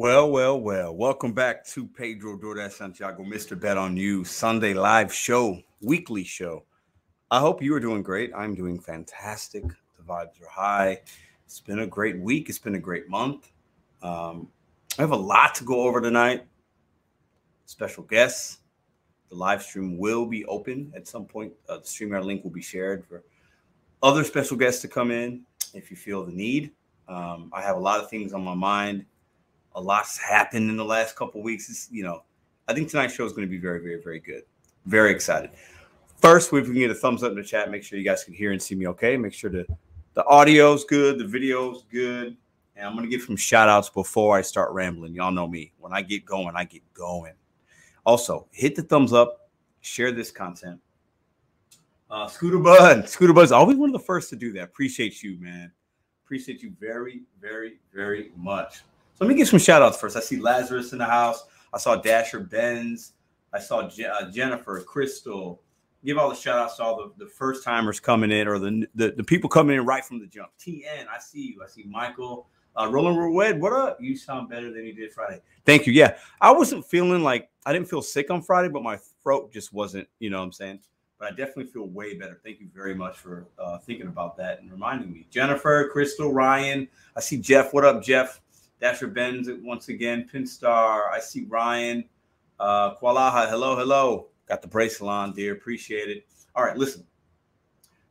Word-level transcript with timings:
Well, 0.00 0.30
well, 0.30 0.60
well. 0.60 0.94
Welcome 0.94 1.32
back 1.32 1.66
to 1.70 1.84
Pedro 1.84 2.38
DoorDash 2.38 2.70
Santiago, 2.70 3.24
Mr. 3.24 3.58
Bet 3.58 3.76
on 3.76 3.96
You 3.96 4.22
Sunday 4.22 4.72
live 4.72 5.12
show, 5.12 5.60
weekly 5.80 6.22
show. 6.22 6.62
I 7.32 7.40
hope 7.40 7.60
you 7.60 7.74
are 7.74 7.80
doing 7.80 8.04
great. 8.04 8.30
I'm 8.32 8.54
doing 8.54 8.78
fantastic. 8.78 9.64
The 9.64 10.04
vibes 10.06 10.40
are 10.40 10.48
high. 10.48 11.00
It's 11.44 11.58
been 11.58 11.80
a 11.80 11.86
great 11.88 12.16
week. 12.20 12.48
It's 12.48 12.60
been 12.60 12.76
a 12.76 12.78
great 12.78 13.08
month. 13.08 13.50
Um, 14.00 14.46
I 15.00 15.02
have 15.02 15.10
a 15.10 15.16
lot 15.16 15.56
to 15.56 15.64
go 15.64 15.80
over 15.80 16.00
tonight. 16.00 16.46
Special 17.66 18.04
guests. 18.04 18.58
The 19.30 19.34
live 19.34 19.64
stream 19.64 19.98
will 19.98 20.26
be 20.26 20.44
open 20.44 20.92
at 20.94 21.08
some 21.08 21.24
point. 21.24 21.52
Uh, 21.68 21.78
the 21.78 21.82
StreamYard 21.82 22.22
link 22.22 22.44
will 22.44 22.52
be 22.52 22.62
shared 22.62 23.04
for 23.04 23.24
other 24.00 24.22
special 24.22 24.56
guests 24.56 24.80
to 24.82 24.86
come 24.86 25.10
in 25.10 25.44
if 25.74 25.90
you 25.90 25.96
feel 25.96 26.24
the 26.24 26.30
need. 26.30 26.70
Um, 27.08 27.50
I 27.52 27.62
have 27.62 27.76
a 27.76 27.80
lot 27.80 27.98
of 27.98 28.08
things 28.08 28.32
on 28.32 28.44
my 28.44 28.54
mind. 28.54 29.04
A 29.78 29.80
lot's 29.80 30.18
happened 30.18 30.68
in 30.68 30.76
the 30.76 30.84
last 30.84 31.14
couple 31.14 31.40
weeks. 31.40 31.70
It's, 31.70 31.88
you 31.92 32.02
know, 32.02 32.24
I 32.66 32.74
think 32.74 32.90
tonight's 32.90 33.14
show 33.14 33.24
is 33.24 33.32
going 33.32 33.46
to 33.46 33.50
be 33.50 33.58
very, 33.58 33.78
very, 33.78 34.02
very 34.02 34.18
good. 34.18 34.42
Very 34.86 35.12
excited. 35.12 35.50
First, 36.16 36.48
if 36.48 36.52
we 36.52 36.62
can 36.62 36.74
get 36.74 36.90
a 36.90 36.94
thumbs 36.94 37.22
up 37.22 37.30
in 37.30 37.36
the 37.36 37.44
chat, 37.44 37.70
make 37.70 37.84
sure 37.84 37.96
you 37.96 38.04
guys 38.04 38.24
can 38.24 38.34
hear 38.34 38.50
and 38.50 38.60
see 38.60 38.74
me 38.74 38.88
okay. 38.88 39.16
Make 39.16 39.32
sure 39.32 39.50
the, 39.50 39.66
the 40.14 40.24
audio's 40.24 40.84
good, 40.84 41.18
the 41.18 41.24
video's 41.24 41.84
good. 41.92 42.36
And 42.74 42.86
I'm 42.86 42.96
going 42.96 43.08
to 43.08 43.10
give 43.10 43.24
some 43.24 43.36
shout 43.36 43.68
outs 43.68 43.88
before 43.88 44.36
I 44.36 44.42
start 44.42 44.72
rambling. 44.72 45.14
Y'all 45.14 45.30
know 45.30 45.46
me. 45.46 45.72
When 45.78 45.92
I 45.92 46.02
get 46.02 46.24
going, 46.24 46.56
I 46.56 46.64
get 46.64 46.82
going. 46.92 47.34
Also, 48.04 48.48
hit 48.50 48.74
the 48.74 48.82
thumbs 48.82 49.12
up, 49.12 49.48
share 49.80 50.10
this 50.10 50.32
content. 50.32 50.80
Uh, 52.10 52.26
Scooter 52.26 52.58
Bud, 52.58 53.08
Scooter 53.08 53.32
Bud's 53.32 53.52
always 53.52 53.76
one 53.76 53.90
of 53.90 53.92
the 53.92 54.04
first 54.04 54.28
to 54.30 54.36
do 54.36 54.52
that. 54.54 54.64
Appreciate 54.64 55.22
you, 55.22 55.38
man. 55.38 55.70
Appreciate 56.24 56.62
you 56.62 56.72
very, 56.80 57.22
very, 57.40 57.78
very 57.94 58.32
much. 58.36 58.82
So 59.18 59.24
let 59.24 59.30
me 59.30 59.34
give 59.34 59.48
some 59.48 59.58
shout 59.58 59.82
outs 59.82 59.96
first. 60.00 60.16
I 60.16 60.20
see 60.20 60.36
Lazarus 60.36 60.92
in 60.92 60.98
the 60.98 61.04
house. 61.04 61.44
I 61.74 61.78
saw 61.78 61.96
Dasher 61.96 62.38
Benz. 62.38 63.14
I 63.52 63.58
saw 63.58 63.88
Je- 63.88 64.04
uh, 64.04 64.30
Jennifer, 64.30 64.80
Crystal. 64.82 65.60
Give 66.04 66.18
all 66.18 66.28
the 66.28 66.36
shout 66.36 66.56
outs 66.56 66.76
to 66.76 66.84
all 66.84 66.96
the, 66.96 67.24
the 67.24 67.28
first 67.28 67.64
timers 67.64 67.98
coming 67.98 68.30
in 68.30 68.46
or 68.46 68.60
the, 68.60 68.86
the, 68.94 69.10
the 69.10 69.24
people 69.24 69.50
coming 69.50 69.76
in 69.76 69.84
right 69.84 70.04
from 70.04 70.20
the 70.20 70.26
jump. 70.28 70.50
TN, 70.60 71.08
I 71.12 71.18
see 71.18 71.48
you. 71.48 71.64
I 71.64 71.66
see 71.66 71.82
Michael. 71.88 72.46
Uh, 72.78 72.88
Roland 72.88 73.18
Rued, 73.18 73.60
what 73.60 73.72
up? 73.72 74.00
You 74.00 74.16
sound 74.16 74.48
better 74.48 74.72
than 74.72 74.84
you 74.84 74.92
did 74.94 75.12
Friday. 75.12 75.40
Thank 75.66 75.88
you. 75.88 75.92
Yeah, 75.92 76.16
I 76.40 76.52
wasn't 76.52 76.86
feeling 76.86 77.24
like 77.24 77.50
I 77.66 77.72
didn't 77.72 77.88
feel 77.88 78.02
sick 78.02 78.30
on 78.30 78.40
Friday, 78.40 78.68
but 78.68 78.84
my 78.84 79.00
throat 79.24 79.52
just 79.52 79.72
wasn't, 79.72 80.06
you 80.20 80.30
know 80.30 80.38
what 80.38 80.44
I'm 80.44 80.52
saying? 80.52 80.78
But 81.18 81.32
I 81.32 81.34
definitely 81.34 81.64
feel 81.64 81.88
way 81.88 82.14
better. 82.14 82.40
Thank 82.44 82.60
you 82.60 82.68
very 82.72 82.94
much 82.94 83.16
for 83.16 83.48
uh, 83.58 83.78
thinking 83.78 84.06
about 84.06 84.36
that 84.36 84.60
and 84.60 84.70
reminding 84.70 85.12
me. 85.12 85.26
Jennifer, 85.28 85.88
Crystal, 85.92 86.32
Ryan. 86.32 86.86
I 87.16 87.20
see 87.20 87.38
Jeff. 87.38 87.74
What 87.74 87.84
up, 87.84 88.00
Jeff? 88.00 88.40
Dasher 88.80 89.08
Benz 89.08 89.48
once 89.62 89.88
again. 89.88 90.28
Pinstar. 90.32 91.10
I 91.12 91.20
see 91.20 91.44
Ryan. 91.48 92.04
Uh, 92.60 92.94
Kualaha. 92.94 93.48
Hello, 93.48 93.76
hello. 93.76 94.28
Got 94.46 94.62
the 94.62 94.68
bracelet 94.68 95.10
on, 95.10 95.32
dear. 95.32 95.52
Appreciate 95.52 96.08
it. 96.08 96.26
All 96.54 96.64
right, 96.64 96.76
listen. 96.76 97.04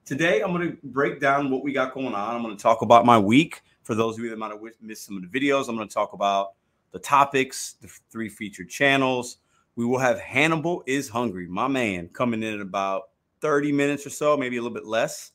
Today, 0.06 0.42
I'm 0.42 0.54
going 0.54 0.72
to 0.72 0.78
break 0.84 1.20
down 1.20 1.50
what 1.50 1.64
we 1.64 1.74
got 1.74 1.94
going 1.94 2.14
on. 2.14 2.36
I'm 2.36 2.42
going 2.42 2.56
to 2.56 2.62
talk 2.62 2.82
about 2.82 3.06
my 3.06 3.18
week. 3.20 3.62
For 3.84 3.96
those 3.96 4.18
of 4.18 4.24
you 4.24 4.30
that 4.30 4.38
might 4.38 4.52
have 4.52 4.62
missed 4.82 5.06
some 5.06 5.18
of 5.18 5.30
the 5.30 5.40
videos, 5.40 5.68
I'm 5.68 5.76
going 5.76 5.88
to 5.88 5.94
talk 5.94 6.14
about 6.14 6.54
the 6.92 7.00
topics, 7.00 7.76
the 7.81 7.90
three 8.09 8.30
featured 8.30 8.70
channels. 8.70 9.38
We 9.76 9.86
will 9.86 10.00
have 10.00 10.20
Hannibal 10.20 10.84
is 10.88 11.09
hungry, 11.09 11.48
my 11.48 11.68
man, 11.68 12.09
coming 12.09 12.42
in 12.42 12.54
at 12.54 12.62
about 12.62 13.09
30 13.42 13.72
minutes 13.72 14.06
or 14.06 14.09
so, 14.09 14.36
maybe 14.36 14.58
a 14.58 14.62
little 14.62 14.74
bit 14.74 14.86
less. 14.86 15.31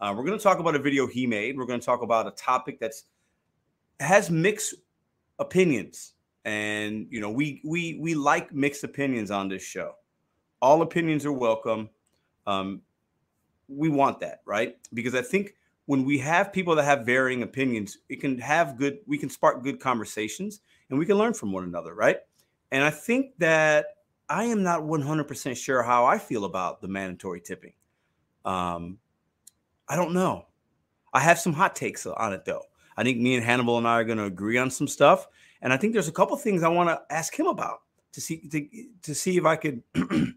Uh, 0.00 0.14
we're 0.16 0.24
going 0.24 0.36
to 0.36 0.42
talk 0.42 0.58
about 0.58 0.74
a 0.74 0.78
video 0.78 1.06
he 1.06 1.26
made. 1.26 1.56
We're 1.56 1.66
going 1.66 1.78
to 1.78 1.86
talk 1.86 2.02
about 2.02 2.26
a 2.26 2.32
topic 2.32 2.80
that's 2.80 3.04
has 4.00 4.30
mixed 4.30 4.74
opinions, 5.38 6.14
and 6.44 7.06
you 7.10 7.20
know 7.20 7.30
we 7.30 7.60
we 7.64 7.98
we 8.00 8.14
like 8.14 8.52
mixed 8.52 8.84
opinions 8.84 9.30
on 9.30 9.48
this 9.48 9.62
show. 9.62 9.94
All 10.60 10.82
opinions 10.82 11.26
are 11.26 11.32
welcome. 11.32 11.90
Um, 12.46 12.82
we 13.68 13.88
want 13.88 14.20
that, 14.20 14.42
right? 14.44 14.76
Because 14.92 15.14
I 15.14 15.22
think 15.22 15.54
when 15.86 16.04
we 16.04 16.18
have 16.18 16.52
people 16.52 16.74
that 16.76 16.84
have 16.84 17.04
varying 17.04 17.42
opinions, 17.42 17.98
it 18.08 18.20
can 18.20 18.38
have 18.38 18.76
good, 18.76 18.98
we 19.06 19.18
can 19.18 19.28
spark 19.28 19.62
good 19.62 19.80
conversations 19.80 20.60
and 20.90 20.98
we 20.98 21.06
can 21.06 21.16
learn 21.16 21.34
from 21.34 21.52
one 21.52 21.64
another, 21.64 21.94
right? 21.94 22.18
And 22.70 22.84
I 22.84 22.90
think 22.90 23.32
that 23.38 23.86
I 24.28 24.44
am 24.44 24.62
not 24.62 24.82
100% 24.82 25.56
sure 25.56 25.82
how 25.82 26.04
I 26.04 26.18
feel 26.18 26.44
about 26.44 26.80
the 26.80 26.88
mandatory 26.88 27.40
tipping. 27.40 27.72
Um, 28.44 28.98
I 29.88 29.96
don't 29.96 30.14
know. 30.14 30.46
I 31.12 31.20
have 31.20 31.38
some 31.38 31.52
hot 31.52 31.76
takes 31.76 32.06
on 32.06 32.32
it 32.32 32.44
though. 32.44 32.62
I 32.96 33.04
think 33.04 33.18
me 33.18 33.34
and 33.34 33.44
Hannibal 33.44 33.78
and 33.78 33.88
I 33.88 34.00
are 34.00 34.04
going 34.04 34.18
to 34.18 34.24
agree 34.24 34.58
on 34.58 34.70
some 34.70 34.88
stuff, 34.88 35.26
and 35.60 35.72
I 35.72 35.76
think 35.76 35.92
there's 35.92 36.08
a 36.08 36.12
couple 36.12 36.36
things 36.36 36.62
I 36.62 36.68
want 36.68 36.88
to 36.88 37.00
ask 37.14 37.38
him 37.38 37.46
about 37.46 37.80
to 38.12 38.20
see 38.20 38.48
to, 38.48 38.68
to 39.02 39.14
see 39.14 39.36
if 39.36 39.44
I 39.44 39.56
could 39.56 39.82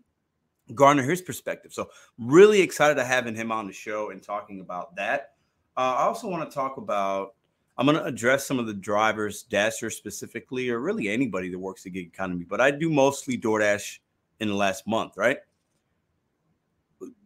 garner 0.74 1.04
his 1.04 1.22
perspective. 1.22 1.74
So 1.74 1.90
really 2.18 2.62
excited 2.62 2.96
to 2.96 3.06
having 3.06 3.36
him 3.36 3.52
on 3.52 3.68
the 3.68 3.74
show 3.74 4.10
and 4.12 4.22
talking 4.22 4.62
about 4.62 4.96
that. 4.96 5.34
Uh, 5.78 5.96
I 5.98 6.04
also 6.04 6.28
want 6.28 6.50
to 6.50 6.54
talk 6.54 6.78
about. 6.78 7.36
I'm 7.78 7.86
going 7.86 7.98
to 7.98 8.06
address 8.06 8.48
some 8.48 8.58
of 8.58 8.68
the 8.68 8.74
drivers, 8.74 9.44
Dasher 9.44 9.90
specifically, 9.90 10.70
or 10.70 10.80
really 10.80 11.10
anybody 11.10 11.50
that 11.50 11.60
works 11.60 11.84
the 11.84 11.90
gig 11.90 12.08
economy. 12.08 12.46
But 12.46 12.62
I 12.62 12.72
do 12.72 12.90
mostly 12.90 13.38
DoorDash 13.38 14.00
in 14.40 14.48
the 14.48 14.54
last 14.54 14.88
month, 14.88 15.18
right? 15.18 15.40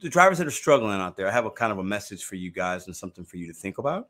The 0.02 0.10
drivers 0.10 0.40
that 0.40 0.48
are 0.48 0.52
struggling 0.52 1.00
out 1.00 1.16
there, 1.16 1.28
I 1.28 1.32
have 1.32 1.46
a 1.46 1.52
kind 1.52 1.72
of 1.72 1.78
a 1.78 1.84
message 1.84 2.24
for 2.24 2.34
you 2.34 2.50
guys 2.50 2.88
and 2.88 2.96
something 2.96 3.24
for 3.24 3.38
you 3.38 3.46
to 3.46 3.54
think 3.54 3.78
about. 3.78 4.10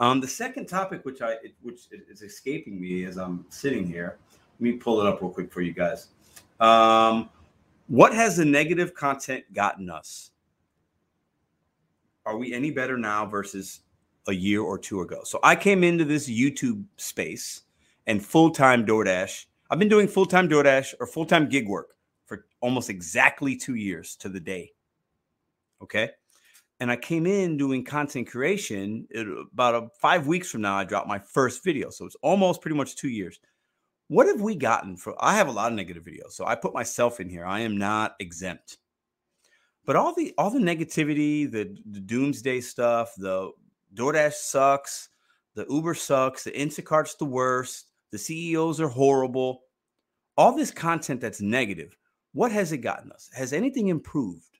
Um, 0.00 0.20
the 0.20 0.28
second 0.28 0.66
topic, 0.66 1.04
which 1.04 1.22
I 1.22 1.36
which 1.62 1.82
is 2.10 2.22
escaping 2.22 2.80
me 2.80 3.04
as 3.04 3.16
I'm 3.16 3.46
sitting 3.48 3.86
here, 3.86 4.18
let 4.32 4.60
me 4.60 4.72
pull 4.72 5.00
it 5.00 5.06
up 5.06 5.20
real 5.20 5.30
quick 5.30 5.52
for 5.52 5.60
you 5.60 5.72
guys. 5.72 6.08
Um, 6.60 7.30
what 7.86 8.14
has 8.14 8.36
the 8.36 8.44
negative 8.44 8.94
content 8.94 9.44
gotten 9.52 9.90
us? 9.90 10.30
Are 12.26 12.36
we 12.36 12.54
any 12.54 12.70
better 12.70 12.96
now 12.96 13.26
versus 13.26 13.80
a 14.26 14.32
year 14.32 14.62
or 14.62 14.78
two 14.78 15.02
ago? 15.02 15.20
So 15.24 15.38
I 15.42 15.54
came 15.54 15.84
into 15.84 16.04
this 16.04 16.28
YouTube 16.28 16.84
space 16.96 17.62
and 18.06 18.24
full 18.24 18.50
time 18.50 18.86
DoorDash. 18.86 19.46
I've 19.70 19.78
been 19.78 19.88
doing 19.88 20.08
full 20.08 20.26
time 20.26 20.48
DoorDash 20.48 20.94
or 20.98 21.06
full 21.06 21.26
time 21.26 21.48
gig 21.48 21.68
work 21.68 21.94
for 22.26 22.46
almost 22.60 22.90
exactly 22.90 23.54
two 23.54 23.74
years 23.74 24.16
to 24.16 24.28
the 24.28 24.40
day. 24.40 24.72
Okay. 25.82 26.10
And 26.80 26.90
I 26.90 26.96
came 26.96 27.26
in 27.26 27.56
doing 27.56 27.84
content 27.84 28.28
creation 28.28 29.06
it, 29.10 29.26
about 29.52 29.74
a, 29.74 29.88
five 30.00 30.26
weeks 30.26 30.50
from 30.50 30.62
now. 30.62 30.76
I 30.76 30.84
dropped 30.84 31.08
my 31.08 31.18
first 31.18 31.62
video. 31.62 31.90
So 31.90 32.04
it's 32.04 32.16
almost 32.22 32.60
pretty 32.60 32.76
much 32.76 32.96
two 32.96 33.08
years. 33.08 33.38
What 34.08 34.26
have 34.26 34.40
we 34.40 34.54
gotten 34.54 34.96
for? 34.96 35.14
I 35.18 35.34
have 35.36 35.48
a 35.48 35.52
lot 35.52 35.70
of 35.70 35.76
negative 35.76 36.04
videos. 36.04 36.32
So 36.32 36.44
I 36.44 36.56
put 36.56 36.74
myself 36.74 37.20
in 37.20 37.28
here. 37.28 37.46
I 37.46 37.60
am 37.60 37.78
not 37.78 38.16
exempt. 38.20 38.78
But 39.86 39.96
all 39.96 40.14
the 40.14 40.34
all 40.38 40.50
the 40.50 40.58
negativity, 40.58 41.50
the, 41.50 41.76
the 41.90 42.00
doomsday 42.00 42.60
stuff, 42.60 43.14
the 43.16 43.50
DoorDash 43.94 44.32
sucks, 44.32 45.10
the 45.54 45.66
Uber 45.68 45.94
sucks, 45.94 46.44
the 46.44 46.52
Instacart's 46.52 47.16
the 47.16 47.24
worst, 47.24 47.86
the 48.10 48.18
CEOs 48.18 48.80
are 48.80 48.88
horrible. 48.88 49.62
All 50.36 50.56
this 50.56 50.70
content 50.70 51.20
that's 51.20 51.40
negative, 51.40 51.96
what 52.32 52.50
has 52.50 52.72
it 52.72 52.78
gotten 52.78 53.12
us? 53.12 53.30
Has 53.34 53.52
anything 53.52 53.88
improved? 53.88 54.53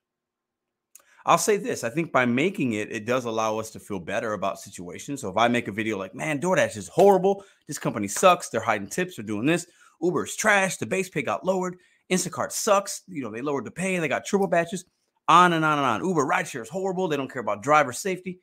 I'll 1.26 1.38
say 1.38 1.56
this 1.56 1.84
I 1.84 1.90
think 1.90 2.12
by 2.12 2.26
making 2.26 2.74
it, 2.74 2.92
it 2.92 3.06
does 3.06 3.24
allow 3.24 3.58
us 3.58 3.70
to 3.70 3.80
feel 3.80 3.98
better 3.98 4.34
about 4.34 4.60
situations. 4.60 5.20
So 5.20 5.30
if 5.30 5.36
I 5.36 5.48
make 5.48 5.68
a 5.68 5.72
video 5.72 5.98
like, 5.98 6.14
man, 6.14 6.40
DoorDash 6.40 6.76
is 6.76 6.88
horrible, 6.88 7.44
this 7.66 7.78
company 7.78 8.08
sucks, 8.08 8.48
they're 8.48 8.60
hiding 8.60 8.88
tips, 8.88 9.16
they're 9.16 9.24
doing 9.24 9.46
this, 9.46 9.66
Uber 10.02 10.24
is 10.24 10.36
trash, 10.36 10.76
the 10.76 10.86
base 10.86 11.08
pay 11.08 11.22
got 11.22 11.44
lowered, 11.44 11.76
Instacart 12.10 12.52
sucks, 12.52 13.02
you 13.08 13.22
know, 13.22 13.30
they 13.30 13.40
lowered 13.40 13.64
the 13.64 13.70
pay, 13.70 13.98
they 13.98 14.08
got 14.08 14.26
triple 14.26 14.48
batches 14.48 14.84
on 15.28 15.52
and 15.52 15.64
on 15.64 15.78
and 15.78 15.86
on. 15.86 16.06
Uber 16.06 16.24
rideshare 16.24 16.62
is 16.62 16.68
horrible. 16.68 17.08
They 17.08 17.16
don't 17.16 17.32
care 17.32 17.40
about 17.40 17.62
driver 17.62 17.92
safety. 17.92 18.40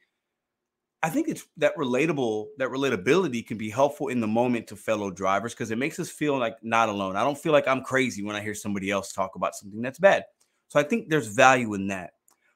I 1.03 1.09
think 1.09 1.27
it's 1.27 1.45
that 1.57 1.75
relatable, 1.77 2.47
that 2.57 2.69
relatability 2.69 3.45
can 3.45 3.57
be 3.57 3.71
helpful 3.71 4.09
in 4.09 4.19
the 4.19 4.27
moment 4.27 4.67
to 4.67 4.75
fellow 4.75 5.09
drivers 5.09 5.53
because 5.53 5.71
it 5.71 5.77
makes 5.77 5.99
us 5.99 6.09
feel 6.09 6.37
like 6.37 6.55
not 6.61 6.89
alone. 6.89 7.15
I 7.15 7.23
don't 7.23 7.37
feel 7.37 7.53
like 7.53 7.67
I'm 7.67 7.83
crazy 7.83 8.23
when 8.23 8.35
I 8.35 8.41
hear 8.41 8.53
somebody 8.53 8.91
else 8.91 9.11
talk 9.11 9.35
about 9.35 9.55
something 9.55 9.81
that's 9.81 9.97
bad. 9.97 10.25
So 10.67 10.79
I 10.79 10.83
think 10.83 11.09
there's 11.09 11.27
value 11.27 11.73
in 11.73 11.87
that. 11.87 12.11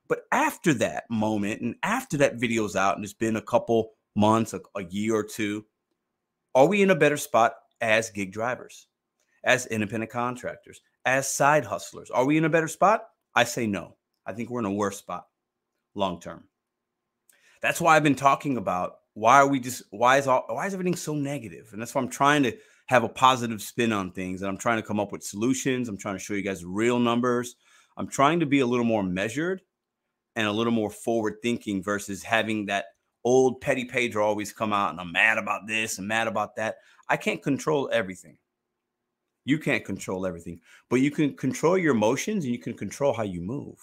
But 0.08 0.26
after 0.32 0.74
that 0.76 1.06
moment 1.10 1.62
and 1.62 1.76
after 1.84 2.18
that 2.18 2.36
video's 2.36 2.76
out 2.76 2.96
and 2.96 3.04
it's 3.04 3.14
been 3.14 3.36
a 3.36 3.42
couple 3.42 3.94
months, 4.16 4.54
a, 4.54 4.62
a 4.76 4.84
year 4.84 5.16
or 5.16 5.24
two, 5.24 5.66
are 6.54 6.68
we 6.68 6.82
in 6.82 6.92
a 6.92 6.96
better 6.96 7.18
spot 7.18 7.56
as 7.82 8.10
gig 8.10 8.32
drivers, 8.32 8.88
as 9.44 9.66
independent 9.68 10.12
contractors, 10.12 10.82
as 11.06 11.32
side 11.32 11.66
hustlers? 11.66 12.10
Are 12.12 12.26
we 12.26 12.38
in 12.38 12.46
a 12.46 12.50
better 12.50 12.68
spot? 12.68 13.08
I 13.36 13.44
say 13.44 13.68
no. 13.68 13.96
I 14.26 14.34
think 14.34 14.50
we're 14.50 14.60
in 14.60 14.66
a 14.66 14.72
worse 14.72 14.98
spot 14.98 15.28
long 15.96 16.20
term. 16.20 16.46
That's 17.62 17.82
why 17.82 17.96
I've 17.96 18.04
been 18.04 18.16
talking 18.16 18.58
about 18.58 18.98
why 19.14 19.38
are 19.38 19.48
we 19.48 19.60
just 19.60 19.84
why 19.92 20.18
is 20.18 20.28
all 20.28 20.46
why 20.48 20.68
is 20.68 20.74
everything 20.74 20.96
so 20.96 21.16
negative? 21.16 21.70
And 21.72 21.82
that's 21.82 21.96
why 21.96 22.02
I'm 22.02 22.10
trying 22.10 22.44
to 22.44 22.56
have 22.88 23.04
a 23.04 23.10
positive 23.10 23.62
spin 23.62 23.92
on 23.92 24.12
things 24.12 24.42
and 24.42 24.50
I'm 24.50 24.58
trying 24.58 24.78
to 24.78 24.88
come 24.88 25.00
up 25.00 25.12
with 25.12 25.24
solutions. 25.24 25.90
I'm 25.90 25.98
trying 25.98 26.16
to 26.16 26.24
show 26.24 26.36
you 26.36 26.44
guys 26.44 26.64
real 26.64 27.00
numbers. 27.00 27.56
I'm 27.98 28.08
trying 28.08 28.42
to 28.42 28.46
be 28.46 28.60
a 28.60 28.68
little 28.68 28.86
more 28.86 29.04
measured 29.04 29.62
and 30.36 30.48
a 30.48 30.52
little 30.52 30.74
more 30.74 30.90
forward 30.90 31.36
thinking 31.42 31.82
versus 31.82 32.24
having 32.24 32.66
that 32.68 32.86
old 33.24 33.62
petty 33.62 33.86
Pedro 33.86 34.26
always 34.26 34.54
come 34.54 34.74
out 34.74 34.92
and 34.92 35.00
I'm 35.00 35.12
mad 35.12 35.38
about 35.38 35.68
this 35.68 35.98
and 35.98 36.08
mad 36.08 36.28
about 36.28 36.56
that. 36.58 36.76
I 37.10 37.18
can't 37.18 37.42
control 37.42 37.90
everything. 37.92 38.38
You 39.46 39.60
can't 39.60 39.86
control 39.86 40.26
everything, 40.26 40.60
but 40.90 41.02
you 41.02 41.12
can 41.12 41.36
control 41.36 41.78
your 41.78 41.94
emotions 41.94 42.46
and 42.46 42.54
you 42.54 42.60
can 42.60 42.74
control 42.74 43.14
how 43.14 43.24
you 43.24 43.42
move. 43.42 43.78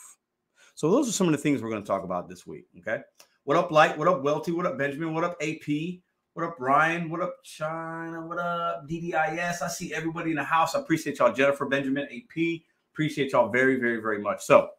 So 0.75 0.90
those 0.90 1.08
are 1.08 1.12
some 1.12 1.28
of 1.28 1.32
the 1.32 1.38
things 1.38 1.62
we're 1.62 1.70
going 1.70 1.82
to 1.82 1.87
talk 1.87 2.02
about 2.02 2.28
this 2.28 2.46
week. 2.46 2.66
Okay. 2.78 3.00
What 3.44 3.56
up, 3.56 3.70
Light? 3.70 3.96
What 3.96 4.08
up, 4.08 4.22
Welty? 4.22 4.52
What 4.52 4.66
up, 4.66 4.78
Benjamin? 4.78 5.14
What 5.14 5.25
up, 5.25 5.37
AP? 5.40 6.00
What 6.34 6.46
up, 6.46 6.56
Ryan? 6.58 7.10
What 7.10 7.20
up, 7.20 7.37
China? 7.44 8.26
What 8.26 8.38
up, 8.38 8.88
DDIS? 8.88 9.62
I 9.62 9.69
see 9.69 9.93
everybody 9.93 10.31
in 10.31 10.37
the 10.37 10.44
house. 10.44 10.75
I 10.75 10.81
appreciate 10.81 11.19
y'all, 11.19 11.32
Jennifer, 11.32 11.66
Benjamin, 11.66 12.05
AP. 12.05 12.62
Appreciate 12.93 13.32
y'all 13.32 13.50
very, 13.50 13.76
very, 13.78 14.00
very 14.00 14.20
much. 14.20 14.43
So 14.43 14.70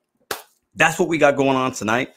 that's 0.75 0.99
what 0.99 1.09
we 1.09 1.17
got 1.17 1.35
going 1.35 1.57
on 1.57 1.71
tonight. 1.71 2.09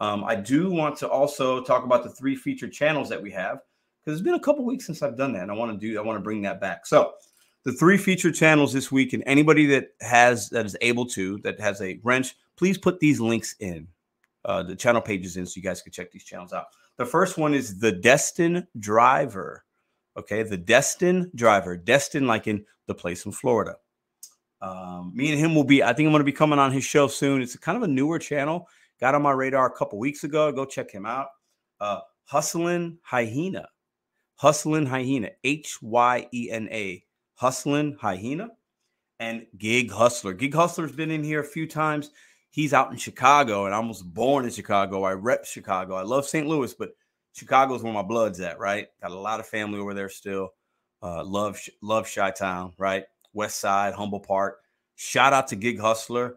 Um, 0.00 0.24
I 0.24 0.36
do 0.36 0.70
want 0.70 0.96
to 0.98 1.08
also 1.08 1.62
talk 1.62 1.84
about 1.84 2.04
the 2.04 2.10
three 2.10 2.36
featured 2.36 2.72
channels 2.72 3.08
that 3.08 3.20
we 3.20 3.30
have 3.32 3.60
because 4.04 4.18
it's 4.18 4.24
been 4.24 4.34
a 4.34 4.40
couple 4.40 4.64
weeks 4.64 4.86
since 4.86 5.02
I've 5.02 5.16
done 5.16 5.32
that, 5.32 5.42
and 5.42 5.50
I 5.50 5.54
want 5.54 5.72
to 5.72 5.78
do 5.78 5.98
I 5.98 6.02
want 6.02 6.18
to 6.18 6.22
bring 6.22 6.42
that 6.42 6.60
back. 6.60 6.86
So 6.86 7.14
the 7.64 7.72
three 7.72 7.98
featured 7.98 8.34
channels 8.34 8.72
this 8.72 8.92
week, 8.92 9.12
and 9.12 9.22
anybody 9.26 9.66
that 9.66 9.88
has 10.00 10.48
that 10.50 10.66
is 10.66 10.76
able 10.80 11.06
to 11.06 11.38
that 11.38 11.60
has 11.60 11.82
a 11.82 12.00
wrench, 12.02 12.34
please 12.56 12.78
put 12.78 13.00
these 13.00 13.20
links 13.20 13.56
in 13.60 13.88
uh, 14.44 14.62
the 14.62 14.76
channel 14.76 15.02
pages 15.02 15.36
in 15.36 15.46
so 15.46 15.54
you 15.56 15.62
guys 15.62 15.82
can 15.82 15.92
check 15.92 16.10
these 16.10 16.24
channels 16.24 16.52
out. 16.52 16.66
The 16.96 17.06
first 17.06 17.36
one 17.38 17.54
is 17.54 17.78
the 17.78 17.92
Destin 17.92 18.66
Driver. 18.78 19.64
Okay, 20.16 20.42
the 20.42 20.56
Destin 20.56 21.30
Driver, 21.34 21.76
Destin, 21.76 22.26
like 22.26 22.46
in 22.46 22.64
the 22.86 22.94
place 22.94 23.26
in 23.26 23.32
Florida. 23.32 23.76
Um, 24.60 25.12
me 25.14 25.30
and 25.30 25.38
him 25.38 25.54
will 25.54 25.64
be, 25.64 25.82
I 25.82 25.92
think 25.92 26.06
I'm 26.06 26.12
going 26.12 26.20
to 26.20 26.24
be 26.24 26.32
coming 26.32 26.58
on 26.58 26.72
his 26.72 26.84
show 26.84 27.06
soon. 27.06 27.42
It's 27.42 27.56
kind 27.56 27.76
of 27.76 27.82
a 27.82 27.88
newer 27.88 28.18
channel. 28.18 28.68
Got 29.00 29.14
on 29.14 29.22
my 29.22 29.30
radar 29.30 29.66
a 29.66 29.76
couple 29.76 29.98
weeks 29.98 30.24
ago. 30.24 30.50
Go 30.50 30.64
check 30.64 30.90
him 30.90 31.06
out. 31.06 31.28
Uh, 31.80 32.00
Hustlin 32.24 32.98
Hyena. 33.02 33.68
Hustlin 34.36 34.86
Hyena. 34.86 35.30
H 35.44 35.80
Y 35.80 36.26
E 36.32 36.50
N 36.50 36.68
A. 36.70 37.04
Hustlin 37.34 37.96
Hyena. 38.00 38.48
And 39.20 39.46
Gig 39.56 39.90
Hustler. 39.90 40.32
Gig 40.32 40.54
Hustler's 40.54 40.92
been 40.92 41.10
in 41.10 41.24
here 41.24 41.40
a 41.40 41.44
few 41.44 41.66
times. 41.66 42.10
He's 42.50 42.72
out 42.72 42.90
in 42.90 42.96
Chicago, 42.96 43.66
and 43.66 43.74
I 43.74 43.78
was 43.80 44.02
born 44.02 44.44
in 44.44 44.50
Chicago. 44.50 45.04
I 45.04 45.12
rep 45.12 45.44
Chicago. 45.44 45.94
I 45.96 46.02
love 46.02 46.26
St. 46.26 46.46
Louis, 46.46 46.72
but 46.74 46.90
Chicago's 47.32 47.82
where 47.82 47.92
my 47.92 48.02
blood's 48.02 48.40
at, 48.40 48.58
right? 48.58 48.88
Got 49.00 49.10
a 49.10 49.18
lot 49.18 49.38
of 49.38 49.46
family 49.46 49.78
over 49.78 49.94
there 49.94 50.08
still. 50.08 50.50
Uh, 51.02 51.22
love 51.24 51.60
love 51.82 52.10
Chi 52.12 52.30
Town, 52.32 52.72
right? 52.78 53.04
West 53.32 53.60
Side, 53.60 53.94
Humboldt 53.94 54.26
Park. 54.26 54.60
Shout 54.96 55.32
out 55.32 55.48
to 55.48 55.56
Gig 55.56 55.78
Hustler, 55.78 56.36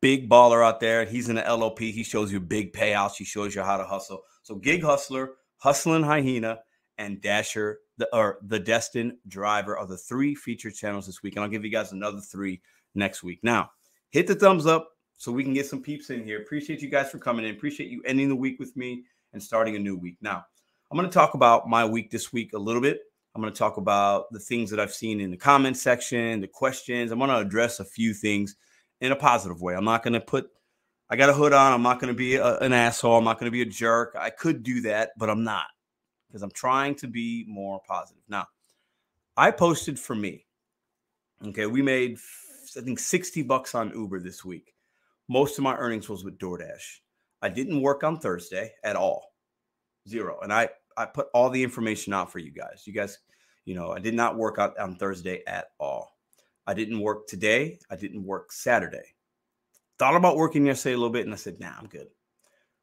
big 0.00 0.28
baller 0.28 0.64
out 0.64 0.80
there. 0.80 1.04
He's 1.04 1.28
in 1.28 1.36
the 1.36 1.42
LOP. 1.42 1.78
He 1.78 2.02
shows 2.02 2.30
you 2.32 2.40
big 2.40 2.72
payouts. 2.72 3.16
He 3.16 3.24
shows 3.24 3.54
you 3.54 3.62
how 3.62 3.76
to 3.76 3.84
hustle. 3.84 4.22
So 4.42 4.56
Gig 4.56 4.82
Hustler, 4.82 5.34
Hustling 5.56 6.02
Hyena, 6.02 6.60
and 6.98 7.20
Dasher, 7.20 7.78
the 7.96 8.14
or 8.14 8.38
the 8.42 8.58
Destin 8.58 9.18
Driver 9.28 9.78
are 9.78 9.86
the 9.86 9.96
three 9.96 10.34
featured 10.34 10.74
channels 10.74 11.06
this 11.06 11.22
week, 11.22 11.36
and 11.36 11.44
I'll 11.44 11.50
give 11.50 11.64
you 11.64 11.70
guys 11.70 11.92
another 11.92 12.20
three 12.20 12.60
next 12.94 13.22
week. 13.22 13.40
Now, 13.42 13.70
hit 14.10 14.26
the 14.26 14.34
thumbs 14.34 14.66
up 14.66 14.90
so 15.16 15.32
we 15.32 15.44
can 15.44 15.54
get 15.54 15.66
some 15.66 15.82
peeps 15.82 16.10
in 16.10 16.24
here. 16.24 16.40
Appreciate 16.40 16.80
you 16.82 16.88
guys 16.88 17.10
for 17.10 17.18
coming 17.18 17.44
in. 17.44 17.54
Appreciate 17.54 17.90
you 17.90 18.02
ending 18.04 18.28
the 18.28 18.36
week 18.36 18.58
with 18.58 18.76
me 18.76 19.04
and 19.32 19.42
starting 19.42 19.76
a 19.76 19.78
new 19.78 19.96
week. 19.96 20.16
Now, 20.20 20.44
I'm 20.90 20.98
going 20.98 21.08
to 21.08 21.14
talk 21.14 21.34
about 21.34 21.68
my 21.68 21.84
week 21.84 22.10
this 22.10 22.32
week 22.32 22.52
a 22.52 22.58
little 22.58 22.82
bit. 22.82 23.00
I'm 23.34 23.42
going 23.42 23.52
to 23.52 23.58
talk 23.58 23.76
about 23.76 24.32
the 24.32 24.40
things 24.40 24.70
that 24.70 24.80
I've 24.80 24.92
seen 24.92 25.20
in 25.20 25.30
the 25.30 25.36
comment 25.36 25.76
section, 25.76 26.40
the 26.40 26.48
questions. 26.48 27.12
I'm 27.12 27.18
going 27.18 27.30
to 27.30 27.38
address 27.38 27.80
a 27.80 27.84
few 27.84 28.14
things 28.14 28.56
in 29.00 29.12
a 29.12 29.16
positive 29.16 29.62
way. 29.62 29.74
I'm 29.74 29.84
not 29.84 30.02
going 30.02 30.14
to 30.14 30.20
put, 30.20 30.50
I 31.08 31.16
got 31.16 31.30
a 31.30 31.34
hood 31.34 31.52
on. 31.52 31.72
I'm 31.72 31.82
not 31.82 32.00
going 32.00 32.12
to 32.12 32.16
be 32.16 32.36
a, 32.36 32.58
an 32.58 32.72
asshole. 32.72 33.16
I'm 33.16 33.24
not 33.24 33.38
going 33.38 33.50
to 33.50 33.52
be 33.52 33.62
a 33.62 33.66
jerk. 33.66 34.16
I 34.18 34.30
could 34.30 34.62
do 34.62 34.80
that, 34.82 35.10
but 35.16 35.30
I'm 35.30 35.44
not 35.44 35.66
because 36.26 36.42
I'm 36.42 36.50
trying 36.50 36.94
to 36.96 37.06
be 37.06 37.44
more 37.48 37.80
positive. 37.86 38.22
Now, 38.28 38.46
I 39.36 39.50
posted 39.50 39.98
for 39.98 40.14
me. 40.14 40.46
Okay. 41.46 41.66
We 41.66 41.82
made, 41.82 42.18
I 42.76 42.80
think, 42.80 42.98
60 42.98 43.42
bucks 43.42 43.74
on 43.74 43.92
Uber 43.94 44.20
this 44.20 44.44
week. 44.44 44.74
Most 45.28 45.58
of 45.58 45.64
my 45.64 45.76
earnings 45.76 46.08
was 46.08 46.24
with 46.24 46.38
DoorDash. 46.38 47.00
I 47.42 47.48
didn't 47.48 47.82
work 47.82 48.02
on 48.02 48.18
Thursday 48.18 48.72
at 48.82 48.96
all. 48.96 49.32
Zero. 50.08 50.40
And 50.42 50.52
I, 50.52 50.70
I 50.98 51.06
put 51.06 51.28
all 51.32 51.48
the 51.48 51.62
information 51.62 52.12
out 52.12 52.30
for 52.32 52.40
you 52.40 52.50
guys. 52.50 52.82
You 52.84 52.92
guys, 52.92 53.18
you 53.64 53.74
know, 53.74 53.92
I 53.92 54.00
did 54.00 54.14
not 54.14 54.36
work 54.36 54.58
out 54.58 54.78
on 54.78 54.96
Thursday 54.96 55.42
at 55.46 55.68
all. 55.78 56.18
I 56.66 56.74
didn't 56.74 57.00
work 57.00 57.28
today. 57.28 57.78
I 57.88 57.96
didn't 57.96 58.24
work 58.24 58.52
Saturday. 58.52 59.14
Thought 59.98 60.16
about 60.16 60.36
working 60.36 60.66
yesterday 60.66 60.94
a 60.94 60.98
little 60.98 61.12
bit, 61.12 61.24
and 61.24 61.32
I 61.32 61.36
said, 61.36 61.60
"Nah, 61.60 61.72
I'm 61.78 61.86
good." 61.86 62.08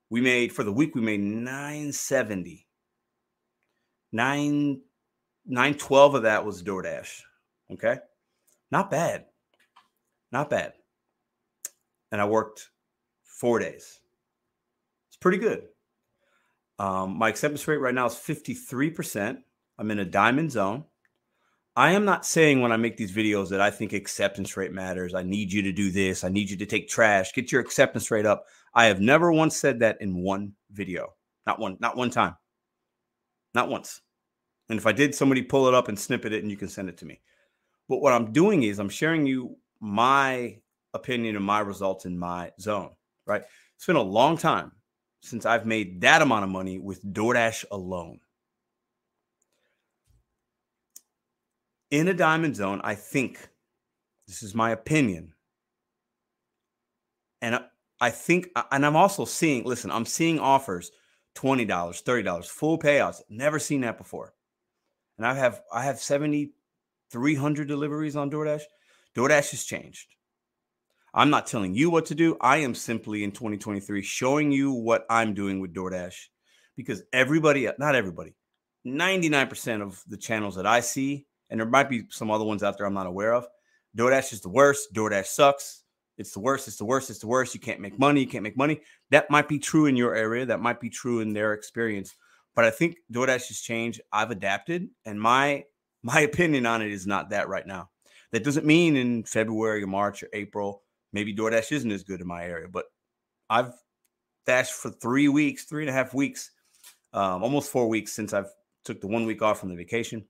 We 0.09 0.21
made 0.21 0.53
for 0.53 0.63
the 0.63 0.71
week. 0.71 0.95
We 0.95 1.01
made 1.01 1.19
970. 1.19 2.67
Nine, 4.11 4.81
912 5.45 6.15
of 6.15 6.23
that 6.23 6.45
was 6.45 6.63
DoorDash. 6.63 7.21
Okay, 7.71 7.97
not 8.71 8.89
bad, 8.89 9.25
not 10.31 10.49
bad. 10.49 10.73
And 12.11 12.21
I 12.21 12.25
worked 12.25 12.69
four 13.23 13.59
days. 13.59 13.99
It's 15.09 15.17
pretty 15.17 15.37
good. 15.37 15.67
Um, 16.77 17.17
my 17.17 17.29
acceptance 17.29 17.67
rate 17.67 17.77
right 17.77 17.93
now 17.93 18.07
is 18.07 18.13
53%. 18.13 19.37
I'm 19.77 19.91
in 19.91 19.99
a 19.99 20.05
diamond 20.05 20.51
zone. 20.51 20.85
I 21.77 21.91
am 21.91 22.05
not 22.05 22.25
saying 22.25 22.61
when 22.61 22.71
I 22.71 22.77
make 22.77 22.95
these 22.95 23.11
videos 23.11 23.49
that 23.49 23.59
I 23.59 23.69
think 23.69 23.91
acceptance 23.91 24.55
rate 24.55 24.71
matters. 24.71 25.13
I 25.13 25.23
need 25.23 25.51
you 25.51 25.61
to 25.63 25.73
do 25.73 25.91
this. 25.91 26.23
I 26.23 26.29
need 26.29 26.49
you 26.49 26.55
to 26.57 26.65
take 26.65 26.87
trash. 26.87 27.33
Get 27.33 27.51
your 27.51 27.61
acceptance 27.61 28.09
rate 28.11 28.25
up. 28.25 28.45
I 28.73 28.85
have 28.85 29.01
never 29.01 29.31
once 29.31 29.57
said 29.57 29.79
that 29.79 29.97
in 29.99 30.15
one 30.15 30.53
video. 30.71 31.13
Not 31.45 31.59
one, 31.59 31.77
not 31.79 31.97
one 31.97 32.09
time. 32.09 32.35
Not 33.53 33.69
once. 33.69 34.01
And 34.69 34.79
if 34.79 34.87
I 34.87 34.93
did, 34.93 35.13
somebody 35.13 35.41
pull 35.41 35.67
it 35.67 35.73
up 35.73 35.89
and 35.89 35.99
snippet 35.99 36.33
it 36.33 36.43
and 36.43 36.49
you 36.49 36.57
can 36.57 36.69
send 36.69 36.87
it 36.87 36.97
to 36.97 37.05
me. 37.05 37.19
But 37.89 38.01
what 38.01 38.13
I'm 38.13 38.31
doing 38.31 38.63
is 38.63 38.79
I'm 38.79 38.89
sharing 38.89 39.25
you 39.25 39.57
my 39.79 40.57
opinion 40.93 41.35
and 41.35 41.45
my 41.45 41.59
results 41.59 42.05
in 42.05 42.17
my 42.17 42.51
zone, 42.59 42.91
right? 43.25 43.43
It's 43.75 43.85
been 43.85 43.97
a 43.97 44.01
long 44.01 44.37
time 44.37 44.71
since 45.25 45.45
I've 45.45 45.65
made 45.65 46.01
that 46.01 46.21
amount 46.21 46.43
of 46.43 46.49
money 46.49 46.79
with 46.79 47.03
DoorDash 47.03 47.65
alone. 47.71 48.19
In 51.91 52.07
a 52.07 52.13
diamond 52.13 52.55
zone, 52.55 52.81
I 52.83 52.95
think 52.95 53.49
this 54.27 54.43
is 54.43 54.55
my 54.55 54.71
opinion. 54.71 55.33
And 57.41 57.59
I 58.01 58.09
think, 58.09 58.49
and 58.71 58.85
I'm 58.85 58.95
also 58.95 59.25
seeing, 59.25 59.63
listen, 59.63 59.91
I'm 59.91 60.05
seeing 60.05 60.39
offers 60.39 60.91
$20, 61.35 61.67
$30, 61.67 62.47
full 62.47 62.79
payouts. 62.79 63.21
Never 63.29 63.59
seen 63.59 63.81
that 63.81 63.97
before. 63.97 64.33
And 65.17 65.25
I 65.25 65.33
have 65.33 65.61
I 65.71 65.83
have 65.83 65.99
7,300 65.99 67.67
deliveries 67.67 68.15
on 68.15 68.29
DoorDash. 68.29 68.63
DoorDash 69.15 69.51
has 69.51 69.63
changed. 69.63 70.14
I'm 71.17 71.29
not 71.29 71.47
telling 71.47 71.73
you 71.73 71.89
what 71.89 72.07
to 72.07 72.15
do. 72.15 72.35
I 72.41 72.57
am 72.57 72.75
simply 72.75 73.23
in 73.23 73.31
2023 73.31 74.01
showing 74.01 74.51
you 74.51 74.73
what 74.73 75.05
I'm 75.09 75.33
doing 75.33 75.61
with 75.61 75.73
DoorDash 75.73 76.15
because 76.75 77.03
everybody, 77.13 77.69
not 77.79 77.95
everybody, 77.95 78.35
99% 78.85 79.81
of 79.81 80.03
the 80.09 80.17
channels 80.17 80.57
that 80.57 80.67
I 80.67 80.81
see, 80.81 81.25
and 81.49 81.57
there 81.57 81.67
might 81.67 81.89
be 81.89 82.03
some 82.09 82.29
other 82.29 82.43
ones 82.43 82.63
out 82.63 82.77
there 82.77 82.85
I'm 82.85 82.93
not 82.93 83.07
aware 83.07 83.33
of, 83.33 83.47
DoorDash 83.97 84.33
is 84.33 84.41
the 84.41 84.49
worst. 84.49 84.93
DoorDash 84.93 85.27
sucks. 85.27 85.83
It's 86.17 86.33
the 86.33 86.41
worst. 86.41 86.67
It's 86.67 86.75
the 86.75 86.83
worst. 86.83 87.09
It's 87.09 87.19
the 87.19 87.27
worst. 87.27 87.53
You 87.53 87.61
can't 87.61 87.79
make 87.79 87.97
money. 87.97 88.19
You 88.19 88.27
can't 88.27 88.43
make 88.43 88.57
money. 88.57 88.81
That 89.11 89.31
might 89.31 89.47
be 89.47 89.57
true 89.57 89.85
in 89.85 89.95
your 89.95 90.15
area. 90.15 90.45
That 90.45 90.59
might 90.59 90.81
be 90.81 90.89
true 90.89 91.21
in 91.21 91.31
their 91.31 91.53
experience. 91.53 92.13
But 92.55 92.65
I 92.65 92.71
think 92.71 92.97
DoorDash 93.13 93.47
has 93.47 93.61
changed. 93.61 94.01
I've 94.11 94.31
adapted, 94.31 94.89
and 95.05 95.19
my 95.19 95.63
my 96.03 96.19
opinion 96.29 96.65
on 96.65 96.81
it 96.81 96.91
is 96.91 97.07
not 97.07 97.29
that 97.29 97.47
right 97.47 97.65
now. 97.65 97.89
That 98.33 98.43
doesn't 98.43 98.65
mean 98.65 98.97
in 98.97 99.23
February 99.23 99.81
or 99.81 99.87
March 99.87 100.21
or 100.21 100.27
April 100.33 100.81
maybe 101.13 101.35
DoorDash 101.35 101.71
isn't 101.71 101.91
as 101.91 102.03
good 102.03 102.21
in 102.21 102.27
my 102.27 102.43
area, 102.45 102.67
but 102.71 102.85
I've 103.49 103.73
dashed 104.45 104.73
for 104.73 104.89
three 104.89 105.27
weeks, 105.27 105.65
three 105.65 105.83
and 105.83 105.89
a 105.89 105.93
half 105.93 106.13
weeks, 106.13 106.51
um, 107.13 107.43
almost 107.43 107.71
four 107.71 107.87
weeks 107.87 108.13
since 108.13 108.33
I've 108.33 108.51
took 108.83 109.01
the 109.01 109.07
one 109.07 109.25
week 109.25 109.41
off 109.41 109.59
from 109.59 109.69
the 109.69 109.75
vacation. 109.75 110.25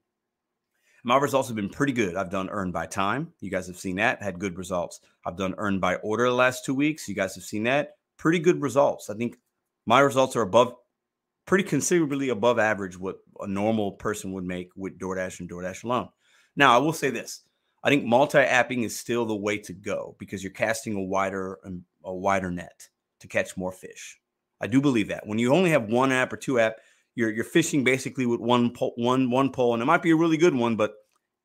My 1.04 1.18
results 1.18 1.48
have 1.48 1.56
been 1.56 1.68
pretty 1.68 1.92
good. 1.92 2.16
I've 2.16 2.30
done 2.30 2.50
earned 2.50 2.72
by 2.72 2.86
time. 2.86 3.32
You 3.40 3.50
guys 3.50 3.68
have 3.68 3.78
seen 3.78 3.96
that, 3.96 4.22
had 4.22 4.40
good 4.40 4.58
results. 4.58 5.00
I've 5.24 5.36
done 5.36 5.54
earned 5.56 5.80
by 5.80 5.96
order 5.96 6.24
the 6.24 6.34
last 6.34 6.64
two 6.64 6.74
weeks. 6.74 7.06
You 7.06 7.14
guys 7.14 7.34
have 7.36 7.44
seen 7.44 7.64
that. 7.64 7.96
Pretty 8.16 8.40
good 8.40 8.60
results. 8.60 9.08
I 9.08 9.14
think 9.14 9.38
my 9.86 10.00
results 10.00 10.34
are 10.34 10.42
above, 10.42 10.74
pretty 11.46 11.62
considerably 11.62 12.30
above 12.30 12.58
average 12.58 12.98
what 12.98 13.18
a 13.38 13.46
normal 13.46 13.92
person 13.92 14.32
would 14.32 14.44
make 14.44 14.70
with 14.74 14.98
DoorDash 14.98 15.38
and 15.38 15.48
DoorDash 15.48 15.84
alone. 15.84 16.08
Now, 16.56 16.74
I 16.74 16.78
will 16.78 16.92
say 16.92 17.10
this 17.10 17.44
I 17.86 17.88
think 17.88 18.04
multi-apping 18.04 18.84
is 18.84 18.98
still 18.98 19.24
the 19.24 19.36
way 19.36 19.58
to 19.58 19.72
go 19.72 20.16
because 20.18 20.42
you're 20.42 20.50
casting 20.50 20.96
a 20.96 21.00
wider 21.00 21.60
um, 21.64 21.84
a 22.02 22.12
wider 22.12 22.50
net 22.50 22.88
to 23.20 23.28
catch 23.28 23.56
more 23.56 23.70
fish. 23.70 24.18
I 24.60 24.66
do 24.66 24.80
believe 24.80 25.06
that. 25.08 25.24
When 25.24 25.38
you 25.38 25.54
only 25.54 25.70
have 25.70 25.84
one 25.84 26.10
app 26.10 26.32
or 26.32 26.36
two 26.36 26.58
app, 26.58 26.78
you're 27.14 27.30
you're 27.30 27.44
fishing 27.44 27.84
basically 27.84 28.26
with 28.26 28.40
one 28.40 28.72
pole, 28.72 28.92
one 28.96 29.30
one 29.30 29.52
pole, 29.52 29.72
and 29.72 29.80
it 29.80 29.86
might 29.86 30.02
be 30.02 30.10
a 30.10 30.16
really 30.16 30.36
good 30.36 30.52
one, 30.52 30.74
but 30.74 30.94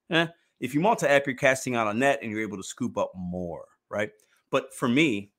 eh, 0.10 0.26
if 0.60 0.74
you 0.74 0.80
multi-app, 0.80 1.28
you're 1.28 1.36
casting 1.36 1.76
out 1.76 1.88
a 1.88 1.94
net 1.94 2.18
and 2.24 2.32
you're 2.32 2.42
able 2.42 2.58
to 2.58 2.64
scoop 2.64 2.98
up 2.98 3.12
more, 3.16 3.66
right? 3.88 4.10
But 4.50 4.74
for 4.74 4.88
me, 4.88 5.34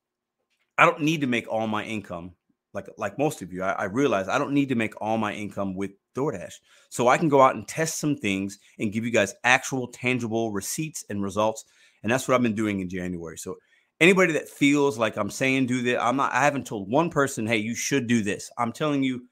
I 0.78 0.86
don't 0.86 1.02
need 1.02 1.22
to 1.22 1.26
make 1.26 1.48
all 1.48 1.66
my 1.66 1.82
income 1.82 2.36
like 2.74 2.88
like 2.96 3.18
most 3.18 3.42
of 3.42 3.52
you, 3.52 3.62
I, 3.62 3.72
I 3.72 3.84
realize 3.84 4.28
I 4.28 4.38
don't 4.38 4.54
need 4.54 4.68
to 4.70 4.74
make 4.74 5.00
all 5.00 5.18
my 5.18 5.32
income 5.32 5.74
with 5.74 5.92
DoorDash. 6.14 6.54
So 6.88 7.08
I 7.08 7.18
can 7.18 7.28
go 7.28 7.40
out 7.40 7.54
and 7.54 7.66
test 7.66 7.98
some 7.98 8.16
things 8.16 8.58
and 8.78 8.92
give 8.92 9.04
you 9.04 9.10
guys 9.10 9.34
actual 9.44 9.88
tangible 9.88 10.52
receipts 10.52 11.04
and 11.08 11.22
results. 11.22 11.64
And 12.02 12.10
that's 12.10 12.26
what 12.26 12.34
I've 12.34 12.42
been 12.42 12.54
doing 12.54 12.80
in 12.80 12.88
January. 12.88 13.38
So 13.38 13.56
anybody 14.00 14.32
that 14.34 14.48
feels 14.48 14.98
like 14.98 15.16
I'm 15.16 15.30
saying 15.30 15.66
do 15.66 15.82
this, 15.82 15.98
I'm 16.00 16.16
not, 16.16 16.32
I 16.32 16.44
haven't 16.44 16.66
told 16.66 16.90
one 16.90 17.10
person, 17.10 17.46
hey, 17.46 17.58
you 17.58 17.74
should 17.74 18.06
do 18.06 18.22
this. 18.22 18.50
I'm 18.58 18.72
telling 18.72 19.02
you, 19.02 19.26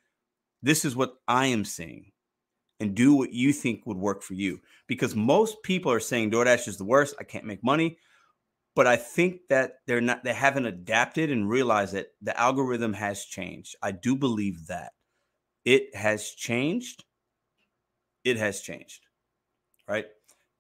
this 0.63 0.85
is 0.85 0.95
what 0.95 1.15
I 1.27 1.47
am 1.47 1.65
saying. 1.65 2.13
And 2.79 2.95
do 2.95 3.15
what 3.15 3.33
you 3.33 3.53
think 3.53 3.85
would 3.85 3.99
work 3.99 4.23
for 4.23 4.33
you. 4.33 4.59
Because 4.87 5.15
most 5.15 5.63
people 5.63 5.93
are 5.93 6.01
saying 6.01 6.31
DoorDash 6.31 6.67
is 6.67 6.79
the 6.79 6.85
worst. 6.85 7.15
I 7.21 7.25
can't 7.25 7.45
make 7.45 7.63
money 7.63 7.99
but 8.75 8.87
I 8.87 8.97
think 8.97 9.49
that 9.49 9.79
they're 9.87 10.01
not 10.01 10.25
they 10.25 10.33
haven't 10.33 10.67
adapted 10.67 11.31
and 11.31 11.49
realized 11.49 11.95
that 11.95 12.09
the 12.23 12.39
algorithm 12.39 12.93
has 12.95 13.25
changed. 13.25 13.77
I 13.83 13.93
do 13.93 14.17
believe 14.17 14.67
that 14.69 14.93
it 15.65 15.95
has 15.95 16.31
changed. 16.31 17.05
It 18.25 18.37
has 18.37 18.61
changed, 18.61 19.07
right? 19.89 20.07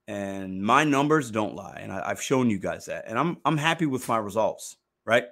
And 0.08 0.62
my 0.62 0.82
numbers 0.82 1.30
don't 1.30 1.54
lie, 1.54 1.78
and 1.80 1.92
I, 1.92 2.08
have 2.08 2.22
shown 2.22 2.50
you 2.50 2.58
guys 2.58 2.86
that, 2.86 3.04
and 3.06 3.18
I'm 3.18 3.38
I'm 3.44 3.56
happy 3.56 3.86
with 3.86 4.08
my 4.08 4.18
results, 4.18 4.76
right? 5.04 5.24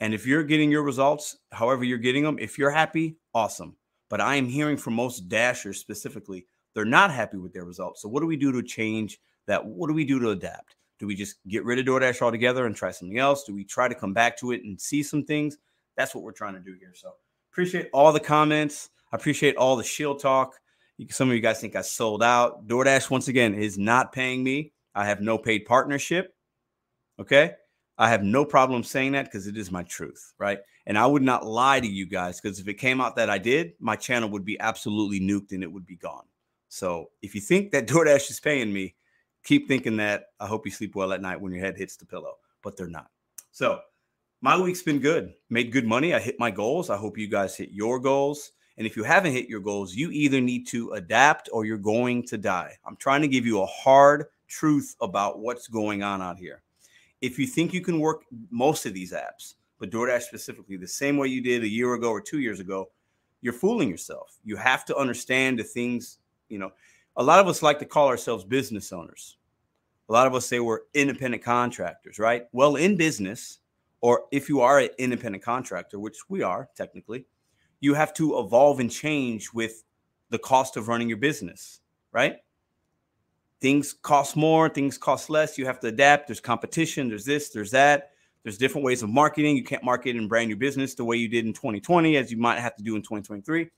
And 0.00 0.12
if 0.12 0.26
you're 0.26 0.42
getting 0.42 0.70
your 0.70 0.82
results, 0.82 1.36
however 1.52 1.84
you're 1.84 1.98
getting 1.98 2.24
them, 2.24 2.38
if 2.38 2.58
you're 2.58 2.70
happy, 2.70 3.16
awesome. 3.34 3.76
But 4.10 4.20
I 4.20 4.36
am 4.36 4.46
hearing 4.46 4.76
from 4.76 4.94
most 4.94 5.28
dashers 5.28 5.78
specifically, 5.80 6.46
they're 6.74 6.84
not 6.84 7.10
happy 7.10 7.38
with 7.38 7.52
their 7.52 7.64
results. 7.64 8.02
So 8.02 8.08
what 8.08 8.20
do 8.20 8.26
we 8.26 8.36
do 8.36 8.52
to 8.52 8.62
change 8.62 9.18
that? 9.46 9.64
What 9.64 9.88
do 9.88 9.94
we 9.94 10.04
do 10.04 10.20
to 10.20 10.30
adapt? 10.30 10.76
Do 10.98 11.06
we 11.06 11.14
just 11.14 11.36
get 11.48 11.64
rid 11.64 11.78
of 11.78 11.84
DoorDash 11.84 12.22
altogether 12.22 12.66
and 12.66 12.74
try 12.74 12.90
something 12.90 13.18
else? 13.18 13.44
Do 13.44 13.54
we 13.54 13.64
try 13.64 13.88
to 13.88 13.94
come 13.94 14.12
back 14.12 14.38
to 14.38 14.52
it 14.52 14.62
and 14.64 14.80
see 14.80 15.02
some 15.02 15.24
things? 15.24 15.58
That's 15.96 16.14
what 16.14 16.24
we're 16.24 16.32
trying 16.32 16.54
to 16.54 16.60
do 16.60 16.74
here. 16.78 16.92
So 16.94 17.12
appreciate 17.52 17.88
all 17.92 18.12
the 18.12 18.20
comments. 18.20 18.90
I 19.12 19.16
appreciate 19.16 19.56
all 19.56 19.76
the 19.76 19.84
shield 19.84 20.20
talk. 20.20 20.54
Some 21.10 21.28
of 21.28 21.34
you 21.34 21.42
guys 21.42 21.60
think 21.60 21.76
I 21.76 21.82
sold 21.82 22.22
out. 22.22 22.66
DoorDash, 22.66 23.10
once 23.10 23.28
again, 23.28 23.54
is 23.54 23.76
not 23.76 24.12
paying 24.12 24.42
me. 24.42 24.72
I 24.94 25.04
have 25.06 25.20
no 25.20 25.36
paid 25.36 25.66
partnership. 25.66 26.34
Okay. 27.18 27.52
I 27.98 28.10
have 28.10 28.22
no 28.22 28.44
problem 28.44 28.82
saying 28.82 29.12
that 29.12 29.24
because 29.24 29.46
it 29.46 29.56
is 29.56 29.70
my 29.70 29.82
truth, 29.84 30.34
right? 30.38 30.58
And 30.86 30.98
I 30.98 31.06
would 31.06 31.22
not 31.22 31.46
lie 31.46 31.80
to 31.80 31.86
you 31.86 32.06
guys 32.06 32.40
because 32.40 32.60
if 32.60 32.68
it 32.68 32.74
came 32.74 33.00
out 33.00 33.16
that 33.16 33.30
I 33.30 33.38
did, 33.38 33.72
my 33.80 33.96
channel 33.96 34.28
would 34.30 34.44
be 34.44 34.60
absolutely 34.60 35.20
nuked 35.20 35.52
and 35.52 35.62
it 35.62 35.72
would 35.72 35.86
be 35.86 35.96
gone. 35.96 36.24
So 36.68 37.10
if 37.22 37.34
you 37.34 37.40
think 37.40 37.72
that 37.72 37.86
DoorDash 37.88 38.30
is 38.30 38.40
paying 38.40 38.72
me, 38.72 38.94
keep 39.46 39.68
thinking 39.68 39.96
that. 39.96 40.30
I 40.40 40.46
hope 40.46 40.66
you 40.66 40.72
sleep 40.72 40.94
well 40.94 41.12
at 41.12 41.22
night 41.22 41.40
when 41.40 41.52
your 41.52 41.64
head 41.64 41.78
hits 41.78 41.96
the 41.96 42.04
pillow, 42.04 42.36
but 42.62 42.76
they're 42.76 42.88
not. 42.88 43.10
So 43.52 43.80
my 44.42 44.60
week's 44.60 44.82
been 44.82 44.98
good. 44.98 45.32
Made 45.48 45.72
good 45.72 45.86
money. 45.86 46.12
I 46.12 46.18
hit 46.18 46.38
my 46.38 46.50
goals. 46.50 46.90
I 46.90 46.96
hope 46.96 47.16
you 47.16 47.28
guys 47.28 47.56
hit 47.56 47.70
your 47.70 47.98
goals. 47.98 48.52
And 48.76 48.86
if 48.86 48.96
you 48.96 49.04
haven't 49.04 49.32
hit 49.32 49.48
your 49.48 49.60
goals, 49.60 49.94
you 49.94 50.10
either 50.10 50.40
need 50.40 50.66
to 50.68 50.90
adapt 50.92 51.48
or 51.52 51.64
you're 51.64 51.78
going 51.78 52.24
to 52.24 52.36
die. 52.36 52.76
I'm 52.84 52.96
trying 52.96 53.22
to 53.22 53.28
give 53.28 53.46
you 53.46 53.62
a 53.62 53.66
hard 53.66 54.26
truth 54.48 54.94
about 55.00 55.38
what's 55.38 55.68
going 55.68 56.02
on 56.02 56.20
out 56.20 56.38
here. 56.38 56.62
If 57.22 57.38
you 57.38 57.46
think 57.46 57.72
you 57.72 57.80
can 57.80 58.00
work 58.00 58.24
most 58.50 58.84
of 58.84 58.92
these 58.92 59.12
apps, 59.12 59.54
but 59.78 59.90
DoorDash 59.90 60.22
specifically, 60.22 60.76
the 60.76 60.86
same 60.86 61.16
way 61.16 61.28
you 61.28 61.40
did 61.40 61.62
a 61.62 61.68
year 61.68 61.94
ago 61.94 62.10
or 62.10 62.20
two 62.20 62.40
years 62.40 62.60
ago, 62.60 62.90
you're 63.40 63.54
fooling 63.54 63.88
yourself. 63.88 64.38
You 64.44 64.56
have 64.56 64.84
to 64.86 64.96
understand 64.96 65.58
the 65.58 65.64
things, 65.64 66.18
you 66.48 66.58
know, 66.58 66.72
a 67.16 67.22
lot 67.22 67.40
of 67.40 67.48
us 67.48 67.62
like 67.62 67.78
to 67.78 67.86
call 67.86 68.08
ourselves 68.08 68.44
business 68.44 68.92
owners. 68.92 69.36
A 70.08 70.12
lot 70.12 70.26
of 70.26 70.34
us 70.34 70.46
say 70.46 70.60
we're 70.60 70.80
independent 70.94 71.42
contractors, 71.42 72.18
right? 72.18 72.44
Well, 72.52 72.76
in 72.76 72.96
business, 72.96 73.58
or 74.00 74.24
if 74.30 74.48
you 74.48 74.60
are 74.60 74.78
an 74.78 74.90
independent 74.98 75.42
contractor, 75.42 75.98
which 75.98 76.18
we 76.28 76.42
are 76.42 76.68
technically, 76.76 77.26
you 77.80 77.94
have 77.94 78.14
to 78.14 78.38
evolve 78.38 78.80
and 78.80 78.90
change 78.90 79.52
with 79.52 79.82
the 80.30 80.38
cost 80.38 80.76
of 80.76 80.88
running 80.88 81.08
your 81.08 81.18
business, 81.18 81.80
right? 82.12 82.36
Things 83.60 83.94
cost 83.94 84.36
more, 84.36 84.68
things 84.68 84.98
cost 84.98 85.30
less. 85.30 85.56
You 85.56 85.66
have 85.66 85.80
to 85.80 85.88
adapt. 85.88 86.28
There's 86.28 86.40
competition, 86.40 87.08
there's 87.08 87.24
this, 87.24 87.48
there's 87.48 87.70
that. 87.70 88.10
There's 88.42 88.58
different 88.58 88.84
ways 88.84 89.02
of 89.02 89.08
marketing. 89.08 89.56
You 89.56 89.64
can't 89.64 89.82
market 89.82 90.14
and 90.14 90.28
brand 90.28 90.50
your 90.50 90.58
business 90.58 90.94
the 90.94 91.04
way 91.04 91.16
you 91.16 91.26
did 91.26 91.46
in 91.46 91.52
2020 91.52 92.16
as 92.16 92.30
you 92.30 92.36
might 92.36 92.60
have 92.60 92.76
to 92.76 92.82
do 92.82 92.94
in 92.94 93.02
2023. 93.02 93.68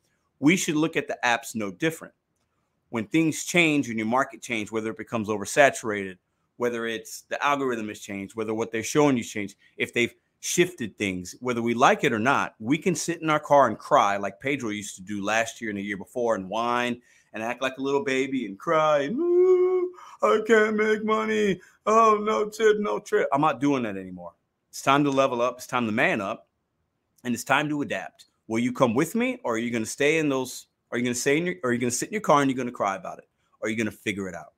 We 0.40 0.56
should 0.56 0.76
look 0.76 0.96
at 0.96 1.08
the 1.08 1.16
apps 1.24 1.54
no 1.54 1.70
different 1.70 2.12
when 2.90 3.06
things 3.06 3.44
change 3.44 3.88
and 3.88 3.98
your 3.98 4.06
market 4.06 4.42
change, 4.42 4.72
whether 4.72 4.90
it 4.90 4.96
becomes 4.96 5.28
oversaturated, 5.28 6.18
whether 6.56 6.86
it's 6.86 7.22
the 7.22 7.42
algorithm 7.44 7.88
has 7.88 8.00
changed, 8.00 8.34
whether 8.34 8.54
what 8.54 8.72
they're 8.72 8.82
showing 8.82 9.16
you 9.16 9.24
changed, 9.24 9.56
if 9.76 9.92
they've 9.92 10.14
shifted 10.40 10.96
things, 10.96 11.34
whether 11.40 11.62
we 11.62 11.74
like 11.74 12.04
it 12.04 12.12
or 12.12 12.18
not, 12.18 12.54
we 12.58 12.78
can 12.78 12.94
sit 12.94 13.22
in 13.22 13.30
our 13.30 13.40
car 13.40 13.66
and 13.66 13.78
cry 13.78 14.16
like 14.16 14.40
Pedro 14.40 14.70
used 14.70 14.96
to 14.96 15.02
do 15.02 15.24
last 15.24 15.60
year 15.60 15.70
and 15.70 15.78
the 15.78 15.82
year 15.82 15.96
before 15.96 16.34
and 16.34 16.48
whine 16.48 17.00
and 17.32 17.42
act 17.42 17.62
like 17.62 17.76
a 17.78 17.82
little 17.82 18.04
baby 18.04 18.46
and 18.46 18.58
cry. 18.58 19.10
I 20.22 20.40
can't 20.46 20.76
make 20.76 21.04
money. 21.04 21.60
Oh, 21.86 22.18
no 22.22 22.48
tip, 22.48 22.78
no 22.80 22.98
trip. 22.98 23.28
I'm 23.32 23.40
not 23.40 23.60
doing 23.60 23.82
that 23.84 23.96
anymore. 23.96 24.32
It's 24.70 24.82
time 24.82 25.04
to 25.04 25.10
level 25.10 25.42
up. 25.42 25.56
It's 25.58 25.66
time 25.66 25.86
to 25.86 25.92
man 25.92 26.20
up. 26.20 26.46
And 27.24 27.34
it's 27.34 27.44
time 27.44 27.68
to 27.68 27.82
adapt. 27.82 28.26
Will 28.46 28.60
you 28.60 28.72
come 28.72 28.94
with 28.94 29.14
me 29.14 29.40
or 29.44 29.54
are 29.54 29.58
you 29.58 29.70
going 29.70 29.84
to 29.84 29.90
stay 29.90 30.18
in 30.18 30.28
those 30.28 30.67
are 30.90 30.98
you 30.98 31.04
going 31.04 31.14
to 31.14 31.20
say 31.20 31.36
in 31.36 31.46
your, 31.46 31.54
are 31.64 31.72
you 31.72 31.78
going 31.78 31.90
to 31.90 31.96
sit 31.96 32.08
in 32.08 32.12
your 32.12 32.20
car 32.20 32.40
and 32.40 32.50
you're 32.50 32.56
going 32.56 32.68
to 32.68 32.72
cry 32.72 32.96
about 32.96 33.18
it? 33.18 33.28
Or 33.60 33.66
are 33.66 33.70
you 33.70 33.76
going 33.76 33.90
to 33.90 33.96
figure 33.96 34.28
it 34.28 34.34
out? 34.34 34.52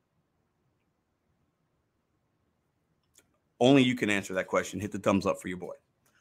Only 3.59 3.83
you 3.83 3.95
can 3.95 4.09
answer 4.09 4.33
that 4.33 4.47
question. 4.47 4.79
Hit 4.79 4.91
the 4.91 4.99
thumbs 4.99 5.25
up 5.25 5.41
for 5.41 5.47
your 5.47 5.57
boy. 5.57 5.73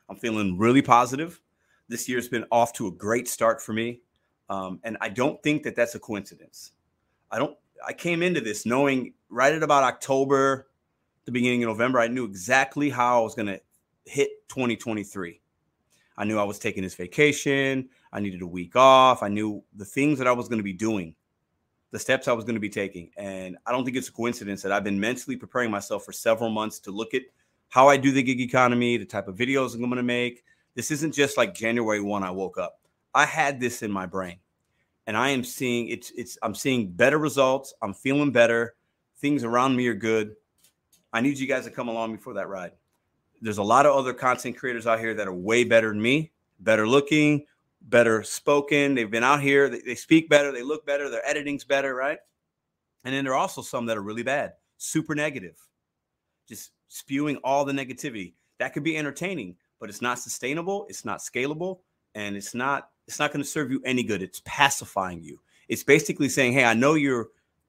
I'm 0.09 0.17
feeling 0.17 0.59
really 0.59 0.83
positive. 0.83 1.41
This 1.89 2.09
year's 2.09 2.29
been 2.29 2.45
off 2.51 2.73
to 2.75 2.89
a 2.89 2.91
great 2.91 3.29
start 3.29 3.63
for 3.63 3.73
me. 3.73 4.01
Um, 4.49 4.81
and 4.83 4.99
I 5.01 5.09
don't 5.09 5.43
think 5.43 5.63
that 5.63 5.77
that's 5.77 5.95
a 5.95 6.01
coincidence. 6.01 6.73
I 7.31 7.39
don't, 7.39 7.57
I 7.87 7.93
came 7.93 8.23
into 8.23 8.41
this 8.41 8.67
knowing 8.67 9.15
right 9.31 9.55
at 9.55 9.63
about 9.63 9.85
October, 9.85 10.69
the 11.25 11.33
beginning 11.33 11.63
of 11.63 11.69
November, 11.69 12.01
I 12.01 12.09
knew 12.09 12.25
exactly 12.25 12.91
how 12.91 13.21
I 13.21 13.23
was 13.23 13.35
going 13.35 13.47
to 13.47 13.61
hit 14.05 14.31
2023. 14.49 15.41
I 16.17 16.25
knew 16.25 16.39
I 16.39 16.45
was 16.45 16.59
taking 16.59 16.83
this 16.83 16.95
vacation. 16.95 17.89
I 18.13 18.21
needed 18.21 18.43
a 18.43 18.47
week 18.47 18.77
off. 18.77 19.23
I 19.23 19.29
knew 19.29 19.63
the 19.77 19.85
things 19.85 20.19
that 20.19 20.27
I 20.27 20.33
was 20.33 20.49
going 20.49 20.59
to 20.59 20.65
be 20.65 20.73
doing, 20.73 21.15
the 21.91 21.99
steps 21.99 22.29
I 22.29 22.33
was 22.33 22.45
going 22.45 22.55
to 22.55 22.61
be 22.61 22.69
taking. 22.69 23.11
And 23.17 23.57
I 23.67 23.73
don't 23.73 23.85
think 23.85 23.97
it's 23.97 24.09
a 24.09 24.13
coincidence 24.13 24.63
that 24.63 24.73
I've 24.73 24.85
been 24.85 24.99
mentally 24.99 25.37
preparing 25.37 25.71
myself 25.71 26.05
for 26.05 26.13
several 26.13 26.51
months 26.51 26.79
to 26.81 26.91
look 26.91 27.15
at 27.15 27.23
how 27.69 27.89
I 27.89 27.97
do 27.97 28.11
the 28.11 28.23
gig 28.23 28.41
economy, 28.41 28.97
the 28.97 29.05
type 29.05 29.29
of 29.29 29.37
videos 29.37 29.75
I'm 29.75 29.81
going 29.81 29.97
to 29.97 30.03
make. 30.03 30.45
This 30.75 30.91
isn't 30.91 31.13
just 31.13 31.37
like 31.37 31.55
January 31.55 32.01
1 32.01 32.23
I 32.23 32.31
woke 32.31 32.59
up. 32.59 32.81
I 33.15 33.25
had 33.25 33.61
this 33.61 33.83
in 33.83 33.91
my 33.91 34.07
brain. 34.07 34.39
And 35.07 35.17
I 35.17 35.31
am 35.31 35.43
seeing 35.43 35.89
it's 35.89 36.13
it's 36.17 36.39
I'm 36.43 36.55
seeing 36.55 36.93
better 36.93 37.19
results. 37.19 37.75
I'm 37.83 37.95
feeling 37.95 38.31
better. 38.31 38.75
Things 39.19 39.43
around 39.43 39.75
me 39.75 39.89
are 39.89 39.95
good. 39.95 40.37
I 41.13 41.21
need 41.21 41.39
you 41.39 41.49
guys 41.49 41.65
to 41.65 41.71
come 41.71 41.89
along 41.89 42.13
before 42.13 42.35
that 42.35 42.49
ride. 42.49 42.73
There's 43.41 43.59
a 43.59 43.63
lot 43.63 43.87
of 43.87 43.97
other 43.97 44.13
content 44.13 44.57
creators 44.57 44.87
out 44.87 45.01
here 45.01 45.15
that 45.15 45.27
are 45.27 45.35
way 45.35 45.65
better 45.65 45.89
than 45.89 46.01
me, 46.01 46.31
better 46.61 46.87
looking, 46.87 47.47
better 47.83 48.23
spoken. 48.23 48.95
They've 48.95 49.11
been 49.11 49.25
out 49.25 49.41
here. 49.41 49.69
They, 49.69 49.81
they 49.81 49.95
speak 49.95 50.29
better. 50.29 50.53
They 50.53 50.63
look 50.63 50.87
better. 50.87 51.09
Their 51.09 51.27
editing's 51.27 51.65
better, 51.65 51.95
right? 51.95 52.19
And 53.05 53.15
then 53.15 53.25
there 53.25 53.33
are 53.35 53.39
also 53.39 53.63
some 53.63 53.87
that 53.87 53.97
are 53.97 54.03
really 54.03 54.23
bad, 54.23 54.55
super 54.77 55.15
negative, 55.15 55.57
just 56.47 56.73
spewing 56.89 57.37
all 57.39 57.65
the 57.65 57.73
negativity. 57.73 58.35
That 58.59 58.75
could 58.75 58.83
be 58.83 58.97
entertaining, 58.97 59.57
but 59.79 59.89
it's 59.89 60.03
not 60.03 60.19
sustainable. 60.19 60.87
It's 60.89 61.05
not 61.05 61.21
scalable, 61.21 61.81
and 62.15 62.37
it's 62.37 62.55
not 62.55 62.91
it's 63.07 63.19
not 63.19 63.33
going 63.33 63.43
to 63.43 63.49
serve 63.49 63.71
you 63.71 63.81
any 63.85 64.03
good. 64.03 64.23
It's 64.23 64.43
pacifying 64.45 65.23
you. 65.23 65.41
It's 65.69 65.83
basically 65.83 66.29
saying, 66.29 66.53
"Hey, 66.53 66.65
I 66.65 66.75
know 66.75 66.95
you're. 66.95 67.29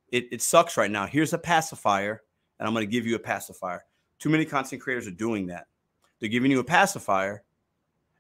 It, 0.09 0.27
it 0.31 0.41
sucks 0.41 0.75
right 0.75 0.91
now. 0.91 1.05
Here's 1.05 1.31
a 1.31 1.37
pacifier, 1.37 2.23
and 2.59 2.67
I'm 2.67 2.73
going 2.73 2.85
to 2.85 2.91
give 2.91 3.07
you 3.07 3.15
a 3.15 3.19
pacifier." 3.19 3.85
Too 4.19 4.29
many 4.29 4.45
content 4.45 4.81
creators 4.81 5.07
are 5.07 5.11
doing 5.11 5.47
that. 5.47 5.67
They're 6.19 6.29
giving 6.29 6.51
you 6.51 6.59
a 6.59 6.63
pacifier, 6.63 7.43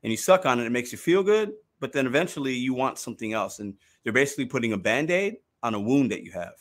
and 0.01 0.11
you 0.11 0.17
suck 0.17 0.45
on 0.45 0.59
it. 0.59 0.65
It 0.65 0.71
makes 0.71 0.93
you 0.93 0.97
feel 0.97 1.23
good 1.23 1.51
but 1.81 1.91
then 1.91 2.05
eventually 2.05 2.53
you 2.53 2.73
want 2.73 2.99
something 2.99 3.33
else. 3.33 3.59
And 3.59 3.73
they're 4.03 4.13
basically 4.13 4.45
putting 4.45 4.71
a 4.71 4.77
band 4.77 5.11
aid 5.11 5.37
on 5.63 5.73
a 5.73 5.79
wound 5.79 6.11
that 6.11 6.23
you 6.23 6.31
have. 6.31 6.53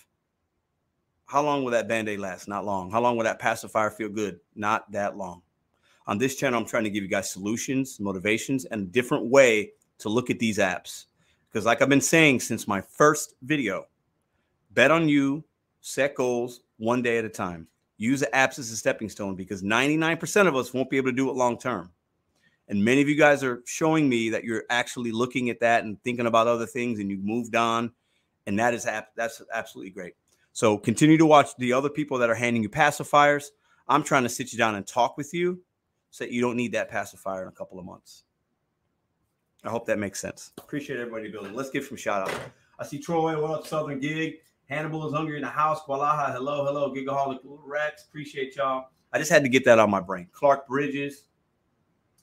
How 1.27 1.43
long 1.43 1.63
will 1.63 1.71
that 1.71 1.87
band 1.87 2.09
aid 2.09 2.19
last? 2.19 2.49
Not 2.49 2.65
long. 2.65 2.91
How 2.91 3.01
long 3.01 3.17
will 3.17 3.25
that 3.25 3.39
pacifier 3.39 3.91
feel 3.91 4.09
good? 4.09 4.41
Not 4.57 4.91
that 4.91 5.17
long. 5.17 5.43
On 6.09 6.19
this 6.19 6.35
channel, 6.35 6.59
I'm 6.59 6.67
trying 6.67 6.85
to 6.85 6.91
give 6.91 7.05
you 7.05 7.09
guys 7.09 7.31
solutions, 7.31 8.01
motivations, 8.01 8.65
and 8.65 8.83
a 8.83 8.91
different 8.91 9.27
way 9.27 9.73
to 9.99 10.09
look 10.09 10.31
at 10.31 10.41
these 10.41 10.59
apps. 10.59 11.05
Because, 11.49 11.67
like 11.67 11.83
I've 11.83 11.89
been 11.89 12.01
saying 12.01 12.41
since 12.41 12.67
my 12.67 12.81
first 12.81 13.35
video, 13.43 13.87
bet 14.73 14.91
on 14.91 15.09
you, 15.09 15.45
set 15.83 16.15
goals 16.15 16.63
one 16.79 17.03
day 17.03 17.19
at 17.19 17.25
a 17.25 17.29
time. 17.29 17.69
Use 17.99 18.21
the 18.21 18.31
apps 18.35 18.59
as 18.59 18.71
a 18.71 18.77
stepping 18.77 19.11
stone 19.11 19.37
because 19.37 19.63
99% 19.63 20.49
of 20.49 20.57
us 20.57 20.73
won't 20.73 20.89
be 20.89 20.97
able 20.97 21.11
to 21.11 21.17
do 21.17 21.29
it 21.29 21.37
long 21.37 21.59
term. 21.59 21.91
And 22.71 22.85
many 22.85 23.03
of 23.03 23.09
you 23.09 23.17
guys 23.17 23.43
are 23.43 23.63
showing 23.67 24.09
me 24.09 24.31
that 24.31 24.45
you're 24.45 24.63
actually 24.71 25.11
looking 25.11 25.51
at 25.51 25.59
that 25.61 25.85
and 25.85 26.01
thinking 26.05 26.27
about 26.27 26.47
other 26.47 26.67
things 26.67 27.01
and 27.01 27.11
you've 27.11 27.25
moved 27.25 27.57
on. 27.57 27.91
And 28.47 28.59
that 28.61 28.75
is 28.75 28.87
that's 29.17 29.43
absolutely 29.53 29.91
great. 29.91 30.15
So 30.53 30.79
continue 30.79 31.19
to 31.19 31.27
watch 31.27 31.49
the 31.59 31.73
other 31.73 31.91
people 31.91 32.17
that 32.19 32.31
are 32.31 32.35
handing 32.35 32.63
you 32.63 32.69
pacifiers. 32.69 33.47
I'm 33.89 34.05
trying 34.05 34.23
to 34.23 34.29
sit 34.29 34.53
you 34.53 34.59
down 34.59 34.77
and 34.77 34.87
talk 34.87 35.17
with 35.17 35.35
you 35.35 35.61
so 36.11 36.25
that 36.25 36.33
you 36.33 36.41
don't 36.41 36.57
need 36.57 36.73
that 36.73 36.89
pacifier 36.89 37.43
in 37.43 37.49
a 37.49 37.53
couple 37.53 37.79
of 37.79 37.85
months. 37.85 38.23
I 39.65 39.71
hope 39.71 39.85
that 39.87 39.99
makes 39.99 40.21
sense. 40.21 40.53
Appreciate 40.59 41.01
everybody 41.01 41.31
building. 41.31 41.55
Let's 41.55 41.71
give 41.71 41.85
some 41.85 41.97
shout 41.97 42.29
outs. 42.29 42.39
I 42.79 42.85
see 42.85 42.99
Troy. 42.99 43.41
What 43.41 43.51
up, 43.51 43.67
Southern 43.67 43.99
Gig? 43.99 44.37
Hannibal 44.69 45.07
is 45.09 45.13
hungry 45.13 45.37
in 45.37 45.43
the 45.43 45.49
house. 45.49 45.81
Walaha, 45.89 46.33
hello, 46.33 46.65
hello, 46.65 46.95
Gigaholic 46.95 47.41
Rex. 47.45 48.05
Appreciate 48.05 48.55
y'all. 48.55 48.87
I 49.13 49.19
just 49.19 49.31
had 49.31 49.43
to 49.43 49.49
get 49.49 49.65
that 49.65 49.81
on 49.81 49.91
my 49.91 50.01
brain. 50.01 50.29
Clark 50.31 50.69
Bridges, 50.69 51.25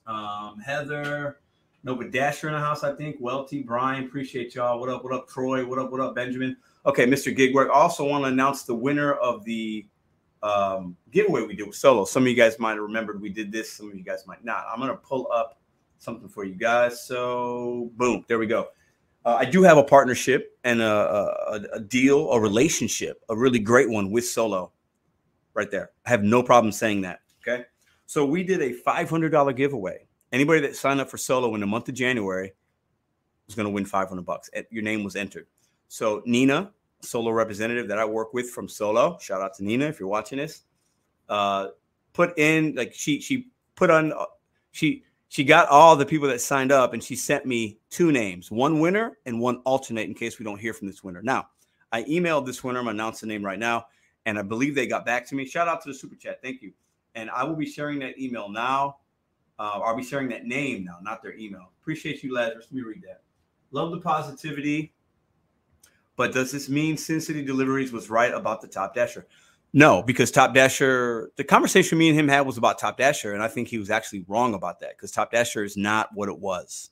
um, 0.07 0.59
Heather, 0.59 1.39
Nova 1.83 2.09
Dasher 2.09 2.47
in 2.47 2.53
the 2.53 2.59
house, 2.59 2.83
I 2.83 2.95
think. 2.95 3.17
Welty, 3.19 3.61
Brian, 3.61 4.05
appreciate 4.05 4.55
y'all. 4.55 4.79
What 4.79 4.89
up, 4.89 5.03
what 5.03 5.13
up, 5.13 5.27
Troy? 5.27 5.65
What 5.65 5.77
up, 5.79 5.91
what 5.91 6.01
up, 6.01 6.15
Benjamin? 6.15 6.57
Okay, 6.85 7.05
Mr. 7.05 7.35
Gigwork. 7.35 7.69
Also 7.69 8.07
want 8.07 8.23
to 8.23 8.29
announce 8.29 8.63
the 8.63 8.75
winner 8.75 9.13
of 9.13 9.43
the 9.43 9.85
um, 10.41 10.95
giveaway 11.11 11.43
we 11.43 11.55
did 11.55 11.67
with 11.67 11.75
Solo. 11.75 12.05
Some 12.05 12.23
of 12.23 12.29
you 12.29 12.35
guys 12.35 12.57
might 12.59 12.73
have 12.73 12.81
remembered 12.81 13.21
we 13.21 13.29
did 13.29 13.51
this. 13.51 13.71
Some 13.71 13.89
of 13.89 13.95
you 13.95 14.03
guys 14.03 14.25
might 14.25 14.43
not. 14.43 14.65
I'm 14.71 14.79
going 14.79 14.91
to 14.91 14.97
pull 14.97 15.29
up 15.31 15.59
something 15.97 16.29
for 16.29 16.43
you 16.43 16.55
guys. 16.55 17.05
So, 17.05 17.91
boom, 17.95 18.23
there 18.27 18.39
we 18.39 18.47
go. 18.47 18.67
Uh, 19.25 19.35
I 19.39 19.45
do 19.45 19.61
have 19.63 19.77
a 19.77 19.83
partnership 19.83 20.57
and 20.63 20.81
a, 20.81 20.85
a, 20.85 21.61
a, 21.73 21.79
deal, 21.81 22.31
a 22.31 22.39
relationship, 22.39 23.21
a 23.29 23.35
really 23.35 23.59
great 23.59 23.89
one 23.89 24.09
with 24.09 24.25
Solo 24.25 24.71
right 25.53 25.69
there. 25.69 25.91
I 26.05 26.09
have 26.09 26.23
no 26.23 26.41
problem 26.41 26.71
saying 26.71 27.01
that. 27.01 27.19
Okay. 27.45 27.65
So, 28.07 28.25
we 28.25 28.43
did 28.43 28.61
a 28.61 28.73
$500 28.73 29.55
giveaway. 29.55 30.07
Anybody 30.31 30.61
that 30.61 30.75
signed 30.75 30.99
up 30.99 31.09
for 31.09 31.17
Solo 31.17 31.53
in 31.53 31.61
the 31.61 31.67
month 31.67 31.87
of 31.87 31.95
January 31.95 32.53
was 33.45 33.55
going 33.55 33.65
to 33.65 33.71
win 33.71 33.85
500 33.85 34.25
bucks. 34.25 34.49
Your 34.71 34.83
name 34.83 35.03
was 35.03 35.15
entered. 35.15 35.47
So, 35.87 36.21
Nina, 36.25 36.71
Solo 37.01 37.31
representative 37.31 37.87
that 37.87 37.99
I 37.99 38.05
work 38.05 38.33
with 38.33 38.49
from 38.49 38.67
Solo, 38.67 39.17
shout 39.19 39.41
out 39.41 39.53
to 39.55 39.63
Nina 39.63 39.85
if 39.85 39.99
you're 39.99 40.09
watching 40.09 40.39
this, 40.39 40.63
uh, 41.29 41.67
put 42.13 42.37
in 42.37 42.73
like 42.75 42.93
she, 42.93 43.21
she 43.21 43.47
put 43.75 43.89
on, 43.89 44.11
uh, 44.11 44.25
she, 44.71 45.03
she 45.29 45.43
got 45.43 45.69
all 45.69 45.95
the 45.95 46.05
people 46.05 46.27
that 46.27 46.41
signed 46.41 46.71
up 46.71 46.93
and 46.93 47.03
she 47.03 47.15
sent 47.15 47.45
me 47.45 47.79
two 47.89 48.11
names, 48.11 48.49
one 48.49 48.79
winner 48.79 49.17
and 49.25 49.39
one 49.39 49.57
alternate 49.65 50.07
in 50.07 50.13
case 50.13 50.39
we 50.39 50.45
don't 50.45 50.59
hear 50.59 50.73
from 50.73 50.87
this 50.87 51.03
winner. 51.03 51.21
Now, 51.21 51.47
I 51.91 52.03
emailed 52.03 52.45
this 52.45 52.63
winner. 52.63 52.79
I'm 52.79 52.87
announcing 52.87 53.29
the 53.29 53.35
name 53.35 53.45
right 53.45 53.59
now. 53.59 53.85
And 54.25 54.37
I 54.37 54.41
believe 54.41 54.75
they 54.75 54.87
got 54.87 55.05
back 55.05 55.25
to 55.27 55.35
me. 55.35 55.45
Shout 55.45 55.67
out 55.67 55.81
to 55.83 55.89
the 55.89 55.93
super 55.93 56.15
chat. 56.15 56.41
Thank 56.41 56.61
you. 56.61 56.73
And 57.17 57.31
I 57.31 57.43
will 57.43 57.55
be 57.55 57.65
sharing 57.65 57.97
that 57.99 58.19
email 58.19 58.47
now. 58.47 58.97
Uh, 59.57 59.79
I'll 59.83 59.97
be 59.97 60.03
sharing 60.03 60.29
that 60.29 60.45
name 60.45 60.85
now, 60.85 60.99
not 61.01 61.23
their 61.23 61.35
email. 61.35 61.71
Appreciate 61.81 62.21
you, 62.21 62.31
Lazarus. 62.31 62.67
Let 62.69 62.73
me 62.73 62.83
read 62.83 63.01
that. 63.07 63.21
Love 63.71 63.89
the 63.89 63.99
positivity. 63.99 64.93
But 66.15 66.31
does 66.31 66.51
this 66.51 66.69
mean 66.69 66.95
Sin 66.95 67.19
City 67.19 67.43
Deliveries 67.43 67.91
was 67.91 68.11
right 68.11 68.31
about 68.31 68.61
the 68.61 68.67
Top 68.67 68.93
Dasher? 68.93 69.25
No, 69.73 70.03
because 70.03 70.29
Top 70.29 70.53
Dasher, 70.53 71.31
the 71.37 71.43
conversation 71.43 71.97
me 71.97 72.09
and 72.09 72.17
him 72.17 72.27
had 72.27 72.41
was 72.41 72.59
about 72.59 72.77
Top 72.77 72.97
Dasher, 72.97 73.33
and 73.33 73.41
I 73.41 73.47
think 73.47 73.67
he 73.67 73.79
was 73.79 73.89
actually 73.89 74.23
wrong 74.27 74.53
about 74.53 74.79
that 74.81 74.91
because 74.91 75.11
Top 75.11 75.31
Dasher 75.31 75.63
is 75.63 75.75
not 75.75 76.09
what 76.13 76.29
it 76.29 76.37
was. 76.37 76.91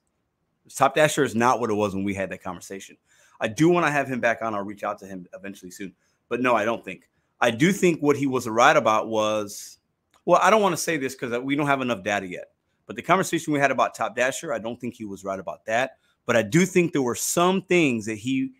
Top 0.75 0.95
Dasher 0.95 1.23
is 1.23 1.35
not 1.35 1.59
what 1.59 1.69
it 1.69 1.75
was 1.75 1.93
when 1.93 2.03
we 2.03 2.15
had 2.15 2.31
that 2.31 2.43
conversation. 2.43 2.97
I 3.39 3.47
do 3.47 3.69
want 3.69 3.85
to 3.85 3.91
have 3.91 4.07
him 4.07 4.19
back 4.19 4.41
on. 4.41 4.55
I'll 4.55 4.63
reach 4.63 4.83
out 4.83 4.97
to 4.99 5.05
him 5.05 5.27
eventually 5.33 5.69
soon. 5.69 5.93
But 6.29 6.41
no, 6.41 6.55
I 6.55 6.65
don't 6.65 6.83
think. 6.83 7.07
I 7.39 7.51
do 7.51 7.71
think 7.71 8.01
what 8.01 8.17
he 8.17 8.25
was 8.25 8.47
right 8.47 8.75
about 8.75 9.07
was, 9.07 9.77
well, 10.25 10.39
I 10.41 10.49
don't 10.49 10.61
want 10.61 10.73
to 10.73 10.81
say 10.81 10.97
this 10.97 11.15
because 11.15 11.37
we 11.39 11.55
don't 11.55 11.67
have 11.67 11.81
enough 11.81 12.03
data 12.03 12.27
yet. 12.27 12.49
But 12.87 12.95
the 12.95 13.01
conversation 13.01 13.53
we 13.53 13.59
had 13.59 13.71
about 13.71 13.95
Top 13.95 14.15
Dasher, 14.15 14.53
I 14.53 14.59
don't 14.59 14.79
think 14.79 14.95
he 14.95 15.05
was 15.05 15.23
right 15.23 15.39
about 15.39 15.65
that. 15.65 15.97
But 16.25 16.35
I 16.35 16.41
do 16.41 16.65
think 16.65 16.91
there 16.91 17.01
were 17.01 17.15
some 17.15 17.61
things 17.61 18.05
that 18.05 18.15
he 18.15 18.51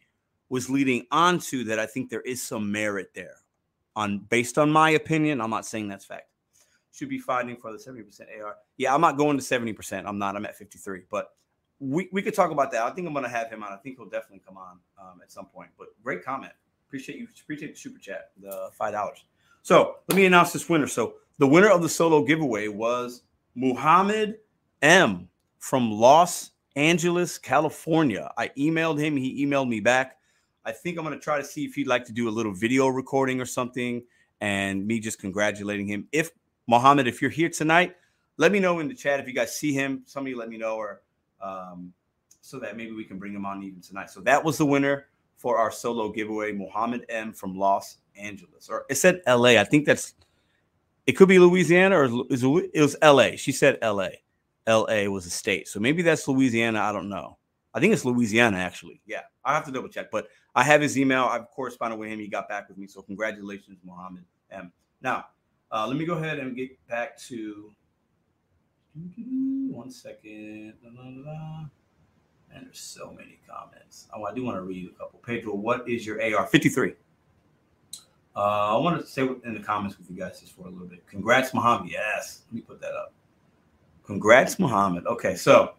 was 0.50 0.69
leading 0.69 1.05
on 1.12 1.39
to 1.39 1.63
that 1.65 1.79
I 1.79 1.86
think 1.86 2.10
there 2.10 2.22
is 2.22 2.41
some 2.41 2.72
merit 2.72 3.12
there 3.13 3.38
on 3.95 4.19
based 4.19 4.57
on 4.57 4.72
my 4.72 4.91
opinion. 4.91 5.41
I'm 5.41 5.50
not 5.50 5.65
saying 5.65 5.88
that's 5.88 6.05
fact. 6.05 6.29
Should 6.91 7.10
be 7.10 7.19
fighting 7.19 7.57
for 7.57 7.72
the 7.72 7.77
70% 7.77 8.22
AR. 8.41 8.55
Yeah, 8.77 8.93
I'm 8.93 9.01
not 9.01 9.17
going 9.17 9.38
to 9.38 9.43
70%. 9.43 10.03
I'm 10.05 10.17
not. 10.17 10.36
I'm 10.36 10.45
at 10.45 10.55
53. 10.55 11.01
But 11.10 11.31
we, 11.79 12.07
we 12.13 12.22
could 12.22 12.34
talk 12.34 12.51
about 12.51 12.72
that. 12.72 12.84
I 12.84 12.91
think 12.91 13.07
I'm 13.07 13.13
going 13.13 13.25
to 13.25 13.29
have 13.29 13.50
him 13.50 13.63
on. 13.63 13.74
I 13.74 13.77
think 13.77 13.98
he'll 13.98 14.05
definitely 14.05 14.41
come 14.45 14.57
on 14.57 14.79
um, 15.01 15.19
at 15.22 15.31
some 15.31 15.45
point. 15.48 15.72
But 15.77 15.88
great 16.03 16.24
comment. 16.24 16.53
Appreciate 16.88 17.17
you. 17.17 17.27
Appreciate 17.43 17.74
the 17.74 17.79
super 17.79 18.00
chat, 18.00 18.31
the 18.39 18.69
five 18.74 18.93
dollars. 18.93 19.25
So 19.65 19.96
let 20.07 20.16
me 20.16 20.27
announce 20.27 20.53
this 20.53 20.70
winner. 20.70 20.85
So 20.85 21.16
the 21.40 21.48
winner 21.48 21.72
of 21.72 21.81
the 21.81 21.90
solo 21.90 22.24
giveaway 22.24 22.68
was 22.68 23.24
Muhammad 23.55 24.37
M 24.83 25.27
from 25.57 25.92
Los 25.92 26.51
Angeles, 26.75 27.40
California. 27.40 28.31
I 28.37 28.50
emailed 28.50 29.00
him. 29.00 29.18
He 29.18 29.44
emailed 29.44 29.68
me 29.68 29.79
back. 29.79 30.18
I 30.66 30.72
think 30.72 31.00
I'm 31.00 31.03
going 31.03 31.18
to 31.18 31.24
try 31.24 31.40
to 31.40 31.44
see 31.44 31.66
if 31.66 31.74
he'd 31.74 31.87
like 31.87 32.05
to 32.05 32.11
do 32.11 32.29
a 32.29 32.31
little 32.31 32.53
video 32.53 32.90
recording 32.90 33.42
or 33.42 33.46
something 33.46 34.03
and 34.40 34.85
me 34.85 35.00
just 35.00 35.18
congratulating 35.18 35.87
him. 35.87 36.07
If 36.11 36.29
Mohammed, 36.68 37.07
if 37.07 37.20
you're 37.20 37.31
here 37.31 37.50
tonight, 37.50 37.96
let 38.37 38.51
me 38.51 38.59
know 38.59 38.77
in 38.81 38.87
the 38.87 38.94
chat 38.94 39.20
if 39.20 39.27
you 39.27 39.33
guys 39.33 39.57
see 39.57 39.74
him. 39.74 40.03
Somebody 40.05 40.35
let 40.35 40.48
me 40.48 40.59
know, 40.59 40.75
or 40.75 41.01
um, 41.42 41.92
so 42.40 42.59
that 42.59 42.77
maybe 42.77 42.92
we 42.92 43.03
can 43.03 43.18
bring 43.18 43.33
him 43.33 43.48
on 43.48 43.63
even 43.63 43.81
tonight. 43.81 44.11
So 44.11 44.20
that 44.22 44.44
was 44.44 44.59
the 44.59 44.66
winner 44.68 45.07
for 45.46 45.60
our 45.60 45.70
solo 45.70 46.10
giveaway, 46.10 46.51
Mohammed 46.51 47.05
M 47.08 47.31
from 47.31 47.55
Los 47.55 47.98
Angeles, 48.18 48.68
or 48.68 48.84
it 48.90 48.96
said 48.96 49.22
L.A. 49.27 49.60
I 49.60 49.64
think 49.64 49.86
that's 49.86 50.16
it. 51.05 51.12
Could 51.12 51.29
be 51.29 51.38
Louisiana 51.38 52.00
or 52.00 52.05
it 52.31 52.81
was 52.81 52.96
L.A. 53.03 53.36
She 53.36 53.51
said 53.51 53.77
L.A. 53.84 54.24
L.A. 54.66 55.08
was 55.08 55.27
a 55.27 55.29
state, 55.29 55.68
so 55.68 55.79
maybe 55.79 56.01
that's 56.01 56.27
Louisiana. 56.27 56.79
I 56.79 56.92
don't 56.92 57.10
know. 57.10 57.38
I 57.75 57.79
think 57.79 57.94
it's 57.94 58.03
Louisiana 58.03 58.58
actually. 58.58 59.01
Yeah, 59.05 59.22
I 59.44 59.53
have 59.53 59.64
to 59.66 59.72
double 59.72 59.88
check, 59.88 60.10
but 60.10 60.29
I 60.55 60.64
have 60.64 60.81
his 60.81 60.98
email. 60.98 61.25
I've 61.25 61.48
corresponded 61.51 62.00
with 62.00 62.10
him. 62.10 62.18
He 62.18 62.27
got 62.27 62.50
back 62.50 62.68
with 62.68 62.79
me. 62.79 62.88
So 62.88 63.03
congratulations, 63.03 63.77
Mohammed 63.86 64.24
M. 64.50 64.72
Now, 65.03 65.25
uh, 65.72 65.86
let 65.88 65.96
me 65.96 66.05
go 66.05 66.16
ahead 66.16 66.40
and 66.40 66.55
get 66.55 66.72
back 66.88 67.20
to 67.27 67.72
one 69.70 69.92
second. 69.92 70.74
And 72.55 72.65
there's 72.65 72.79
so 72.79 73.11
many 73.11 73.39
comments. 73.48 74.07
Oh, 74.13 74.24
I 74.24 74.33
do 74.33 74.44
want 74.44 74.57
to 74.57 74.61
read 74.61 74.89
a 74.89 74.98
couple. 74.98 75.20
Pedro, 75.20 75.53
what 75.53 75.87
is 75.87 76.05
your 76.05 76.22
AR? 76.22 76.48
53. 76.48 76.94
Uh, 78.35 78.39
I 78.39 78.77
want 78.77 79.00
to 79.00 79.05
say 79.05 79.22
in 79.22 79.53
the 79.53 79.59
comments 79.59 79.98
with 79.98 80.09
you 80.09 80.18
guys 80.18 80.39
just 80.39 80.55
for 80.55 80.68
a 80.68 80.70
little 80.70 80.87
bit. 80.87 81.05
Congrats, 81.07 81.53
Muhammad. 81.53 81.91
Yes. 81.91 82.41
Let 82.48 82.55
me 82.55 82.61
put 82.61 82.81
that 82.81 82.94
up. 82.94 83.13
Congrats, 84.05 84.57
Muhammad. 84.57 85.05
Okay. 85.05 85.35
So 85.35 85.74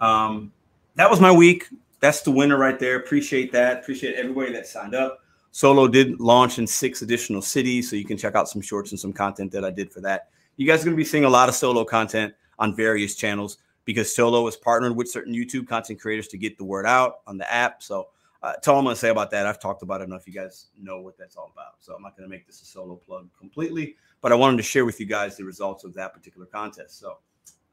um, 0.00 0.52
that 0.94 1.10
was 1.10 1.20
my 1.20 1.32
week 1.32 1.66
that's 2.00 2.22
the 2.22 2.30
winner 2.30 2.56
right 2.56 2.78
there. 2.78 2.96
Appreciate 2.96 3.52
that. 3.52 3.80
Appreciate 3.80 4.16
everybody 4.16 4.52
that 4.52 4.66
signed 4.66 4.94
up. 4.94 5.20
Solo 5.52 5.86
did 5.86 6.18
launch 6.18 6.58
in 6.58 6.66
six 6.66 7.02
additional 7.02 7.42
cities, 7.42 7.90
so 7.90 7.96
you 7.96 8.04
can 8.04 8.16
check 8.16 8.34
out 8.34 8.48
some 8.48 8.62
shorts 8.62 8.90
and 8.90 8.98
some 8.98 9.12
content 9.12 9.52
that 9.52 9.64
I 9.64 9.70
did 9.70 9.92
for 9.92 10.00
that. 10.00 10.30
You 10.56 10.66
guys 10.66 10.80
are 10.80 10.84
going 10.84 10.96
to 10.96 11.00
be 11.00 11.04
seeing 11.04 11.24
a 11.24 11.30
lot 11.30 11.48
of 11.48 11.54
solo 11.54 11.84
content 11.84 12.34
on 12.58 12.74
various 12.74 13.14
channels 13.14 13.58
because 13.90 14.14
Solo 14.14 14.46
is 14.46 14.56
partnered 14.56 14.94
with 14.94 15.10
certain 15.10 15.34
YouTube 15.34 15.66
content 15.66 16.00
creators 16.00 16.28
to 16.28 16.38
get 16.38 16.56
the 16.56 16.64
word 16.64 16.86
out 16.86 17.20
on 17.26 17.36
the 17.36 17.52
app. 17.52 17.82
So 17.82 18.08
uh, 18.40 18.52
that's 18.52 18.68
all 18.68 18.78
I'm 18.78 18.84
going 18.84 18.94
to 18.94 19.00
say 19.00 19.08
about 19.08 19.32
that. 19.32 19.46
I've 19.46 19.58
talked 19.58 19.82
about 19.82 20.00
it 20.00 20.04
enough. 20.04 20.28
You 20.28 20.32
guys 20.32 20.66
know 20.80 21.00
what 21.00 21.18
that's 21.18 21.34
all 21.36 21.50
about. 21.52 21.74
So 21.80 21.94
I'm 21.94 22.02
not 22.02 22.16
going 22.16 22.28
to 22.28 22.30
make 22.30 22.46
this 22.46 22.62
a 22.62 22.64
solo 22.64 22.94
plug 22.94 23.28
completely, 23.36 23.96
but 24.20 24.30
I 24.30 24.36
wanted 24.36 24.58
to 24.58 24.62
share 24.62 24.84
with 24.84 25.00
you 25.00 25.06
guys 25.06 25.36
the 25.36 25.44
results 25.44 25.82
of 25.82 25.92
that 25.94 26.14
particular 26.14 26.46
contest. 26.46 27.00
So 27.00 27.18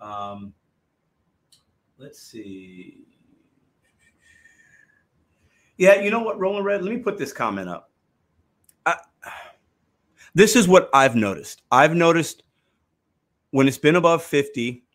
um, 0.01 0.53
let's 1.99 2.19
see. 2.19 3.06
Yeah, 5.77 6.01
you 6.01 6.10
know 6.10 6.23
what, 6.23 6.39
Roland 6.39 6.65
Red? 6.65 6.84
Let 6.84 6.91
me 6.91 6.99
put 6.99 7.19
this 7.19 7.32
comment 7.32 7.69
up. 7.69 7.91
I, 8.88 8.97
this 10.34 10.56
is 10.56 10.67
what 10.67 10.89
I've 10.91 11.15
noticed. 11.15 11.62
I've 11.71 11.95
noticed 11.95 12.41
when 13.51 13.67
it's 13.67 13.77
been 13.77 13.95
above 13.95 14.23
50 14.23 14.87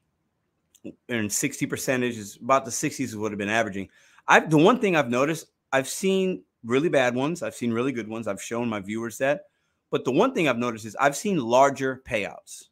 and 1.08 1.32
60 1.32 1.66
percentage 1.66 2.16
is 2.16 2.38
about 2.42 2.64
the 2.64 2.70
60s 2.70 3.00
is 3.00 3.16
what 3.16 3.32
have 3.32 3.38
been 3.38 3.48
averaging. 3.48 3.88
I've 4.28 4.50
the 4.50 4.58
one 4.58 4.80
thing 4.80 4.96
I've 4.96 5.10
noticed, 5.10 5.46
I've 5.72 5.88
seen 5.88 6.44
really 6.64 6.88
bad 6.88 7.14
ones, 7.14 7.42
I've 7.42 7.54
seen 7.54 7.72
really 7.72 7.92
good 7.92 8.08
ones. 8.08 8.28
I've 8.28 8.42
shown 8.42 8.68
my 8.68 8.80
viewers 8.80 9.18
that. 9.18 9.42
But 9.90 10.04
the 10.04 10.12
one 10.12 10.32
thing 10.32 10.48
I've 10.48 10.58
noticed 10.58 10.86
is 10.86 10.96
I've 10.96 11.16
seen 11.16 11.38
larger 11.38 12.02
payouts, 12.06 12.64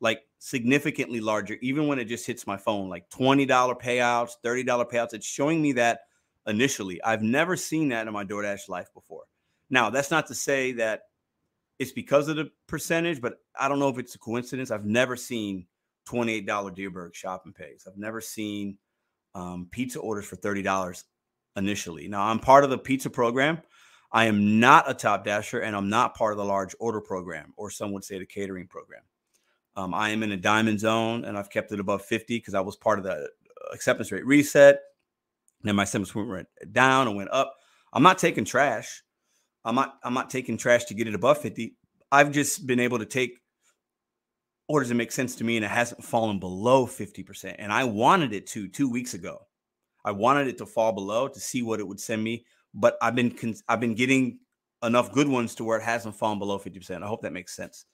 like 0.00 0.22
significantly 0.40 1.20
larger, 1.20 1.56
even 1.62 1.86
when 1.86 1.98
it 1.98 2.06
just 2.06 2.26
hits 2.26 2.46
my 2.46 2.56
phone, 2.56 2.88
like 2.88 3.08
$20 3.10 3.46
payouts, 3.80 4.32
$30 4.44 4.66
payouts. 4.90 5.14
It's 5.14 5.26
showing 5.26 5.62
me 5.62 5.72
that 5.72 6.00
initially. 6.46 7.00
I've 7.02 7.22
never 7.22 7.56
seen 7.56 7.88
that 7.90 8.06
in 8.06 8.12
my 8.12 8.24
DoorDash 8.24 8.68
life 8.68 8.88
before. 8.92 9.22
Now, 9.70 9.88
that's 9.88 10.10
not 10.10 10.26
to 10.26 10.34
say 10.34 10.72
that 10.72 11.02
it's 11.78 11.92
because 11.92 12.28
of 12.28 12.36
the 12.36 12.50
percentage, 12.66 13.20
but 13.20 13.34
I 13.58 13.68
don't 13.68 13.78
know 13.78 13.88
if 13.88 13.98
it's 13.98 14.14
a 14.14 14.18
coincidence. 14.18 14.70
I've 14.70 14.84
never 14.84 15.16
seen 15.16 15.66
$28 16.08 16.46
Dierberg 16.46 17.14
shopping 17.14 17.52
pays. 17.52 17.86
I've 17.86 17.96
never 17.96 18.20
seen 18.20 18.78
um, 19.34 19.68
pizza 19.70 19.98
orders 19.98 20.26
for 20.26 20.36
$30 20.36 21.04
initially. 21.56 22.08
Now, 22.08 22.22
I'm 22.22 22.38
part 22.38 22.64
of 22.64 22.70
the 22.70 22.78
pizza 22.78 23.10
program. 23.10 23.60
I 24.12 24.26
am 24.26 24.60
not 24.60 24.88
a 24.88 24.94
top 24.94 25.24
dasher 25.24 25.60
and 25.60 25.74
I'm 25.74 25.88
not 25.88 26.14
part 26.14 26.32
of 26.32 26.38
the 26.38 26.44
large 26.44 26.74
order 26.78 27.00
program, 27.00 27.52
or 27.56 27.68
some 27.70 27.92
would 27.92 28.04
say 28.04 28.18
the 28.18 28.26
catering 28.26 28.68
program. 28.68 29.02
Um, 29.76 29.92
I 29.92 30.10
am 30.10 30.22
in 30.22 30.30
a 30.30 30.36
diamond 30.36 30.78
zone 30.78 31.24
and 31.24 31.36
I've 31.36 31.50
kept 31.50 31.72
it 31.72 31.80
above 31.80 32.04
50 32.04 32.36
because 32.38 32.54
I 32.54 32.60
was 32.60 32.76
part 32.76 32.98
of 32.98 33.04
the 33.04 33.28
acceptance 33.72 34.12
rate 34.12 34.24
reset. 34.24 34.80
Then 35.62 35.74
my 35.74 35.84
sentence 35.84 36.14
went 36.14 36.46
down 36.70 37.08
and 37.08 37.16
went 37.16 37.30
up. 37.32 37.56
I'm 37.92 38.04
not 38.04 38.18
taking 38.18 38.44
trash. 38.44 39.02
I'm 39.64 39.74
not 39.74 39.98
I'm 40.04 40.14
not 40.14 40.30
taking 40.30 40.58
trash 40.58 40.84
to 40.84 40.94
get 40.94 41.08
it 41.08 41.14
above 41.14 41.38
50. 41.38 41.76
I've 42.12 42.30
just 42.30 42.66
been 42.66 42.80
able 42.80 42.98
to 42.98 43.06
take 43.06 43.40
orders 44.68 44.90
it 44.90 44.94
make 44.94 45.12
sense 45.12 45.36
to 45.36 45.44
me 45.44 45.56
and 45.56 45.64
it 45.64 45.70
hasn't 45.70 46.02
fallen 46.02 46.38
below 46.38 46.86
50%. 46.86 47.56
And 47.58 47.72
I 47.72 47.84
wanted 47.84 48.32
it 48.32 48.46
to 48.48 48.68
two 48.68 48.90
weeks 48.90 49.14
ago. 49.14 49.46
I 50.04 50.10
wanted 50.10 50.48
it 50.48 50.58
to 50.58 50.66
fall 50.66 50.92
below 50.92 51.28
to 51.28 51.40
see 51.40 51.62
what 51.62 51.80
it 51.80 51.88
would 51.88 52.00
send 52.00 52.22
me, 52.22 52.44
but 52.74 52.96
I've 53.00 53.14
been 53.14 53.34
I've 53.68 53.80
been 53.80 53.94
getting 53.94 54.38
enough 54.82 55.12
good 55.12 55.28
ones 55.28 55.54
to 55.54 55.64
where 55.64 55.78
it 55.78 55.82
hasn't 55.82 56.14
fallen 56.14 56.38
below 56.38 56.58
50%. 56.58 57.02
I 57.02 57.06
hope 57.06 57.22
that 57.22 57.32
makes 57.32 57.56
sense. 57.56 57.86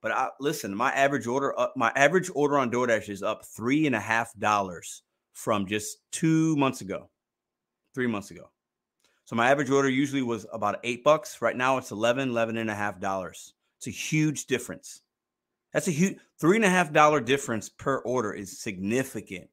But 0.00 0.12
I, 0.12 0.28
listen, 0.40 0.74
my 0.74 0.90
average 0.92 1.26
order, 1.26 1.58
uh, 1.58 1.68
my 1.76 1.92
average 1.96 2.30
order 2.34 2.58
on 2.58 2.70
DoorDash 2.70 3.08
is 3.08 3.22
up 3.22 3.44
three 3.44 3.86
and 3.86 3.96
a 3.96 4.00
half 4.00 4.32
dollars 4.38 5.02
from 5.32 5.66
just 5.66 5.98
two 6.12 6.56
months 6.56 6.80
ago, 6.80 7.10
three 7.94 8.06
months 8.06 8.30
ago. 8.30 8.50
So 9.24 9.36
my 9.36 9.50
average 9.50 9.70
order 9.70 9.90
usually 9.90 10.22
was 10.22 10.46
about 10.52 10.78
eight 10.84 11.04
bucks. 11.04 11.42
Right 11.42 11.56
now 11.56 11.76
it's 11.76 11.90
11, 11.90 12.30
11 12.30 12.56
and 12.56 12.70
a 12.70 12.74
half 12.74 12.98
dollars. 13.00 13.52
It's 13.78 13.88
a 13.88 13.90
huge 13.90 14.46
difference. 14.46 15.02
That's 15.72 15.88
a 15.88 15.92
huge 15.92 16.18
three 16.40 16.56
and 16.56 16.64
a 16.64 16.70
half 16.70 16.92
dollar 16.92 17.20
difference 17.20 17.68
per 17.68 17.98
order 17.98 18.32
is 18.32 18.60
significant. 18.60 19.48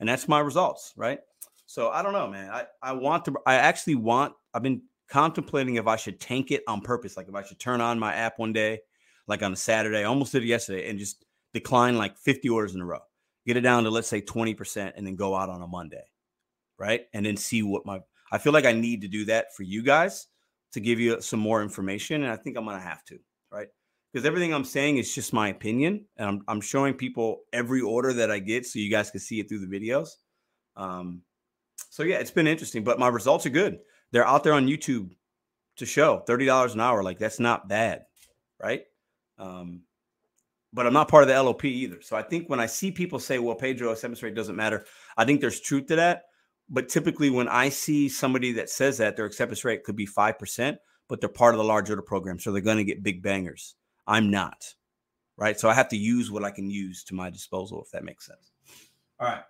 And 0.00 0.08
that's 0.08 0.28
my 0.28 0.40
results, 0.40 0.92
right? 0.96 1.20
So 1.66 1.90
I 1.90 2.02
don't 2.02 2.12
know, 2.12 2.28
man. 2.28 2.50
I, 2.50 2.66
I 2.82 2.92
want 2.92 3.24
to, 3.26 3.34
I 3.46 3.54
actually 3.54 3.96
want, 3.96 4.34
I've 4.54 4.62
been 4.62 4.82
contemplating 5.10 5.76
if 5.76 5.86
I 5.86 5.96
should 5.96 6.20
tank 6.20 6.50
it 6.50 6.62
on 6.68 6.80
purpose. 6.80 7.16
Like 7.16 7.28
if 7.28 7.34
I 7.34 7.42
should 7.42 7.58
turn 7.58 7.80
on 7.80 7.98
my 7.98 8.14
app 8.14 8.38
one 8.38 8.52
day, 8.52 8.80
like 9.26 9.42
on 9.42 9.52
a 9.52 9.56
Saturday, 9.56 9.98
I 9.98 10.04
almost 10.04 10.32
did 10.32 10.42
it 10.42 10.46
yesterday 10.46 10.88
and 10.88 10.98
just 10.98 11.24
decline 11.52 11.96
like 11.96 12.16
50 12.16 12.48
orders 12.48 12.74
in 12.74 12.80
a 12.80 12.86
row, 12.86 13.00
get 13.46 13.56
it 13.56 13.62
down 13.62 13.84
to 13.84 13.90
let's 13.90 14.08
say 14.08 14.22
20% 14.22 14.92
and 14.96 15.06
then 15.06 15.16
go 15.16 15.34
out 15.34 15.50
on 15.50 15.62
a 15.62 15.66
Monday. 15.66 16.04
Right. 16.78 17.06
And 17.12 17.26
then 17.26 17.36
see 17.36 17.62
what 17.62 17.84
my, 17.84 18.00
I 18.30 18.38
feel 18.38 18.52
like 18.52 18.66
I 18.66 18.72
need 18.72 19.00
to 19.02 19.08
do 19.08 19.24
that 19.26 19.54
for 19.56 19.64
you 19.64 19.82
guys 19.82 20.28
to 20.72 20.80
give 20.80 21.00
you 21.00 21.20
some 21.20 21.40
more 21.40 21.62
information. 21.62 22.22
And 22.22 22.32
I 22.32 22.36
think 22.36 22.56
I'm 22.56 22.64
to 22.66 22.78
have 22.78 23.04
to. 23.06 23.18
Right. 23.50 23.68
Because 24.18 24.26
everything 24.26 24.52
I'm 24.52 24.64
saying 24.64 24.96
is 24.96 25.14
just 25.14 25.32
my 25.32 25.48
opinion. 25.48 26.06
And 26.16 26.28
I'm, 26.28 26.42
I'm 26.48 26.60
showing 26.60 26.94
people 26.94 27.42
every 27.52 27.80
order 27.80 28.12
that 28.14 28.30
I 28.30 28.40
get 28.40 28.66
so 28.66 28.78
you 28.78 28.90
guys 28.90 29.10
can 29.10 29.20
see 29.20 29.38
it 29.40 29.48
through 29.48 29.66
the 29.66 29.78
videos. 29.78 30.08
Um, 30.76 31.22
so 31.90 32.02
yeah, 32.02 32.16
it's 32.16 32.30
been 32.30 32.46
interesting, 32.46 32.84
but 32.84 32.98
my 32.98 33.08
results 33.08 33.46
are 33.46 33.50
good 33.50 33.78
they're 34.12 34.26
out 34.26 34.44
there 34.44 34.54
on 34.54 34.66
YouTube 34.66 35.10
to 35.76 35.86
show 35.86 36.22
$30 36.26 36.74
an 36.74 36.80
hour. 36.80 37.02
Like 37.02 37.18
that's 37.18 37.40
not 37.40 37.68
bad, 37.68 38.02
right? 38.62 38.82
Um, 39.38 39.82
but 40.72 40.86
I'm 40.86 40.92
not 40.92 41.08
part 41.08 41.22
of 41.22 41.28
the 41.28 41.42
LOP 41.42 41.64
either. 41.64 42.02
So 42.02 42.16
I 42.16 42.22
think 42.22 42.48
when 42.48 42.60
I 42.60 42.66
see 42.66 42.90
people 42.90 43.18
say, 43.18 43.38
well, 43.38 43.54
Pedro 43.54 43.92
acceptance 43.92 44.22
rate 44.22 44.34
doesn't 44.34 44.56
matter, 44.56 44.84
I 45.16 45.24
think 45.24 45.40
there's 45.40 45.60
truth 45.60 45.86
to 45.86 45.96
that. 45.96 46.24
But 46.68 46.90
typically, 46.90 47.30
when 47.30 47.48
I 47.48 47.70
see 47.70 48.10
somebody 48.10 48.52
that 48.52 48.68
says 48.68 48.98
that 48.98 49.16
their 49.16 49.24
acceptance 49.24 49.64
rate 49.64 49.84
could 49.84 49.96
be 49.96 50.06
5%, 50.06 50.76
but 51.08 51.20
they're 51.20 51.30
part 51.30 51.54
of 51.54 51.58
the 51.58 51.64
large 51.64 51.88
order 51.88 52.02
program. 52.02 52.38
So 52.38 52.52
they're 52.52 52.60
going 52.60 52.76
to 52.76 52.84
get 52.84 53.02
big 53.02 53.22
bangers. 53.22 53.74
I'm 54.08 54.32
not, 54.32 54.74
right? 55.36 55.60
So 55.60 55.68
I 55.70 55.74
have 55.74 55.90
to 55.90 55.98
use 55.98 56.30
what 56.32 56.44
I 56.44 56.50
can 56.52 56.70
use 56.70 57.04
to 57.04 57.14
my 57.14 57.30
disposal, 57.30 57.82
if 57.84 57.92
that 57.92 58.04
makes 58.04 58.26
sense. 58.26 58.52
All 59.20 59.28
right 59.28 59.42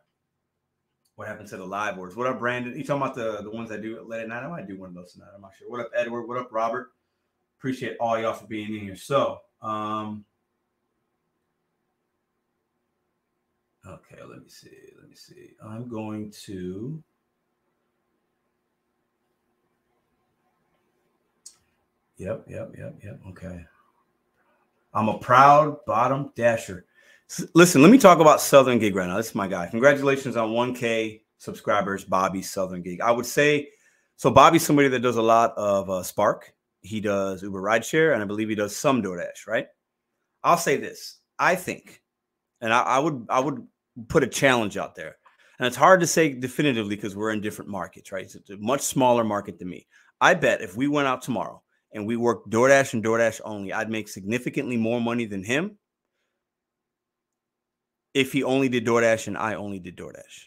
what 1.16 1.26
happened 1.26 1.48
to 1.48 1.56
the 1.56 1.66
live 1.66 1.98
orders. 1.98 2.16
What 2.16 2.28
up, 2.28 2.38
Brandon? 2.38 2.76
You 2.76 2.84
talking 2.84 3.02
about 3.02 3.16
the 3.16 3.42
the 3.42 3.50
ones 3.50 3.68
that 3.70 3.82
do 3.82 4.00
late 4.06 4.22
at 4.22 4.28
night? 4.28 4.44
I 4.44 4.48
might 4.48 4.68
do 4.68 4.78
one 4.78 4.90
of 4.90 4.94
those 4.94 5.12
tonight. 5.12 5.30
I'm 5.34 5.42
not 5.42 5.50
sure. 5.58 5.68
What 5.68 5.80
up, 5.80 5.90
Edward? 5.96 6.28
What 6.28 6.38
up, 6.38 6.48
Robert? 6.52 6.92
Appreciate 7.58 7.96
all 8.00 8.18
y'all 8.20 8.34
for 8.34 8.46
being 8.46 8.72
in 8.72 8.80
here. 8.80 8.96
So, 8.96 9.38
um, 9.60 10.24
okay, 13.86 14.22
let 14.22 14.40
me 14.42 14.48
see. 14.48 14.70
Let 15.00 15.08
me 15.10 15.16
see. 15.16 15.50
I'm 15.64 15.88
going 15.88 16.32
to. 16.46 17.02
Yep, 22.18 22.46
yep, 22.48 22.72
yep, 22.78 22.94
yep. 23.04 23.20
Okay. 23.30 23.64
I'm 24.92 25.08
a 25.08 25.18
proud 25.18 25.84
bottom 25.86 26.32
dasher. 26.34 26.86
Listen, 27.54 27.82
let 27.82 27.90
me 27.90 27.98
talk 27.98 28.20
about 28.20 28.40
Southern 28.40 28.78
Gig 28.78 28.94
right 28.94 29.06
now. 29.06 29.16
This 29.16 29.28
is 29.28 29.34
my 29.34 29.46
guy. 29.46 29.66
Congratulations 29.66 30.36
on 30.36 30.50
1K 30.50 31.20
subscribers, 31.36 32.04
Bobby 32.04 32.40
Southern 32.40 32.82
Gig. 32.82 33.00
I 33.00 33.10
would 33.10 33.26
say 33.26 33.68
so. 34.16 34.30
Bobby's 34.30 34.64
somebody 34.64 34.88
that 34.88 35.00
does 35.00 35.16
a 35.16 35.22
lot 35.22 35.52
of 35.56 35.90
uh, 35.90 36.02
Spark. 36.02 36.52
He 36.80 37.00
does 37.00 37.42
Uber 37.42 37.60
rideshare, 37.60 38.14
and 38.14 38.22
I 38.22 38.26
believe 38.26 38.48
he 38.48 38.54
does 38.54 38.74
some 38.74 39.02
DoorDash. 39.02 39.46
Right? 39.46 39.66
I'll 40.42 40.56
say 40.56 40.78
this. 40.78 41.18
I 41.38 41.54
think, 41.54 42.02
and 42.60 42.72
I, 42.72 42.80
I 42.82 42.98
would 42.98 43.26
I 43.28 43.40
would 43.40 43.66
put 44.08 44.24
a 44.24 44.28
challenge 44.28 44.78
out 44.78 44.94
there, 44.94 45.16
and 45.58 45.66
it's 45.66 45.76
hard 45.76 46.00
to 46.00 46.06
say 46.06 46.32
definitively 46.32 46.96
because 46.96 47.14
we're 47.14 47.32
in 47.32 47.42
different 47.42 47.70
markets. 47.70 48.10
Right? 48.10 48.24
It's 48.24 48.50
a 48.50 48.56
much 48.56 48.80
smaller 48.80 49.22
market 49.22 49.58
than 49.58 49.68
me. 49.68 49.86
I 50.20 50.32
bet 50.32 50.62
if 50.62 50.76
we 50.76 50.88
went 50.88 51.08
out 51.08 51.20
tomorrow 51.20 51.62
and 51.98 52.06
we 52.06 52.16
worked 52.16 52.48
DoorDash 52.48 52.94
and 52.94 53.04
DoorDash 53.04 53.40
only, 53.44 53.72
I'd 53.72 53.90
make 53.90 54.08
significantly 54.08 54.76
more 54.76 55.00
money 55.00 55.24
than 55.24 55.42
him 55.42 55.78
if 58.14 58.32
he 58.32 58.44
only 58.44 58.68
did 58.68 58.86
DoorDash 58.86 59.26
and 59.26 59.36
I 59.36 59.54
only 59.54 59.80
did 59.80 59.96
DoorDash. 59.96 60.44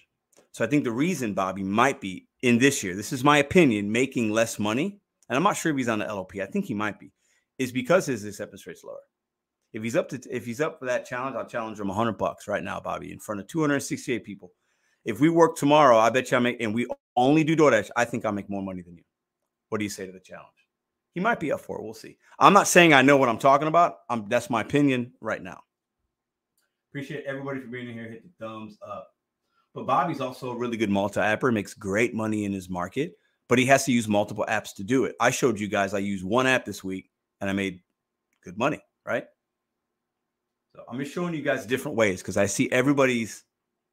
So 0.54 0.64
I 0.64 0.68
think 0.68 0.86
the 0.86 0.92
reason 0.92 1.34
Bobby 1.34 1.64
might 1.64 2.00
be 2.00 2.30
in 2.42 2.58
this 2.58 2.84
year, 2.84 2.96
this 2.96 3.12
is 3.12 3.26
my 3.26 3.40
opinion, 3.40 3.92
making 3.92 4.32
less 4.32 4.60
money, 4.60 5.02
and 5.28 5.36
I'm 5.36 5.44
not 5.44 5.58
sure 5.58 5.74
if 5.74 5.78
he's 5.78 5.90
on 5.90 6.00
the 6.00 6.06
LOP. 6.06 6.32
I 6.42 6.46
think 6.46 6.66
he 6.66 6.74
might 6.74 7.00
be, 7.00 7.12
is 7.58 7.74
because 7.74 8.06
his 8.06 8.24
acceptance 8.24 8.66
rate's 8.66 8.86
lower. 8.86 8.96
If 9.74 9.84
he's 9.84 9.98
up 9.98 10.08
to 10.10 10.22
if 10.30 10.46
he's 10.46 10.62
up 10.62 10.80
for 10.80 10.86
that 10.86 11.06
challenge, 11.06 11.36
I'll 11.36 11.46
challenge 11.46 11.80
him 11.82 11.90
100 11.90 12.14
bucks 12.14 12.48
right 12.48 12.64
now, 12.64 12.80
Bobby, 12.80 13.12
in 13.12 13.20
front 13.20 13.42
of 13.42 13.48
268 13.48 14.24
people. 14.24 14.54
If 15.04 15.20
we 15.20 15.30
work 15.30 15.58
tomorrow, 15.58 15.98
I 15.98 16.12
bet 16.12 16.32
you 16.32 16.38
I 16.38 16.40
make, 16.40 16.62
and 16.62 16.74
we 16.74 16.88
only 17.18 17.44
do 17.44 17.58
DoorDash, 17.58 17.90
I 17.98 18.06
think 18.06 18.26
I'll 18.26 18.32
make 18.32 18.50
more 18.50 18.64
money 18.64 18.82
than 18.82 18.96
you. 18.96 19.04
What 19.68 19.80
do 19.80 19.84
you 19.84 19.90
say 19.90 20.06
to 20.06 20.14
the 20.14 20.20
challenge? 20.22 20.61
He 21.14 21.20
might 21.20 21.40
be 21.40 21.52
up 21.52 21.62
for 21.62 21.78
it. 21.78 21.84
We'll 21.84 21.94
see. 21.94 22.18
I'm 22.40 22.54
not 22.54 22.68
saying 22.68 22.94
I 22.94 23.02
know 23.02 23.18
what 23.18 23.30
I'm 23.30 23.38
talking 23.38 23.68
about. 23.68 23.98
I'm, 24.10 24.28
that's 24.30 24.50
my 24.50 24.62
opinion 24.62 25.14
right 25.22 25.42
now. 25.42 25.62
Appreciate 26.90 27.26
everybody 27.26 27.60
for 27.62 27.68
being 27.68 27.94
here. 27.94 28.10
Hit 28.10 28.24
the 28.24 28.46
thumbs 28.46 28.78
up. 28.86 29.10
But 29.74 29.86
Bobby's 29.86 30.20
also 30.22 30.52
a 30.52 30.58
really 30.58 30.78
good 30.78 30.90
multi-apper, 30.90 31.54
makes 31.54 31.74
great 31.74 32.14
money 32.14 32.44
in 32.44 32.52
his 32.52 32.70
market, 32.70 33.14
but 33.48 33.58
he 33.58 33.66
has 33.68 33.86
to 33.86 33.92
use 33.92 34.08
multiple 34.08 34.46
apps 34.50 34.76
to 34.76 34.84
do 34.84 35.06
it. 35.06 35.16
I 35.20 35.32
showed 35.32 35.60
you 35.60 35.70
guys 35.70 35.94
I 35.94 36.00
used 36.00 36.26
one 36.26 36.48
app 36.48 36.66
this 36.66 36.84
week 36.84 37.10
and 37.40 37.50
I 37.50 37.54
made 37.54 37.82
good 38.44 38.58
money, 38.58 38.82
right? 39.06 39.26
So 40.76 40.84
I'm 40.90 41.00
just 41.00 41.14
showing 41.14 41.34
you 41.34 41.42
guys 41.42 41.66
different 41.66 41.98
ways 41.98 42.22
because 42.22 42.38
I 42.38 42.46
see 42.46 42.70
everybody's 42.72 43.44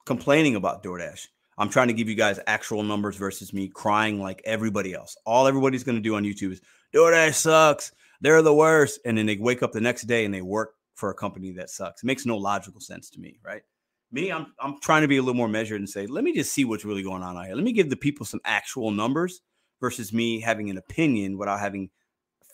complaining 0.07 0.57
about 0.57 0.83
DoorDash. 0.83 1.27
I'm 1.59 1.69
trying 1.69 1.89
to 1.89 1.95
give 1.95 2.09
you 2.09 2.15
guys 2.15 2.39
actual 2.47 2.83
numbers 2.83 3.17
versus 3.17 3.53
me 3.53 3.69
crying 3.69 4.23
like 4.23 4.41
everybody 4.45 4.95
else. 4.95 5.17
All 5.27 5.47
everybody's 5.47 5.85
going 5.85 5.97
to 5.99 6.03
do 6.03 6.15
on 6.15 6.23
YouTube 6.23 6.53
is 6.53 6.61
DoorDash 6.95 7.35
sucks. 7.35 7.93
They're 8.21 8.43
the 8.43 8.55
worst. 8.55 9.01
And 9.05 9.19
then 9.19 9.27
they 9.27 9.37
wake 9.37 9.63
up 9.63 9.73
the 9.73 9.81
next 9.81 10.03
day 10.03 10.25
and 10.25 10.33
they 10.33 10.43
work 10.43 10.75
for 10.95 11.11
a 11.11 11.15
company 11.15 11.53
that 11.53 11.71
sucks. 11.71 12.03
It 12.03 12.07
makes 12.07 12.27
no 12.27 12.37
logical 12.37 12.81
sense 12.81 13.11
to 13.11 13.21
me, 13.21 13.39
right? 13.45 13.63
Me, 14.11 14.33
I'm 14.33 14.55
I'm 14.59 14.81
trying 14.81 15.03
to 15.03 15.09
be 15.09 15.19
a 15.19 15.23
little 15.23 15.35
more 15.35 15.49
measured 15.49 15.81
and 15.81 15.89
say, 15.89 16.07
let 16.07 16.25
me 16.25 16.33
just 16.33 16.53
see 16.53 16.65
what's 16.65 16.85
really 16.85 17.03
going 17.03 17.23
on 17.23 17.37
out 17.37 17.47
here. 17.47 17.55
Let 17.55 17.65
me 17.65 17.73
give 17.73 17.91
the 17.91 17.97
people 17.97 18.25
some 18.25 18.41
actual 18.45 18.91
numbers 18.91 19.43
versus 19.81 20.13
me 20.13 20.41
having 20.41 20.71
an 20.71 20.79
opinion 20.79 21.37
without 21.37 21.61
having 21.61 21.91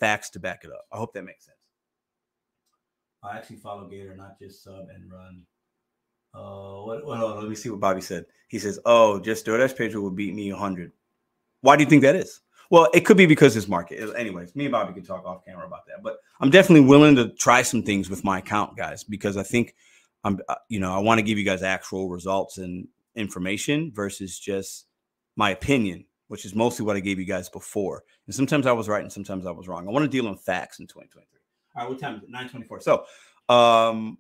facts 0.01 0.31
to 0.31 0.41
back 0.41 0.65
it 0.65 0.71
up. 0.71 0.85
I 0.93 0.97
hope 0.97 1.13
that 1.15 1.25
makes 1.25 1.45
sense. 1.45 1.59
I 3.23 3.37
actually 3.37 3.57
follow 3.57 3.87
Gator, 3.89 4.17
not 4.17 4.39
just 4.39 4.63
sub 4.63 4.89
and 4.95 5.11
run. 5.11 5.45
Uh, 6.35 6.83
what, 6.83 7.07
let 7.07 7.49
me 7.49 7.55
see 7.55 7.71
what 7.71 7.81
Bobby 7.81 8.01
said. 8.01 8.27
He 8.49 8.59
says, 8.59 8.79
"Oh, 8.85 9.21
just 9.21 9.47
DoorDash 9.47 9.77
Pedro 9.77 10.01
will 10.01 10.11
beat 10.11 10.35
me 10.35 10.51
100." 10.53 10.93
Why 11.61 11.77
do 11.77 11.85
you 11.85 11.89
think 11.89 12.03
that 12.03 12.17
is? 12.17 12.41
Well, 12.71 12.89
it 12.93 13.01
could 13.01 13.17
be 13.17 13.27
because 13.27 13.55
his 13.55 13.69
market. 13.69 14.15
Anyways, 14.17 14.57
me 14.57 14.65
and 14.65 14.73
Bobby 14.73 14.93
could 14.93 15.07
talk 15.07 15.25
off 15.25 15.45
camera 15.45 15.67
about 15.67 15.87
that. 15.87 16.03
But 16.03 16.19
I'm 16.41 16.51
definitely 16.51 16.87
willing 16.87 17.15
to 17.17 17.29
try 17.31 17.63
some 17.63 17.83
things 17.83 18.11
with 18.11 18.25
my 18.25 18.39
account, 18.39 18.77
guys, 18.77 19.05
because 19.05 19.37
I 19.37 19.43
think 19.43 19.75
I'm, 20.25 20.41
uh, 20.49 20.57
you 20.69 20.81
know, 20.81 20.93
I 20.93 20.99
want 20.99 21.19
to 21.19 21.23
give 21.23 21.39
you 21.39 21.45
guys 21.45 21.63
actual 21.63 22.09
results 22.09 22.59
and 22.59 22.89
information 23.15 23.93
versus 23.95 24.39
just 24.39 24.87
my 25.37 25.51
opinion, 25.51 26.07
which 26.29 26.45
is 26.45 26.55
mostly 26.55 26.85
what 26.85 26.97
I 26.97 27.01
gave 27.01 27.19
you 27.19 27.27
guys 27.27 27.49
before. 27.49 28.03
And 28.27 28.35
sometimes 28.35 28.67
I 28.67 28.73
was 28.73 28.89
right 28.89 29.03
and 29.03 29.13
sometimes 29.13 29.47
I 29.47 29.51
was 29.51 29.69
wrong. 29.69 29.87
I 29.87 29.91
want 29.91 30.05
to 30.05 30.09
deal 30.09 30.29
in 30.29 30.37
facts 30.37 30.81
in 30.81 30.87
2023. 30.87 31.39
All 31.77 31.83
right, 31.83 31.91
what 31.91 31.99
time 31.99 32.17
is 32.17 32.23
it? 32.23 32.31
924. 32.31 32.81
So 32.81 33.05
um, 33.55 34.19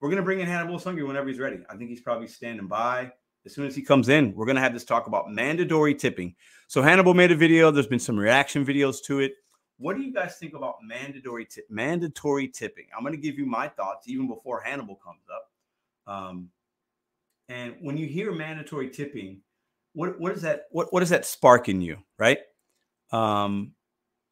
we're 0.00 0.08
going 0.08 0.18
to 0.18 0.24
bring 0.24 0.40
in 0.40 0.46
Hannibal's 0.46 0.84
hungry 0.84 1.04
whenever 1.04 1.28
he's 1.28 1.38
ready. 1.38 1.58
I 1.68 1.76
think 1.76 1.90
he's 1.90 2.00
probably 2.00 2.28
standing 2.28 2.66
by 2.66 3.12
as 3.48 3.54
soon 3.54 3.66
as 3.66 3.74
he 3.74 3.82
comes 3.82 4.08
in, 4.10 4.34
we're 4.34 4.44
going 4.44 4.56
to 4.56 4.62
have 4.62 4.74
this 4.74 4.84
talk 4.84 5.06
about 5.06 5.30
mandatory 5.32 5.94
tipping. 5.94 6.34
So 6.66 6.82
Hannibal 6.82 7.14
made 7.14 7.32
a 7.32 7.34
video. 7.34 7.70
There's 7.70 7.86
been 7.86 7.98
some 7.98 8.18
reaction 8.18 8.64
videos 8.64 9.02
to 9.04 9.20
it. 9.20 9.34
What 9.78 9.96
do 9.96 10.02
you 10.02 10.12
guys 10.12 10.36
think 10.36 10.54
about 10.54 10.76
mandatory 10.82 11.46
tip, 11.46 11.64
mandatory 11.70 12.48
tipping? 12.48 12.86
I'm 12.94 13.02
going 13.02 13.14
to 13.14 13.20
give 13.20 13.38
you 13.38 13.46
my 13.46 13.68
thoughts 13.68 14.08
even 14.08 14.28
before 14.28 14.60
Hannibal 14.60 14.96
comes 14.96 15.22
up. 15.32 16.12
Um, 16.12 16.50
and 17.48 17.76
when 17.80 17.96
you 17.96 18.06
hear 18.06 18.32
mandatory 18.32 18.90
tipping, 18.90 19.40
what 19.94 20.20
what 20.20 20.32
is 20.32 20.42
that? 20.42 20.64
What 20.70 20.92
what 20.92 21.00
does 21.00 21.08
that 21.10 21.24
spark 21.24 21.68
in 21.68 21.80
you, 21.80 21.98
right? 22.18 22.40
Um, 23.12 23.72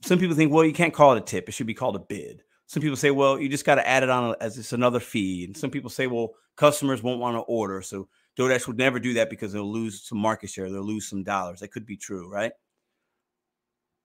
some 0.02 0.18
people 0.18 0.36
think, 0.36 0.52
well, 0.52 0.64
you 0.64 0.74
can't 0.74 0.92
call 0.92 1.14
it 1.14 1.18
a 1.18 1.22
tip; 1.22 1.48
it 1.48 1.52
should 1.52 1.66
be 1.66 1.74
called 1.74 1.96
a 1.96 2.00
bid. 2.00 2.42
Some 2.66 2.82
people 2.82 2.96
say, 2.96 3.10
well, 3.10 3.38
you 3.40 3.48
just 3.48 3.64
got 3.64 3.76
to 3.76 3.86
add 3.86 4.02
it 4.02 4.10
on 4.10 4.34
as 4.40 4.58
it's 4.58 4.72
another 4.72 5.00
fee. 5.00 5.44
And 5.44 5.56
some 5.56 5.70
people 5.70 5.90
say, 5.90 6.06
well, 6.06 6.34
customers 6.56 7.02
won't 7.02 7.20
want 7.20 7.36
to 7.36 7.40
order, 7.40 7.80
so 7.80 8.08
DoorDash 8.38 8.66
would 8.66 8.78
never 8.78 8.98
do 8.98 9.14
that 9.14 9.30
because 9.30 9.52
they'll 9.52 9.70
lose 9.70 10.02
some 10.02 10.18
market 10.18 10.50
share. 10.50 10.70
They'll 10.70 10.82
lose 10.82 11.08
some 11.08 11.22
dollars. 11.22 11.60
That 11.60 11.72
could 11.72 11.86
be 11.86 11.96
true, 11.96 12.28
right? 12.28 12.52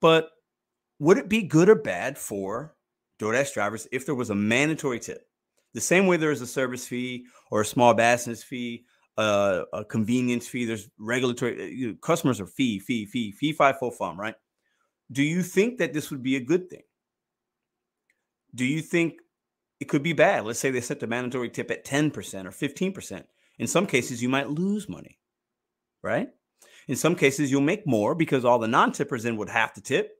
But 0.00 0.30
would 0.98 1.18
it 1.18 1.28
be 1.28 1.42
good 1.42 1.68
or 1.68 1.74
bad 1.74 2.16
for 2.16 2.74
DoorDash 3.20 3.52
drivers 3.52 3.88
if 3.92 4.06
there 4.06 4.14
was 4.14 4.30
a 4.30 4.34
mandatory 4.34 5.00
tip? 5.00 5.26
The 5.74 5.80
same 5.80 6.06
way 6.06 6.16
there 6.16 6.30
is 6.30 6.40
a 6.40 6.46
service 6.46 6.86
fee 6.86 7.26
or 7.50 7.62
a 7.62 7.66
small 7.66 7.94
business 7.94 8.42
fee, 8.42 8.84
a, 9.16 9.64
a 9.72 9.84
convenience 9.84 10.46
fee. 10.46 10.64
There's 10.64 10.88
regulatory 10.98 11.62
uh, 11.62 11.66
you 11.66 11.88
know, 11.88 11.94
customers 12.02 12.40
are 12.40 12.46
fee, 12.46 12.78
fee, 12.78 13.06
fee, 13.06 13.32
fee, 13.32 13.52
five, 13.52 13.78
full 13.78 13.90
fum, 13.90 14.18
right? 14.18 14.34
Do 15.10 15.22
you 15.22 15.42
think 15.42 15.78
that 15.78 15.92
this 15.92 16.10
would 16.10 16.22
be 16.22 16.36
a 16.36 16.40
good 16.40 16.70
thing? 16.70 16.82
Do 18.54 18.64
you 18.64 18.82
think 18.82 19.14
it 19.80 19.88
could 19.88 20.02
be 20.02 20.12
bad? 20.12 20.44
Let's 20.44 20.58
say 20.58 20.70
they 20.70 20.80
set 20.80 21.00
the 21.00 21.06
mandatory 21.06 21.50
tip 21.50 21.70
at 21.70 21.84
10% 21.84 22.12
or 22.44 22.50
15%. 22.50 23.24
In 23.58 23.66
some 23.66 23.86
cases, 23.86 24.22
you 24.22 24.28
might 24.28 24.50
lose 24.50 24.88
money, 24.88 25.18
right? 26.02 26.28
In 26.88 26.96
some 26.96 27.14
cases, 27.14 27.50
you'll 27.50 27.60
make 27.60 27.86
more 27.86 28.14
because 28.14 28.44
all 28.44 28.58
the 28.58 28.68
non-tippers 28.68 29.22
then 29.22 29.36
would 29.36 29.48
have 29.48 29.72
to 29.74 29.80
tip. 29.80 30.12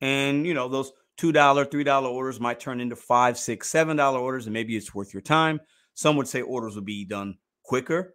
And 0.00 0.46
you 0.46 0.54
know, 0.54 0.68
those 0.68 0.92
$2, 1.20 1.32
$3 1.32 2.02
orders 2.04 2.40
might 2.40 2.60
turn 2.60 2.80
into 2.80 2.96
five, 2.96 3.38
six, 3.38 3.68
seven 3.68 3.96
dollar 3.96 4.18
orders, 4.18 4.46
and 4.46 4.54
maybe 4.54 4.76
it's 4.76 4.94
worth 4.94 5.12
your 5.12 5.22
time. 5.22 5.60
Some 5.94 6.16
would 6.16 6.28
say 6.28 6.42
orders 6.42 6.74
would 6.74 6.84
be 6.84 7.04
done 7.04 7.38
quicker 7.62 8.14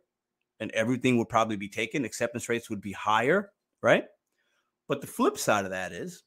and 0.60 0.72
everything 0.72 1.18
would 1.18 1.30
probably 1.30 1.56
be 1.56 1.70
taken. 1.70 2.06
Acceptance 2.06 2.50
rates 2.50 2.70
would 2.70 2.82
be 2.82 2.92
higher, 2.92 3.52
right? 3.82 4.04
But 4.88 5.02
the 5.02 5.08
flip 5.08 5.38
side 5.38 5.66
of 5.66 5.72
that 5.72 5.92
is 5.92 6.24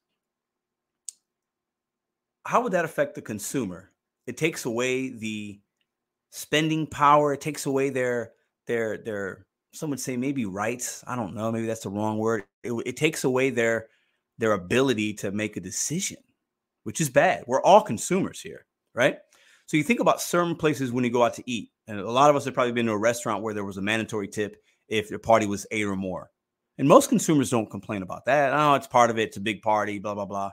how 2.45 2.63
would 2.63 2.73
that 2.73 2.85
affect 2.85 3.15
the 3.15 3.23
consumer? 3.23 3.91
It 4.27 4.37
takes 4.37 4.65
away 4.65 5.11
the 5.11 5.61
spending 6.31 6.87
power, 6.87 7.33
it 7.33 7.41
takes 7.41 7.67
away 7.67 7.91
their 7.91 8.33
their 8.67 8.99
their 8.99 9.47
some 9.75 9.91
would 9.91 10.01
say 10.01 10.17
maybe 10.17 10.45
rights. 10.45 11.03
I 11.07 11.17
don't 11.17 11.35
know, 11.35 11.51
maybe 11.51 11.67
that's 11.67 11.83
the 11.83 11.91
wrong 11.91 12.19
word. 12.19 12.45
It, 12.63 12.73
it 12.87 12.97
takes 12.97 13.25
away 13.25 13.51
their 13.51 13.89
their 14.39 14.53
ability 14.53 15.15
to 15.15 15.31
make 15.33 15.57
a 15.57 15.61
decision, 15.61 16.19
which 16.85 17.01
is 17.01 17.11
bad. 17.11 17.45
We're 17.47 17.63
all 17.63 17.83
consumers 17.83 18.41
here, 18.41 18.67
right? 18.95 19.19
So 19.67 19.77
you 19.77 19.83
think 19.83 20.01
about 20.01 20.21
certain 20.21 20.57
places 20.57 20.93
when 20.93 21.05
you 21.05 21.11
go 21.11 21.25
out 21.25 21.35
to 21.35 21.51
eat, 21.51 21.71
and 21.87 21.99
a 21.99 22.11
lot 22.11 22.31
of 22.31 22.37
us 22.37 22.45
have 22.45 22.55
probably 22.55 22.73
been 22.73 22.87
to 22.87 22.93
a 22.93 22.99
restaurant 22.99 23.43
where 23.43 23.55
there 23.55 23.65
was 23.65 23.77
a 23.77 23.83
mandatory 23.83 24.29
tip 24.29 24.57
if 24.89 25.09
the 25.09 25.19
party 25.19 25.47
was 25.47 25.67
eight 25.71 25.85
or 25.85 25.97
more. 25.97 26.31
And 26.79 26.89
most 26.89 27.09
consumers 27.09 27.51
don't 27.51 27.71
complain 27.71 28.03
about 28.03 28.25
that. 28.27 28.53
Oh, 28.53 28.75
it's 28.75 28.87
part 28.87 29.11
of 29.11 29.19
it. 29.19 29.29
It's 29.29 29.37
a 29.37 29.41
big 29.41 29.63
party, 29.63 29.99
blah, 29.99 30.15
blah, 30.15 30.27
blah. 30.27 30.53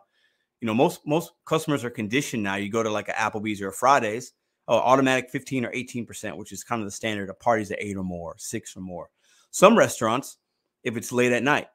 You 0.61 0.65
know, 0.65 0.73
most 0.73 1.05
most 1.05 1.31
customers 1.45 1.83
are 1.83 1.89
conditioned 1.89 2.43
now. 2.43 2.55
You 2.55 2.69
go 2.69 2.83
to 2.83 2.89
like 2.89 3.07
an 3.07 3.15
Applebee's 3.15 3.61
or 3.61 3.69
a 3.69 3.73
Fridays, 3.73 4.33
oh, 4.67 4.77
automatic 4.77 5.29
15 5.29 5.65
or 5.65 5.71
18%, 5.71 6.37
which 6.37 6.51
is 6.51 6.63
kind 6.63 6.81
of 6.81 6.87
the 6.87 6.91
standard 6.91 7.29
of 7.29 7.39
parties 7.39 7.71
at 7.71 7.81
eight 7.81 7.97
or 7.97 8.03
more, 8.03 8.35
six 8.37 8.75
or 8.75 8.81
more. 8.81 9.09
Some 9.51 9.77
restaurants, 9.77 10.37
if 10.83 10.97
it's 10.97 11.11
late 11.11 11.31
at 11.31 11.43
night, 11.43 11.67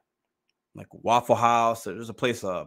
like 0.75 0.87
Waffle 0.91 1.35
House, 1.35 1.83
there's 1.83 2.09
a 2.09 2.13
place, 2.13 2.43
uh, 2.43 2.65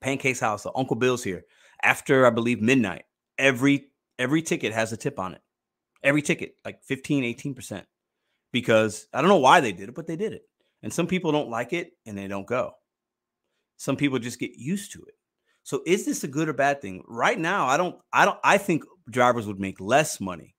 Pancakes 0.00 0.40
House, 0.40 0.66
uh, 0.66 0.70
Uncle 0.74 0.96
Bill's 0.96 1.24
here, 1.24 1.44
after 1.82 2.26
I 2.26 2.30
believe 2.30 2.60
midnight, 2.60 3.04
every 3.38 3.88
every 4.18 4.42
ticket 4.42 4.72
has 4.72 4.92
a 4.92 4.96
tip 4.96 5.18
on 5.18 5.34
it. 5.34 5.40
Every 6.02 6.22
ticket, 6.22 6.56
like 6.64 6.82
15, 6.84 7.24
18%. 7.24 7.84
Because 8.52 9.06
I 9.12 9.20
don't 9.20 9.30
know 9.30 9.38
why 9.38 9.60
they 9.60 9.72
did 9.72 9.88
it, 9.88 9.94
but 9.94 10.06
they 10.06 10.16
did 10.16 10.32
it. 10.32 10.42
And 10.82 10.92
some 10.92 11.06
people 11.06 11.32
don't 11.32 11.48
like 11.48 11.72
it 11.72 11.92
and 12.06 12.16
they 12.16 12.28
don't 12.28 12.46
go. 12.46 12.72
Some 13.76 13.96
people 13.96 14.18
just 14.18 14.38
get 14.38 14.52
used 14.54 14.92
to 14.92 15.02
it. 15.04 15.14
So 15.64 15.82
is 15.86 16.04
this 16.04 16.24
a 16.24 16.28
good 16.28 16.48
or 16.48 16.52
bad 16.52 16.80
thing? 16.80 17.02
Right 17.08 17.38
now, 17.38 17.66
I 17.66 17.76
don't 17.76 17.96
I 18.12 18.24
don't 18.26 18.38
I 18.44 18.58
think 18.58 18.84
drivers 19.10 19.46
would 19.46 19.58
make 19.58 19.80
less 19.80 20.20
money. 20.20 20.54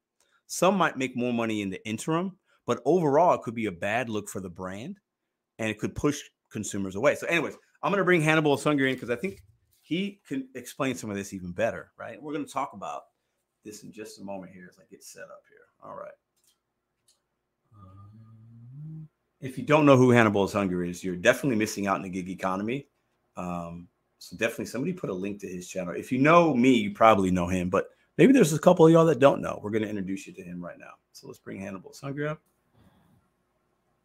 Some 0.47 0.75
might 0.75 0.97
make 0.97 1.15
more 1.15 1.33
money 1.33 1.61
in 1.61 1.69
the 1.69 1.83
interim, 1.87 2.37
but 2.65 2.81
overall 2.85 3.35
it 3.35 3.41
could 3.41 3.55
be 3.55 3.67
a 3.67 3.71
bad 3.71 4.09
look 4.09 4.27
for 4.29 4.39
the 4.39 4.49
brand 4.49 4.97
and 5.59 5.69
it 5.69 5.79
could 5.79 5.95
push 5.95 6.19
consumers 6.51 6.95
away. 6.95 7.15
So 7.15 7.27
anyways, 7.27 7.55
I'm 7.81 7.91
going 7.91 7.99
to 7.99 8.05
bring 8.05 8.21
Hannibal 8.21 8.55
is 8.55 8.63
hungry 8.63 8.89
in 8.89 8.95
because 8.95 9.09
I 9.09 9.15
think 9.15 9.43
he 9.81 10.19
can 10.27 10.47
explain 10.55 10.95
some 10.95 11.11
of 11.11 11.15
this 11.15 11.33
even 11.33 11.51
better, 11.51 11.91
right? 11.97 12.21
We're 12.21 12.33
going 12.33 12.45
to 12.45 12.51
talk 12.51 12.73
about 12.73 13.03
this 13.63 13.83
in 13.83 13.91
just 13.91 14.19
a 14.19 14.23
moment 14.23 14.53
here 14.53 14.67
as 14.69 14.79
I 14.79 14.83
get 14.89 15.03
set 15.03 15.23
up 15.23 15.41
here. 15.49 15.59
All 15.83 15.95
right. 15.95 16.13
Um, 17.75 19.07
if 19.39 19.57
you 19.57 19.63
don't 19.63 19.85
know 19.85 19.97
who 19.97 20.09
Hannibal 20.09 20.45
is 20.45 20.53
hungry 20.53 20.89
is, 20.89 21.03
you're 21.03 21.15
definitely 21.15 21.57
missing 21.57 21.85
out 21.85 21.97
in 21.97 22.03
the 22.03 22.09
gig 22.09 22.29
economy. 22.29 22.87
Um, 23.37 23.87
so 24.19 24.35
definitely 24.37 24.65
somebody 24.65 24.93
put 24.93 25.09
a 25.09 25.13
link 25.13 25.39
to 25.41 25.47
his 25.47 25.67
channel. 25.67 25.93
If 25.95 26.11
you 26.11 26.19
know 26.19 26.53
me, 26.53 26.73
you 26.73 26.93
probably 26.93 27.31
know 27.31 27.47
him, 27.47 27.69
but 27.69 27.89
maybe 28.17 28.33
there's 28.33 28.53
a 28.53 28.59
couple 28.59 28.85
of 28.85 28.91
y'all 28.91 29.05
that 29.05 29.19
don't 29.19 29.41
know. 29.41 29.59
We're 29.61 29.71
going 29.71 29.83
to 29.83 29.89
introduce 29.89 30.25
you 30.27 30.33
to 30.33 30.43
him 30.43 30.63
right 30.63 30.79
now. 30.79 30.93
So 31.11 31.27
let's 31.27 31.39
bring 31.39 31.59
Hannibal 31.59 31.91
is 31.91 31.99
hungry 31.99 32.27
up. 32.27 32.41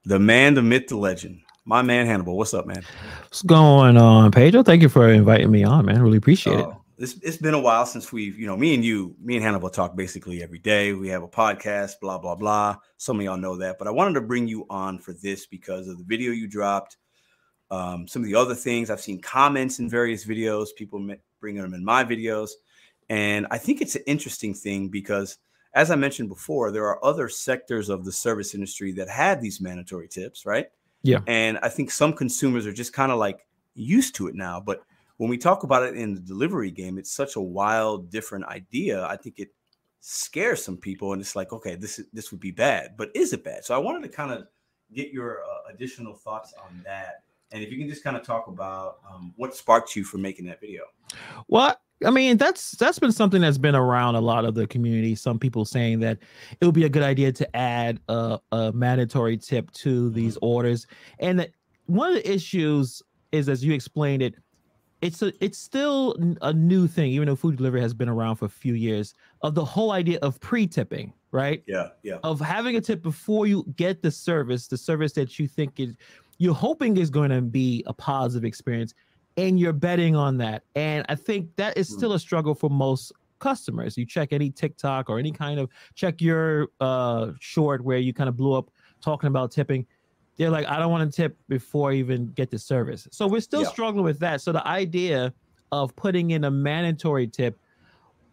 The 0.05 0.19
man, 0.19 0.55
the 0.55 0.63
myth, 0.63 0.89
the 0.89 0.97
legend. 0.97 1.41
My 1.65 1.83
man 1.83 2.07
Hannibal. 2.07 2.37
What's 2.37 2.55
up, 2.55 2.67
man? 2.67 2.83
What's 3.25 3.43
going 3.43 3.97
on, 3.97 4.33
Pedro? 4.33 4.63
Thank 4.63 4.83
you 4.83 4.89
for 4.89 5.09
inviting 5.09 5.51
me 5.51 5.63
on, 5.63 5.85
man. 5.85 6.03
Really 6.03 6.19
appreciate 6.19 6.57
uh, 6.57 6.59
it. 6.59 6.65
Oh, 6.65 6.85
it's, 6.99 7.15
it's 7.23 7.37
been 7.37 7.55
a 7.55 7.61
while 7.61 7.87
since 7.87 8.13
we've, 8.13 8.39
you 8.39 8.47
know, 8.47 8.57
me 8.57 8.75
and 8.75 8.85
you, 8.85 9.15
me 9.21 9.37
and 9.37 9.45
Hannibal 9.45 9.71
talk 9.71 9.97
basically 9.97 10.43
every 10.43 10.59
day. 10.59 10.93
We 10.93 11.09
have 11.09 11.23
a 11.23 11.29
podcast, 11.29 11.93
blah, 12.01 12.19
blah, 12.19 12.35
blah. 12.35 12.77
Some 12.97 13.19
of 13.19 13.25
y'all 13.25 13.37
know 13.37 13.57
that, 13.57 13.79
but 13.79 13.89
I 13.89 13.91
wanted 13.91 14.15
to 14.15 14.21
bring 14.23 14.49
you 14.49 14.67
on 14.69 14.99
for 14.99 15.13
this 15.13 15.47
because 15.47 15.87
of 15.89 15.99
the 15.99 16.05
video 16.05 16.33
you 16.33 16.47
dropped. 16.47 16.97
Um, 17.71 18.09
some 18.09 18.23
of 18.23 18.27
the 18.27 18.35
other 18.35 18.55
things 18.55 18.91
I've 18.91 19.01
seen 19.01 19.21
comments 19.21 19.79
in 19.79 19.89
various 19.89 20.25
videos, 20.25 20.69
people 20.77 20.99
bringing 21.41 21.63
them 21.63 21.75
in 21.75 21.85
my 21.85 22.05
videos. 22.05 22.51
And 23.09 23.47
I 23.51 23.59
think 23.59 23.81
it's 23.81 23.97
an 23.97 24.03
interesting 24.07 24.55
thing 24.55 24.89
because, 24.89 25.39
as 25.75 25.91
I 25.91 25.97
mentioned 25.97 26.29
before, 26.29 26.71
there 26.71 26.87
are 26.87 27.05
other 27.05 27.29
sectors 27.29 27.89
of 27.89 28.05
the 28.05 28.13
service 28.13 28.55
industry 28.55 28.93
that 28.93 29.09
have 29.09 29.41
these 29.41 29.61
mandatory 29.61 30.09
tips, 30.09 30.47
right? 30.47 30.67
Yeah. 31.03 31.21
And 31.27 31.59
I 31.63 31.69
think 31.69 31.91
some 31.91 32.13
consumers 32.13 32.67
are 32.67 32.73
just 32.73 32.93
kind 32.93 33.11
of 33.13 33.19
like 33.19 33.47
used 33.75 34.15
to 34.17 34.29
it 34.29 34.35
now. 34.35 34.61
But 34.61 34.83
when 35.17 35.31
we 35.31 35.39
talk 35.39 35.65
about 35.65 35.83
it 35.83 35.97
in 35.97 36.15
the 36.15 36.21
delivery 36.21 36.71
game, 36.71 36.99
it's 36.99 37.13
such 37.13 37.37
a 37.37 37.41
wild, 37.41 38.11
different 38.11 38.47
idea. 38.47 39.05
I 39.05 39.17
think 39.17 39.39
it 39.39 39.51
scares 40.01 40.65
some 40.65 40.77
people, 40.77 41.13
and 41.13 41.21
it's 41.21 41.37
like, 41.37 41.53
okay, 41.53 41.77
this 41.77 41.99
is 41.99 42.07
this 42.13 42.31
would 42.31 42.41
be 42.41 42.51
bad, 42.51 42.97
but 42.97 43.11
is 43.15 43.33
it 43.33 43.45
bad? 43.45 43.65
So 43.65 43.75
I 43.75 43.79
wanted 43.79 44.03
to 44.03 44.09
kind 44.09 44.33
of 44.33 44.47
get 44.93 45.13
your 45.13 45.43
uh, 45.45 45.73
additional 45.73 46.15
thoughts 46.15 46.55
on 46.65 46.81
that, 46.85 47.23
and 47.53 47.63
if 47.63 47.71
you 47.71 47.79
can 47.79 47.89
just 47.89 48.05
kind 48.05 48.17
of 48.17 48.23
talk 48.23 48.47
about 48.47 48.99
um, 49.11 49.33
what 49.37 49.55
sparked 49.55 49.97
you 49.97 50.05
for 50.05 50.19
making 50.19 50.47
that 50.47 50.61
video. 50.61 50.83
Well, 51.49 51.77
I 52.05 52.11
mean, 52.11 52.39
that's 52.39 52.73
that's 52.73 52.99
been 52.99 53.13
something 53.13 53.43
that's 53.43 53.59
been 53.59 53.75
around 53.75 54.15
a 54.15 54.21
lot 54.21 54.45
of 54.45 54.55
the 54.55 54.67
community. 54.67 55.15
Some 55.15 55.39
people 55.39 55.65
saying 55.65 56.01
that 56.01 56.19
it 56.61 56.65
would 56.65 56.75
be 56.75 56.85
a 56.85 56.89
good 56.89 57.03
idea 57.03 57.31
to 57.33 57.57
add 57.57 58.01
a, 58.09 58.39
a 58.53 58.73
mandatory 58.73 59.37
tip 59.37 59.71
to 59.73 60.11
these 60.11 60.37
mm-hmm. 60.37 60.47
orders. 60.47 60.87
And 61.19 61.49
one 61.87 62.09
of 62.09 62.15
the 62.15 62.33
issues 62.33 63.03
is, 63.33 63.49
as 63.49 63.65
you 63.65 63.75
explained 63.75 64.23
it, 64.23 64.35
it's 65.03 65.21
a 65.23 65.33
it's 65.45 65.59
still 65.59 66.17
a 66.41 66.53
new 66.53 66.87
thing, 66.87 67.11
even 67.13 67.29
though 67.29 67.37
food 67.37 67.57
delivery 67.57 67.81
has 67.83 67.93
been 67.93 68.09
around 68.09 68.37
for 68.37 68.47
a 68.47 68.51
few 68.51 68.75
years. 68.75 69.15
Of 69.43 69.55
the 69.55 69.65
whole 69.65 69.93
idea 69.93 70.19
of 70.21 70.41
pre-tipping, 70.41 71.13
right? 71.33 71.63
Yeah, 71.67 71.89
yeah. 72.03 72.19
Of 72.23 72.41
having 72.41 72.77
a 72.77 72.81
tip 72.81 73.03
before 73.03 73.47
you 73.47 73.65
get 73.77 74.03
the 74.03 74.11
service, 74.11 74.69
the 74.69 74.79
service 74.79 75.13
that 75.15 75.39
you 75.39 75.49
think 75.49 75.81
is 75.81 75.95
you're 76.41 76.55
hoping 76.55 76.97
is 76.97 77.11
going 77.11 77.31
to 77.31 77.43
be 77.43 77.85
a 77.87 77.93
positive 77.93 78.47
experience 78.47 78.95
and 79.37 79.61
you're 79.61 79.75
betting 79.75 80.17
on 80.17 80.39
that. 80.39 80.63
And 80.75 81.05
I 81.11 81.15
think 81.15 81.55
that 81.57 81.77
is 81.77 81.87
still 81.89 82.15
a 82.15 82.19
struggle 82.19 82.55
for 82.55 82.71
most 82.71 83.13
customers. 83.41 83.99
You 83.99 84.07
check 84.07 84.33
any 84.33 84.51
TikTok 84.51 85.11
or 85.11 85.19
any 85.19 85.33
kind 85.33 85.61
of 85.61 85.69
check 85.95 86.23
your 86.23 86.69
uh, 86.81 87.33
short 87.41 87.85
where 87.85 87.99
you 87.99 88.15
kind 88.15 88.29
of 88.29 88.39
blew 88.39 88.55
up 88.55 88.71
talking 89.03 89.29
about 89.29 89.51
tipping. 89.51 89.87
They're 90.39 90.49
like, 90.49 90.67
I 90.67 90.79
don't 90.79 90.91
want 90.91 91.13
to 91.13 91.15
tip 91.15 91.37
before 91.47 91.91
I 91.91 91.97
even 91.97 92.29
get 92.29 92.51
the 92.51 92.59
service. 92.59 93.07
So 93.13 93.27
we're 93.27 93.43
still 93.43 93.63
yeah. 93.63 93.69
struggling 93.69 94.05
with 94.05 94.19
that. 94.21 94.41
So 94.41 94.51
the 94.51 94.67
idea 94.67 95.35
of 95.73 95.95
putting 95.95 96.31
in 96.31 96.45
a 96.45 96.51
mandatory 96.51 97.27
tip, 97.27 97.59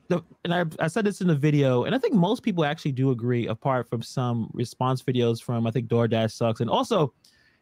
the, 0.07 0.23
and 0.45 0.53
I, 0.53 0.63
I 0.79 0.87
said 0.87 1.03
this 1.03 1.19
in 1.19 1.27
the 1.27 1.35
video, 1.35 1.83
and 1.83 1.93
I 1.93 1.97
think 1.97 2.13
most 2.13 2.41
people 2.41 2.63
actually 2.63 2.93
do 2.93 3.11
agree, 3.11 3.47
apart 3.47 3.89
from 3.89 4.01
some 4.01 4.49
response 4.53 5.03
videos 5.03 5.43
from 5.43 5.67
I 5.67 5.71
think 5.71 5.89
DoorDash 5.89 6.31
sucks, 6.31 6.61
and 6.61 6.69
also 6.69 7.13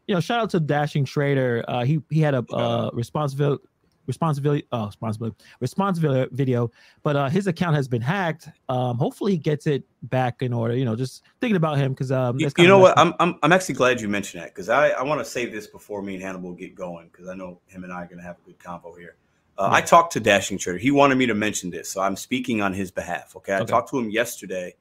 you 0.08 0.14
know, 0.14 0.22
shout 0.22 0.40
out 0.40 0.50
to 0.52 0.60
Dashing 0.60 1.06
Trader. 1.06 1.64
Uh, 1.68 1.84
he 1.84 2.02
he 2.10 2.22
had 2.22 2.36
a 2.36 2.46
uh, 2.54 2.90
responsibility 2.94 3.64
responsibility 4.08 4.66
oh 4.72 4.86
responsibility 4.86 5.36
responsibility 5.60 6.30
video 6.36 6.70
but 7.04 7.16
uh 7.16 7.28
his 7.28 7.48
account 7.48 7.76
has 7.76 7.88
been 7.88 8.02
hacked. 8.02 8.50
Um 8.70 8.98
hopefully 8.98 9.34
he 9.34 9.38
gets 9.38 9.68
it 9.68 9.84
back 10.04 10.42
in 10.42 10.54
order 10.54 10.76
you 10.76 10.86
know 10.86 10.96
just 10.96 11.24
thinking 11.42 11.56
about 11.56 11.78
him 11.78 11.94
because 11.94 12.12
um 12.12 12.40
you, 12.40 12.50
you 12.58 12.68
know 12.68 12.78
what? 12.78 12.98
I'm, 12.98 13.14
I'm 13.20 13.36
i'm 13.42 13.52
actually 13.52 13.76
glad 13.76 14.00
you 14.00 14.08
mentioned 14.08 14.44
that 14.44 14.54
because 14.54 14.70
i 14.70 14.90
i 14.90 15.02
want 15.02 15.22
to 15.22 15.26
say 15.26 15.46
this 15.48 15.68
before 15.68 16.02
me 16.02 16.14
and 16.16 16.24
hannibal 16.24 16.54
get 16.54 16.76
going 16.76 17.10
because 17.12 17.28
i 17.28 17.34
know 17.34 17.60
him 17.66 17.84
and 17.84 17.92
i 17.92 18.04
are 18.04 18.06
going 18.06 18.20
to 18.20 18.24
have 18.24 18.38
a 18.38 18.46
good 18.46 18.60
combo 18.60 18.94
here. 18.94 19.16
Uh, 19.58 19.70
yeah. 19.72 19.78
i 19.78 19.82
talked 19.82 20.14
to 20.14 20.20
dashing 20.20 20.58
trader. 20.58 20.78
He 20.78 20.92
wanted 20.92 21.18
me 21.18 21.26
to 21.26 21.34
mention 21.34 21.72
this 21.72 21.90
so 21.90 22.02
i'm 22.02 22.16
speaking 22.16 22.62
on 22.62 22.74
his 22.74 22.92
behalf 22.92 23.36
okay? 23.38 23.54
I 23.54 23.62
okay. 23.62 23.66
talked 23.66 23.90
to 23.90 23.98
him 23.98 24.12
yesterday 24.12 24.76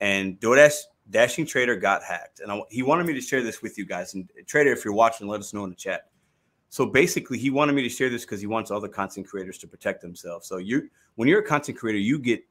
and 0.00 0.40
DoorDash 0.40 0.80
Dashing 1.10 1.46
Trader 1.46 1.76
got 1.76 2.02
hacked, 2.02 2.40
and 2.40 2.50
I, 2.50 2.60
he 2.70 2.82
wanted 2.82 3.06
me 3.06 3.12
to 3.14 3.20
share 3.20 3.42
this 3.42 3.62
with 3.62 3.76
you 3.76 3.84
guys. 3.84 4.14
And 4.14 4.28
uh, 4.38 4.42
Trader, 4.46 4.72
if 4.72 4.84
you're 4.84 4.94
watching, 4.94 5.28
let 5.28 5.40
us 5.40 5.52
know 5.52 5.64
in 5.64 5.70
the 5.70 5.76
chat. 5.76 6.08
So 6.70 6.86
basically, 6.86 7.38
he 7.38 7.50
wanted 7.50 7.74
me 7.74 7.82
to 7.82 7.88
share 7.88 8.10
this 8.10 8.24
because 8.24 8.40
he 8.40 8.46
wants 8.46 8.70
other 8.70 8.88
content 8.88 9.28
creators 9.28 9.58
to 9.58 9.68
protect 9.68 10.00
themselves. 10.00 10.48
So 10.48 10.56
you, 10.56 10.88
when 11.14 11.28
you're 11.28 11.40
a 11.40 11.46
content 11.46 11.78
creator, 11.78 11.98
you 11.98 12.18
get 12.18 12.42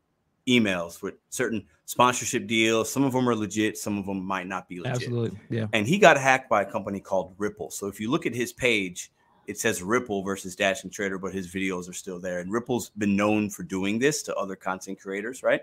emails 0.47 1.01
with 1.01 1.15
certain 1.29 1.65
sponsorship 1.85 2.47
deals. 2.47 2.91
Some 2.91 3.03
of 3.03 3.13
them 3.13 3.27
are 3.27 3.35
legit, 3.35 3.77
some 3.77 3.97
of 3.97 4.05
them 4.05 4.23
might 4.23 4.47
not 4.47 4.69
be 4.69 4.79
legit. 4.79 4.95
Absolutely, 4.95 5.39
yeah. 5.49 5.67
And 5.73 5.87
he 5.87 5.97
got 5.97 6.17
hacked 6.17 6.49
by 6.49 6.61
a 6.61 6.65
company 6.65 6.99
called 6.99 7.33
Ripple. 7.37 7.71
So 7.71 7.87
if 7.87 7.99
you 7.99 8.09
look 8.09 8.25
at 8.25 8.33
his 8.33 8.53
page, 8.53 9.11
it 9.47 9.57
says 9.57 9.83
Ripple 9.83 10.23
versus 10.23 10.55
Dashing 10.55 10.89
Trader, 10.89 11.17
but 11.17 11.33
his 11.33 11.53
videos 11.53 11.89
are 11.89 11.93
still 11.93 12.19
there. 12.19 12.39
And 12.39 12.51
Ripple's 12.51 12.91
been 12.91 13.15
known 13.15 13.49
for 13.49 13.63
doing 13.63 13.99
this 13.99 14.23
to 14.23 14.35
other 14.35 14.55
content 14.55 14.99
creators, 14.99 15.43
right? 15.43 15.61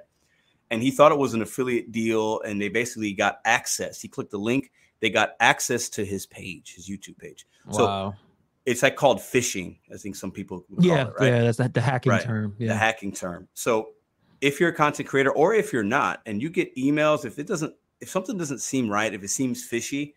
And 0.71 0.83
he 0.83 0.91
thought 0.91 1.13
it 1.13 1.19
was 1.19 1.35
an 1.35 1.43
affiliate 1.43 1.93
deal, 1.93 2.41
and 2.43 2.61
they 2.61 2.69
basically 2.69 3.13
got 3.13 3.41
access. 3.45 4.01
He 4.01 4.09
clicked 4.09 4.31
the 4.31 4.39
link, 4.39 4.71
they 5.01 5.11
got 5.11 5.31
access 5.41 5.89
to 5.91 6.05
his 6.05 6.27
page, 6.27 6.75
his 6.75 6.89
YouTube 6.89 7.19
page. 7.19 7.47
So 7.71 8.15
it's 8.67 8.83
like 8.83 8.97
called 8.97 9.19
phishing. 9.19 9.79
I 9.93 9.97
think 9.97 10.17
some 10.17 10.31
people 10.31 10.65
would 10.69 10.81
call 10.81 10.89
Yeah, 10.89 11.09
it, 11.09 11.15
right? 11.19 11.27
yeah, 11.33 11.43
that's 11.43 11.59
that 11.59 11.75
the 11.75 11.81
hacking 11.81 12.13
Right. 12.13 12.23
term. 12.23 12.55
the 12.59 12.75
hacking 12.75 13.13
term. 13.13 13.49
So 13.55 13.91
if 14.41 14.61
you're 14.61 14.69
a 14.71 14.75
content 14.75 15.09
creator 15.09 15.31
or 15.33 15.55
if 15.55 15.73
you're 15.73 15.83
not, 15.83 16.21
and 16.27 16.41
you 16.43 16.51
get 16.51 16.75
emails, 16.77 17.25
if 17.25 17.39
it 17.39 17.47
doesn't, 17.47 17.75
if 18.01 18.09
something 18.11 18.39
doesn't 18.39 18.61
seem 18.61 18.89
right, 18.89 19.13
if 19.13 19.23
it 19.23 19.29
seems 19.29 19.65
fishy, 19.65 20.15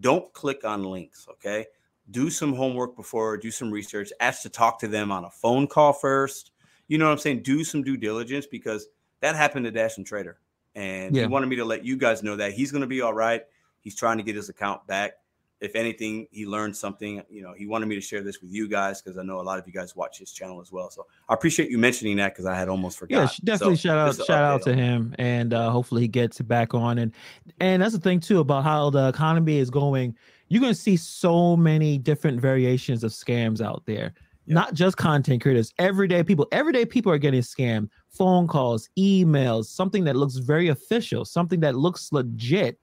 don't 0.00 0.32
click 0.32 0.64
on 0.64 0.84
links. 0.84 1.26
Okay. 1.30 1.66
Do 2.10 2.30
some 2.30 2.54
homework 2.54 2.94
before, 2.96 3.36
do 3.36 3.50
some 3.50 3.70
research, 3.70 4.12
ask 4.20 4.42
to 4.42 4.48
talk 4.48 4.78
to 4.80 4.88
them 4.88 5.10
on 5.10 5.24
a 5.24 5.30
phone 5.30 5.66
call 5.66 5.92
first. 5.92 6.52
You 6.88 6.98
know 6.98 7.06
what 7.06 7.12
I'm 7.12 7.18
saying? 7.18 7.42
Do 7.42 7.64
some 7.64 7.82
due 7.82 7.96
diligence 7.96 8.46
because 8.46 8.86
that 9.20 9.36
happened 9.36 9.64
to 9.64 9.70
Dash 9.70 9.96
and 9.96 10.06
Trader. 10.06 10.38
And 10.74 11.14
Yeah. 11.16 11.22
he 11.22 11.28
wanted 11.28 11.46
me 11.46 11.56
to 11.56 11.64
let 11.64 11.84
you 11.84 11.96
guys 11.96 12.22
know 12.22 12.36
that 12.36 12.52
he's 12.52 12.70
going 12.70 12.82
to 12.82 12.86
be 12.86 13.00
all 13.00 13.14
right. 13.14 13.42
He's 13.80 13.94
trying 13.94 14.18
to 14.18 14.22
get 14.22 14.36
his 14.36 14.48
account 14.48 14.86
back. 14.86 15.12
If 15.58 15.74
anything, 15.74 16.26
he 16.30 16.44
learned 16.44 16.76
something. 16.76 17.22
You 17.30 17.42
know, 17.42 17.54
he 17.56 17.66
wanted 17.66 17.86
me 17.86 17.94
to 17.94 18.00
share 18.02 18.22
this 18.22 18.42
with 18.42 18.52
you 18.52 18.68
guys 18.68 19.00
because 19.00 19.16
I 19.16 19.22
know 19.22 19.40
a 19.40 19.42
lot 19.42 19.58
of 19.58 19.66
you 19.66 19.72
guys 19.72 19.96
watch 19.96 20.18
his 20.18 20.30
channel 20.30 20.60
as 20.60 20.70
well. 20.70 20.90
So 20.90 21.06
I 21.30 21.34
appreciate 21.34 21.70
you 21.70 21.78
mentioning 21.78 22.18
that 22.18 22.34
because 22.34 22.44
I 22.44 22.54
had 22.54 22.68
almost 22.68 22.98
forgot. 22.98 23.16
Yeah, 23.16 23.28
definitely 23.42 23.76
So, 23.76 23.88
shout 23.88 23.96
out 23.98 24.26
shout 24.26 24.44
out 24.44 24.62
to 24.64 24.74
him, 24.74 25.14
and 25.18 25.54
uh, 25.54 25.70
hopefully 25.70 26.02
he 26.02 26.08
gets 26.08 26.42
back 26.42 26.74
on. 26.74 26.98
And 26.98 27.12
and 27.58 27.80
that's 27.80 27.94
the 27.94 28.00
thing 28.00 28.20
too 28.20 28.40
about 28.40 28.64
how 28.64 28.90
the 28.90 29.08
economy 29.08 29.56
is 29.56 29.70
going. 29.70 30.14
You're 30.48 30.60
gonna 30.60 30.74
see 30.74 30.98
so 30.98 31.56
many 31.56 31.96
different 31.96 32.38
variations 32.38 33.02
of 33.02 33.12
scams 33.12 33.62
out 33.62 33.82
there. 33.86 34.12
Yeah. 34.46 34.54
Not 34.54 34.74
just 34.74 34.96
content 34.96 35.42
creators, 35.42 35.72
everyday 35.78 36.22
people. 36.22 36.46
Everyday 36.52 36.84
people 36.86 37.12
are 37.12 37.18
getting 37.18 37.40
scammed. 37.40 37.88
Phone 38.08 38.46
calls, 38.46 38.88
emails, 38.98 39.66
something 39.66 40.04
that 40.04 40.16
looks 40.16 40.36
very 40.36 40.68
official, 40.68 41.24
something 41.24 41.60
that 41.60 41.74
looks 41.74 42.12
legit. 42.12 42.78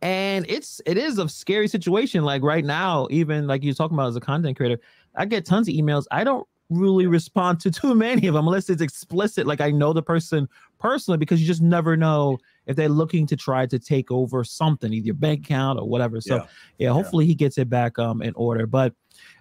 And 0.00 0.46
it's 0.48 0.80
it 0.86 0.96
is 0.96 1.18
a 1.18 1.28
scary 1.28 1.66
situation. 1.66 2.24
Like 2.24 2.42
right 2.42 2.64
now, 2.64 3.08
even 3.10 3.46
like 3.46 3.64
you're 3.64 3.74
talking 3.74 3.96
about 3.96 4.08
as 4.08 4.16
a 4.16 4.20
content 4.20 4.56
creator, 4.56 4.80
I 5.16 5.24
get 5.24 5.44
tons 5.44 5.68
of 5.68 5.74
emails. 5.74 6.04
I 6.10 6.22
don't 6.24 6.46
really 6.70 7.06
respond 7.06 7.60
to 7.60 7.70
too 7.80 7.94
many 7.94 8.26
of 8.26 8.34
them 8.34 8.46
unless 8.46 8.68
it's 8.70 8.82
explicit. 8.82 9.46
Like 9.46 9.60
I 9.60 9.70
know 9.70 9.92
the 9.92 10.02
person 10.02 10.48
personally 10.78 11.18
because 11.18 11.40
you 11.40 11.46
just 11.46 11.62
never 11.62 11.96
know 11.96 12.38
if 12.66 12.76
they're 12.76 12.88
looking 12.88 13.26
to 13.28 13.36
try 13.36 13.66
to 13.66 13.78
take 13.78 14.10
over 14.10 14.44
something, 14.44 14.92
either 14.92 15.06
your 15.06 15.14
bank 15.14 15.46
account 15.46 15.78
or 15.78 15.88
whatever. 15.88 16.20
So 16.20 16.36
Yeah. 16.36 16.46
yeah, 16.78 16.90
hopefully 16.92 17.26
he 17.26 17.34
gets 17.34 17.58
it 17.58 17.68
back 17.68 17.98
um 17.98 18.22
in 18.22 18.34
order. 18.34 18.66
But 18.66 18.94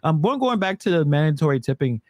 um 0.03 0.21
going 0.21 0.39
going 0.39 0.59
back 0.59 0.79
to 0.79 0.89
the 0.89 1.05
mandatory 1.05 1.59
tipping, 1.59 2.01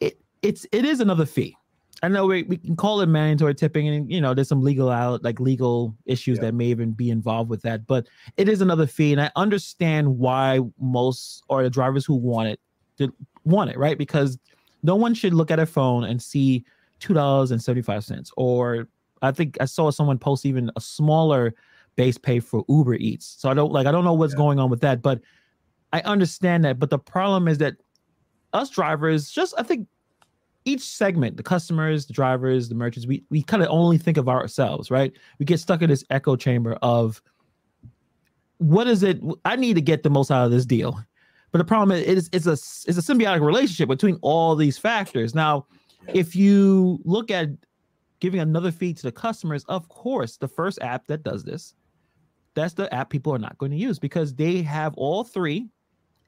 it 0.00 0.20
it's 0.42 0.66
it 0.72 0.84
is 0.84 1.00
another 1.00 1.26
fee. 1.26 1.56
I 2.00 2.06
know 2.06 2.26
we, 2.26 2.44
we 2.44 2.58
can 2.58 2.76
call 2.76 3.00
it 3.00 3.06
mandatory 3.06 3.56
tipping, 3.56 3.88
and 3.88 4.10
you 4.10 4.20
know 4.20 4.32
there's 4.32 4.48
some 4.48 4.62
legal 4.62 4.88
out 4.88 5.24
like 5.24 5.40
legal 5.40 5.96
issues 6.06 6.38
Yeah. 6.38 6.46
that 6.46 6.54
may 6.54 6.66
even 6.66 6.92
be 6.92 7.10
involved 7.10 7.50
with 7.50 7.62
that, 7.62 7.86
but 7.88 8.06
it 8.36 8.48
is 8.48 8.60
another 8.60 8.86
fee, 8.86 9.12
and 9.12 9.20
I 9.20 9.32
understand 9.34 10.18
why 10.18 10.60
most 10.80 11.42
or 11.48 11.64
the 11.64 11.70
drivers 11.70 12.04
who 12.06 12.14
want 12.14 12.50
it 12.50 12.60
to 12.98 13.12
want 13.48 13.70
it, 13.70 13.78
right? 13.78 13.98
Because 13.98 14.38
no 14.82 14.94
one 14.94 15.14
should 15.14 15.34
look 15.34 15.50
at 15.50 15.58
a 15.58 15.66
phone 15.66 16.04
and 16.04 16.22
see 16.22 16.64
two 17.00 17.14
dollars 17.14 17.50
and 17.50 17.62
seventy 17.62 17.82
five 17.82 18.04
cents, 18.04 18.30
or 18.36 18.88
I 19.22 19.32
think 19.32 19.56
I 19.60 19.64
saw 19.64 19.90
someone 19.90 20.18
post 20.18 20.46
even 20.46 20.70
a 20.76 20.80
smaller 20.80 21.54
base 21.96 22.18
pay 22.18 22.38
for 22.40 22.64
Uber 22.68 22.94
Eats. 22.94 23.36
So 23.38 23.48
I 23.48 23.54
don't 23.54 23.72
like 23.72 23.86
I 23.86 23.92
don't 23.92 24.04
know 24.04 24.12
what's 24.14 24.34
Yeah. 24.34 24.38
going 24.38 24.58
on 24.58 24.70
with 24.70 24.80
that, 24.82 25.02
but 25.02 25.20
I 25.92 26.00
understand 26.02 26.64
that. 26.64 26.78
But 26.78 26.90
the 26.90 26.98
problem 26.98 27.48
is 27.48 27.58
that 27.58 27.74
us 28.52 28.70
drivers, 28.70 29.30
just 29.30 29.54
I 29.58 29.62
think 29.62 29.88
each 30.64 30.82
segment, 30.82 31.36
the 31.36 31.42
customers, 31.42 32.06
the 32.06 32.12
drivers, 32.12 32.68
the 32.68 32.74
merchants, 32.74 33.06
we 33.06 33.24
we 33.30 33.42
kind 33.42 33.62
of 33.62 33.68
only 33.70 33.98
think 33.98 34.16
of 34.16 34.28
ourselves, 34.28 34.90
right? 34.90 35.12
We 35.38 35.46
get 35.46 35.60
stuck 35.60 35.82
in 35.82 35.90
this 35.90 36.04
echo 36.10 36.36
chamber 36.36 36.74
of 36.82 37.22
what 38.58 38.86
is 38.86 39.02
it? 39.02 39.20
I 39.44 39.56
need 39.56 39.74
to 39.74 39.80
get 39.80 40.02
the 40.02 40.10
most 40.10 40.30
out 40.30 40.44
of 40.44 40.50
this 40.50 40.66
deal. 40.66 41.00
But 41.52 41.58
the 41.58 41.64
problem 41.64 41.96
is 41.96 42.06
it 42.06 42.18
is 42.18 42.30
it's 42.32 42.46
a 42.46 42.52
it's 42.52 42.98
a 42.98 43.14
symbiotic 43.14 43.40
relationship 43.40 43.88
between 43.88 44.18
all 44.22 44.54
these 44.54 44.76
factors. 44.78 45.34
Now, 45.34 45.66
if 46.12 46.36
you 46.36 47.00
look 47.04 47.30
at 47.30 47.48
giving 48.20 48.40
another 48.40 48.70
fee 48.72 48.92
to 48.94 49.02
the 49.02 49.12
customers, 49.12 49.64
of 49.68 49.88
course, 49.88 50.36
the 50.36 50.48
first 50.48 50.78
app 50.82 51.06
that 51.06 51.22
does 51.22 51.44
this, 51.44 51.74
that's 52.54 52.74
the 52.74 52.92
app 52.92 53.10
people 53.10 53.32
are 53.32 53.38
not 53.38 53.56
going 53.58 53.72
to 53.72 53.78
use 53.78 53.98
because 53.98 54.34
they 54.34 54.60
have 54.62 54.94
all 54.96 55.24
three 55.24 55.68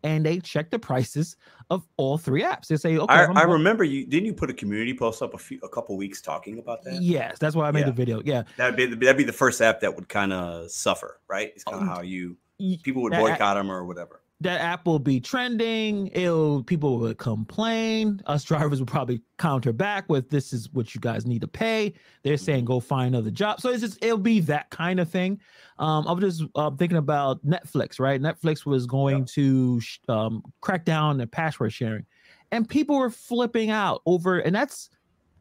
and 0.02 0.24
they 0.24 0.38
check 0.40 0.70
the 0.70 0.78
prices 0.78 1.36
of 1.68 1.86
all 1.98 2.16
three 2.16 2.42
apps. 2.42 2.68
They 2.68 2.76
say, 2.76 2.96
okay, 2.96 3.12
I, 3.12 3.24
I 3.24 3.42
remember 3.42 3.84
you 3.84 4.06
didn't 4.06 4.24
you 4.26 4.32
put 4.32 4.48
a 4.48 4.54
community 4.54 4.94
post 4.94 5.20
up 5.20 5.34
a 5.34 5.38
few 5.38 5.58
a 5.62 5.68
couple 5.68 5.96
weeks 5.98 6.22
talking 6.22 6.58
about 6.58 6.82
that? 6.84 7.02
Yes, 7.02 7.38
that's 7.38 7.54
why 7.54 7.68
I 7.68 7.72
made 7.72 7.80
Yeah. 7.80 7.86
the 7.86 7.92
video. 7.92 8.22
Yeah. 8.24 8.44
That'd 8.56 8.76
be 8.76 8.86
that'd 8.86 9.18
be 9.18 9.24
the 9.24 9.32
first 9.32 9.60
app 9.60 9.80
that 9.80 9.94
would 9.94 10.08
kind 10.08 10.32
of 10.32 10.70
suffer, 10.70 11.20
right? 11.28 11.52
It's 11.54 11.64
kind 11.64 11.82
of 11.82 11.82
Um, 11.82 11.88
how 11.88 12.00
you 12.00 12.38
people 12.82 13.02
would 13.02 13.12
boycott 13.12 13.56
them 13.56 13.70
or 13.70 13.84
whatever. 13.84 14.22
That 14.42 14.62
app 14.62 14.86
will 14.86 14.98
be 14.98 15.20
trending. 15.20 16.06
It'll 16.08 16.62
people 16.64 16.98
would 16.98 17.18
complain. 17.18 18.22
Us 18.26 18.42
drivers 18.42 18.80
would 18.80 18.88
probably 18.88 19.20
counter 19.38 19.72
back 19.72 20.08
with 20.08 20.30
this 20.30 20.54
is 20.54 20.72
what 20.72 20.94
you 20.94 21.00
guys 21.00 21.26
need 21.26 21.42
to 21.42 21.48
pay. 21.48 21.92
They're 22.22 22.38
saying 22.38 22.64
go 22.64 22.80
find 22.80 23.14
another 23.14 23.30
job. 23.30 23.60
So 23.60 23.68
it's 23.68 23.82
just 23.82 24.02
it'll 24.02 24.16
be 24.16 24.40
that 24.40 24.70
kind 24.70 24.98
of 24.98 25.10
thing. 25.10 25.40
Um, 25.78 26.08
I 26.08 26.12
was 26.12 26.38
just 26.38 26.50
uh, 26.54 26.70
thinking 26.70 26.96
about 26.96 27.44
Netflix, 27.44 28.00
right? 28.00 28.20
Netflix 28.20 28.64
was 28.64 28.86
going 28.86 29.18
Yeah. 29.18 29.24
to 29.34 29.80
sh- 29.80 29.98
um, 30.08 30.42
crack 30.62 30.86
down 30.86 31.18
the 31.18 31.26
password 31.26 31.72
sharing, 31.74 32.06
and 32.50 32.66
people 32.66 32.98
were 32.98 33.10
flipping 33.10 33.70
out 33.70 34.00
over, 34.06 34.38
and 34.38 34.54
that's 34.54 34.88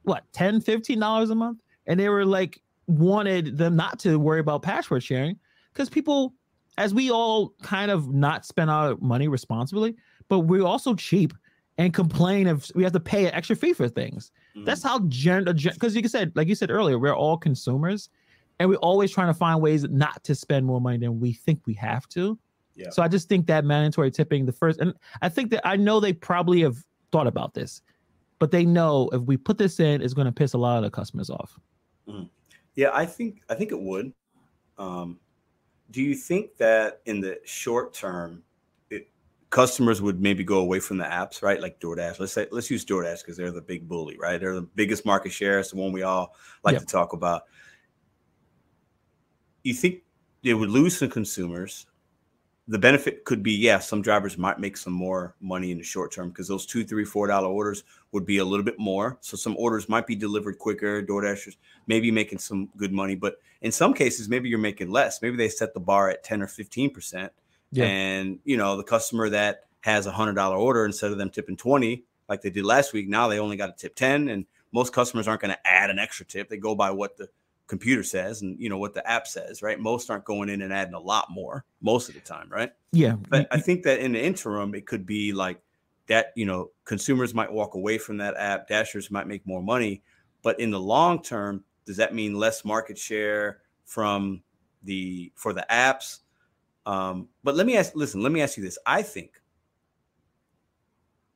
what 0.03 0.23
10 0.33 0.59
15 0.59 0.99
dollars 0.99 1.29
a 1.29 1.35
month, 1.35 1.59
and 1.87 1.97
they 1.97 2.09
were 2.09 2.25
like 2.25 2.61
wanted 2.87 3.57
them 3.57 3.77
not 3.77 3.99
to 3.99 4.17
worry 4.19 4.39
about 4.41 4.61
password 4.61 5.03
sharing 5.03 5.37
because 5.71 5.89
people 5.89 6.33
as 6.79 6.93
we 6.93 7.11
all 7.11 7.53
kind 7.61 7.91
of 7.91 8.11
not 8.13 8.45
spend 8.45 8.71
our 8.71 8.95
money 9.01 9.27
responsibly, 9.27 9.95
but 10.29 10.39
we're 10.39 10.65
also 10.65 10.95
cheap 10.95 11.33
and 11.77 11.93
complain 11.93 12.47
if 12.47 12.71
we 12.73 12.83
have 12.83 12.93
to 12.93 13.01
pay 13.01 13.25
an 13.25 13.33
extra 13.33 13.55
fee 13.55 13.73
for 13.73 13.89
things. 13.89 14.31
Mhm. 14.55 14.65
That's 14.65 14.81
how 14.81 14.99
gen 15.09 15.43
because 15.43 15.93
you 15.93 16.07
said, 16.07 16.31
like 16.35 16.47
you 16.47 16.55
said 16.55 16.71
earlier, 16.71 16.97
we're 16.97 17.15
all 17.15 17.37
consumers 17.37 18.09
and 18.59 18.69
we're 18.69 18.77
always 18.77 19.11
trying 19.11 19.27
to 19.27 19.33
find 19.33 19.61
ways 19.61 19.83
not 19.89 20.23
to 20.23 20.33
spend 20.33 20.65
more 20.65 20.79
money 20.79 20.97
than 20.97 21.19
we 21.19 21.33
think 21.33 21.59
we 21.65 21.73
have 21.73 22.07
to. 22.09 22.39
Yeah. 22.75 22.91
So 22.91 23.03
I 23.03 23.09
just 23.09 23.27
think 23.27 23.45
that 23.47 23.65
mandatory 23.65 24.09
tipping, 24.09 24.45
the 24.45 24.53
first, 24.53 24.79
and 24.79 24.93
I 25.21 25.27
think 25.27 25.51
that 25.51 25.67
I 25.67 25.75
know 25.75 25.99
they 25.99 26.13
probably 26.13 26.61
have 26.61 26.77
thought 27.11 27.27
about 27.27 27.53
this, 27.53 27.81
but 28.39 28.51
they 28.51 28.65
know 28.65 29.09
if 29.11 29.21
we 29.23 29.35
put 29.35 29.57
this 29.57 29.81
in, 29.81 30.01
it's 30.01 30.13
going 30.13 30.27
to 30.27 30.31
piss 30.31 30.53
a 30.53 30.57
lot 30.57 30.77
of 30.77 30.83
the 30.83 30.89
customers 30.89 31.29
off. 31.29 31.59
Yeah, 32.75 32.91
I 32.93 33.05
think 33.05 33.41
I 33.49 33.55
think 33.55 33.73
it 33.73 33.81
would. 33.81 34.13
Um, 34.77 35.19
do 35.91 36.01
you 36.03 36.15
think 36.15 36.57
that 36.57 37.01
in 37.05 37.19
the 37.19 37.39
short 37.45 37.93
term, 37.93 38.43
it, 38.89 39.09
customers 39.49 40.01
would 40.01 40.21
maybe 40.21 40.43
go 40.43 40.59
away 40.59 40.79
from 40.79 40.97
the 40.97 41.05
apps, 41.05 41.41
right? 41.41 41.59
Like 41.59 41.79
DoorDash. 41.79 42.19
Let's 42.19 42.33
say 42.33 42.47
let's 42.51 42.69
use 42.69 42.85
DoorDash 42.85 43.19
because 43.19 43.37
they're 43.37 43.51
the 43.51 43.61
big 43.61 43.87
bully, 43.87 44.17
right? 44.17 44.39
They're 44.39 44.55
the 44.55 44.61
biggest 44.61 45.05
market 45.05 45.31
share. 45.31 45.59
It's 45.59 45.71
the 45.71 45.77
one 45.77 45.91
we 45.91 46.03
all 46.03 46.35
like 46.63 46.77
to 46.77 46.85
talk 46.85 47.13
about. 47.13 47.43
You 49.63 49.73
think 49.73 50.03
they 50.43 50.53
would 50.53 50.69
lose 50.69 50.97
some 50.97 51.09
consumers? 51.09 51.85
The 52.69 52.79
benefit 52.79 53.25
could 53.25 53.43
be, 53.43 53.53
yeah, 53.53 53.79
some 53.79 54.01
drivers 54.01 54.37
might 54.37 54.59
make 54.59 54.77
some 54.77 54.93
more 54.93 55.35
money 55.41 55.71
in 55.71 55.79
the 55.79 55.83
short 55.83 56.11
term 56.11 56.29
because 56.29 56.47
those 56.47 56.65
two, 56.65 56.85
three, 56.85 57.03
four 57.03 57.27
dollar 57.27 57.47
orders 57.47 57.83
would 58.11 58.25
be 58.25 58.37
a 58.37 58.45
little 58.45 58.63
bit 58.63 58.79
more. 58.79 59.17
So 59.21 59.35
some 59.35 59.57
orders 59.57 59.89
might 59.89 60.07
be 60.07 60.15
delivered 60.15 60.59
quicker. 60.59 61.03
DoorDashers 61.03 61.57
maybe 61.87 62.11
making 62.11 62.37
some 62.37 62.69
good 62.77 62.93
money, 62.93 63.15
but 63.15 63.39
in 63.61 63.71
some 63.71 63.93
cases, 63.93 64.29
maybe 64.29 64.49
you're 64.49 64.59
making 64.59 64.91
less. 64.91 65.21
Maybe 65.21 65.35
they 65.35 65.49
set 65.49 65.73
the 65.73 65.79
bar 65.79 66.09
at 66.09 66.23
10 66.23 66.41
or 66.41 66.47
15 66.47 66.91
percent. 66.91 67.33
Yeah. 67.71 67.85
And 67.85 68.39
you 68.45 68.57
know, 68.57 68.77
the 68.77 68.83
customer 68.83 69.29
that 69.29 69.65
has 69.81 70.05
a 70.05 70.11
hundred 70.11 70.35
dollar 70.35 70.57
order 70.57 70.85
instead 70.85 71.11
of 71.11 71.17
them 71.17 71.29
tipping 71.29 71.57
20, 71.57 72.03
like 72.27 72.41
they 72.41 72.49
did 72.49 72.65
last 72.65 72.93
week, 72.93 73.09
now 73.09 73.27
they 73.27 73.39
only 73.39 73.57
got 73.57 73.67
to 73.67 73.81
tip 73.81 73.95
10. 73.95 74.29
And 74.29 74.45
most 74.71 74.93
customers 74.93 75.27
aren't 75.27 75.41
going 75.41 75.53
to 75.53 75.67
add 75.67 75.89
an 75.89 75.99
extra 75.99 76.25
tip. 76.25 76.49
They 76.49 76.57
go 76.57 76.75
by 76.75 76.91
what 76.91 77.17
the 77.17 77.29
computer 77.69 78.03
says 78.03 78.41
and 78.41 78.59
you 78.59 78.67
know 78.67 78.79
what 78.79 78.93
the 78.93 79.07
app 79.09 79.27
says, 79.27 79.61
right? 79.61 79.79
Most 79.79 80.09
aren't 80.09 80.25
going 80.25 80.49
in 80.49 80.63
and 80.63 80.73
adding 80.73 80.95
a 80.95 80.99
lot 80.99 81.27
more 81.29 81.63
most 81.81 82.09
of 82.09 82.15
the 82.15 82.21
time, 82.21 82.49
right? 82.49 82.71
Yeah. 82.91 83.15
But 83.29 83.47
I 83.51 83.59
think 83.59 83.83
that 83.83 83.99
in 83.99 84.13
the 84.13 84.21
interim, 84.21 84.73
it 84.73 84.87
could 84.87 85.05
be 85.05 85.31
like 85.31 85.61
that, 86.07 86.33
you 86.35 86.45
know, 86.45 86.71
consumers 86.83 87.33
might 87.33 87.53
walk 87.53 87.75
away 87.75 87.99
from 87.99 88.17
that 88.17 88.35
app, 88.37 88.67
dashers 88.67 89.11
might 89.11 89.27
make 89.27 89.45
more 89.45 89.61
money. 89.61 90.01
But 90.41 90.59
in 90.59 90.71
the 90.71 90.79
long 90.79 91.21
term, 91.21 91.63
does 91.85 91.97
that 91.97 92.13
mean 92.13 92.33
less 92.33 92.65
market 92.65 92.97
share 92.97 93.59
from 93.85 94.41
the 94.83 95.31
for 95.35 95.53
the 95.53 95.65
apps? 95.69 96.19
Um, 96.87 97.27
but 97.43 97.55
let 97.55 97.67
me 97.67 97.77
ask, 97.77 97.95
listen, 97.95 98.23
let 98.23 98.31
me 98.31 98.41
ask 98.41 98.57
you 98.57 98.63
this. 98.63 98.79
I 98.85 99.03
think, 99.03 99.39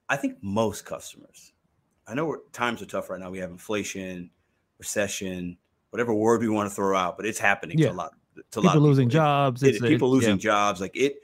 I 0.10 0.18
think 0.18 0.38
most 0.42 0.84
customers, 0.84 1.54
I 2.08 2.16
know 2.16 2.26
we're, 2.26 2.40
times 2.54 2.82
are 2.82 2.88
tough 2.88 3.12
right 3.12 3.20
now. 3.20 3.30
We 3.30 3.38
have 3.38 3.52
inflation, 3.52 4.32
recession, 4.80 5.58
whatever 5.94 6.14
word 6.14 6.41
we 6.41 6.50
want 6.50 6.68
to 6.68 6.76
throw 6.76 6.98
out, 6.98 7.16
but 7.18 7.26
it's 7.26 7.38
happening 7.39 7.78
Yeah. 7.78 7.89
to 7.89 7.94
a 7.94 7.96
lot. 7.96 8.14
To 8.52 8.60
a 8.60 8.62
lot 8.62 8.72
people 8.72 8.78
of 8.78 8.84
losing 8.84 9.08
people. 9.10 9.22
It- 9.22 9.24
jobs. 9.24 9.64
it- 9.64 9.82
people 9.84 10.10
losing 10.10 10.32
yeah. 10.32 10.36
jobs 10.38 10.82
like 10.82 10.96
it 10.96 11.18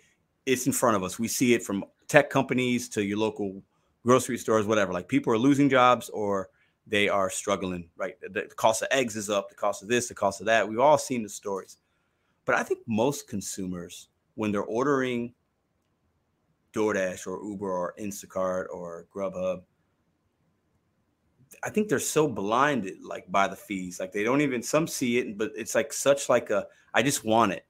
it's 0.46 0.68
in 0.68 0.72
front 0.74 0.96
of 0.96 1.04
us 1.04 1.18
we 1.18 1.28
see 1.28 1.54
it 1.56 1.64
from 1.64 1.84
tech 2.08 2.30
companies 2.30 2.88
to 2.90 3.04
your 3.04 3.18
local 3.18 3.64
grocery 4.06 4.38
stores 4.38 4.68
whatever 4.68 4.94
like 4.94 5.08
people 5.08 5.34
are 5.34 5.38
losing 5.38 5.70
jobs 5.70 6.10
or 6.10 6.50
they 6.86 7.08
are 7.10 7.30
struggling, 7.30 7.88
right? 7.98 8.16
The, 8.22 8.30
the 8.48 8.56
cost 8.56 8.82
of 8.82 8.88
eggs 8.92 9.16
is 9.16 9.30
up, 9.30 9.50
the 9.50 9.56
cost 9.56 9.84
of 9.84 9.90
this, 9.90 10.08
the 10.08 10.16
cost 10.16 10.40
of 10.40 10.46
that. 10.48 10.68
We've 10.68 10.80
all 10.80 10.98
seen 10.98 11.22
the 11.22 11.30
stories. 11.30 11.78
But 12.46 12.56
I 12.56 12.64
think 12.64 12.80
most 12.88 13.28
consumers, 13.28 14.10
when 14.34 14.52
they're 14.52 14.64
ordering 14.64 15.34
DoorDash 16.74 17.28
or 17.28 17.44
Uber 17.44 17.70
or 17.72 17.94
Instacart 18.00 18.68
or 18.72 19.06
Grubhub, 19.16 19.62
I 21.64 21.70
think 21.70 21.90
they're 21.90 22.00
so 22.00 22.28
blinded 22.28 23.04
like 23.04 23.32
by 23.32 23.48
the 23.48 23.56
fees. 23.56 24.00
Like 24.00 24.12
they 24.12 24.24
don't 24.24 24.42
even 24.42 24.62
some 24.62 24.88
see 24.88 25.18
it, 25.18 25.38
but 25.38 25.52
it's 25.56 25.76
like 25.76 25.92
such 25.94 26.30
like 26.30 26.50
a 26.50 26.68
I 26.94 27.04
just 27.04 27.26
want 27.26 27.54
it. 27.54 27.66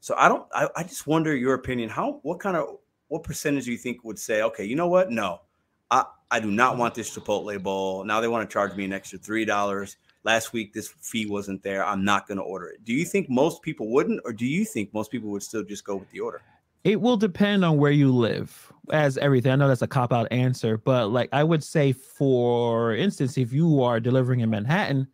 So 0.00 0.14
I 0.16 0.28
don't 0.28 0.46
I, 0.54 0.68
I 0.76 0.82
just 0.82 1.06
wonder 1.06 1.34
your 1.34 1.54
opinion. 1.54 1.88
How 1.88 2.20
what 2.22 2.40
kind 2.40 2.56
of 2.56 2.78
what 3.08 3.22
percentage 3.22 3.66
do 3.66 3.72
you 3.72 3.78
think 3.78 4.04
would 4.04 4.18
say, 4.18 4.42
okay, 4.42 4.64
you 4.64 4.74
know 4.74 4.88
what? 4.88 5.10
No, 5.10 5.42
I, 5.90 6.04
I 6.30 6.40
do 6.40 6.50
not 6.50 6.78
want 6.78 6.94
this 6.94 7.14
Chipotle 7.14 7.62
bowl. 7.62 8.04
Now 8.04 8.20
they 8.20 8.28
want 8.28 8.48
to 8.48 8.52
charge 8.52 8.74
me 8.74 8.84
an 8.84 8.92
extra 8.92 9.18
three 9.18 9.44
dollars. 9.44 9.98
Last 10.24 10.52
week 10.52 10.72
this 10.72 10.88
fee 11.00 11.26
wasn't 11.26 11.62
there. 11.62 11.84
I'm 11.84 12.04
not 12.04 12.26
to 12.28 12.42
order 12.42 12.68
it. 12.68 12.84
Do 12.84 12.94
you 12.94 13.04
think 13.04 13.28
most 13.28 13.60
people 13.62 13.90
wouldn't, 13.90 14.20
or 14.24 14.32
do 14.32 14.46
you 14.46 14.64
think 14.64 14.94
most 14.94 15.10
people 15.10 15.30
would 15.30 15.42
still 15.42 15.62
just 15.62 15.84
go 15.84 15.96
with 15.96 16.10
the 16.10 16.20
order? 16.20 16.40
It 16.84 17.00
will 17.00 17.16
depend 17.16 17.64
on 17.64 17.76
where 17.76 17.92
you 17.92 18.10
live, 18.10 18.71
as 18.92 19.16
everything. 19.18 19.50
I 19.50 19.56
know 19.56 19.68
that's 19.68 19.82
a 19.82 19.88
cop 19.88 20.12
out 20.12 20.30
answer, 20.30 20.76
but 20.76 21.08
like 21.08 21.30
I 21.32 21.42
would 21.42 21.64
say, 21.64 21.92
for 21.92 22.94
instance, 22.94 23.38
if 23.38 23.52
you 23.52 23.82
are 23.82 23.98
delivering 23.98 24.40
in 24.40 24.50
Manhattan, 24.50 25.08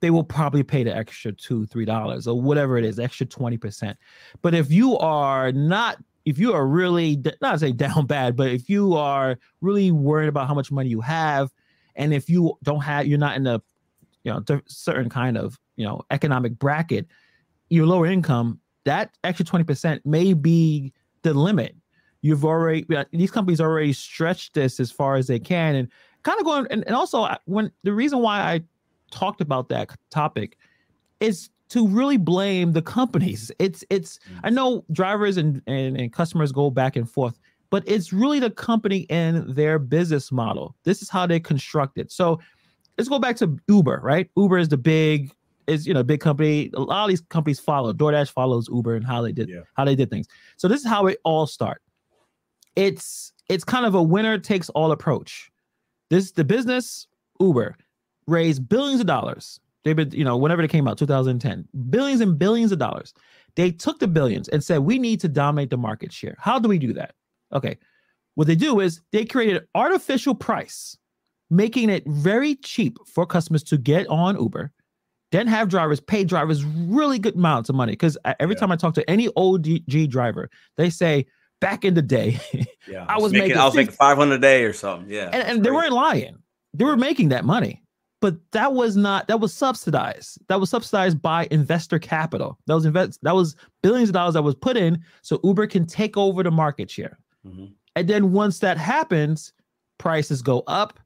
they 0.00 0.10
will 0.10 0.24
probably 0.24 0.62
pay 0.62 0.82
the 0.82 0.96
extra 0.96 1.32
two, 1.32 1.66
three 1.66 1.84
dollars 1.84 2.26
or 2.26 2.40
whatever 2.40 2.78
it 2.78 2.84
is, 2.84 2.98
extra 2.98 3.26
20%. 3.26 3.94
But 4.42 4.54
if 4.54 4.70
you 4.70 4.96
are 4.98 5.52
not, 5.52 5.98
if 6.24 6.38
you 6.38 6.52
are 6.54 6.66
really 6.66 7.22
not 7.40 7.60
say 7.60 7.72
down 7.72 8.06
bad, 8.06 8.34
but 8.36 8.48
if 8.48 8.68
you 8.68 8.94
are 8.94 9.38
really 9.60 9.90
worried 9.92 10.28
about 10.28 10.48
how 10.48 10.54
much 10.54 10.72
money 10.72 10.88
you 10.88 11.00
have, 11.00 11.50
and 11.96 12.14
if 12.14 12.30
you 12.30 12.54
don't 12.62 12.80
have, 12.80 13.06
you're 13.06 13.18
not 13.18 13.36
in 13.36 13.46
a 13.46 13.60
you 14.24 14.32
know 14.32 14.60
certain 14.66 15.08
kind 15.08 15.36
of 15.36 15.58
you 15.76 15.84
know 15.84 16.02
economic 16.10 16.58
bracket, 16.58 17.06
you're 17.68 17.86
lower 17.86 18.06
income, 18.06 18.60
that 18.84 19.10
extra 19.22 19.44
20% 19.44 20.00
may 20.04 20.32
be 20.32 20.92
the 21.22 21.34
limit. 21.34 21.74
You've 22.22 22.44
already 22.44 22.86
these 23.12 23.30
companies 23.30 23.60
already 23.60 23.92
stretched 23.92 24.54
this 24.54 24.80
as 24.80 24.90
far 24.90 25.16
as 25.16 25.26
they 25.26 25.38
can, 25.38 25.74
and 25.76 25.88
kind 26.22 26.38
of 26.40 26.44
going. 26.44 26.66
And, 26.70 26.84
and 26.86 26.96
also, 26.96 27.28
when 27.46 27.70
the 27.84 27.92
reason 27.92 28.20
why 28.20 28.40
I 28.40 28.62
talked 29.10 29.40
about 29.40 29.68
that 29.68 29.90
topic 30.10 30.56
is 31.20 31.50
to 31.70 31.86
really 31.86 32.16
blame 32.16 32.72
the 32.72 32.82
companies. 32.82 33.52
It's 33.58 33.84
it's 33.90 34.18
mm. 34.18 34.40
I 34.44 34.50
know 34.50 34.84
drivers 34.92 35.36
and, 35.36 35.62
and 35.66 35.98
and 35.98 36.12
customers 36.12 36.52
go 36.52 36.70
back 36.70 36.96
and 36.96 37.08
forth, 37.08 37.38
but 37.70 37.82
it's 37.86 38.12
really 38.12 38.40
the 38.40 38.50
company 38.50 39.06
and 39.10 39.54
their 39.54 39.78
business 39.78 40.32
model. 40.32 40.74
This 40.84 41.02
is 41.02 41.08
how 41.08 41.26
they 41.26 41.40
construct 41.40 41.98
it. 41.98 42.10
So 42.10 42.40
let's 42.96 43.08
go 43.08 43.18
back 43.18 43.36
to 43.36 43.58
Uber, 43.68 44.00
right? 44.02 44.30
Uber 44.36 44.58
is 44.58 44.68
the 44.68 44.76
big 44.76 45.32
is 45.66 45.86
you 45.86 45.94
know 45.94 46.02
big 46.02 46.20
company. 46.20 46.70
A 46.74 46.80
lot 46.80 47.04
of 47.04 47.08
these 47.10 47.20
companies 47.20 47.60
follow. 47.60 47.92
DoorDash 47.92 48.30
follows 48.30 48.68
Uber 48.72 48.96
and 48.96 49.06
how 49.06 49.22
they 49.22 49.32
did 49.32 49.48
yeah. 49.48 49.60
how 49.74 49.84
they 49.84 49.94
did 49.94 50.10
things. 50.10 50.26
So 50.56 50.68
this 50.68 50.80
is 50.80 50.86
how 50.86 51.06
it 51.06 51.18
all 51.24 51.46
start. 51.46 51.82
It's 52.76 53.32
it's 53.48 53.64
kind 53.64 53.86
of 53.86 53.94
a 53.94 54.02
winner 54.02 54.38
takes 54.38 54.68
all 54.70 54.92
approach. 54.92 55.50
This 56.10 56.32
the 56.32 56.44
business 56.44 57.06
Uber 57.40 57.76
raised 58.26 58.68
billions 58.68 59.00
of 59.00 59.06
dollars. 59.06 59.60
They've 59.84 59.96
been 59.96 60.10
you 60.12 60.24
know 60.24 60.36
whenever 60.36 60.62
they 60.62 60.68
came 60.68 60.88
out 60.88 60.98
2010 60.98 61.68
billions 61.90 62.20
and 62.20 62.38
billions 62.38 62.72
of 62.72 62.78
dollars. 62.78 63.14
They 63.56 63.70
took 63.70 63.98
the 63.98 64.08
billions 64.08 64.48
and 64.48 64.62
said 64.62 64.80
we 64.80 64.98
need 64.98 65.20
to 65.20 65.28
dominate 65.28 65.70
the 65.70 65.76
market 65.76 66.12
share. 66.12 66.36
How 66.38 66.58
do 66.58 66.68
we 66.68 66.78
do 66.78 66.92
that? 66.92 67.14
Okay, 67.52 67.78
what 68.34 68.46
they 68.46 68.54
do 68.54 68.80
is 68.80 69.00
they 69.12 69.24
created 69.24 69.56
an 69.56 69.68
artificial 69.74 70.34
price, 70.34 70.96
making 71.50 71.90
it 71.90 72.06
very 72.06 72.54
cheap 72.56 72.98
for 73.06 73.26
customers 73.26 73.62
to 73.64 73.78
get 73.78 74.06
on 74.08 74.38
Uber 74.38 74.72
then 75.30 75.46
have 75.46 75.68
drivers 75.68 76.00
pay 76.00 76.24
drivers 76.24 76.64
really 76.64 77.18
good 77.18 77.34
amounts 77.34 77.68
of 77.68 77.74
money 77.74 77.92
because 77.92 78.16
uh, 78.24 78.34
every 78.40 78.54
yeah. 78.54 78.60
time 78.60 78.72
I 78.72 78.76
talk 78.76 78.94
to 78.94 79.10
any 79.10 79.28
OG 79.36 80.08
driver, 80.08 80.50
they 80.76 80.90
say 80.90 81.26
back 81.60 81.84
in 81.84 81.94
the 81.94 82.02
day, 82.02 82.40
yeah, 82.86 83.04
I 83.08 83.18
was 83.18 83.32
making, 83.32 83.48
making 83.48 83.60
I 83.60 83.64
was 83.64 83.74
making 83.74 83.94
five 83.94 84.16
hundred 84.16 84.36
a 84.36 84.38
day 84.38 84.64
or 84.64 84.72
something. 84.72 85.10
Yeah, 85.10 85.30
and, 85.32 85.42
and 85.42 85.64
they 85.64 85.70
weren't 85.70 85.92
lying; 85.92 86.38
they 86.74 86.84
were 86.84 86.96
making 86.96 87.28
that 87.30 87.44
money, 87.44 87.82
but 88.20 88.36
that 88.52 88.74
was 88.74 88.96
not 88.96 89.28
that 89.28 89.40
was 89.40 89.52
subsidized. 89.52 90.38
That 90.48 90.60
was 90.60 90.70
subsidized 90.70 91.20
by 91.20 91.48
investor 91.50 91.98
capital. 91.98 92.58
That 92.66 92.74
was 92.74 92.84
invest 92.84 93.18
that 93.22 93.34
was 93.34 93.56
billions 93.82 94.08
of 94.08 94.14
dollars 94.14 94.34
that 94.34 94.42
was 94.42 94.54
put 94.54 94.76
in 94.76 95.02
so 95.22 95.40
Uber 95.44 95.66
can 95.66 95.86
take 95.86 96.16
over 96.16 96.42
the 96.42 96.50
market 96.50 96.90
share. 96.90 97.18
Mm-hmm. 97.46 97.66
And 97.96 98.08
then 98.08 98.32
once 98.32 98.60
that 98.60 98.78
happens, 98.78 99.52
prices 99.98 100.42
go 100.42 100.62
up 100.66 101.00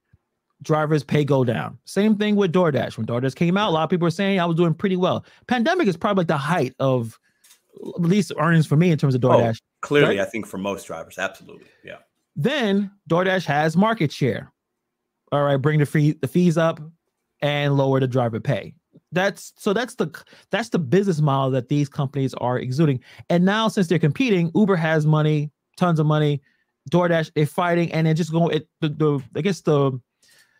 drivers 0.62 1.02
pay 1.02 1.24
go 1.24 1.44
down. 1.44 1.78
Same 1.84 2.16
thing 2.16 2.36
with 2.36 2.52
DoorDash. 2.52 2.96
When 2.96 3.06
DoorDash 3.06 3.34
came 3.34 3.56
out, 3.56 3.70
a 3.70 3.72
lot 3.72 3.84
of 3.84 3.90
people 3.90 4.06
were 4.06 4.10
saying 4.10 4.40
I 4.40 4.46
was 4.46 4.56
doing 4.56 4.74
pretty 4.74 4.96
well. 4.96 5.24
Pandemic 5.48 5.88
is 5.88 5.96
probably 5.96 6.22
like 6.22 6.28
the 6.28 6.36
height 6.36 6.74
of 6.78 7.18
at 7.96 8.02
least 8.02 8.32
earnings 8.38 8.66
for 8.66 8.76
me 8.76 8.90
in 8.90 8.98
terms 8.98 9.14
of 9.14 9.24
oh, 9.24 9.28
DoorDash. 9.28 9.60
Oh, 9.60 9.71
clearly, 9.82 10.16
right? 10.18 10.26
I 10.26 10.30
think 10.30 10.46
for 10.46 10.58
most 10.58 10.86
drivers, 10.86 11.18
absolutely. 11.18 11.66
Yeah. 11.84 11.98
Then 12.34 12.90
DoorDash 13.10 13.44
has 13.44 13.76
market 13.76 14.10
share. 14.10 14.50
All 15.30 15.42
right, 15.42 15.56
bring 15.56 15.78
the 15.78 15.86
fee 15.86 16.12
the 16.20 16.28
fees 16.28 16.56
up 16.56 16.80
and 17.40 17.76
lower 17.76 18.00
the 18.00 18.06
driver 18.06 18.40
pay. 18.40 18.74
That's 19.12 19.52
so 19.56 19.72
that's 19.72 19.94
the 19.96 20.10
that's 20.50 20.70
the 20.70 20.78
business 20.78 21.20
model 21.20 21.50
that 21.50 21.68
these 21.68 21.88
companies 21.88 22.32
are 22.34 22.58
exuding. 22.58 23.00
And 23.28 23.44
now 23.44 23.68
since 23.68 23.88
they're 23.88 23.98
competing, 23.98 24.50
Uber 24.54 24.76
has 24.76 25.06
money, 25.06 25.50
tons 25.76 26.00
of 26.00 26.06
money. 26.06 26.40
DoorDash, 26.90 27.32
they're 27.34 27.46
fighting, 27.46 27.92
and 27.92 28.06
then 28.06 28.16
just 28.16 28.32
going. 28.32 28.56
It 28.56 28.68
the, 28.80 28.88
the 28.88 29.22
I 29.36 29.42
guess 29.42 29.60
the 29.60 30.00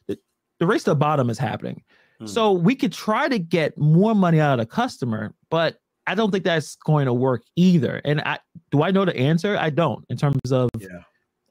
the 0.07 0.67
race 0.67 0.85
to 0.85 0.91
the 0.91 0.97
bottom 0.97 1.29
is 1.29 1.39
happening. 1.39 1.83
Hmm. 2.21 2.27
So 2.27 2.53
we 2.53 2.77
could 2.77 2.93
try 2.93 3.29
to 3.29 3.39
get 3.39 3.77
more 3.77 4.15
money 4.15 4.39
out 4.39 4.59
of 4.59 4.67
the 4.67 4.73
customer, 4.73 5.35
but 5.51 5.82
I 6.07 6.15
don't 6.15 6.31
think 6.31 6.45
that's 6.45 6.77
going 6.77 7.07
to 7.07 7.13
work 7.13 7.43
either. 7.57 8.01
And 8.05 8.21
I 8.23 8.39
do 8.71 8.83
I 8.83 8.91
know 8.91 9.05
the 9.05 9.17
answer? 9.17 9.57
I 9.57 9.71
don't 9.71 10.05
in 10.09 10.17
terms 10.17 10.37
of 10.51 10.71
yeah. 10.79 10.89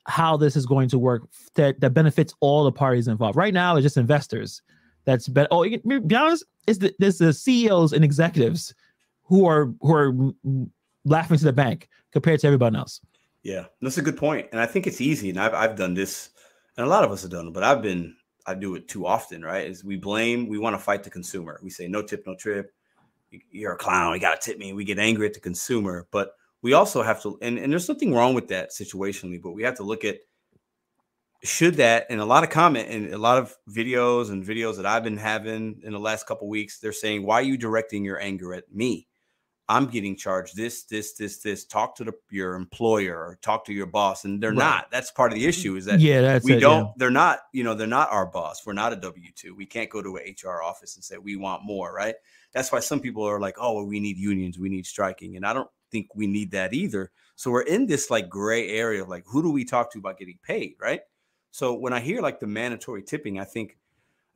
how 0.07 0.37
this 0.37 0.55
is 0.55 0.65
going 0.65 0.89
to 0.89 0.99
work 0.99 1.23
that, 1.55 1.79
that 1.79 1.93
benefits 1.93 2.33
all 2.39 2.63
the 2.63 2.71
parties 2.71 3.07
involved. 3.07 3.37
Right 3.37 3.53
now, 3.53 3.75
it's 3.75 3.83
just 3.83 3.97
investors. 3.97 4.61
That's 5.05 5.27
better. 5.27 5.47
Oh, 5.51 5.63
be 5.63 6.15
honest, 6.15 6.45
it's 6.67 6.79
the 6.79 6.93
the 6.99 7.33
CEOs 7.33 7.93
and 7.93 8.03
executives 8.03 8.73
who 9.23 9.45
are 9.45 9.73
who 9.81 9.93
are 9.93 10.13
laughing 11.05 11.37
to 11.37 11.43
the 11.43 11.53
bank 11.53 11.87
compared 12.11 12.39
to 12.41 12.47
everybody 12.47 12.75
else. 12.75 12.99
Yeah, 13.43 13.65
that's 13.81 13.97
a 13.97 14.03
good 14.03 14.17
point. 14.17 14.43
point, 14.43 14.49
and 14.51 14.61
I 14.61 14.67
think 14.67 14.85
it's 14.85 15.01
easy. 15.01 15.29
And 15.29 15.39
I've 15.39 15.53
I've 15.53 15.75
done 15.75 15.95
this, 15.95 16.29
and 16.77 16.85
a 16.85 16.89
lot 16.89 17.03
of 17.03 17.11
us 17.11 17.23
have 17.23 17.31
done 17.31 17.47
it. 17.47 17.53
But 17.53 17.63
I've 17.63 17.81
been 17.81 18.15
I 18.45 18.53
do 18.53 18.75
it 18.75 18.87
too 18.87 19.05
often, 19.05 19.43
right? 19.43 19.67
Is 19.67 19.83
we 19.83 19.97
blame, 19.97 20.47
we 20.47 20.57
want 20.57 20.75
to 20.75 20.79
fight 20.79 21.03
the 21.03 21.09
consumer. 21.09 21.59
We 21.63 21.69
say 21.69 21.87
no 21.87 22.01
tip, 22.01 22.25
no 22.25 22.35
trip. 22.35 22.73
You're 23.51 23.73
a 23.73 23.77
clown. 23.77 24.13
You 24.13 24.19
got 24.19 24.41
to 24.41 24.49
tip 24.49 24.59
me. 24.59 24.73
We 24.73 24.83
get 24.83 24.99
angry 24.99 25.27
at 25.27 25.33
the 25.33 25.39
consumer, 25.39 26.07
but 26.11 26.33
we 26.61 26.73
also 26.73 27.01
have 27.01 27.21
to, 27.23 27.37
and, 27.41 27.57
and 27.57 27.71
there's 27.71 27.89
nothing 27.89 28.13
wrong 28.13 28.33
with 28.33 28.47
that 28.49 28.71
situationally, 28.71 29.41
but 29.41 29.51
we 29.51 29.63
have 29.63 29.77
to 29.77 29.83
look 29.83 30.05
at 30.05 30.19
should 31.43 31.75
that 31.75 32.05
and 32.09 32.19
a 32.19 32.25
lot 32.25 32.43
of 32.43 32.51
comment 32.51 32.87
and 32.89 33.13
a 33.13 33.17
lot 33.17 33.39
of 33.39 33.55
videos 33.67 34.29
and 34.29 34.45
videos 34.45 34.75
that 34.75 34.85
I've 34.85 35.03
been 35.03 35.17
having 35.17 35.81
in 35.83 35.91
the 35.91 35.99
last 35.99 36.27
couple 36.27 36.47
weeks, 36.47 36.79
they're 36.79 36.93
saying, 36.93 37.25
why 37.25 37.35
are 37.35 37.43
you 37.43 37.57
directing 37.57 38.05
your 38.05 38.19
anger 38.19 38.53
at 38.53 38.71
me? 38.71 39.07
I'm 39.67 39.87
getting 39.87 40.17
charged 40.17 40.55
this, 40.55 40.83
this, 40.83 41.13
this, 41.13 41.37
this. 41.37 41.65
Talk 41.65 41.95
to 41.95 42.03
the, 42.03 42.13
your 42.29 42.55
employer 42.55 43.15
or 43.15 43.39
talk 43.41 43.65
to 43.65 43.73
your 43.73 43.85
boss, 43.85 44.25
and 44.25 44.43
they're 44.43 44.49
right. 44.49 44.57
not. 44.57 44.91
That's 44.91 45.11
part 45.11 45.31
of 45.31 45.39
the 45.39 45.45
issue. 45.45 45.77
Is 45.77 45.85
that 45.85 46.01
yeah, 46.01 46.19
that's 46.19 46.43
we 46.43 46.55
it, 46.55 46.59
don't. 46.59 46.87
Yeah. 46.87 46.91
They're 46.97 47.09
not. 47.09 47.39
You 47.53 47.63
know, 47.63 47.73
they're 47.73 47.87
not 47.87 48.11
our 48.11 48.25
boss. 48.25 48.65
We're 48.65 48.73
not 48.73 48.91
a 48.91 48.97
W 48.97 49.31
two. 49.33 49.55
We 49.55 49.65
can't 49.65 49.89
go 49.89 50.01
to 50.01 50.17
an 50.17 50.35
HR 50.43 50.61
office 50.61 50.95
and 50.95 51.03
say 51.03 51.17
we 51.17 51.37
want 51.37 51.63
more. 51.63 51.93
Right. 51.93 52.15
That's 52.53 52.71
why 52.71 52.79
some 52.79 52.99
people 52.99 53.23
are 53.23 53.39
like, 53.39 53.55
oh, 53.59 53.73
well, 53.73 53.85
we 53.85 53.99
need 53.99 54.17
unions, 54.17 54.59
we 54.59 54.69
need 54.69 54.85
striking, 54.85 55.35
and 55.35 55.45
I 55.45 55.53
don't 55.53 55.69
think 55.91 56.07
we 56.15 56.27
need 56.27 56.51
that 56.51 56.73
either. 56.73 57.11
So 57.35 57.51
we're 57.51 57.61
in 57.61 57.85
this 57.85 58.09
like 58.09 58.29
gray 58.29 58.69
area 58.69 59.03
of 59.03 59.09
like, 59.09 59.23
who 59.25 59.41
do 59.41 59.51
we 59.51 59.65
talk 59.65 59.91
to 59.91 59.99
about 59.99 60.17
getting 60.17 60.39
paid? 60.43 60.75
Right. 60.79 61.01
So 61.51 61.73
when 61.73 61.93
I 61.93 61.99
hear 61.99 62.21
like 62.21 62.39
the 62.39 62.47
mandatory 62.47 63.03
tipping, 63.03 63.39
I 63.39 63.43
think, 63.43 63.77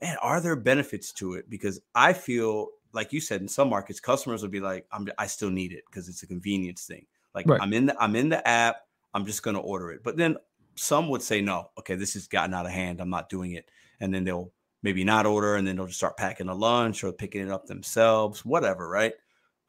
man, 0.01 0.17
are 0.21 0.41
there 0.41 0.55
benefits 0.55 1.11
to 1.13 1.33
it? 1.33 1.49
Because 1.49 1.79
I 1.93 2.13
feel 2.13 2.69
like 2.93 3.13
you 3.13 3.21
said, 3.21 3.41
in 3.41 3.47
some 3.47 3.69
markets, 3.69 3.99
customers 3.99 4.41
will 4.41 4.49
be 4.49 4.59
like, 4.59 4.85
I'm, 4.91 5.07
I 5.17 5.27
still 5.27 5.49
need 5.49 5.71
it 5.71 5.83
because 5.85 6.09
it's 6.09 6.23
a 6.23 6.27
convenience 6.27 6.85
thing. 6.85 7.05
Like 7.33 7.47
right. 7.47 7.61
I'm 7.61 7.73
in 7.73 7.87
the 7.87 8.01
I'm 8.01 8.15
in 8.15 8.29
the 8.29 8.45
app, 8.47 8.77
I'm 9.13 9.25
just 9.25 9.43
gonna 9.43 9.59
order 9.59 9.91
it. 9.91 10.01
But 10.03 10.17
then 10.17 10.37
some 10.75 11.09
would 11.09 11.21
say, 11.21 11.41
no, 11.41 11.69
okay, 11.77 11.95
this 11.95 12.13
has 12.13 12.27
gotten 12.27 12.53
out 12.53 12.65
of 12.65 12.71
hand. 12.71 13.01
I'm 13.01 13.09
not 13.09 13.29
doing 13.29 13.51
it. 13.51 13.69
And 13.99 14.13
then 14.13 14.23
they'll 14.23 14.51
maybe 14.85 15.03
not 15.03 15.25
order 15.25 15.55
and 15.55 15.67
then 15.67 15.75
they'll 15.75 15.87
just 15.87 15.97
start 15.97 16.15
packing 16.15 16.47
a 16.47 16.53
lunch 16.53 17.03
or 17.03 17.11
picking 17.11 17.41
it 17.41 17.49
up 17.49 17.65
themselves, 17.65 18.45
whatever, 18.45 18.87
right? 18.87 19.13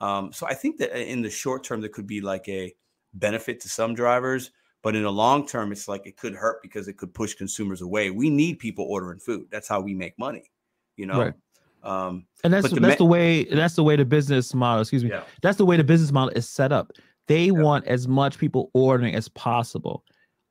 Um, 0.03 0.31
so 0.31 0.47
I 0.47 0.53
think 0.53 0.77
that 0.77 0.95
in 0.95 1.23
the 1.23 1.31
short 1.31 1.65
term, 1.65 1.81
there 1.81 1.89
could 1.89 2.07
be 2.07 2.21
like 2.21 2.47
a 2.51 2.75
benefit 3.15 3.59
to 3.61 3.69
some 3.71 3.95
drivers, 3.95 4.51
but 4.83 4.95
in 4.95 5.05
the 5.05 5.11
long 5.11 5.47
term, 5.49 5.73
it's 5.73 5.89
like 5.89 6.07
it 6.07 6.19
could 6.19 6.35
hurt 6.35 6.61
because 6.63 6.87
it 6.87 6.99
could 6.99 7.15
push 7.15 7.33
consumers 7.35 7.81
away. 7.81 8.11
We 8.11 8.29
need 8.29 8.59
people 8.59 8.85
ordering 8.85 9.19
food. 9.19 9.47
That's 9.51 9.67
how 9.67 9.81
we 9.81 9.95
make 9.95 10.19
money, 10.19 10.51
you 10.99 11.07
know. 11.07 11.19
Right. 11.19 11.35
Um, 11.83 12.27
and 12.45 12.53
that's 12.53 12.69
the, 12.69 12.79
that's 12.79 12.99
the 12.99 13.07
way 13.07 13.45
that's 13.45 13.75
the 13.75 13.85
way 13.85 13.97
the 13.97 14.05
business 14.05 14.53
model. 14.53 14.83
Excuse 14.83 15.03
me. 15.03 15.11
Yeah. 15.11 15.23
That's 15.41 15.57
the 15.57 15.65
way 15.65 15.79
the 15.79 15.85
business 15.85 16.13
model 16.13 16.35
is 16.37 16.47
set 16.47 16.73
up. 16.73 16.93
They 17.27 17.47
yeah. 17.47 17.53
want 17.53 17.87
as 17.87 18.07
much 18.07 18.37
people 18.37 18.71
ordering 18.75 19.15
as 19.15 19.29
possible. 19.31 20.05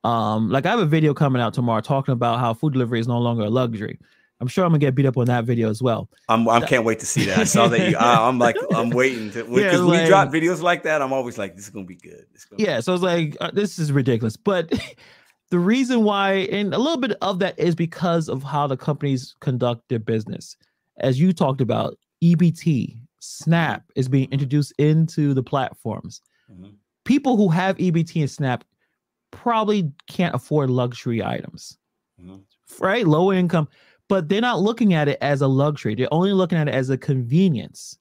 Um, 0.03 0.49
like 0.49 0.65
I 0.65 0.71
have 0.71 0.79
a 0.79 0.85
video 0.87 1.13
coming 1.13 1.41
out 1.41 1.53
tomorrow 1.53 1.81
talking 1.81 2.13
about 2.13 2.39
how 2.39 2.55
food 2.55 2.73
delivery 2.73 2.99
is 2.99 3.07
no 3.07 3.19
longer 3.19 3.43
a 3.43 3.49
luxury. 3.49 3.99
I'm 4.41 4.47
sure 4.47 4.65
I'm 4.65 4.71
gonna 4.71 4.79
get 4.79 4.95
beat 4.95 5.05
up 5.05 5.17
on 5.17 5.25
that 5.25 5.45
video 5.45 5.69
as 5.69 5.81
well. 5.81 6.09
I'm 6.27 6.47
I 6.49 6.65
can't 6.65 6.83
wait 6.83 6.99
to 6.99 7.05
see 7.05 7.25
that. 7.25 7.37
I 7.37 7.43
saw 7.45 7.67
that 7.69 7.89
you. 7.89 7.97
I, 7.97 8.27
am 8.27 8.37
like 8.37 8.57
I'm 8.73 8.89
waiting 8.89 9.31
to 9.31 9.43
because 9.45 9.73
yeah, 9.73 9.77
like, 9.79 10.01
we 10.01 10.07
drop 10.07 10.29
videos 10.29 10.61
like 10.61 10.83
that. 10.83 11.01
I'm 11.01 11.13
always 11.13 11.37
like, 11.37 11.55
this 11.55 11.65
is 11.65 11.69
gonna 11.69 11.85
be 11.85 11.95
good. 11.95 12.25
Gonna 12.49 12.63
yeah, 12.63 12.77
be 12.77 12.81
so 12.81 12.93
it's 12.93 13.03
like 13.03 13.37
uh, 13.39 13.51
this 13.51 13.79
is 13.79 13.91
ridiculous, 13.91 14.37
but. 14.37 14.71
the 15.51 15.59
reason 15.59 16.03
why, 16.03 16.33
and 16.51 16.73
a 16.73 16.77
little 16.77 16.97
bit 16.97 17.15
of 17.21 17.37
that 17.39 17.57
is 17.59 17.75
because 17.75 18.29
of 18.29 18.41
how 18.41 18.65
the 18.65 18.75
companies 18.75 19.35
conduct 19.41 19.87
their 19.89 19.99
business. 19.99 20.57
As 20.99 21.19
you 21.19 21.33
talked 21.33 21.61
about, 21.61 21.97
EBT, 22.23 22.97
Snap 23.19 23.83
is 23.95 24.07
being 24.07 24.27
introduced 24.31 24.73
into 24.77 25.33
the 25.33 25.43
platforms. 25.43 26.21
Mm-hmm. 26.51 26.71
People 27.03 27.37
who 27.37 27.49
have 27.49 27.77
EBT 27.77 28.21
and 28.21 28.29
Snap 28.29 28.63
probably 29.31 29.91
can't 30.07 30.35
afford 30.35 30.69
luxury 30.69 31.23
items, 31.23 31.77
mm-hmm. 32.21 32.37
right? 32.83 33.05
Low 33.05 33.31
income, 33.31 33.67
but 34.07 34.29
they're 34.29 34.41
not 34.41 34.61
looking 34.61 34.93
at 34.93 35.07
it 35.07 35.17
as 35.21 35.41
a 35.41 35.47
luxury. 35.47 35.95
They're 35.95 36.13
only 36.13 36.33
looking 36.33 36.57
at 36.57 36.67
it 36.67 36.73
as 36.73 36.89
a 36.89 36.97
convenience. 36.97 37.97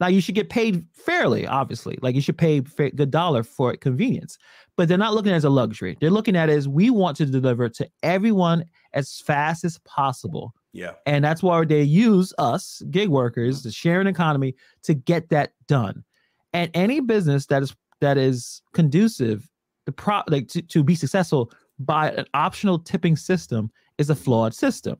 Now 0.00 0.06
you 0.06 0.20
should 0.20 0.34
get 0.34 0.48
paid 0.48 0.86
fairly, 0.92 1.46
obviously. 1.46 1.98
Like 2.00 2.14
you 2.14 2.22
should 2.22 2.38
pay 2.38 2.58
a 2.58 2.90
good 2.90 3.10
dollar 3.10 3.42
for 3.42 3.76
convenience, 3.76 4.38
but 4.76 4.88
they're 4.88 4.96
not 4.96 5.12
looking 5.12 5.30
at 5.30 5.34
it 5.34 5.38
as 5.38 5.44
a 5.44 5.50
luxury. 5.50 5.96
They're 6.00 6.10
looking 6.10 6.36
at 6.36 6.48
it 6.48 6.56
as 6.56 6.68
we 6.68 6.88
want 6.88 7.18
to 7.18 7.26
deliver 7.26 7.68
to 7.68 7.88
everyone 8.02 8.64
as 8.94 9.20
fast 9.20 9.64
as 9.64 9.78
possible. 9.80 10.54
Yeah. 10.72 10.92
And 11.04 11.22
that's 11.22 11.42
why 11.42 11.64
they 11.64 11.82
use 11.82 12.32
us, 12.38 12.82
gig 12.90 13.08
workers, 13.08 13.62
the 13.62 13.72
sharing 13.72 14.06
economy 14.06 14.54
to 14.84 14.94
get 14.94 15.28
that 15.30 15.52
done. 15.68 16.04
And 16.52 16.70
any 16.74 17.00
business 17.00 17.46
that 17.46 17.62
is 17.62 17.74
that 18.00 18.16
is 18.16 18.62
conducive 18.72 19.50
the 19.84 19.92
pro 19.92 20.22
like 20.28 20.48
to, 20.48 20.62
to 20.62 20.82
be 20.82 20.94
successful 20.94 21.52
by 21.78 22.10
an 22.10 22.24
optional 22.34 22.78
tipping 22.78 23.16
system 23.16 23.70
is 23.98 24.10
a 24.10 24.14
flawed 24.14 24.54
system. 24.54 24.96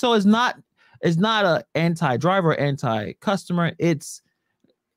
So 0.00 0.14
it's 0.14 0.24
not 0.24 0.58
it's 1.02 1.18
not 1.18 1.44
a 1.44 1.62
anti-driver, 1.74 2.58
anti-customer. 2.58 3.72
It's 3.78 4.22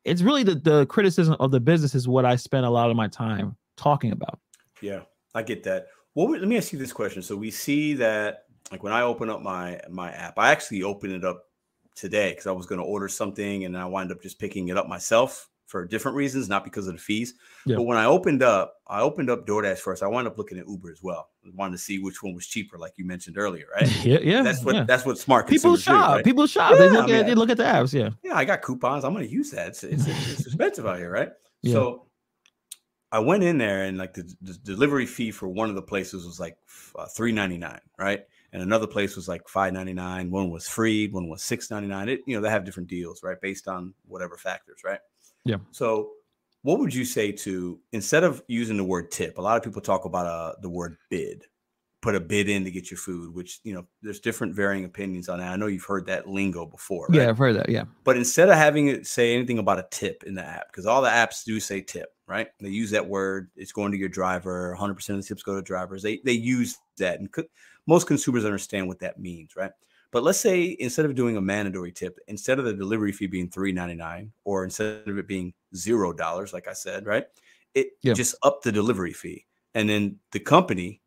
it's 0.05 0.21
really 0.21 0.43
the, 0.43 0.55
the 0.55 0.85
criticism 0.85 1.35
of 1.41 1.51
the 1.51 1.59
business 1.59 1.93
is 1.93 2.07
what 2.07 2.23
I 2.23 2.37
spend 2.37 2.65
a 2.65 2.69
lot 2.69 2.89
of 2.89 2.95
my 2.95 3.09
time 3.09 3.57
talking 3.75 4.13
about. 4.13 4.39
Yeah, 4.81 5.01
I 5.35 5.43
get 5.43 5.61
that. 5.63 5.87
Well, 6.15 6.29
let 6.31 6.47
me 6.47 6.55
ask 6.55 6.71
you 6.71 6.79
this 6.79 6.93
question. 6.93 7.21
So 7.21 7.35
we 7.35 7.51
see 7.51 7.95
that 7.95 8.45
like 8.71 8.81
when 8.81 8.93
I 8.93 9.01
open 9.01 9.29
up 9.29 9.41
my 9.41 9.81
my 9.89 10.09
app, 10.13 10.39
I 10.39 10.51
actually 10.51 10.83
open 10.83 11.11
it 11.11 11.25
up 11.25 11.47
today 11.95 12.31
because 12.31 12.47
I 12.47 12.51
was 12.51 12.65
going 12.65 12.79
to 12.79 12.85
order 12.85 13.09
something 13.09 13.65
and 13.65 13.77
I 13.77 13.83
wind 13.83 14.09
up 14.09 14.21
just 14.21 14.39
picking 14.39 14.69
it 14.69 14.77
up 14.77 14.87
myself 14.87 15.49
for 15.73 15.83
different 15.85 16.15
reasons, 16.15 16.47
not 16.47 16.63
because 16.63 16.85
of 16.87 16.93
the 16.93 17.01
fees. 17.01 17.33
Yeah. 17.65 17.77
But 17.77 17.87
when 17.87 17.97
I 17.97 18.05
opened 18.05 18.43
up, 18.43 18.75
I 18.85 19.01
opened 19.01 19.31
up 19.31 19.47
DoorDash 19.47 19.79
first. 19.79 20.03
I 20.03 20.07
wound 20.07 20.27
up 20.27 20.37
looking 20.37 20.59
at 20.59 20.67
Uber 20.67 20.91
as 20.91 21.01
well. 21.01 21.29
I 21.43 21.49
wanted 21.55 21.71
to 21.71 21.77
see 21.79 21.97
which 21.97 22.21
one 22.21 22.35
was 22.35 22.45
cheaper, 22.45 22.77
like 22.77 22.93
you 22.95 23.05
mentioned 23.05 23.39
earlier, 23.39 23.65
right? 23.73 23.89
yeah, 24.05 24.19
yeah. 24.21 24.43
That's 24.43 24.63
what 24.63 24.75
yeah. 24.75 24.83
that's 24.83 25.03
what 25.03 25.17
smart 25.17 25.47
people 25.47 25.75
shop. 25.75 26.09
Do, 26.09 26.15
right? 26.17 26.23
People 26.23 26.45
shop. 26.45 26.73
Yeah, 26.73 26.77
they 26.77 26.89
look 26.91 27.03
I 27.05 27.07
mean, 27.07 27.15
at 27.15 27.25
they 27.25 27.33
look 27.33 27.49
at 27.49 27.57
the 27.57 27.63
apps. 27.63 27.91
Yeah. 27.91 28.11
Yeah, 28.21 28.35
I 28.35 28.45
got 28.45 28.61
coupons. 28.61 29.03
I'm 29.03 29.13
going 29.13 29.25
to 29.25 29.31
use 29.31 29.49
that. 29.49 29.69
It's, 29.69 29.83
it's, 29.83 30.05
it's 30.05 30.41
expensive 30.45 30.85
out 30.85 30.99
here, 30.99 31.09
right? 31.09 31.31
Yeah. 31.63 31.73
So 31.73 32.05
I 33.11 33.17
went 33.17 33.43
in 33.43 33.57
there 33.57 33.85
and 33.85 33.97
like 33.97 34.13
the, 34.13 34.31
the, 34.43 34.53
delivery 34.53 35.07
fee 35.07 35.31
for 35.31 35.47
one 35.47 35.69
of 35.69 35.75
the 35.75 35.81
places 35.81 36.23
was 36.23 36.39
like 36.39 36.55
uh, 36.95 37.07
three 37.07 37.31
ninety 37.31 37.57
nine, 37.57 37.81
right? 37.97 38.21
And 38.51 38.61
another 38.61 38.85
place 38.85 39.15
was 39.15 39.27
like 39.27 39.49
five 39.49 39.73
ninety 39.73 39.93
nine. 39.93 40.29
One 40.29 40.51
was 40.51 40.67
free. 40.67 41.07
One 41.07 41.29
was 41.29 41.41
six 41.41 41.71
ninety 41.71 41.87
nine. 41.87 42.09
It 42.09 42.21
you 42.27 42.35
know 42.35 42.43
they 42.43 42.51
have 42.51 42.63
different 42.63 42.89
deals, 42.89 43.23
right, 43.23 43.41
based 43.41 43.67
on 43.67 43.95
whatever 44.05 44.37
factors, 44.37 44.81
right? 44.85 44.99
Yeah. 45.45 45.57
So 45.71 46.11
what 46.63 46.79
would 46.79 46.93
you 46.93 47.05
say 47.05 47.31
to 47.31 47.79
instead 47.91 48.23
of 48.23 48.41
using 48.47 48.77
the 48.77 48.83
word 48.83 49.11
tip? 49.11 49.37
A 49.37 49.41
lot 49.41 49.57
of 49.57 49.63
people 49.63 49.81
talk 49.81 50.05
about 50.05 50.25
uh, 50.25 50.53
the 50.61 50.69
word 50.69 50.97
bid. 51.09 51.43
Put 52.01 52.15
a 52.15 52.19
bid 52.19 52.49
in 52.49 52.65
to 52.65 52.71
get 52.71 52.91
your 52.91 52.97
food, 52.97 53.33
which 53.33 53.61
you 53.63 53.73
know 53.73 53.85
there's 54.01 54.19
different 54.19 54.53
varying 54.53 54.83
opinions 54.83 55.29
on 55.29 55.39
that. 55.39 55.53
I 55.53 55.55
know 55.55 55.67
you've 55.67 55.85
heard 55.85 56.05
that 56.07 56.27
lingo 56.27 56.65
before. 56.65 57.07
Right? 57.07 57.21
Yeah, 57.21 57.29
I've 57.29 57.37
heard 57.37 57.55
that. 57.55 57.69
Yeah. 57.69 57.85
But 58.03 58.17
instead 58.17 58.49
of 58.49 58.55
having 58.55 58.87
it 58.87 59.07
say 59.07 59.33
anything 59.33 59.57
about 59.57 59.79
a 59.79 59.87
tip 59.89 60.23
in 60.25 60.35
the 60.35 60.43
app, 60.43 60.67
because 60.67 60.85
all 60.85 61.01
the 61.01 61.09
apps 61.09 61.45
do 61.45 61.61
say 61.61 61.79
tip, 61.79 62.09
right? 62.27 62.47
They 62.59 62.69
use 62.69 62.91
that 62.91 63.07
word. 63.07 63.51
It's 63.55 63.71
going 63.71 63.93
to 63.93 63.97
your 63.97 64.09
driver. 64.09 64.75
100% 64.77 65.09
of 65.09 65.15
the 65.15 65.23
tips 65.23 65.43
go 65.43 65.55
to 65.55 65.61
drivers. 65.61 66.03
They 66.03 66.19
they 66.25 66.33
use 66.33 66.77
that, 66.97 67.19
and 67.19 67.31
co- 67.31 67.45
most 67.87 68.05
consumers 68.05 68.43
understand 68.43 68.89
what 68.89 68.99
that 68.99 69.17
means, 69.17 69.55
right? 69.55 69.71
But 70.13 70.23
let's 70.23 70.39
say 70.39 70.77
instead 70.79 71.05
of 71.05 71.15
doing 71.15 71.35
a 71.35 71.41
mandatory 71.41 71.91
tip, 71.91 72.19
instead 72.27 72.59
of 72.59 72.65
the 72.65 72.73
delivery 72.73 73.11
fee 73.11 73.27
being 73.27 73.49
three 73.49 73.71
ninety 73.71 73.95
nine, 73.95 74.31
or 74.45 74.63
instead 74.63 75.07
of 75.07 75.17
it 75.17 75.27
being 75.27 75.53
zero 75.75 76.13
dollars, 76.13 76.53
like 76.53 76.67
I 76.67 76.73
said, 76.73 77.07
right? 77.07 77.25
It 77.73 77.87
yeah. 78.03 78.13
just 78.13 78.35
up 78.43 78.61
the 78.61 78.71
delivery 78.71 79.11
fee, 79.11 79.47
and 79.73 79.89
then 79.89 80.19
the 80.31 80.39
company, 80.39 81.01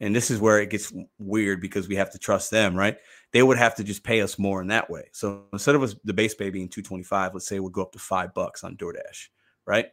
and 0.00 0.14
this 0.14 0.30
is 0.30 0.40
where 0.40 0.60
it 0.60 0.70
gets 0.70 0.92
weird 1.18 1.60
because 1.60 1.86
we 1.86 1.94
have 1.96 2.10
to 2.10 2.18
trust 2.18 2.50
them, 2.50 2.74
right? 2.74 2.98
They 3.32 3.44
would 3.44 3.58
have 3.58 3.76
to 3.76 3.84
just 3.84 4.02
pay 4.02 4.20
us 4.22 4.38
more 4.38 4.60
in 4.60 4.66
that 4.68 4.90
way. 4.90 5.08
So 5.12 5.44
instead 5.52 5.76
of 5.76 5.82
us, 5.84 5.94
the 6.02 6.12
base 6.12 6.34
pay 6.34 6.50
being 6.50 6.68
two 6.68 6.82
twenty 6.82 7.04
five, 7.04 7.34
let's 7.34 7.46
say 7.46 7.56
it 7.56 7.62
would 7.62 7.72
go 7.72 7.82
up 7.82 7.92
to 7.92 8.00
five 8.00 8.34
bucks 8.34 8.64
on 8.64 8.76
DoorDash, 8.76 9.28
right? 9.66 9.86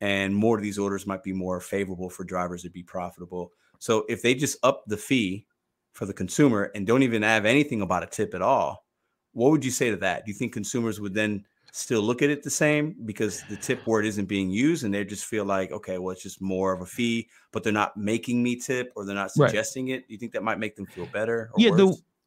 And 0.00 0.34
more 0.34 0.56
of 0.56 0.62
these 0.62 0.78
orders 0.78 1.06
might 1.06 1.24
be 1.24 1.32
more 1.32 1.60
favorable 1.60 2.08
for 2.08 2.22
drivers 2.22 2.62
to 2.62 2.70
be 2.70 2.84
profitable. 2.84 3.52
So 3.80 4.04
if 4.08 4.22
they 4.22 4.34
just 4.34 4.58
up 4.62 4.84
the 4.86 4.96
fee 4.96 5.46
for 5.92 6.06
the 6.06 6.14
consumer 6.14 6.70
and 6.74 6.86
don't 6.86 7.02
even 7.02 7.22
have 7.22 7.44
anything 7.44 7.82
about 7.82 8.02
a 8.02 8.06
tip 8.06 8.34
at 8.34 8.42
all, 8.42 8.84
what 9.32 9.50
would 9.50 9.64
you 9.64 9.70
say 9.70 9.90
to 9.90 9.96
that? 9.98 10.24
Do 10.24 10.30
you 10.30 10.36
think 10.36 10.52
consumers 10.52 11.00
would 11.00 11.14
then 11.14 11.44
still 11.74 12.02
look 12.02 12.20
at 12.20 12.28
it 12.28 12.42
the 12.42 12.50
same 12.50 12.94
because 13.06 13.42
the 13.48 13.56
tip 13.56 13.86
word 13.86 14.04
isn't 14.04 14.26
being 14.26 14.50
used 14.50 14.84
and 14.84 14.92
they 14.92 15.04
just 15.04 15.24
feel 15.24 15.44
like, 15.44 15.72
okay, 15.72 15.98
well, 15.98 16.10
it's 16.10 16.22
just 16.22 16.40
more 16.42 16.72
of 16.72 16.82
a 16.82 16.86
fee, 16.86 17.28
but 17.50 17.64
they're 17.64 17.72
not 17.72 17.96
making 17.96 18.42
me 18.42 18.56
tip 18.56 18.92
or 18.94 19.04
they're 19.06 19.14
not 19.14 19.30
suggesting 19.30 19.86
right. 19.86 19.94
it? 19.94 20.08
Do 20.08 20.12
you 20.12 20.18
think 20.18 20.32
that 20.32 20.42
might 20.42 20.58
make 20.58 20.76
them 20.76 20.86
feel 20.86 21.06
better? 21.06 21.50
yeah, 21.56 21.70
worse? 21.70 21.78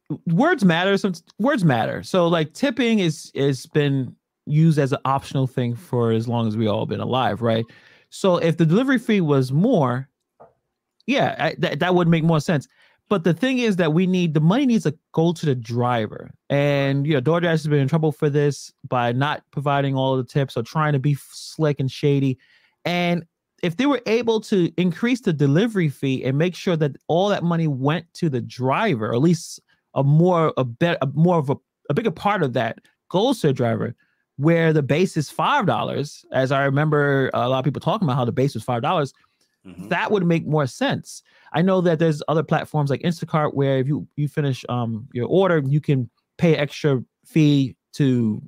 the 0.08 0.34
words 0.34 0.64
matter. 0.64 0.96
Some 0.98 1.14
words 1.38 1.64
matter. 1.64 2.02
So 2.02 2.26
like 2.26 2.52
tipping 2.54 2.98
is 2.98 3.30
is 3.34 3.66
been 3.66 4.14
used 4.46 4.78
as 4.78 4.92
an 4.92 4.98
optional 5.04 5.46
thing 5.46 5.74
for 5.74 6.12
as 6.12 6.28
long 6.28 6.48
as 6.48 6.56
we 6.56 6.66
all 6.66 6.86
been 6.86 7.00
alive, 7.00 7.40
right? 7.42 7.64
So 8.10 8.36
if 8.36 8.56
the 8.56 8.66
delivery 8.66 8.98
fee 8.98 9.20
was 9.20 9.52
more, 9.52 10.08
yeah, 11.06 11.36
I, 11.38 11.56
that 11.58 11.78
that 11.80 11.94
would 11.94 12.08
make 12.08 12.24
more 12.24 12.40
sense. 12.40 12.68
But 13.08 13.22
the 13.22 13.34
thing 13.34 13.58
is 13.58 13.76
that 13.76 13.92
we 13.92 14.06
need 14.06 14.34
the 14.34 14.40
money 14.40 14.66
needs 14.66 14.84
to 14.84 14.96
go 15.12 15.32
to 15.32 15.46
the 15.46 15.54
driver. 15.54 16.32
And 16.50 17.06
you 17.06 17.14
know, 17.14 17.20
DoorDash 17.20 17.42
has 17.44 17.66
been 17.66 17.78
in 17.78 17.88
trouble 17.88 18.10
for 18.10 18.28
this 18.28 18.72
by 18.88 19.12
not 19.12 19.44
providing 19.52 19.94
all 19.94 20.16
the 20.16 20.24
tips 20.24 20.56
or 20.56 20.62
trying 20.62 20.92
to 20.92 20.98
be 20.98 21.16
slick 21.30 21.78
and 21.78 21.90
shady. 21.90 22.38
And 22.84 23.24
if 23.62 23.76
they 23.76 23.86
were 23.86 24.02
able 24.06 24.40
to 24.42 24.72
increase 24.76 25.20
the 25.20 25.32
delivery 25.32 25.88
fee 25.88 26.24
and 26.24 26.36
make 26.36 26.54
sure 26.54 26.76
that 26.76 26.96
all 27.06 27.28
that 27.28 27.42
money 27.42 27.68
went 27.68 28.12
to 28.14 28.28
the 28.28 28.40
driver, 28.40 29.10
or 29.10 29.14
at 29.14 29.20
least 29.20 29.60
a 29.94 30.02
more 30.02 30.52
a 30.56 30.64
better 30.64 30.98
a 31.00 31.06
more 31.14 31.38
of 31.38 31.50
a, 31.50 31.56
a 31.88 31.94
bigger 31.94 32.10
part 32.10 32.42
of 32.42 32.52
that 32.54 32.78
goes 33.08 33.40
to 33.40 33.48
the 33.48 33.52
driver, 33.52 33.94
where 34.36 34.72
the 34.72 34.82
base 34.82 35.16
is 35.16 35.30
five 35.30 35.64
dollars, 35.66 36.24
as 36.32 36.52
I 36.52 36.64
remember 36.64 37.30
a 37.34 37.48
lot 37.48 37.60
of 37.60 37.64
people 37.64 37.80
talking 37.80 38.06
about 38.06 38.16
how 38.16 38.24
the 38.24 38.32
base 38.32 38.54
was 38.54 38.64
five 38.64 38.82
dollars, 38.82 39.14
mm-hmm. 39.64 39.88
that 39.88 40.10
would 40.10 40.26
make 40.26 40.46
more 40.46 40.66
sense. 40.66 41.22
I 41.56 41.62
know 41.62 41.80
that 41.80 41.98
there's 41.98 42.22
other 42.28 42.42
platforms 42.42 42.90
like 42.90 43.00
Instacart 43.00 43.54
where 43.54 43.78
if 43.78 43.88
you 43.88 44.06
you 44.16 44.28
finish 44.28 44.62
um 44.68 45.08
your 45.14 45.26
order, 45.26 45.62
you 45.66 45.80
can 45.80 46.10
pay 46.36 46.54
extra 46.54 47.02
fee 47.24 47.76
to 47.94 48.42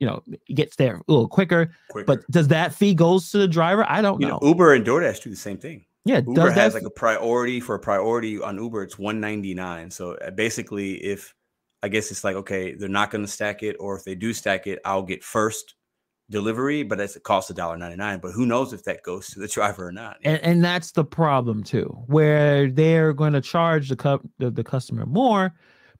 you 0.00 0.06
know 0.06 0.22
gets 0.54 0.76
there 0.76 0.96
a 0.96 1.02
little 1.08 1.28
quicker. 1.28 1.70
quicker. 1.90 2.06
But 2.06 2.30
does 2.30 2.48
that 2.48 2.74
fee 2.74 2.94
goes 2.94 3.30
to 3.32 3.38
the 3.38 3.46
driver? 3.46 3.84
I 3.86 4.00
don't 4.00 4.18
you 4.18 4.28
know. 4.28 4.38
know. 4.40 4.48
Uber 4.48 4.72
and 4.72 4.84
DoorDash 4.84 5.22
do 5.22 5.30
the 5.30 5.36
same 5.36 5.58
thing. 5.58 5.84
Yeah, 6.06 6.22
Uber 6.26 6.50
has 6.52 6.72
like 6.72 6.84
a 6.84 6.90
priority 6.90 7.60
for 7.60 7.74
a 7.74 7.78
priority 7.78 8.40
on 8.40 8.56
Uber. 8.56 8.82
It's 8.82 8.98
one 8.98 9.20
ninety 9.20 9.52
nine. 9.52 9.90
So 9.90 10.14
uh, 10.14 10.30
basically, 10.30 10.94
if 11.04 11.34
I 11.82 11.88
guess 11.88 12.10
it's 12.10 12.24
like 12.24 12.36
okay, 12.36 12.74
they're 12.74 12.88
not 12.88 13.10
going 13.10 13.26
to 13.26 13.30
stack 13.30 13.62
it, 13.62 13.76
or 13.78 13.94
if 13.98 14.04
they 14.04 14.14
do 14.14 14.32
stack 14.32 14.66
it, 14.66 14.78
I'll 14.86 15.02
get 15.02 15.22
first 15.22 15.74
delivery, 16.30 16.82
but 16.82 17.00
it 17.00 17.16
costs 17.22 17.50
a 17.50 17.54
dollar 17.54 17.76
ninety 17.76 17.96
nine. 17.96 18.18
But 18.20 18.32
who 18.32 18.46
knows 18.46 18.72
if 18.72 18.84
that 18.84 19.02
goes 19.02 19.28
to 19.30 19.40
the 19.40 19.48
driver 19.48 19.86
or 19.86 19.92
not? 19.92 20.18
And, 20.24 20.40
and 20.42 20.64
that's 20.64 20.92
the 20.92 21.04
problem 21.04 21.62
too, 21.62 21.86
where 22.06 22.70
they're 22.70 23.12
going 23.12 23.32
to 23.32 23.40
charge 23.40 23.88
the, 23.88 23.96
cu- 23.96 24.28
the, 24.38 24.50
the 24.50 24.64
customer 24.64 25.06
more, 25.06 25.54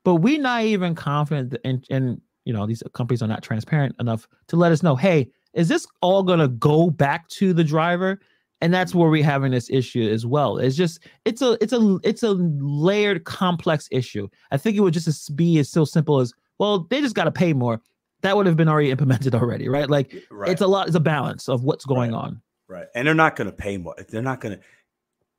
but 0.04 0.16
we're 0.16 0.40
not 0.40 0.64
even 0.64 0.94
confident, 0.94 1.56
and 1.64 1.84
and 1.90 2.20
you 2.44 2.52
know 2.52 2.66
these 2.66 2.82
companies 2.94 3.22
are 3.22 3.28
not 3.28 3.42
transparent 3.42 3.94
enough 4.00 4.28
to 4.48 4.56
let 4.56 4.72
us 4.72 4.82
know, 4.82 4.96
hey, 4.96 5.28
is 5.54 5.68
this 5.68 5.86
all 6.00 6.22
going 6.22 6.40
to 6.40 6.48
go 6.48 6.90
back 6.90 7.28
to 7.28 7.52
the 7.52 7.64
driver? 7.64 8.20
And 8.60 8.74
that's 8.74 8.92
where 8.92 9.08
we're 9.08 9.22
having 9.22 9.52
this 9.52 9.70
issue 9.70 10.10
as 10.10 10.26
well. 10.26 10.58
It's 10.58 10.74
just 10.74 10.98
it's 11.24 11.42
a 11.42 11.56
it's 11.60 11.72
a 11.72 11.98
it's 12.02 12.24
a 12.24 12.32
layered, 12.32 13.22
complex 13.22 13.86
issue. 13.92 14.26
I 14.50 14.56
think 14.56 14.76
it 14.76 14.80
would 14.80 14.94
just 14.94 15.36
be 15.36 15.60
as 15.60 15.70
so 15.70 15.84
simple 15.84 16.18
as 16.18 16.32
well, 16.58 16.86
they 16.90 17.00
just 17.00 17.14
got 17.14 17.24
to 17.24 17.30
pay 17.30 17.52
more 17.52 17.80
that 18.22 18.36
would 18.36 18.46
have 18.46 18.56
been 18.56 18.68
already 18.68 18.90
implemented 18.90 19.34
already, 19.34 19.68
right? 19.68 19.88
Like 19.88 20.14
right. 20.30 20.50
it's 20.50 20.60
a 20.60 20.66
lot, 20.66 20.86
it's 20.86 20.96
a 20.96 21.00
balance 21.00 21.48
of 21.48 21.64
what's 21.64 21.84
going 21.84 22.12
right. 22.12 22.18
on. 22.18 22.42
Right. 22.66 22.86
And 22.94 23.06
they're 23.06 23.14
not 23.14 23.36
going 23.36 23.50
to 23.50 23.56
pay 23.56 23.76
more. 23.78 23.94
They're 24.08 24.22
not 24.22 24.40
going 24.40 24.58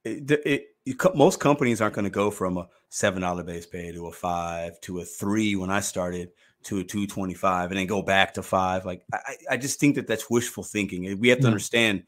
to, 0.06 0.62
most 1.14 1.40
companies 1.40 1.82
aren't 1.82 1.96
going 1.96 2.06
to 2.06 2.10
go 2.10 2.32
from 2.32 2.58
a 2.58 2.68
seven 2.90 3.22
dollar 3.22 3.44
base 3.44 3.66
pay 3.66 3.92
to 3.92 4.08
a 4.08 4.12
five 4.12 4.80
to 4.82 5.00
a 5.00 5.06
three 5.06 5.56
when 5.56 5.70
I 5.70 5.82
started 5.82 6.32
to 6.64 6.80
a 6.80 6.84
two 6.84 7.06
twenty 7.06 7.34
five 7.36 7.70
and 7.70 7.80
then 7.80 7.86
go 7.86 8.02
back 8.02 8.34
to 8.34 8.44
five. 8.44 8.86
Like 8.86 9.04
I, 9.14 9.36
I 9.52 9.58
just 9.58 9.80
think 9.80 9.96
that 9.96 10.08
that's 10.08 10.30
wishful 10.30 10.64
thinking. 10.64 11.20
We 11.20 11.30
have 11.30 11.40
to 11.40 11.44
yeah. 11.44 11.50
understand 11.50 12.04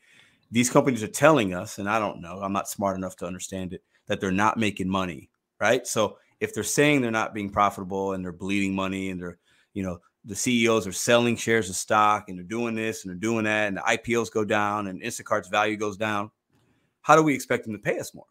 these 0.51 0.69
companies 0.69 1.03
are 1.03 1.07
telling 1.07 1.53
us, 1.53 1.77
and 1.77 1.89
I 1.89 1.99
don't 1.99 2.21
know, 2.21 2.39
I'm 2.41 2.53
not 2.53 2.67
smart 2.67 2.97
enough 2.97 3.15
to 3.17 3.25
understand 3.25 3.73
it, 3.73 3.83
that 4.07 4.19
they're 4.19 4.31
not 4.31 4.57
making 4.57 4.89
money, 4.89 5.29
right? 5.59 5.85
So 5.85 6.17
if 6.39 6.53
they're 6.53 6.63
saying 6.63 7.01
they're 7.01 7.11
not 7.11 7.33
being 7.33 7.49
profitable 7.49 8.13
and 8.13 8.23
they're 8.23 8.31
bleeding 8.31 8.73
money 8.73 9.11
and 9.11 9.21
they're, 9.21 9.37
you 9.73 9.83
know, 9.83 9.99
the 10.25 10.35
CEOs 10.35 10.85
are 10.85 10.91
selling 10.91 11.35
shares 11.35 11.69
of 11.69 11.75
stock 11.75 12.29
and 12.29 12.37
they're 12.37 12.45
doing 12.45 12.75
this 12.75 13.03
and 13.03 13.09
they're 13.09 13.19
doing 13.19 13.45
that 13.45 13.67
and 13.67 13.77
the 13.77 13.81
IPOs 13.81 14.31
go 14.31 14.45
down 14.45 14.87
and 14.87 15.01
Instacart's 15.01 15.47
value 15.47 15.77
goes 15.77 15.97
down, 15.97 16.29
how 17.01 17.15
do 17.15 17.23
we 17.23 17.33
expect 17.33 17.65
them 17.65 17.73
to 17.73 17.79
pay 17.79 17.99
us 17.99 18.13
more? 18.13 18.25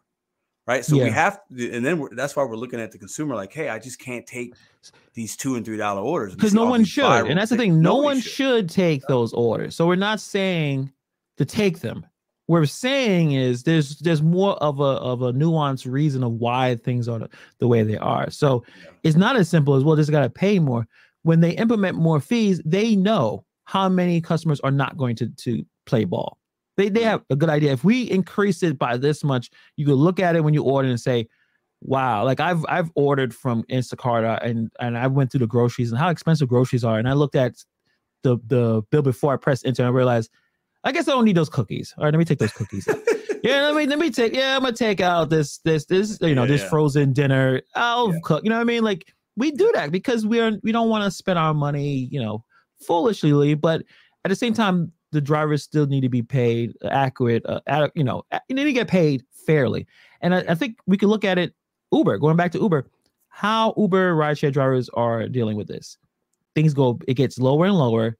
Right. 0.67 0.85
So 0.85 0.95
yeah. 0.95 1.05
we 1.05 1.09
have, 1.09 1.39
to, 1.57 1.71
and 1.71 1.83
then 1.83 2.07
that's 2.11 2.35
why 2.35 2.43
we're 2.43 2.55
looking 2.55 2.79
at 2.79 2.91
the 2.91 2.97
consumer 2.97 3.35
like, 3.35 3.51
hey, 3.51 3.69
I 3.69 3.79
just 3.79 3.99
can't 3.99 4.25
take 4.25 4.53
these 5.13 5.35
two 5.35 5.55
and 5.55 5.65
three 5.65 5.75
dollar 5.75 6.01
orders 6.01 6.35
because 6.35 6.53
no 6.53 6.65
one 6.65 6.85
should. 6.85 7.03
And 7.03 7.37
that's 7.37 7.49
the 7.49 7.57
thing, 7.57 7.81
no 7.81 7.97
one 7.97 8.19
should. 8.19 8.31
should 8.31 8.69
take 8.69 9.01
those 9.07 9.33
orders. 9.33 9.75
So 9.75 9.87
we're 9.87 9.95
not 9.95 10.21
saying 10.21 10.93
to 11.37 11.45
take 11.45 11.79
them. 11.79 12.05
What 12.45 12.59
we're 12.59 12.65
saying 12.65 13.31
is 13.31 13.63
there's 13.63 13.97
there's 13.99 14.21
more 14.21 14.53
of 14.57 14.79
a 14.79 14.83
of 14.83 15.21
a 15.21 15.33
nuanced 15.33 15.91
reason 15.91 16.23
of 16.23 16.33
why 16.33 16.75
things 16.75 17.07
are 17.07 17.19
the, 17.19 17.29
the 17.59 17.67
way 17.67 17.81
they 17.83 17.97
are. 17.97 18.29
So 18.29 18.63
yeah. 18.83 18.91
it's 19.03 19.15
not 19.15 19.37
as 19.37 19.49
simple 19.49 19.75
as 19.75 19.83
well, 19.83 19.95
just 19.95 20.11
got 20.11 20.21
to 20.21 20.29
pay 20.29 20.59
more. 20.59 20.87
When 21.23 21.41
they 21.41 21.51
implement 21.51 21.97
more 21.97 22.19
fees, 22.19 22.61
they 22.65 22.95
know 22.95 23.45
how 23.65 23.89
many 23.89 24.21
customers 24.21 24.59
are 24.61 24.71
not 24.71 24.97
going 24.97 25.15
to 25.17 25.29
to 25.29 25.63
play 25.85 26.05
ball. 26.05 26.37
They 26.77 26.89
they 26.89 27.03
have 27.03 27.23
a 27.29 27.35
good 27.35 27.49
idea. 27.49 27.73
If 27.73 27.83
we 27.83 28.09
increase 28.09 28.63
it 28.63 28.77
by 28.77 28.97
this 28.97 29.23
much, 29.23 29.49
you 29.77 29.85
could 29.85 29.95
look 29.95 30.19
at 30.19 30.35
it 30.35 30.43
when 30.43 30.53
you 30.53 30.63
order 30.63 30.87
and 30.87 30.99
say, 30.99 31.27
wow 31.81 32.23
like 32.23 32.39
i've 32.39 32.63
i've 32.69 32.91
ordered 32.95 33.33
from 33.33 33.63
instacart 33.63 34.23
uh, 34.23 34.39
and 34.43 34.71
and 34.79 34.97
i 34.97 35.07
went 35.07 35.31
through 35.31 35.39
the 35.39 35.47
groceries 35.47 35.91
and 35.91 35.99
how 35.99 36.09
expensive 36.09 36.47
groceries 36.47 36.83
are 36.83 36.99
and 36.99 37.09
i 37.09 37.13
looked 37.13 37.35
at 37.35 37.55
the 38.23 38.37
the 38.47 38.83
bill 38.91 39.01
before 39.01 39.33
i 39.33 39.37
pressed 39.37 39.65
enter 39.65 39.81
and 39.81 39.87
i 39.87 39.91
realized 39.91 40.29
i 40.83 40.91
guess 40.91 41.07
i 41.07 41.11
don't 41.11 41.25
need 41.25 41.35
those 41.35 41.49
cookies 41.49 41.93
all 41.97 42.03
right 42.03 42.13
let 42.13 42.19
me 42.19 42.25
take 42.25 42.37
those 42.37 42.51
cookies 42.51 42.87
yeah 43.43 43.61
let 43.61 43.75
me 43.75 43.87
let 43.87 43.97
me 43.97 44.11
take 44.11 44.35
yeah 44.35 44.55
i'm 44.55 44.61
gonna 44.61 44.75
take 44.75 45.01
out 45.01 45.31
this 45.31 45.57
this 45.59 45.85
this 45.85 46.19
you 46.21 46.35
know 46.35 46.43
yeah, 46.43 46.49
this 46.49 46.61
yeah. 46.61 46.69
frozen 46.69 47.13
dinner 47.13 47.61
i'll 47.75 48.13
yeah. 48.13 48.19
cook 48.23 48.43
you 48.43 48.49
know 48.51 48.57
what 48.57 48.61
i 48.61 48.65
mean 48.65 48.83
like 48.83 49.11
we 49.37 49.51
do 49.51 49.71
that 49.75 49.91
because 49.91 50.25
we're 50.25 50.59
we 50.63 50.71
don't 50.71 50.89
want 50.89 51.03
to 51.03 51.11
spend 51.11 51.39
our 51.39 51.53
money 51.53 52.07
you 52.11 52.21
know 52.21 52.43
foolishly 52.85 53.53
but 53.53 53.83
at 54.25 54.29
the 54.29 54.35
same 54.35 54.53
time 54.53 54.91
the 55.11 55.21
drivers 55.21 55.63
still 55.63 55.85
need 55.87 56.01
to 56.01 56.09
be 56.09 56.21
paid 56.21 56.73
accurate 56.89 57.45
uh, 57.45 57.59
ad, 57.67 57.91
you 57.95 58.03
know 58.03 58.23
you 58.47 58.55
need 58.55 58.65
to 58.65 58.73
get 58.73 58.87
paid 58.87 59.23
fairly 59.45 59.87
and 60.21 60.35
I, 60.35 60.43
I 60.49 60.55
think 60.55 60.77
we 60.87 60.97
can 60.97 61.09
look 61.09 61.23
at 61.23 61.37
it 61.37 61.53
Uber, 61.91 62.17
going 62.17 62.37
back 62.37 62.51
to 62.53 62.59
Uber, 62.59 62.87
how 63.29 63.73
Uber 63.77 64.15
rideshare 64.15 64.51
drivers 64.51 64.89
are 64.89 65.27
dealing 65.27 65.57
with 65.57 65.67
this. 65.67 65.97
Things 66.55 66.73
go, 66.73 66.99
it 67.07 67.15
gets 67.15 67.39
lower 67.39 67.65
and 67.65 67.75
lower. 67.75 68.17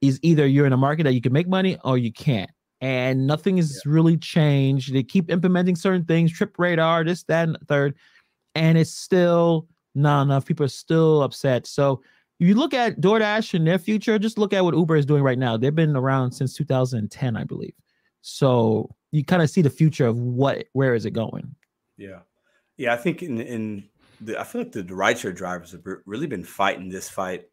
Is 0.00 0.18
either 0.22 0.46
you're 0.46 0.66
in 0.66 0.72
a 0.74 0.76
market 0.76 1.04
that 1.04 1.14
you 1.14 1.22
can 1.22 1.32
make 1.32 1.48
money 1.48 1.78
or 1.82 1.96
you 1.96 2.12
can't. 2.12 2.50
And 2.82 3.26
nothing 3.26 3.56
is 3.56 3.80
yeah. 3.86 3.92
really 3.92 4.18
changed. 4.18 4.92
They 4.92 5.02
keep 5.02 5.30
implementing 5.30 5.76
certain 5.76 6.04
things, 6.04 6.30
trip 6.30 6.58
radar, 6.58 7.04
this, 7.04 7.22
that, 7.24 7.48
and 7.48 7.56
third. 7.68 7.94
And 8.54 8.76
it's 8.76 8.92
still 8.92 9.66
not 9.94 10.22
enough. 10.22 10.44
People 10.44 10.64
are 10.64 10.68
still 10.68 11.22
upset. 11.22 11.66
So 11.66 12.02
if 12.40 12.48
you 12.48 12.54
look 12.54 12.74
at 12.74 13.00
DoorDash 13.00 13.54
and 13.54 13.66
their 13.66 13.78
future, 13.78 14.18
just 14.18 14.38
look 14.38 14.52
at 14.52 14.64
what 14.64 14.74
Uber 14.74 14.96
is 14.96 15.06
doing 15.06 15.22
right 15.22 15.38
now. 15.38 15.56
They've 15.56 15.74
been 15.74 15.96
around 15.96 16.32
since 16.32 16.54
2010, 16.54 17.36
I 17.36 17.44
believe. 17.44 17.74
So 18.22 18.94
you 19.12 19.24
kind 19.24 19.42
of 19.42 19.50
see 19.50 19.62
the 19.62 19.70
future 19.70 20.06
of 20.06 20.18
what 20.18 20.66
where 20.72 20.94
is 20.94 21.06
it 21.06 21.12
going. 21.12 21.54
Yeah. 21.96 22.20
Yeah, 22.76 22.92
I 22.92 22.96
think 22.96 23.22
in 23.22 23.40
in 23.40 23.84
the, 24.20 24.40
I 24.40 24.44
feel 24.44 24.62
like 24.62 24.72
the, 24.72 24.82
rideshare 24.82 25.34
drivers 25.34 25.72
have 25.72 25.82
really 26.06 26.26
been 26.26 26.44
fighting 26.44 26.88
this 26.88 27.08
fight 27.08 27.48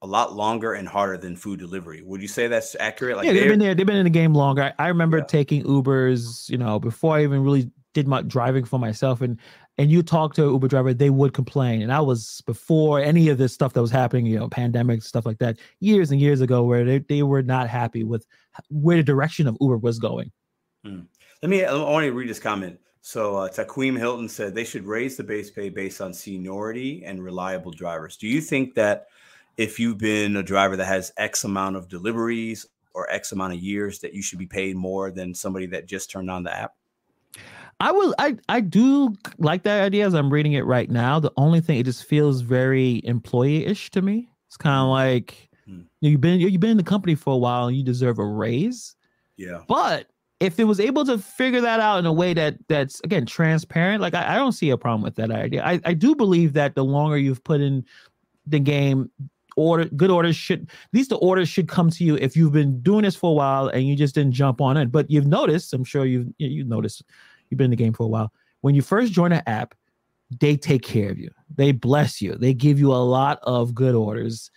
a 0.00 0.06
lot 0.06 0.34
longer 0.34 0.74
and 0.74 0.86
harder 0.86 1.18
than 1.18 1.36
food 1.36 1.58
delivery. 1.58 2.02
Would 2.02 2.22
you 2.22 2.28
say 2.28 2.46
that's 2.46 2.76
accurate? 2.78 3.16
Like 3.16 3.26
yeah, 3.26 3.32
they've 3.32 3.48
been 3.48 3.58
there. 3.58 3.74
They've 3.74 3.84
been 3.86 3.96
in 3.96 4.04
the 4.04 4.10
game 4.10 4.32
longer. 4.32 4.62
I, 4.78 4.84
I 4.84 4.88
remember 4.88 5.18
yeah. 5.18 5.24
taking 5.24 5.64
Ubers, 5.64 6.48
you 6.48 6.56
know, 6.56 6.78
before 6.78 7.16
I 7.16 7.24
even 7.24 7.42
really 7.42 7.70
did 7.94 8.06
my 8.06 8.22
driving 8.22 8.64
for 8.64 8.78
myself. 8.78 9.20
And 9.20 9.38
and 9.78 9.92
you 9.92 10.02
talk 10.02 10.34
to 10.34 10.42
Uber 10.42 10.68
driver, 10.68 10.92
they 10.92 11.10
would 11.10 11.32
complain. 11.32 11.82
And 11.82 11.92
I 11.92 12.00
was 12.00 12.42
before 12.46 13.00
any 13.00 13.28
of 13.28 13.38
this 13.38 13.54
stuff 13.54 13.72
that 13.74 13.80
was 13.80 13.92
happening, 13.92 14.26
you 14.26 14.38
know, 14.38 14.48
pandemic 14.48 15.02
stuff 15.02 15.24
like 15.24 15.38
that, 15.38 15.56
years 15.78 16.10
and 16.10 16.20
years 16.20 16.40
ago, 16.40 16.64
where 16.64 16.84
they, 16.84 16.98
they 16.98 17.22
were 17.22 17.42
not 17.42 17.68
happy 17.68 18.02
with 18.02 18.26
where 18.70 18.96
the 18.96 19.04
direction 19.04 19.46
of 19.46 19.56
Uber 19.60 19.78
was 19.78 19.98
going. 19.98 20.32
Hmm. 20.84 21.02
Let 21.42 21.50
me. 21.50 21.64
I 21.64 21.72
want 21.74 22.04
to 22.04 22.10
read 22.10 22.28
this 22.28 22.40
comment. 22.40 22.78
So 23.00 23.36
uh, 23.36 23.48
Taquim 23.48 23.96
Hilton 23.96 24.28
said 24.28 24.54
they 24.54 24.64
should 24.64 24.84
raise 24.84 25.16
the 25.16 25.22
base 25.22 25.50
pay 25.50 25.68
based 25.68 26.00
on 26.00 26.12
seniority 26.12 27.04
and 27.04 27.22
reliable 27.22 27.70
drivers. 27.70 28.16
Do 28.16 28.26
you 28.26 28.40
think 28.40 28.74
that 28.74 29.06
if 29.56 29.78
you've 29.78 29.98
been 29.98 30.36
a 30.36 30.42
driver 30.42 30.76
that 30.76 30.86
has 30.86 31.12
X 31.16 31.44
amount 31.44 31.76
of 31.76 31.88
deliveries 31.88 32.66
or 32.94 33.08
X 33.10 33.30
amount 33.30 33.54
of 33.54 33.60
years, 33.60 34.00
that 34.00 34.14
you 34.14 34.22
should 34.22 34.40
be 34.40 34.46
paid 34.46 34.76
more 34.76 35.12
than 35.12 35.32
somebody 35.32 35.66
that 35.66 35.86
just 35.86 36.10
turned 36.10 36.30
on 36.30 36.42
the 36.42 36.54
app? 36.54 36.74
I 37.80 37.92
will. 37.92 38.14
I 38.18 38.36
I 38.48 38.60
do 38.60 39.14
like 39.38 39.62
that 39.62 39.82
idea 39.82 40.06
as 40.06 40.14
I'm 40.14 40.32
reading 40.32 40.54
it 40.54 40.64
right 40.64 40.90
now. 40.90 41.20
The 41.20 41.32
only 41.36 41.60
thing 41.60 41.78
it 41.78 41.84
just 41.84 42.04
feels 42.04 42.40
very 42.40 43.00
employee-ish 43.04 43.90
to 43.92 44.02
me. 44.02 44.28
It's 44.48 44.56
kind 44.56 44.80
of 44.80 44.88
like 44.88 45.48
hmm. 45.64 45.82
you've 46.00 46.20
been 46.20 46.40
you've 46.40 46.60
been 46.60 46.70
in 46.70 46.76
the 46.76 46.82
company 46.82 47.14
for 47.14 47.34
a 47.34 47.38
while 47.38 47.68
and 47.68 47.76
you 47.76 47.84
deserve 47.84 48.18
a 48.18 48.26
raise. 48.26 48.96
Yeah. 49.36 49.62
But 49.68 50.08
if 50.40 50.58
it 50.58 50.64
was 50.64 50.80
able 50.80 51.04
to 51.04 51.18
figure 51.18 51.60
that 51.60 51.80
out 51.80 51.98
in 51.98 52.06
a 52.06 52.12
way 52.12 52.34
that 52.34 52.56
that's 52.68 53.00
again 53.04 53.26
transparent, 53.26 54.00
like 54.00 54.14
I, 54.14 54.34
I 54.34 54.36
don't 54.36 54.52
see 54.52 54.70
a 54.70 54.76
problem 54.76 55.02
with 55.02 55.16
that 55.16 55.30
idea. 55.30 55.64
I, 55.64 55.80
I 55.84 55.94
do 55.94 56.14
believe 56.14 56.54
that 56.54 56.74
the 56.74 56.84
longer 56.84 57.16
you've 57.16 57.42
put 57.44 57.60
in 57.60 57.84
the 58.46 58.58
game, 58.58 59.10
order 59.56 59.84
good 59.86 60.10
orders 60.10 60.36
should 60.36 60.62
at 60.62 60.68
least 60.92 61.10
the 61.10 61.16
orders 61.16 61.48
should 61.48 61.68
come 61.68 61.90
to 61.90 62.04
you 62.04 62.16
if 62.16 62.36
you've 62.36 62.52
been 62.52 62.80
doing 62.80 63.02
this 63.02 63.16
for 63.16 63.30
a 63.30 63.34
while 63.34 63.68
and 63.68 63.86
you 63.86 63.96
just 63.96 64.14
didn't 64.14 64.32
jump 64.32 64.60
on 64.60 64.76
it. 64.76 64.90
But 64.90 65.10
you've 65.10 65.26
noticed, 65.26 65.72
I'm 65.74 65.84
sure 65.84 66.04
you've 66.04 66.28
you've 66.38 66.68
noticed 66.68 67.02
you've 67.50 67.58
been 67.58 67.66
in 67.66 67.70
the 67.70 67.76
game 67.76 67.92
for 67.92 68.04
a 68.04 68.08
while. 68.08 68.32
When 68.60 68.74
you 68.74 68.82
first 68.82 69.12
join 69.12 69.32
an 69.32 69.42
app, 69.46 69.74
they 70.40 70.56
take 70.56 70.82
care 70.82 71.10
of 71.10 71.18
you. 71.18 71.30
They 71.54 71.72
bless 71.72 72.20
you. 72.20 72.34
They 72.34 72.54
give 72.54 72.78
you 72.78 72.92
a 72.92 72.96
lot 72.96 73.40
of 73.42 73.74
good 73.74 73.94
orders 73.94 74.50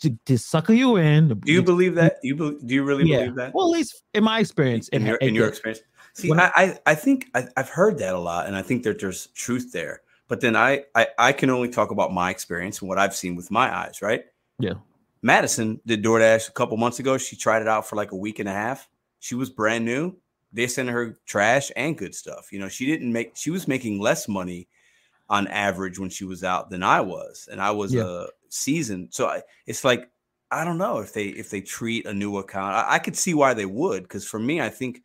to, 0.00 0.16
to 0.26 0.38
sucker 0.38 0.72
you 0.72 0.96
in. 0.96 1.28
Do 1.40 1.52
you 1.52 1.62
believe 1.62 1.94
that? 1.96 2.18
You 2.22 2.34
be, 2.34 2.56
do 2.64 2.74
you 2.74 2.84
really 2.84 3.04
yeah. 3.04 3.18
believe 3.18 3.34
that? 3.36 3.54
Well, 3.54 3.66
at 3.66 3.70
least 3.70 4.02
in 4.14 4.24
my 4.24 4.38
experience, 4.40 4.88
in, 4.88 5.04
your, 5.04 5.16
in 5.16 5.34
your 5.34 5.48
experience. 5.48 5.82
See, 6.14 6.32
I, 6.32 6.50
I, 6.54 6.78
I 6.86 6.94
think 6.94 7.28
I, 7.34 7.46
have 7.56 7.68
heard 7.68 7.98
that 7.98 8.14
a 8.14 8.18
lot, 8.18 8.46
and 8.46 8.56
I 8.56 8.62
think 8.62 8.82
that 8.84 9.00
there's 9.00 9.28
truth 9.28 9.72
there. 9.72 10.02
But 10.28 10.40
then 10.40 10.54
I, 10.54 10.84
I 10.94 11.08
I 11.18 11.32
can 11.32 11.50
only 11.50 11.68
talk 11.68 11.90
about 11.90 12.12
my 12.12 12.30
experience 12.30 12.80
and 12.80 12.88
what 12.88 12.98
I've 12.98 13.16
seen 13.16 13.34
with 13.36 13.50
my 13.50 13.74
eyes, 13.74 14.00
right? 14.00 14.24
Yeah. 14.58 14.74
Madison 15.22 15.80
did 15.86 16.02
DoorDash 16.02 16.48
a 16.48 16.52
couple 16.52 16.76
months 16.76 16.98
ago. 16.98 17.18
She 17.18 17.36
tried 17.36 17.62
it 17.62 17.68
out 17.68 17.86
for 17.86 17.96
like 17.96 18.12
a 18.12 18.16
week 18.16 18.38
and 18.38 18.48
a 18.48 18.52
half. 18.52 18.88
She 19.18 19.34
was 19.34 19.50
brand 19.50 19.84
new. 19.84 20.16
They 20.52 20.66
sent 20.66 20.88
her 20.88 21.18
trash 21.26 21.70
and 21.76 21.96
good 21.96 22.14
stuff. 22.14 22.52
You 22.52 22.58
know, 22.58 22.68
she 22.68 22.86
didn't 22.86 23.12
make. 23.12 23.36
She 23.36 23.50
was 23.50 23.68
making 23.68 24.00
less 24.00 24.28
money 24.28 24.68
on 25.28 25.46
average 25.46 25.98
when 25.98 26.10
she 26.10 26.24
was 26.24 26.42
out 26.42 26.70
than 26.70 26.82
I 26.82 27.00
was, 27.00 27.48
and 27.50 27.60
I 27.60 27.70
was 27.70 27.94
yeah. 27.94 28.04
a 28.04 28.26
seasoned. 28.48 29.08
So 29.12 29.28
I, 29.28 29.42
it's 29.66 29.84
like 29.84 30.10
I 30.50 30.64
don't 30.64 30.78
know 30.78 30.98
if 30.98 31.12
they 31.12 31.26
if 31.26 31.50
they 31.50 31.60
treat 31.60 32.06
a 32.06 32.14
new 32.14 32.38
account. 32.38 32.74
I, 32.74 32.94
I 32.94 32.98
could 32.98 33.16
see 33.16 33.34
why 33.34 33.54
they 33.54 33.66
would, 33.66 34.02
because 34.02 34.26
for 34.26 34.38
me, 34.38 34.60
I 34.60 34.68
think 34.68 35.02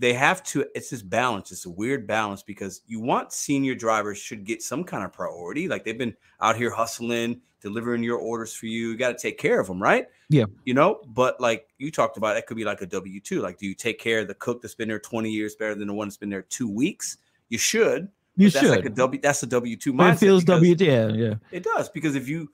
they 0.00 0.14
have 0.14 0.42
to. 0.44 0.64
It's 0.74 0.88
this 0.88 1.02
balance. 1.02 1.52
It's 1.52 1.66
a 1.66 1.70
weird 1.70 2.06
balance 2.06 2.42
because 2.42 2.80
you 2.86 3.00
want 3.00 3.32
senior 3.32 3.74
drivers 3.74 4.16
should 4.18 4.44
get 4.44 4.62
some 4.62 4.82
kind 4.82 5.04
of 5.04 5.12
priority. 5.12 5.68
Like 5.68 5.84
they've 5.84 5.96
been 5.96 6.16
out 6.40 6.56
here 6.56 6.70
hustling, 6.70 7.42
delivering 7.60 8.02
your 8.02 8.16
orders 8.16 8.54
for 8.54 8.64
you. 8.64 8.88
You 8.88 8.96
got 8.96 9.10
to 9.10 9.18
take 9.18 9.36
care 9.36 9.60
of 9.60 9.66
them, 9.66 9.80
right? 9.80 10.06
Yeah. 10.30 10.46
You 10.64 10.72
know, 10.72 11.02
but 11.08 11.38
like 11.38 11.68
you 11.76 11.90
talked 11.90 12.16
about, 12.16 12.38
it 12.38 12.46
could 12.46 12.56
be 12.56 12.64
like 12.64 12.80
a 12.80 12.86
W 12.86 13.20
two. 13.20 13.42
Like, 13.42 13.58
do 13.58 13.66
you 13.66 13.74
take 13.74 13.98
care 13.98 14.20
of 14.20 14.28
the 14.28 14.34
cook 14.34 14.62
that's 14.62 14.74
been 14.74 14.88
there 14.88 14.98
twenty 14.98 15.30
years 15.30 15.54
better 15.54 15.74
than 15.74 15.86
the 15.86 15.94
one 15.94 16.08
that's 16.08 16.16
been 16.16 16.30
there 16.30 16.42
two 16.42 16.68
weeks? 16.68 17.18
You 17.50 17.58
should. 17.58 18.08
You 18.36 18.48
should. 18.48 18.62
That's 18.62 18.76
like 18.76 18.86
a 18.86 18.90
W. 18.90 19.20
That's 19.20 19.42
a 19.42 19.46
W 19.46 19.76
two 19.76 19.92
mindset. 19.92 20.14
It 20.14 20.18
feels 20.18 20.44
W. 20.44 20.76
Yeah, 20.78 21.08
yeah. 21.08 21.34
It 21.52 21.62
does 21.62 21.90
because 21.90 22.14
if 22.14 22.26
you 22.26 22.50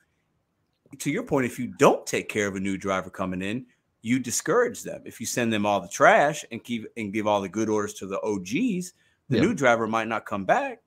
to 0.98 1.12
your 1.12 1.22
point, 1.22 1.46
if 1.46 1.60
you 1.60 1.68
don't 1.78 2.04
take 2.06 2.28
care 2.28 2.48
of 2.48 2.56
a 2.56 2.60
new 2.60 2.76
driver 2.76 3.10
coming 3.10 3.40
in, 3.40 3.66
you 4.02 4.18
discourage 4.18 4.82
them. 4.82 5.02
If 5.04 5.20
you 5.20 5.26
send 5.26 5.52
them 5.52 5.66
all 5.66 5.80
the 5.80 5.88
trash 5.88 6.44
and 6.50 6.62
keep 6.62 6.86
and 6.96 7.12
give 7.12 7.26
all 7.26 7.40
the 7.40 7.48
good 7.48 7.68
orders 7.68 7.94
to 7.94 8.06
the 8.06 8.20
OGs, 8.20 8.92
the 9.28 9.36
yeah. 9.36 9.40
new 9.40 9.54
driver 9.54 9.86
might 9.86 10.08
not 10.08 10.26
come 10.26 10.44
back. 10.44 10.82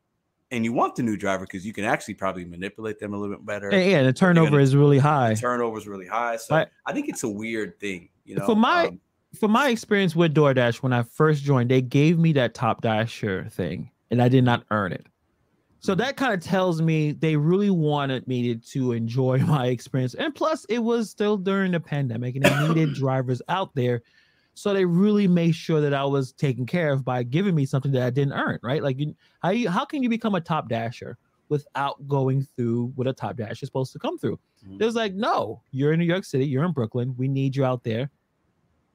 And 0.52 0.66
you 0.66 0.74
want 0.74 0.96
the 0.96 1.04
new 1.04 1.16
driver 1.16 1.46
because 1.46 1.64
you 1.64 1.74
can 1.74 1.84
actually 1.84 2.16
probably 2.16 2.44
manipulate 2.44 2.98
them 2.98 3.14
a 3.14 3.18
little 3.18 3.36
bit 3.36 3.46
better. 3.46 3.70
Yeah, 3.72 3.84
yeah 3.84 4.04
the 4.04 4.14
turnover 4.14 4.52
gonna, 4.52 4.64
is 4.64 4.76
really 4.76 4.98
high. 4.98 5.36
turnover 5.36 5.78
is 5.78 5.88
really 5.88 6.08
high. 6.08 6.38
So 6.38 6.56
I, 6.56 6.66
I, 6.88 6.94
think 6.94 7.08
it's 7.08 7.24
a 7.24 7.30
weird 7.30 7.80
thing, 7.80 8.10
you 8.26 8.36
know. 8.36 8.48
For 8.48 8.56
my 8.56 8.88
um, 8.88 9.00
for 9.38 9.48
my 9.48 9.70
experience 9.70 10.16
with 10.16 10.34
DoorDash, 10.34 10.78
when 10.78 10.92
I 10.92 11.04
first 11.04 11.44
joined, 11.44 11.70
they 11.70 11.82
gave 11.82 12.18
me 12.18 12.34
that 12.34 12.56
top 12.56 12.82
dasher 12.82 13.48
thing, 13.52 13.92
and 14.10 14.24
I 14.24 14.28
did 14.28 14.44
not 14.44 14.64
earn 14.72 14.92
it. 14.92 15.06
So 15.82 15.96
that 15.96 16.18
kind 16.18 16.34
of 16.34 16.42
tells 16.42 16.82
me 16.82 17.14
they 17.14 17.36
really 17.36 17.70
wanted 17.70 18.28
me 18.28 18.56
to 18.56 18.92
enjoy 18.92 19.38
my 19.48 19.68
experience. 19.68 20.14
And 20.14 20.34
plus, 20.36 20.66
it 20.66 20.80
was 20.80 21.10
still 21.10 21.38
during 21.38 21.72
the 21.72 21.80
pandemic 21.80 22.36
and 22.36 22.44
they 22.44 22.68
needed 22.68 22.96
drivers 22.96 23.42
out 23.48 23.74
there. 23.76 24.02
So 24.56 24.74
they 24.74 24.84
really 24.84 25.28
made 25.28 25.56
sure 25.56 25.80
that 25.80 25.94
I 25.94 26.04
was 26.04 26.34
taken 26.34 26.66
care 26.66 26.92
of 26.92 27.06
by 27.06 27.24
giving 27.24 27.56
me 27.56 27.66
something 27.66 27.94
that 27.94 28.04
I 28.04 28.10
didn't 28.10 28.34
earn, 28.34 28.60
right? 28.62 28.84
Like, 28.84 29.00
you, 29.00 29.16
how 29.42 29.52
you, 29.52 29.70
how 29.70 29.86
can 29.86 30.04
you 30.04 30.10
become 30.10 30.36
a 30.36 30.42
top 30.42 30.68
dasher 30.68 31.18
without 31.48 32.06
going 32.10 32.46
through 32.58 32.92
what 32.96 33.08
a 33.08 33.14
top 33.14 33.38
dash 33.38 33.64
is 33.64 33.70
supposed 33.70 33.94
to 33.94 34.00
come 34.00 34.20
through? 34.20 34.38
Mm-hmm. 34.66 34.82
It 34.82 34.86
was 34.86 34.96
like, 34.96 35.14
no, 35.14 35.62
you're 35.72 35.94
in 35.94 36.00
New 36.00 36.06
York 36.06 36.26
City, 36.26 36.46
you're 36.46 36.66
in 36.66 36.74
Brooklyn, 36.74 37.16
we 37.18 37.30
need 37.30 37.56
you 37.56 37.64
out 37.64 37.86
there. 37.86 38.10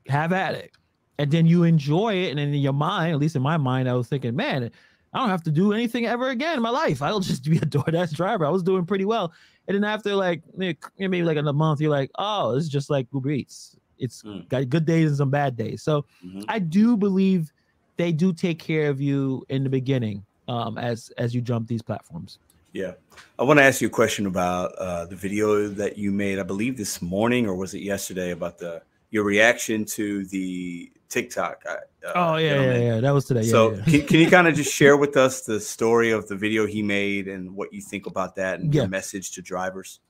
Have 0.09 0.35
at 0.35 0.55
it, 0.55 0.72
and 1.18 1.30
then 1.30 1.47
you 1.47 1.62
enjoy 1.62 2.14
it. 2.14 2.28
And 2.30 2.39
then 2.39 2.49
in 2.49 2.61
your 2.61 2.74
mind, 2.74 3.14
at 3.14 3.18
least 3.18 3.37
in 3.37 3.41
my 3.41 3.57
mind, 3.57 3.89
I 3.89 3.95
was 3.95 4.07
thinking, 4.07 4.37
man, 4.37 4.70
I 5.15 5.21
don't 5.21 5.31
have 5.31 5.45
to 5.45 5.51
do 5.51 5.73
anything 5.73 6.07
ever 6.07 6.31
again 6.31 6.57
in 6.57 6.62
my 6.62 6.71
life. 6.71 7.01
I'll 7.01 7.21
just 7.33 7.45
be 7.45 7.59
a 7.59 7.61
DoorDash 7.61 8.12
driver. 8.15 8.45
I 8.45 8.51
was 8.51 8.62
doing 8.62 8.85
pretty 8.85 9.05
well. 9.05 9.33
And 9.69 9.75
then 9.75 9.85
after 9.85 10.15
like 10.15 10.43
maybe 10.57 11.23
like 11.23 11.37
in 11.37 11.47
a 11.47 11.53
month, 11.53 11.81
you're 11.81 11.91
like, 11.91 12.11
oh, 12.19 12.57
it's 12.57 12.69
just 12.69 12.91
like 12.91 13.07
Uber 13.12 13.31
Eats. 13.31 13.77
It's 13.99 14.23
mm. 14.23 14.47
got 14.49 14.69
good 14.69 14.85
days 14.85 15.09
and 15.09 15.17
some 15.17 15.31
bad 15.31 15.57
days. 15.57 15.83
So 15.83 16.05
mm-hmm. 16.25 16.43
I 16.49 16.59
do 16.59 16.97
believe 16.97 17.53
they 17.97 18.12
do 18.12 18.33
take 18.33 18.59
care 18.59 18.91
of 18.91 19.01
you 19.01 19.45
in 19.49 19.62
the 19.62 19.71
beginning 19.71 20.25
um, 20.49 20.77
as 20.79 21.11
as 21.17 21.35
you 21.35 21.41
jump 21.41 21.69
these 21.69 21.83
platforms. 21.83 22.39
Yeah, 22.73 22.95
I 23.39 23.45
want 23.45 23.61
to 23.61 23.62
ask 23.62 23.81
you 23.81 23.87
a 23.87 23.91
question 23.91 24.27
about 24.27 24.75
uh, 24.75 25.07
the 25.07 25.15
video 25.15 25.69
that 25.69 25.97
you 25.97 26.11
made. 26.11 26.41
I 26.41 26.43
believe 26.43 26.77
this 26.77 27.01
morning 27.01 27.47
or 27.47 27.55
was 27.55 27.73
it 27.73 27.83
yesterday 27.83 28.33
about 28.33 28.59
the 28.59 28.83
your 29.11 29.23
reaction 29.23 29.85
to 29.85 30.27
the 30.27 30.91
TikTok. 31.09 31.63
Uh, 31.69 31.77
oh 32.15 32.37
yeah, 32.37 32.61
yeah, 32.61 32.79
yeah, 32.79 33.01
that 33.01 33.11
was 33.13 33.25
today. 33.25 33.43
so 33.43 33.75
yeah. 33.75 33.85
can, 33.85 34.07
can 34.07 34.21
you 34.21 34.31
kind 34.31 34.49
of 34.49 34.55
just 34.55 34.73
share 34.81 34.97
with 34.97 35.17
us 35.17 35.43
the 35.43 35.61
story 35.61 36.11
of 36.11 36.29
the 36.29 36.37
video 36.37 36.67
he 36.67 36.83
made 36.83 37.29
and 37.29 37.55
what 37.55 37.73
you 37.73 37.81
think 37.81 38.07
about 38.07 38.37
that 38.37 38.61
and 38.61 38.75
your 38.75 38.89
message 38.89 39.33
to 39.33 39.43
drivers? 39.43 40.01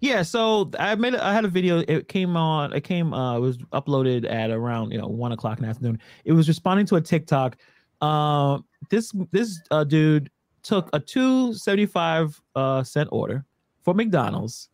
Yeah, 0.00 0.22
so 0.22 0.70
I 0.78 0.94
made 0.94 1.14
I 1.14 1.32
had 1.34 1.44
a 1.44 1.48
video. 1.48 1.84
It 1.86 2.08
came 2.08 2.36
on. 2.36 2.72
It 2.72 2.82
came. 2.82 3.12
Uh, 3.12 3.36
it 3.36 3.40
was 3.40 3.58
uploaded 3.72 4.30
at 4.30 4.50
around 4.50 4.92
you 4.92 4.98
know 4.98 5.06
one 5.06 5.32
o'clock 5.32 5.58
in 5.58 5.64
the 5.64 5.68
afternoon. 5.68 6.00
It 6.24 6.32
was 6.32 6.48
responding 6.48 6.86
to 6.86 6.96
a 6.96 7.00
TikTok. 7.00 7.56
Uh, 8.00 8.58
this 8.90 9.12
this 9.30 9.60
uh, 9.70 9.84
dude 9.84 10.30
took 10.62 10.88
a 10.92 11.00
two 11.00 11.54
seventy 11.54 11.86
five 11.86 12.40
uh, 12.54 12.82
cent 12.82 13.08
order 13.12 13.44
for 13.82 13.94
McDonald's, 13.94 14.68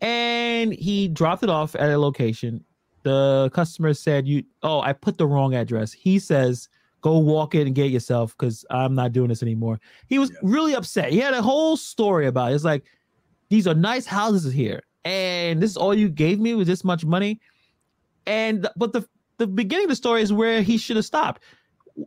and 0.00 0.72
he 0.72 1.08
dropped 1.08 1.42
it 1.42 1.50
off 1.50 1.74
at 1.74 1.90
a 1.90 1.98
location 1.98 2.64
the 3.08 3.50
customer 3.54 3.94
said 3.94 4.28
you 4.28 4.44
oh 4.62 4.80
i 4.80 4.92
put 4.92 5.18
the 5.18 5.26
wrong 5.26 5.54
address. 5.54 5.92
He 5.92 6.18
says 6.18 6.68
go 7.00 7.18
walk 7.18 7.54
it 7.54 7.66
and 7.66 7.74
get 7.74 7.90
yourself 7.90 8.36
because 8.36 8.64
i'm 8.70 8.94
not 8.94 9.12
doing 9.12 9.28
this 9.28 9.42
anymore. 9.42 9.80
He 10.06 10.18
was 10.18 10.30
yeah. 10.30 10.38
really 10.42 10.74
upset. 10.74 11.10
He 11.10 11.18
had 11.18 11.34
a 11.34 11.42
whole 11.42 11.76
story 11.76 12.26
about 12.26 12.52
it. 12.52 12.56
It's 12.56 12.64
like 12.64 12.84
these 13.48 13.66
are 13.66 13.74
nice 13.74 14.06
houses 14.06 14.52
here 14.52 14.82
and 15.04 15.62
this 15.62 15.70
is 15.70 15.76
all 15.76 15.94
you 15.94 16.08
gave 16.08 16.38
me 16.38 16.54
was 16.54 16.68
this 16.68 16.84
much 16.84 17.04
money. 17.04 17.40
And 18.26 18.68
but 18.76 18.92
the 18.92 19.08
the 19.38 19.46
beginning 19.46 19.86
of 19.86 19.90
the 19.90 19.96
story 19.96 20.22
is 20.22 20.32
where 20.32 20.62
he 20.62 20.76
should 20.76 20.96
have 20.96 21.04
stopped 21.04 21.42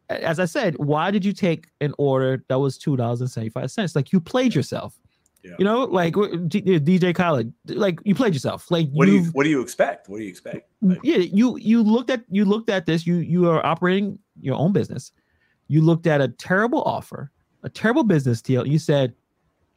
as 0.10 0.40
i 0.40 0.46
said 0.46 0.74
why 0.78 1.12
did 1.12 1.26
you 1.26 1.34
take 1.34 1.68
an 1.82 1.94
order 1.98 2.46
that 2.48 2.58
was 2.58 2.78
two 2.78 2.96
dollars 2.96 3.20
and 3.22 3.30
75 3.30 3.72
cents? 3.72 3.96
Like 3.96 4.14
you 4.14 4.22
played 4.22 4.54
yourself 4.56 5.01
yeah. 5.44 5.56
You 5.58 5.66
know, 5.66 5.86
like 5.86 6.14
DJ 6.14 7.16
Khaled, 7.16 7.52
like 7.68 8.00
you 8.04 8.14
played 8.14 8.34
yourself. 8.34 8.70
Like 8.70 8.90
what 8.92 9.06
do 9.06 9.14
you 9.14 9.24
what 9.32 9.44
do 9.44 9.50
you 9.50 9.62
expect? 9.62 10.08
What 10.08 10.18
do 10.18 10.24
you 10.24 10.30
expect? 10.30 10.70
Like, 10.82 11.00
yeah, 11.04 11.18
you 11.18 11.58
you 11.58 11.82
looked 11.82 12.10
at 12.12 12.24
you 12.30 12.46
looked 12.46 12.70
at 12.70 12.86
this. 12.86 13.08
You 13.08 13.16
you 13.16 13.50
are 13.50 13.66
operating 13.66 14.20
your 14.40 14.56
own 14.56 14.72
business. 14.72 15.12
You 15.68 15.82
looked 15.82 16.06
at 16.06 16.22
a 16.22 16.28
terrible 16.28 16.84
offer, 16.84 17.32
a 17.64 17.70
terrible 17.70 18.04
business 18.04 18.42
deal. 18.42 18.68
You 18.68 18.78
said, 18.78 19.16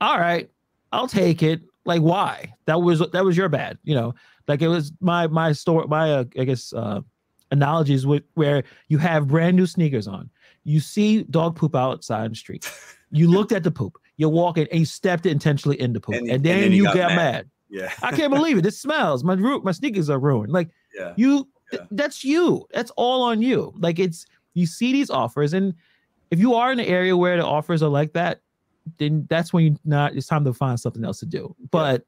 "All 0.01 0.19
right, 0.19 0.51
I'll 0.93 1.09
take 1.09 1.43
it." 1.43 1.63
Like 1.87 2.03
why? 2.03 2.53
That 2.67 2.83
was 2.83 2.99
that 3.13 3.25
was 3.25 3.37
your 3.37 3.49
bad. 3.49 3.79
You 3.85 3.95
know, 3.95 4.15
like 4.47 4.61
it 4.61 4.69
was 4.69 4.93
my 5.01 5.27
my 5.29 5.53
store 5.53 5.87
my 5.87 6.13
uh, 6.13 6.25
I 6.39 6.45
guess 6.45 6.75
uh, 6.75 7.01
analogies 7.51 8.07
with 8.07 8.25
where 8.35 8.65
you 8.89 8.99
have 8.99 9.29
brand 9.29 9.57
new 9.57 9.67
sneakers 9.67 10.07
on. 10.07 10.29
You 10.65 10.81
see 10.81 11.23
dog 11.25 11.57
poop 11.57 11.75
outside 11.75 12.33
the 12.33 12.37
street. 12.37 12.71
You 13.11 13.29
looked 13.31 13.53
at 13.53 13.63
the 13.63 13.71
poop 13.71 13.97
you're 14.17 14.29
walking 14.29 14.67
and 14.71 14.81
you 14.81 14.87
stepped 14.87 15.27
intentionally 15.27 15.81
in 15.81 15.93
the 15.93 16.01
pool, 16.01 16.15
and, 16.15 16.31
and 16.31 16.45
then, 16.45 16.57
and 16.57 16.65
then 16.65 16.73
you 16.73 16.85
get 16.85 17.09
mad. 17.09 17.17
mad. 17.17 17.51
Yeah, 17.69 17.93
I 18.03 18.15
can't 18.15 18.33
believe 18.35 18.59
it. 18.59 18.63
This 18.63 18.79
smells. 18.79 19.25
My 19.25 19.35
root, 19.35 19.65
my 19.65 19.73
sneakers 19.73 20.11
are 20.11 20.19
ruined. 20.19 20.53
Like, 20.53 20.71
yeah. 20.95 21.15
you, 21.17 21.49
yeah. 21.73 21.79
Th- 21.79 21.89
that's 21.93 22.25
you. 22.25 22.67
That's 22.73 22.91
all 22.97 23.23
on 23.23 23.43
you. 23.43 23.73
Like, 23.79 23.99
it's 23.99 24.27
you 24.55 24.67
see 24.67 24.93
these 24.93 25.11
offers, 25.11 25.55
and 25.55 25.75
if 26.31 26.39
you 26.39 26.55
are 26.55 26.73
in 26.73 26.81
an 26.81 26.87
area 26.87 27.17
where 27.17 27.37
the 27.37 27.45
offers 27.45 27.83
are 27.83 27.89
like 27.89 28.13
that, 28.13 28.41
then 28.99 29.27
that's 29.29 29.53
when 29.53 29.65
you 29.65 29.77
not. 29.85 30.15
It's 30.15 30.27
time 30.27 30.45
to 30.45 30.53
find 30.53 30.79
something 30.79 31.05
else 31.05 31.21
to 31.21 31.27
do. 31.27 31.55
But 31.71 32.05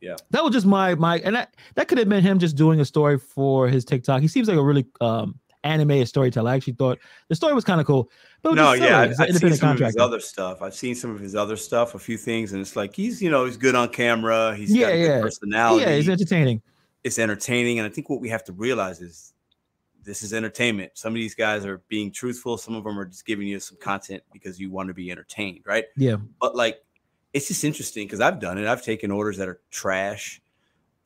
yeah, 0.00 0.16
that 0.30 0.44
was 0.44 0.52
just 0.52 0.66
my 0.66 0.94
my, 0.94 1.18
and 1.18 1.34
that 1.34 1.56
that 1.74 1.88
could 1.88 1.98
have 1.98 2.08
been 2.08 2.22
him 2.22 2.38
just 2.38 2.56
doing 2.56 2.80
a 2.80 2.84
story 2.84 3.18
for 3.18 3.68
his 3.68 3.84
TikTok. 3.84 4.22
He 4.22 4.28
seems 4.28 4.48
like 4.48 4.56
a 4.56 4.62
really 4.62 4.86
um 5.00 5.38
animated 5.64 6.08
storyteller. 6.08 6.50
I 6.50 6.54
actually 6.56 6.74
thought 6.74 6.98
the 7.28 7.34
story 7.34 7.54
was 7.54 7.64
kind 7.64 7.80
of 7.80 7.86
cool. 7.86 8.10
But 8.42 8.54
no, 8.54 8.72
yeah, 8.72 9.00
I've, 9.00 9.20
I've 9.20 9.36
seen 9.36 9.54
some 9.54 9.70
of 9.70 9.78
his 9.78 9.96
other 9.96 10.20
stuff. 10.20 10.62
I've 10.62 10.74
seen 10.74 10.94
some 10.94 11.10
of 11.10 11.20
his 11.20 11.34
other 11.34 11.56
stuff, 11.56 11.94
a 11.94 11.98
few 11.98 12.16
things, 12.16 12.52
and 12.52 12.60
it's 12.60 12.76
like 12.76 12.94
he's 12.94 13.20
you 13.20 13.30
know 13.30 13.44
he's 13.44 13.56
good 13.56 13.74
on 13.74 13.88
camera. 13.90 14.54
He's 14.56 14.74
yeah, 14.74 14.86
got 14.86 14.94
a 14.94 14.98
yeah. 14.98 15.06
good 15.06 15.22
personality. 15.22 15.84
Yeah, 15.84 15.96
he's 15.96 16.08
entertaining. 16.08 16.62
It's 17.04 17.18
entertaining, 17.18 17.78
and 17.78 17.86
I 17.86 17.90
think 17.90 18.08
what 18.08 18.20
we 18.20 18.28
have 18.28 18.44
to 18.44 18.52
realize 18.52 19.00
is 19.00 19.32
this 20.02 20.22
is 20.22 20.32
entertainment. 20.32 20.92
Some 20.94 21.12
of 21.12 21.16
these 21.16 21.34
guys 21.34 21.64
are 21.64 21.78
being 21.88 22.10
truthful. 22.10 22.56
Some 22.56 22.74
of 22.74 22.84
them 22.84 22.98
are 22.98 23.04
just 23.04 23.26
giving 23.26 23.46
you 23.46 23.60
some 23.60 23.78
content 23.80 24.22
because 24.32 24.58
you 24.58 24.70
want 24.70 24.88
to 24.88 24.94
be 24.94 25.10
entertained, 25.10 25.60
right? 25.66 25.84
Yeah. 25.96 26.16
But 26.40 26.56
like, 26.56 26.82
it's 27.32 27.48
just 27.48 27.64
interesting 27.64 28.06
because 28.06 28.20
I've 28.20 28.40
done 28.40 28.58
it. 28.58 28.66
I've 28.66 28.82
taken 28.82 29.10
orders 29.10 29.36
that 29.36 29.48
are 29.48 29.60
trash 29.70 30.40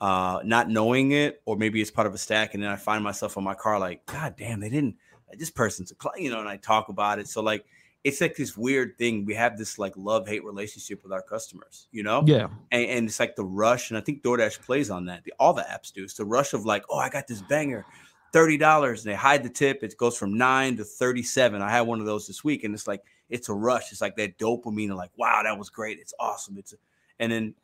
uh, 0.04 0.42
not 0.44 0.68
knowing 0.68 1.12
it, 1.12 1.40
or 1.46 1.56
maybe 1.56 1.80
it's 1.80 1.90
part 1.90 2.06
of 2.06 2.12
a 2.12 2.18
stack, 2.18 2.52
and 2.52 2.62
then 2.62 2.70
I 2.70 2.76
find 2.76 3.02
myself 3.02 3.38
on 3.38 3.42
my 3.42 3.54
car 3.54 3.78
like, 3.78 4.04
God 4.04 4.34
damn, 4.36 4.60
they 4.60 4.68
didn't. 4.68 4.96
This 5.32 5.48
person's 5.48 5.92
a 5.92 5.94
client, 5.94 6.20
you 6.20 6.30
know, 6.30 6.40
and 6.40 6.48
I 6.48 6.58
talk 6.58 6.90
about 6.90 7.18
it. 7.18 7.26
So 7.26 7.40
like, 7.40 7.64
it's 8.04 8.20
like 8.20 8.36
this 8.36 8.54
weird 8.54 8.98
thing. 8.98 9.24
We 9.24 9.34
have 9.34 9.56
this 9.56 9.78
like 9.78 9.94
love 9.96 10.28
hate 10.28 10.44
relationship 10.44 11.02
with 11.02 11.10
our 11.10 11.22
customers, 11.22 11.88
you 11.90 12.02
know? 12.02 12.22
Yeah. 12.26 12.48
And, 12.70 12.84
and, 12.84 13.08
it's 13.08 13.18
like 13.18 13.34
the 13.34 13.46
rush, 13.46 13.88
and 13.88 13.96
I 13.96 14.02
think 14.02 14.22
DoorDash 14.22 14.60
plays 14.60 14.90
on 14.90 15.06
that. 15.06 15.24
The, 15.24 15.32
all 15.40 15.54
the 15.54 15.62
apps 15.62 15.90
do. 15.90 16.04
It's 16.04 16.12
the 16.12 16.26
rush 16.26 16.52
of 16.52 16.66
like, 16.66 16.84
oh, 16.90 16.98
I 16.98 17.08
got 17.08 17.26
this 17.26 17.40
banger, 17.40 17.86
thirty 18.30 18.58
dollars, 18.58 19.06
and 19.06 19.10
they 19.10 19.16
hide 19.16 19.42
the 19.42 19.48
tip. 19.48 19.82
It 19.82 19.96
goes 19.96 20.18
from 20.18 20.36
nine 20.36 20.76
to 20.76 20.84
thirty-seven. 20.84 21.62
I 21.62 21.70
had 21.70 21.80
one 21.80 22.00
of 22.00 22.04
those 22.04 22.26
this 22.26 22.44
week, 22.44 22.64
and 22.64 22.74
it's 22.74 22.86
like 22.86 23.00
it's 23.30 23.48
a 23.48 23.54
rush. 23.54 23.90
It's 23.90 24.02
like 24.02 24.16
that 24.16 24.36
dopamine, 24.36 24.90
of 24.90 24.98
like, 24.98 25.12
wow, 25.16 25.40
that 25.42 25.58
was 25.58 25.70
great. 25.70 25.98
It's 25.98 26.12
awesome. 26.20 26.58
It's, 26.58 26.74
a, 26.74 26.76
and 27.20 27.32
then 27.32 27.54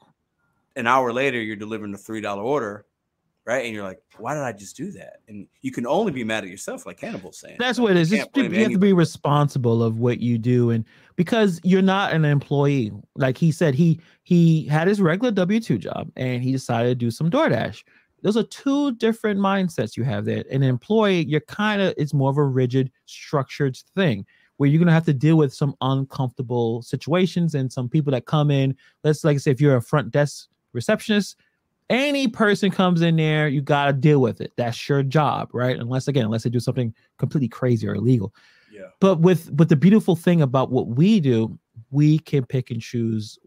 an 0.76 0.86
hour 0.86 1.12
later 1.12 1.40
you're 1.40 1.56
delivering 1.56 1.94
a 1.94 1.98
three 1.98 2.20
dollar 2.20 2.42
order 2.42 2.86
right? 3.50 3.64
And 3.64 3.74
you're 3.74 3.84
like, 3.84 4.00
why 4.18 4.34
did 4.34 4.42
I 4.42 4.52
just 4.52 4.76
do 4.76 4.92
that? 4.92 5.22
And 5.28 5.46
you 5.62 5.72
can 5.72 5.86
only 5.86 6.12
be 6.12 6.24
mad 6.24 6.44
at 6.44 6.50
yourself, 6.50 6.86
like 6.86 7.00
Hannibal's 7.00 7.38
saying. 7.38 7.56
That's 7.58 7.78
what 7.78 7.92
it 7.92 7.96
is. 7.96 8.12
You, 8.12 8.18
you 8.34 8.50
have 8.60 8.72
to 8.72 8.78
be 8.78 8.92
responsible 8.92 9.82
of 9.82 9.98
what 9.98 10.20
you 10.20 10.38
do, 10.38 10.70
and 10.70 10.84
because 11.16 11.60
you're 11.64 11.82
not 11.82 12.12
an 12.12 12.24
employee, 12.24 12.92
like 13.16 13.36
he 13.36 13.50
said, 13.50 13.74
he 13.74 14.00
he 14.22 14.66
had 14.66 14.88
his 14.88 15.00
regular 15.00 15.32
W 15.32 15.60
two 15.60 15.78
job, 15.78 16.10
and 16.16 16.42
he 16.42 16.52
decided 16.52 16.90
to 16.90 16.94
do 16.94 17.10
some 17.10 17.30
DoorDash. 17.30 17.82
Those 18.22 18.36
are 18.36 18.42
two 18.44 18.92
different 18.96 19.40
mindsets 19.40 19.96
you 19.96 20.04
have 20.04 20.26
there. 20.26 20.44
An 20.50 20.62
employee, 20.62 21.24
you're 21.24 21.40
kind 21.40 21.80
of 21.80 21.94
it's 21.96 22.14
more 22.14 22.30
of 22.30 22.36
a 22.36 22.44
rigid, 22.44 22.92
structured 23.06 23.76
thing 23.96 24.26
where 24.58 24.68
you're 24.68 24.78
gonna 24.78 24.92
have 24.92 25.06
to 25.06 25.14
deal 25.14 25.36
with 25.36 25.54
some 25.54 25.74
uncomfortable 25.80 26.82
situations 26.82 27.54
and 27.54 27.72
some 27.72 27.88
people 27.88 28.10
that 28.12 28.26
come 28.26 28.50
in. 28.50 28.76
Let's 29.02 29.24
like 29.24 29.36
I 29.36 29.38
say 29.38 29.50
if 29.50 29.60
you're 29.60 29.76
a 29.76 29.82
front 29.82 30.10
desk 30.10 30.48
receptionist, 30.72 31.36
any 31.88 32.28
person 32.28 32.70
comes 32.70 33.02
in 33.02 33.16
there, 33.16 33.48
you 33.48 33.60
got 33.60 33.86
to 33.86 33.92
deal 33.92 34.20
with 34.20 34.40
it. 34.40 34.52
That's 34.56 34.88
your 34.88 35.02
job, 35.02 35.50
right? 35.52 35.76
Unless 35.76 36.08
again, 36.08 36.24
unless 36.24 36.44
they 36.44 36.50
do 36.50 36.60
something 36.60 36.94
completely 37.18 37.48
crazy 37.48 37.88
or 37.88 37.94
illegal. 37.94 38.32
Yeah. 38.72 38.86
But 39.00 39.20
with 39.20 39.54
but 39.54 39.68
the 39.68 39.76
beautiful 39.76 40.14
thing 40.14 40.40
about 40.40 40.70
what 40.70 40.86
we 40.86 41.20
do, 41.20 41.58
we 41.90 42.20
can 42.20 42.46
pick 42.46 42.70
and 42.70 42.80
choose 42.80 43.38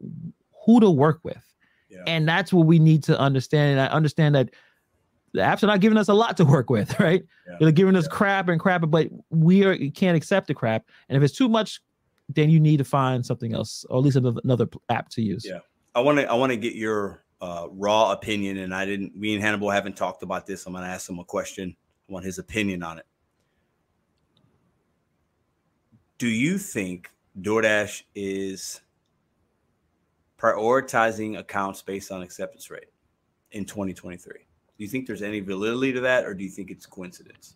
who 0.65 0.79
to 0.81 0.89
work 0.89 1.21
with. 1.23 1.41
Yeah. 1.89 2.03
And 2.05 2.27
that's 2.27 2.51
what 2.51 2.67
we 2.67 2.79
need 2.79 3.03
to 3.03 3.17
understand. 3.17 3.71
And 3.71 3.79
I 3.79 3.93
understand 3.93 4.35
that 4.35 4.49
the 5.33 5.41
apps 5.41 5.63
are 5.63 5.67
not 5.67 5.79
giving 5.79 5.97
us 5.97 6.09
a 6.09 6.13
lot 6.13 6.37
to 6.37 6.45
work 6.45 6.69
with, 6.69 6.99
right? 6.99 7.23
Yeah. 7.47 7.57
They're 7.59 7.71
giving 7.71 7.95
us 7.95 8.05
yeah. 8.05 8.17
crap 8.17 8.49
and 8.49 8.59
crap, 8.59 8.83
but 8.87 9.09
we 9.29 9.63
are 9.63 9.77
can't 9.91 10.17
accept 10.17 10.47
the 10.47 10.53
crap. 10.53 10.85
And 11.07 11.17
if 11.17 11.23
it's 11.23 11.37
too 11.37 11.47
much, 11.47 11.81
then 12.29 12.49
you 12.49 12.59
need 12.59 12.77
to 12.77 12.83
find 12.83 13.25
something 13.25 13.53
else, 13.53 13.85
or 13.89 13.99
at 13.99 14.03
least 14.03 14.17
another, 14.17 14.41
another 14.43 14.67
app 14.89 15.09
to 15.09 15.21
use. 15.21 15.45
Yeah. 15.45 15.59
I 15.95 16.01
want 16.01 16.19
to 16.19 16.29
I 16.29 16.33
want 16.33 16.51
to 16.51 16.57
get 16.57 16.75
your 16.75 17.23
uh, 17.41 17.67
raw 17.71 18.11
opinion, 18.11 18.59
and 18.59 18.73
I 18.73 18.85
didn't. 18.85 19.15
Me 19.15 19.33
and 19.33 19.43
Hannibal 19.43 19.69
haven't 19.69 19.97
talked 19.97 20.23
about 20.23 20.45
this. 20.45 20.65
I'm 20.65 20.73
going 20.73 20.85
to 20.85 20.89
ask 20.89 21.09
him 21.09 21.19
a 21.19 21.25
question. 21.25 21.75
I 22.09 22.13
want 22.13 22.25
his 22.25 22.39
opinion 22.39 22.83
on 22.83 22.99
it. 22.99 23.05
Do 26.17 26.27
you 26.27 26.57
think 26.57 27.09
DoorDash 27.41 28.03
is 28.15 28.81
prioritizing 30.37 31.37
accounts 31.37 31.81
based 31.81 32.11
on 32.11 32.21
acceptance 32.21 32.69
rate 32.69 32.87
in 33.51 33.65
2023? 33.65 34.33
Do 34.33 34.83
you 34.83 34.87
think 34.87 35.05
there's 35.05 35.21
any 35.21 35.39
validity 35.39 35.93
to 35.93 36.01
that, 36.01 36.25
or 36.25 36.33
do 36.33 36.43
you 36.43 36.49
think 36.49 36.71
it's 36.71 36.85
coincidence? 36.85 37.55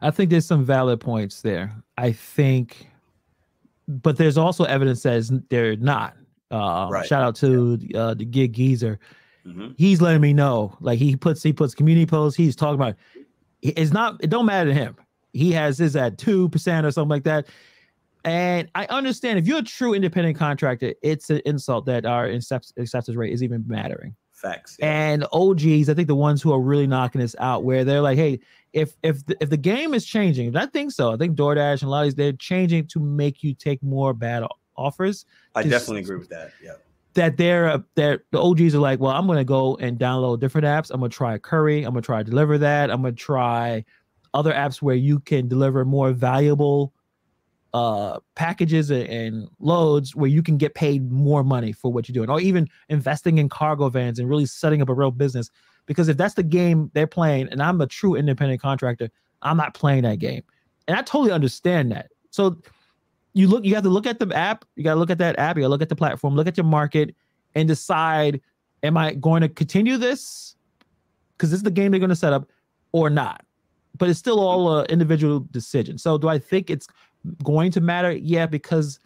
I 0.00 0.10
think 0.10 0.30
there's 0.30 0.46
some 0.46 0.64
valid 0.64 1.00
points 1.00 1.40
there. 1.40 1.74
I 1.96 2.12
think, 2.12 2.88
but 3.88 4.16
there's 4.16 4.36
also 4.36 4.64
evidence 4.64 5.02
that 5.04 5.44
they're 5.48 5.76
not. 5.76 6.16
Uh, 6.52 6.88
right. 6.90 7.06
Shout 7.06 7.22
out 7.22 7.34
to 7.36 7.78
yeah. 7.80 7.98
uh, 7.98 8.14
the 8.14 8.24
gig 8.24 8.52
geezer. 8.52 8.98
Mm-hmm. 9.46 9.68
He's 9.76 10.00
letting 10.00 10.20
me 10.20 10.32
know. 10.32 10.76
Like 10.80 10.98
he 10.98 11.16
puts 11.16 11.42
he 11.42 11.52
puts 11.52 11.74
community 11.74 12.06
posts. 12.06 12.36
He's 12.36 12.54
talking 12.54 12.74
about. 12.74 12.96
It's 13.62 13.92
not. 13.92 14.22
It 14.22 14.30
don't 14.30 14.46
matter 14.46 14.70
to 14.70 14.74
him. 14.74 14.96
He 15.32 15.52
has 15.52 15.78
his 15.78 15.96
at 15.96 16.18
two 16.18 16.48
percent 16.50 16.86
or 16.86 16.90
something 16.90 17.10
like 17.10 17.24
that. 17.24 17.46
And 18.24 18.68
I 18.74 18.86
understand 18.86 19.38
if 19.38 19.46
you're 19.46 19.58
a 19.58 19.62
true 19.62 19.94
independent 19.94 20.36
contractor, 20.36 20.94
it's 21.02 21.30
an 21.30 21.40
insult 21.44 21.86
that 21.86 22.06
our 22.06 22.26
acceptance 22.26 23.16
rate 23.16 23.32
is 23.32 23.42
even 23.42 23.64
mattering. 23.66 24.14
Facts. 24.32 24.76
Yeah. 24.78 24.86
And 24.86 25.26
OGs, 25.32 25.88
I 25.88 25.94
think 25.94 26.08
the 26.08 26.14
ones 26.14 26.42
who 26.42 26.52
are 26.52 26.60
really 26.60 26.86
knocking 26.86 27.20
this 27.20 27.34
out, 27.38 27.64
where 27.64 27.84
they're 27.84 28.00
like, 28.00 28.18
hey, 28.18 28.40
if 28.72 28.96
if 29.02 29.24
the, 29.26 29.36
if 29.40 29.50
the 29.50 29.56
game 29.56 29.94
is 29.94 30.04
changing, 30.04 30.56
I 30.56 30.66
think 30.66 30.92
so. 30.92 31.12
I 31.12 31.16
think 31.16 31.36
DoorDash 31.36 31.82
and 31.82 31.84
a 31.84 31.88
lot 31.88 32.00
of 32.00 32.06
these 32.06 32.14
they're 32.14 32.32
changing 32.32 32.86
to 32.88 33.00
make 33.00 33.42
you 33.42 33.54
take 33.54 33.82
more 33.82 34.14
bad 34.14 34.44
offers. 34.76 35.26
I 35.54 35.62
definitely 35.62 36.00
agree 36.00 36.16
with 36.16 36.28
that. 36.30 36.52
Yeah. 36.62 36.74
That 37.14 37.36
they're 37.36 37.68
uh, 37.68 37.78
that 37.96 38.22
the 38.30 38.40
OGs 38.40 38.74
are 38.74 38.78
like, 38.78 38.98
well, 38.98 39.12
I'm 39.12 39.26
gonna 39.26 39.44
go 39.44 39.76
and 39.76 39.98
download 39.98 40.40
different 40.40 40.66
apps. 40.66 40.90
I'm 40.90 41.00
gonna 41.00 41.10
try 41.10 41.38
Curri. 41.38 41.78
I'm 41.78 41.92
gonna 41.92 42.02
try 42.02 42.22
Deliver 42.22 42.58
That. 42.58 42.90
I'm 42.90 43.02
gonna 43.02 43.12
try 43.12 43.84
other 44.34 44.52
apps 44.52 44.80
where 44.80 44.94
you 44.94 45.20
can 45.20 45.48
deliver 45.48 45.84
more 45.84 46.12
valuable 46.12 46.92
uh 47.74 48.18
packages 48.34 48.90
and 48.90 49.48
loads 49.58 50.14
where 50.14 50.28
you 50.28 50.42
can 50.42 50.58
get 50.58 50.74
paid 50.74 51.10
more 51.10 51.42
money 51.42 51.72
for 51.72 51.90
what 51.90 52.06
you're 52.06 52.12
doing 52.12 52.28
or 52.28 52.38
even 52.38 52.68
investing 52.90 53.38
in 53.38 53.48
cargo 53.48 53.88
vans 53.88 54.18
and 54.18 54.28
really 54.28 54.44
setting 54.44 54.82
up 54.82 54.90
a 54.90 54.94
real 54.94 55.10
business 55.10 55.50
because 55.86 56.08
if 56.08 56.18
that's 56.18 56.34
the 56.34 56.42
game 56.42 56.90
they're 56.92 57.06
playing 57.06 57.48
and 57.48 57.62
i'm 57.62 57.80
a 57.80 57.86
true 57.86 58.14
independent 58.14 58.60
contractor 58.60 59.08
i'm 59.40 59.56
not 59.56 59.72
playing 59.72 60.02
that 60.02 60.18
game 60.18 60.42
and 60.86 60.98
i 60.98 61.00
totally 61.00 61.32
understand 61.32 61.90
that 61.90 62.10
so 62.30 62.58
you 63.34 63.48
look 63.48 63.64
you 63.64 63.74
have 63.74 63.84
to 63.84 63.90
look 63.90 64.06
at 64.06 64.18
the 64.18 64.34
app 64.34 64.64
you 64.76 64.84
got 64.84 64.94
to 64.94 65.00
look 65.00 65.10
at 65.10 65.18
that 65.18 65.38
app 65.38 65.56
you 65.56 65.62
got 65.62 65.66
to 65.66 65.70
look 65.70 65.82
at 65.82 65.88
the 65.88 65.96
platform 65.96 66.34
look 66.34 66.46
at 66.46 66.56
your 66.56 66.66
market 66.66 67.14
and 67.54 67.68
decide 67.68 68.40
am 68.82 68.96
i 68.96 69.12
going 69.14 69.40
to 69.40 69.48
continue 69.48 69.96
this 69.96 70.56
because 71.36 71.50
this 71.50 71.58
is 71.58 71.64
the 71.64 71.70
game 71.70 71.90
they're 71.90 72.00
going 72.00 72.10
to 72.10 72.16
set 72.16 72.32
up 72.32 72.48
or 72.92 73.08
not 73.08 73.44
but 73.98 74.08
it's 74.08 74.18
still 74.18 74.40
all 74.40 74.80
an 74.80 74.86
individual 74.86 75.40
decision 75.50 75.96
so 75.96 76.18
do 76.18 76.28
i 76.28 76.38
think 76.38 76.70
it's 76.70 76.86
going 77.42 77.70
to 77.72 77.80
matter? 77.80 78.12
Yeah, 78.12 78.46
because 78.46 78.98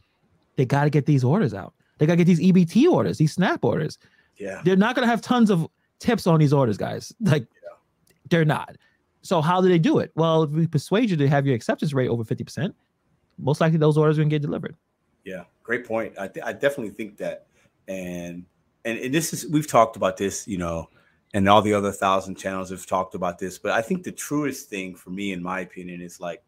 they 0.57 0.65
got 0.65 0.85
to 0.85 0.91
get 0.91 1.07
these 1.07 1.25
orders 1.25 1.55
out. 1.55 1.75
They 1.99 2.07
got 2.07 2.15
to 2.15 2.25
get 2.25 2.27
these 2.27 2.41
EBT 2.41 2.91
orders, 2.91 3.19
these 3.19 3.33
SNAP 3.33 3.65
orders. 3.65 3.99
Yeah. 4.37 4.61
They're 4.65 4.77
not 4.77 4.95
going 4.95 5.07
to 5.07 5.11
have 5.11 5.23
tons 5.23 5.51
of 5.51 5.67
tips 5.99 6.27
on 6.27 6.39
these 6.39 6.53
orders, 6.53 6.77
guys. 6.77 7.13
Like, 7.21 7.43
yeah. 7.43 7.77
they're 8.29 8.45
not. 8.45 8.77
So, 9.23 9.41
how 9.41 9.61
do 9.61 9.69
they 9.69 9.79
do 9.79 9.99
it? 9.99 10.13
Well, 10.15 10.45
if 10.45 10.51
we 10.51 10.67
persuade 10.67 11.11
you 11.11 11.17
to 11.17 11.29
have 11.29 11.47
your 11.47 11.55
acceptance 11.55 11.93
rate 11.93 12.09
over 12.09 12.23
50%, 12.23 12.73
most 13.39 13.61
likely 13.61 13.79
those 13.79 13.97
orders 13.97 14.19
are 14.19 14.23
going 14.23 14.31
to 14.31 14.35
get 14.35 14.43
delivered. 14.43 14.77
Yeah, 15.25 15.45
great 15.63 15.87
point. 15.87 16.15
I, 16.19 16.29
th- 16.29 16.45
I 16.45 16.53
definitely 16.53 16.91
think 16.91 17.17
that. 17.19 17.47
And, 17.89 18.45
and, 18.85 18.99
and 18.99 19.15
this 19.15 19.33
is, 19.33 19.47
we've 19.49 19.67
talked 19.67 19.97
about 19.97 20.17
this, 20.17 20.47
you 20.47 20.59
know, 20.59 20.89
and 21.35 21.49
all 21.49 21.63
the 21.63 21.75
other 21.75 21.93
thousand 21.93 22.37
channels 22.37 22.71
have 22.71 22.87
talked 22.87 23.15
about 23.15 23.39
this. 23.39 23.59
But 23.59 23.73
I 23.73 23.83
think 23.83 24.05
the 24.05 24.13
truest 24.13 24.71
thing 24.71 24.95
for 24.95 25.11
me, 25.11 25.33
in 25.33 25.43
my 25.43 25.61
opinion, 25.61 26.01
is 26.01 26.21
like 26.21 26.43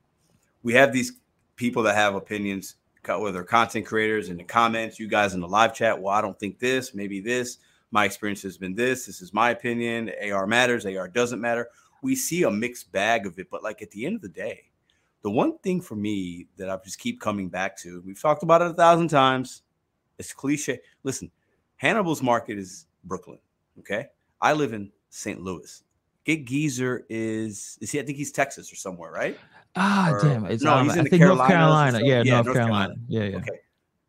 we 0.63 0.73
have 0.75 0.93
these 0.93 1.13
people 1.57 1.83
that 1.83 1.95
have 1.95 2.15
opinions, 2.15 2.77
whether 3.07 3.43
content 3.43 3.87
creators 3.87 4.29
in 4.29 4.37
the 4.37 4.45
comments, 4.45 4.99
you 4.99 5.09
guys 5.09 5.35
in 5.35 5.41
the 5.41 5.49
live 5.49 5.75
chat. 5.75 6.01
Well, 6.01 6.15
I 6.15 6.21
don't 6.21 6.39
think 6.39 6.59
this, 6.59 6.95
maybe 6.95 7.21
this. 7.21 7.59
My 7.91 8.05
experience 8.05 8.43
has 8.43 8.59
been 8.59 8.75
this. 8.75 9.07
This 9.07 9.23
is 9.23 9.33
my 9.33 9.51
opinion. 9.51 10.11
AR 10.31 10.47
matters. 10.47 10.85
AR 10.85 11.09
doesn't 11.09 11.41
matter. 11.41 11.69
We 12.03 12.15
see 12.15 12.43
a 12.45 12.51
mixed 12.51 12.93
bag 12.93 13.27
of 13.27 13.39
it, 13.39 13.51
but 13.51 13.63
like 13.63 13.83
at 13.83 13.91
the 13.91 14.07
end 14.07 14.17
of 14.17 14.23
the 14.23 14.29
day, 14.29 14.68
the 15.23 15.31
one 15.31 15.59
thing 15.59 15.81
for 15.81 15.97
me 15.97 16.47
that 16.57 16.71
I 16.71 16.77
just 16.85 16.99
keep 16.99 17.21
coming 17.21 17.49
back 17.49 17.77
to, 17.79 18.03
we've 18.07 18.21
talked 18.21 18.43
about 18.43 18.63
it 18.63 18.71
a 18.71 18.75
thousand 18.75 19.09
times. 19.09 19.63
It's 20.19 20.33
cliche. 20.33 20.81
Listen, 21.03 21.31
Hannibal's 21.77 22.23
market 22.23 22.59
is 22.59 22.87
Brooklyn. 23.05 23.39
Okay. 23.81 24.09
I 24.41 24.53
live 24.53 24.73
in 24.73 24.91
St. 25.11 25.41
Louis. 25.41 25.83
Gig 26.25 26.47
Geezer 26.47 27.07
is 27.09 27.79
is 27.81 27.91
he? 27.91 28.01
I 28.01 28.03
think 28.03 28.19
he's 28.19 28.31
Texas 28.31 28.71
or 28.71 28.77
somewhere, 28.77 29.11
right? 29.11 29.39
Ah, 29.77 30.11
or, 30.11 30.23
damn. 30.23 30.45
It's, 30.47 30.63
no, 30.63 30.75
um, 30.75 30.85
he's 30.85 30.97
in 30.97 31.07
I 31.07 31.09
think 31.09 31.23
North 31.23 31.47
Carolina. 31.47 32.01
Yeah, 32.03 32.23
yeah, 32.23 32.35
North, 32.35 32.47
North 32.47 32.57
Carolina. 32.59 32.95
Carolina. 32.95 33.01
Yeah, 33.09 33.23
yeah. 33.23 33.37
Okay. 33.39 33.61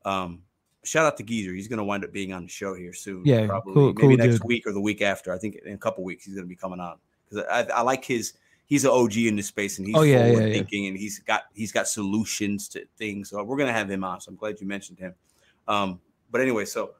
Um, 0.03 0.41
shout 0.83 1.05
out 1.05 1.17
to 1.17 1.23
Geezer. 1.23 1.53
He's 1.53 1.67
going 1.67 1.77
to 1.77 1.83
wind 1.83 2.03
up 2.03 2.11
being 2.11 2.33
on 2.33 2.43
the 2.43 2.49
show 2.49 2.73
here 2.75 2.93
soon. 2.93 3.23
Yeah, 3.25 3.47
probably 3.47 3.73
cool, 3.73 3.87
maybe 3.87 4.01
cool 4.01 4.17
next 4.17 4.39
dude. 4.39 4.43
week 4.43 4.67
or 4.67 4.73
the 4.73 4.81
week 4.81 5.01
after. 5.01 5.33
I 5.33 5.37
think 5.37 5.59
in 5.65 5.73
a 5.73 5.77
couple 5.77 6.03
weeks 6.03 6.25
he's 6.25 6.35
going 6.35 6.45
to 6.45 6.49
be 6.49 6.55
coming 6.55 6.79
on 6.79 6.97
because 7.29 7.45
I, 7.49 7.65
I, 7.73 7.81
like 7.81 8.03
his. 8.03 8.33
He's 8.69 8.85
an 8.85 8.91
OG 8.91 9.17
in 9.17 9.35
this 9.35 9.47
space 9.47 9.79
and 9.79 9.87
he's 9.87 9.95
oh, 9.95 10.03
yeah, 10.03 10.27
forward 10.27 10.47
yeah, 10.47 10.53
thinking 10.53 10.83
yeah. 10.83 10.89
and 10.91 10.97
he's 10.97 11.19
got 11.19 11.45
he's 11.53 11.71
got 11.71 11.87
solutions 11.87 12.67
to 12.69 12.85
things. 12.97 13.31
So 13.31 13.43
we're 13.43 13.57
going 13.57 13.67
to 13.67 13.73
have 13.73 13.89
him 13.89 14.03
on. 14.03 14.21
So 14.21 14.29
I'm 14.29 14.35
glad 14.35 14.61
you 14.61 14.67
mentioned 14.67 14.99
him. 14.99 15.15
Um, 15.67 15.99
but 16.31 16.39
anyway, 16.39 16.65
so 16.65 16.91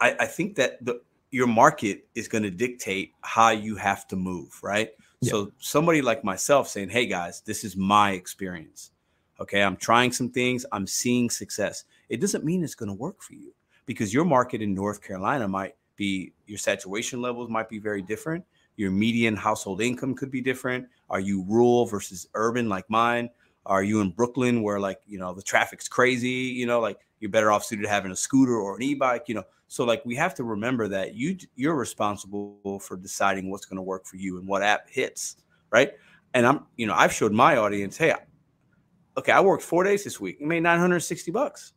I, 0.00 0.16
I 0.20 0.26
think 0.26 0.54
that 0.54 0.84
the 0.84 1.00
your 1.32 1.48
market 1.48 2.06
is 2.14 2.28
going 2.28 2.44
to 2.44 2.50
dictate 2.50 3.12
how 3.20 3.50
you 3.50 3.74
have 3.76 4.06
to 4.08 4.16
move, 4.16 4.58
right? 4.62 4.90
Yeah. 5.20 5.32
So 5.32 5.52
somebody 5.58 6.00
like 6.02 6.22
myself 6.22 6.68
saying, 6.68 6.90
"Hey 6.90 7.06
guys, 7.06 7.40
this 7.40 7.64
is 7.64 7.76
my 7.76 8.12
experience. 8.12 8.92
Okay, 9.40 9.62
I'm 9.62 9.76
trying 9.76 10.12
some 10.12 10.30
things, 10.30 10.64
I'm 10.72 10.86
seeing 10.86 11.30
success. 11.30 11.84
It 12.08 12.20
doesn't 12.20 12.44
mean 12.44 12.64
it's 12.64 12.74
going 12.74 12.88
to 12.88 12.94
work 12.94 13.22
for 13.22 13.34
you 13.34 13.52
because 13.86 14.12
your 14.12 14.24
market 14.24 14.62
in 14.62 14.74
North 14.74 15.02
Carolina 15.02 15.46
might 15.46 15.74
be 15.96 16.32
your 16.46 16.58
saturation 16.58 17.20
levels 17.20 17.48
might 17.48 17.68
be 17.68 17.78
very 17.78 18.02
different. 18.02 18.44
Your 18.78 18.92
median 18.92 19.34
household 19.34 19.82
income 19.82 20.14
could 20.14 20.30
be 20.30 20.40
different. 20.40 20.86
Are 21.10 21.18
you 21.18 21.44
rural 21.48 21.84
versus 21.84 22.28
urban 22.34 22.68
like 22.68 22.88
mine? 22.88 23.28
Are 23.66 23.82
you 23.82 24.00
in 24.00 24.10
Brooklyn 24.10 24.62
where 24.62 24.78
like, 24.78 25.00
you 25.04 25.18
know, 25.18 25.34
the 25.34 25.42
traffic's 25.42 25.88
crazy, 25.88 26.28
you 26.28 26.64
know, 26.64 26.78
like 26.78 27.00
you're 27.18 27.30
better 27.30 27.50
off 27.50 27.64
suited 27.64 27.82
to 27.82 27.88
having 27.88 28.12
a 28.12 28.16
scooter 28.16 28.54
or 28.54 28.76
an 28.76 28.82
e-bike, 28.82 29.24
you 29.26 29.34
know. 29.34 29.42
So 29.66 29.84
like 29.84 30.04
we 30.04 30.14
have 30.14 30.32
to 30.36 30.44
remember 30.44 30.86
that 30.88 31.16
you 31.16 31.36
you're 31.56 31.74
responsible 31.74 32.78
for 32.80 32.96
deciding 32.96 33.50
what's 33.50 33.66
going 33.66 33.78
to 33.78 33.82
work 33.82 34.06
for 34.06 34.16
you 34.16 34.38
and 34.38 34.46
what 34.46 34.62
app 34.62 34.88
hits, 34.88 35.38
right? 35.70 35.92
And 36.34 36.46
I'm, 36.46 36.64
you 36.76 36.86
know, 36.86 36.94
I've 36.94 37.12
showed 37.12 37.32
my 37.32 37.56
audience, 37.56 37.96
hey, 37.96 38.14
okay, 39.16 39.32
I 39.32 39.40
worked 39.40 39.64
four 39.64 39.82
days 39.82 40.04
this 40.04 40.20
week. 40.20 40.38
You 40.38 40.46
made 40.46 40.62
960 40.62 41.32
bucks. 41.32 41.72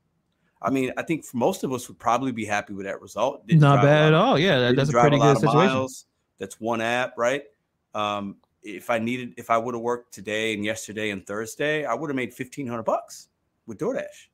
I 0.61 0.69
mean, 0.69 0.91
I 0.97 1.01
think 1.01 1.25
for 1.25 1.37
most 1.37 1.63
of 1.63 1.73
us 1.73 1.87
would 1.87 1.97
probably 1.97 2.31
be 2.31 2.45
happy 2.45 2.73
with 2.73 2.85
that 2.85 3.01
result. 3.01 3.47
Didn't 3.47 3.61
Not 3.61 3.81
bad 3.81 4.09
at 4.09 4.13
all. 4.13 4.37
Yeah, 4.37 4.59
that, 4.59 4.75
that's 4.75 4.91
a 4.91 4.93
pretty 4.93 5.17
a 5.17 5.19
good 5.19 5.37
situation. 5.37 5.57
Miles. 5.57 6.05
That's 6.41 6.59
one 6.59 6.81
app, 6.81 7.17
right? 7.17 7.43
Um, 7.93 8.35
if 8.63 8.89
I 8.89 8.99
needed, 8.99 9.35
if 9.37 9.49
I 9.49 9.57
would 9.57 9.73
have 9.73 9.81
worked 9.81 10.13
today 10.13 10.53
and 10.53 10.65
yesterday 10.65 11.11
and 11.11 11.25
Thursday, 11.25 11.85
I 11.85 11.93
would 11.93 12.09
have 12.09 12.15
made 12.17 12.29
1500 12.29 12.83
bucks 12.83 13.29
with 13.65 13.79
DoorDash 13.79 14.27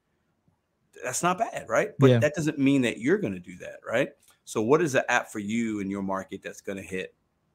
that's 1.04 1.24
not 1.24 1.38
bad, 1.38 1.66
right? 1.68 1.92
But 2.00 2.10
yeah. 2.10 2.20
that 2.20 2.34
doesn't 2.36 2.58
mean 2.58 2.82
that 2.84 3.00
you're 3.00 3.18
going 3.18 3.34
to 3.34 3.40
do 3.40 3.58
that, 3.58 3.80
right? 3.88 4.10
So, 4.46 4.62
what 4.62 4.82
is 4.82 4.94
the 4.94 5.10
app 5.12 5.30
for 5.30 5.40
you 5.40 5.80
in 5.80 5.90
your 5.90 6.02
market 6.02 6.42
that's 6.44 6.62
going 6.62 6.78
to 6.78 6.84
hit? 6.84 7.14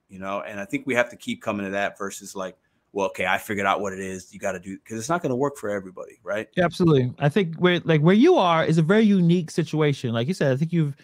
You 0.09 0.19
know, 0.19 0.43
and 0.43 0.61
I 0.61 0.65
think 0.65 0.87
we 0.87 0.95
have 0.95 1.09
to 1.11 1.17
keep 1.17 1.43
coming 1.43 1.65
to 1.65 1.73
that 1.73 1.97
versus 1.97 2.37
like, 2.37 2.57
well, 2.93 3.07
okay, 3.07 3.27
I 3.27 3.39
figured 3.39 3.67
out 3.67 3.81
what 3.81 3.95
it 3.95 4.01
is. 4.01 4.33
You 4.33 4.39
got 4.39 4.53
to 4.53 4.61
do 4.61 4.77
because 4.77 4.99
it's 4.99 5.09
not 5.09 5.23
going 5.23 5.31
to 5.31 5.37
work 5.37 5.57
for 5.57 5.71
everybody, 5.71 6.19
right? 6.23 6.49
Yeah, 6.55 6.65
absolutely. 6.65 7.13
I 7.19 7.29
think 7.29 7.57
where 7.57 7.81
like 7.85 8.03
where 8.03 8.15
you 8.15 8.37
are 8.37 8.65
is 8.65 8.79
a 8.79 8.83
very 8.83 9.05
unique 9.05 9.51
situation. 9.51 10.13
Like 10.13 10.29
you 10.29 10.35
said, 10.35 10.53
I 10.53 10.57
think 10.57 10.73
you've 10.73 10.97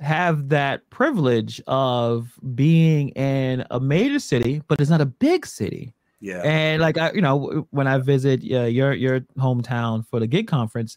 have 0.00 0.48
that 0.48 0.88
privilege 0.90 1.60
of 1.66 2.38
being 2.54 3.10
in 3.10 3.64
a 3.70 3.80
major 3.80 4.18
city, 4.18 4.62
but 4.68 4.80
it's 4.80 4.90
not 4.90 5.00
a 5.00 5.06
big 5.06 5.46
city. 5.46 5.94
Yeah. 6.20 6.40
And 6.42 6.80
like 6.80 6.96
I, 6.98 7.12
you 7.12 7.20
know, 7.20 7.66
when 7.70 7.86
I 7.86 7.98
visit 7.98 8.42
uh, 8.50 8.62
your 8.62 8.92
your 8.94 9.20
hometown 9.38 10.06
for 10.08 10.20
the 10.20 10.26
gig 10.26 10.48
conference, 10.48 10.96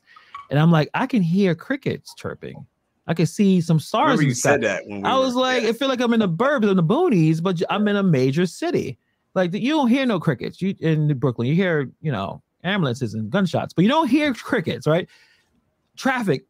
and 0.49 0.59
I'm 0.59 0.71
like, 0.71 0.89
I 0.93 1.05
can 1.05 1.21
hear 1.21 1.53
crickets 1.53 2.13
chirping. 2.15 2.65
I 3.07 3.13
can 3.13 3.25
see 3.25 3.61
some 3.61 3.79
stars. 3.79 4.21
you 4.21 4.33
said 4.33 4.61
that 4.63 4.85
we 4.85 5.01
I 5.03 5.17
was 5.17 5.35
like, 5.35 5.63
yeah. 5.63 5.69
I 5.69 5.73
feel 5.73 5.87
like 5.87 6.01
I'm 6.01 6.13
in 6.13 6.19
the 6.19 6.29
burbs 6.29 6.69
in 6.69 6.75
the 6.75 6.83
boonies, 6.83 7.41
but 7.41 7.61
I'm 7.69 7.87
in 7.87 7.95
a 7.95 8.03
major 8.03 8.45
city. 8.45 8.97
Like 9.33 9.53
you 9.53 9.69
don't 9.69 9.87
hear 9.87 10.05
no 10.05 10.19
crickets. 10.19 10.61
You 10.61 10.75
in 10.79 11.17
Brooklyn, 11.17 11.47
you 11.47 11.55
hear 11.55 11.91
you 12.01 12.11
know 12.11 12.41
ambulances 12.63 13.13
and 13.13 13.29
gunshots, 13.29 13.73
but 13.73 13.83
you 13.83 13.89
don't 13.89 14.07
hear 14.07 14.33
crickets, 14.33 14.87
right? 14.87 15.07
Traffic, 15.95 16.45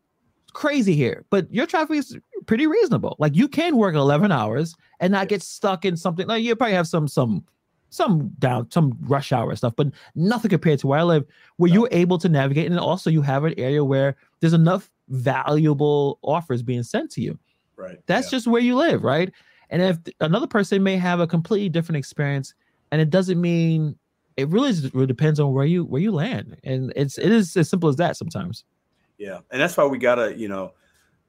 crazy 0.57 0.95
here, 0.95 1.23
but 1.29 1.53
your 1.53 1.67
traffic 1.67 1.97
is 1.97 2.17
pretty 2.47 2.65
reasonable. 2.65 3.15
Like 3.19 3.35
you 3.35 3.47
can 3.47 3.77
work 3.77 3.93
11 3.93 4.31
hours 4.31 4.75
and 4.99 5.11
not 5.11 5.27
get 5.27 5.43
stuck 5.43 5.85
in 5.85 5.95
something. 5.95 6.25
Like 6.25 6.43
you 6.43 6.55
probably 6.55 6.73
have 6.73 6.87
some 6.87 7.07
some 7.07 7.45
some 7.91 8.29
down 8.39 8.71
some 8.71 8.97
rush 9.01 9.31
hour 9.31 9.55
stuff, 9.55 9.75
but 9.75 9.89
nothing 10.15 10.49
compared 10.49 10.79
to 10.79 10.87
where 10.87 10.97
I 10.97 11.03
live, 11.03 11.25
where 11.57 11.69
no. 11.69 11.75
you're 11.75 11.89
able 11.91 12.17
to 12.17 12.27
navigate, 12.27 12.65
and 12.65 12.79
also 12.79 13.11
you 13.11 13.21
have 13.21 13.43
an 13.43 13.53
area 13.55 13.83
where 13.83 14.15
there's 14.39 14.53
enough 14.53 14.89
valuable 15.09 16.17
offers 16.23 16.63
being 16.63 16.81
sent 16.81 17.11
to 17.11 17.21
you. 17.21 17.37
Right. 17.75 17.99
That's 18.07 18.27
yeah. 18.27 18.37
just 18.37 18.47
where 18.47 18.61
you 18.61 18.75
live, 18.75 19.03
right? 19.03 19.31
And 19.69 19.83
if 19.83 19.99
another 20.21 20.47
person 20.47 20.81
may 20.81 20.97
have 20.97 21.19
a 21.19 21.27
completely 21.27 21.69
different 21.69 21.97
experience, 21.97 22.55
and 22.91 22.99
it 22.99 23.11
doesn't 23.11 23.39
mean 23.39 23.95
it 24.37 24.47
really, 24.49 24.73
depends 25.05 25.39
on 25.39 25.53
where 25.53 25.65
you 25.65 25.85
where 25.85 26.01
you 26.01 26.11
land, 26.11 26.57
and 26.63 26.91
it's 26.95 27.19
it 27.19 27.31
is 27.31 27.55
as 27.55 27.69
simple 27.69 27.89
as 27.89 27.97
that 27.97 28.17
sometimes. 28.17 28.63
Yeah, 29.17 29.39
and 29.51 29.61
that's 29.61 29.75
why 29.77 29.85
we 29.85 29.97
gotta, 29.97 30.37
you 30.37 30.47
know, 30.47 30.73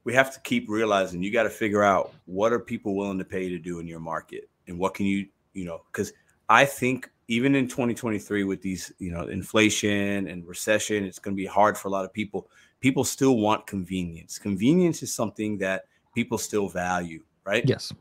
we 0.04 0.14
have 0.14 0.32
to 0.32 0.40
keep 0.40 0.68
realizing 0.68 1.22
you 1.22 1.32
got 1.32 1.42
to 1.42 1.50
figure 1.50 1.82
out 1.82 2.14
what 2.26 2.52
are 2.52 2.58
people 2.58 2.94
willing 2.94 3.18
to 3.18 3.24
pay 3.24 3.48
to 3.48 3.58
do 3.58 3.78
in 3.78 3.86
your 3.86 4.00
market, 4.00 4.48
and 4.66 4.78
what 4.78 4.94
can 4.94 5.06
you, 5.06 5.26
you 5.54 5.64
know, 5.64 5.82
because 5.92 6.12
I 6.48 6.64
think 6.64 7.10
even 7.28 7.54
in 7.54 7.68
2023 7.68 8.44
with 8.44 8.62
these, 8.62 8.90
you 8.98 9.10
know, 9.10 9.24
inflation 9.24 10.28
and 10.28 10.46
recession, 10.46 11.04
it's 11.04 11.18
going 11.18 11.36
to 11.36 11.40
be 11.40 11.46
hard 11.46 11.76
for 11.76 11.88
a 11.88 11.90
lot 11.90 12.04
of 12.04 12.12
people. 12.12 12.48
People 12.80 13.04
still 13.04 13.36
want 13.36 13.66
convenience. 13.66 14.38
Convenience 14.38 15.02
is 15.02 15.12
something 15.12 15.58
that 15.58 15.84
people 16.14 16.38
still 16.38 16.68
value, 16.68 17.22
right? 17.44 17.64
Yes. 17.66 17.92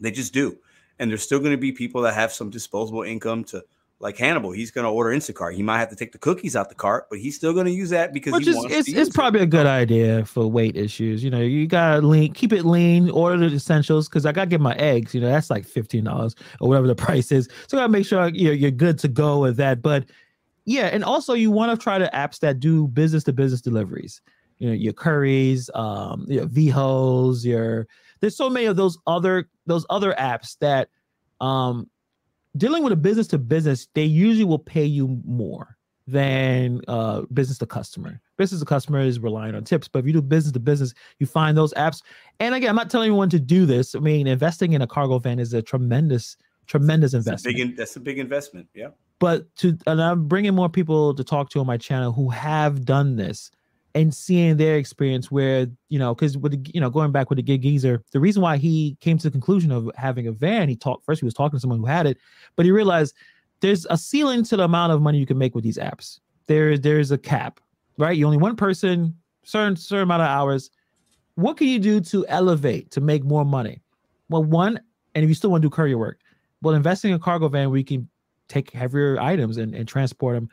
They 0.00 0.10
just 0.10 0.32
do. 0.32 0.56
And 0.98 1.10
there's 1.10 1.22
still 1.22 1.40
going 1.40 1.50
to 1.50 1.58
be 1.58 1.72
people 1.72 2.00
that 2.02 2.14
have 2.14 2.32
some 2.32 2.48
disposable 2.48 3.02
income 3.02 3.44
to 3.44 3.62
like 4.00 4.16
Hannibal, 4.16 4.50
he's 4.50 4.70
going 4.70 4.86
to 4.86 4.90
order 4.90 5.10
Instacart. 5.10 5.54
He 5.54 5.62
might 5.62 5.78
have 5.78 5.90
to 5.90 5.96
take 5.96 6.12
the 6.12 6.18
cookies 6.18 6.56
out 6.56 6.70
the 6.70 6.74
cart, 6.74 7.08
but 7.10 7.18
he's 7.18 7.36
still 7.36 7.52
going 7.52 7.66
to 7.66 7.72
use 7.72 7.90
that 7.90 8.14
because 8.14 8.32
Which 8.32 8.44
he 8.44 8.50
is 8.50 8.64
it's, 8.64 8.90
to 8.90 8.98
it's 8.98 9.10
probably 9.10 9.42
a 9.42 9.46
good 9.46 9.66
idea 9.66 10.24
for 10.24 10.46
weight 10.46 10.74
issues. 10.74 11.22
You 11.22 11.30
know, 11.30 11.40
you 11.40 11.66
gotta 11.66 12.00
lean, 12.00 12.32
keep 12.32 12.54
it 12.54 12.64
lean, 12.64 13.10
order 13.10 13.36
the 13.48 13.54
essentials 13.54 14.08
because 14.08 14.24
I 14.24 14.32
gotta 14.32 14.48
get 14.48 14.60
my 14.60 14.74
eggs. 14.76 15.14
You 15.14 15.20
know, 15.20 15.28
that's 15.28 15.50
like 15.50 15.66
fifteen 15.66 16.04
dollars 16.04 16.34
or 16.60 16.68
whatever 16.68 16.86
the 16.86 16.94
price 17.06 17.30
is. 17.30 17.46
So 17.68 17.76
I 17.76 17.82
gotta 17.82 17.92
make 17.92 18.06
sure 18.06 18.26
you 18.28 18.48
know, 18.48 18.52
you're 18.52 18.70
good 18.70 18.98
to 19.00 19.08
go 19.08 19.38
with 19.38 19.58
that. 19.58 19.82
But 19.82 20.06
yeah, 20.64 20.86
and 20.86 21.04
also 21.04 21.34
you 21.34 21.50
want 21.50 21.78
to 21.78 21.82
try 21.82 21.98
the 21.98 22.10
apps 22.14 22.38
that 22.40 22.58
do 22.58 22.88
business 22.88 23.22
to 23.24 23.34
business 23.34 23.60
deliveries. 23.60 24.22
You 24.58 24.68
know, 24.68 24.74
your 24.74 24.94
Curris, 24.94 25.74
um, 25.76 26.24
your 26.26 26.46
Vehos, 26.46 27.44
your 27.44 27.86
there's 28.20 28.36
so 28.36 28.48
many 28.48 28.64
of 28.64 28.76
those 28.76 28.96
other 29.06 29.48
those 29.66 29.84
other 29.90 30.14
apps 30.18 30.56
that 30.60 30.88
um 31.42 31.88
dealing 32.56 32.82
with 32.82 32.92
a 32.92 32.96
business 32.96 33.26
to 33.28 33.38
business, 33.38 33.88
they 33.94 34.04
usually 34.04 34.44
will 34.44 34.58
pay 34.58 34.84
you 34.84 35.20
more 35.24 35.76
than 36.06 36.80
uh, 36.88 37.22
business 37.32 37.58
to 37.58 37.66
customer. 37.66 38.20
Business 38.36 38.60
to 38.60 38.66
customer 38.66 39.00
is 39.00 39.20
relying 39.20 39.54
on 39.54 39.62
tips, 39.64 39.86
but 39.86 40.00
if 40.00 40.06
you 40.06 40.12
do 40.12 40.22
business 40.22 40.52
to 40.52 40.60
business, 40.60 40.92
you 41.18 41.26
find 41.26 41.56
those 41.56 41.72
apps. 41.74 42.02
And 42.40 42.54
again, 42.54 42.70
I'm 42.70 42.76
not 42.76 42.90
telling 42.90 43.06
anyone 43.10 43.28
to 43.30 43.38
do 43.38 43.64
this. 43.66 43.94
I 43.94 44.00
mean, 44.00 44.26
investing 44.26 44.72
in 44.72 44.82
a 44.82 44.86
cargo 44.86 45.18
van 45.18 45.38
is 45.38 45.52
a 45.54 45.62
tremendous, 45.62 46.36
tremendous 46.66 47.12
That's 47.12 47.26
a 47.26 47.30
investment. 47.30 47.56
big 47.56 47.66
in- 47.68 47.76
that's 47.76 47.96
a 47.96 48.00
big 48.00 48.18
investment. 48.18 48.66
Yeah. 48.74 48.88
but 49.20 49.54
to 49.56 49.76
and 49.86 50.02
I'm 50.02 50.26
bringing 50.26 50.54
more 50.54 50.68
people 50.68 51.14
to 51.14 51.22
talk 51.22 51.50
to 51.50 51.60
on 51.60 51.66
my 51.66 51.76
channel 51.76 52.10
who 52.12 52.30
have 52.30 52.84
done 52.84 53.16
this 53.16 53.50
and 53.94 54.14
seeing 54.14 54.56
their 54.56 54.76
experience 54.76 55.30
where 55.30 55.66
you 55.88 55.98
know 55.98 56.14
because 56.14 56.38
with 56.38 56.52
the, 56.52 56.70
you 56.72 56.80
know 56.80 56.90
going 56.90 57.12
back 57.12 57.28
with 57.28 57.36
the 57.36 57.42
gig 57.42 57.62
geezer 57.62 58.02
the 58.12 58.20
reason 58.20 58.40
why 58.40 58.56
he 58.56 58.96
came 59.00 59.18
to 59.18 59.24
the 59.24 59.30
conclusion 59.30 59.72
of 59.72 59.90
having 59.96 60.26
a 60.26 60.32
van 60.32 60.68
he 60.68 60.76
talked 60.76 61.04
first 61.04 61.20
he 61.20 61.24
was 61.24 61.34
talking 61.34 61.56
to 61.56 61.60
someone 61.60 61.78
who 61.78 61.86
had 61.86 62.06
it 62.06 62.16
but 62.56 62.64
he 62.64 62.70
realized 62.70 63.14
there's 63.60 63.86
a 63.90 63.96
ceiling 63.96 64.42
to 64.44 64.56
the 64.56 64.64
amount 64.64 64.92
of 64.92 65.02
money 65.02 65.18
you 65.18 65.26
can 65.26 65.38
make 65.38 65.54
with 65.54 65.64
these 65.64 65.78
apps. 65.78 66.18
There 66.46 66.76
there's 66.76 67.10
a 67.10 67.18
cap 67.18 67.60
right? 67.98 68.16
You 68.16 68.24
only 68.24 68.38
one 68.38 68.56
person 68.56 69.14
certain 69.42 69.76
certain 69.76 70.04
amount 70.04 70.22
of 70.22 70.28
hours. 70.28 70.70
What 71.34 71.56
can 71.56 71.68
you 71.68 71.78
do 71.78 72.00
to 72.00 72.26
elevate 72.28 72.90
to 72.92 73.00
make 73.00 73.24
more 73.24 73.44
money? 73.44 73.82
Well 74.28 74.44
one 74.44 74.80
and 75.14 75.24
if 75.24 75.28
you 75.28 75.34
still 75.34 75.50
want 75.50 75.62
to 75.62 75.68
do 75.68 75.74
courier 75.74 75.98
work 75.98 76.20
well 76.62 76.74
investing 76.74 77.10
in 77.10 77.16
a 77.16 77.18
cargo 77.18 77.48
van 77.48 77.70
where 77.70 77.78
you 77.78 77.84
can 77.84 78.08
take 78.48 78.70
heavier 78.70 79.18
items 79.20 79.56
and, 79.56 79.74
and 79.74 79.86
transport 79.86 80.34
them 80.34 80.48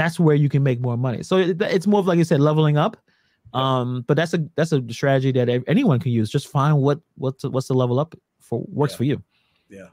that's 0.00 0.18
where 0.18 0.34
you 0.42 0.48
can 0.48 0.62
make 0.62 0.80
more 0.80 0.96
money 0.96 1.22
so 1.22 1.36
it, 1.36 1.60
it's 1.76 1.86
more 1.86 2.00
of 2.00 2.06
like 2.06 2.18
i 2.18 2.22
said 2.22 2.40
leveling 2.40 2.76
up 2.86 2.96
um 3.52 4.02
but 4.08 4.16
that's 4.16 4.32
a 4.34 4.40
that's 4.56 4.72
a 4.72 4.80
strategy 4.92 5.30
that 5.32 5.48
anyone 5.66 5.98
can 6.04 6.12
use 6.12 6.30
just 6.30 6.48
find 6.48 6.74
what 6.86 6.98
what's 7.16 7.44
what's 7.44 7.68
the 7.68 7.74
level 7.74 7.98
up 7.98 8.14
for 8.40 8.64
works 8.68 8.92
Yeah. 8.94 8.96
for 8.96 9.04
you 9.04 9.22
Yeah. 9.68 9.88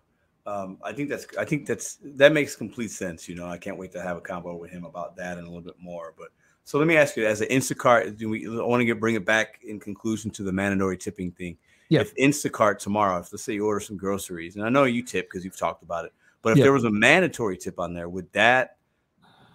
Um, 0.46 0.78
I 0.82 0.94
think 0.94 1.10
that's 1.10 1.28
I 1.38 1.44
think 1.44 1.68
that's 1.68 1.98
that 2.22 2.32
makes 2.32 2.56
complete 2.56 2.92
sense. 2.92 3.28
You 3.28 3.36
know, 3.36 3.48
I 3.48 3.58
can't 3.58 3.78
wait 3.78 3.92
to 3.92 4.02
have 4.02 4.16
a 4.16 4.22
combo 4.22 4.56
with 4.56 4.72
him 4.72 4.86
about 4.86 5.18
that 5.18 5.38
and 5.38 5.46
a 5.46 5.50
little 5.50 5.68
bit 5.72 5.76
more. 5.78 6.14
But 6.18 6.30
so 6.64 6.78
let 6.80 6.88
me 6.88 6.96
ask 6.96 7.18
you, 7.18 7.26
as 7.28 7.42
an 7.42 7.50
Instacart, 7.50 8.18
do 8.18 8.30
we 8.30 8.48
I 8.48 8.64
want 8.64 8.80
to 8.80 8.86
get 8.86 8.98
bring 8.98 9.16
it 9.16 9.26
back 9.26 9.60
in 9.68 9.78
conclusion 9.78 10.32
to 10.32 10.44
the 10.44 10.54
mandatory 10.54 10.98
tipping 10.98 11.32
thing? 11.34 11.58
Yeah. 11.90 12.00
If 12.00 12.16
Instacart 12.16 12.80
tomorrow, 12.80 13.20
if 13.20 13.34
let's 13.34 13.44
say 13.44 13.56
you 13.56 13.66
order 13.68 13.82
some 13.82 13.98
groceries, 13.98 14.56
and 14.56 14.64
I 14.64 14.70
know 14.70 14.86
you 14.86 15.04
tip 15.04 15.26
because 15.30 15.44
you've 15.44 15.58
talked 15.58 15.84
about 15.84 16.06
it, 16.06 16.14
but 16.42 16.52
if 16.54 16.58
Yeah. 16.60 16.64
there 16.66 16.74
was 16.80 16.86
a 16.86 16.92
mandatory 16.92 17.58
tip 17.58 17.78
on 17.78 17.94
there, 17.94 18.08
would 18.08 18.32
that 18.32 18.77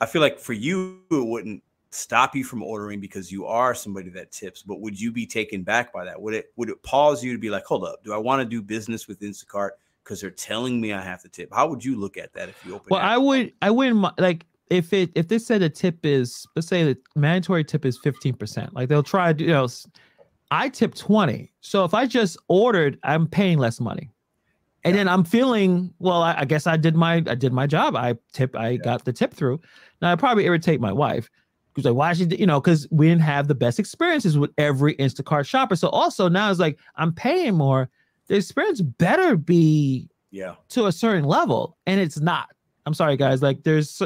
I 0.03 0.07
feel 0.07 0.21
like 0.21 0.39
for 0.41 0.53
you 0.53 0.99
it 1.13 1.27
wouldn't 1.27 1.63
stop 1.91 2.35
you 2.35 2.43
from 2.43 2.63
ordering 2.63 2.99
because 2.99 3.31
you 3.31 3.47
are 3.47 3.73
somebody 3.75 4.11
that 4.11 4.33
tips, 4.33 4.63
but 4.63 4.81
would 4.81 5.01
you 5.01 5.13
be 5.13 5.27
taken 5.27 5.63
back 5.63 5.93
by 5.93 6.05
that? 6.05 6.21
Would 6.21 6.35
it 6.35 6.53
would 6.57 6.69
it 6.69 6.83
pause 6.83 7.23
you 7.23 7.33
to 7.33 7.39
be 7.39 7.51
like, 7.51 7.65
hold 7.65 7.85
up, 7.85 8.03
do 8.03 8.13
I 8.13 8.17
want 8.19 8.41
to 8.41 8.45
do 8.45 8.61
business 8.61 9.07
with 9.07 9.21
Instacart 9.21 9.71
because 10.03 10.21
they're 10.21 10.31
telling 10.31 10.81
me 10.81 10.93
I 10.93 11.01
have 11.01 11.23
to 11.23 11.29
tip? 11.29 11.51
How 11.53 11.69
would 11.69 11.85
you 11.85 11.97
look 11.97 12.17
at 12.17 12.33
that 12.33 12.49
if 12.49 12.57
you 12.65 12.75
open? 12.75 12.89
well 12.91 13.01
i 13.01 13.17
would 13.17 13.53
i 13.63 13.71
wouldn't 13.71 14.05
like 14.19 14.45
if 14.71 14.93
it 14.93 15.11
if 15.15 15.29
they 15.29 15.39
said 15.39 15.61
the 15.61 15.71
tip 15.71 16.05
is 16.05 16.47
let's 16.57 16.67
say 16.67 16.83
the 16.83 16.99
mandatory 17.15 17.63
tip 17.63 17.85
is 17.85 17.99
15% 17.99 18.73
like 18.73 18.89
they'll 18.89 19.03
try 19.03 19.33
to 19.33 19.45
you 19.45 19.51
know 19.51 19.69
I 20.51 20.69
tip 20.69 20.95
20 20.95 21.53
so 21.61 21.85
if 21.85 21.95
i 21.95 22.07
just 22.07 22.37
ordered 22.49 22.99
i'm 23.05 23.27
paying 23.29 23.59
less 23.59 23.81
money 23.81 24.11
and 24.85 24.95
Yeah. 24.95 25.01
then 25.01 25.09
i'm 25.09 25.25
feeling 25.25 25.93
well 25.99 26.23
I, 26.23 26.41
I 26.41 26.45
guess 26.45 26.67
i 26.67 26.77
did 26.77 26.97
my 26.97 27.15
i 27.27 27.35
did 27.35 27.53
my 27.53 27.67
job 27.67 27.97
i 27.97 28.17
tip 28.33 28.57
i 28.57 28.77
got 28.77 29.05
the 29.05 29.13
tip 29.13 29.33
through 29.33 29.61
now 30.03 30.13
i 30.13 30.17
probably 30.17 30.45
irritate 30.45 30.81
my 30.81 30.93
wife 30.93 31.31
because 31.73 31.87
like 31.87 31.95
why 31.97 32.13
should 32.13 32.39
you 32.39 32.45
know 32.47 32.61
because 32.61 32.87
we 32.91 33.09
didn't 33.09 33.23
have 33.23 33.49
the 33.49 33.55
best 33.55 33.79
experiences 33.79 34.37
with 34.37 34.51
every 34.59 34.95
instacart 34.97 35.47
shopper 35.47 35.75
so 35.77 35.89
also 35.89 36.29
now 36.29 36.51
it's 36.51 36.61
like 36.61 36.79
i'm 36.97 37.13
paying 37.13 37.55
more 37.55 37.89
the 38.27 38.37
experience 38.37 38.81
better 38.81 39.37
be 39.37 40.09
yeah, 40.31 40.55
to 40.71 40.87
a 40.87 40.93
certain 40.93 41.25
level 41.25 41.77
and 41.87 42.01
it's 42.01 42.21
not 42.21 42.49
i'm 42.87 42.95
sorry 42.95 43.17
guys 43.17 43.43
like 43.43 43.63
there's 43.65 44.01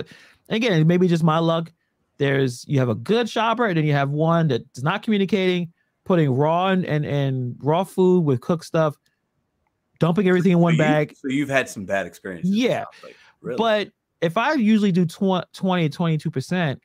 again 0.48 0.86
maybe 0.86 1.08
just 1.08 1.22
my 1.24 1.38
luck 1.38 1.72
there's 2.18 2.64
you 2.68 2.78
have 2.78 2.88
a 2.88 2.94
good 2.94 3.28
shopper 3.28 3.66
and 3.66 3.76
then 3.76 3.84
you 3.84 3.92
have 3.92 4.10
one 4.10 4.48
that's 4.48 4.82
not 4.82 5.02
communicating 5.02 5.72
putting 6.04 6.30
raw 6.30 6.68
and 6.68 6.84
and, 6.84 7.04
and 7.04 7.56
raw 7.60 7.84
food 7.84 8.24
with 8.24 8.40
cooked 8.40 8.64
stuff 8.64 8.96
dumping 9.98 10.28
everything 10.28 10.52
in 10.52 10.58
one 10.58 10.72
So 10.76 10.82
you- 10.82 10.88
bag 10.88 11.14
So 11.16 11.28
you've 11.28 11.48
had 11.48 11.68
some 11.68 11.84
bad 11.84 12.06
experiences. 12.06 12.50
Yeah. 12.50 12.84
like. 13.02 13.16
really. 13.40 13.56
but 13.56 13.90
if 14.20 14.36
i 14.36 14.52
usually 14.54 14.92
do 14.92 15.04
20 15.04 15.46
20 15.52 15.88
22% 15.90 16.78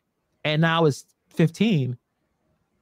and 0.44 0.62
now 0.62 0.86
it's 0.86 1.06
15 1.30 1.98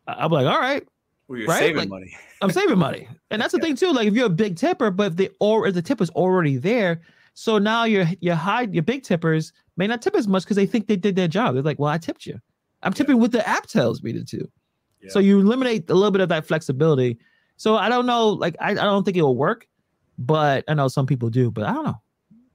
I- 0.08 0.14
i'm 0.14 0.32
like 0.32 0.46
all 0.48 0.60
right 0.60 0.88
well, 1.28 1.38
you're 1.38 1.48
right? 1.48 1.60
saving 1.60 1.76
Like- 1.78 1.90
money. 1.90 2.18
I'm 2.42 2.50
saving 2.52 2.80
money, 2.80 3.08
and 3.32 3.40
that's 3.42 3.52
the 3.52 3.60
Yeah. 3.60 3.66
thing 3.66 3.76
too. 3.76 3.92
Like 3.92 4.08
if 4.08 4.14
you're 4.16 4.26
a 4.26 4.30
big 4.30 4.56
tipper, 4.56 4.90
but 4.90 5.12
if 5.12 5.16
the 5.18 5.30
or 5.40 5.68
if 5.68 5.76
the 5.76 5.82
tip 5.82 6.02
is 6.02 6.10
already 6.12 6.58
there, 6.58 7.02
so 7.36 7.60
now 7.60 7.84
your 7.84 8.08
your 8.22 8.34
high 8.34 8.62
your 8.72 8.82
big 8.82 9.04
tippers 9.04 9.54
may 9.78 9.86
not 9.86 10.02
tip 10.02 10.16
as 10.16 10.28
much 10.28 10.44
because 10.44 10.56
they 10.56 10.66
think 10.66 10.88
they 10.88 10.96
did 10.96 11.16
their 11.16 11.28
job. 11.28 11.54
They're 11.54 11.62
like, 11.62 11.78
well, 11.78 11.92
I 11.92 11.98
tipped 12.00 12.26
you. 12.26 12.40
I'm 12.82 12.92
Yeah. 12.94 12.96
tipping 12.96 13.20
what 13.20 13.32
the 13.34 13.48
app 13.48 13.68
tells 13.68 14.02
me 14.02 14.12
to 14.14 14.24
do. 14.24 14.50
So 15.10 15.20
you 15.20 15.40
eliminate 15.40 15.88
a 15.90 15.94
little 15.94 16.10
bit 16.12 16.22
of 16.22 16.30
that 16.30 16.48
flexibility. 16.48 17.20
So 17.58 17.76
I 17.76 17.90
don't 17.90 18.06
know. 18.08 18.30
Like 18.30 18.56
I, 18.60 18.72
I 18.72 18.74
don't 18.74 19.04
think 19.04 19.18
it 19.18 19.22
will 19.22 19.36
work, 19.38 19.68
but 20.18 20.64
I 20.68 20.74
know 20.74 20.88
some 20.88 21.06
people 21.06 21.30
do. 21.30 21.52
But 21.52 21.66
I 21.66 21.74
don't 21.74 21.86
know. 21.86 22.02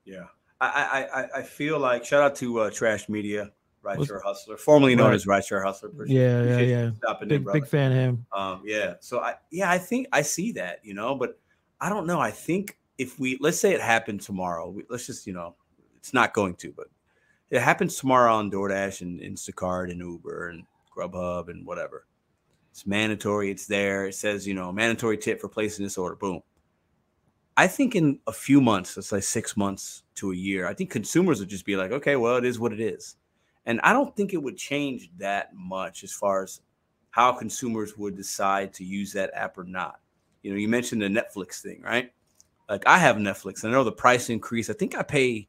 Yeah, 0.04 0.24
I 0.68 1.22
I 1.22 1.38
I, 1.38 1.42
feel 1.42 1.78
like 1.78 2.04
shout 2.04 2.22
out 2.22 2.34
to 2.36 2.60
uh, 2.60 2.70
Trash 2.70 3.08
Media, 3.08 3.50
Rideshare 3.84 4.22
Hustler, 4.22 4.56
formerly 4.56 4.94
known 4.94 5.08
Right. 5.08 5.14
as 5.14 5.26
Rideshare 5.26 5.62
Hustler. 5.64 5.90
Appreciate- 5.90 6.16
Yeah, 6.16 6.42
yeah, 6.42 6.58
yeah. 6.58 6.90
Stopping 6.96 7.22
in, 7.24 7.28
Big 7.28 7.44
brother. 7.44 7.60
big 7.60 7.68
fan 7.68 7.92
of 7.92 7.98
him. 7.98 8.26
Um, 8.32 8.62
yeah. 8.64 8.94
So 9.00 9.20
I 9.20 9.34
yeah, 9.50 9.70
I 9.70 9.78
think 9.78 10.08
I 10.12 10.22
see 10.22 10.52
that, 10.52 10.80
you 10.82 10.94
know, 10.94 11.14
but 11.14 11.38
I 11.80 11.88
don't 11.88 12.06
know. 12.06 12.20
I 12.20 12.30
think 12.30 12.78
if 12.98 13.18
we 13.18 13.36
let's 13.40 13.58
say 13.58 13.72
it 13.72 13.80
happened 13.80 14.20
tomorrow, 14.20 14.70
we, 14.70 14.84
let's 14.88 15.06
just, 15.06 15.26
you 15.26 15.32
know, 15.32 15.54
it's 15.96 16.14
not 16.14 16.32
going 16.34 16.54
to, 16.56 16.72
but 16.72 16.86
it 17.50 17.60
happens 17.60 17.96
tomorrow 17.96 18.34
on 18.34 18.50
DoorDash 18.50 19.00
and 19.02 19.20
Instacart 19.20 19.90
and 19.90 20.00
Uber 20.00 20.48
and 20.48 20.64
Grubhub 20.96 21.48
and 21.48 21.66
whatever. 21.66 22.06
It's 22.70 22.86
mandatory, 22.86 23.50
it's 23.50 23.66
there. 23.66 24.06
It 24.06 24.14
says, 24.14 24.46
you 24.46 24.54
know, 24.54 24.72
mandatory 24.72 25.16
tip 25.18 25.40
for 25.40 25.48
placing 25.48 25.84
this 25.84 25.96
order. 25.98 26.16
Boom. 26.16 26.40
I 27.56 27.66
think 27.68 27.94
in 27.94 28.18
a 28.26 28.32
few 28.32 28.60
months, 28.60 28.96
let's 28.96 29.08
say 29.08 29.20
six 29.20 29.56
months 29.56 30.02
to 30.16 30.32
a 30.32 30.36
year, 30.36 30.66
I 30.66 30.74
think 30.74 30.90
consumers 30.90 31.38
would 31.40 31.48
just 31.48 31.64
be 31.64 31.76
like, 31.76 31.92
okay, 31.92 32.16
well, 32.16 32.36
it 32.36 32.44
is 32.44 32.58
what 32.58 32.72
it 32.72 32.80
is. 32.80 33.16
And 33.66 33.80
I 33.82 33.92
don't 33.92 34.14
think 34.16 34.34
it 34.34 34.42
would 34.42 34.56
change 34.56 35.10
that 35.18 35.54
much 35.54 36.02
as 36.04 36.12
far 36.12 36.42
as 36.42 36.60
how 37.10 37.32
consumers 37.32 37.96
would 37.96 38.16
decide 38.16 38.72
to 38.74 38.84
use 38.84 39.12
that 39.12 39.30
app 39.34 39.56
or 39.56 39.64
not. 39.64 40.00
You 40.42 40.50
know, 40.50 40.58
you 40.58 40.68
mentioned 40.68 41.00
the 41.00 41.06
Netflix 41.06 41.62
thing, 41.62 41.80
right? 41.80 42.12
Like 42.68 42.86
I 42.86 42.98
have 42.98 43.16
Netflix. 43.16 43.64
I 43.64 43.70
know 43.70 43.84
the 43.84 43.92
price 43.92 44.30
increase. 44.30 44.68
I 44.68 44.74
think 44.74 44.96
I 44.96 45.02
pay 45.02 45.48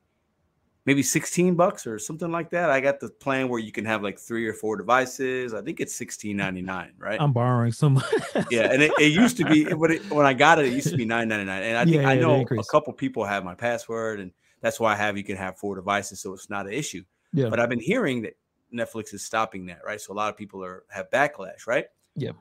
maybe 0.85 1.01
16 1.01 1.55
bucks 1.55 1.87
or 1.87 1.97
something 1.97 2.31
like 2.31 2.49
that. 2.51 2.69
I 2.69 2.79
got 2.79 2.99
the 2.99 3.09
plan 3.09 3.49
where 3.49 3.59
you 3.59 3.71
can 3.71 3.85
have 3.85 4.03
like 4.03 4.19
three 4.19 4.47
or 4.47 4.53
four 4.53 4.77
devices. 4.77 5.53
I 5.53 5.61
think 5.61 5.79
it's 5.79 5.97
16.99, 5.99 6.63
mm. 6.63 6.91
right? 6.97 7.19
I'm 7.19 7.33
borrowing 7.33 7.71
some. 7.71 8.01
yeah, 8.51 8.71
and 8.71 8.81
it, 8.81 8.91
it 8.99 9.11
used 9.11 9.37
to 9.37 9.45
be 9.45 9.65
but 9.65 9.91
it, 9.91 10.09
when 10.11 10.25
I 10.25 10.33
got 10.33 10.59
it, 10.59 10.65
it 10.65 10.73
used 10.73 10.89
to 10.89 10.97
be 10.97 11.05
9.99. 11.05 11.31
And 11.31 11.77
I 11.77 11.83
think 11.85 11.95
Yeah, 11.95 12.09
I 12.09 12.13
yeah, 12.13 12.15
they 12.15 12.21
know 12.21 12.45
a 12.59 12.63
couple 12.65 12.93
people 12.93 13.25
have 13.25 13.43
my 13.43 13.55
password, 13.55 14.19
and 14.19 14.31
that's 14.61 14.79
why 14.79 14.93
I 14.93 14.95
have 14.95 15.17
you 15.17 15.23
can 15.23 15.37
have 15.37 15.57
four 15.57 15.75
devices, 15.75 16.21
so 16.21 16.33
it's 16.33 16.49
not 16.49 16.67
an 16.67 16.73
issue. 16.73 17.03
Yeah. 17.33 17.49
But 17.49 17.59
I've 17.59 17.69
been 17.69 17.79
hearing 17.79 18.21
that 18.21 18.37
Netflix 18.73 19.13
is 19.13 19.25
stopping 19.25 19.65
that, 19.67 19.79
right? 19.85 19.99
So 19.99 20.13
a 20.13 20.15
lot 20.15 20.29
of 20.29 20.37
people 20.37 20.63
are 20.63 20.83
have 20.89 21.09
backlash, 21.09 21.67
right? 21.67 21.85
Yeah. 22.15 22.31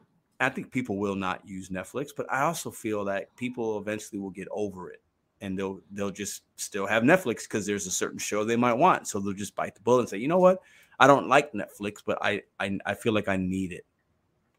I 0.41 0.49
think 0.51 0.73
people 0.73 0.99
will 0.99 1.15
not 1.15 1.47
use 1.47 1.71
Netflix, 1.71 2.09
but 2.15 2.31
I 2.31 2.43
also 2.43 2.71
feel 2.71 3.05
that 3.07 3.35
people 3.37 3.79
eventually 3.79 4.19
will 4.19 4.31
get 4.31 4.49
over 4.51 4.91
it 4.91 5.01
and 5.41 5.59
they'll 5.59 5.81
they'll 5.91 6.11
just 6.11 6.43
still 6.57 6.87
have 6.87 7.03
Netflix 7.03 7.43
because 7.43 7.67
there's 7.67 7.87
a 7.87 7.91
certain 7.91 8.19
show 8.19 8.45
they 8.45 8.57
might 8.57 8.75
want. 8.75 9.07
So 9.09 9.21
they'll 9.21 9.33
just 9.33 9.55
bite 9.55 9.75
the 9.75 9.81
bullet 9.81 10.01
and 10.01 10.09
say, 10.09 10.19
you 10.19 10.29
know 10.29 10.39
what? 10.39 10.61
I 10.99 11.07
don't 11.07 11.29
like 11.29 11.53
Netflix, 11.53 11.99
but 12.05 12.19
I 12.23 12.43
I, 12.61 12.79
I 12.87 12.95
feel 12.95 13.13
like 13.13 13.29
I 13.29 13.37
need 13.37 13.73
it. 13.73 13.85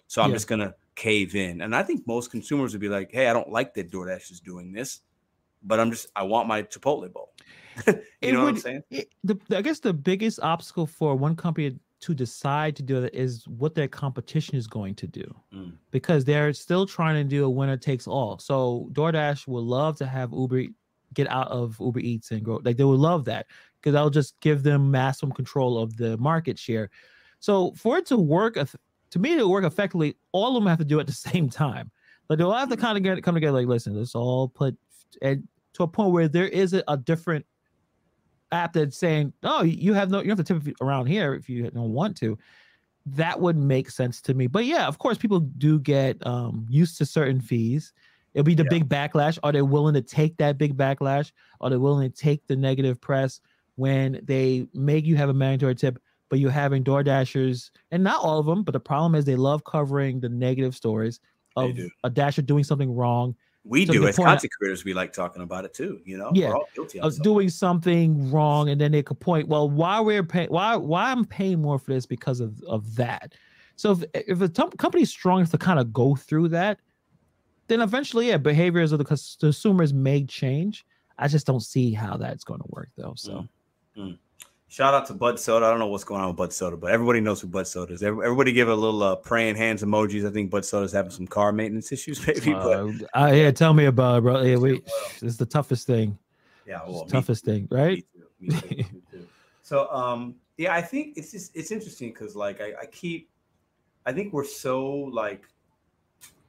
So 0.08 0.22
I'm 0.22 0.30
Yeah. 0.30 0.36
just 0.36 0.48
gonna 0.48 0.76
cave 0.96 1.36
in. 1.36 1.62
And 1.62 1.76
I 1.76 1.84
think 1.84 2.06
most 2.08 2.32
consumers 2.32 2.74
would 2.74 2.82
be 2.82 2.90
like, 2.90 3.12
hey, 3.12 3.28
I 3.28 3.34
don't 3.34 3.50
like 3.52 3.74
that 3.76 3.92
DoorDash 3.92 4.32
is 4.32 4.40
doing 4.40 4.72
this, 4.72 5.02
but 5.64 5.80
I'm 5.80 5.92
just 5.92 6.08
I 6.16 6.24
want 6.24 6.48
my 6.48 6.64
Chipotle 6.64 7.12
bowl. 7.12 7.34
you 7.88 7.94
It 8.22 8.34
know 8.34 8.42
what 8.44 8.50
I'm 8.50 8.58
saying? 8.58 8.84
it, 8.90 9.10
the, 9.24 9.40
I 9.52 9.62
guess 9.62 9.80
the 9.80 9.94
biggest 9.94 10.40
obstacle 10.40 10.86
for 10.88 11.16
one 11.16 11.36
company 11.36 11.78
to 12.06 12.14
decide 12.14 12.76
to 12.76 12.84
do 12.84 13.02
that 13.02 13.16
is 13.16 13.48
what 13.48 13.74
their 13.74 13.88
competition 13.88 14.56
is 14.56 14.68
going 14.68 14.94
to 14.94 15.08
do 15.08 15.26
Mm. 15.52 15.74
because 15.90 16.24
they're 16.24 16.54
still 16.54 16.86
trying 16.86 17.16
to 17.16 17.24
do 17.28 17.46
a 17.46 17.50
winner 17.50 17.78
takes 17.78 18.06
all. 18.08 18.38
So 18.38 18.90
DoorDash 18.94 19.48
would 19.48 19.64
love 19.64 19.98
to 19.98 20.06
have 20.06 20.32
Uber 20.32 20.66
get 21.16 21.28
out 21.30 21.48
of 21.48 21.78
Uber 21.80 22.02
Eats 22.02 22.30
and 22.32 22.44
grow 22.44 22.60
like 22.64 22.78
they 22.78 22.84
would 22.84 23.00
love 23.00 23.26
that 23.26 23.48
because 23.76 23.94
that'll 23.94 24.10
just 24.12 24.40
give 24.40 24.62
them 24.62 24.92
maximum 24.92 25.32
control 25.32 25.80
of 25.82 25.98
the 25.98 26.16
market 26.18 26.60
share. 26.60 26.90
So 27.40 27.72
for 27.74 27.98
it 27.98 28.06
to 28.08 28.18
work, 28.18 28.54
to 28.56 29.20
me, 29.20 29.36
to 29.36 29.48
work 29.48 29.64
effectively, 29.64 30.16
all 30.32 30.56
of 30.56 30.62
them 30.64 30.68
have 30.70 30.80
to 30.80 30.86
do 30.86 30.98
it 31.00 31.02
at 31.02 31.08
the 31.08 31.14
same 31.32 31.50
time. 31.50 31.90
Like 32.30 32.38
they'll 32.38 32.52
have 32.54 32.70
to 32.70 32.78
kind 32.78 32.98
of 32.98 33.04
get 33.04 33.24
come 33.24 33.34
together. 33.36 33.58
Like, 33.58 33.68
listen, 33.68 33.96
let's 33.98 34.14
all 34.14 34.48
put 34.48 34.78
and 35.24 35.48
to 35.74 35.84
a 35.84 35.88
point 35.88 36.12
where 36.12 36.28
there 36.28 36.48
is 36.48 36.74
a, 36.74 36.84
a 36.88 36.98
different 36.98 37.46
app 38.56 38.74
that's 38.74 38.98
saying, 38.98 39.34
"Oh, 39.44 39.64
you 39.64 39.94
have 39.94 40.10
no, 40.10 40.22
you 40.22 40.30
have 40.30 40.38
to 40.38 40.44
tip 40.44 40.76
around 40.82 41.08
here 41.08 41.34
if 41.34 41.50
you 41.50 41.70
don't 41.70 41.94
want 41.94 42.18
to." 42.18 42.38
That 43.06 43.40
would 43.40 43.58
make 43.58 43.92
sense 43.92 44.22
to 44.22 44.34
me. 44.34 44.48
But 44.48 44.66
yeah, 44.66 44.88
of 44.88 44.98
course, 44.98 45.18
people 45.18 45.40
do 45.40 45.80
get 45.80 46.26
um, 46.26 46.66
used 46.70 46.98
to 46.98 47.06
certain 47.06 47.40
fees. 47.40 47.94
It'll 48.34 48.44
be 48.44 48.56
the 48.56 48.64
yeah. 48.64 48.70
big 48.70 48.90
backlash. 48.90 49.38
Are 49.44 49.52
they 49.52 49.62
willing 49.62 49.94
to 49.94 50.02
take 50.02 50.38
that 50.38 50.58
big 50.58 50.76
backlash? 50.76 51.32
Are 51.62 51.70
they 51.70 51.78
willing 51.78 52.12
to 52.12 52.16
take 52.16 52.46
the 52.48 52.56
negative 52.56 53.00
press 53.00 53.40
when 53.76 54.20
they 54.24 54.68
make 54.74 55.06
you 55.06 55.16
have 55.16 55.30
a 55.30 55.34
mandatory 55.34 55.76
tip? 55.76 56.00
But 56.30 56.40
you're 56.40 56.52
having 56.52 56.82
Door 56.82 57.04
Dashers, 57.04 57.70
and 57.92 58.04
not 58.04 58.24
all 58.24 58.40
of 58.40 58.48
them, 58.48 58.64
but 58.64 58.72
the 58.72 58.80
problem 58.80 59.14
is 59.14 59.26
they 59.26 59.36
love 59.36 59.64
covering 59.64 60.20
the 60.20 60.30
negative 60.30 60.76
stories 60.76 61.20
of 61.56 61.72
a 62.04 62.10
dasher 62.10 62.42
doing 62.42 62.64
something 62.64 62.94
wrong 62.94 63.36
we 63.66 63.86
so 63.86 63.94
do 63.94 64.08
as 64.08 64.16
content 64.16 64.52
creators. 64.58 64.86
We 64.86 64.94
like 64.94 65.12
talking 65.12 65.42
about 65.42 65.66
it 65.66 65.74
too. 65.74 66.00
You 66.06 66.18
know, 66.18 66.32
yeah, 66.34 66.54
I 67.02 67.06
was 67.06 67.18
doing 67.18 67.50
something 67.50 68.32
wrong, 68.32 68.70
and 68.70 68.80
then 68.80 68.92
they 68.92 69.02
could 69.02 69.20
point, 69.20 69.48
well, 69.48 69.70
why 69.70 70.00
we're 70.00 70.24
paying, 70.24 70.50
why 70.50 70.76
why 70.76 71.12
I'm 71.12 71.26
paying 71.26 71.62
more 71.62 71.80
for 71.80 71.94
this 71.94 72.06
because 72.06 72.40
of 72.40 72.62
of 72.64 72.96
that. 72.96 73.34
So 73.76 73.92
if 73.92 74.04
if 74.14 74.42
a 74.42 74.48
t- 74.48 74.78
company's 74.78 75.10
strong 75.10 75.40
enough 75.40 75.52
to 75.52 75.58
kind 75.58 75.80
of 75.80 75.92
go 75.92 76.16
through 76.16 76.50
that, 76.50 76.80
then 77.68 77.82
eventually, 77.82 78.28
yeah, 78.28 78.38
behaviors 78.38 78.92
of 78.92 79.00
the 79.00 79.06
consumers 79.06 79.94
may 79.94 80.24
change. 80.26 80.86
I 81.18 81.28
just 81.28 81.48
don't 81.48 81.62
see 81.62 81.92
how 81.92 82.18
that's 82.18 82.44
going 82.44 82.60
to 82.60 82.68
work 82.70 82.90
though. 82.96 83.14
So. 83.16 83.32
Mm. 83.32 83.50
Mm. 83.98 84.18
Shout 84.76 84.94
out 84.94 85.06
to 85.06 85.14
Bud 85.14 85.40
Soda. 85.40 85.68
I 85.68 85.70
don't 85.70 85.80
know 85.80 85.88
what's 85.88 86.04
going 86.04 86.20
on 86.20 86.28
with 86.28 86.36
Bud 86.36 86.52
Soda, 86.52 86.76
but 86.76 86.92
everybody 86.92 87.22
knows 87.22 87.40
who 87.40 87.48
Bud 87.48 87.66
Soda 87.66 87.94
is. 87.94 88.04
Everybody 88.04 88.52
give 88.52 88.68
a 88.68 88.76
little 88.76 89.04
uh, 89.04 89.16
praying 89.16 89.56
hands 89.56 89.82
emojis. 89.82 90.28
I 90.28 90.34
think 90.34 90.52
Bud 90.52 90.66
Soda's 90.66 90.92
having 90.92 91.12
some 91.12 91.28
car 91.28 91.54
maintenance 91.54 91.94
issues, 91.94 92.28
maybe. 92.28 92.54
Uh, 92.54 92.90
uh, 93.18 93.32
yeah, 93.34 93.52
tell 93.52 93.74
me 93.74 93.86
about 93.86 94.18
it, 94.18 94.22
bro. 94.24 94.42
Yeah, 94.42 94.58
wait, 94.58 94.86
it's 95.22 95.38
the 95.38 95.46
toughest 95.46 95.88
thing. 95.88 96.18
Yeah, 96.68 96.82
well, 96.86 97.06
toughest 97.06 97.46
thing, 97.46 97.70
right? 97.72 98.06
Me 98.42 98.50
too, 98.50 98.68
me 98.68 98.78
too, 98.78 98.94
me 98.96 99.02
too. 99.10 99.28
so, 99.62 99.90
um, 99.94 100.36
yeah, 100.58 100.74
I 100.74 100.82
think 100.82 101.16
it's 101.16 101.32
just 101.32 101.56
it's 101.56 101.72
interesting 101.72 102.10
because 102.10 102.36
like 102.36 102.60
I, 102.60 102.74
I 102.82 102.86
keep, 102.88 103.30
I 104.06 104.12
think 104.12 104.34
we're 104.34 104.44
so 104.44 104.90
like 104.92 105.48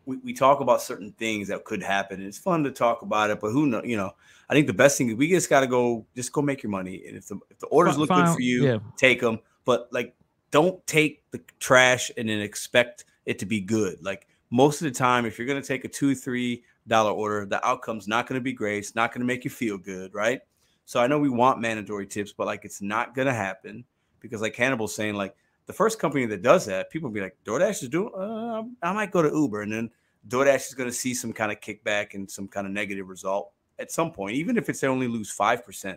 we, 0.07 0.17
we 0.19 0.33
talk 0.33 0.61
about 0.61 0.81
certain 0.81 1.13
things 1.13 1.49
that 1.49 1.65
could 1.65 1.83
happen. 1.83 2.21
And 2.21 2.29
it's 2.29 2.39
fun 2.39 2.65
to 2.65 2.71
talk 2.71 3.03
about 3.03 3.31
it, 3.31 3.41
but 3.41 3.51
who 3.51 3.67
know, 3.67 3.83
you 3.85 3.97
know, 3.97 4.15
I 4.49 4.55
think 4.55 4.69
the 4.69 4.73
best 4.73 4.97
thing 4.97 5.11
is 5.11 5.17
we 5.17 5.29
just 5.29 5.51
got 5.51 5.61
to 5.61 5.67
go, 5.67 6.07
just 6.15 6.33
go 6.33 6.41
make 6.41 6.63
your 6.63 6.71
money. 6.71 7.03
And 7.07 7.17
if 7.17 7.27
the, 7.27 7.37
if 7.51 7.59
the 7.59 7.67
orders 7.67 7.99
look 7.99 8.09
good 8.09 8.29
for 8.29 8.41
you, 8.41 8.67
yeah. 8.67 8.79
take 8.97 9.21
them. 9.21 9.41
But 9.65 9.89
like, 9.93 10.15
don't 10.53 10.85
take 10.87 11.29
the 11.33 11.41
trash 11.59 12.11
and 12.17 12.29
then 12.29 12.41
expect 12.41 13.05
it 13.27 13.39
to 13.41 13.47
be 13.47 13.61
good. 13.61 14.03
Like 14.03 14.29
most 14.51 14.81
of 14.81 14.85
the 14.85 14.97
time, 14.97 15.27
if 15.27 15.39
you're 15.39 15.47
going 15.47 15.61
to 15.61 15.67
take 15.67 15.85
a 15.85 15.89
two, 15.89 16.15
three 16.15 16.63
dollar 16.87 17.11
order, 17.11 17.45
the 17.45 17.65
outcome's 17.67 18.07
not 18.07 18.29
going 18.29 18.41
to 18.41 18.45
be 18.45 18.53
great. 18.53 18.79
It's 18.79 18.95
not 18.95 19.13
going 19.13 19.21
to 19.21 19.27
make 19.27 19.45
you 19.45 19.51
feel 19.51 19.77
good, 19.77 20.15
right? 20.15 20.41
So 20.85 21.01
I 21.01 21.09
know 21.09 21.19
we 21.19 21.29
want 21.29 21.61
mandatory 21.61 22.07
tips, 22.07 22.33
but 22.33 22.47
like 22.47 22.65
it's 22.65 22.81
not 22.81 23.15
going 23.15 23.27
to 23.27 23.35
happen 23.35 23.85
because, 24.21 24.41
like 24.41 24.55
Hannibal's 24.55 24.95
saying, 24.95 25.15
like 25.15 25.35
the 25.67 25.73
first 25.73 25.99
company 25.99 26.27
that 26.27 26.43
does 26.43 26.65
that, 26.67 26.91
people 26.91 27.09
will 27.09 27.15
be 27.15 27.21
like, 27.21 27.37
DoorDash 27.45 27.83
is 27.83 27.89
doing, 27.89 28.11
uh, 28.17 28.63
I 28.83 28.93
might 28.93 29.11
go 29.11 29.21
to 29.21 29.29
Uber. 29.29 29.63
And 29.63 29.73
then 29.73 29.91
DoorDash 30.29 30.69
is 30.69 30.75
going 30.75 30.89
to 30.89 30.95
see 30.95 31.13
some 31.13 31.33
kind 31.33 31.51
of 31.51 31.61
kickback 31.61 32.15
and 32.15 32.31
some 32.31 32.49
kind 32.49 32.67
of 32.67 32.73
negative 32.73 33.09
result 33.09 33.53
at 33.79 33.91
some 33.91 34.13
point, 34.13 34.37
even 34.37 34.57
if 34.57 34.69
it's 34.69 34.81
they 34.81 34.89
only 34.89 35.09
lose 35.09 35.37
5%. 35.37 35.97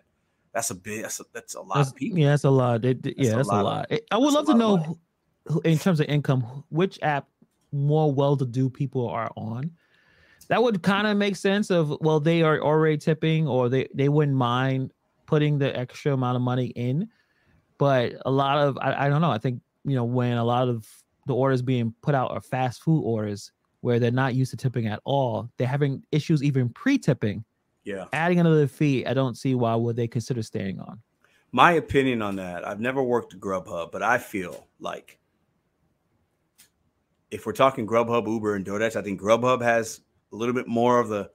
That's 0.53 0.71
a 0.71 0.75
big, 0.75 1.03
that's 1.03 1.19
a, 1.19 1.23
that's 1.31 1.53
a 1.53 1.61
lot 1.61 1.75
that's, 1.75 1.89
of 1.89 1.95
people. 1.95 2.17
Yeah, 2.17 2.29
that's 2.29 2.43
a 2.43 2.49
lot. 2.49 2.83
It, 2.83 3.03
that's 3.03 3.15
yeah, 3.17 3.35
that's 3.35 3.49
a 3.49 3.61
lot. 3.61 3.91
Of, 3.91 3.99
I 4.09 4.17
would 4.17 4.33
love 4.33 4.47
to 4.47 4.55
know, 4.55 4.97
in 5.63 5.77
terms 5.77 5.99
of 5.99 6.07
income, 6.07 6.63
which 6.69 6.99
app 7.03 7.27
more 7.71 8.11
well 8.11 8.35
to 8.35 8.45
do 8.45 8.69
people 8.69 9.07
are 9.07 9.31
on. 9.37 9.71
That 10.47 10.63
would 10.63 10.81
kind 10.81 11.05
of 11.05 11.15
make 11.15 11.35
sense 11.35 11.69
of, 11.69 11.95
well, 12.01 12.19
they 12.19 12.41
are 12.41 12.59
already 12.59 12.97
tipping 12.97 13.47
or 13.47 13.69
they, 13.69 13.87
they 13.93 14.09
wouldn't 14.09 14.35
mind 14.35 14.91
putting 15.27 15.59
the 15.59 15.77
extra 15.77 16.13
amount 16.13 16.37
of 16.37 16.41
money 16.41 16.67
in 16.69 17.07
but 17.79 18.13
a 18.25 18.29
lot 18.29 18.59
of 18.59 18.77
I, 18.79 19.05
I 19.05 19.09
don't 19.09 19.21
know. 19.21 19.31
I 19.31 19.39
think 19.39 19.61
you 19.83 19.95
know 19.95 20.03
when 20.03 20.37
a 20.37 20.43
lot 20.43 20.69
of 20.69 20.87
the 21.25 21.33
orders 21.33 21.63
being 21.63 21.95
put 22.03 22.13
out 22.13 22.29
are 22.29 22.41
fast 22.41 22.83
food 22.83 23.01
orders 23.01 23.51
where 23.81 23.97
they're 23.97 24.11
not 24.11 24.35
used 24.35 24.51
to 24.51 24.57
tipping 24.57 24.85
at 24.87 24.99
all. 25.05 25.49
They're 25.57 25.67
having 25.67 26.03
issues 26.11 26.43
even 26.43 26.69
pre-tipping. 26.69 27.45
Yeah. 27.85 28.05
Adding 28.11 28.39
another 28.39 28.67
fee, 28.67 29.05
I 29.05 29.13
don't 29.13 29.37
see 29.37 29.55
why 29.55 29.73
would 29.75 29.95
they 29.95 30.07
consider 30.07 30.43
staying 30.43 30.79
on. 30.79 30.99
My 31.51 31.73
opinion 31.73 32.21
on 32.21 32.35
that, 32.35 32.67
I've 32.67 32.81
never 32.81 33.01
worked 33.01 33.33
at 33.33 33.39
Grubhub, 33.39 33.91
but 33.91 34.03
I 34.03 34.17
feel 34.17 34.67
like 34.79 35.17
if 37.31 37.45
we're 37.45 37.53
talking 37.53 37.87
Grubhub, 37.87 38.27
Uber, 38.27 38.55
and 38.55 38.65
DoorDash, 38.65 38.95
I 38.95 39.01
think 39.01 39.21
Grubhub 39.21 39.61
has 39.61 40.01
a 40.33 40.35
little 40.35 40.53
bit 40.53 40.67
more 40.67 40.99
of 40.99 41.07
the 41.07 41.31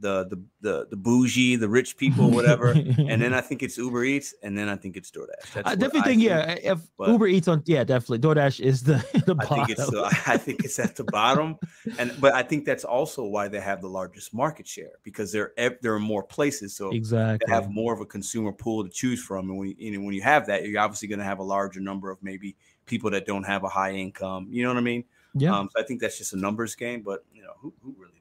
the 0.00 0.26
the 0.28 0.42
the, 0.60 0.86
the 0.90 0.96
bougie, 0.96 1.56
the 1.56 1.68
rich 1.68 1.96
people, 1.96 2.30
whatever. 2.38 2.70
and 2.70 3.20
then 3.22 3.34
I 3.34 3.40
think 3.48 3.62
it's 3.62 3.76
Uber 3.76 4.04
Eats, 4.04 4.34
and 4.42 4.56
then 4.56 4.68
I 4.68 4.76
think 4.76 4.96
it's 4.96 5.10
DoorDash. 5.10 5.52
That's 5.54 5.68
I 5.68 5.74
definitely 5.74 6.00
think, 6.00 6.04
think, 6.04 6.22
yeah. 6.22 6.72
If 6.72 6.80
but 6.96 7.08
Uber 7.08 7.26
Eats 7.26 7.48
on, 7.48 7.62
yeah, 7.66 7.84
definitely 7.84 8.18
DoorDash 8.18 8.60
is 8.60 8.82
the, 8.82 8.94
the 9.26 9.36
I 9.38 9.44
think 9.44 9.70
it's 9.70 10.28
I 10.28 10.36
think 10.36 10.64
it's 10.64 10.78
at 10.78 10.96
the 10.96 11.04
bottom, 11.04 11.56
and 11.98 12.14
but 12.20 12.34
I 12.34 12.42
think 12.42 12.64
that's 12.64 12.84
also 12.84 13.24
why 13.24 13.48
they 13.48 13.60
have 13.60 13.80
the 13.80 13.88
largest 13.88 14.34
market 14.34 14.66
share 14.66 14.92
because 15.02 15.32
there 15.32 15.52
there 15.82 15.94
are 15.94 16.00
more 16.00 16.22
places, 16.22 16.76
so 16.76 16.90
exactly 16.90 17.44
they 17.46 17.52
have 17.52 17.70
more 17.70 17.92
of 17.92 18.00
a 18.00 18.06
consumer 18.06 18.52
pool 18.52 18.84
to 18.84 18.90
choose 18.90 19.22
from, 19.22 19.50
and 19.50 19.58
when 19.58 19.74
you, 19.78 19.98
know, 19.98 20.04
when 20.04 20.14
you 20.14 20.22
have 20.22 20.46
that, 20.46 20.66
you're 20.66 20.80
obviously 20.80 21.08
going 21.08 21.18
to 21.18 21.24
have 21.24 21.38
a 21.38 21.44
larger 21.44 21.80
number 21.80 22.10
of 22.10 22.18
maybe 22.22 22.56
people 22.86 23.10
that 23.10 23.26
don't 23.26 23.44
have 23.44 23.64
a 23.64 23.68
high 23.68 23.92
income. 23.92 24.48
You 24.50 24.62
know 24.62 24.70
what 24.70 24.78
I 24.78 24.82
mean? 24.82 25.04
Yeah. 25.34 25.56
Um, 25.56 25.68
so 25.72 25.80
I 25.80 25.86
think 25.86 26.00
that's 26.00 26.18
just 26.18 26.32
a 26.32 26.38
numbers 26.38 26.74
game, 26.74 27.02
but 27.02 27.24
you 27.32 27.42
know 27.42 27.52
who, 27.60 27.72
who 27.82 27.94
really 27.98 28.17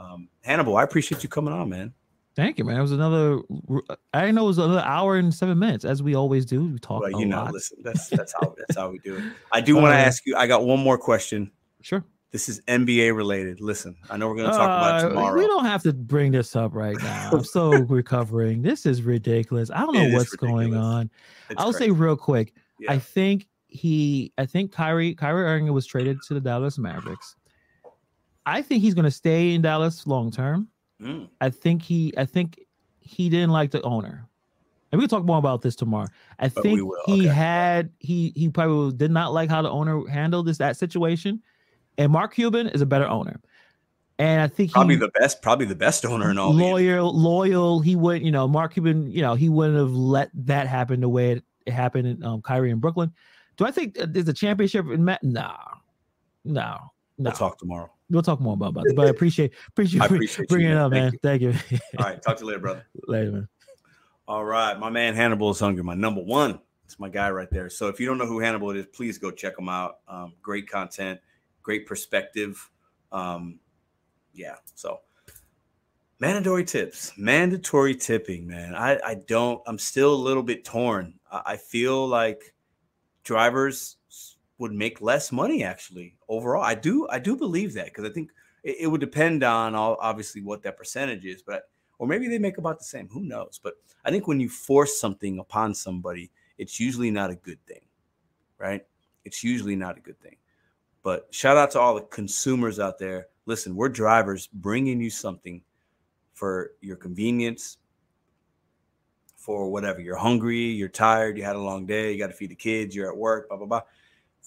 um, 0.00 0.28
Hannibal, 0.42 0.76
I 0.76 0.82
appreciate 0.82 1.22
you 1.22 1.28
coming 1.28 1.52
on, 1.52 1.68
man. 1.68 1.92
Thank 2.36 2.58
you, 2.58 2.64
man. 2.64 2.78
It 2.78 2.82
was 2.82 2.92
another. 2.92 3.40
I 4.14 4.30
know 4.30 4.44
it 4.44 4.48
was 4.48 4.58
another 4.58 4.80
hour 4.80 5.16
and 5.16 5.34
seven 5.34 5.58
minutes, 5.58 5.84
as 5.84 6.02
we 6.02 6.14
always 6.14 6.46
do. 6.46 6.64
We 6.64 6.78
talk. 6.78 7.02
Well, 7.02 7.20
you 7.20 7.26
know, 7.26 7.42
lot. 7.42 7.52
listen, 7.52 7.78
that's 7.82 8.08
that's 8.08 8.32
how 8.32 8.54
that's 8.56 8.78
how 8.78 8.90
we 8.90 8.98
do 9.00 9.16
it. 9.16 9.24
I 9.52 9.60
do 9.60 9.74
want 9.74 9.92
to 9.92 9.98
uh, 9.98 10.00
ask 10.00 10.24
you. 10.24 10.36
I 10.36 10.46
got 10.46 10.64
one 10.64 10.80
more 10.80 10.96
question. 10.96 11.50
Sure. 11.82 12.04
This 12.30 12.48
is 12.48 12.60
NBA 12.68 13.16
related. 13.16 13.60
Listen, 13.60 13.96
I 14.08 14.16
know 14.16 14.28
we're 14.28 14.36
going 14.36 14.50
to 14.50 14.56
talk 14.56 14.70
uh, 14.70 14.98
about 14.98 15.08
tomorrow. 15.08 15.36
We 15.36 15.48
don't 15.48 15.64
have 15.64 15.82
to 15.82 15.92
bring 15.92 16.30
this 16.30 16.54
up 16.54 16.74
right 16.74 16.96
now. 16.96 17.30
I'm 17.32 17.44
so 17.44 17.72
recovering. 17.72 18.62
This 18.62 18.86
is 18.86 19.02
ridiculous. 19.02 19.68
I 19.70 19.80
don't 19.80 19.94
know 19.94 20.02
it 20.02 20.12
what's 20.12 20.36
going 20.36 20.76
on. 20.76 21.10
It's 21.50 21.60
I'll 21.60 21.72
crazy. 21.72 21.86
say 21.86 21.90
real 21.90 22.16
quick. 22.16 22.54
Yeah. 22.78 22.92
I 22.92 23.00
think 23.00 23.48
he. 23.66 24.32
I 24.38 24.46
think 24.46 24.70
Kyrie. 24.70 25.14
Kyrie 25.14 25.44
Irving 25.44 25.72
was 25.72 25.84
traded 25.84 26.18
to 26.28 26.34
the 26.34 26.40
Dallas 26.40 26.78
Mavericks. 26.78 27.34
I 28.46 28.62
think 28.62 28.82
he's 28.82 28.94
going 28.94 29.04
to 29.04 29.10
stay 29.10 29.54
in 29.54 29.62
Dallas 29.62 30.06
long 30.06 30.30
term. 30.30 30.68
Mm. 31.00 31.28
I 31.40 31.50
think 31.50 31.82
he. 31.82 32.12
I 32.16 32.24
think 32.24 32.60
he 33.00 33.28
didn't 33.28 33.50
like 33.50 33.70
the 33.70 33.82
owner. 33.82 34.26
And 34.92 34.98
we 34.98 35.06
can 35.06 35.10
talk 35.10 35.24
more 35.24 35.38
about 35.38 35.62
this 35.62 35.76
tomorrow. 35.76 36.08
I 36.38 36.48
but 36.48 36.62
think 36.62 36.80
he 37.06 37.12
okay. 37.12 37.26
had 37.26 37.90
he 37.98 38.32
he 38.34 38.48
probably 38.48 38.96
did 38.96 39.10
not 39.10 39.32
like 39.32 39.48
how 39.48 39.62
the 39.62 39.70
owner 39.70 40.06
handled 40.08 40.46
this 40.46 40.58
that 40.58 40.76
situation. 40.76 41.42
And 41.98 42.12
Mark 42.12 42.34
Cuban 42.34 42.68
is 42.68 42.80
a 42.80 42.86
better 42.86 43.06
owner. 43.06 43.40
And 44.18 44.42
I 44.42 44.48
think 44.48 44.72
probably 44.72 44.96
he, 44.96 45.00
the 45.00 45.10
best, 45.18 45.40
probably 45.42 45.66
the 45.66 45.74
best 45.74 46.04
owner 46.04 46.30
in 46.30 46.38
all. 46.38 46.52
Loyal, 46.52 47.16
loyal. 47.16 47.80
He 47.80 47.96
would, 47.96 48.22
you 48.22 48.30
know, 48.30 48.46
Mark 48.46 48.74
Cuban. 48.74 49.10
You 49.10 49.22
know, 49.22 49.34
he 49.34 49.48
wouldn't 49.48 49.78
have 49.78 49.92
let 49.92 50.30
that 50.34 50.66
happen 50.66 51.00
the 51.00 51.08
way 51.08 51.32
it, 51.32 51.44
it 51.66 51.72
happened 51.72 52.06
in 52.06 52.24
um, 52.24 52.42
Kyrie 52.42 52.70
in 52.70 52.80
Brooklyn. 52.80 53.12
Do 53.56 53.66
I 53.66 53.70
think 53.70 53.96
there's 53.98 54.28
a 54.28 54.34
championship 54.34 54.86
in 54.86 55.04
Met? 55.04 55.22
No, 55.22 55.54
no, 56.44 56.62
no. 56.62 56.80
We'll 57.18 57.32
talk 57.32 57.58
tomorrow 57.58 57.90
we'll 58.10 58.22
talk 58.22 58.40
more 58.40 58.54
about, 58.54 58.74
that. 58.74 58.92
But 58.94 59.06
I 59.06 59.10
appreciate 59.10 59.52
appreciate, 59.68 60.02
I 60.02 60.06
appreciate 60.06 60.48
bringing 60.48 60.70
you, 60.70 60.76
it 60.76 60.78
up, 60.78 60.90
man. 60.90 61.12
Thank 61.22 61.42
you. 61.42 61.52
Thank 61.52 61.70
you. 61.70 61.78
All 61.98 62.06
right, 62.06 62.22
talk 62.22 62.36
to 62.36 62.42
you 62.42 62.48
later, 62.48 62.60
brother. 62.60 62.86
Later, 63.06 63.32
man. 63.32 63.48
All 64.28 64.44
right, 64.44 64.78
my 64.78 64.90
man 64.90 65.14
Hannibal 65.14 65.50
is 65.50 65.60
hungry. 65.60 65.82
My 65.82 65.94
number 65.94 66.20
one. 66.20 66.60
It's 66.84 66.98
my 66.98 67.08
guy 67.08 67.30
right 67.30 67.48
there. 67.52 67.70
So 67.70 67.86
if 67.86 68.00
you 68.00 68.06
don't 68.06 68.18
know 68.18 68.26
who 68.26 68.40
Hannibal 68.40 68.72
is, 68.72 68.84
please 68.86 69.16
go 69.16 69.30
check 69.30 69.56
him 69.56 69.68
out. 69.68 69.98
Um, 70.08 70.32
great 70.42 70.68
content, 70.68 71.20
great 71.62 71.86
perspective. 71.86 72.68
Um, 73.12 73.60
yeah. 74.34 74.56
So 74.74 75.00
mandatory 76.18 76.64
tips, 76.64 77.12
mandatory 77.16 77.94
tipping, 77.94 78.44
man. 78.44 78.74
I 78.74 78.98
I 79.04 79.14
don't. 79.14 79.62
I'm 79.66 79.78
still 79.78 80.12
a 80.12 80.16
little 80.16 80.42
bit 80.42 80.64
torn. 80.64 81.14
I, 81.30 81.42
I 81.46 81.56
feel 81.58 82.08
like 82.08 82.54
drivers 83.22 83.96
would 84.60 84.72
make 84.72 85.00
less 85.00 85.32
money 85.32 85.64
actually 85.64 86.14
overall. 86.28 86.62
I 86.62 86.74
do 86.74 87.08
I 87.08 87.18
do 87.18 87.34
believe 87.34 87.72
that 87.74 87.86
because 87.86 88.04
I 88.04 88.12
think 88.12 88.30
it, 88.62 88.76
it, 88.80 88.86
would 88.86 89.00
depend 89.00 89.42
on 89.42 89.74
all, 89.74 89.96
obviously 90.00 90.42
what 90.42 90.62
that 90.62 90.76
percentage 90.76 91.24
is, 91.24 91.42
but 91.42 91.70
or 91.98 92.06
maybe 92.06 92.28
they 92.28 92.38
make 92.38 92.58
about 92.58 92.78
the 92.78 92.84
same. 92.84 93.08
Who 93.08 93.22
knows? 93.22 93.58
But 93.62 93.74
I 94.04 94.10
think 94.10 94.28
when 94.28 94.38
you 94.38 94.50
force 94.50 95.00
something 95.00 95.38
upon 95.38 95.74
somebody, 95.74 96.30
it's 96.58 96.78
usually 96.78 97.10
not 97.10 97.30
a 97.30 97.34
good 97.36 97.58
thing, 97.66 97.80
right? 98.58 98.86
It's 99.24 99.42
usually 99.42 99.76
not 99.76 99.96
a 99.96 100.00
good 100.00 100.20
thing. 100.20 100.36
But 101.02 101.26
shout 101.30 101.56
out 101.56 101.70
to 101.72 101.80
all 101.80 101.94
the 101.94 102.02
consumers 102.02 102.78
out 102.78 102.98
there. 102.98 103.28
Listen, 103.46 103.74
we're 103.74 103.88
drivers 103.88 104.46
bringing 104.46 105.00
you 105.00 105.08
something 105.08 105.62
for 106.34 106.72
your 106.82 106.96
convenience, 106.96 107.78
for 109.36 109.70
whatever. 109.70 110.00
You're 110.00 110.16
hungry, 110.16 110.66
you're 110.66 110.88
tired, 110.88 111.38
you 111.38 111.44
had 111.44 111.56
a 111.56 111.60
long 111.60 111.86
day, 111.86 112.12
you 112.12 112.18
got 112.18 112.26
to 112.26 112.34
feed 112.34 112.50
the 112.50 112.54
kids, 112.54 112.94
you're 112.94 113.10
at 113.10 113.16
work, 113.16 113.48
blah, 113.48 113.56
blah, 113.56 113.66
blah. 113.66 113.82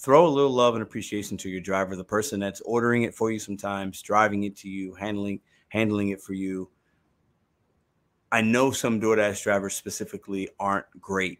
Throw 0.03 0.27
a 0.27 0.27
little 0.27 0.51
love 0.51 0.73
and 0.73 0.83
appreciation 0.83 1.37
to 1.37 1.49
your 1.49 1.61
driver, 1.61 1.95
the 1.95 2.03
person 2.03 2.37
that's 2.37 2.59
ordering 2.65 3.03
it 3.03 3.15
for 3.15 3.31
you 3.31 3.39
sometimes, 3.39 4.01
driving 4.01 4.43
it 4.43 4.53
to 4.57 4.67
you, 4.67 4.93
handling 4.95 5.39
handling 5.69 6.09
it 6.09 6.21
for 6.21 6.33
you. 6.33 6.69
I 8.29 8.41
know 8.41 8.71
some 8.71 8.99
DoorDash 8.99 9.41
drivers 9.43 9.75
specifically 9.75 10.49
aren't 10.59 10.87
great, 10.99 11.39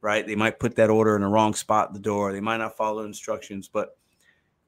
right? 0.00 0.26
They 0.26 0.34
might 0.34 0.58
put 0.58 0.74
that 0.74 0.90
order 0.90 1.14
in 1.14 1.22
the 1.22 1.28
wrong 1.28 1.54
spot 1.54 1.94
the 1.94 2.00
door. 2.00 2.32
They 2.32 2.40
might 2.40 2.56
not 2.56 2.76
follow 2.76 3.04
instructions, 3.04 3.68
but 3.68 3.96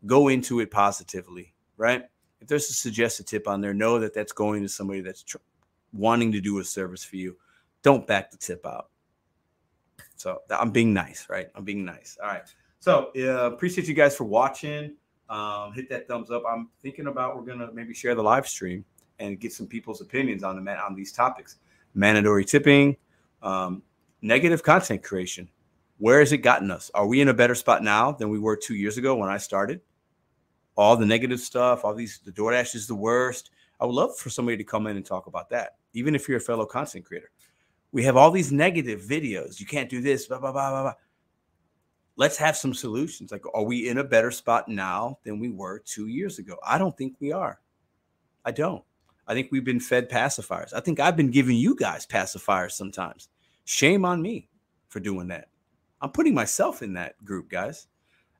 go 0.06 0.28
into 0.28 0.60
it 0.60 0.70
positively, 0.70 1.54
right? 1.76 2.04
If 2.40 2.46
there's 2.46 2.70
a 2.70 2.72
suggested 2.72 3.26
tip 3.26 3.48
on 3.48 3.60
there, 3.60 3.74
know 3.74 3.98
that 3.98 4.14
that's 4.14 4.32
going 4.32 4.62
to 4.62 4.68
somebody 4.68 5.00
that's 5.00 5.24
tr- 5.24 5.38
wanting 5.92 6.30
to 6.30 6.40
do 6.40 6.60
a 6.60 6.64
service 6.64 7.02
for 7.02 7.16
you. 7.16 7.36
Don't 7.82 8.06
back 8.06 8.30
the 8.30 8.36
tip 8.36 8.64
out. 8.64 8.90
So 10.14 10.42
I'm 10.50 10.70
being 10.70 10.94
nice, 10.94 11.26
right? 11.28 11.48
I'm 11.56 11.64
being 11.64 11.84
nice. 11.84 12.16
All 12.22 12.28
right. 12.28 12.42
So 12.80 13.10
uh, 13.16 13.52
appreciate 13.52 13.88
you 13.88 13.94
guys 13.94 14.16
for 14.16 14.24
watching. 14.24 14.94
Um, 15.28 15.72
hit 15.72 15.88
that 15.90 16.08
thumbs 16.08 16.30
up. 16.30 16.42
I'm 16.48 16.70
thinking 16.80 17.08
about 17.08 17.36
we're 17.36 17.44
gonna 17.44 17.70
maybe 17.72 17.92
share 17.92 18.14
the 18.14 18.22
live 18.22 18.46
stream 18.46 18.84
and 19.18 19.38
get 19.38 19.52
some 19.52 19.66
people's 19.66 20.00
opinions 20.00 20.42
on 20.42 20.62
the 20.62 20.72
on 20.78 20.94
these 20.94 21.12
topics. 21.12 21.56
Mandatory 21.94 22.44
tipping, 22.44 22.96
um, 23.42 23.82
negative 24.22 24.62
content 24.62 25.02
creation. 25.02 25.48
Where 25.98 26.20
has 26.20 26.32
it 26.32 26.38
gotten 26.38 26.70
us? 26.70 26.90
Are 26.94 27.06
we 27.06 27.20
in 27.20 27.28
a 27.28 27.34
better 27.34 27.56
spot 27.56 27.82
now 27.82 28.12
than 28.12 28.30
we 28.30 28.38
were 28.38 28.56
two 28.56 28.76
years 28.76 28.96
ago 28.96 29.16
when 29.16 29.28
I 29.28 29.36
started? 29.36 29.80
All 30.76 30.96
the 30.96 31.06
negative 31.06 31.40
stuff, 31.40 31.84
all 31.84 31.94
these 31.94 32.20
the 32.24 32.30
DoorDash 32.30 32.74
is 32.74 32.86
the 32.86 32.94
worst. 32.94 33.50
I 33.80 33.86
would 33.86 33.94
love 33.94 34.16
for 34.16 34.30
somebody 34.30 34.56
to 34.56 34.64
come 34.64 34.86
in 34.86 34.96
and 34.96 35.04
talk 35.04 35.26
about 35.26 35.50
that, 35.50 35.76
even 35.92 36.14
if 36.14 36.28
you're 36.28 36.38
a 36.38 36.40
fellow 36.40 36.64
content 36.64 37.04
creator. 37.04 37.30
We 37.90 38.04
have 38.04 38.16
all 38.16 38.30
these 38.30 38.52
negative 38.52 39.00
videos. 39.00 39.60
You 39.60 39.66
can't 39.66 39.88
do 39.88 40.00
this, 40.00 40.26
blah, 40.26 40.38
blah, 40.38 40.52
blah, 40.52 40.70
blah, 40.70 40.82
blah 40.82 40.94
let's 42.18 42.36
have 42.36 42.56
some 42.56 42.74
solutions. 42.74 43.32
Like, 43.32 43.44
are 43.54 43.62
we 43.62 43.88
in 43.88 43.98
a 43.98 44.04
better 44.04 44.30
spot 44.30 44.68
now 44.68 45.18
than 45.24 45.38
we 45.38 45.48
were 45.48 45.78
two 45.78 46.08
years 46.08 46.38
ago? 46.38 46.56
I 46.66 46.76
don't 46.76 46.96
think 46.98 47.14
we 47.20 47.32
are. 47.32 47.60
I 48.44 48.50
don't. 48.50 48.84
I 49.26 49.34
think 49.34 49.48
we've 49.50 49.64
been 49.64 49.80
fed 49.80 50.10
pacifiers. 50.10 50.74
I 50.74 50.80
think 50.80 51.00
I've 51.00 51.16
been 51.16 51.30
giving 51.30 51.56
you 51.56 51.76
guys 51.76 52.06
pacifiers 52.06 52.72
sometimes. 52.72 53.28
Shame 53.64 54.04
on 54.04 54.20
me 54.20 54.48
for 54.88 55.00
doing 55.00 55.28
that. 55.28 55.48
I'm 56.00 56.10
putting 56.10 56.34
myself 56.34 56.82
in 56.82 56.94
that 56.94 57.22
group, 57.24 57.48
guys. 57.48 57.86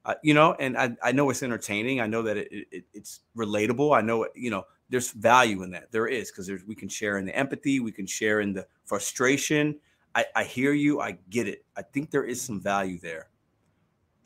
Uh, 0.04 0.14
you 0.22 0.34
know, 0.34 0.54
and 0.54 0.76
I, 0.76 0.96
I 1.02 1.12
know 1.12 1.30
it's 1.30 1.42
entertaining. 1.42 2.00
I 2.00 2.06
know 2.06 2.22
that 2.22 2.36
it, 2.36 2.66
it, 2.72 2.84
it's 2.94 3.20
relatable. 3.36 3.96
I 3.96 4.00
know, 4.00 4.26
you 4.34 4.50
know, 4.50 4.64
there's 4.88 5.10
value 5.10 5.62
in 5.62 5.70
that. 5.72 5.92
There 5.92 6.06
is 6.06 6.30
because 6.30 6.50
we 6.66 6.74
can 6.74 6.88
share 6.88 7.18
in 7.18 7.26
the 7.26 7.36
empathy, 7.36 7.78
we 7.78 7.92
can 7.92 8.06
share 8.06 8.40
in 8.40 8.54
the 8.54 8.66
frustration. 8.86 9.78
I, 10.14 10.24
I 10.34 10.44
hear 10.44 10.72
you. 10.72 11.00
I 11.00 11.18
get 11.28 11.46
it. 11.46 11.64
I 11.76 11.82
think 11.82 12.10
there 12.10 12.24
is 12.24 12.40
some 12.40 12.60
value 12.60 12.98
there. 12.98 13.28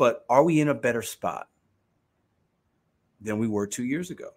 But 0.02 0.24
are 0.28 0.42
we 0.42 0.60
in 0.60 0.66
a 0.66 0.74
better 0.74 1.00
spot 1.00 1.46
than 3.20 3.38
we 3.38 3.46
were 3.46 3.68
two 3.68 3.84
years 3.84 4.10
ago? 4.10 4.30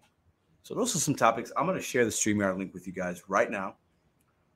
So 0.61 0.75
those 0.75 0.95
are 0.95 0.99
some 0.99 1.15
topics. 1.15 1.51
I'm 1.57 1.65
going 1.65 1.75
to 1.75 1.83
share 1.83 2.05
the 2.05 2.11
StreamYard 2.11 2.59
link 2.59 2.71
with 2.71 2.85
you 2.85 2.93
guys 2.93 3.23
right 3.27 3.49
now. 3.49 3.73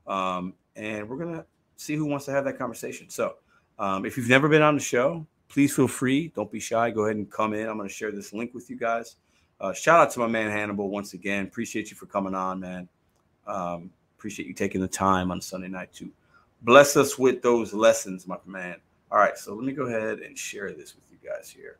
Um, 0.06 0.54
and 0.76 1.10
we're 1.10 1.18
going 1.18 1.34
to 1.34 1.46
see 1.78 1.96
who 1.96 2.06
wants 2.06 2.26
to 2.26 2.32
have 2.32 2.46
that 2.46 2.60
conversation. 2.60 3.10
So 3.10 3.38
um, 3.80 4.06
if 4.06 4.18
you've 4.18 4.30
never 4.30 4.48
been 4.48 4.62
on 4.62 4.76
the 4.76 4.84
show, 4.84 5.26
please 5.48 5.76
feel 5.76 5.88
free. 5.88 6.28
Don't 6.36 6.52
be 6.52 6.60
shy. 6.60 6.92
Go 6.92 7.06
ahead 7.06 7.16
and 7.16 7.28
come 7.32 7.56
in. 7.56 7.68
I'm 7.68 7.78
going 7.78 7.90
to 7.90 7.96
share 7.96 8.12
this 8.12 8.32
link 8.32 8.54
with 8.54 8.70
you 8.70 8.78
guys. 8.78 9.16
Uh, 9.60 9.74
shout 9.74 10.00
out 10.00 10.12
to 10.12 10.20
my 10.20 10.28
man 10.28 10.52
Hannibal 10.52 10.90
once 10.90 11.16
again. 11.16 11.46
Appreciate 11.46 11.90
you 11.90 11.98
for 11.98 12.06
coming 12.06 12.36
on, 12.36 12.60
man. 12.60 12.88
Um, 13.48 13.90
appreciate 14.16 14.48
you 14.48 14.54
taking 14.54 14.80
the 14.80 14.88
time 14.88 15.32
on 15.32 15.42
Sunday 15.42 15.70
night 15.70 15.92
to 15.94 16.12
bless 16.62 16.96
us 16.96 17.18
with 17.18 17.42
those 17.42 17.74
lessons, 17.74 18.28
my 18.28 18.38
man. 18.46 18.76
All 19.12 19.18
right, 19.18 19.38
so 19.38 19.56
let 19.56 19.66
me 19.66 19.74
go 19.74 19.88
ahead 19.88 20.20
and 20.20 20.38
share 20.38 20.72
this 20.72 20.96
with 20.96 21.06
you 21.12 21.18
guys 21.28 21.50
here. 21.50 21.78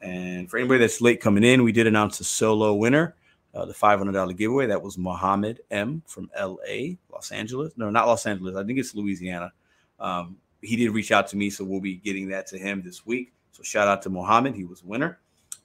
And 0.00 0.50
for 0.50 0.58
anybody 0.58 0.80
that's 0.80 1.00
late 1.00 1.20
coming 1.20 1.44
in, 1.44 1.62
we 1.62 1.70
did 1.70 1.86
announce 1.86 2.18
a 2.18 2.24
solo 2.24 2.74
winner, 2.74 3.14
uh, 3.54 3.64
the 3.64 3.72
$500 3.72 4.36
giveaway. 4.36 4.66
That 4.66 4.82
was 4.82 4.98
Mohammed 4.98 5.60
M 5.70 6.02
from 6.06 6.28
LA, 6.36 6.96
Los 7.12 7.30
Angeles. 7.30 7.72
No, 7.76 7.90
not 7.90 8.08
Los 8.08 8.26
Angeles. 8.26 8.56
I 8.56 8.64
think 8.64 8.80
it's 8.80 8.92
Louisiana. 8.94 9.52
Um, 10.00 10.36
he 10.60 10.74
did 10.74 10.90
reach 10.90 11.12
out 11.12 11.28
to 11.28 11.36
me, 11.36 11.48
so 11.48 11.64
we'll 11.64 11.80
be 11.80 11.94
getting 11.94 12.28
that 12.30 12.48
to 12.48 12.58
him 12.58 12.82
this 12.84 13.06
week. 13.06 13.32
So 13.52 13.62
shout 13.62 13.86
out 13.86 14.02
to 14.02 14.10
Mohammed. 14.10 14.56
He 14.56 14.64
was 14.64 14.82
a 14.82 14.86
winner. 14.86 15.20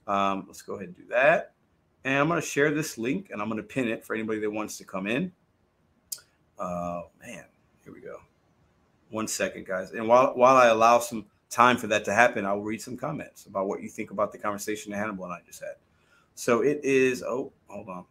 Um, 0.05 0.43
let's 0.45 0.61
go 0.61 0.75
ahead 0.75 0.89
and 0.89 0.95
do 0.95 1.05
that. 1.09 1.53
And 2.03 2.19
I'm 2.19 2.27
going 2.27 2.39
to 2.39 2.45
share 2.45 2.71
this 2.71 2.99
link 2.99 3.31
and 3.31 3.41
I'm 3.41 3.49
going 3.49 3.61
to 3.61 3.67
pin 3.67 3.87
it 3.87 4.05
for 4.05 4.13
anybody 4.13 4.39
that 4.41 4.51
wants 4.51 4.77
to 4.77 4.85
come 4.85 5.07
in. 5.07 5.31
Uh, 6.59 7.01
man, 7.19 7.45
here 7.83 7.93
we 7.93 8.01
go. 8.01 8.19
One 9.09 9.27
second, 9.27 9.65
guys. 9.65 9.91
And 9.91 10.07
while 10.07 10.33
while 10.35 10.55
I 10.55 10.67
allow 10.67 10.99
some 10.99 11.25
time 11.49 11.77
for 11.77 11.87
that 11.87 12.03
to 12.05 12.13
happen, 12.13 12.45
I'll 12.45 12.61
read 12.61 12.81
some 12.81 12.97
comments 12.97 13.45
about 13.45 13.67
what 13.67 13.81
you 13.81 13.89
think 13.89 14.11
about 14.11 14.31
the 14.31 14.37
conversation 14.37 14.91
that 14.91 14.97
Hannibal 14.97 15.25
and 15.25 15.33
I 15.33 15.39
just 15.45 15.61
had. 15.61 15.75
So 16.35 16.61
it 16.61 16.81
is, 16.83 17.23
oh, 17.23 17.51
hold 17.67 17.89
on. 17.89 18.05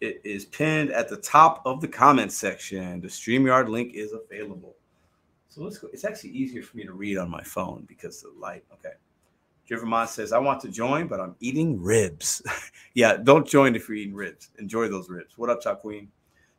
It 0.00 0.20
is 0.24 0.44
pinned 0.44 0.90
at 0.90 1.08
the 1.08 1.16
top 1.16 1.62
of 1.64 1.80
the 1.80 1.88
comment 1.88 2.32
section. 2.32 3.00
The 3.00 3.08
StreamYard 3.08 3.68
link 3.68 3.94
is 3.94 4.12
available. 4.12 4.76
So 5.48 5.62
let's 5.62 5.78
go. 5.78 5.88
It's 5.92 6.04
actually 6.04 6.30
easier 6.30 6.62
for 6.62 6.76
me 6.76 6.84
to 6.84 6.92
read 6.92 7.16
on 7.16 7.30
my 7.30 7.42
phone 7.42 7.84
because 7.88 8.20
the 8.20 8.32
light. 8.38 8.64
Okay. 8.72 8.94
Jivermont 9.66 10.10
says, 10.10 10.32
I 10.32 10.38
want 10.38 10.60
to 10.60 10.68
join, 10.68 11.06
but 11.06 11.20
I'm 11.20 11.36
eating 11.40 11.80
ribs. 11.80 12.42
yeah, 12.94 13.16
don't 13.16 13.46
join 13.46 13.74
if 13.74 13.88
you're 13.88 13.96
eating 13.96 14.14
ribs. 14.14 14.50
Enjoy 14.58 14.88
those 14.88 15.08
ribs. 15.08 15.38
What 15.38 15.48
up, 15.48 15.62
Top 15.62 15.80
Queen? 15.80 16.08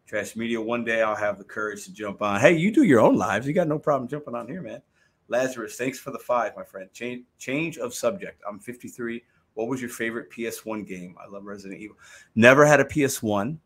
Trash 0.05 0.35
Media. 0.35 0.61
One 0.61 0.83
day 0.83 1.01
I'll 1.01 1.15
have 1.15 1.37
the 1.37 1.43
courage 1.43 1.83
to 1.85 1.93
jump 1.93 2.21
on. 2.21 2.39
Hey, 2.39 2.55
you 2.55 2.71
do 2.71 2.83
your 2.83 2.99
own 2.99 3.15
lives. 3.15 3.47
You 3.47 3.53
got 3.53 3.67
no 3.67 3.79
problem 3.79 4.07
jumping 4.07 4.35
on 4.35 4.47
here, 4.47 4.61
man. 4.61 4.81
Lazarus, 5.27 5.75
thanks 5.75 5.99
for 5.99 6.11
the 6.11 6.19
five, 6.19 6.55
my 6.55 6.63
friend. 6.63 6.91
Change 6.93 7.23
change 7.39 7.77
of 7.77 7.93
subject. 7.93 8.41
I'm 8.47 8.59
53. 8.59 9.23
What 9.55 9.67
was 9.67 9.81
your 9.81 9.89
favorite 9.89 10.29
PS1 10.31 10.87
game? 10.87 11.15
I 11.19 11.27
love 11.27 11.45
Resident 11.45 11.81
Evil. 11.81 11.97
Never 12.35 12.65
had 12.65 12.79
a 12.79 12.85
PS1. 12.85 13.57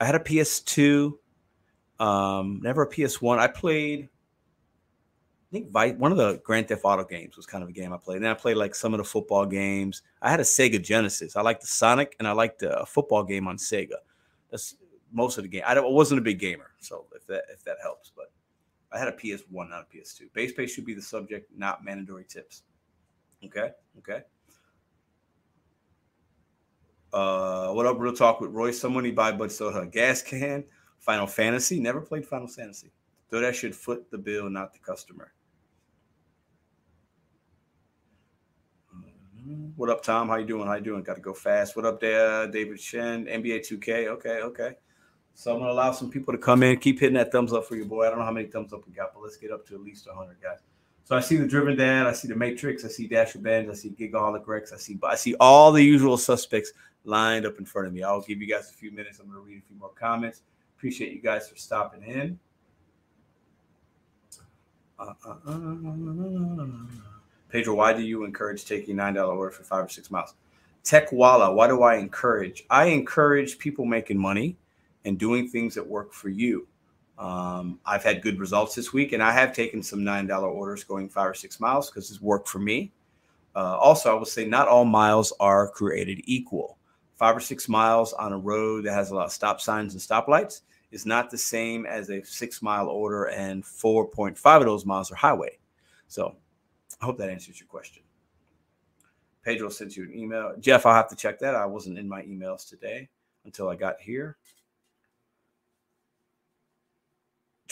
I 0.00 0.04
had 0.04 0.14
a 0.14 0.20
PS2. 0.20 1.12
Um, 1.98 2.60
never 2.62 2.82
a 2.82 2.88
PS1. 2.88 3.38
I 3.38 3.48
played. 3.48 4.08
I 5.48 5.52
think 5.52 5.98
one 5.98 6.12
of 6.12 6.18
the 6.18 6.40
Grand 6.44 6.68
Theft 6.68 6.82
Auto 6.84 7.04
games 7.04 7.36
was 7.36 7.46
kind 7.46 7.62
of 7.62 7.68
a 7.68 7.72
game 7.72 7.92
I 7.92 7.98
played. 7.98 8.18
And 8.18 8.28
I 8.28 8.34
played 8.34 8.56
like 8.56 8.74
some 8.74 8.94
of 8.94 8.98
the 8.98 9.04
football 9.04 9.46
games. 9.46 10.02
I 10.20 10.30
had 10.30 10.40
a 10.40 10.44
Sega 10.44 10.82
Genesis. 10.82 11.36
I 11.36 11.42
liked 11.42 11.60
the 11.60 11.66
Sonic 11.66 12.16
and 12.18 12.26
I 12.26 12.32
liked 12.32 12.60
the 12.60 12.84
football 12.86 13.22
game 13.22 13.46
on 13.46 13.56
Sega. 13.56 13.96
That's 14.50 14.76
most 15.12 15.38
of 15.38 15.44
the 15.44 15.48
game. 15.48 15.62
I, 15.66 15.74
I 15.74 15.80
wasn't 15.80 16.20
a 16.20 16.22
big 16.22 16.38
gamer, 16.38 16.70
so 16.78 17.06
if 17.14 17.26
that 17.26 17.44
if 17.52 17.64
that 17.64 17.76
helps, 17.82 18.12
but 18.14 18.32
I 18.92 18.98
had 18.98 19.08
a 19.08 19.12
PS1, 19.12 19.70
not 19.70 19.86
a 19.92 19.96
PS2. 19.96 20.32
Base 20.32 20.52
pay 20.52 20.66
should 20.66 20.84
be 20.84 20.94
the 20.94 21.02
subject, 21.02 21.50
not 21.56 21.84
mandatory 21.84 22.24
tips. 22.24 22.62
Okay, 23.44 23.70
okay. 23.98 24.22
Uh, 27.12 27.72
what 27.72 27.86
up, 27.86 27.98
real 27.98 28.12
talk 28.12 28.40
with 28.40 28.50
Roy? 28.50 28.72
He 28.72 29.10
buy 29.10 29.32
Bud 29.32 29.50
Soda 29.52 29.86
gas 29.86 30.22
can. 30.22 30.64
Final 30.98 31.26
Fantasy. 31.26 31.78
Never 31.78 32.00
played 32.00 32.26
Final 32.26 32.48
Fantasy. 32.48 32.90
Though 33.30 33.40
that 33.40 33.54
should 33.54 33.74
foot 33.74 34.10
the 34.10 34.18
bill, 34.18 34.50
not 34.50 34.72
the 34.72 34.80
customer. 34.80 35.32
What 39.76 39.90
up, 39.90 40.02
Tom? 40.02 40.28
How 40.28 40.36
you 40.36 40.46
doing? 40.46 40.66
How 40.66 40.74
you 40.74 40.80
doing? 40.80 41.04
Got 41.04 41.14
to 41.14 41.20
go 41.20 41.32
fast. 41.32 41.76
What 41.76 41.84
up, 41.84 42.00
there, 42.00 42.48
David 42.48 42.80
Shen? 42.80 43.26
NBA 43.26 43.60
2K. 43.60 44.08
Okay, 44.08 44.40
okay. 44.40 44.72
So 45.38 45.52
I'm 45.52 45.58
gonna 45.58 45.70
allow 45.70 45.92
some 45.92 46.10
people 46.10 46.32
to 46.32 46.38
come 46.38 46.62
in. 46.62 46.78
Keep 46.78 46.98
hitting 46.98 47.14
that 47.16 47.30
thumbs 47.30 47.52
up 47.52 47.66
for 47.66 47.76
your 47.76 47.84
boy. 47.84 48.06
I 48.06 48.08
don't 48.08 48.18
know 48.18 48.24
how 48.24 48.32
many 48.32 48.46
thumbs 48.46 48.72
up 48.72 48.86
we 48.86 48.94
got, 48.94 49.12
but 49.12 49.22
let's 49.22 49.36
get 49.36 49.52
up 49.52 49.66
to 49.66 49.74
at 49.74 49.82
least 49.82 50.06
100 50.06 50.40
guys. 50.42 50.60
So 51.04 51.14
I 51.14 51.20
see 51.20 51.36
the 51.36 51.46
Driven 51.46 51.76
Dad, 51.76 52.06
I 52.06 52.12
see 52.14 52.26
the 52.26 52.34
Matrix, 52.34 52.86
I 52.86 52.88
see 52.88 53.06
Dasher 53.06 53.38
Benz, 53.38 53.68
I 53.68 53.74
see 53.74 53.90
Gigaholic 53.90 54.46
Rex, 54.46 54.72
I 54.72 54.78
see 54.78 54.98
I 55.04 55.14
see 55.14 55.34
all 55.38 55.72
the 55.72 55.82
usual 55.82 56.16
suspects 56.16 56.72
lined 57.04 57.44
up 57.44 57.58
in 57.58 57.66
front 57.66 57.86
of 57.86 57.92
me. 57.92 58.02
I'll 58.02 58.22
give 58.22 58.40
you 58.40 58.46
guys 58.48 58.70
a 58.70 58.72
few 58.72 58.90
minutes. 58.90 59.18
I'm 59.20 59.26
gonna 59.26 59.40
read 59.40 59.58
a 59.58 59.66
few 59.66 59.76
more 59.78 59.90
comments. 59.90 60.40
Appreciate 60.78 61.12
you 61.12 61.20
guys 61.20 61.50
for 61.50 61.56
stopping 61.56 62.02
in. 62.02 62.38
Uh, 64.98 65.12
uh, 65.22 65.34
uh, 65.46 66.66
Pedro, 67.50 67.74
why 67.74 67.92
do 67.92 68.00
you 68.00 68.24
encourage 68.24 68.64
taking 68.64 68.96
nine 68.96 69.12
dollar 69.12 69.36
order 69.36 69.50
for 69.50 69.64
five 69.64 69.84
or 69.84 69.88
six 69.90 70.10
miles? 70.10 70.32
Tech 70.82 71.12
Walla, 71.12 71.52
why 71.52 71.68
do 71.68 71.82
I 71.82 71.96
encourage? 71.96 72.64
I 72.70 72.86
encourage 72.86 73.58
people 73.58 73.84
making 73.84 74.16
money 74.18 74.56
and 75.06 75.18
doing 75.18 75.48
things 75.48 75.74
that 75.74 75.86
work 75.86 76.12
for 76.12 76.28
you. 76.28 76.66
Um, 77.18 77.80
I've 77.86 78.04
had 78.04 78.20
good 78.20 78.38
results 78.38 78.74
this 78.74 78.92
week, 78.92 79.12
and 79.12 79.22
I 79.22 79.32
have 79.32 79.54
taken 79.54 79.82
some 79.82 80.00
$9 80.00 80.42
orders 80.42 80.84
going 80.84 81.08
five 81.08 81.30
or 81.30 81.34
six 81.34 81.58
miles 81.60 81.88
because 81.88 82.10
it's 82.10 82.20
worked 82.20 82.48
for 82.48 82.58
me. 82.58 82.92
Uh, 83.54 83.78
also, 83.78 84.10
I 84.10 84.18
will 84.18 84.26
say 84.26 84.44
not 84.44 84.68
all 84.68 84.84
miles 84.84 85.32
are 85.40 85.68
created 85.68 86.20
equal. 86.24 86.76
Five 87.14 87.34
or 87.34 87.40
six 87.40 87.68
miles 87.68 88.12
on 88.12 88.34
a 88.34 88.38
road 88.38 88.84
that 88.84 88.92
has 88.92 89.10
a 89.10 89.14
lot 89.14 89.26
of 89.26 89.32
stop 89.32 89.62
signs 89.62 89.94
and 89.94 90.02
stoplights 90.02 90.60
is 90.90 91.06
not 91.06 91.30
the 91.30 91.38
same 91.38 91.86
as 91.86 92.10
a 92.10 92.22
six 92.22 92.60
mile 92.60 92.88
order, 92.88 93.24
and 93.24 93.64
4.5 93.64 94.56
of 94.58 94.66
those 94.66 94.84
miles 94.84 95.10
are 95.10 95.14
highway. 95.16 95.56
So 96.08 96.36
I 97.00 97.04
hope 97.06 97.16
that 97.18 97.30
answers 97.30 97.58
your 97.58 97.68
question. 97.68 98.02
Pedro 99.42 99.70
sent 99.70 99.96
you 99.96 100.02
an 100.02 100.14
email. 100.14 100.54
Jeff, 100.58 100.84
I'll 100.84 100.94
have 100.94 101.08
to 101.08 101.16
check 101.16 101.38
that. 101.38 101.54
I 101.54 101.64
wasn't 101.64 101.98
in 101.98 102.08
my 102.08 102.22
emails 102.22 102.68
today 102.68 103.08
until 103.46 103.68
I 103.68 103.76
got 103.76 104.00
here. 104.00 104.36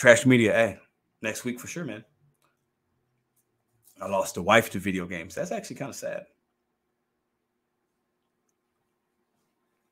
Trash 0.05 0.27
media, 0.27 0.53
hey, 0.53 0.77
next 1.23 1.45
week 1.45 1.59
for 1.59 1.65
sure, 1.65 1.83
man. 1.83 2.05
I 3.99 4.07
lost 4.07 4.37
a 4.37 4.41
wife 4.43 4.69
to 4.69 4.77
video 4.77 5.07
games. 5.07 5.33
That's 5.33 5.51
actually 5.51 5.77
kind 5.77 5.89
of 5.89 5.95
sad. 5.95 6.27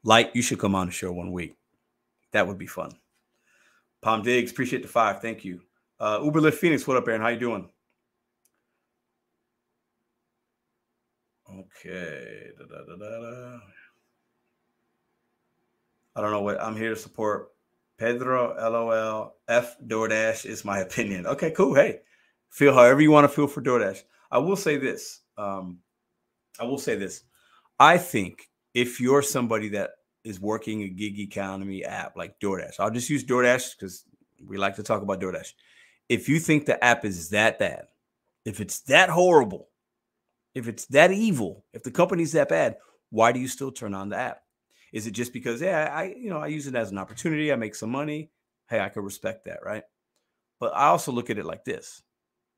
Light, 0.04 0.30
you 0.36 0.44
should 0.44 0.60
come 0.60 0.76
on 0.76 0.86
the 0.86 0.94
show 0.94 1.12
one 1.12 1.32
week. 1.32 1.56
That 2.32 2.48
would 2.48 2.60
be 2.60 2.68
fun. 2.68 2.92
Palm 4.02 4.22
Diggs, 4.22 4.52
appreciate 4.52 4.84
the 4.84 4.88
five. 4.88 5.20
Thank 5.20 5.44
you. 5.44 5.62
Uh, 6.00 6.20
Uberlift 6.20 6.54
Phoenix, 6.54 6.86
what 6.86 6.96
up, 6.96 7.08
Aaron? 7.08 7.20
How 7.20 7.30
you 7.30 7.40
doing? 7.40 7.68
Okay. 11.52 12.52
Da, 12.60 12.66
da, 12.66 12.96
da, 12.98 13.60
I 16.16 16.22
don't 16.22 16.30
know 16.30 16.42
what 16.42 16.62
I'm 16.62 16.78
here 16.78 16.90
to 16.90 16.96
support. 16.96 17.53
Pedro, 18.04 18.54
LOL, 18.60 19.38
F 19.48 19.78
DoorDash 19.88 20.46
is 20.46 20.66
my 20.66 20.80
opinion. 20.80 21.26
Okay, 21.26 21.52
cool. 21.52 21.74
Hey, 21.74 22.02
feel 22.50 22.74
however 22.74 23.00
you 23.00 23.12
want 23.12 23.24
to 23.24 23.34
feel 23.34 23.48
for 23.48 23.62
DoorDash. 23.62 24.02
I 24.30 24.40
will 24.40 24.58
say 24.58 24.76
this. 24.76 25.22
Um, 25.38 25.78
I 26.60 26.66
will 26.66 26.78
say 26.78 26.96
this. 26.96 27.24
I 27.80 27.98
think 27.98 28.50
if 28.74 29.00
you're 29.00 29.22
somebody 29.22 29.70
that 29.70 29.92
is 30.26 30.42
working 30.42 30.82
a 30.82 30.90
gig 30.90 31.18
economy 31.18 31.86
app 31.86 32.18
like 32.18 32.38
DoorDash, 32.42 32.78
I'll 32.78 32.92
just 32.92 33.10
use 33.10 33.24
DoorDash 33.24 33.78
because 33.80 34.04
we 34.46 34.58
like 34.58 34.76
to 34.76 34.84
talk 34.84 35.02
about 35.02 35.22
DoorDash. 35.22 35.54
If 36.10 36.28
you 36.28 36.42
think 36.42 36.66
the 36.66 36.84
app 36.84 37.06
is 37.06 37.30
that 37.30 37.58
bad, 37.58 37.86
if 38.44 38.60
it's 38.60 38.82
that 38.82 39.12
horrible, 39.12 39.70
if 40.54 40.68
it's 40.68 40.88
that 40.88 41.14
evil, 41.14 41.64
if 41.72 41.84
the 41.84 41.92
company's 41.92 42.34
that 42.34 42.50
bad, 42.50 42.76
why 43.12 43.32
do 43.32 43.40
you 43.40 43.48
still 43.48 43.72
turn 43.72 43.94
on 43.94 44.10
the 44.10 44.18
app? 44.18 44.42
Is 44.94 45.08
it 45.08 45.12
just 45.12 45.34
because, 45.34 45.62
yeah, 45.62 45.92
I, 45.94 46.16
you 46.18 46.30
know, 46.30 46.38
I 46.38 46.48
use 46.48 46.68
it 46.68 46.76
as 46.76 46.92
an 46.92 46.98
opportunity, 46.98 47.52
I 47.52 47.58
make 47.58 47.76
some 47.76 47.90
money. 47.90 48.30
Hey, 48.70 48.80
I 48.80 48.90
can 48.90 49.04
respect 49.04 49.46
that, 49.46 49.60
right? 49.66 49.84
But 50.60 50.74
I 50.74 50.86
also 50.86 51.12
look 51.12 51.30
at 51.30 51.38
it 51.38 51.46
like 51.46 51.66
this 51.66 52.04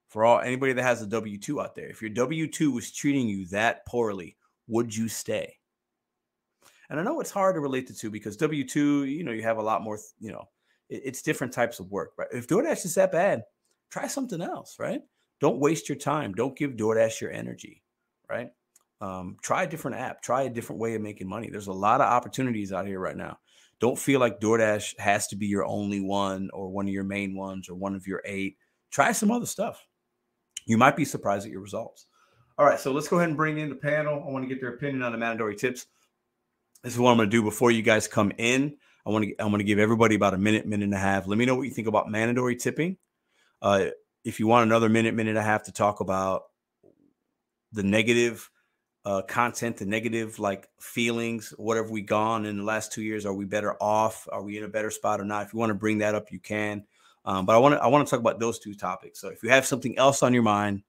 for 0.10 0.24
all 0.24 0.40
anybody 0.40 0.74
that 0.74 0.84
has 0.84 1.02
a 1.02 1.08
W 1.08 1.38
2 1.38 1.62
out 1.62 1.76
there, 1.76 1.88
if 1.88 2.02
your 2.02 2.12
W 2.12 2.48
2 2.48 2.72
was 2.72 2.92
treating 2.92 3.28
you 3.28 3.46
that 3.48 3.86
poorly, 3.86 4.38
would 4.68 4.96
you 4.96 5.08
stay? 5.08 5.58
And 6.90 7.00
I 7.00 7.04
know 7.04 7.20
it's 7.20 7.32
hard 7.32 7.56
to 7.56 7.60
relate 7.60 7.88
the 7.88 7.94
two 7.94 8.12
because 8.12 8.38
W 8.38 8.66
2, 8.66 9.06
you 9.06 9.24
know, 9.24 9.32
you 9.32 9.42
have 9.42 9.58
a 9.58 9.64
lot 9.64 9.82
more, 9.82 10.00
you 10.20 10.32
know, 10.32 10.48
it, 10.90 11.02
it's 11.06 11.22
different 11.22 11.52
types 11.52 11.80
of 11.80 11.92
work, 11.92 12.12
right? 12.18 12.28
If 12.32 12.48
DoorDash 12.48 12.86
is 12.86 12.96
that 12.96 13.12
bad, 13.12 13.44
try 13.90 14.08
something 14.08 14.42
else, 14.42 14.78
right? 14.80 15.02
Don't 15.42 15.60
waste 15.60 15.90
your 15.90 15.98
time. 15.98 16.34
Don't 16.34 16.58
give 16.58 16.72
DoorDash 16.72 17.22
your 17.22 17.32
energy, 17.32 17.84
right? 18.30 18.52
Um, 19.02 19.38
try 19.42 19.64
a 19.64 19.68
different 19.68 19.98
app, 19.98 20.22
try 20.22 20.44
a 20.44 20.50
different 20.50 20.80
way 20.82 20.96
of 20.96 21.02
making 21.02 21.28
money. 21.28 21.50
There's 21.50 21.68
a 21.68 21.74
lot 21.74 22.02
of 22.02 22.08
opportunities 22.08 22.72
out 22.72 22.88
here 22.88 23.00
right 23.00 23.18
now. 23.18 23.40
Don't 23.80 24.00
feel 24.00 24.20
like 24.20 24.40
DoorDash 24.40 24.98
has 25.00 25.28
to 25.28 25.36
be 25.36 25.48
your 25.48 25.66
only 25.66 26.00
one 26.00 26.50
or 26.54 26.70
one 26.70 26.88
of 26.88 26.94
your 26.94 27.04
main 27.04 27.36
ones 27.36 27.68
or 27.70 27.76
one 27.76 27.94
of 27.94 28.08
your 28.08 28.22
eight. 28.26 28.58
Try 28.90 29.12
some 29.12 29.32
other 29.32 29.46
stuff. 29.46 29.86
You 30.66 30.78
might 30.78 30.96
be 30.96 31.06
surprised 31.06 31.46
at 31.46 31.52
your 31.52 31.62
results. 31.62 32.08
All 32.58 32.66
right, 32.66 32.80
so 32.80 32.94
let's 32.94 33.10
go 33.10 33.18
ahead 33.18 33.28
and 33.28 33.38
bring 33.38 33.58
in 33.58 33.70
the 33.70 33.76
panel. 33.76 34.24
I 34.26 34.32
want 34.32 34.44
to 34.44 34.48
get 34.48 34.62
their 34.62 34.74
opinion 34.74 35.02
on 35.04 35.12
the 35.12 35.18
mandatory 35.18 35.56
tips. 35.56 35.88
This 36.84 36.94
is 36.94 37.00
what 37.00 37.12
I'm 37.12 37.18
going 37.18 37.30
to 37.30 37.38
do 37.38 37.44
before 37.44 37.72
you 37.72 37.82
guys 37.82 38.08
come 38.08 38.32
in. 38.38 38.78
I 39.06 39.10
want 39.10 39.26
to 39.26 39.36
I'm 39.40 39.50
going 39.50 39.60
to 39.60 39.66
give 39.66 39.78
everybody 39.78 40.16
about 40.16 40.34
a 40.34 40.38
minute, 40.38 40.66
minute 40.66 40.86
and 40.86 40.94
a 40.94 41.00
half. 41.00 41.28
Let 41.28 41.38
me 41.38 41.46
know 41.46 41.56
what 41.56 41.64
you 41.64 41.72
think 41.72 41.88
about 41.88 42.10
mandatory 42.10 42.56
tipping. 42.56 42.98
Uh, 43.62 43.88
if 44.24 44.40
you 44.40 44.48
want 44.48 44.66
another 44.66 44.88
minute, 44.88 45.14
minute 45.14 45.32
and 45.32 45.40
a 45.40 45.44
half 45.44 45.64
to 45.64 45.72
talk 45.72 46.00
about 46.00 46.44
the 47.72 47.84
negative 47.84 48.50
uh, 49.06 49.22
content, 49.22 49.78
the 49.78 49.86
negative 49.86 50.40
like 50.40 50.68
feelings, 50.80 51.54
what 51.58 51.78
have 51.78 51.92
we 51.92 52.02
gone 52.02 52.46
in 52.46 52.58
the 52.58 52.64
last 52.64 52.92
two 52.92 53.04
years? 53.04 53.26
Are 53.26 53.34
we 53.34 53.46
better 53.46 53.82
off? 53.82 54.28
Are 54.32 54.42
we 54.42 54.58
in 54.58 54.64
a 54.64 54.68
better 54.68 54.90
spot 54.90 55.22
or 55.22 55.26
not? 55.26 55.46
If 55.46 55.54
you 55.54 55.60
want 55.60 55.70
to 55.70 55.76
bring 55.76 56.00
that 56.00 56.16
up, 56.16 56.32
you 56.32 56.40
can. 56.40 56.84
Um, 57.24 57.46
but 57.46 57.56
I 57.56 57.60
want 57.60 57.76
to 57.76 57.82
I 57.82 57.88
want 57.88 58.06
to 58.06 58.10
talk 58.10 58.20
about 58.20 58.40
those 58.40 58.60
two 58.60 58.74
topics. 58.74 59.20
So 59.20 59.30
if 59.30 59.44
you 59.44 59.50
have 59.50 59.66
something 59.66 59.98
else 59.98 60.24
on 60.24 60.34
your 60.34 60.44
mind, 60.44 60.84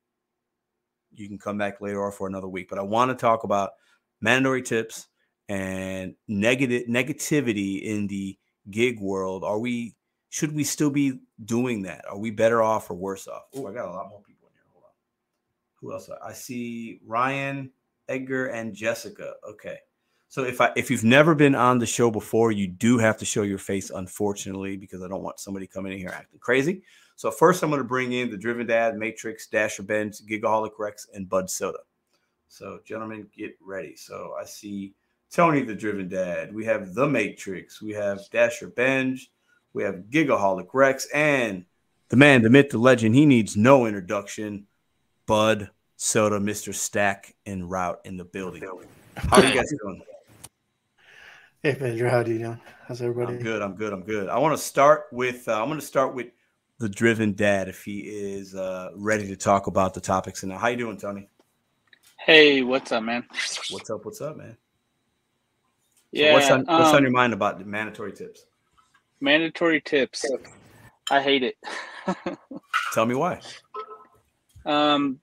you 1.15 1.29
can 1.29 1.39
come 1.39 1.59
back 1.59 1.81
later 1.81 2.01
or 2.01 2.11
for 2.11 2.27
another 2.27 2.49
week. 2.49 2.69
But 2.69 2.79
I 2.79 2.83
want 2.83 3.11
to 3.11 3.15
talk 3.15 3.45
about 3.45 3.73
mandatory 4.21 4.63
tips 4.63 5.09
and 5.49 6.15
negative 6.27 6.89
negativity 6.89 7.83
in 7.83 8.07
the 8.07 8.39
gig 8.71 8.99
world. 9.01 9.45
Are 9.45 9.59
we 9.59 9.95
should 10.31 10.55
we 10.55 10.65
still 10.65 10.91
be 10.91 11.21
doing 11.45 11.83
that? 11.83 12.05
Are 12.09 12.19
we 12.19 12.31
better 12.31 12.63
off 12.63 12.91
or 12.91 12.95
worse 12.95 13.29
off? 13.29 13.45
Oh, 13.55 13.67
I 13.67 13.73
got 13.73 13.89
a 13.89 13.93
lot 13.93 14.09
more 14.09 14.23
people 14.23 14.49
in 14.49 14.55
here. 14.55 14.65
Hold 14.73 14.85
on. 14.85 14.91
Who 15.81 15.93
else? 15.93 16.11
I 16.25 16.33
see 16.33 17.01
Ryan. 17.07 17.71
Edgar, 18.09 18.47
and 18.47 18.75
Jessica. 18.75 19.35
Okay. 19.49 19.79
So 20.29 20.45
if 20.45 20.61
I 20.61 20.73
if 20.77 20.91
you've 20.91 21.05
never 21.05 21.35
been 21.35 21.55
on 21.55 21.79
the 21.79 21.87
show 21.87 22.11
before, 22.11 22.53
you 22.53 22.67
do 22.67 22.99
have 22.99 23.17
to 23.19 23.25
show 23.25 23.43
your 23.43 23.59
face, 23.59 23.91
unfortunately, 23.91 24.77
because 24.77 25.03
I 25.03 25.09
don't 25.09 25.23
want 25.23 25.41
somebody 25.41 25.67
coming 25.67 25.93
in 25.93 25.99
here 25.99 26.13
acting 26.13 26.41
crazy. 26.41 26.83
So 27.17 27.31
first, 27.31 27.63
I'm 27.63 27.71
going 27.71 27.81
to 27.81 27.89
bring 27.89 28.13
in 28.13 28.31
the 28.31 28.37
Driven 28.37 28.67
Dad, 28.67 28.99
Matrix, 28.99 29.47
Dasher 29.47 29.83
Benz, 29.83 30.21
Gigaholic 30.21 30.73
Rex, 30.79 31.07
and 31.15 31.29
Bud 31.29 31.49
Soda. 31.49 31.79
So, 32.49 32.81
gentlemen, 32.85 33.27
get 33.37 33.57
ready. 33.61 33.97
So 33.97 34.35
I 34.39 34.45
see 34.45 34.95
Tony, 35.31 35.63
the 35.63 35.75
Driven 35.75 36.09
Dad. 36.09 36.55
We 36.55 36.65
have 36.67 36.95
the 36.95 37.07
Matrix. 37.07 37.81
We 37.81 37.93
have 37.93 38.21
Dasher 38.31 38.69
Benz. 38.69 39.31
We 39.73 39.83
have 39.83 40.05
Gigaholic 40.11 40.69
Rex, 40.73 41.07
and 41.15 41.65
the 42.09 42.17
man, 42.17 42.43
the 42.43 42.51
myth, 42.51 42.71
the 42.71 42.79
legend. 42.79 43.15
He 43.15 43.27
needs 43.27 43.57
no 43.57 43.87
introduction. 43.87 44.67
Bud 45.27 45.71
Soda, 45.97 46.39
Mr. 46.39 46.75
Stack, 46.75 47.35
and 47.47 47.71
Route 47.71 48.01
in 48.05 48.17
the 48.17 48.25
building. 48.25 48.63
How 49.17 49.39
are 49.39 49.45
you 49.45 49.55
guys 49.55 49.73
doing? 49.83 50.03
Hey 51.63 51.75
Pedro, 51.75 52.09
how 52.11 52.19
are 52.19 52.29
you 52.29 52.39
doing? 52.39 52.61
How's 52.87 53.03
everybody? 53.03 53.39
I'm 53.39 53.43
good. 53.43 53.61
I'm 53.61 53.75
good. 53.75 53.93
I'm 53.93 54.03
good. 54.03 54.29
I 54.29 54.39
want 54.39 54.57
to 54.57 54.63
start 54.63 55.07
with. 55.11 55.49
Uh, 55.49 55.61
I'm 55.61 55.67
going 55.67 55.81
to 55.81 55.85
start 55.87 56.15
with 56.15 56.29
the 56.79 56.89
driven 56.89 57.33
dad 57.33 57.69
if 57.69 57.83
he 57.83 58.01
is 58.03 58.55
uh, 58.55 58.91
ready 58.95 59.27
to 59.27 59.35
talk 59.37 59.67
about 59.67 59.93
the 59.93 60.01
topics. 60.01 60.45
And 60.45 60.53
how 60.53 60.69
you 60.69 60.77
doing, 60.77 60.97
Tony? 60.97 61.29
Hey, 62.25 62.63
what's 62.63 62.93
up, 62.93 63.03
man? 63.03 63.25
What's 63.71 63.91
up? 63.91 64.05
What's 64.05 64.21
up, 64.21 64.37
man? 64.37 64.53
So 64.53 66.23
yeah. 66.23 66.35
what's 66.35 66.51
on 66.51 66.67
What's 66.67 66.91
um, 66.91 66.97
on 66.97 67.03
your 67.03 67.11
mind 67.11 67.33
about 67.33 67.59
the 67.59 67.65
mandatory 67.65 68.13
tips? 68.13 68.45
mandatory 69.21 69.81
tips? 69.81 70.25
I 71.11 71.21
hate 71.21 71.43
it. 71.43 71.57
Tell 72.93 73.07
me 73.07 73.17
why. 73.17 73.41
um, 74.65 75.19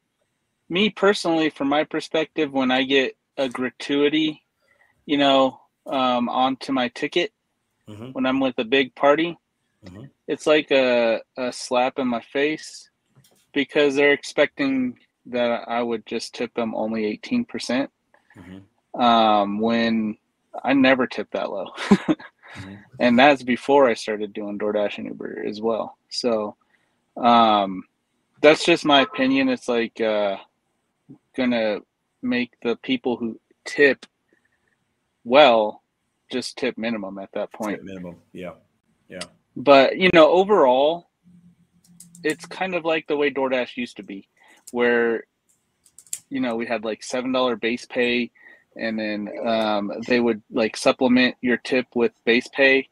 me 0.69 0.90
personally, 0.90 1.49
from 1.49 1.69
my 1.69 1.84
perspective, 1.84 2.52
when 2.52 2.72
I 2.72 2.84
get 2.84 3.15
a 3.38 3.49
gratuity, 3.49 4.44
you 5.06 5.18
know, 5.18 5.60
um, 5.88 6.30
onto 6.30 6.72
my 6.72 6.90
ticket 6.90 7.31
hmm 7.88 8.11
when 8.14 8.26
I'm 8.26 8.40
with 8.40 8.57
a 8.60 8.64
big 8.64 8.95
party, 8.95 9.38
Mhm. 9.84 10.10
it's 10.27 10.48
like 10.48 10.72
a, 10.72 11.22
a 11.38 11.52
slap 11.52 11.99
in 11.99 12.07
my 12.07 12.22
face 12.22 12.90
because 13.53 13.95
they're 13.95 14.14
expecting 14.14 14.98
that 15.27 15.68
I 15.68 15.81
would 15.81 16.06
just 16.06 16.34
tip 16.34 16.53
them 16.53 16.73
only 16.76 17.06
18%. 17.06 17.90
hmm 18.35 18.60
Um, 18.99 19.60
when 19.60 20.18
I 20.64 20.73
never 20.73 21.07
tip 21.07 21.30
that 21.31 21.49
low. 21.49 21.68
Mhm. 22.56 22.84
and 22.99 23.18
that's 23.18 23.44
before 23.44 23.88
I 23.90 23.94
started 23.94 24.34
doing 24.34 24.57
DoorDash 24.60 24.98
and 24.98 25.07
Uber 25.07 25.44
as 25.48 25.61
well. 25.61 25.98
So 26.10 26.56
um, 27.18 27.84
that's 28.41 28.65
just 28.65 28.85
my 28.85 29.02
opinion. 29.02 29.49
It's 29.49 29.68
like 29.68 29.99
uh, 30.02 30.38
gonna 31.35 31.80
make 32.22 32.53
the 32.61 32.76
people 32.77 33.18
who 33.18 33.40
tip 33.65 34.06
well 35.23 35.84
just 36.31 36.57
tip 36.57 36.77
minimum 36.77 37.19
at 37.19 37.31
that 37.34 37.52
point. 37.53 37.80
At 37.80 37.85
minimum. 37.85 38.15
Yeah, 38.34 38.53
yeah. 39.07 39.22
But 39.56 39.98
you 39.98 40.10
know, 40.14 40.30
overall, 40.30 41.10
it's 42.23 42.45
kind 42.45 42.76
of 42.76 42.85
like 42.85 43.07
the 43.07 43.15
way 43.18 43.30
DoorDash 43.30 43.77
used 43.77 43.98
to 43.98 44.03
be, 44.03 44.27
where 44.72 45.23
you 46.30 46.40
know 46.40 46.56
we 46.56 46.65
had 46.65 46.84
like 46.84 47.03
seven 47.03 47.31
dollar 47.31 47.56
base 47.56 47.85
pay, 47.85 48.31
and 48.76 48.99
then 48.99 49.30
um, 49.45 49.91
they 50.07 50.19
would 50.19 50.41
like 50.52 50.76
supplement 50.76 51.35
your 51.41 51.57
tip 51.57 51.85
with 51.95 52.11
base 52.26 52.48
pay. 52.53 52.90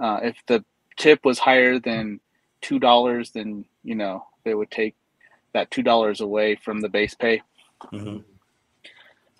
Uh, 0.00 0.20
if 0.22 0.36
the 0.46 0.64
tip 0.96 1.24
was 1.24 1.38
higher 1.38 1.78
than 1.78 2.20
two 2.60 2.78
dollars, 2.78 3.32
then 3.32 3.64
you 3.82 3.96
know 3.96 4.24
they 4.44 4.54
would 4.54 4.70
take 4.70 4.94
that 5.54 5.70
two 5.70 5.82
dollars 5.82 6.20
away 6.20 6.56
from 6.56 6.80
the 6.80 6.88
base 6.88 7.14
pay. 7.14 7.42
hmm 7.90 8.18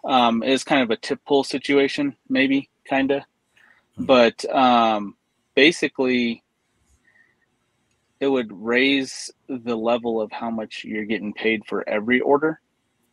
Um, 0.04 0.42
it's 0.42 0.64
kind 0.64 0.82
of 0.82 0.90
a 0.90 0.96
tip 0.96 1.20
pull 1.26 1.44
situation, 1.44 2.16
maybe 2.28 2.70
kind 2.88 3.10
of, 3.10 3.22
but 3.98 4.44
um, 4.54 5.16
basically, 5.54 6.42
it 8.18 8.28
would 8.28 8.50
raise 8.52 9.30
the 9.48 9.76
level 9.76 10.20
of 10.20 10.32
how 10.32 10.50
much 10.50 10.84
you're 10.84 11.04
getting 11.04 11.32
paid 11.34 11.62
for 11.66 11.86
every 11.88 12.20
order, 12.20 12.60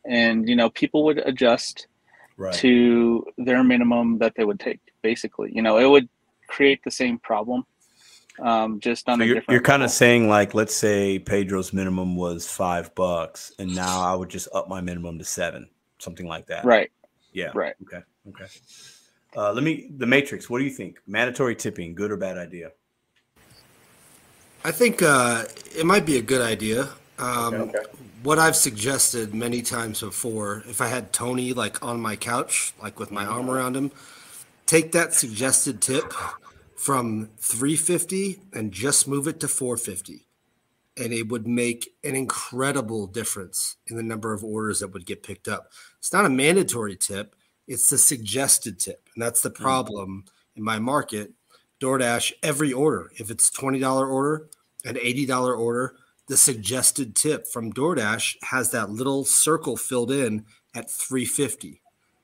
and 0.06 0.48
you 0.48 0.56
know 0.56 0.70
people 0.70 1.04
would 1.04 1.18
adjust 1.18 1.86
Right. 2.36 2.54
to 2.54 3.26
their 3.36 3.64
minimum 3.64 4.18
that 4.18 4.32
they 4.36 4.44
would 4.44 4.60
take. 4.60 4.80
Basically, 5.02 5.50
you 5.52 5.60
know, 5.62 5.78
it 5.78 5.86
would 5.86 6.08
create 6.48 6.80
the 6.84 6.90
same 6.90 7.18
problem, 7.18 7.64
um, 8.40 8.80
just 8.80 9.08
on 9.08 9.18
So 9.18 9.24
a 9.24 9.26
you're, 9.26 9.34
different. 9.36 9.52
you're 9.54 9.62
kind 9.62 9.82
of 9.82 9.90
saying 9.90 10.28
like, 10.28 10.54
let's 10.54 10.74
say 10.74 11.18
Pedro's 11.18 11.72
minimum 11.72 12.16
was 12.16 12.46
five 12.50 12.94
bucks, 12.94 13.52
and 13.58 13.74
now 13.74 14.00
I 14.02 14.14
would 14.14 14.28
just 14.28 14.48
up 14.54 14.68
my 14.68 14.80
minimum 14.80 15.18
to 15.18 15.24
seven, 15.24 15.68
something 15.98 16.26
like 16.26 16.46
that. 16.46 16.64
right, 16.64 16.90
Yeah. 17.32 17.50
right. 17.54 17.74
Okay. 17.82 18.02
Okay. 18.28 18.46
Uh, 19.36 19.52
let 19.52 19.62
me. 19.62 19.90
The 19.98 20.06
Matrix. 20.06 20.48
What 20.48 20.58
do 20.58 20.64
you 20.64 20.70
think? 20.70 21.00
Mandatory 21.06 21.54
tipping, 21.54 21.94
good 21.94 22.10
or 22.10 22.16
bad 22.16 22.38
idea? 22.38 22.72
I 24.64 24.70
think 24.72 25.02
uh, 25.02 25.44
it 25.76 25.86
might 25.86 26.04
be 26.06 26.16
a 26.18 26.22
good 26.22 26.40
idea. 26.40 26.88
Um, 27.18 27.54
Okay. 27.54 27.78
What 28.24 28.40
I've 28.40 28.56
suggested 28.56 29.32
many 29.32 29.62
times 29.62 30.00
before, 30.00 30.64
if 30.68 30.80
I 30.80 30.88
had 30.88 31.12
Tony 31.12 31.52
like 31.52 31.84
on 31.84 32.00
my 32.00 32.16
couch, 32.16 32.72
like 32.82 32.98
with 32.98 33.12
my 33.12 33.24
arm 33.24 33.48
around 33.48 33.76
him, 33.76 33.92
take 34.66 34.90
that 34.92 35.14
suggested 35.14 35.80
tip 35.80 36.12
from 36.78 37.28
350 37.38 38.40
and 38.52 38.70
just 38.70 39.08
move 39.08 39.26
it 39.26 39.40
to 39.40 39.48
450 39.48 40.28
and 40.96 41.12
it 41.12 41.28
would 41.28 41.44
make 41.44 41.92
an 42.04 42.14
incredible 42.14 43.08
difference 43.08 43.76
in 43.88 43.96
the 43.96 44.02
number 44.02 44.32
of 44.32 44.44
orders 44.44 44.78
that 44.78 44.92
would 44.92 45.04
get 45.04 45.24
picked 45.24 45.48
up. 45.48 45.72
It's 45.98 46.12
not 46.12 46.24
a 46.24 46.30
mandatory 46.30 46.96
tip, 46.96 47.34
it's 47.66 47.90
the 47.90 47.98
suggested 47.98 48.78
tip. 48.78 49.08
And 49.14 49.22
that's 49.22 49.40
the 49.40 49.50
problem 49.50 50.24
in 50.54 50.62
my 50.62 50.78
market. 50.78 51.32
DoorDash, 51.80 52.32
every 52.44 52.72
order, 52.72 53.10
if 53.16 53.28
it's 53.28 53.50
$20 53.50 54.08
order, 54.08 54.48
an 54.84 54.94
$80 54.94 55.58
order, 55.58 55.96
the 56.28 56.36
suggested 56.36 57.16
tip 57.16 57.48
from 57.48 57.72
DoorDash 57.72 58.36
has 58.44 58.70
that 58.70 58.90
little 58.90 59.24
circle 59.24 59.76
filled 59.76 60.12
in 60.12 60.44
at 60.74 60.88
350. 60.88 61.82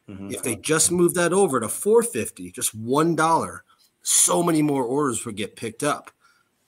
Mhm. 0.08 0.32
If 0.32 0.42
they 0.44 0.54
just 0.54 0.92
move 0.92 1.14
that 1.14 1.32
over 1.32 1.58
to 1.58 1.68
450, 1.68 2.52
just 2.52 2.74
one 2.74 3.16
dollar, 3.16 3.64
so 4.04 4.42
many 4.42 4.62
more 4.62 4.84
orders 4.84 5.24
would 5.24 5.34
get 5.36 5.56
picked 5.56 5.82
up. 5.82 6.10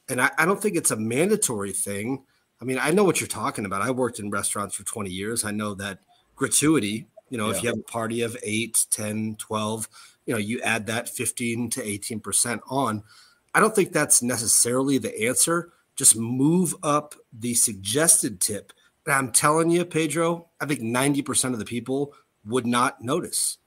And 0.08 0.20
I, 0.20 0.30
I 0.38 0.46
don't 0.46 0.60
think 0.60 0.76
it's 0.76 0.90
a 0.90 0.96
mandatory 0.96 1.72
thing. 1.72 2.24
I 2.60 2.64
mean, 2.64 2.78
I 2.80 2.90
know 2.90 3.04
what 3.04 3.20
you're 3.20 3.28
talking 3.28 3.66
about. 3.66 3.82
I 3.82 3.90
worked 3.90 4.18
in 4.18 4.30
restaurants 4.30 4.74
for 4.74 4.82
20 4.84 5.10
years. 5.10 5.44
I 5.44 5.50
know 5.50 5.74
that 5.74 5.98
gratuity, 6.34 7.06
you 7.28 7.36
know, 7.36 7.50
Yeah. 7.50 7.56
if 7.56 7.62
you 7.62 7.68
have 7.68 7.78
a 7.78 7.82
party 7.82 8.22
of 8.22 8.36
8, 8.42 8.86
10, 8.90 9.36
12, 9.36 9.88
you 10.24 10.32
know, 10.34 10.38
you 10.38 10.60
add 10.62 10.86
that 10.86 11.08
15 11.10 11.70
to 11.70 11.82
18% 11.82 12.60
on. 12.68 13.02
I 13.54 13.60
don't 13.60 13.74
think 13.74 13.92
that's 13.92 14.22
necessarily 14.22 14.98
the 14.98 15.26
answer. 15.28 15.72
Just 15.94 16.16
move 16.16 16.74
up 16.82 17.14
the 17.32 17.54
suggested 17.54 18.40
tip. 18.40 18.72
And 19.04 19.14
I'm 19.14 19.30
telling 19.30 19.70
you, 19.70 19.84
Pedro, 19.84 20.48
I 20.60 20.66
think 20.66 20.80
90% 20.80 21.52
of 21.52 21.58
the 21.58 21.64
people 21.64 22.14
would 22.46 22.66
not 22.66 23.02
notice. 23.02 23.58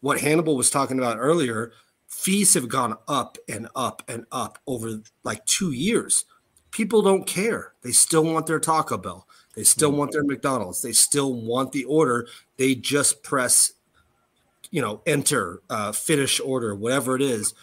What 0.00 0.20
Hannibal 0.20 0.56
was 0.56 0.70
talking 0.70 0.98
about 0.98 1.18
earlier, 1.18 1.72
fees 2.08 2.54
have 2.54 2.68
gone 2.68 2.96
up 3.06 3.38
and 3.48 3.68
up 3.76 4.02
and 4.08 4.24
up 4.32 4.58
over 4.66 5.02
like 5.22 5.44
two 5.44 5.72
years. 5.72 6.24
People 6.70 7.02
don't 7.02 7.26
care. 7.26 7.74
They 7.82 7.92
still 7.92 8.24
want 8.24 8.46
their 8.46 8.58
Taco 8.58 8.98
Bell. 8.98 9.26
They 9.54 9.64
still 9.64 9.92
want 9.92 10.12
their 10.12 10.24
McDonald's. 10.24 10.82
They 10.82 10.92
still 10.92 11.34
want 11.34 11.72
the 11.72 11.84
order. 11.84 12.26
They 12.56 12.74
just 12.74 13.22
press, 13.22 13.72
you 14.70 14.82
know, 14.82 15.02
enter, 15.06 15.62
uh, 15.70 15.92
finish 15.92 16.40
order, 16.40 16.74
whatever 16.74 17.16
it 17.16 17.22
is. 17.22 17.54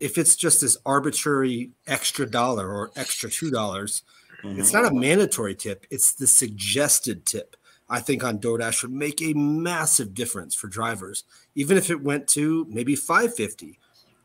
If 0.00 0.18
it's 0.18 0.36
just 0.36 0.60
this 0.60 0.76
arbitrary 0.86 1.70
extra 1.86 2.28
dollar 2.30 2.68
or 2.68 2.90
extra 2.96 3.30
two 3.30 3.50
dollars, 3.50 4.02
it's 4.42 4.72
not 4.72 4.90
a 4.90 4.94
mandatory 4.94 5.54
tip. 5.54 5.86
It's 5.90 6.14
the 6.14 6.26
suggested 6.26 7.26
tip. 7.26 7.56
I 7.90 7.98
think 7.98 8.22
on 8.22 8.38
DoorDash 8.38 8.82
would 8.82 8.92
make 8.92 9.20
a 9.20 9.34
massive 9.34 10.14
difference 10.14 10.54
for 10.54 10.68
drivers, 10.68 11.24
even 11.56 11.76
if 11.76 11.90
it 11.90 12.00
went 12.00 12.28
to 12.28 12.64
maybe 12.70 12.94
550. 12.94 13.78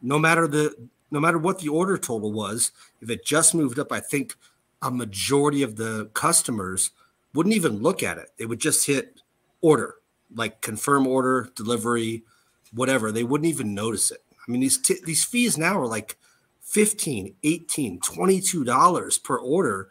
No 0.04 0.20
matter 0.20 0.48
the 0.48 0.74
no 1.10 1.20
matter 1.20 1.38
what 1.40 1.60
the 1.60 1.70
order 1.70 1.98
total 1.98 2.32
was, 2.32 2.72
if 3.02 3.10
it 3.10 3.26
just 3.26 3.56
moved 3.56 3.80
up, 3.80 3.92
I 3.92 4.00
think 4.00 4.36
a 4.82 4.92
majority 4.92 5.64
of 5.64 5.78
the 5.78 6.10
customers 6.14 6.92
wouldn't 7.34 7.56
even 7.56 7.82
look 7.82 8.04
at 8.04 8.18
it. 8.18 8.30
They 8.38 8.46
would 8.46 8.60
just 8.60 8.86
hit 8.86 9.22
order, 9.62 9.96
like 10.34 10.62
confirm 10.62 11.08
order, 11.08 11.50
delivery, 11.56 12.24
whatever. 12.72 13.12
They 13.12 13.24
wouldn't 13.24 13.50
even 13.50 13.74
notice 13.74 14.12
it. 14.12 14.24
I 14.48 14.52
mean, 14.52 14.62
these 14.62 14.78
t- 14.78 15.02
these 15.04 15.26
fees 15.26 15.58
now 15.58 15.80
are 15.80 15.88
like 15.88 16.18
15, 16.62 17.34
18, 17.44 18.00
22 18.00 18.64
dollars 18.64 19.18
per 19.18 19.38
order. 19.38 19.90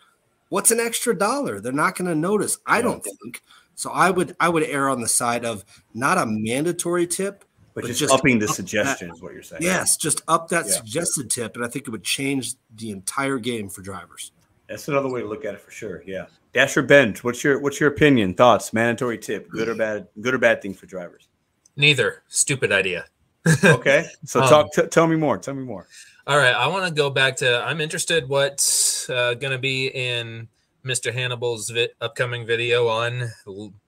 What's 0.49 0.71
an 0.71 0.79
extra 0.79 1.17
dollar? 1.17 1.61
They're 1.61 1.73
not 1.73 1.97
going 1.97 2.09
to 2.09 2.15
notice. 2.15 2.59
I 2.67 2.83
don't 2.83 3.03
think. 3.03 3.43
So 3.75 3.91
I 3.91 4.11
would 4.11 4.37
I 4.41 4.49
would 4.49 4.63
err 4.65 4.89
on 4.89 5.01
the 5.01 5.09
side 5.09 5.45
of 5.45 5.65
not 5.95 6.19
a 6.19 6.27
mandatory 6.27 7.07
tip, 7.07 7.45
But, 7.75 7.83
but 7.83 7.89
just, 7.89 8.01
just 8.01 8.13
upping 8.15 8.39
the 8.39 8.45
up 8.47 8.51
that- 8.51 8.55
suggestion 8.55 9.11
is 9.13 9.21
what 9.21 9.33
you're 9.35 9.43
saying. 9.43 9.63
Yes, 9.63 9.97
just 9.97 10.23
up 10.29 10.49
that 10.49 10.67
Yeah. 10.67 10.73
suggested 10.73 11.31
tip, 11.31 11.57
and 11.57 11.65
I 11.65 11.69
think 11.69 11.87
it 11.89 11.91
would 11.91 12.05
change 12.05 12.55
the 12.77 12.91
entire 12.91 13.39
game 13.39 13.69
for 13.69 13.83
drivers. 13.83 14.33
That's 14.69 14.89
another 14.89 15.09
way 15.11 15.21
to 15.21 15.27
look 15.29 15.45
at 15.45 15.55
it 15.55 15.61
for 15.61 15.71
sure. 15.71 16.03
Yeah. 16.07 16.27
Dasher 16.53 16.83
Benz, 16.83 17.23
what's 17.25 17.43
your 17.43 17.59
what's 17.61 17.81
your 17.81 17.91
opinion, 17.91 18.35
thoughts, 18.35 18.73
mandatory 18.73 19.19
tip, 19.19 19.49
good 19.51 19.69
or 19.69 19.75
bad, 19.75 20.07
good 20.21 20.35
or 20.35 20.39
bad 20.39 20.63
thing 20.63 20.73
for 20.73 20.87
drivers? 20.87 21.29
Neither. 21.77 22.23
Stupid 22.29 22.71
idea. 22.73 23.07
Okay. 23.65 24.07
So 24.25 24.41
Um, 24.41 24.49
talk 24.49 24.73
t- 24.73 24.87
tell 24.87 25.07
me 25.07 25.17
more. 25.17 25.37
Tell 25.37 25.53
me 25.55 25.65
more. 25.65 25.87
All 26.27 26.39
right, 26.39 26.55
I 26.55 26.67
want 26.69 26.87
to 26.89 26.95
go 26.95 27.11
back 27.11 27.37
to. 27.39 27.63
I'm 27.63 27.81
interested 27.83 28.27
what's 28.27 29.11
uh, 29.11 29.35
going 29.35 29.53
to 29.53 29.59
be 29.59 29.89
in 29.89 30.49
Mr. 30.85 31.13
Hannibal's 31.13 31.71
vi- 31.71 31.89
upcoming 32.01 32.47
video 32.47 32.89
on 32.89 33.31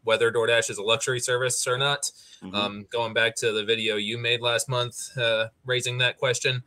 whether 0.05 0.32
DoorDash 0.32 0.70
is 0.70 0.78
a 0.78 0.82
luxury 0.82 1.20
service 1.20 1.66
or 1.66 1.77
not. 1.77 2.10
Mhm. 2.43 2.55
Um, 2.55 2.86
going 2.90 3.12
back 3.12 3.35
to 3.36 3.52
the 3.52 3.64
video 3.64 3.97
you 3.97 4.16
made 4.18 4.40
last 4.40 4.68
month, 4.68 5.16
uh, 5.18 5.48
raising 5.64 5.98
that 5.98 6.16
question. 6.16 6.62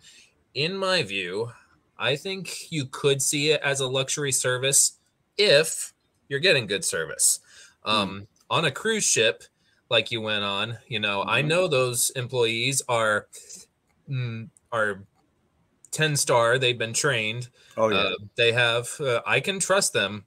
In 0.53 0.75
my 0.77 1.03
view, 1.03 1.51
I 1.97 2.15
think 2.15 2.71
you 2.71 2.85
could 2.85 3.21
see 3.21 3.51
it 3.51 3.61
as 3.61 3.79
a 3.79 3.87
luxury 3.87 4.31
service 4.31 4.99
if 5.37 5.93
you're 6.27 6.39
getting 6.39 6.67
good 6.67 6.85
service. 6.85 7.39
Um, 7.83 8.27
On 8.51 8.65
a 8.65 8.71
cruise 8.71 9.03
ship, 9.03 9.43
like 9.91 10.09
you 10.11 10.21
went 10.21 10.43
on, 10.43 10.79
you 10.87 10.99
know, 10.99 11.23
I 11.27 11.43
Mhm. 11.43 11.47
know 11.47 11.67
those 11.67 12.09
employees 12.11 12.81
are 12.89 13.27
mm, 14.09 14.49
are 14.71 15.03
10 15.91 16.15
star 16.17 16.57
they've 16.57 16.79
been 16.79 16.93
trained 16.93 17.49
oh 17.79 17.89
yeah. 17.89 17.97
uh, 17.97 18.15
they 18.35 18.51
have 18.51 18.87
uh, 18.99 19.21
i 19.25 19.39
can 19.39 19.59
trust 19.59 19.93
them 19.93 20.23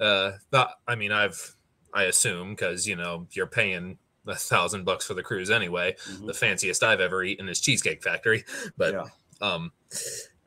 uh 0.00 0.32
but 0.50 0.72
i 0.86 0.94
mean 0.94 1.12
i've 1.12 1.56
i 1.94 2.04
assume 2.04 2.50
because 2.50 2.86
you 2.86 2.96
know 2.96 3.26
you're 3.32 3.46
paying 3.46 3.96
a 4.26 4.34
thousand 4.34 4.84
bucks 4.84 5.06
for 5.06 5.14
the 5.14 5.22
cruise 5.22 5.50
anyway 5.50 5.94
Mhm. 6.10 6.26
the 6.26 6.34
fanciest 6.34 6.82
i've 6.82 7.00
ever 7.00 7.22
eaten 7.22 7.48
is 7.48 7.60
cheesecake 7.60 8.02
factory 8.02 8.44
but 8.76 8.92
yeah. 8.92 9.04
um 9.40 9.72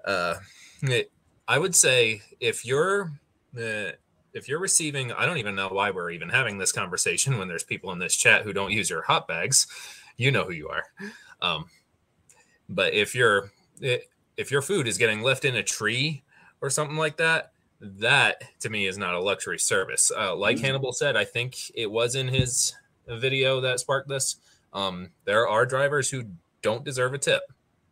uh 0.05 0.35
it- 0.83 1.11
i 1.47 1.57
would 1.57 1.73
say 1.75 2.21
if 2.39 2.65
you're 2.65 3.11
uh, 3.57 3.91
if 4.33 4.47
you're 4.47 4.59
receiving 4.59 5.11
i 5.13 5.25
don't 5.25 5.37
even 5.37 5.55
know 5.55 5.69
why 5.69 5.89
we're 5.91 6.11
even 6.11 6.29
having 6.29 6.57
this 6.59 6.71
conversation 6.71 7.37
when 7.39 7.47
there's 7.47 7.63
people 7.63 7.91
in 7.91 7.97
this 7.99 8.15
chat 8.15 8.43
who 8.43 8.53
don't 8.53 8.71
use 8.71 8.89
your 8.89 9.01
hot 9.01 9.27
bags 9.27 9.65
you 10.17 10.29
know 10.31 10.43
who 10.43 10.51
you 10.53 10.67
are 10.69 10.83
um 11.41 11.65
but 12.67 12.93
if 12.93 13.15
you're 13.15 13.51
if 13.81 14.51
your 14.51 14.61
food 14.61 14.87
is 14.87 14.97
getting 14.97 15.21
left 15.21 15.45
in 15.45 15.55
a 15.55 15.63
tree 15.63 16.21
or 16.61 16.69
something 16.69 16.97
like 16.97 17.17
that 17.17 17.51
that 17.81 18.41
to 18.59 18.69
me 18.69 18.87
is 18.87 18.97
not 18.97 19.13
a 19.13 19.19
luxury 19.19 19.59
service 19.59 20.11
uh, 20.17 20.35
like 20.35 20.57
Mhm. 20.57 20.61
hannibal 20.61 20.91
said 20.91 21.15
i 21.15 21.23
think 21.23 21.71
it 21.75 21.89
was 21.89 22.15
in 22.15 22.27
his 22.27 22.73
video 23.07 23.61
that 23.61 23.79
sparked 23.79 24.09
this 24.09 24.35
um 24.73 25.09
there 25.25 25.47
are 25.47 25.65
drivers 25.65 26.09
who 26.09 26.23
don't 26.61 26.83
deserve 26.83 27.13
a 27.13 27.17
tip 27.17 27.41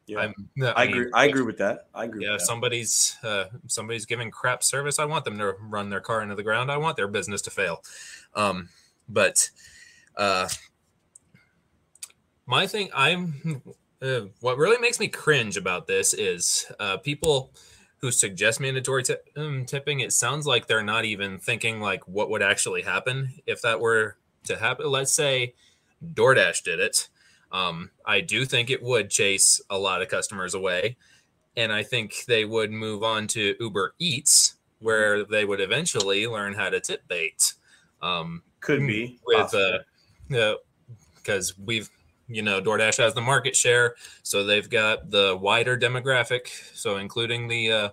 Yeah. 0.08 0.20
I'm, 0.20 0.34
I 0.76 0.86
mean, 0.86 0.96
agree. 0.96 1.12
I 1.14 1.26
agree 1.26 1.42
with 1.44 1.58
that. 1.58 1.88
I 1.94 2.06
agree. 2.06 2.24
yeah, 2.24 2.32
with 2.32 2.36
if 2.36 2.42
that. 2.42 2.48
somebody's 2.48 3.18
uh, 3.24 3.46
somebody's 3.68 4.06
giving 4.06 4.32
crap 4.32 4.64
service, 4.64 5.00
I 5.00 5.06
want 5.06 5.26
them 5.26 5.38
to 5.38 5.54
run 5.60 5.90
their 5.90 6.00
car 6.00 6.22
into 6.22 6.34
the 6.36 6.44
ground. 6.44 6.72
I 6.72 6.78
want 6.78 6.96
their 6.96 7.10
business 7.10 7.42
to 7.44 7.52
fail. 7.52 7.84
Um, 8.34 8.70
but 9.10 9.50
uh, 10.16 10.48
my 12.46 12.68
thing, 12.68 12.90
I'm 12.96 13.62
uh, 14.02 14.22
what 14.40 14.58
really 14.58 14.78
makes 14.80 15.00
me 15.00 15.08
cringe 15.10 15.58
about 15.58 15.88
this 15.88 16.14
is 16.14 16.72
uh, 16.80 16.98
people 16.98 17.52
who 18.00 18.12
suggest 18.12 18.60
mandatory 18.60 19.04
tip, 19.04 19.28
um, 19.36 19.66
tipping. 19.66 20.00
It 20.00 20.14
sounds 20.14 20.46
like 20.46 20.68
they're 20.68 20.84
not 20.84 21.06
even 21.06 21.40
thinking 21.40 21.80
like 21.82 22.08
what 22.08 22.30
would 22.30 22.44
actually 22.44 22.84
happen 22.84 23.34
if 23.46 23.62
that 23.62 23.80
were 23.80 24.18
to 24.46 24.58
happen. 24.58 24.90
Let's 24.90 25.14
say 25.14 25.54
DoorDash 26.14 26.64
did 26.64 26.80
it. 26.80 27.10
Um, 27.52 27.92
I 28.06 28.22
do 28.22 28.46
think 28.46 28.70
it 28.70 28.84
would 28.84 29.10
chase 29.10 29.62
a 29.70 29.78
lot 29.78 30.02
of 30.02 30.10
customers 30.10 30.54
away 30.54 30.98
and 31.58 31.74
I 31.74 31.84
think 31.84 32.26
they 32.28 32.46
would 32.46 32.72
move 32.72 33.04
on 33.04 33.28
to 33.30 33.56
Uber 33.60 33.96
Eats, 33.98 34.56
where 34.80 35.26
they 35.26 35.44
would 35.44 35.60
eventually 35.60 36.28
learn 36.28 36.54
how 36.54 36.70
to 36.70 36.80
tip 36.80 37.06
bait. 37.08 37.54
Um, 38.02 38.44
could 38.60 38.86
be 38.86 39.20
with 39.26 39.38
possible. 39.40 39.80
uh, 40.36 40.54
because 41.16 41.58
we've 41.58 41.90
you 42.28 42.42
know 42.42 42.62
DoorDash 42.62 42.98
has 42.98 43.14
the 43.14 43.22
market 43.22 43.56
share, 43.56 43.96
so 44.24 44.44
they've 44.44 44.70
got 44.70 45.10
the 45.12 45.38
wider 45.40 45.78
demographic. 45.78 46.48
So 46.76 46.98
including 46.98 47.48
the, 47.48 47.72
uh, 47.72 47.90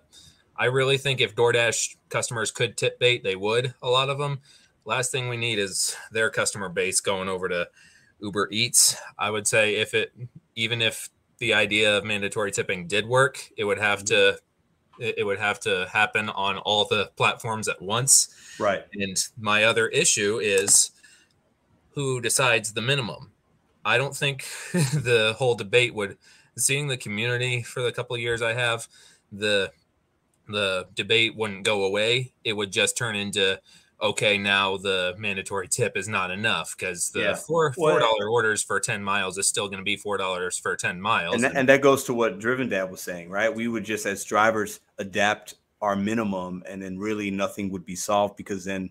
I 0.56 0.66
really 0.66 0.98
think 0.98 1.20
if 1.20 1.34
DoorDash 1.34 1.96
customers 2.08 2.50
could 2.50 2.76
tip 2.76 2.98
bait, 2.98 3.22
they 3.22 3.36
would. 3.36 3.74
A 3.82 3.88
lot 3.88 4.10
of 4.10 4.18
them. 4.18 4.40
Last 4.84 5.12
thing 5.12 5.28
we 5.28 5.36
need 5.36 5.58
is 5.58 5.96
their 6.12 6.30
customer 6.30 6.68
base 6.68 7.00
going 7.00 7.28
over 7.28 7.48
to 7.48 7.68
Uber 8.20 8.48
Eats. 8.50 8.96
I 9.18 9.30
would 9.30 9.46
say 9.46 9.76
if 9.76 9.94
it, 9.94 10.12
even 10.56 10.82
if 10.82 11.08
the 11.38 11.54
idea 11.54 11.96
of 11.96 12.04
mandatory 12.04 12.50
tipping 12.50 12.86
did 12.86 13.06
work, 13.06 13.50
it 13.56 13.64
would 13.64 13.78
have 13.78 14.04
to, 14.06 14.38
it 14.98 15.18
it 15.18 15.24
would 15.24 15.38
have 15.38 15.58
to 15.60 15.88
happen 15.90 16.28
on 16.28 16.58
all 16.58 16.84
the 16.84 17.10
platforms 17.16 17.68
at 17.68 17.80
once. 17.80 18.34
right. 18.58 18.84
And 18.94 19.16
my 19.38 19.64
other 19.64 19.88
issue 19.88 20.38
is 20.38 20.90
who 21.94 22.20
decides 22.20 22.72
the 22.72 22.82
minimum. 22.82 23.30
I 23.84 23.98
don't 23.98 24.16
think 24.16 24.44
the 24.72 25.34
whole 25.38 25.54
debate 25.54 25.94
would 25.94 26.16
seeing 26.56 26.86
the 26.88 26.96
community 26.96 27.62
for 27.62 27.82
the 27.82 27.92
couple 27.92 28.14
of 28.14 28.22
years 28.22 28.42
I 28.42 28.52
have 28.54 28.86
the 29.32 29.70
the 30.48 30.86
debate 30.94 31.34
wouldn't 31.36 31.64
go 31.64 31.84
away. 31.84 32.32
It 32.44 32.52
would 32.52 32.70
just 32.70 32.96
turn 32.96 33.16
into 33.16 33.60
okay, 34.02 34.36
now 34.36 34.76
the 34.76 35.14
mandatory 35.16 35.66
tip 35.68 35.96
is 35.96 36.08
not 36.08 36.30
enough 36.30 36.74
because 36.76 37.10
the 37.10 37.20
Yeah. 37.20 37.34
four 37.34 37.72
four 37.72 37.92
Well- 37.92 38.00
dollar 38.00 38.28
orders 38.28 38.62
for 38.62 38.78
ten 38.80 39.02
miles 39.02 39.38
is 39.38 39.46
still 39.46 39.68
going 39.68 39.78
to 39.78 39.84
be 39.84 39.96
four 39.96 40.16
dollars 40.18 40.58
for 40.58 40.76
ten 40.76 41.00
miles. 41.00 41.36
and 41.36 41.44
that, 41.44 41.56
and 41.56 41.68
that 41.68 41.80
goes 41.80 42.04
to 42.04 42.14
what 42.14 42.38
Driven 42.38 42.68
Dad 42.68 42.90
was 42.90 43.00
saying, 43.00 43.30
right? 43.30 43.54
We 43.54 43.68
would 43.68 43.84
just, 43.84 44.04
as 44.04 44.24
drivers, 44.24 44.80
adapt 44.98 45.54
our 45.80 45.96
minimum, 45.96 46.62
and 46.68 46.82
then 46.82 46.98
really 46.98 47.30
nothing 47.30 47.70
would 47.70 47.86
be 47.86 47.96
solved 47.96 48.36
because 48.36 48.64
then 48.64 48.90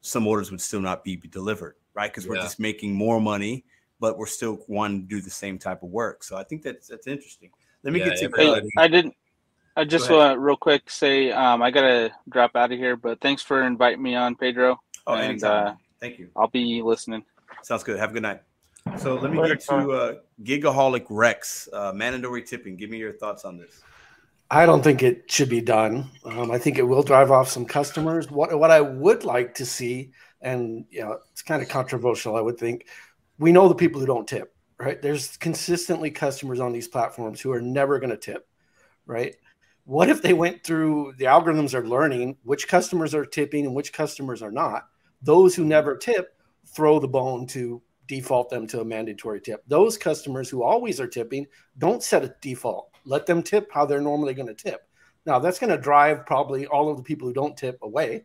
some 0.00 0.26
orders 0.26 0.50
would 0.50 0.60
still 0.60 0.80
not 0.80 1.02
be 1.04 1.16
delivered, 1.16 1.76
right? 1.94 2.10
Because 2.10 2.26
we're 2.28 2.36
Yeah. 2.36 2.42
just 2.42 2.58
making 2.60 2.94
more 2.94 3.20
money, 3.20 3.64
but 4.00 4.18
we're 4.18 4.26
still 4.26 4.58
wanting 4.68 5.02
to 5.02 5.06
do 5.06 5.20
the 5.20 5.30
same 5.30 5.58
type 5.58 5.82
of 5.82 5.90
work. 5.90 6.22
So 6.22 6.36
I 6.36 6.44
think 6.44 6.62
that's 6.62 6.88
that's 6.88 7.06
interesting. 7.06 7.50
Let 7.82 7.92
me 7.92 8.00
Yeah, 8.00 8.06
get 8.10 8.18
to 8.18 8.24
everybody- 8.26 8.70
I 8.76 8.88
didn't. 8.88 9.14
I 9.78 9.84
just 9.84 10.08
want 10.10 10.32
to 10.34 10.38
real 10.38 10.56
quick 10.56 10.88
say 10.88 11.30
um, 11.32 11.62
I 11.62 11.70
gotta 11.70 12.10
drop 12.30 12.56
out 12.56 12.72
of 12.72 12.78
here, 12.78 12.96
but 12.96 13.20
thanks 13.20 13.42
for 13.42 13.62
inviting 13.64 14.02
me 14.02 14.14
on, 14.14 14.34
Pedro. 14.34 14.80
oh, 15.06 15.14
and, 15.14 15.22
anytime. 15.24 15.66
uh, 15.68 15.74
Thank 16.00 16.18
you. 16.18 16.30
I'll 16.36 16.48
be 16.48 16.82
listening. 16.82 17.24
Sounds 17.62 17.84
good. 17.84 17.98
Have 17.98 18.10
a 18.10 18.12
good 18.14 18.22
night. 18.22 18.42
So 18.98 19.16
let 19.16 19.30
me 19.32 19.38
Later, 19.38 19.56
get 19.56 19.64
to 19.66 19.92
uh, 19.92 20.14
Gigaholic 20.42 21.06
Rex, 21.10 21.68
uh, 21.72 21.92
mandatory 21.94 22.42
tipping. 22.42 22.76
Give 22.76 22.88
me 22.88 22.98
your 22.98 23.12
thoughts 23.14 23.44
on 23.44 23.56
this. 23.58 23.82
I 24.50 24.64
don't 24.64 24.82
think 24.82 25.02
it 25.02 25.30
should 25.30 25.48
be 25.48 25.60
done. 25.60 26.08
Um, 26.24 26.50
I 26.52 26.58
think 26.58 26.78
it 26.78 26.82
will 26.82 27.02
drive 27.02 27.30
off 27.30 27.48
some 27.48 27.66
customers. 27.66 28.30
What 28.30 28.56
what 28.58 28.70
I 28.70 28.80
would 28.80 29.24
like 29.24 29.54
to 29.56 29.66
see, 29.66 30.12
and 30.40 30.84
you 30.88 31.00
know, 31.00 31.18
it's 31.32 31.42
kind 31.42 31.60
of 31.62 31.68
controversial. 31.68 32.36
I 32.36 32.40
would 32.40 32.56
think 32.56 32.86
we 33.38 33.52
know 33.52 33.68
the 33.68 33.74
people 33.74 34.00
who 34.00 34.06
don't 34.06 34.28
tip, 34.28 34.54
right? 34.78 35.00
There's 35.00 35.36
consistently 35.36 36.10
customers 36.10 36.60
on 36.60 36.72
these 36.72 36.88
platforms 36.88 37.40
who 37.40 37.52
are 37.52 37.60
never 37.60 37.98
going 37.98 38.10
to 38.10 38.16
tip, 38.16 38.48
right? 39.06 39.36
What 39.84 40.08
if 40.08 40.22
they 40.22 40.32
went 40.32 40.64
through 40.64 41.14
the 41.18 41.26
algorithms 41.26 41.74
are 41.74 41.86
learning 41.86 42.38
which 42.42 42.68
customers 42.68 43.14
are 43.14 43.24
tipping 43.24 43.66
and 43.66 43.74
which 43.74 43.92
customers 43.92 44.42
are 44.42 44.50
not? 44.50 44.88
Those 45.22 45.54
who 45.54 45.64
never 45.64 45.96
tip 45.96 46.34
throw 46.66 46.98
the 46.98 47.08
bone 47.08 47.46
to 47.48 47.80
default 48.08 48.50
them 48.50 48.66
to 48.68 48.80
a 48.80 48.84
mandatory 48.84 49.40
tip. 49.40 49.62
Those 49.66 49.96
customers 49.96 50.48
who 50.48 50.62
always 50.62 51.00
are 51.00 51.06
tipping 51.06 51.46
don't 51.78 52.02
set 52.02 52.24
a 52.24 52.34
default. 52.40 52.90
Let 53.04 53.26
them 53.26 53.42
tip 53.42 53.70
how 53.72 53.86
they're 53.86 54.00
normally 54.00 54.34
going 54.34 54.48
to 54.48 54.54
tip. 54.54 54.88
Now 55.24 55.38
that's 55.38 55.58
going 55.58 55.70
to 55.70 55.78
drive 55.78 56.26
probably 56.26 56.66
all 56.66 56.90
of 56.90 56.96
the 56.96 57.02
people 57.02 57.28
who 57.28 57.34
don't 57.34 57.56
tip 57.56 57.78
away. 57.82 58.24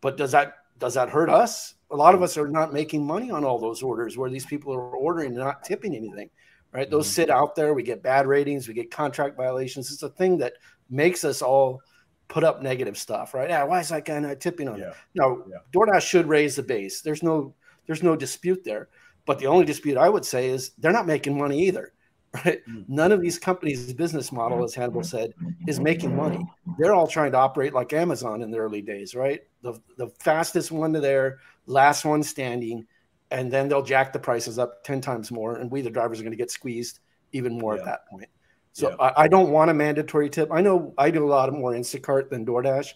But 0.00 0.16
does 0.16 0.32
that 0.32 0.54
does 0.78 0.94
that 0.94 1.08
hurt 1.08 1.30
us? 1.30 1.74
A 1.92 1.96
lot 1.96 2.14
of 2.14 2.22
us 2.22 2.36
are 2.36 2.48
not 2.48 2.72
making 2.72 3.04
money 3.06 3.30
on 3.30 3.44
all 3.44 3.58
those 3.58 3.82
orders 3.82 4.16
where 4.16 4.30
these 4.30 4.46
people 4.46 4.72
are 4.72 4.80
ordering 4.96 5.28
and 5.28 5.36
not 5.36 5.62
tipping 5.62 5.94
anything. 5.94 6.30
Right? 6.72 6.90
Those 6.90 7.06
sit 7.06 7.28
out 7.28 7.54
there. 7.54 7.74
We 7.74 7.82
get 7.82 8.02
bad 8.02 8.26
ratings. 8.26 8.66
We 8.66 8.72
get 8.74 8.90
contract 8.90 9.36
violations. 9.36 9.92
It's 9.92 10.02
a 10.02 10.08
thing 10.08 10.38
that 10.38 10.54
makes 10.88 11.22
us 11.22 11.42
all 11.42 11.82
put 12.28 12.44
up 12.44 12.62
negative 12.62 12.96
stuff. 12.96 13.34
Right? 13.34 13.50
Yeah. 13.50 13.64
Why 13.64 13.80
is 13.80 13.90
that 13.90 14.06
guy 14.06 14.18
not 14.20 14.40
tipping 14.40 14.68
on 14.68 14.76
it? 14.80 14.84
Yeah. 14.84 14.94
No, 15.14 15.44
Yeah. 15.50 15.58
DoorDash 15.74 16.00
should 16.00 16.26
raise 16.26 16.56
the 16.56 16.62
base. 16.62 17.02
There's 17.02 17.22
no 17.22 17.54
there's 17.86 18.02
no 18.02 18.16
dispute 18.16 18.64
there. 18.64 18.88
But 19.26 19.38
the 19.38 19.46
only 19.46 19.64
dispute 19.64 19.98
I 19.98 20.08
would 20.08 20.24
say 20.24 20.48
is 20.48 20.70
they're 20.78 20.92
not 20.92 21.06
making 21.06 21.36
money 21.38 21.66
either. 21.66 21.92
Right? 22.46 22.66
Mm. 22.66 22.88
None 22.88 23.12
of 23.12 23.20
these 23.20 23.38
companies' 23.38 23.92
business 23.92 24.32
model, 24.32 24.64
as 24.64 24.74
Hannibal 24.74 25.02
said, 25.02 25.34
is 25.68 25.78
making 25.78 26.16
money. 26.16 26.42
They're 26.78 26.94
all 26.94 27.06
trying 27.06 27.32
to 27.32 27.36
operate 27.36 27.74
like 27.74 27.92
Amazon 27.92 28.40
in 28.40 28.50
the 28.50 28.56
early 28.56 28.80
days, 28.80 29.14
right? 29.14 29.42
The 29.60 29.78
the 29.98 30.08
fastest 30.20 30.72
one 30.72 30.94
to 30.94 31.00
there, 31.00 31.40
last 31.66 32.04
one 32.04 32.22
standing, 32.22 32.86
and 33.30 33.50
then 33.52 33.68
they'll 33.68 33.82
jack 33.82 34.12
the 34.12 34.18
prices 34.18 34.58
up 34.58 34.84
10 34.84 35.00
times 35.00 35.30
more, 35.30 35.56
and 35.56 35.70
we 35.70 35.80
the 35.80 35.90
drivers 35.90 36.20
are 36.20 36.22
going 36.22 36.32
to 36.32 36.36
get 36.36 36.50
squeezed 36.50 37.00
even 37.32 37.58
more 37.58 37.74
Yeah. 37.76 37.80
at 37.82 37.86
that 37.86 38.06
point. 38.08 38.28
So 38.72 38.90
Yeah. 38.90 38.96
I, 39.00 39.24
I 39.24 39.28
don't 39.28 39.50
want 39.50 39.70
a 39.70 39.74
mandatory 39.74 40.28
tip. 40.30 40.50
I 40.52 40.60
know 40.60 40.94
I 40.98 41.10
do 41.10 41.24
a 41.24 41.28
lot 41.28 41.52
more 41.52 41.72
Instacart 41.72 42.30
than 42.30 42.44
DoorDash, 42.46 42.88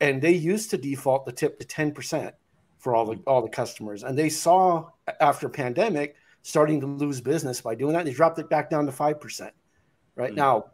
and 0.00 0.20
they 0.20 0.32
used 0.32 0.70
to 0.70 0.78
default 0.78 1.26
the 1.26 1.32
tip 1.32 1.58
to 1.60 1.66
10% 1.66 2.32
for 2.78 2.94
all 2.94 3.06
the 3.06 3.18
all 3.26 3.40
the 3.42 3.48
customers. 3.48 4.02
And 4.04 4.18
they 4.18 4.28
saw 4.28 4.90
after 5.20 5.48
pandemic 5.48 6.16
starting 6.42 6.80
to 6.80 6.86
lose 6.86 7.20
business 7.22 7.62
by 7.62 7.74
doing 7.74 7.94
that. 7.94 8.04
They 8.04 8.12
dropped 8.12 8.38
it 8.38 8.50
back 8.50 8.68
down 8.68 8.84
to 8.84 8.92
5%. 8.92 9.50
Right 10.14 10.32
Mm. 10.32 10.36
now, 10.36 10.64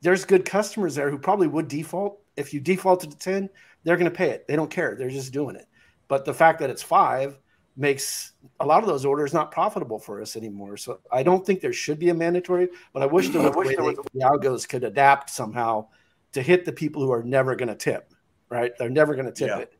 there's 0.00 0.24
good 0.24 0.44
customers 0.44 0.96
there 0.96 1.10
who 1.10 1.18
probably 1.18 1.46
would 1.46 1.68
default. 1.68 2.18
If 2.36 2.52
you 2.52 2.58
defaulted 2.60 3.12
to 3.12 3.18
10, 3.18 3.48
they're 3.84 3.96
going 3.96 4.10
to 4.10 4.16
pay 4.16 4.30
it. 4.30 4.48
They 4.48 4.56
don't 4.56 4.70
care. 4.70 4.96
They're 4.96 5.10
just 5.10 5.32
doing 5.32 5.54
it. 5.54 5.66
But 6.12 6.26
the 6.26 6.34
fact 6.34 6.58
that 6.58 6.68
it's 6.68 6.82
five 6.82 7.38
makes 7.74 8.32
a 8.60 8.66
lot 8.66 8.82
of 8.82 8.86
those 8.86 9.06
orders 9.06 9.32
not 9.32 9.50
profitable 9.50 9.98
for 9.98 10.20
us 10.20 10.36
anymore. 10.36 10.76
So 10.76 11.00
I 11.10 11.22
don't 11.22 11.46
think 11.46 11.62
there 11.62 11.72
should 11.72 11.98
be 11.98 12.10
a 12.10 12.14
mandatory, 12.14 12.68
but 12.92 13.02
I 13.02 13.06
wish 13.06 13.30
there 13.30 13.40
was 13.40 13.54
a 13.54 13.58
way 13.58 13.68
they- 13.68 13.74
the 13.74 14.20
algos 14.20 14.68
could 14.68 14.84
adapt 14.84 15.30
somehow 15.30 15.86
to 16.32 16.42
hit 16.42 16.66
the 16.66 16.72
people 16.72 17.00
who 17.00 17.10
are 17.12 17.22
never 17.22 17.56
going 17.56 17.70
to 17.70 17.74
tip, 17.74 18.12
right? 18.50 18.72
They're 18.78 18.90
never 18.90 19.14
going 19.14 19.24
to 19.24 19.32
tip 19.32 19.48
Yeah. 19.48 19.60
it. 19.60 19.72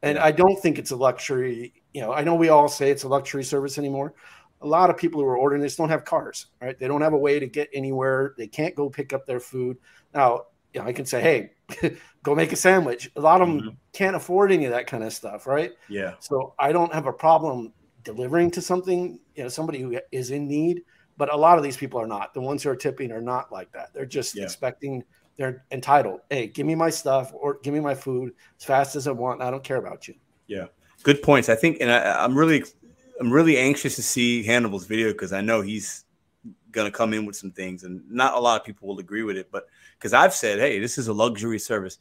And 0.00 0.14
Yeah. 0.14 0.26
I 0.26 0.30
don't 0.30 0.62
think 0.62 0.78
it's 0.78 0.92
a 0.92 0.96
luxury. 0.96 1.82
You 1.92 2.02
know, 2.02 2.12
I 2.12 2.22
know 2.22 2.36
we 2.36 2.50
all 2.50 2.68
say 2.68 2.92
it's 2.92 3.02
a 3.02 3.08
luxury 3.08 3.42
service 3.42 3.76
anymore. 3.76 4.14
A 4.60 4.68
lot 4.68 4.90
of 4.90 4.96
people 4.96 5.20
who 5.20 5.26
are 5.26 5.36
ordering 5.36 5.60
this 5.60 5.74
don't 5.74 5.88
have 5.88 6.04
cars, 6.04 6.46
right? 6.62 6.78
They 6.78 6.86
don't 6.86 7.00
have 7.02 7.14
a 7.14 7.18
way 7.18 7.40
to 7.40 7.48
get 7.48 7.68
anywhere. 7.74 8.36
They 8.38 8.46
can't 8.46 8.76
go 8.76 8.88
pick 8.90 9.12
up 9.12 9.26
their 9.26 9.40
food. 9.40 9.76
Now, 10.14 10.44
you 10.72 10.80
know, 10.80 10.86
I 10.86 10.92
can 10.92 11.04
say, 11.04 11.20
hey, 11.20 11.50
go 12.22 12.34
make 12.34 12.52
a 12.52 12.56
sandwich. 12.56 13.10
A 13.16 13.20
lot 13.20 13.40
of 13.40 13.48
them 13.48 13.60
mm-hmm. 13.60 13.68
can't 13.92 14.16
afford 14.16 14.52
any 14.52 14.64
of 14.64 14.72
that 14.72 14.86
kind 14.86 15.04
of 15.04 15.12
stuff, 15.12 15.46
right? 15.46 15.72
Yeah. 15.88 16.14
So 16.20 16.54
I 16.58 16.72
don't 16.72 16.92
have 16.92 17.06
a 17.06 17.12
problem 17.12 17.72
delivering 18.04 18.50
to 18.52 18.62
something, 18.62 19.20
you 19.34 19.42
know, 19.42 19.48
somebody 19.48 19.80
who 19.80 19.98
is 20.12 20.30
in 20.30 20.48
need. 20.48 20.82
But 21.16 21.32
a 21.32 21.36
lot 21.36 21.58
of 21.58 21.64
these 21.64 21.76
people 21.76 22.00
are 22.00 22.06
not. 22.06 22.32
The 22.32 22.40
ones 22.40 22.62
who 22.62 22.70
are 22.70 22.76
tipping 22.76 23.12
are 23.12 23.20
not 23.20 23.52
like 23.52 23.70
that. 23.72 23.92
They're 23.92 24.06
just 24.06 24.34
Yeah. 24.34 24.44
expecting 24.44 25.04
they're 25.36 25.64
entitled. 25.70 26.20
Hey, 26.28 26.48
give 26.48 26.66
me 26.66 26.74
my 26.74 26.90
stuff 26.90 27.32
or 27.32 27.58
give 27.62 27.72
me 27.72 27.80
my 27.80 27.94
food 27.94 28.34
as 28.58 28.64
fast 28.64 28.96
as 28.96 29.06
I 29.06 29.12
want. 29.12 29.40
I 29.40 29.50
don't 29.50 29.64
care 29.64 29.78
about 29.78 30.06
you. 30.06 30.14
Yeah. 30.46 30.66
Good 31.02 31.22
points. 31.22 31.48
I 31.48 31.54
think, 31.54 31.78
and 31.80 31.90
I, 31.90 32.22
I'm 32.22 32.36
really, 32.36 32.62
I'm 33.20 33.32
really 33.32 33.56
anxious 33.56 33.96
to 33.96 34.02
see 34.02 34.42
Hannibal's 34.42 34.86
video 34.86 35.12
because 35.12 35.32
I 35.32 35.40
know 35.40 35.62
he's 35.62 36.04
gonna 36.70 36.90
come 36.90 37.12
in 37.12 37.26
with 37.26 37.36
some 37.36 37.50
things, 37.50 37.84
and 37.84 38.02
not 38.10 38.34
a 38.34 38.40
lot 38.40 38.60
of 38.60 38.66
people 38.66 38.88
will 38.88 38.98
agree 38.98 39.22
with 39.22 39.36
it. 39.36 39.48
But 39.50 39.66
because 40.00 40.14
I've 40.14 40.32
said, 40.32 40.58
hey, 40.58 40.78
this 40.78 40.96
is 40.96 41.08
a 41.08 41.12
luxury 41.12 41.58
service. 41.58 41.98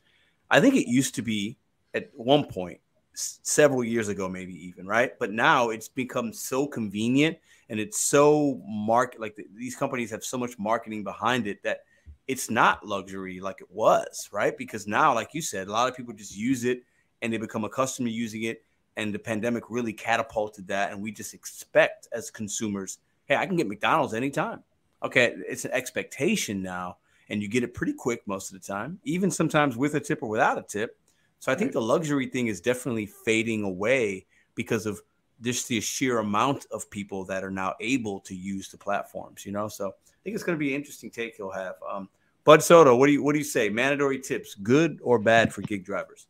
I 0.50 0.62
think 0.62 0.76
it 0.76 0.90
used 0.90 1.16
to 1.16 1.22
be 1.22 1.58
at 1.94 2.10
one 2.14 2.46
point, 2.46 2.80
several 3.14 3.84
years 3.84 4.08
ago, 4.08 4.30
maybe 4.30 4.54
even 4.68 4.88
right. 4.88 5.12
But 5.20 5.32
now 5.32 5.70
it's 5.70 5.90
become 5.90 6.32
so 6.32 6.66
convenient, 6.66 7.38
and 7.70 7.80
it's 7.80 8.00
so 8.00 8.62
market 8.66 9.20
like 9.20 9.36
the, 9.36 9.46
these 9.54 9.76
companies 9.76 10.10
have 10.12 10.24
so 10.24 10.38
much 10.38 10.58
marketing 10.58 11.04
behind 11.04 11.46
it 11.46 11.62
that 11.64 11.82
it's 12.28 12.50
not 12.50 12.86
luxury 12.86 13.42
like 13.42 13.60
it 13.60 13.70
was, 13.70 14.30
right? 14.32 14.58
Because 14.58 14.88
now, 14.88 15.14
like 15.14 15.34
you 15.34 15.42
said, 15.42 15.68
a 15.68 15.72
lot 15.72 15.90
of 15.90 15.98
people 15.98 16.14
just 16.14 16.38
use 16.38 16.64
it 16.64 16.84
and 17.22 17.34
they 17.34 17.38
become 17.38 17.66
accustomed 17.66 18.08
to 18.08 18.14
using 18.14 18.44
it 18.44 18.64
and 19.00 19.14
the 19.14 19.20
pandemic 19.20 19.64
really 19.70 19.94
catapulted 19.94 20.68
that 20.68 20.92
and 20.92 21.02
we 21.02 21.12
just 21.12 21.34
expect 21.34 22.08
as 22.12 22.30
consumers 22.30 23.00
hey 23.26 23.36
i 23.36 23.46
can 23.46 23.56
get 23.56 23.68
mcdonald's 23.68 24.14
anytime 24.14 24.64
okay 25.02 25.34
it's 25.48 25.66
an 25.66 25.72
expectation 25.72 26.62
now 26.62 26.98
and 27.30 27.42
you 27.42 27.48
get 27.48 27.64
it 27.64 27.74
pretty 27.74 27.94
quick 27.94 28.22
most 28.26 28.52
of 28.54 28.60
the 28.60 28.66
time 28.66 29.00
even 29.04 29.30
sometimes 29.30 29.78
with 29.78 29.96
a 29.96 30.00
tip 30.00 30.22
or 30.24 30.30
without 30.30 30.58
a 30.58 30.64
tip. 30.64 30.98
So 31.40 31.52
i 31.52 31.56
think 31.56 31.72
the 31.72 31.82
luxury 31.82 32.28
thing 32.28 32.48
is 32.48 32.62
definitely 32.62 33.06
fading 33.06 33.64
away 33.64 34.26
because 34.56 34.86
of 34.86 35.02
just 35.42 35.68
the 35.68 35.80
sheer 35.80 36.20
amount 36.20 36.66
of 36.72 36.90
people 36.90 37.24
that 37.26 37.44
are 37.44 37.52
now 37.52 37.74
able 37.80 38.20
to 38.22 38.36
use 38.36 38.70
the 38.70 38.78
platforms 38.78 39.46
you 39.46 39.52
know? 39.52 39.68
So 39.68 39.90
i 39.90 40.20
think 40.24 40.36
it's 40.36 40.44
going 40.44 40.58
to 40.58 40.60
be 40.60 40.74
an 40.74 40.76
interesting 40.76 41.10
take 41.10 41.36
he'll 41.36 41.52
have. 41.52 41.76
Um, 41.90 42.10
Bud 42.44 42.64
Soda 42.64 42.96
what 42.96 43.08
do 43.08 43.14
you 43.14 43.24
what 43.24 43.34
do 43.34 43.40
you 43.40 43.46
say? 43.46 43.70
Mandatory 43.70 44.20
tips 44.20 44.56
good 44.56 45.00
or 45.04 45.20
bad 45.20 45.54
for 45.54 45.62
gig 45.62 45.86
drivers? 45.86 46.28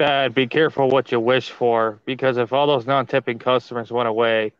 Bad. 0.00 0.34
Be 0.34 0.46
careful 0.46 0.88
what 0.88 1.12
you 1.12 1.20
wish 1.20 1.50
for 1.50 2.00
because 2.06 2.38
if 2.38 2.54
all 2.54 2.66
those 2.66 2.86
non-tipping 2.86 3.38
customers 3.38 3.92
went 3.92 4.08
away, 4.08 4.50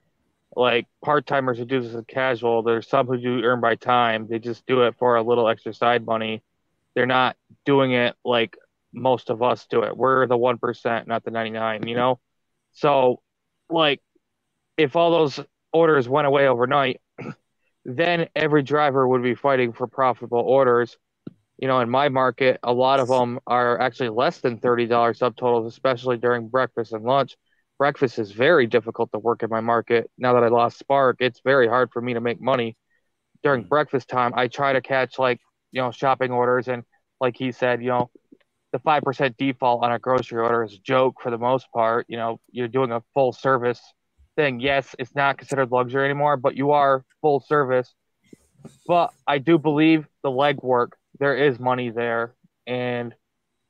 like 0.55 0.86
part-timers 1.05 1.59
who 1.59 1.64
do 1.64 1.81
this 1.81 1.94
as 1.94 2.05
casual, 2.09 2.62
there's 2.62 2.89
some 2.89 3.06
who 3.06 3.18
do 3.18 3.43
earn 3.43 3.60
by 3.60 3.77
time. 3.77 4.27
They 4.28 4.39
just 4.39 4.66
do 4.66 4.82
it 4.82 4.97
for 4.98 5.16
a 5.16 5.22
little 5.22 5.48
extra 5.48 5.72
side 5.72 6.05
money. 6.05 6.43
They're 6.94 7.06
not 7.06 7.36
doing 7.64 7.93
it 7.93 8.16
like 8.24 8.56
most 8.93 9.31
of 9.31 9.43
us 9.43 9.66
do 9.70 9.82
it. 9.82 9.97
We're 9.97 10.27
the 10.27 10.36
one 10.36 10.59
percent, 10.59 11.06
not 11.06 11.24
the 11.24 11.31
ninety-nine. 11.31 11.86
You 11.86 11.94
know, 11.94 12.20
so 12.72 13.20
like 13.68 14.01
if 14.77 14.97
all 14.97 15.10
those 15.10 15.40
orders 15.72 16.09
went 16.09 16.27
away 16.27 16.48
overnight, 16.48 17.01
then 17.85 18.28
every 18.35 18.62
driver 18.62 19.06
would 19.06 19.22
be 19.22 19.35
fighting 19.35 19.72
for 19.72 19.86
profitable 19.86 20.40
orders 20.40 20.97
you 21.60 21.68
know, 21.68 21.81
in 21.81 21.90
my 21.90 22.09
market, 22.09 22.59
a 22.62 22.72
lot 22.72 23.01
of 23.01 23.09
them 23.09 23.39
are 23.47 23.78
actually 23.78 24.09
less 24.09 24.40
than 24.40 24.59
$30 24.59 24.89
subtotals, 24.89 25.66
especially 25.66 26.16
during 26.16 26.48
breakfast 26.48 26.93
and 26.93 27.05
lunch. 27.05 27.36
Breakfast 27.81 28.19
is 28.19 28.31
very 28.31 28.66
difficult 28.66 29.11
to 29.12 29.19
work 29.19 29.43
in 29.43 29.48
my 29.48 29.62
market. 29.62 30.11
Now 30.19 30.35
that 30.35 30.44
I 30.44 30.48
lost 30.48 30.78
Spark, 30.78 31.16
it's 31.20 31.40
very 31.43 31.66
hard 31.66 31.89
for 31.90 32.02
me 32.02 32.12
to 32.12 32.20
make 32.20 32.39
money 32.39 32.77
during 33.43 33.65
breakfast 33.65 34.07
time. 34.07 34.35
I 34.36 34.48
try 34.48 34.74
to 34.74 34.82
catch 34.82 35.19
like, 35.19 35.40
you 35.73 35.81
know, 35.81 35.90
shopping 35.90 36.31
orders. 36.31 36.69
And 36.69 36.82
like 37.23 37.39
he 37.39 37.52
said, 37.52 37.82
you 37.82 37.89
know, 37.89 38.11
the 38.73 38.81
5% 38.81 39.35
default 39.39 39.82
on 39.82 39.93
a 39.93 39.98
grocery 39.98 40.43
order 40.43 40.62
is 40.62 40.74
a 40.74 40.78
joke 40.81 41.23
for 41.23 41.31
the 41.31 41.39
most 41.39 41.69
part. 41.73 42.05
You 42.11 42.19
know, 42.19 42.39
you're 42.52 42.69
doing 42.69 42.93
a 42.93 43.02
full 43.15 43.32
service 43.32 43.81
thing. 44.36 44.61
Yes, 44.61 44.94
it's 44.98 45.15
not 45.15 45.39
considered 45.39 45.73
luxury 45.73 46.05
anymore, 46.05 46.36
but 46.36 46.59
you 46.59 46.73
are 46.73 47.02
full 47.23 47.40
service. 47.40 47.94
But 48.86 49.15
I 49.27 49.39
do 49.39 49.59
believe 49.59 50.07
the 50.23 50.31
legwork 50.31 50.89
there 51.19 51.35
is 51.35 51.59
money 51.59 51.89
there 51.89 52.35
and 52.66 53.15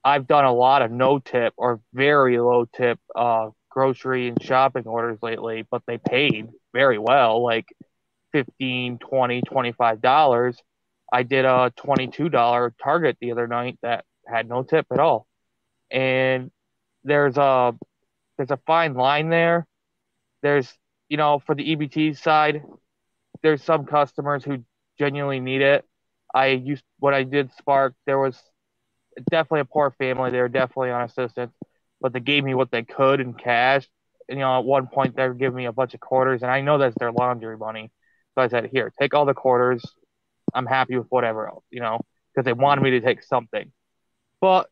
I've 0.04 0.26
done 0.26 0.46
a 0.46 0.52
lot 0.52 0.82
of 0.82 0.90
no 0.90 1.20
tip 1.20 1.54
or 1.56 1.80
very 1.92 2.40
low 2.40 2.64
tip 2.64 2.98
uh, 3.14 3.50
grocery 3.70 4.28
and 4.28 4.42
shopping 4.42 4.86
orders 4.86 5.18
lately, 5.22 5.66
but 5.70 5.82
they 5.86 5.98
paid 5.98 6.48
very 6.74 6.98
well, 6.98 7.42
like 7.44 7.66
15, 8.32 8.98
20, 8.98 9.42
25 9.42 10.02
dollars. 10.02 10.58
I 11.12 11.22
did 11.24 11.44
a 11.44 11.72
$22 11.76 12.72
Target 12.82 13.16
the 13.20 13.32
other 13.32 13.48
night 13.48 13.78
that 13.82 14.04
had 14.26 14.48
no 14.48 14.62
tip 14.62 14.86
at 14.92 15.00
all. 15.00 15.26
And 15.90 16.50
there's 17.04 17.36
a 17.38 17.74
there's 18.36 18.50
a 18.50 18.60
fine 18.66 18.94
line 18.94 19.30
there. 19.30 19.66
There's 20.42 20.72
you 21.08 21.16
know, 21.16 21.40
for 21.40 21.54
the 21.54 21.76
EBT 21.76 22.16
side, 22.16 22.62
there's 23.42 23.62
some 23.62 23.86
customers 23.86 24.44
who 24.44 24.64
genuinely 24.98 25.40
need 25.40 25.62
it. 25.62 25.84
I 26.34 26.48
used 26.48 26.84
when 26.98 27.14
I 27.14 27.24
did 27.24 27.52
Spark, 27.58 27.94
there 28.06 28.18
was 28.18 28.40
definitely 29.30 29.60
a 29.60 29.64
poor 29.64 29.90
family. 29.92 30.30
They 30.30 30.40
were 30.40 30.48
definitely 30.48 30.90
on 30.90 31.02
assistance, 31.02 31.52
but 32.00 32.12
they 32.12 32.20
gave 32.20 32.44
me 32.44 32.54
what 32.54 32.70
they 32.70 32.82
could 32.82 33.20
in 33.20 33.34
cash. 33.34 33.88
And, 34.28 34.38
you 34.38 34.44
know, 34.44 34.58
at 34.58 34.64
one 34.64 34.86
point 34.86 35.16
they 35.16 35.26
were 35.26 35.34
giving 35.34 35.56
me 35.56 35.66
a 35.66 35.72
bunch 35.72 35.94
of 35.94 36.00
quarters, 36.00 36.42
and 36.42 36.50
I 36.50 36.60
know 36.60 36.78
that's 36.78 36.96
their 36.98 37.12
laundry 37.12 37.56
money. 37.56 37.90
So 38.34 38.42
I 38.42 38.48
said, 38.48 38.70
"Here, 38.72 38.92
take 39.00 39.12
all 39.14 39.26
the 39.26 39.34
quarters. 39.34 39.84
I'm 40.54 40.66
happy 40.66 40.96
with 40.96 41.08
whatever 41.08 41.48
else," 41.48 41.64
you 41.70 41.80
know, 41.80 42.00
because 42.32 42.44
they 42.44 42.52
wanted 42.52 42.82
me 42.82 42.90
to 42.90 43.00
take 43.00 43.22
something. 43.22 43.72
But 44.40 44.68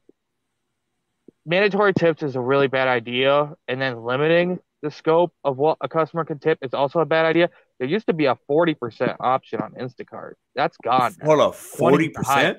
mandatory 1.45 1.93
tips 1.93 2.23
is 2.23 2.37
a 2.37 2.41
really 2.41 2.69
bad 2.69 2.89
idea, 2.89 3.55
and 3.67 3.81
then 3.81 4.03
limiting 4.05 4.61
the 4.83 4.91
scope 4.91 5.33
of 5.43 5.57
what 5.57 5.77
a 5.81 5.89
customer 5.89 6.25
can 6.25 6.39
tip 6.39 6.59
is 6.63 6.73
also 6.73 7.01
a 7.01 7.07
bad 7.07 7.27
idea. 7.27 7.51
There 7.79 7.89
used 7.89 8.07
to 8.07 8.13
be 8.13 8.27
a 8.27 8.37
40% 8.49 9.17
option 9.19 9.61
on 9.61 9.73
Instacart. 9.73 10.35
That's 10.55 10.77
gone. 10.79 11.15
up, 11.41 11.57
20 11.79 12.11
40%? 12.11 12.59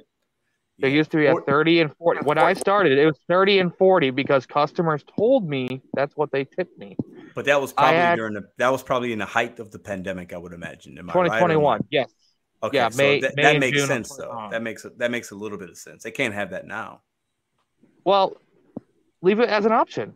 There 0.79 0.89
used 0.89 1.11
to 1.11 1.17
be 1.17 1.25
a 1.25 1.35
30 1.41 1.81
and 1.81 1.95
40. 1.97 2.21
When 2.25 2.37
I 2.37 2.53
started, 2.53 2.97
it 2.97 3.05
was 3.05 3.19
30 3.27 3.59
and 3.59 3.75
40 3.75 4.11
because 4.11 4.45
customers 4.45 5.03
told 5.17 5.47
me 5.47 5.81
that's 5.93 6.15
what 6.15 6.31
they 6.31 6.45
tipped 6.45 6.77
me. 6.77 6.95
But 7.35 7.45
that 7.45 7.59
was 7.59 7.73
probably 7.73 7.95
had- 7.97 8.15
during 8.15 8.33
the 8.33 8.47
that 8.57 8.71
was 8.71 8.81
probably 8.81 9.11
in 9.11 9.19
the 9.19 9.25
height 9.25 9.59
of 9.59 9.71
the 9.71 9.79
pandemic, 9.79 10.33
I 10.33 10.37
would 10.37 10.53
imagine. 10.53 10.97
Am 10.97 11.09
I 11.09 11.13
right 11.13 11.23
2021, 11.25 11.85
yes. 11.91 12.11
Okay, 12.63 12.77
Yeah, 12.77 12.89
so 12.89 13.01
May- 13.03 13.19
that, 13.21 13.35
May 13.35 13.43
that 13.43 13.59
makes 13.59 13.77
June 13.77 13.87
sense 13.87 14.15
though. 14.15 14.47
That 14.51 14.61
makes 14.61 14.85
that 14.97 15.11
makes 15.11 15.31
a 15.31 15.35
little 15.35 15.57
bit 15.57 15.69
of 15.69 15.77
sense. 15.77 16.03
They 16.03 16.11
can't 16.11 16.33
have 16.33 16.51
that 16.51 16.65
now. 16.65 17.01
Well, 18.05 18.37
leave 19.21 19.39
it 19.39 19.49
as 19.49 19.65
an 19.65 19.71
option. 19.71 20.13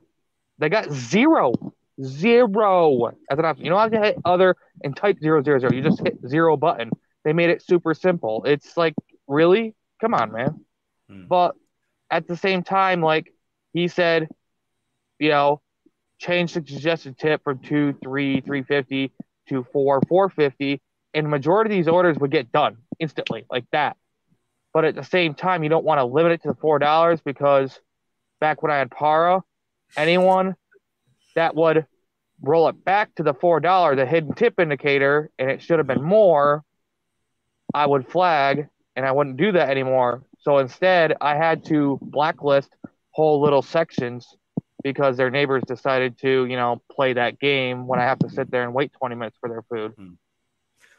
They 0.59 0.69
got 0.69 0.91
zero, 0.91 1.53
zero 2.01 3.11
as 3.29 3.39
an 3.39 3.45
option. 3.45 3.65
You 3.65 3.71
don't 3.71 3.79
have 3.79 3.91
to 3.91 3.99
hit 3.99 4.17
other 4.25 4.55
and 4.83 4.95
type 4.95 5.19
zero 5.19 5.41
zero 5.43 5.59
zero. 5.59 5.71
You 5.73 5.81
just 5.81 5.99
hit 6.01 6.17
zero 6.27 6.57
button. 6.57 6.89
They 7.23 7.33
made 7.33 7.49
it 7.49 7.61
super 7.61 7.93
simple. 7.93 8.43
It's 8.45 8.75
like 8.77 8.93
really, 9.27 9.75
come 10.03 10.13
on, 10.13 10.31
man. 10.33 10.65
Hmm. 11.09 11.25
But 11.27 11.55
at 12.11 12.27
the 12.27 12.35
same 12.35 12.61
time, 12.61 13.01
like 13.01 13.33
he 13.73 13.87
said, 13.87 14.27
you 15.17 15.29
know, 15.29 15.61
change 16.19 16.53
the 16.53 16.63
suggested 16.65 17.17
tip 17.17 17.43
from 17.43 17.59
two, 17.59 17.95
three, 18.03 18.41
three 18.41 18.63
fifty 18.63 19.11
to 19.47 19.65
four, 19.71 20.01
four 20.09 20.29
fifty, 20.29 20.81
and 21.13 21.29
majority 21.29 21.73
of 21.73 21.77
these 21.77 21.87
orders 21.87 22.17
would 22.19 22.31
get 22.31 22.51
done 22.51 22.77
instantly, 22.99 23.45
like 23.49 23.65
that. 23.71 23.95
But 24.73 24.85
at 24.85 24.95
the 24.95 25.03
same 25.03 25.35
time, 25.35 25.63
you 25.63 25.69
don't 25.69 25.85
want 25.85 25.99
to 25.99 26.05
limit 26.05 26.33
it 26.33 26.41
to 26.43 26.49
the 26.49 26.55
four 26.55 26.79
dollars 26.79 27.21
because 27.21 27.79
back 28.41 28.61
when 28.61 28.71
I 28.71 28.77
had 28.77 28.91
Para, 28.91 29.41
anyone 29.95 30.55
that 31.35 31.55
would 31.55 31.85
roll 32.41 32.67
it 32.67 32.83
back 32.83 33.15
to 33.15 33.23
the 33.23 33.33
four 33.33 33.61
dollar, 33.61 33.95
the 33.95 34.05
hidden 34.05 34.33
tip 34.33 34.59
indicator, 34.59 35.31
and 35.39 35.49
it 35.49 35.61
should 35.61 35.79
have 35.79 35.87
been 35.87 36.03
more, 36.03 36.63
I 37.73 37.85
would 37.85 38.05
flag 38.11 38.67
and 38.95 39.05
I 39.05 39.11
wouldn't 39.11 39.37
do 39.37 39.51
that 39.53 39.69
anymore. 39.69 40.23
So 40.39 40.57
instead, 40.59 41.15
I 41.21 41.35
had 41.35 41.65
to 41.65 41.99
blacklist 42.01 42.75
whole 43.11 43.41
little 43.41 43.61
sections 43.61 44.27
because 44.83 45.15
their 45.15 45.29
neighbors 45.29 45.63
decided 45.65 46.19
to, 46.19 46.45
you 46.45 46.57
know, 46.57 46.81
play 46.91 47.13
that 47.13 47.39
game 47.39 47.87
when 47.87 47.99
I 47.99 48.03
have 48.03 48.19
to 48.19 48.29
sit 48.29 48.51
there 48.51 48.63
and 48.63 48.73
wait 48.73 48.91
20 48.93 49.15
minutes 49.15 49.37
for 49.39 49.49
their 49.49 49.63
food. 49.63 49.93
Hmm. 49.97 50.13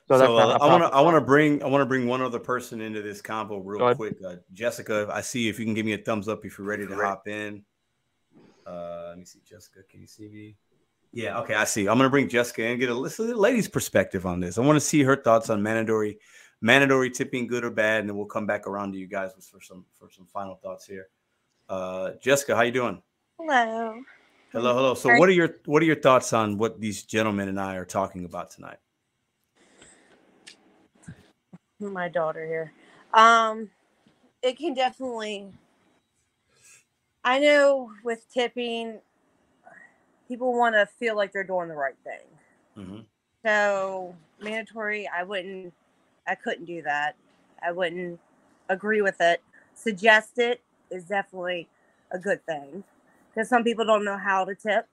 So 0.08 0.18
So, 0.18 0.36
uh, 0.36 0.46
not 0.46 0.60
a 0.60 0.64
I 0.64 0.66
want 0.66 0.82
to. 0.82 0.96
I 0.96 1.00
want 1.00 1.16
to 1.16 1.20
bring 1.22 1.62
I 1.62 1.66
want 1.66 1.80
to 1.80 1.86
bring 1.86 2.06
one 2.06 2.20
other 2.20 2.38
person 2.38 2.82
into 2.82 3.00
this 3.00 3.22
combo 3.22 3.58
Go 3.58 3.64
real 3.64 3.94
quick. 3.94 4.16
Uh, 4.26 4.36
Jessica, 4.52 5.08
I 5.10 5.22
see 5.22 5.48
if 5.48 5.58
you 5.58 5.64
can 5.64 5.72
give 5.72 5.86
me 5.86 5.94
a 5.94 5.98
thumbs 5.98 6.28
up 6.28 6.44
if 6.44 6.58
you're 6.58 6.66
ready 6.66 6.86
to 6.86 6.94
hop 6.94 7.26
in. 7.26 7.64
Uh, 8.66 9.06
let 9.08 9.18
me 9.18 9.24
see, 9.24 9.40
Jessica. 9.48 9.80
Can 9.90 10.00
you 10.00 10.06
see 10.06 10.28
me? 10.28 10.56
Yeah. 11.12 11.38
Okay, 11.40 11.54
I 11.54 11.64
see. 11.64 11.88
I'm 11.88 11.96
gonna 11.96 12.10
bring 12.10 12.28
Jessica 12.28 12.64
in 12.64 12.72
and 12.72 12.80
get 12.80 12.90
a 12.90 12.94
listen 12.94 13.26
to 13.26 13.32
the 13.32 13.38
lady's 13.38 13.68
perspective 13.68 14.26
on 14.26 14.40
this. 14.40 14.58
I 14.58 14.60
want 14.60 14.76
to 14.76 14.80
see 14.80 15.02
her 15.04 15.16
thoughts 15.16 15.48
on 15.48 15.62
mandatory 15.62 16.18
mandatory 16.64 17.10
tipping, 17.10 17.46
good 17.46 17.62
or 17.62 17.70
bad, 17.70 18.00
and 18.00 18.08
then 18.08 18.16
we'll 18.16 18.26
come 18.26 18.46
back 18.46 18.66
around 18.66 18.92
to 18.92 18.98
you 18.98 19.06
guys 19.06 19.32
for 19.50 19.60
some 19.60 19.84
for 19.92 20.10
some 20.10 20.24
final 20.26 20.56
thoughts 20.56 20.86
here. 20.86 21.08
Uh, 21.68 22.12
Jessica, 22.22 22.56
how 22.56 22.62
you 22.62 22.72
doing? 22.72 23.02
Hello. 23.38 24.00
Hello, 24.50 24.74
hello. 24.74 24.94
So, 24.94 25.10
what 25.14 25.28
are 25.28 25.32
your 25.32 25.56
what 25.66 25.82
are 25.82 25.86
your 25.86 26.00
thoughts 26.00 26.32
on 26.32 26.56
what 26.56 26.80
these 26.80 27.02
gentlemen 27.02 27.48
and 27.48 27.60
I 27.60 27.76
are 27.76 27.84
talking 27.84 28.24
about 28.24 28.50
tonight? 28.50 28.78
My 31.80 32.08
daughter 32.08 32.46
here. 32.46 32.72
Um, 33.12 33.68
it 34.42 34.56
can 34.56 34.72
definitely. 34.72 35.52
I 37.24 37.40
know 37.40 37.90
with 38.04 38.26
tipping, 38.32 39.00
people 40.28 40.56
want 40.56 40.74
to 40.76 40.86
feel 40.98 41.16
like 41.16 41.32
they're 41.32 41.44
doing 41.44 41.68
the 41.68 41.74
right 41.74 41.96
thing. 42.04 42.84
hmm 42.86 43.00
So 43.44 44.14
mandatory, 44.40 45.08
I 45.08 45.24
wouldn't. 45.24 45.74
I 46.26 46.34
couldn't 46.36 46.66
do 46.66 46.82
that. 46.82 47.16
I 47.66 47.72
wouldn't 47.72 48.20
agree 48.68 49.02
with 49.02 49.16
it. 49.20 49.42
Suggest 49.74 50.38
it 50.38 50.62
is 50.90 51.04
definitely 51.04 51.68
a 52.12 52.18
good 52.18 52.44
thing 52.46 52.84
because 53.30 53.48
some 53.48 53.64
people 53.64 53.84
don't 53.84 54.04
know 54.04 54.18
how 54.18 54.44
to 54.44 54.54
tip. 54.54 54.86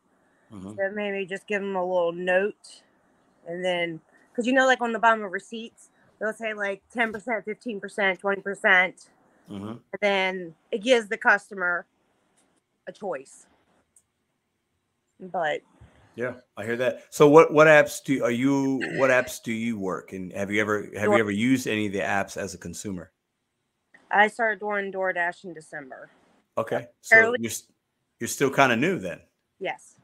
hmm 0.51 0.73
So 0.77 0.91
maybe 0.93 1.25
just 1.25 1.47
give 1.47 1.61
them 1.61 1.75
a 1.75 1.85
little 1.85 2.13
note, 2.13 2.83
and 3.47 3.63
then 3.65 4.01
because 4.31 4.47
you 4.47 4.53
know, 4.53 4.67
like 4.67 4.81
on 4.81 4.93
the 4.93 4.99
bottom 4.99 5.23
of 5.23 5.31
receipts, 5.31 5.89
they'll 6.19 6.33
say 6.33 6.53
like 6.53 6.81
ten 6.93 7.11
percent, 7.13 7.45
fifteen 7.45 7.79
percent, 7.81 8.19
twenty 8.19 8.41
percent, 8.41 9.09
hmm 9.47 9.73
and 9.93 9.99
then 10.01 10.55
it 10.71 10.79
gives 10.83 11.09
the 11.09 11.17
customer 11.17 11.85
a 12.87 12.91
choice. 12.91 13.47
But 15.19 15.61
Yeah, 16.15 16.33
I 16.57 16.65
hear 16.65 16.75
that. 16.77 17.05
So 17.09 17.29
what 17.29 17.53
what 17.53 17.67
apps 17.67 18.03
do 18.03 18.23
are 18.23 18.31
you 18.31 18.81
what 18.97 19.09
apps 19.09 19.41
do 19.41 19.53
you 19.53 19.79
work 19.79 20.13
and 20.13 20.31
have 20.33 20.51
you 20.51 20.59
ever 20.59 20.89
have 20.97 21.09
you 21.09 21.17
ever 21.17 21.31
used 21.31 21.67
any 21.67 21.87
of 21.87 21.93
the 21.93 21.99
apps 21.99 22.37
as 22.37 22.53
a 22.53 22.57
consumer? 22.57 23.11
I 24.11 24.27
started 24.27 24.59
doing 24.59 24.91
DoorDash 24.91 25.45
in 25.45 25.53
December. 25.53 26.09
Okay. 26.57 26.87
So 27.01 27.15
Early- 27.15 27.39
you're 27.41 27.51
you're 28.19 28.27
still 28.27 28.49
kind 28.49 28.71
of 28.71 28.79
new 28.79 28.99
then. 28.99 29.21
Yes, 29.59 29.95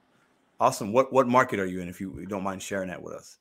Awesome. 0.59 0.91
What 0.91 1.13
what 1.13 1.27
market 1.27 1.59
are 1.59 1.65
you 1.65 1.81
in 1.81 1.87
if 1.87 2.01
you 2.01 2.25
don't 2.27 2.43
mind 2.43 2.63
sharing 2.63 2.89
that 2.89 3.01
with 3.01 3.13
us? 3.13 3.37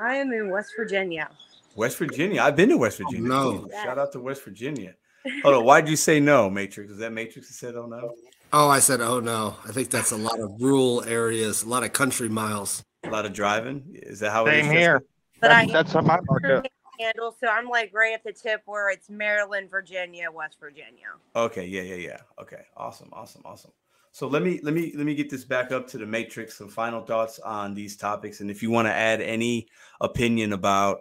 I 0.00 0.16
am 0.16 0.32
in 0.32 0.50
West 0.50 0.72
Virginia. 0.76 1.28
West 1.76 1.96
Virginia. 1.98 2.42
I've 2.42 2.56
been 2.56 2.68
to 2.70 2.76
West 2.76 3.00
oh, 3.00 3.04
Virginia. 3.04 3.28
no. 3.28 3.68
Shout 3.70 3.98
out 3.98 4.12
to 4.12 4.20
West 4.20 4.42
Virginia. 4.42 4.94
Hold 5.42 5.54
on. 5.54 5.64
Why'd 5.64 5.88
you 5.88 5.96
say 5.96 6.18
no, 6.18 6.50
Matrix? 6.50 6.92
Is 6.92 6.98
that 6.98 7.12
Matrix 7.12 7.48
that 7.48 7.54
said 7.54 7.76
oh 7.76 7.86
no? 7.86 8.14
Oh, 8.56 8.68
I 8.68 8.78
said, 8.78 9.00
oh 9.00 9.18
no. 9.18 9.56
I 9.64 9.72
think 9.72 9.90
that's 9.90 10.12
a 10.12 10.16
lot 10.16 10.38
of 10.38 10.60
rural 10.60 11.02
areas, 11.02 11.64
a 11.64 11.68
lot 11.68 11.82
of 11.82 11.92
country 11.92 12.28
miles. 12.28 12.84
A 13.02 13.10
lot 13.10 13.26
of 13.26 13.32
driving? 13.32 13.82
Is 13.94 14.20
that 14.20 14.30
how 14.30 14.46
it 14.46 14.54
is? 14.54 14.64
Same 14.66 14.72
here. 14.76 15.04
But 15.40 15.48
That's, 15.48 15.70
I 15.70 15.72
that's 15.72 15.94
on 15.96 16.06
my 16.06 16.20
market. 16.28 16.70
handle, 17.00 17.34
so 17.40 17.48
I'm 17.48 17.68
like 17.68 17.90
right 17.92 18.14
at 18.14 18.22
the 18.22 18.32
tip 18.32 18.62
where 18.66 18.90
it's 18.90 19.10
Maryland, 19.10 19.70
Virginia, 19.70 20.30
West 20.30 20.58
Virginia. 20.60 21.08
Okay, 21.34 21.66
yeah, 21.66 21.82
yeah, 21.82 21.96
yeah. 21.96 22.18
Okay, 22.40 22.62
awesome, 22.76 23.08
awesome, 23.12 23.42
awesome. 23.44 23.72
So 24.12 24.28
let 24.28 24.44
me 24.44 24.60
let 24.62 24.72
me 24.72 24.92
let 24.94 25.04
me 25.04 25.16
get 25.16 25.30
this 25.30 25.44
back 25.44 25.72
up 25.72 25.88
to 25.88 25.98
the 25.98 26.06
matrix. 26.06 26.56
Some 26.56 26.68
final 26.68 27.00
thoughts 27.00 27.40
on 27.40 27.74
these 27.74 27.96
topics, 27.96 28.40
and 28.40 28.52
if 28.52 28.62
you 28.62 28.70
want 28.70 28.86
to 28.86 28.92
add 28.92 29.20
any 29.20 29.66
opinion 30.00 30.52
about 30.52 31.00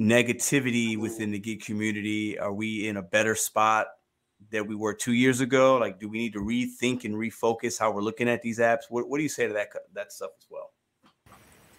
negativity 0.00 0.96
within 0.96 1.32
the 1.32 1.40
gig 1.40 1.64
community, 1.64 2.38
are 2.38 2.52
we 2.52 2.86
in 2.86 2.96
a 2.96 3.02
better 3.02 3.34
spot 3.34 3.88
that 4.50 4.66
we 4.66 4.74
were 4.74 4.94
two 4.94 5.12
years 5.12 5.40
ago? 5.40 5.76
Like, 5.76 5.98
do 6.00 6.08
we 6.08 6.18
need 6.18 6.32
to 6.34 6.40
rethink 6.40 7.04
and 7.04 7.14
refocus 7.14 7.78
how 7.78 7.90
we're 7.90 8.02
looking 8.02 8.28
at 8.28 8.42
these 8.42 8.58
apps? 8.58 8.82
What 8.88 9.08
What 9.08 9.18
do 9.18 9.22
you 9.22 9.28
say 9.28 9.46
to 9.46 9.52
that 9.54 9.68
that 9.94 10.12
stuff 10.12 10.30
as 10.38 10.46
well? 10.50 10.72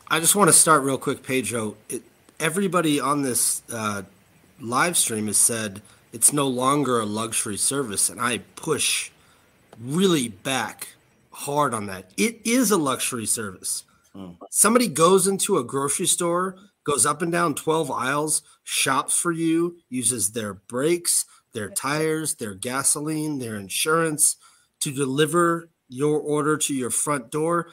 I 0.07 0.19
just 0.19 0.35
want 0.35 0.49
to 0.49 0.53
start 0.53 0.83
real 0.83 0.97
quick, 0.97 1.23
Pedro. 1.23 1.75
It, 1.87 2.03
everybody 2.39 2.99
on 2.99 3.21
this 3.21 3.61
uh, 3.71 4.03
live 4.59 4.97
stream 4.97 5.27
has 5.27 5.37
said 5.37 5.81
it's 6.11 6.33
no 6.33 6.47
longer 6.47 6.99
a 6.99 7.05
luxury 7.05 7.57
service, 7.57 8.09
and 8.09 8.19
I 8.19 8.39
push 8.55 9.11
really 9.79 10.27
back 10.27 10.89
hard 11.31 11.73
on 11.73 11.85
that. 11.87 12.11
It 12.17 12.39
is 12.43 12.71
a 12.71 12.77
luxury 12.77 13.25
service. 13.25 13.83
Mm. 14.15 14.37
Somebody 14.49 14.87
goes 14.87 15.27
into 15.27 15.57
a 15.57 15.63
grocery 15.63 16.07
store, 16.07 16.55
goes 16.83 17.05
up 17.05 17.21
and 17.21 17.31
down 17.31 17.55
12 17.55 17.91
aisles, 17.91 18.41
shops 18.63 19.19
for 19.19 19.31
you, 19.31 19.77
uses 19.89 20.31
their 20.31 20.53
brakes, 20.53 21.25
their 21.53 21.69
tires, 21.69 22.35
their 22.35 22.53
gasoline, 22.53 23.39
their 23.39 23.55
insurance 23.55 24.35
to 24.81 24.91
deliver 24.91 25.69
your 25.87 26.19
order 26.19 26.57
to 26.57 26.73
your 26.73 26.89
front 26.89 27.31
door. 27.31 27.71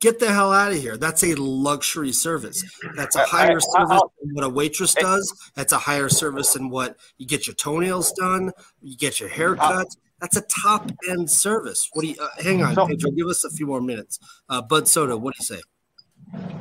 Get 0.00 0.18
the 0.18 0.32
hell 0.32 0.52
out 0.52 0.72
of 0.72 0.78
here. 0.78 0.96
That's 0.96 1.24
a 1.24 1.34
luxury 1.34 2.12
service. 2.12 2.62
That's 2.96 3.16
a 3.16 3.24
higher 3.24 3.58
service 3.60 4.02
than 4.22 4.34
what 4.34 4.44
a 4.44 4.48
waitress 4.48 4.94
does. 4.94 5.50
That's 5.54 5.72
a 5.72 5.78
higher 5.78 6.08
service 6.10 6.52
than 6.52 6.68
what 6.68 6.96
you 7.18 7.26
get 7.26 7.46
your 7.46 7.54
toenails 7.54 8.12
done, 8.12 8.52
you 8.82 8.96
get 8.96 9.20
your 9.20 9.30
hair 9.30 9.56
cut. 9.56 9.88
That's 10.20 10.36
a 10.36 10.42
top 10.42 10.90
end 11.10 11.30
service. 11.30 11.88
What 11.92 12.02
do 12.02 12.08
you? 12.08 12.16
Uh, 12.20 12.28
hang 12.42 12.62
on, 12.62 12.74
So- 12.74 12.86
Pedro. 12.86 13.10
Give 13.10 13.26
us 13.26 13.44
a 13.44 13.50
few 13.50 13.66
more 13.66 13.80
minutes. 13.80 14.18
Uh, 14.48 14.62
Bud 14.62 14.86
Soda, 14.88 15.16
what 15.16 15.34
do 15.34 15.38
you 15.40 15.44
say? 15.56 15.62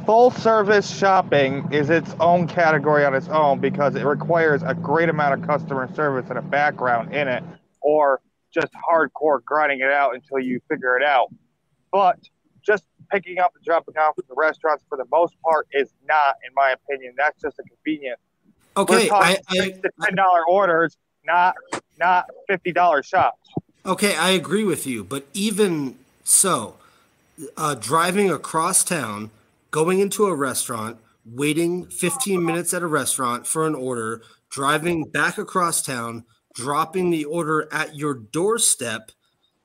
Full 0.06 0.30
service 0.30 0.96
shopping 0.96 1.68
is 1.72 1.90
its 1.90 2.14
own 2.20 2.48
category 2.48 3.04
on 3.06 3.16
its 3.16 3.28
own 3.28 3.60
because 3.60 3.96
it 3.96 4.06
requires 4.06 4.62
a 4.62 4.76
great 4.76 5.10
amount 5.10 5.40
of 5.40 5.48
customer 5.48 5.92
service 5.96 6.30
and 6.30 6.38
a 6.38 6.44
background 6.44 7.14
in 7.14 7.28
it, 7.28 7.44
or 7.82 8.22
just 8.54 8.72
hardcore 8.74 9.44
grinding 9.44 9.80
it 9.80 9.90
out 9.92 10.14
until 10.14 10.40
you 10.40 10.62
figure 10.70 10.96
it 10.96 11.04
out. 11.04 11.30
But 11.92 12.20
just 12.64 12.84
picking 13.12 13.40
up 13.40 13.54
and 13.56 13.64
dropping 13.66 13.98
off 13.98 14.14
at 14.20 14.28
the 14.28 14.36
restaurants 14.38 14.84
for 14.88 14.98
the 14.98 15.06
most 15.12 15.36
part 15.44 15.68
is 15.72 15.90
not, 16.08 16.36
in 16.48 16.54
my 16.56 16.72
opinion. 16.72 17.14
That's 17.18 17.42
just 17.42 17.58
a 17.60 17.64
convenience. 17.64 18.22
Okay, 18.78 19.10
We're 19.10 19.16
I, 19.16 19.36
talking 19.36 19.82
I 19.94 20.06
ten 20.06 20.16
dollar 20.16 20.48
orders, 20.48 20.98
not 21.26 21.56
not 21.98 22.30
fifty 22.48 22.72
dollar 22.72 23.02
shops. 23.02 23.50
okay, 23.86 24.16
I 24.16 24.30
agree 24.32 24.64
with 24.64 24.86
you. 24.86 25.04
But 25.04 25.26
even 25.34 25.98
so, 26.24 26.76
uh, 27.58 27.74
driving 27.76 28.30
across 28.30 28.84
town, 28.84 29.32
going 29.76 30.00
into 30.00 30.26
a 30.26 30.34
restaurant, 30.34 30.98
waiting 31.26 31.86
15 31.88 32.46
minutes 32.46 32.74
at 32.74 32.82
a 32.82 32.88
restaurant 32.88 33.46
for 33.46 33.68
an 33.68 33.76
order, 33.76 34.22
driving 34.50 35.04
back 35.04 35.38
across 35.38 35.82
town, 35.82 36.24
dropping 36.54 37.10
the 37.10 37.26
order 37.26 37.68
at 37.74 37.94
your 37.94 38.14
doorstep. 38.14 39.12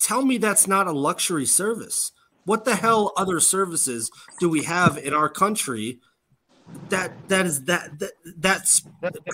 Tell 0.00 0.24
me 0.24 0.36
that's 0.36 0.66
not 0.66 0.88
a 0.88 0.92
luxury 0.92 1.46
service. 1.46 2.10
What 2.44 2.64
the 2.64 2.74
hell 2.74 3.12
other 3.16 3.38
services 3.38 4.10
do 4.40 4.48
we 4.48 4.64
have 4.64 4.98
in 4.98 5.14
our 5.14 5.28
country 5.28 6.00
that 6.88 7.12
that 7.28 7.46
is 7.46 7.66
that, 7.66 8.00
that 8.00 8.12
that's 8.36 8.82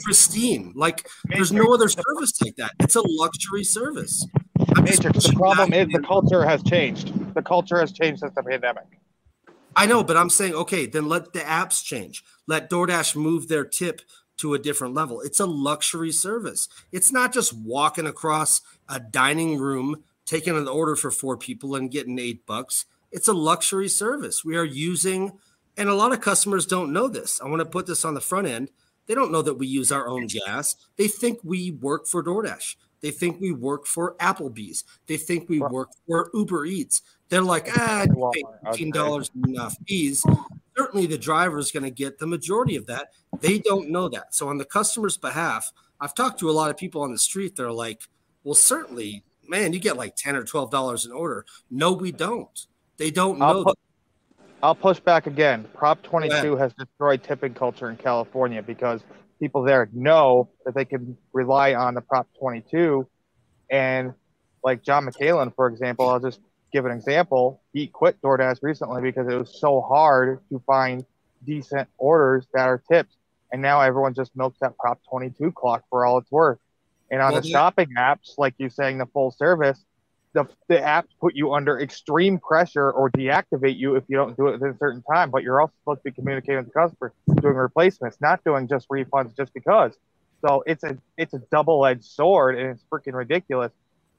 pristine? 0.05 0.75
Like 0.77 1.09
there's 1.25 1.53
no 1.53 1.73
other 1.73 1.89
service 1.89 2.39
like 2.43 2.57
that. 2.57 2.73
It's 2.81 2.97
a 2.97 3.03
luxury 3.03 3.65
service. 3.65 4.27
I'm 4.77 4.85
Matrix, 4.85 5.25
the 5.25 5.33
problem 5.33 5.73
is 5.73 5.89
the 5.89 6.01
culture 6.01 6.45
has 6.45 6.63
changed. 6.65 7.35
The 7.35 7.41
culture 7.41 7.81
has 7.81 7.93
changed 7.93 8.21
since 8.21 8.35
the 8.35 8.43
pandemic. 8.43 8.85
I 9.79 9.85
know, 9.85 10.03
but 10.03 10.17
I'm 10.17 10.31
saying, 10.31 10.55
okay, 10.55 10.87
then 10.87 11.07
let 11.07 11.35
the 11.35 11.41
apps 11.41 11.85
change. 11.85 12.25
Let 12.47 12.71
DoorDash 12.71 13.15
move 13.15 13.47
their 13.47 13.65
tip 13.65 14.01
to 14.39 14.55
a 14.55 14.59
different 14.59 14.95
level. 14.95 15.21
It's 15.21 15.39
a 15.39 15.47
luxury 15.47 16.13
service. 16.13 16.69
It's 16.93 17.13
not 17.13 17.33
just 17.33 17.53
walking 17.53 18.07
across 18.07 18.63
a 18.89 18.99
dining 18.99 19.59
room, 19.59 20.03
taking 20.25 20.57
an 20.57 20.67
order 20.67 20.97
for 20.97 21.11
four 21.11 21.37
people 21.37 21.75
and 21.75 21.91
getting 21.91 22.19
eight 22.19 22.47
bucks. 22.47 22.87
It's 23.13 23.29
a 23.29 23.35
luxury 23.35 23.89
service. 23.89 24.45
We 24.45 24.57
are 24.57 24.65
using, 24.65 25.33
and 25.77 25.91
a 25.91 25.95
lot 25.95 26.13
of 26.13 26.23
customers 26.23 26.65
don't 26.65 26.93
know 26.93 27.07
this. 27.07 27.39
I 27.41 27.49
want 27.49 27.61
to 27.61 27.67
put 27.67 27.87
this 27.87 28.05
on 28.05 28.15
the 28.15 28.21
front 28.21 28.47
end. 28.47 28.71
They 29.07 29.15
don't 29.15 29.31
know 29.31 29.43
that 29.43 29.55
we 29.55 29.67
use 29.67 29.93
our 29.93 30.09
own 30.09 30.27
gas. 30.27 30.75
They 30.97 31.07
think 31.07 31.39
we 31.45 31.71
work 31.71 32.07
for 32.07 32.25
DoorDash. 32.25 32.77
They 33.03 33.11
think 33.11 33.41
we 33.41 33.53
work 33.53 33.87
for 33.87 34.17
Applebee's. 34.17 34.85
They 35.07 35.17
think 35.17 35.49
we 35.49 35.61
work 35.61 35.91
for 36.07 36.31
Uber 36.35 36.65
Eats. 36.65 37.03
They're 37.29 37.43
like, 37.43 37.69
ah, 37.77 38.07
Walmart, 38.09 38.33
pay 38.35 38.43
fifteen 38.65 38.91
dollars 38.91 39.31
in 39.35 39.59
uh, 39.59 39.71
fees. 39.87 40.25
Certainly, 40.77 41.07
the 41.07 41.19
driver 41.19 41.59
is 41.59 41.73
going 41.73 41.83
to 41.83 41.91
get 41.91 42.19
the 42.19 42.27
majority 42.27 42.77
of 42.77 42.87
that. 42.87 43.09
They 43.41 43.59
don't 43.59 43.91
know 43.91 44.09
that. 44.11 44.35
So, 44.35 44.49
on 44.49 44.59
the 44.59 44.65
customer's 44.65 45.17
behalf, 45.17 45.73
I've 46.01 46.15
talked 46.15 46.39
to 46.41 46.51
a 46.51 46.53
lot 46.53 46.71
of 46.71 46.77
people 46.77 47.03
on 47.03 47.13
the 47.13 47.19
street. 47.19 47.57
They're 47.57 47.73
like, 47.73 48.03
"Well, 48.45 48.55
certainly, 48.55 49.25
man, 49.49 49.73
you 49.73 49.81
get 49.81 49.97
like 49.97 50.15
ten 50.17 50.37
or 50.37 50.45
twelve 50.45 50.71
dollars 50.71 51.05
an 51.05 51.13
order." 51.13 51.45
No, 51.71 51.93
we 51.93 52.13
don't. 52.13 52.67
They 52.97 53.11
don't 53.11 53.43
I'll 53.43 53.55
know. 53.55 53.65
put- 53.65 53.79
I'll 54.63 54.75
push 54.75 54.99
back 54.99 55.27
again. 55.27 55.67
Prop 55.75 56.03
22 56.03 56.57
has 56.57 56.73
destroyed 56.73 57.23
tipping 57.23 57.53
culture 57.53 57.91
in 57.91 57.97
California 57.97 58.63
because 58.63 59.03
people 59.39 59.63
there 59.63 59.89
know 59.93 60.49
that 60.65 60.75
they 60.75 60.85
can 60.85 61.17
rely 61.33 61.75
on 61.75 61.95
the 61.95 62.01
Prop 62.01 62.27
22. 62.39 63.07
And 63.71 64.15
like 64.65 64.83
John 64.83 65.07
McCallan, 65.07 65.55
for 65.55 65.67
example, 65.69 66.09
I'll 66.09 66.21
just 66.21 66.41
give 66.73 66.85
an 66.87 66.93
example. 66.93 67.61
He 67.73 67.87
quit 67.87 68.21
DoorDash 68.23 68.63
recently 68.63 69.03
because 69.03 69.29
it 69.29 69.37
was 69.37 69.61
so 69.61 69.81
hard 69.81 70.41
to 70.51 70.61
find 70.67 71.05
decent 71.45 71.89
orders 71.99 72.47
that 72.55 72.69
are 72.69 72.83
tipped. 72.91 73.15
And 73.53 73.63
now 73.63 73.81
everyone 73.81 74.15
just 74.15 74.37
milks 74.37 74.59
that 74.61 74.77
Prop 74.77 75.01
22 75.09 75.53
clock 75.53 75.85
for 75.91 76.05
all 76.05 76.19
it's 76.19 76.31
worth. 76.31 76.59
And 77.11 77.23
on 77.23 77.33
Well, 77.33 77.41
the 77.43 77.49
yeah. 77.49 77.53
shopping 77.53 77.89
apps, 77.97 78.37
like 78.39 78.55
you 78.59 78.69
saying, 78.69 78.99
the 78.99 79.07
full 79.07 79.31
service, 79.31 79.85
the, 80.33 80.45
the 80.69 80.77
apps 80.77 81.09
put 81.21 81.35
you 81.35 81.55
under 81.55 81.81
extreme 81.81 82.39
pressure 82.39 82.91
or 82.91 83.11
deactivate 83.11 83.77
you 83.79 83.95
if 83.95 84.05
you 84.09 84.17
don't 84.17 84.37
do 84.37 84.49
it 84.49 84.53
within 84.53 84.71
a 84.71 84.77
certain 84.79 85.03
time. 85.03 85.31
But 85.31 85.43
you're 85.45 85.61
also 85.61 85.73
supposed 85.81 86.01
to 86.01 86.05
be 86.05 86.13
communicating 86.13 86.59
with 86.59 86.67
the 86.67 86.73
customer, 86.73 87.13
doing 87.41 87.55
replacements, 87.55 88.19
not 88.21 88.45
doing 88.45 88.69
just 88.69 88.89
refunds 88.89 89.37
just 89.37 89.55
because. 89.55 89.93
So 90.47 90.63
it's 90.67 90.85
a 90.85 90.99
it's 91.17 91.33
a 91.33 91.39
double 91.51 91.87
edged 91.87 92.05
sword 92.05 92.59
and 92.59 92.71
it's 92.71 92.85
freaking 92.93 93.15
ridiculous. 93.15 93.73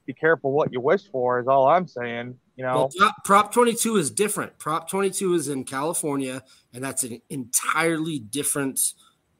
Be 0.08 0.14
careful 0.14 0.52
what 0.52 0.72
you 0.72 0.80
wish 0.80 1.02
for 1.12 1.38
is 1.38 1.46
all 1.48 1.68
I'm 1.68 1.86
saying. 1.86 2.34
You 2.56 2.64
know, 2.64 2.74
Well, 2.74 2.90
Prop, 2.96 3.14
Prop 3.26 3.52
22 3.52 3.96
is 3.96 4.10
different. 4.10 4.58
Prop 4.58 4.88
22 4.88 5.34
is 5.34 5.48
in 5.48 5.64
California, 5.64 6.42
and 6.72 6.82
that's 6.82 7.04
an 7.04 7.20
entirely 7.28 8.18
different 8.18 8.80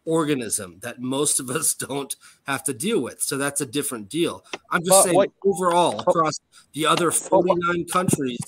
organism 0.05 0.79
that 0.83 1.01
most 1.01 1.41
of 1.41 1.49
us 1.49 1.73
don't 1.89 2.15
have 2.47 2.63
to 2.65 2.75
deal 2.75 3.01
with. 3.01 3.23
So 3.23 3.39
that's 3.39 3.63
a 3.63 3.67
different 3.67 4.11
deal. 4.11 4.45
I'm 4.71 4.81
just 4.81 4.91
But 4.91 5.03
saying, 5.05 5.17
what- 5.17 5.31
overall, 5.43 6.01
across 6.01 6.39
the 6.75 6.85
other 6.85 7.11
49 7.11 7.87
countries, 7.87 8.39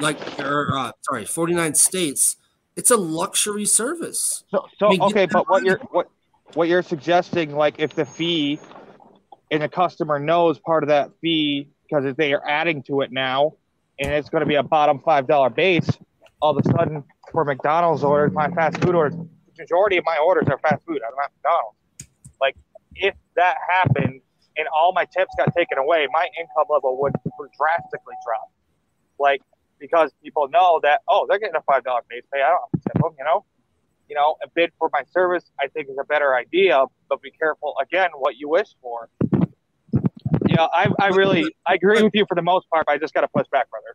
like, 0.00 0.18
or 0.40 0.76
uh, 0.76 0.90
sorry, 1.02 1.24
49 1.24 1.76
states, 1.76 2.34
it's 2.74 2.90
a 2.90 2.96
luxury 2.96 3.64
service. 3.64 4.42
So, 4.50 4.66
so 4.76 4.86
I 4.88 4.90
mean, 4.90 5.02
okay, 5.02 5.26
but 5.26 5.48
what 5.48 5.62
you're 5.62 5.78
what 5.92 6.08
what 6.54 6.66
you're 6.66 6.82
suggesting, 6.82 7.54
like 7.54 7.78
if 7.78 7.94
the 7.94 8.04
fee 8.04 8.58
and 9.50 9.62
the 9.62 9.68
customer 9.68 10.18
knows 10.18 10.58
part 10.58 10.82
of 10.84 10.88
that 10.88 11.10
fee 11.20 11.68
because 11.82 12.14
they 12.16 12.32
are 12.32 12.46
adding 12.46 12.82
to 12.84 13.00
it 13.00 13.10
now, 13.10 13.54
and 13.98 14.12
it's 14.12 14.28
going 14.28 14.40
to 14.40 14.46
be 14.46 14.54
a 14.54 14.62
bottom 14.62 15.00
five 15.00 15.26
dollar 15.26 15.50
base, 15.50 15.90
all 16.40 16.56
of 16.56 16.64
a 16.64 16.68
sudden 16.70 17.04
for 17.32 17.44
McDonald's 17.44 18.04
orders, 18.04 18.32
my 18.32 18.48
fast 18.50 18.78
food 18.82 18.94
orders, 18.94 19.16
the 19.16 19.62
majority 19.62 19.96
of 19.96 20.04
my 20.04 20.16
orders 20.24 20.46
are 20.48 20.58
fast 20.58 20.84
food. 20.86 21.00
I'm 21.06 21.14
not 21.16 21.30
McDonald's. 21.36 21.76
Like 22.40 22.56
if 22.94 23.14
that 23.36 23.56
happened 23.68 24.20
and 24.56 24.68
all 24.74 24.92
my 24.92 25.04
tips 25.04 25.32
got 25.36 25.54
taken 25.56 25.78
away, 25.78 26.06
my 26.12 26.28
income 26.38 26.66
level 26.68 27.00
would, 27.00 27.14
would 27.38 27.50
drastically 27.58 28.14
drop. 28.26 28.50
Like 29.18 29.42
because 29.78 30.12
people 30.22 30.48
know 30.48 30.80
that 30.82 31.00
oh 31.08 31.26
they're 31.28 31.38
getting 31.38 31.56
a 31.56 31.62
five 31.62 31.84
dollar 31.84 32.02
base 32.08 32.22
pay, 32.32 32.40
I 32.40 32.50
don't 32.50 32.60
have 32.60 32.82
to 32.82 32.88
tip 32.88 33.02
them, 33.02 33.12
you 33.18 33.24
know 33.24 33.44
you 34.10 34.16
know, 34.16 34.34
a 34.42 34.48
bid 34.48 34.72
for 34.76 34.90
my 34.92 35.02
service, 35.12 35.44
I 35.60 35.68
think 35.68 35.88
is 35.88 35.96
a 35.98 36.04
better 36.04 36.34
idea, 36.34 36.84
but 37.08 37.22
be 37.22 37.30
careful 37.30 37.76
again 37.80 38.10
what 38.18 38.36
you 38.36 38.48
wish 38.48 38.66
for. 38.82 39.08
You 40.50 40.56
know, 40.56 40.68
I, 40.74 40.88
I 41.00 41.08
really, 41.08 41.44
I 41.64 41.74
agree 41.74 42.02
with 42.02 42.12
you 42.12 42.26
for 42.28 42.34
the 42.34 42.42
most 42.42 42.68
part, 42.70 42.84
but 42.86 42.92
I 42.92 42.98
just 42.98 43.14
got 43.14 43.20
to 43.20 43.28
push 43.28 43.46
back, 43.52 43.68
brother. 43.70 43.94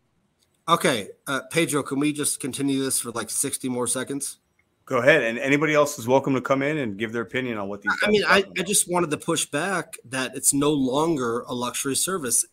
Okay, 0.69 1.09
uh, 1.27 1.41
Pedro, 1.51 1.83
can 1.83 1.99
we 1.99 2.13
just 2.13 2.39
continue 2.39 2.81
this 2.81 2.97
for 2.97 3.11
like 3.11 3.29
60 3.29 3.67
more 3.67 3.87
seconds? 3.87 4.37
Go 4.85 4.99
ahead. 4.99 5.21
And 5.21 5.37
anybody 5.37 5.73
else 5.73 5.99
is 5.99 6.07
welcome 6.07 6.33
to 6.33 6.39
come 6.39 6.61
in 6.61 6.77
and 6.77 6.97
give 6.97 7.11
their 7.11 7.23
opinion 7.23 7.57
on 7.57 7.67
what 7.67 7.81
these. 7.81 7.91
I 8.01 8.09
mean, 8.09 8.23
I, 8.25 8.39
talking 8.41 8.53
I 8.59 8.63
just 8.63 8.89
wanted 8.89 9.11
to 9.11 9.17
push 9.17 9.45
back 9.47 9.97
that 10.05 10.33
it's 10.33 10.53
no 10.53 10.71
longer 10.71 11.41
a 11.41 11.53
luxury 11.53 11.95
service. 11.95 12.45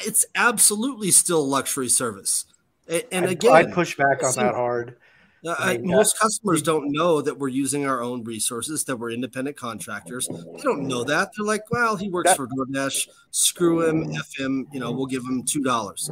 It's 0.00 0.24
absolutely 0.34 1.12
still 1.12 1.42
a 1.42 1.46
luxury 1.46 1.88
service. 1.88 2.44
A- 2.88 3.14
And 3.14 3.26
I'd- 3.26 3.34
again, 3.34 3.52
I'd 3.52 3.72
push 3.72 3.96
back 3.96 4.24
on 4.24 4.34
that 4.34 4.54
hard. 4.56 4.96
Uh, 5.44 5.56
I 5.58 5.76
mean, 5.78 5.88
most 5.90 6.18
customers 6.18 6.62
don't 6.62 6.92
know 6.92 7.20
that 7.20 7.36
we're 7.38 7.48
using 7.48 7.84
our 7.86 8.00
own 8.00 8.22
resources, 8.22 8.84
that 8.84 8.96
we're 8.96 9.10
independent 9.10 9.56
contractors. 9.56 10.28
They 10.28 10.62
don't 10.62 10.86
know 10.86 11.02
that. 11.12 11.30
They're 11.36 11.44
like, 11.46 11.68
well, 11.70 11.96
he 11.96 12.08
works 12.08 12.30
That- 12.30 12.36
for 12.36 12.46
DoorDash. 12.46 13.08
Screw 13.32 13.82
him, 13.88 14.12
F 14.14 14.30
him. 14.38 14.68
You 14.72 14.78
know, 14.80 14.92
we'll 14.92 15.06
give 15.06 15.24
him 15.24 15.42
two 15.42 15.62
dollars. 15.62 16.10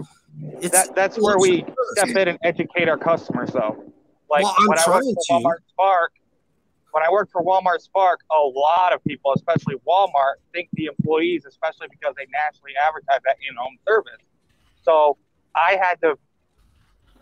It's 0.60 0.70
That, 0.70 0.94
that's 0.94 1.16
where 1.16 1.38
we 1.38 1.64
step 1.92 2.08
in 2.08 2.28
and 2.28 2.38
educate 2.42 2.88
our 2.88 2.98
customers, 2.98 3.50
though. 3.52 3.84
Like 4.28 4.44
Well, 4.44 4.54
when 4.66 4.78
I 4.78 4.84
worked 4.88 5.04
for 5.04 5.38
to. 5.40 5.44
Walmart 5.44 5.58
Spark, 5.68 6.12
when 6.92 7.04
I 7.04 7.10
worked 7.10 7.30
for 7.32 7.42
Walmart 7.44 7.80
Spark, 7.80 8.20
a 8.32 8.42
lot 8.42 8.92
of 8.92 9.02
people, 9.04 9.32
especially 9.36 9.74
Walmart, 9.86 10.34
think 10.52 10.68
the 10.72 10.86
employees, 10.86 11.44
especially 11.46 11.86
because 11.90 12.14
they 12.16 12.26
nationally 12.32 12.72
advertise 12.84 13.20
that 13.24 13.36
in-home 13.48 13.76
service. 13.86 14.22
So 14.82 15.18
I 15.54 15.76
had 15.80 16.00
to, 16.02 16.16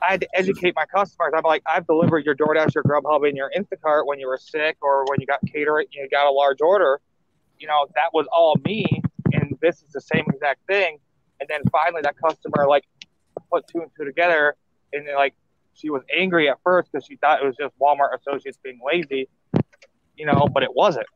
I 0.03 0.13
had 0.13 0.21
to 0.21 0.29
educate 0.35 0.75
my 0.77 0.85
customers. 0.87 1.33
I'm 1.37 1.43
like, 1.45 1.63
I've 1.67 1.87
delivered 1.87 2.25
your 2.25 2.37
DoorDash, 2.37 2.75
your 2.75 2.85
Grubhub, 2.85 3.27
and 3.27 3.37
your 3.37 3.51
Instacart 3.57 4.07
when 4.07 4.21
you 4.21 4.29
were 4.29 4.39
sick 4.39 4.77
or 4.81 5.05
when 5.07 5.21
you 5.21 5.27
got 5.27 5.41
catering, 5.47 5.87
you 5.91 6.09
got 6.09 6.27
a 6.27 6.31
large 6.31 6.61
order. 6.61 7.01
You 7.59 7.67
know, 7.67 7.87
that 7.95 8.13
was 8.13 8.27
all 8.33 8.57
me, 8.65 8.87
and 9.33 9.57
this 9.61 9.83
is 9.83 9.93
the 9.93 10.01
same 10.01 10.25
exact 10.33 10.67
thing. 10.67 10.99
And 11.41 11.49
then 11.49 11.61
finally, 11.73 12.03
that 12.03 12.15
customer 12.25 12.67
like 12.69 12.85
put 13.51 13.67
two 13.67 13.81
and 13.81 13.91
two 13.97 14.05
together, 14.05 14.55
and 14.93 15.07
then, 15.07 15.17
like 15.17 15.35
she 15.75 15.91
was 15.91 16.03
angry 16.17 16.49
at 16.49 16.59
first 16.63 16.91
because 16.93 17.07
she 17.07 17.17
thought 17.17 17.43
it 17.43 17.47
was 17.47 17.57
just 17.57 17.75
Walmart 17.81 18.17
associates 18.19 18.59
being 18.63 18.81
lazy, 18.85 19.29
you 20.17 20.27
know, 20.27 20.49
but 20.53 20.63
it 20.63 20.75
wasn't. 20.75 21.07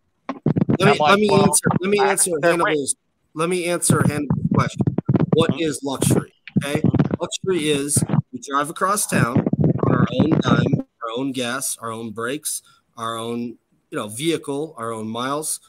Let 0.79 0.81
me, 0.81 0.91
I'm 0.93 0.99
like, 0.99 1.11
let 1.11 1.19
me 1.19 1.29
well, 1.31 1.45
answer. 1.45 1.65
Let 1.81 1.91
me 1.91 1.99
I- 2.01 2.11
answer 2.11 2.31
they're 2.41 2.51
Hannibal's. 2.53 2.97
Let 3.35 3.49
me 3.49 3.65
answer 3.67 4.03
Hannibal's 4.03 4.49
question. 4.55 4.87
What 5.35 5.51
uh-huh. 5.51 5.59
is 5.61 5.81
luxury? 5.83 6.35
Okay, 6.65 6.81
uh-huh. 6.81 7.17
luxury 7.21 7.71
is 7.71 8.03
we 8.33 8.41
drive 8.41 8.71
across 8.71 9.07
town 9.07 9.45
on 9.87 9.95
our 9.95 10.07
own 10.21 10.31
dime, 10.41 10.87
our 11.03 11.11
own 11.17 11.33
gas, 11.33 11.77
our 11.79 11.93
own 11.93 12.11
brakes, 12.11 12.63
our 12.97 13.17
own 13.17 13.59
you 13.91 13.99
know 13.99 14.09
vehicle, 14.09 14.75
our 14.79 14.93
own 14.93 15.09
miles. 15.09 15.61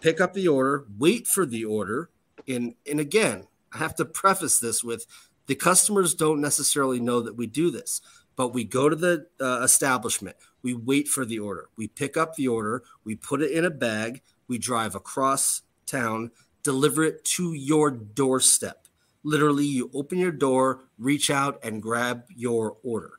Pick 0.00 0.20
up 0.20 0.32
the 0.32 0.48
order, 0.48 0.86
wait 0.98 1.26
for 1.26 1.44
the 1.46 1.64
order, 1.64 2.10
and 2.46 2.74
and 2.88 3.00
again, 3.00 3.46
I 3.72 3.78
have 3.78 3.94
to 3.96 4.04
preface 4.04 4.58
this 4.58 4.84
with 4.84 5.06
the 5.46 5.54
customers 5.54 6.14
don't 6.14 6.40
necessarily 6.40 7.00
know 7.00 7.20
that 7.20 7.36
we 7.36 7.46
do 7.46 7.70
this, 7.70 8.00
but 8.36 8.54
we 8.54 8.64
go 8.64 8.88
to 8.88 8.96
the 8.96 9.26
uh, 9.40 9.62
establishment, 9.62 10.36
we 10.62 10.74
wait 10.74 11.08
for 11.08 11.24
the 11.24 11.38
order, 11.38 11.68
we 11.76 11.88
pick 11.88 12.16
up 12.16 12.36
the 12.36 12.48
order, 12.48 12.82
we 13.04 13.16
put 13.16 13.42
it 13.42 13.50
in 13.50 13.64
a 13.64 13.70
bag, 13.70 14.22
we 14.48 14.58
drive 14.58 14.94
across 14.94 15.62
town, 15.86 16.30
deliver 16.62 17.04
it 17.04 17.24
to 17.24 17.52
your 17.54 17.90
doorstep. 17.90 18.86
Literally, 19.22 19.66
you 19.66 19.90
open 19.94 20.18
your 20.18 20.32
door, 20.32 20.84
reach 20.98 21.30
out, 21.30 21.58
and 21.62 21.82
grab 21.82 22.24
your 22.34 22.76
order. 22.82 23.12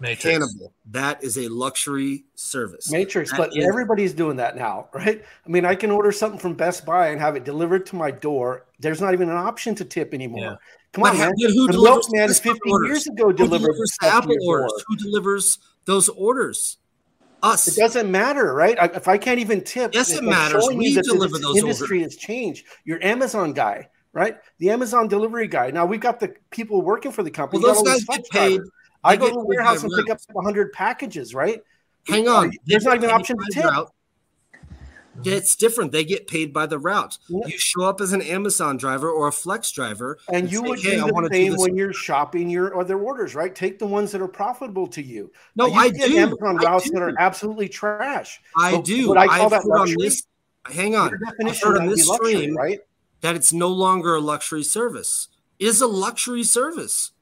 Matrix. 0.00 0.24
Hannibal, 0.24 0.74
that 0.90 1.22
is 1.22 1.38
a 1.38 1.48
luxury 1.48 2.24
service. 2.34 2.90
Matrix, 2.90 3.30
That 3.30 3.38
but 3.38 3.56
is- 3.56 3.64
everybody's 3.64 4.12
doing 4.12 4.36
that 4.36 4.56
now, 4.56 4.88
right? 4.94 5.24
I 5.46 5.48
mean, 5.48 5.64
I 5.64 5.74
can 5.76 5.90
order 5.90 6.12
something 6.12 6.38
from 6.38 6.54
Best 6.54 6.84
Buy 6.84 7.08
and 7.08 7.20
have 7.20 7.36
it 7.36 7.44
delivered 7.44 7.86
to 7.86 7.96
my 7.96 8.10
door. 8.10 8.66
There's 8.80 9.00
not 9.00 9.14
even 9.14 9.30
an 9.30 9.36
option 9.36 9.74
to 9.76 9.84
tip 9.84 10.12
anymore. 10.12 10.40
Yeah. 10.40 10.56
Come 10.92 11.02
But 11.02 11.12
on, 11.12 11.18
man. 11.18 11.32
who 11.38 11.66
the 11.68 11.72
delivers 11.72 12.10
milkman 12.12 12.26
Best 12.28 12.44
Buy 12.44 12.50
50 12.52 12.70
orders? 12.70 12.88
years 12.88 13.06
ago 13.06 13.26
Who 13.28 13.32
delivered 13.34 13.66
delivers 13.66 13.94
stuff 13.94 14.10
to 14.10 14.16
Apple 14.16 14.30
your 14.32 14.40
door. 14.40 14.62
orders? 14.64 14.84
Who 14.88 14.96
delivers 14.96 15.58
those 15.86 16.08
orders? 16.10 16.78
Us. 17.42 17.68
It 17.68 17.76
doesn't 17.80 18.10
matter, 18.10 18.52
right? 18.54 18.76
I, 18.80 18.86
if 18.86 19.06
I 19.06 19.16
can't 19.18 19.38
even 19.38 19.62
tip, 19.62 19.94
Yes, 19.94 20.10
it 20.10 20.14
if 20.14 20.20
I'm 20.20 20.30
matters. 20.30 20.66
We 20.72 20.86
you 20.88 20.94
that 20.96 21.04
deliver 21.04 21.36
this 21.38 21.42
those 21.42 21.56
industry 21.58 22.02
has 22.02 22.16
changed. 22.16 22.66
Your 22.84 23.02
Amazon 23.04 23.52
guy, 23.52 23.88
right? 24.14 24.38
The 24.58 24.70
Amazon 24.70 25.08
delivery 25.08 25.48
guy. 25.48 25.70
Now 25.70 25.84
we've 25.84 26.00
got 26.00 26.20
the 26.20 26.34
people 26.50 26.80
working 26.80 27.12
for 27.12 27.22
the 27.22 27.30
company. 27.30 27.62
Well, 27.62 27.74
those 27.74 28.04
guys 28.04 28.04
get 28.04 28.28
paid. 28.30 28.60
I 29.02 29.16
go 29.16 29.28
to 29.28 29.34
the 29.34 29.44
warehouse 29.44 29.82
and 29.82 29.92
pick 29.94 30.08
up 30.08 30.18
100 30.32 30.72
packages, 30.72 31.34
right? 31.34 31.60
Hang 32.08 32.26
on. 32.28 32.52
There's 32.64 32.84
not 32.84 32.96
even 32.96 33.10
an 33.10 33.14
option 33.16 33.36
to 33.36 33.44
tip. 33.52 33.64
route. 33.64 33.90
It's 35.24 35.54
different. 35.54 35.92
They 35.92 36.04
get 36.04 36.26
paid 36.26 36.52
by 36.52 36.66
the 36.66 36.78
route. 36.78 37.18
You 37.28 37.56
show 37.56 37.82
up 37.82 38.00
as 38.00 38.12
an 38.12 38.20
Amazon 38.22 38.76
driver 38.76 39.08
or 39.10 39.28
a 39.28 39.32
Flex 39.32 39.70
driver, 39.70 40.18
And 40.32 40.50
you 40.50 40.58
say, 40.58 40.68
would 40.68 40.78
"Hey, 40.80 40.96
do 40.96 41.06
the 41.06 41.28
do 41.28 41.34
same 41.34 41.54
when 41.56 41.76
you're 41.76 41.92
shopping 41.92 42.50
your 42.50 42.78
other 42.78 42.98
orders, 42.98 43.34
right? 43.36 43.54
Take 43.54 43.78
the 43.78 43.86
ones 43.86 44.10
that 44.12 44.20
are 44.20 44.28
profitable 44.28 44.88
to 44.88 45.02
you. 45.02 45.30
No, 45.54 45.66
you 45.66 45.74
I 45.74 45.88
get 45.90 46.08
do. 46.08 46.18
Amazon 46.18 46.58
I 46.58 46.64
routes 46.64 46.86
do. 46.86 46.90
that 46.94 47.02
are 47.02 47.14
absolutely 47.18 47.68
trash. 47.68 48.40
I 48.58 48.72
But 48.72 48.84
do. 48.84 49.16
I 49.16 49.26
call 49.28 49.44
I've 49.44 49.50
that 49.50 49.62
heard 49.62 49.78
on 49.78 49.94
this. 49.98 50.26
Hang 50.66 50.96
on. 50.96 51.12
Definition 51.24 51.76
on 51.76 51.86
this 51.88 52.08
luxury, 52.08 52.34
stream 52.34 52.56
right? 52.56 52.80
That 53.24 53.34
it's 53.34 53.54
no 53.54 53.68
longer 53.68 54.14
a 54.14 54.20
luxury 54.20 54.62
service. 54.62 55.28
Is 55.58 55.80
a 55.80 55.86
luxury 55.86 56.42
service. 56.44 57.12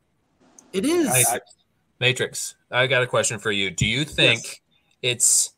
It 0.72 0.84
is. 0.84 1.06
Matrix. 1.06 1.54
Matrix. 2.00 2.54
I 2.72 2.88
got 2.88 3.04
a 3.04 3.06
question 3.06 3.38
for 3.38 3.52
you. 3.52 3.70
Do 3.70 3.86
you 3.86 4.04
think 4.04 4.62
it's 5.00 5.52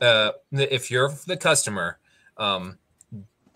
uh 0.00 0.30
if 0.52 0.90
you're 0.90 1.12
the 1.26 1.36
customer, 1.36 1.98
um 2.38 2.78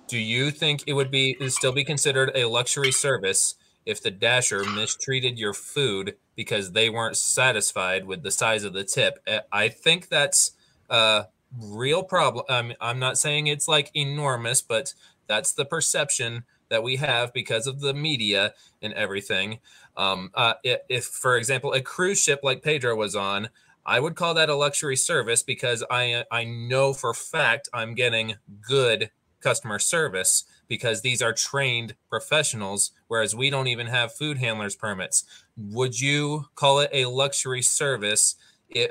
do 0.07 0.19
you 0.19 0.51
think 0.51 0.85
it 0.87 0.93
would 0.93 1.11
be 1.11 1.35
still 1.49 1.73
be 1.73 1.83
considered 1.83 2.31
a 2.35 2.45
luxury 2.45 2.93
service 2.93 3.55
if 3.87 4.03
the 4.03 4.11
dasher 4.11 4.65
mistreated 4.65 5.39
your 5.39 5.55
food 5.55 6.17
because 6.37 6.73
they 6.73 6.91
weren't 6.91 7.17
satisfied 7.17 8.05
with 8.05 8.23
the 8.23 8.31
size 8.31 8.65
of 8.65 8.75
the 8.75 8.85
tip? 8.85 9.19
Uh, 9.27 9.41
I 9.51 9.71
think 9.71 10.11
that's 10.11 10.53
a 10.91 11.25
real 11.59 12.03
problem. 12.03 12.45
Um, 12.51 12.75
I'm 12.83 12.99
not 12.99 13.17
saying 13.17 13.47
it's 13.47 13.67
like 13.67 13.91
enormous, 13.95 14.61
but 14.61 14.93
that's 15.29 15.53
the 15.53 15.65
perception 15.65 16.45
that 16.71 16.83
we 16.83 16.97
have 16.97 17.33
because 17.33 17.67
of 17.67 17.81
the 17.81 17.95
media 17.95 18.53
and 18.83 18.93
everything. 18.95 19.59
Um, 19.97 20.31
uh, 20.35 20.55
if, 20.65 21.05
for 21.05 21.37
example, 21.37 21.73
a 21.73 21.81
cruise 21.81 22.23
ship 22.23 22.41
like 22.43 22.63
Pedro 22.63 22.95
was 22.95 23.17
on, 23.17 23.49
I 23.87 24.01
would 24.01 24.17
call 24.17 24.35
that 24.35 24.51
a 24.51 24.55
luxury 24.55 24.97
service 24.97 25.43
because 25.43 25.83
I 25.91 26.25
I 26.31 26.45
know 26.45 26.93
for 26.93 27.15
fact 27.15 27.71
I'm 27.73 27.95
getting 27.95 28.35
good 28.61 29.11
customer 29.41 29.79
service 29.79 30.45
because 30.69 31.01
these 31.01 31.23
are 31.23 31.33
trained 31.33 31.95
professionals, 32.11 32.93
whereas 33.07 33.35
we 33.35 33.49
don't 33.49 33.69
even 33.69 33.87
have 33.87 34.15
food 34.15 34.39
handlers 34.39 34.77
permits. 34.77 35.25
Would 35.57 35.99
you 36.01 36.47
call 36.55 36.81
it 36.81 36.91
a 36.93 37.07
luxury 37.07 37.63
service 37.63 38.37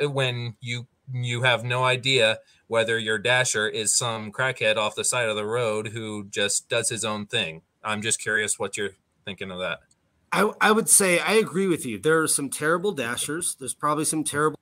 when 0.01 0.55
you 0.61 0.87
you 1.13 1.43
have 1.43 1.63
no 1.63 1.83
idea 1.83 2.39
whether 2.67 2.97
your 2.97 3.17
dasher 3.17 3.67
is 3.67 3.95
some 3.95 4.31
crackhead 4.31 4.77
off 4.77 4.95
the 4.95 5.03
side 5.03 5.29
of 5.29 5.35
the 5.35 5.45
road 5.45 5.87
who 5.87 6.25
just 6.25 6.69
does 6.69 6.89
his 6.89 7.05
own 7.05 7.25
thing? 7.25 7.61
I'm 7.83 8.01
just 8.01 8.19
curious 8.19 8.59
what 8.59 8.77
you're 8.77 8.91
thinking 9.25 9.51
of 9.51 9.59
that. 9.59 9.79
I, 10.31 10.51
I 10.59 10.71
would 10.71 10.89
say 10.89 11.19
I 11.19 11.33
agree 11.33 11.67
with 11.67 11.85
you. 11.85 11.97
There 11.97 12.21
are 12.21 12.27
some 12.27 12.49
terrible 12.49 12.91
dashers. 12.91 13.55
There's 13.59 13.73
probably 13.73 14.05
some 14.05 14.23
terrible. 14.23 14.59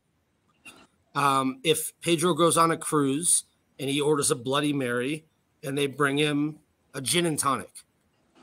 Um, 1.16 1.60
if 1.64 1.94
Pedro 2.02 2.34
goes 2.34 2.58
on 2.58 2.72
a 2.72 2.78
cruise 2.78 3.46
and 3.80 3.90
he 3.90 4.00
orders 4.00 4.30
a 4.30 4.36
Bloody 4.36 4.74
Mary 4.74 5.26
and 5.64 5.78
they 5.78 5.88
bring 5.88 6.18
him 6.18 6.60
a 6.94 7.02
gin 7.02 7.26
and 7.26 7.40
tonic, 7.40 7.72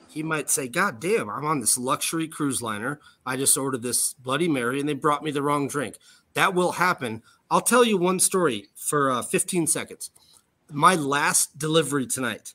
he 0.08 0.22
might 0.22 0.50
say, 0.50 0.68
God 0.68 1.00
damn, 1.00 1.30
I'm 1.30 1.44
on 1.44 1.60
this 1.60 1.78
luxury 1.78 2.28
cruise 2.28 2.60
liner. 2.60 3.00
I 3.24 3.36
just 3.36 3.56
ordered 3.56 3.82
this 3.82 4.14
Bloody 4.14 4.48
Mary 4.48 4.80
and 4.80 4.88
they 4.88 4.94
brought 4.94 5.22
me 5.22 5.30
the 5.30 5.42
wrong 5.42 5.68
drink. 5.68 5.96
That 6.34 6.54
will 6.54 6.72
happen. 6.72 7.22
I'll 7.52 7.60
tell 7.60 7.84
you 7.84 7.98
one 7.98 8.18
story 8.18 8.68
for 8.74 9.10
uh, 9.10 9.20
15 9.20 9.66
seconds. 9.66 10.10
My 10.70 10.94
last 10.94 11.58
delivery 11.58 12.06
tonight. 12.06 12.54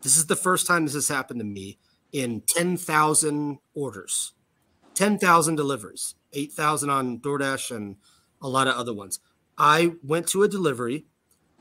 This 0.00 0.16
is 0.16 0.24
the 0.24 0.36
first 0.36 0.66
time 0.66 0.86
this 0.86 0.94
has 0.94 1.08
happened 1.08 1.40
to 1.40 1.44
me 1.44 1.76
in 2.12 2.40
10,000 2.46 3.58
orders, 3.74 4.32
10,000 4.94 5.54
deliveries, 5.54 6.14
8,000 6.32 6.88
on 6.88 7.18
DoorDash 7.18 7.76
and 7.76 7.96
a 8.40 8.48
lot 8.48 8.68
of 8.68 8.74
other 8.74 8.94
ones. 8.94 9.20
I 9.58 9.96
went 10.02 10.26
to 10.28 10.42
a 10.42 10.48
delivery. 10.48 11.04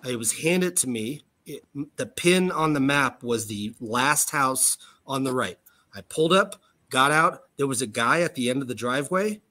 It 0.08 0.18
was 0.18 0.40
handed 0.40 0.78
to 0.78 0.88
me. 0.88 1.24
It, 1.46 1.66
the 1.98 2.06
pin 2.06 2.50
on 2.52 2.72
the 2.72 2.80
map 2.80 3.22
was 3.22 3.48
the 3.48 3.76
last 3.82 4.30
house 4.30 4.78
on 5.06 5.26
the 5.26 5.34
right. 5.34 5.60
I 5.94 6.04
pulled 6.08 6.32
up, 6.32 6.62
got 6.90 7.12
out. 7.12 7.42
There 7.58 7.68
was 7.68 7.82
a 7.82 7.88
guy 7.88 8.22
at 8.22 8.36
the 8.36 8.50
end 8.50 8.62
of 8.62 8.70
the 8.70 8.76
driveway, 8.76 9.42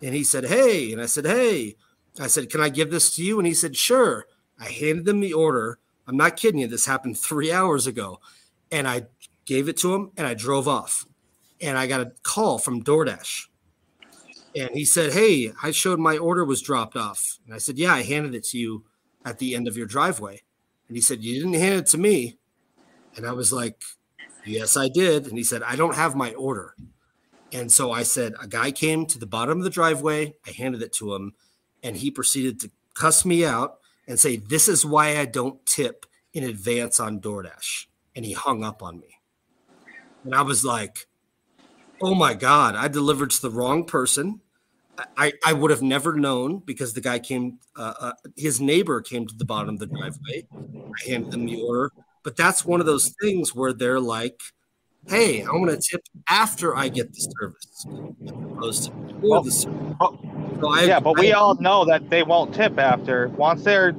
and 0.00 0.14
he 0.14 0.22
said, 0.22 0.44
Hey. 0.44 0.92
And 0.92 1.02
I 1.02 1.06
said, 1.06 1.26
Hey. 1.26 1.74
I 2.20 2.26
said, 2.26 2.50
Can 2.50 2.60
I 2.60 2.68
give 2.68 2.90
this 2.90 3.14
to 3.16 3.24
you? 3.24 3.38
And 3.38 3.46
he 3.46 3.54
said, 3.54 3.76
Sure. 3.76 4.26
I 4.58 4.66
handed 4.66 5.06
him 5.06 5.20
the 5.20 5.34
order. 5.34 5.78
I'm 6.06 6.16
not 6.16 6.36
kidding 6.36 6.60
you. 6.60 6.66
This 6.66 6.86
happened 6.86 7.18
three 7.18 7.52
hours 7.52 7.86
ago. 7.86 8.20
And 8.70 8.88
I 8.88 9.06
gave 9.44 9.68
it 9.68 9.76
to 9.78 9.94
him 9.94 10.10
and 10.16 10.26
I 10.26 10.34
drove 10.34 10.66
off. 10.68 11.06
And 11.60 11.78
I 11.78 11.86
got 11.86 12.00
a 12.00 12.12
call 12.22 12.58
from 12.58 12.82
DoorDash. 12.82 13.46
And 14.56 14.70
he 14.70 14.84
said, 14.84 15.12
Hey, 15.12 15.52
I 15.62 15.70
showed 15.70 15.98
my 15.98 16.16
order 16.16 16.44
was 16.44 16.62
dropped 16.62 16.96
off. 16.96 17.38
And 17.44 17.54
I 17.54 17.58
said, 17.58 17.78
Yeah, 17.78 17.92
I 17.92 18.02
handed 18.02 18.34
it 18.34 18.44
to 18.44 18.58
you 18.58 18.84
at 19.24 19.38
the 19.38 19.54
end 19.54 19.68
of 19.68 19.76
your 19.76 19.86
driveway. 19.86 20.42
And 20.88 20.96
he 20.96 21.00
said, 21.00 21.22
You 21.22 21.34
didn't 21.34 21.60
hand 21.60 21.80
it 21.80 21.86
to 21.88 21.98
me. 21.98 22.38
And 23.16 23.26
I 23.26 23.32
was 23.32 23.52
like, 23.52 23.82
Yes, 24.44 24.76
I 24.76 24.88
did. 24.88 25.26
And 25.26 25.36
he 25.36 25.44
said, 25.44 25.62
I 25.62 25.76
don't 25.76 25.96
have 25.96 26.14
my 26.14 26.32
order. 26.34 26.74
And 27.52 27.70
so 27.70 27.92
I 27.92 28.02
said, 28.02 28.34
A 28.40 28.46
guy 28.46 28.70
came 28.70 29.06
to 29.06 29.18
the 29.18 29.26
bottom 29.26 29.58
of 29.58 29.64
the 29.64 29.70
driveway. 29.70 30.34
I 30.46 30.50
handed 30.50 30.82
it 30.82 30.92
to 30.94 31.14
him. 31.14 31.34
And 31.82 31.96
he 31.96 32.10
proceeded 32.10 32.60
to 32.60 32.70
cuss 32.94 33.24
me 33.24 33.44
out 33.44 33.78
and 34.06 34.18
say, 34.18 34.36
This 34.36 34.68
is 34.68 34.84
why 34.84 35.18
I 35.18 35.24
don't 35.24 35.64
tip 35.66 36.06
in 36.32 36.44
advance 36.44 37.00
on 37.00 37.20
DoorDash. 37.20 37.86
And 38.14 38.24
he 38.24 38.32
hung 38.32 38.64
up 38.64 38.82
on 38.82 38.98
me. 39.00 39.18
And 40.24 40.34
I 40.34 40.42
was 40.42 40.64
like, 40.64 41.06
Oh 42.02 42.14
my 42.14 42.34
God, 42.34 42.74
I 42.74 42.88
delivered 42.88 43.30
to 43.30 43.42
the 43.42 43.50
wrong 43.50 43.84
person. 43.84 44.40
I, 45.16 45.34
I 45.44 45.52
would 45.52 45.70
have 45.70 45.82
never 45.82 46.14
known 46.14 46.62
because 46.64 46.94
the 46.94 47.02
guy 47.02 47.18
came, 47.18 47.58
uh, 47.76 47.92
uh, 48.00 48.12
his 48.34 48.60
neighbor 48.60 49.02
came 49.02 49.26
to 49.26 49.34
the 49.34 49.44
bottom 49.44 49.74
of 49.74 49.78
the 49.78 49.86
driveway. 49.86 50.46
I 50.54 51.10
handed 51.10 51.32
them 51.32 51.44
the 51.44 51.60
order. 51.60 51.92
But 52.22 52.36
that's 52.36 52.64
one 52.64 52.80
of 52.80 52.86
those 52.86 53.14
things 53.20 53.54
where 53.54 53.72
they're 53.72 54.00
like, 54.00 54.40
hey, 55.08 55.42
I 55.42 55.50
want 55.52 55.70
to 55.70 55.76
tip 55.76 56.02
after 56.28 56.76
I 56.76 56.88
get 56.88 57.12
the 57.12 57.20
service, 57.38 57.86
opposed 58.28 58.84
to 58.84 58.90
before 58.90 59.42
the 59.42 59.50
service. 59.50 59.96
So 60.60 60.72
I, 60.72 60.84
yeah, 60.84 61.00
but 61.00 61.18
we 61.18 61.32
all 61.32 61.54
know 61.56 61.84
that 61.84 62.08
they 62.08 62.22
won't 62.22 62.54
tip 62.54 62.78
after. 62.78 63.28
Once 63.28 63.62
they're 63.62 63.94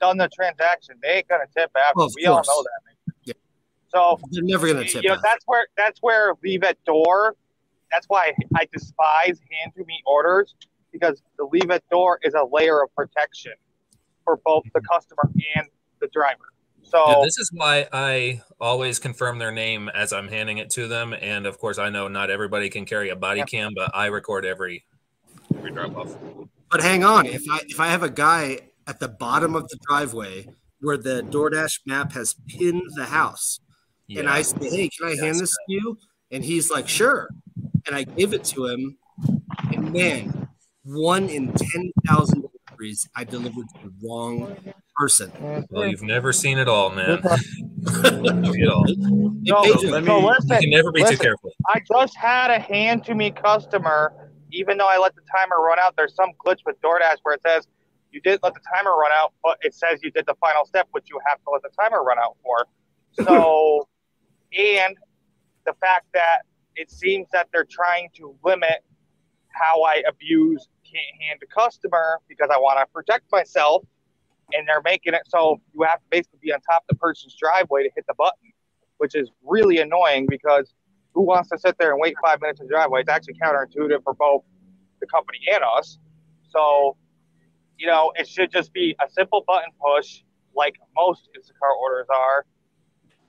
done 0.00 0.18
the 0.18 0.28
transaction, 0.28 0.96
they 1.02 1.08
ain't 1.08 1.28
gonna 1.28 1.44
tip 1.56 1.70
after. 1.76 1.92
Well, 1.96 2.10
we 2.16 2.26
all 2.26 2.36
course. 2.36 2.48
know 2.48 2.62
that. 2.62 3.14
Yeah. 3.24 3.32
So 3.88 4.18
they're 4.30 4.42
never 4.42 4.66
going 4.66 4.84
to 4.84 4.90
tip. 4.90 5.02
you 5.02 5.08
know 5.08 5.14
after. 5.14 5.22
that's 5.24 5.44
where 5.46 5.66
that's 5.76 6.00
where 6.00 6.34
leave 6.42 6.62
at 6.64 6.82
door. 6.84 7.36
That's 7.90 8.06
why 8.08 8.32
I 8.56 8.66
despise 8.72 9.40
hand 9.50 9.72
to 9.76 9.84
me 9.84 10.02
orders 10.04 10.54
because 10.92 11.22
the 11.38 11.44
leave 11.44 11.70
at 11.70 11.88
door 11.90 12.18
is 12.22 12.34
a 12.34 12.44
layer 12.44 12.82
of 12.82 12.94
protection 12.94 13.52
for 14.24 14.40
both 14.44 14.64
the 14.74 14.80
mm-hmm. 14.80 14.94
customer 14.94 15.30
and 15.56 15.68
the 16.00 16.08
driver. 16.12 16.53
So 16.84 17.04
Yeah, 17.08 17.24
this 17.24 17.38
is 17.38 17.50
why 17.52 17.88
I 17.92 18.42
always 18.60 18.98
confirm 18.98 19.38
their 19.38 19.52
name 19.52 19.88
as 19.88 20.12
I'm 20.12 20.28
handing 20.28 20.58
it 20.58 20.70
to 20.70 20.86
them. 20.88 21.14
And 21.20 21.46
of 21.46 21.58
course, 21.58 21.78
I 21.78 21.90
know 21.90 22.08
not 22.08 22.30
everybody 22.30 22.70
can 22.70 22.84
carry 22.84 23.10
a 23.10 23.16
body 23.16 23.42
cam, 23.44 23.72
but 23.74 23.90
I 23.94 24.06
record 24.06 24.44
every 24.44 24.84
every 25.54 25.70
drop 25.70 25.96
off. 25.96 26.16
But 26.70 26.82
hang 26.82 27.04
on, 27.04 27.26
if 27.26 27.42
I 27.50 27.60
if 27.66 27.80
I 27.80 27.88
have 27.88 28.02
a 28.02 28.10
guy 28.10 28.58
at 28.86 29.00
the 29.00 29.08
bottom 29.08 29.54
of 29.54 29.68
the 29.68 29.78
driveway 29.88 30.48
where 30.80 30.96
the 30.96 31.22
DoorDash 31.22 31.80
map 31.86 32.12
has 32.12 32.34
pinned 32.48 32.82
the 32.94 33.06
house, 33.06 33.60
and 34.14 34.28
I 34.28 34.42
say, 34.42 34.68
"Hey, 34.70 34.88
can 34.88 35.08
I 35.08 35.24
hand 35.24 35.38
this 35.40 35.50
to 35.50 35.58
you?" 35.68 35.98
and 36.30 36.44
he's 36.44 36.70
like, 36.70 36.88
"Sure," 36.88 37.28
and 37.86 37.94
I 37.94 38.04
give 38.04 38.32
it 38.34 38.44
to 38.44 38.66
him, 38.66 38.98
and 39.72 39.92
man, 39.92 40.48
one 40.84 41.28
in 41.28 41.52
ten 41.52 41.92
thousand 42.06 42.44
deliveries, 42.84 43.08
I 43.14 43.24
delivered 43.24 43.68
to 43.68 43.78
the 43.84 44.08
wrong 44.08 44.56
person. 44.96 45.32
Well, 45.70 45.86
you've 45.88 46.02
never 46.02 46.32
seen 46.32 46.58
it 46.58 46.68
all, 46.68 46.90
man. 46.90 47.22
It 47.86 48.68
all. 48.68 48.86
So, 49.46 49.88
let 49.90 50.04
so 50.04 50.20
me- 50.20 50.26
listen, 50.26 50.50
You 50.50 50.58
can 50.58 50.70
never 50.70 50.90
be 50.90 51.04
too 51.04 51.18
careful. 51.18 51.52
I 51.68 51.80
just 51.90 52.16
had 52.16 52.50
a 52.50 52.58
hand 52.58 53.04
to 53.04 53.14
me 53.14 53.30
customer, 53.30 54.30
even 54.52 54.78
though 54.78 54.88
I 54.88 54.96
let 54.96 55.14
the 55.14 55.20
timer 55.36 55.56
run 55.60 55.78
out. 55.78 55.94
There's 55.96 56.14
some 56.14 56.30
glitch 56.44 56.60
with 56.64 56.80
DoorDash 56.80 57.16
where 57.24 57.34
it 57.34 57.42
says 57.46 57.68
you 58.10 58.20
did 58.22 58.40
let 58.42 58.54
the 58.54 58.60
timer 58.74 58.96
run 58.96 59.10
out, 59.14 59.34
but 59.42 59.58
it 59.60 59.74
says 59.74 60.00
you 60.02 60.10
did 60.10 60.24
the 60.26 60.34
final 60.40 60.64
step, 60.64 60.88
which 60.92 61.08
you 61.10 61.20
have 61.26 61.38
to 61.38 61.50
let 61.52 61.62
the 61.62 61.70
timer 61.78 62.02
run 62.02 62.18
out 62.18 62.36
for. 62.42 62.66
So, 63.22 63.86
and 64.58 64.96
the 65.66 65.74
fact 65.80 66.06
that 66.14 66.42
it 66.76 66.90
seems 66.90 67.26
that 67.32 67.48
they're 67.52 67.66
trying 67.68 68.08
to 68.16 68.34
limit 68.44 68.82
how 69.50 69.82
I 69.82 70.02
abuse 70.08 70.68
can't 70.94 71.22
hand 71.22 71.40
to 71.40 71.46
customer 71.46 72.20
because 72.28 72.48
I 72.52 72.58
want 72.58 72.78
to 72.78 72.86
protect 72.92 73.30
myself, 73.32 73.84
and 74.52 74.66
they're 74.68 74.82
making 74.84 75.14
it 75.14 75.22
so 75.26 75.60
you 75.74 75.82
have 75.82 75.98
to 75.98 76.04
basically 76.10 76.38
be 76.42 76.52
on 76.52 76.60
top 76.60 76.84
of 76.88 76.88
the 76.88 76.96
person's 76.96 77.34
driveway 77.34 77.82
to 77.82 77.90
hit 77.94 78.04
the 78.06 78.14
button, 78.14 78.52
which 78.98 79.14
is 79.14 79.30
really 79.42 79.78
annoying 79.78 80.26
because 80.28 80.74
who 81.12 81.22
wants 81.22 81.48
to 81.50 81.58
sit 81.58 81.76
there 81.78 81.92
and 81.92 82.00
wait 82.00 82.14
five 82.22 82.40
minutes 82.40 82.60
in 82.60 82.66
the 82.66 82.72
driveway? 82.72 83.00
It's 83.00 83.08
actually 83.08 83.34
counterintuitive 83.34 84.02
for 84.02 84.14
both 84.14 84.42
the 85.00 85.06
company 85.06 85.38
and 85.52 85.62
us. 85.78 85.98
So, 86.50 86.96
you 87.78 87.86
know, 87.86 88.12
it 88.16 88.28
should 88.28 88.50
just 88.50 88.72
be 88.72 88.96
a 89.04 89.10
simple 89.10 89.44
button 89.46 89.70
push 89.80 90.22
like 90.54 90.76
most 90.96 91.28
Instacart 91.36 91.76
orders 91.80 92.06
are. 92.14 92.46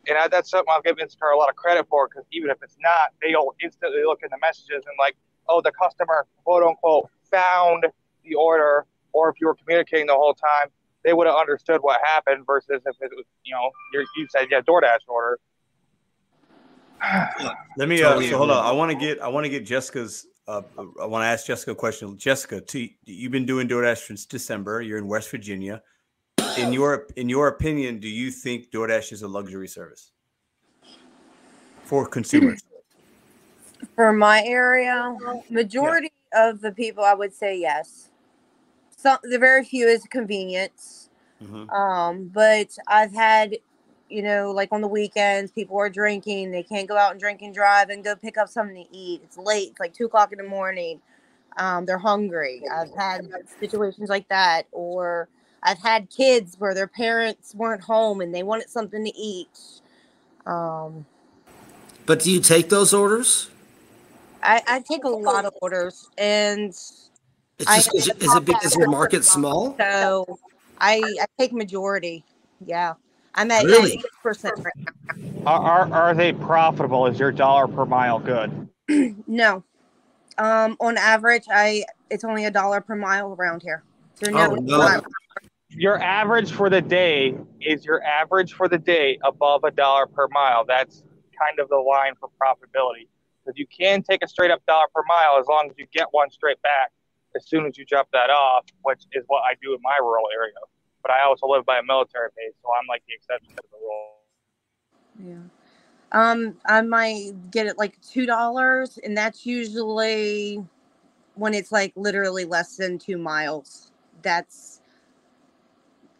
And 0.07 0.31
that's 0.31 0.51
something 0.51 0.67
I'll 0.69 0.81
give 0.81 0.97
Instacart 0.97 1.33
a 1.33 1.37
lot 1.37 1.49
of 1.49 1.55
credit 1.55 1.87
for 1.89 2.07
because 2.07 2.25
even 2.31 2.49
if 2.51 2.57
it's 2.61 2.77
not, 2.79 3.11
they'll 3.21 3.55
instantly 3.63 4.03
look 4.03 4.19
in 4.21 4.29
the 4.29 4.37
messages 4.39 4.83
and 4.85 4.95
like, 4.99 5.15
oh, 5.49 5.61
the 5.61 5.71
customer, 5.71 6.27
quote 6.43 6.63
unquote, 6.63 7.09
found 7.35 7.85
the 8.23 8.35
order. 8.35 8.85
Or 9.13 9.29
if 9.29 9.35
you 9.39 9.47
were 9.47 9.55
communicating 9.55 10.07
the 10.07 10.13
whole 10.13 10.33
time, 10.33 10.69
they 11.03 11.13
would 11.13 11.27
have 11.27 11.35
understood 11.35 11.81
what 11.81 11.99
happened 12.03 12.45
versus 12.45 12.81
if 12.85 12.95
it 12.99 13.11
was, 13.15 13.25
you 13.43 13.53
know, 13.53 13.71
you 13.93 14.05
you 14.17 14.27
said, 14.29 14.47
yeah, 14.51 14.61
DoorDash 14.61 15.07
order. 15.07 15.39
Let 17.77 17.87
me. 17.87 18.01
Uh, 18.01 18.19
so 18.21 18.37
hold 18.37 18.51
on. 18.51 18.65
I 18.65 18.71
want 18.71 18.91
to 18.91 18.97
get. 18.97 19.21
I 19.21 19.27
want 19.27 19.45
to 19.45 19.49
get 19.49 19.65
Jessica's. 19.65 20.27
Uh, 20.47 20.61
I 21.01 21.05
want 21.05 21.23
to 21.23 21.27
ask 21.27 21.45
Jessica 21.45 21.71
a 21.71 21.75
question. 21.75 22.17
Jessica, 22.17 22.61
to, 22.61 22.89
you've 23.05 23.31
been 23.31 23.47
doing 23.47 23.67
DoorDash 23.67 24.05
since 24.05 24.25
December. 24.25 24.81
You're 24.81 24.99
in 24.99 25.07
West 25.07 25.29
Virginia. 25.31 25.81
In 26.57 26.71
your 26.71 27.07
in 27.15 27.29
your 27.29 27.47
opinion, 27.47 27.99
do 27.99 28.07
you 28.07 28.31
think 28.31 28.71
DoorDash 28.71 29.11
is 29.11 29.21
a 29.21 29.27
luxury 29.27 29.67
service 29.67 30.11
for 31.83 32.05
consumers? 32.05 32.61
For 33.95 34.13
my 34.13 34.43
area, 34.43 35.15
majority 35.49 36.11
of 36.33 36.61
the 36.61 36.71
people 36.71 37.03
I 37.03 37.13
would 37.13 37.33
say 37.33 37.57
yes. 37.57 38.09
Some 38.95 39.17
the 39.23 39.39
very 39.39 39.63
few 39.63 39.87
is 39.87 40.03
convenience. 40.05 41.09
Mhm. 41.43 41.69
Um, 41.71 42.27
but 42.33 42.77
I've 42.87 43.13
had, 43.13 43.57
you 44.09 44.21
know, 44.21 44.51
like 44.51 44.69
on 44.71 44.81
the 44.81 44.87
weekends, 44.87 45.51
people 45.51 45.77
are 45.77 45.89
drinking, 45.89 46.51
they 46.51 46.63
can't 46.63 46.87
go 46.87 46.97
out 46.97 47.11
and 47.11 47.19
drink 47.19 47.41
and 47.41 47.53
drive 47.53 47.89
and 47.89 48.03
go 48.03 48.15
pick 48.15 48.37
up 48.37 48.49
something 48.49 48.83
to 48.83 48.95
eat. 48.95 49.21
It's 49.23 49.37
late, 49.37 49.71
it's 49.71 49.79
like 49.79 49.93
two 49.93 50.05
o'clock 50.05 50.31
in 50.31 50.37
the 50.37 50.43
morning. 50.43 51.01
Um, 51.57 51.85
they're 51.85 51.97
hungry. 51.97 52.63
I've 52.71 52.93
had 52.95 53.27
situations 53.59 54.09
like 54.09 54.27
that, 54.29 54.67
or 54.71 55.29
I've 55.63 55.77
had 55.77 56.09
kids 56.09 56.55
where 56.59 56.73
their 56.73 56.87
parents 56.87 57.55
weren't 57.55 57.81
home 57.81 58.21
and 58.21 58.33
they 58.35 58.43
wanted 58.43 58.69
something 58.69 59.03
to 59.05 59.17
eat. 59.17 59.81
Um, 60.45 61.05
But 62.05 62.19
do 62.21 62.31
you 62.31 62.39
take 62.39 62.69
those 62.69 62.93
orders? 62.93 63.49
I, 64.45 64.61
I 64.67 64.79
take 64.79 65.03
a 65.03 65.09
lot 65.09 65.45
of 65.45 65.53
orders, 65.61 66.07
and 66.17 66.69
It's 66.69 67.67
I 67.67 67.77
just, 67.77 67.95
is, 67.95 68.07
it- 68.07 68.21
is 68.21 68.35
it 68.35 68.45
because 68.45 68.75
your 68.75 68.89
market's 68.89 69.29
small? 69.29 69.75
so 69.77 70.39
I, 70.79 71.01
I 71.19 71.25
take 71.39 71.51
majority. 71.51 72.23
Yeah, 72.65 72.93
I'm 73.33 73.49
at 73.51 73.65
Really? 73.65 74.03
percent. 74.21 74.55
right 74.63 74.73
Are, 75.45 75.59
are, 75.59 75.93
are 75.93 76.13
they 76.13 76.31
profitable? 76.33 77.07
Is 77.07 77.19
your 77.19 77.31
dollar 77.31 77.67
per 77.67 77.85
mile 77.85 78.19
good? 78.19 78.69
No, 79.27 79.63
um, 80.37 80.77
on 80.79 80.97
average, 80.97 81.45
I 81.51 81.83
it's 82.11 82.23
only 82.23 82.45
a 82.45 82.51
dollar 82.51 82.81
per 82.81 82.95
mile 82.95 83.33
around 83.33 83.63
here. 83.63 83.83
So 84.13 84.29
no, 84.29 84.51
Oh, 84.51 84.55
no. 84.55 85.01
Your 85.69 86.01
average 86.01 86.51
for 86.51 86.69
the 86.69 86.81
day 86.81 87.35
is 87.59 87.83
your 87.83 88.01
average 88.03 88.53
for 88.53 88.69
the 88.69 88.77
day 88.77 89.17
above 89.25 89.63
a 89.65 89.71
dollar 89.71 90.05
per 90.05 90.27
mile. 90.29 90.63
That's 90.65 91.03
kind 91.37 91.59
of 91.59 91.67
the 91.67 91.75
line 91.77 92.13
for 92.19 92.29
profitability. 92.41 93.07
Because 93.45 93.59
you 93.59 93.67
can 93.67 94.01
take 94.01 94.23
a 94.23 94.27
straight 94.27 94.49
up 94.49 94.65
dollar 94.65 94.85
per 94.93 95.03
mile 95.07 95.37
as 95.39 95.45
long 95.47 95.69
as 95.69 95.75
you 95.77 95.85
get 95.93 96.07
one 96.11 96.31
straight 96.31 96.61
back 96.61 96.91
as 97.35 97.45
soon 97.47 97.65
as 97.65 97.77
you 97.77 97.85
drop 97.85 98.07
that 98.13 98.29
off, 98.29 98.65
which 98.83 99.03
is 99.11 99.23
what 99.27 99.41
I 99.41 99.55
do 99.61 99.73
in 99.75 99.81
my 99.81 99.97
rural 99.99 100.25
area. 100.33 100.53
But 101.01 101.11
I 101.11 101.23
also 101.23 101.47
live 101.47 101.65
by 101.65 101.77
a 101.77 101.83
military 101.83 102.29
base, 102.35 102.53
so 102.63 102.69
I'm 102.79 102.87
like 102.87 103.03
the 103.07 103.13
exception 103.13 103.55
to 103.55 103.63
the 103.71 103.77
rule. 103.77 104.11
Yeah. 105.23 105.41
Um, 106.11 106.57
I 106.65 106.81
might 106.81 107.51
get 107.51 107.67
it 107.67 107.77
like 107.77 108.01
two 108.01 108.25
dollars, 108.25 108.97
and 109.03 109.15
that's 109.17 109.45
usually 109.45 110.63
when 111.35 111.53
it's 111.53 111.71
like 111.71 111.93
literally 111.95 112.45
less 112.45 112.77
than 112.77 112.97
two 112.97 113.17
miles. 113.17 113.91
That's 114.21 114.81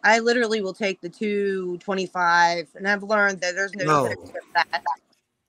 I 0.03 0.19
literally 0.19 0.61
will 0.61 0.73
take 0.73 1.01
the 1.01 1.09
two 1.09 1.77
twenty 1.79 2.05
five, 2.05 2.67
and 2.75 2.87
I've 2.87 3.03
learned 3.03 3.41
that 3.41 3.55
there's 3.55 3.73
no, 3.73 3.85
No. 3.85 4.03
such 4.09 4.17
thing 4.19 4.33
as 4.35 4.65
that. 4.71 4.83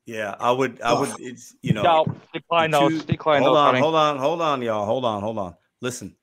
Yeah, 0.07 0.35
I 0.39 0.51
would. 0.51 0.81
I 0.81 0.93
would. 0.99 1.09
It's 1.19 1.53
you 1.61 1.73
know. 1.73 1.83
No, 1.83 2.05
decline 2.33 2.71
the 2.71 2.79
those. 2.79 3.05
Decline 3.05 3.43
hold 3.43 3.55
those, 3.55 3.59
on, 3.59 3.67
honey. 3.67 3.79
hold 3.81 3.95
on, 3.95 4.17
hold 4.17 4.41
on, 4.41 4.61
y'all. 4.61 4.85
Hold 4.85 5.05
on, 5.05 5.21
hold 5.21 5.37
on. 5.37 5.55
Listen, 5.81 6.15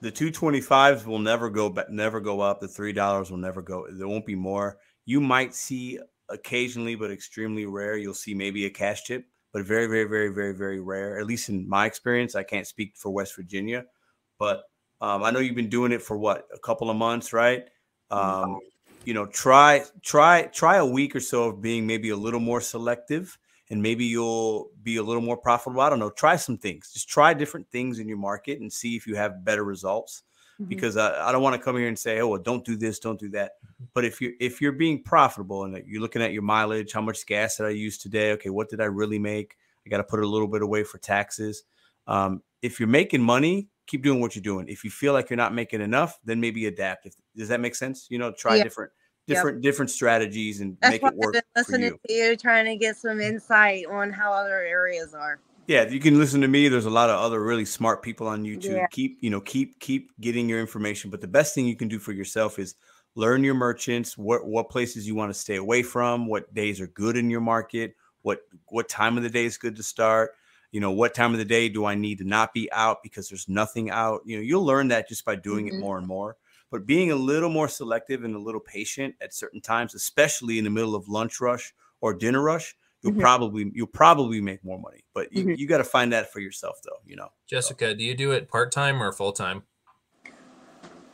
the 0.00 0.12
two 0.12 0.30
twenty 0.30 0.60
fives 0.60 1.04
will 1.04 1.18
never 1.18 1.50
go 1.50 1.68
back, 1.68 1.90
never 1.90 2.20
go 2.20 2.40
up. 2.40 2.60
The 2.60 2.68
three 2.68 2.92
dollars 2.92 3.30
will 3.30 3.38
never 3.38 3.60
go. 3.60 3.86
There 3.90 4.08
won't 4.08 4.24
be 4.24 4.36
more. 4.36 4.78
You 5.04 5.20
might 5.20 5.54
see 5.54 5.98
occasionally, 6.28 6.94
but 6.94 7.10
extremely 7.10 7.66
rare. 7.66 7.96
You'll 7.96 8.14
see 8.14 8.32
maybe 8.32 8.64
a 8.64 8.70
cash 8.70 9.02
tip, 9.04 9.26
but 9.52 9.64
very, 9.64 9.86
very, 9.88 10.04
very, 10.04 10.28
very, 10.28 10.54
very 10.54 10.80
rare. 10.80 11.18
At 11.18 11.26
least 11.26 11.48
in 11.48 11.68
my 11.68 11.86
experience, 11.86 12.36
I 12.36 12.44
can't 12.44 12.66
speak 12.66 12.94
for 12.96 13.10
West 13.10 13.34
Virginia, 13.34 13.86
but 14.38 14.62
um, 15.00 15.24
I 15.24 15.32
know 15.32 15.40
you've 15.40 15.56
been 15.56 15.68
doing 15.68 15.90
it 15.90 16.02
for 16.02 16.16
what 16.16 16.46
a 16.54 16.58
couple 16.60 16.90
of 16.90 16.96
months, 16.96 17.32
right? 17.32 17.64
Um, 18.10 18.60
you 19.06 19.14
know, 19.14 19.24
try 19.24 19.84
try 20.02 20.42
try 20.52 20.76
a 20.76 20.84
week 20.84 21.14
or 21.14 21.20
so 21.20 21.44
of 21.44 21.62
being 21.62 21.86
maybe 21.86 22.10
a 22.10 22.16
little 22.16 22.40
more 22.40 22.60
selective 22.60 23.38
and 23.70 23.80
maybe 23.80 24.04
you'll 24.04 24.70
be 24.82 24.96
a 24.96 25.02
little 25.02 25.22
more 25.22 25.36
profitable. 25.36 25.80
I 25.80 25.88
don't 25.88 26.00
know. 26.00 26.10
Try 26.10 26.34
some 26.34 26.58
things. 26.58 26.92
Just 26.92 27.08
try 27.08 27.32
different 27.32 27.70
things 27.70 28.00
in 28.00 28.08
your 28.08 28.18
market 28.18 28.60
and 28.60 28.70
see 28.70 28.96
if 28.96 29.06
you 29.06 29.14
have 29.14 29.44
better 29.44 29.64
results. 29.64 30.24
Mhm. 30.60 30.68
Because 30.68 30.96
I, 30.96 31.28
I 31.28 31.32
don't 31.32 31.42
want 31.42 31.54
to 31.54 31.62
come 31.62 31.76
here 31.76 31.86
and 31.86 31.98
say, 31.98 32.18
oh, 32.20 32.28
well, 32.28 32.40
don't 32.40 32.64
do 32.64 32.76
this, 32.76 32.98
don't 32.98 33.20
do 33.20 33.28
that. 33.30 33.52
But 33.94 34.04
if 34.04 34.20
you're 34.20 34.32
if 34.40 34.60
you're 34.60 34.72
being 34.72 35.04
profitable 35.04 35.62
and 35.64 35.80
you're 35.86 36.02
looking 36.02 36.22
at 36.22 36.32
your 36.32 36.42
mileage, 36.42 36.92
how 36.92 37.00
much 37.00 37.24
gas 37.26 37.58
did 37.58 37.66
I 37.66 37.70
use 37.70 37.98
today? 37.98 38.32
Okay, 38.32 38.50
what 38.50 38.68
did 38.68 38.80
I 38.80 38.86
really 38.86 39.20
make? 39.20 39.56
I 39.86 39.88
got 39.88 39.98
to 39.98 40.04
put 40.04 40.18
a 40.18 40.26
little 40.26 40.48
bit 40.48 40.62
away 40.62 40.82
for 40.82 40.98
taxes. 40.98 41.62
Um, 42.08 42.42
if 42.60 42.80
you're 42.80 42.88
making 42.88 43.22
money, 43.22 43.68
keep 43.86 44.02
doing 44.02 44.20
what 44.20 44.34
you're 44.34 44.42
doing. 44.42 44.68
If 44.68 44.84
you 44.84 44.90
feel 44.90 45.12
like 45.12 45.30
you're 45.30 45.36
not 45.36 45.54
making 45.54 45.80
enough, 45.80 46.18
then 46.24 46.40
maybe 46.40 46.66
adapt. 46.66 47.06
If, 47.06 47.14
does 47.36 47.48
that 47.48 47.60
make 47.60 47.74
sense? 47.74 48.06
You 48.10 48.18
know, 48.18 48.32
try 48.32 48.56
Yeah. 48.56 48.64
different 48.64 48.92
Yep. 49.26 49.36
different 49.36 49.62
different 49.62 49.90
strategies 49.90 50.60
and 50.60 50.76
That's 50.80 50.92
make 50.92 51.02
it 51.02 51.16
work 51.16 51.34
I've 51.36 51.42
been 51.42 51.64
for 51.64 51.72
listening 51.72 51.92
you. 51.92 52.00
to 52.06 52.12
you, 52.12 52.36
trying 52.36 52.64
to 52.66 52.76
get 52.76 52.96
some 52.96 53.20
insight 53.20 53.86
on 53.86 54.12
how 54.12 54.32
other 54.32 54.60
areas 54.60 55.14
are. 55.14 55.40
Yeah, 55.66 55.88
you 55.88 55.98
can 55.98 56.16
listen 56.16 56.40
to 56.42 56.48
me. 56.48 56.68
There's 56.68 56.84
a 56.86 56.90
lot 56.90 57.10
of 57.10 57.18
other 57.18 57.42
really 57.42 57.64
smart 57.64 58.00
people 58.02 58.28
on 58.28 58.44
YouTube. 58.44 58.76
Yeah. 58.76 58.86
Keep, 58.92 59.18
you 59.20 59.30
know, 59.30 59.40
keep 59.40 59.80
keep 59.80 60.12
getting 60.20 60.48
your 60.48 60.60
information. 60.60 61.10
But 61.10 61.20
the 61.20 61.26
best 61.26 61.56
thing 61.56 61.66
you 61.66 61.74
can 61.74 61.88
do 61.88 61.98
for 61.98 62.12
yourself 62.12 62.60
is 62.60 62.76
learn 63.16 63.42
your 63.42 63.54
merchants, 63.54 64.16
what 64.16 64.46
what 64.46 64.70
places 64.70 65.08
you 65.08 65.16
want 65.16 65.32
to 65.32 65.38
stay 65.38 65.56
away 65.56 65.82
from, 65.82 66.28
what 66.28 66.54
days 66.54 66.80
are 66.80 66.86
good 66.86 67.16
in 67.16 67.28
your 67.28 67.40
market, 67.40 67.96
what 68.22 68.42
what 68.66 68.88
time 68.88 69.16
of 69.16 69.24
the 69.24 69.30
day 69.30 69.44
is 69.44 69.58
good 69.58 69.74
to 69.74 69.82
start. 69.82 70.32
You 70.76 70.80
know, 70.80 70.90
what 70.90 71.14
time 71.14 71.32
of 71.32 71.38
the 71.38 71.44
day 71.46 71.70
do 71.70 71.86
I 71.86 71.94
need 71.94 72.18
to 72.18 72.24
not 72.24 72.52
be 72.52 72.70
out 72.70 73.02
because 73.02 73.30
there's 73.30 73.48
nothing 73.48 73.88
out. 73.88 74.20
You 74.26 74.36
know, 74.36 74.42
you'll 74.42 74.66
learn 74.66 74.88
that 74.88 75.08
just 75.08 75.24
by 75.24 75.34
doing 75.34 75.64
Mhm. 75.64 75.68
it 75.70 75.74
more 75.78 75.96
and 75.96 76.06
more. 76.06 76.36
But 76.70 76.84
being 76.84 77.10
a 77.10 77.16
little 77.16 77.48
more 77.48 77.66
selective 77.66 78.24
and 78.24 78.34
a 78.34 78.38
little 78.38 78.60
patient 78.60 79.14
at 79.22 79.32
certain 79.32 79.62
times, 79.62 79.94
especially 79.94 80.58
in 80.58 80.64
the 80.64 80.70
middle 80.70 80.94
of 80.94 81.08
lunch 81.08 81.40
rush 81.40 81.72
or 82.02 82.12
dinner 82.12 82.42
rush, 82.42 82.76
you'll 83.00 83.14
Mhm. 83.14 83.20
probably 83.20 83.72
you'll 83.74 83.86
probably 83.86 84.42
make 84.42 84.62
more 84.62 84.78
money. 84.78 85.02
But 85.14 85.32
you, 85.32 85.46
Mhm. 85.46 85.56
you 85.56 85.66
got 85.66 85.78
to 85.78 85.84
find 85.84 86.12
that 86.12 86.30
for 86.30 86.40
yourself 86.40 86.82
though, 86.84 87.00
you 87.06 87.16
know. 87.16 87.32
Jessica, 87.46 87.94
do 87.94 88.04
you 88.04 88.14
do 88.14 88.32
it 88.32 88.46
part 88.46 88.70
time 88.70 89.02
or 89.02 89.10
full 89.12 89.32
time? 89.32 89.62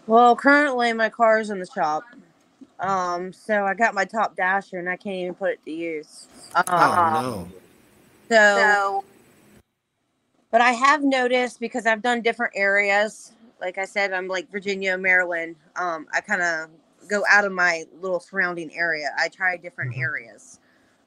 Well, 0.08 0.34
currently 0.34 0.92
my 0.92 1.08
car's 1.08 1.50
in 1.50 1.60
the 1.60 1.70
shop. 1.72 2.02
Um, 2.80 3.32
so 3.32 3.64
I 3.64 3.74
got 3.74 3.94
my 3.94 4.06
top 4.06 4.34
dasher 4.34 4.80
and 4.80 4.90
I 4.90 4.96
can't 4.96 5.14
even 5.18 5.34
put 5.36 5.52
it 5.52 5.64
to 5.66 5.70
use. 5.70 6.26
Um, 6.56 6.64
Oh, 6.66 6.94
no. 7.12 7.48
So, 8.28 9.04
but 10.52 10.60
I 10.60 10.72
have 10.72 11.02
noticed 11.02 11.60
because 11.60 11.86
I've 11.86 12.02
done 12.02 12.22
different 12.22 12.52
areas. 12.56 13.32
Like 13.60 13.78
I 13.78 13.86
said, 13.86 14.12
I'm 14.12 14.28
like 14.28 14.52
Virginia, 14.52 14.98
Maryland. 14.98 15.56
Um, 15.76 16.06
I 16.14 16.20
kind 16.20 16.42
of 16.42 16.70
go 17.08 17.24
out 17.30 17.44
of 17.46 17.52
my 17.52 17.84
little 18.00 18.20
surrounding 18.20 18.72
area. 18.76 19.10
I 19.18 19.28
try 19.28 19.56
different 19.56 19.96
areas. 19.96 20.60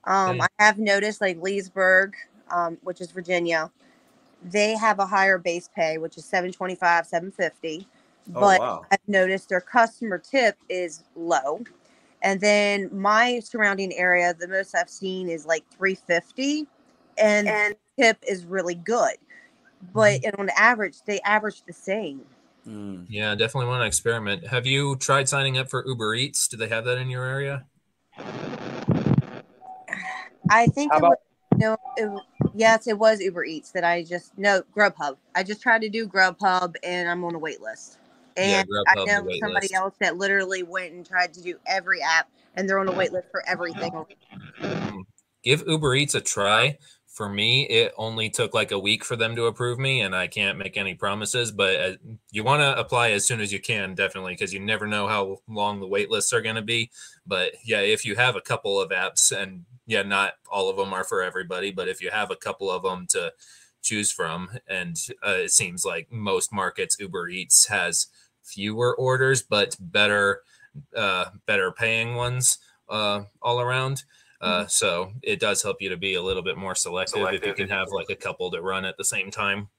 Um, 0.05 0.41
Okay. 0.41 0.41
I 0.41 0.47
have 0.59 0.79
noticed 0.79 1.21
like 1.21 1.41
Leesburg, 1.41 2.15
um, 2.51 2.77
which 2.83 3.01
is 3.01 3.11
Virginia, 3.11 3.71
they 4.43 4.75
have 4.77 4.99
a 4.99 5.05
higher 5.05 5.37
base 5.37 5.69
pay, 5.75 5.97
which 5.97 6.17
is 6.17 6.25
725, 6.25 7.07
750. 7.07 7.87
Oh, 8.35 8.39
But 8.39 8.59
wow. 8.59 8.85
I've 8.91 9.07
noticed 9.07 9.49
their 9.49 9.61
customer 9.61 10.19
tip 10.19 10.57
is 10.69 11.03
low. 11.15 11.61
And 12.23 12.41
then 12.41 12.89
my 12.91 13.39
surrounding 13.39 13.93
area, 13.93 14.33
the 14.33 14.47
most 14.47 14.75
I've 14.75 14.89
seen 14.89 15.29
is 15.29 15.45
like 15.45 15.63
350 15.77 16.67
and, 17.17 17.47
and 17.47 17.75
tip 17.99 18.17
is 18.27 18.45
really 18.45 18.75
good. 18.75 19.15
But 19.93 20.23
and 20.25 20.35
on 20.37 20.49
average, 20.57 20.95
they 21.05 21.19
average 21.21 21.61
the 21.63 21.73
same. 21.73 22.21
Mm. 22.67 23.05
Yeah, 23.09 23.35
definitely 23.35 23.67
want 23.67 23.81
to 23.83 23.85
experiment. 23.87 24.47
Have 24.47 24.65
you 24.65 24.95
tried 24.95 25.29
signing 25.29 25.57
up 25.57 25.69
for 25.69 25.85
Uber 25.87 26.15
Eats? 26.15 26.47
Do 26.47 26.57
they 26.57 26.67
have 26.67 26.85
that 26.85 26.97
in 26.97 27.09
your 27.09 27.23
area? 27.23 27.65
I 30.49 30.67
think 30.67 30.91
How 30.91 30.97
it 30.97 30.99
about- 30.99 31.09
was, 31.09 31.17
no, 31.57 31.77
it, 31.97 32.21
yes, 32.53 32.87
it 32.87 32.97
was 32.97 33.19
Uber 33.21 33.45
Eats 33.45 33.71
that 33.71 33.83
I 33.83 34.03
just 34.03 34.37
no 34.37 34.61
Grubhub. 34.75 35.17
I 35.35 35.43
just 35.43 35.61
tried 35.61 35.81
to 35.81 35.89
do 35.89 36.07
Grubhub 36.07 36.75
and 36.83 37.09
I'm 37.09 37.23
on 37.23 37.35
a 37.35 37.39
wait 37.39 37.61
list. 37.61 37.97
Yeah, 38.37 38.59
And 38.61 38.67
Grubhub's 38.67 38.85
I 38.97 39.01
a 39.01 39.05
know 39.23 39.29
somebody 39.39 39.65
list. 39.67 39.73
else 39.73 39.95
that 39.99 40.17
literally 40.17 40.63
went 40.63 40.93
and 40.93 41.05
tried 41.07 41.33
to 41.35 41.41
do 41.41 41.57
every 41.65 42.01
app 42.01 42.29
and 42.55 42.67
they're 42.67 42.79
on 42.79 42.87
a 42.89 42.91
wait 42.91 43.13
list 43.13 43.27
for 43.31 43.43
everything. 43.47 43.91
Mm. 44.61 45.01
Give 45.43 45.63
Uber 45.67 45.95
Eats 45.95 46.15
a 46.15 46.21
try. 46.21 46.77
For 47.15 47.29
me, 47.29 47.63
it 47.63 47.93
only 47.95 48.29
took 48.29 48.53
like 48.53 48.71
a 48.71 48.79
week 48.79 49.05
for 49.05 49.15
them 49.15 49.37
to 49.37 49.45
approve 49.45 49.79
me, 49.79 50.01
and 50.01 50.13
I 50.13 50.27
can't 50.27 50.57
make 50.57 50.75
any 50.75 50.95
promises. 50.95 51.49
But 51.49 51.75
uh, 51.77 51.93
you 52.29 52.43
want 52.43 52.61
to 52.61 52.77
apply 52.77 53.11
as 53.11 53.25
soon 53.25 53.39
as 53.39 53.53
you 53.53 53.61
can, 53.61 53.95
definitely, 53.95 54.33
because 54.33 54.53
you 54.53 54.59
never 54.59 54.85
know 54.85 55.07
how 55.07 55.37
long 55.47 55.79
the 55.79 55.87
wait 55.87 56.11
lists 56.11 56.33
are 56.33 56.41
going 56.41 56.57
to 56.57 56.61
be. 56.61 56.91
But 57.25 57.53
yeah, 57.63 57.79
if 57.79 58.03
you 58.03 58.17
have 58.17 58.35
a 58.35 58.41
couple 58.41 58.81
of 58.81 58.89
apps, 58.89 59.31
and 59.31 59.63
yeah, 59.87 60.03
not 60.03 60.33
all 60.51 60.69
of 60.69 60.75
them 60.75 60.91
are 60.93 61.05
for 61.05 61.23
everybody, 61.23 61.71
but 61.71 61.87
if 61.87 62.01
you 62.01 62.11
have 62.11 62.31
a 62.31 62.35
couple 62.35 62.69
of 62.69 62.83
them 62.83 63.07
to 63.11 63.31
choose 63.81 64.11
from, 64.11 64.49
and 64.67 64.97
uh, 65.25 65.37
it 65.45 65.51
seems 65.51 65.85
like 65.85 66.11
most 66.11 66.51
markets, 66.51 66.97
Uber 66.99 67.29
Eats 67.29 67.67
has 67.67 68.07
fewer 68.43 68.93
orders 68.93 69.41
but 69.41 69.77
better, 69.79 70.41
uh, 70.93 71.27
better 71.45 71.71
paying 71.71 72.15
ones 72.15 72.57
uh, 72.89 73.21
all 73.41 73.61
around. 73.61 74.03
Uh, 74.45 74.67
so 74.67 75.11
it 75.23 75.39
does 75.39 75.63
help 75.63 75.81
you 75.81 75.89
to 75.89 75.97
be 75.97 76.13
a 76.13 76.21
little 76.21 76.43
bit 76.43 76.55
more 76.55 76.75
selective, 76.75 77.27
if 77.33 77.45
you 77.45 77.53
can 77.53 77.67
have 77.67 77.89
like 77.91 78.11
a 78.11 78.15
couple 78.15 78.51
to 78.51 78.61
run 78.61 78.85
at 78.85 78.95
the 78.95 79.03
same 79.03 79.31
time. 79.31 79.69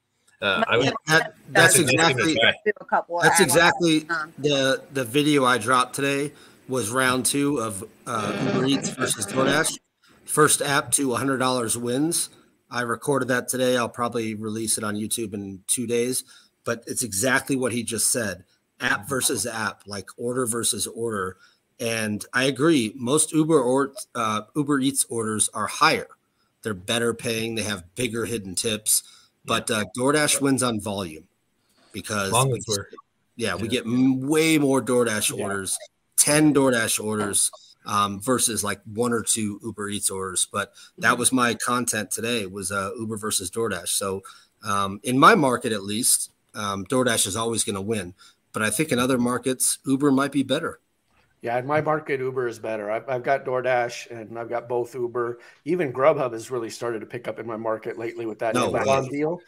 Uh, 0.43 0.65
I 0.67 0.77
would, 0.77 0.93
That, 1.07 1.35
that's 1.51 1.79
That's 1.79 1.79
exactly 1.79 2.35
Do 2.35 2.73
a 2.81 2.85
couple 2.85 3.19
of 3.19 3.23
that's 3.23 3.41
exactly 3.41 4.01
the 4.39 4.83
the 4.93 5.05
video 5.05 5.45
I 5.45 5.59
dropped 5.59 5.95
today 5.95 6.33
was 6.69 6.91
round 6.91 7.25
two 7.27 7.59
of 7.59 7.85
uh, 8.07 8.51
Uber 8.55 8.67
Eats 8.67 8.91
versus 8.91 9.25
DoorDash. 9.27 9.79
First 10.25 10.61
app 10.61 10.91
to 10.93 11.15
hundred 11.15 11.39
dollars 11.39 11.79
wins. 11.79 12.29
I 12.69 12.81
recorded 12.83 13.29
that 13.29 13.49
today. 13.49 13.77
I'll 13.77 13.89
probably 13.89 14.35
release 14.35 14.77
it 14.77 14.85
on 14.85 14.97
YouTube 14.97 15.33
in 15.33 15.63
two 15.69 15.87
days. 15.87 16.25
But 16.65 16.83
it's 16.89 17.05
exactly 17.05 17.55
what 17.55 17.73
he 17.73 17.85
just 17.85 18.11
said: 18.11 18.45
app 18.81 19.09
versus 19.09 19.47
app, 19.47 19.83
like 19.87 20.09
order 20.19 20.45
versus 20.45 20.89
order. 20.89 21.37
And 21.79 22.25
I 22.33 22.45
agree. 22.45 22.93
Most 22.97 23.33
Uber 23.33 23.61
or 23.61 23.93
uh, 24.15 24.43
Uber 24.55 24.81
Eats 24.81 25.05
orders 25.09 25.49
are 25.53 25.67
higher. 25.67 26.09
They're 26.63 26.75
better 26.75 27.13
paying. 27.15 27.55
They 27.55 27.63
have 27.63 27.95
bigger 27.95 28.25
hidden 28.25 28.55
tips. 28.55 29.03
But 29.45 29.71
uh, 29.71 29.85
DoorDash 29.97 30.41
wins 30.41 30.63
on 30.63 30.81
volume 30.81 31.29
because 31.93 32.33
we 32.33 32.61
we're 32.67 32.89
yeah, 33.37 33.55
we 33.55 33.69
get 33.69 33.85
way 33.87 34.59
more 34.59 34.83
DoorDash 34.83 35.37
Yeah. 35.37 35.45
orders, 35.45 35.79
10 36.17 36.55
DoorDash 36.55 37.03
orders 37.03 37.51
um, 37.85 38.21
versus 38.21 38.65
like 38.65 38.81
one 38.93 39.13
or 39.13 39.23
two 39.23 39.61
Uber 39.63 39.91
Eats 39.91 40.11
orders. 40.11 40.49
But 40.51 40.73
that 40.99 41.19
was 41.19 41.33
my 41.33 41.55
content 41.55 42.11
today 42.11 42.47
was 42.47 42.73
uh, 42.73 42.91
Uber 42.99 43.19
versus 43.19 43.51
DoorDash. 43.51 43.89
So 43.89 44.23
um, 44.65 45.01
in 45.05 45.19
my 45.19 45.35
market, 45.35 45.73
at 45.73 45.85
least, 45.85 46.33
um, 46.55 46.85
DoorDash 46.87 47.27
is 47.27 47.37
always 47.37 47.63
going 47.63 47.77
to 47.77 47.83
win. 47.83 48.15
But 48.53 48.63
I 48.63 48.71
think 48.71 48.91
in 48.91 48.99
other 48.99 49.19
markets, 49.19 49.79
Uber 49.85 50.11
might 50.11 50.33
be 50.33 50.43
better. 50.43 50.81
Yeah, 51.47 51.59
in 51.59 51.67
my 51.67 51.81
market, 51.81 52.19
Uber 52.19 52.49
is 52.49 52.59
better. 52.59 52.91
I've, 52.91 53.09
I've 53.09 53.23
got 53.23 53.45
DoorDash 53.45 54.11
and 54.11 54.37
I've 54.37 54.49
got 54.49 54.69
both 54.69 54.93
Uber. 54.97 55.39
Even 55.65 55.93
Grubhub 55.93 56.33
has 56.33 56.51
really 56.51 56.71
started 56.71 56.99
to 56.99 57.07
pick 57.07 57.29
up 57.29 57.39
in 57.39 57.47
my 57.47 57.57
market 57.57 57.97
lately 57.97 58.27
with 58.27 58.41
that 58.41 58.57
No 58.57 58.67
Amazon 58.67 59.05
way. 59.05 59.11
deal. 59.11 59.39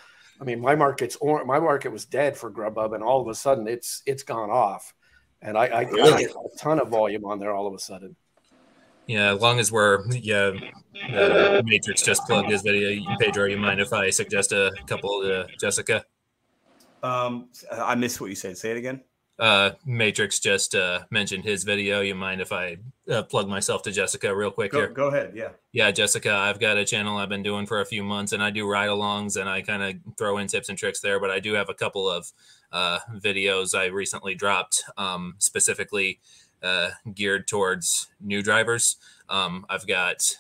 I 0.41 0.45
mean, 0.45 0.61
my 0.61 0.77
market's 0.77 1.17
or 1.17 1.45
my 1.45 1.59
market 1.59 1.91
was 1.91 2.05
dead 2.05 2.37
for 2.37 2.53
Grubhub, 2.53 2.95
and 2.95 3.03
all 3.03 3.21
of 3.21 3.27
a 3.27 3.35
sudden, 3.35 3.67
it's 3.67 4.05
it's 4.07 4.23
gone 4.23 4.49
off, 4.49 4.95
and 5.43 5.59
I, 5.59 5.67
I, 5.67 5.81
I 5.81 5.85
get 6.21 6.31
a 6.31 6.49
ton 6.57 6.79
of 6.79 6.89
volume 6.89 7.25
on 7.25 7.41
there 7.41 7.53
all 7.53 7.67
of 7.67 7.75
a 7.75 7.81
sudden. 7.81 8.15
Yeah, 9.09 9.35
as 9.35 9.41
long 9.41 9.59
as 9.59 9.73
we're 9.73 10.09
yeah, 10.11 10.53
uh, 11.13 11.63
Matrix 11.65 12.03
just 12.03 12.25
plugged 12.27 12.49
his 12.49 12.63
video. 12.63 13.05
Pedro, 13.19 13.47
you 13.47 13.57
mind 13.57 13.81
if 13.81 13.93
I 13.93 14.11
suggest 14.11 14.53
a 14.53 14.71
couple 14.87 15.23
to 15.23 15.49
Jessica? 15.61 16.05
Um, 17.03 17.49
I 17.73 17.97
missed 17.97 18.21
what 18.21 18.31
you 18.31 18.37
said. 18.37 18.57
Say 18.57 18.71
it 18.71 18.77
again. 18.77 19.03
Uh, 19.39 19.71
Matrix 19.87 20.41
just 20.41 20.75
uh, 20.75 21.01
mentioned 21.11 21.45
his 21.45 21.63
video. 21.63 22.01
You 22.01 22.15
mind 22.15 22.41
if 22.41 22.53
I 22.53 22.79
uh, 23.11 23.23
plug 23.23 23.49
myself 23.49 23.83
to 23.83 23.93
Jessica 23.93 24.35
real 24.35 24.51
quick 24.51 24.73
Go, 24.73 24.79
here? 24.79 24.89
go 24.89 25.09
ahead. 25.09 25.33
Yeah. 25.35 25.51
Yeah, 25.73 25.91
Jessica, 25.93 26.33
I've 26.33 26.59
got 26.59 26.77
a 26.77 26.85
channel 26.85 27.19
I've 27.19 27.29
been 27.29 27.45
doing 27.45 27.67
for 27.67 27.81
a 27.81 27.87
few 27.87 28.03
months, 28.03 28.33
and 28.33 28.43
I 28.43 28.51
do 28.51 28.69
ride-alongs, 28.69 29.41
and 29.41 29.49
I 29.49 29.63
kind 29.63 29.83
of 29.83 30.17
throw 30.17 30.39
in 30.39 30.49
tips 30.49 30.69
and 30.69 30.77
tricks 30.77 31.01
there. 31.01 31.21
But 31.21 31.31
I 31.31 31.39
do 31.39 31.53
have 31.55 31.69
a 31.69 31.75
couple 31.75 32.11
of 32.11 32.33
uh, 32.73 32.99
videos 33.15 33.79
I 33.79 33.87
recently 33.87 34.35
dropped, 34.35 34.83
um, 34.97 35.37
specifically 35.39 36.19
uh, 36.63 36.91
geared 37.15 37.47
towards 37.47 38.09
new 38.21 38.43
drivers. 38.43 38.97
Um, 39.29 39.65
I've 39.69 39.87
got 39.87 40.37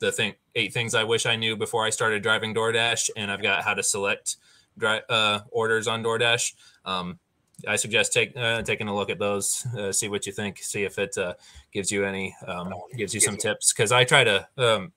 the 0.00 0.12
thing 0.12 0.34
eight 0.54 0.72
things 0.72 0.94
I 0.94 1.04
wish 1.04 1.24
I 1.24 1.36
knew 1.36 1.56
before 1.56 1.84
I 1.84 1.90
started 1.90 2.22
driving 2.22 2.52
DoorDash, 2.52 3.10
and 3.16 3.30
I've 3.30 3.42
got 3.42 3.62
how 3.62 3.74
to 3.74 3.82
select 3.82 4.36
dri- 4.76 5.02
uh, 5.08 5.40
orders 5.50 5.86
on 5.86 6.02
DoorDash. 6.02 6.54
Um, 6.84 7.20
I 7.66 7.76
suggest 7.76 8.12
take 8.12 8.36
uh, 8.36 8.62
taking 8.62 8.88
a 8.88 8.94
look 8.94 9.10
at 9.10 9.18
those, 9.18 9.66
uh, 9.76 9.90
see 9.90 10.08
what 10.08 10.26
you 10.26 10.32
think, 10.32 10.58
see 10.58 10.84
if 10.84 10.98
it 10.98 11.16
uh, 11.18 11.34
gives 11.72 11.90
you 11.90 12.04
any 12.04 12.36
um, 12.46 12.72
gives 12.96 13.14
you 13.14 13.20
some 13.20 13.36
tips. 13.36 13.72
Because 13.72 13.90
I 13.90 14.04
try 14.04 14.24
to 14.24 14.48
um, 14.56 14.92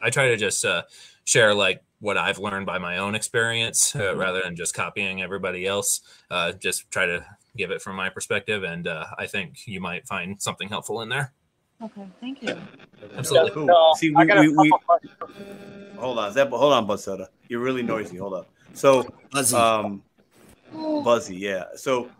I 0.00 0.10
try 0.10 0.28
to 0.28 0.36
just 0.36 0.64
uh, 0.64 0.82
share 1.24 1.54
like 1.54 1.82
what 2.00 2.16
I've 2.16 2.38
learned 2.38 2.66
by 2.66 2.78
my 2.78 2.98
own 2.98 3.14
experience 3.14 3.94
uh, 3.94 4.16
rather 4.16 4.40
than 4.42 4.56
just 4.56 4.74
copying 4.74 5.22
everybody 5.22 5.66
else. 5.66 6.00
Uh, 6.30 6.52
just 6.52 6.90
try 6.90 7.06
to 7.06 7.24
give 7.56 7.70
it 7.70 7.82
from 7.82 7.96
my 7.96 8.08
perspective, 8.08 8.62
and 8.62 8.86
uh, 8.86 9.06
I 9.18 9.26
think 9.26 9.66
you 9.66 9.80
might 9.80 10.06
find 10.06 10.40
something 10.40 10.68
helpful 10.68 11.02
in 11.02 11.08
there. 11.08 11.32
Okay, 11.82 12.06
thank 12.20 12.42
you. 12.42 12.56
Absolutely. 13.16 13.52
Cool. 13.52 13.66
So, 13.68 13.92
See, 13.96 14.12
I 14.16 14.24
we, 14.40 14.48
we, 14.48 14.56
we, 14.56 14.70
hold 15.96 16.18
on. 16.18 16.32
Zeb, 16.32 16.50
hold 16.50 16.72
on, 16.72 16.86
Bud 16.86 16.98
Soda. 16.98 17.28
You're 17.48 17.60
really 17.60 17.82
noisy. 17.82 18.16
Hold 18.16 18.34
up. 18.34 18.48
So, 18.72 19.06
um, 19.54 20.02
Buzzy, 20.72 21.36
yeah. 21.36 21.64
So, 21.76 22.10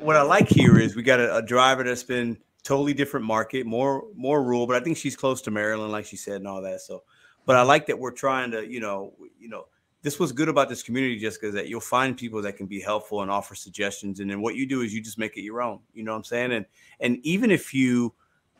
what 0.00 0.16
I 0.16 0.22
like 0.22 0.48
here 0.48 0.78
is 0.78 0.96
we 0.96 1.02
got 1.02 1.20
a, 1.20 1.36
a 1.36 1.42
driver 1.42 1.84
that's 1.84 2.02
been 2.02 2.36
totally 2.62 2.92
different 2.92 3.24
market, 3.24 3.66
more 3.66 4.04
more 4.14 4.42
rural, 4.42 4.66
but 4.66 4.76
I 4.76 4.84
think 4.84 4.96
she's 4.96 5.16
close 5.16 5.40
to 5.42 5.50
Maryland, 5.50 5.92
like 5.92 6.06
she 6.06 6.16
said, 6.16 6.36
and 6.36 6.48
all 6.48 6.60
that. 6.62 6.80
So, 6.80 7.04
but 7.44 7.56
I 7.56 7.62
like 7.62 7.86
that 7.86 7.98
we're 7.98 8.10
trying 8.10 8.50
to, 8.50 8.66
you 8.66 8.80
know, 8.80 9.14
you 9.38 9.48
know, 9.48 9.66
this 10.02 10.18
was 10.18 10.32
good 10.32 10.48
about 10.48 10.68
this 10.68 10.82
community, 10.82 11.18
Jessica, 11.18 11.48
is 11.48 11.54
that 11.54 11.68
you'll 11.68 11.80
find 11.80 12.16
people 12.16 12.42
that 12.42 12.56
can 12.56 12.66
be 12.66 12.80
helpful 12.80 13.22
and 13.22 13.30
offer 13.30 13.54
suggestions, 13.54 14.20
and 14.20 14.30
then 14.30 14.40
what 14.40 14.56
you 14.56 14.66
do 14.66 14.82
is 14.82 14.92
you 14.92 15.00
just 15.00 15.18
make 15.18 15.36
it 15.36 15.42
your 15.42 15.62
own. 15.62 15.80
You 15.94 16.02
know 16.02 16.12
what 16.12 16.18
I'm 16.18 16.24
saying? 16.24 16.52
And 16.52 16.66
and 17.00 17.18
even 17.22 17.50
if 17.50 17.72
you 17.72 18.14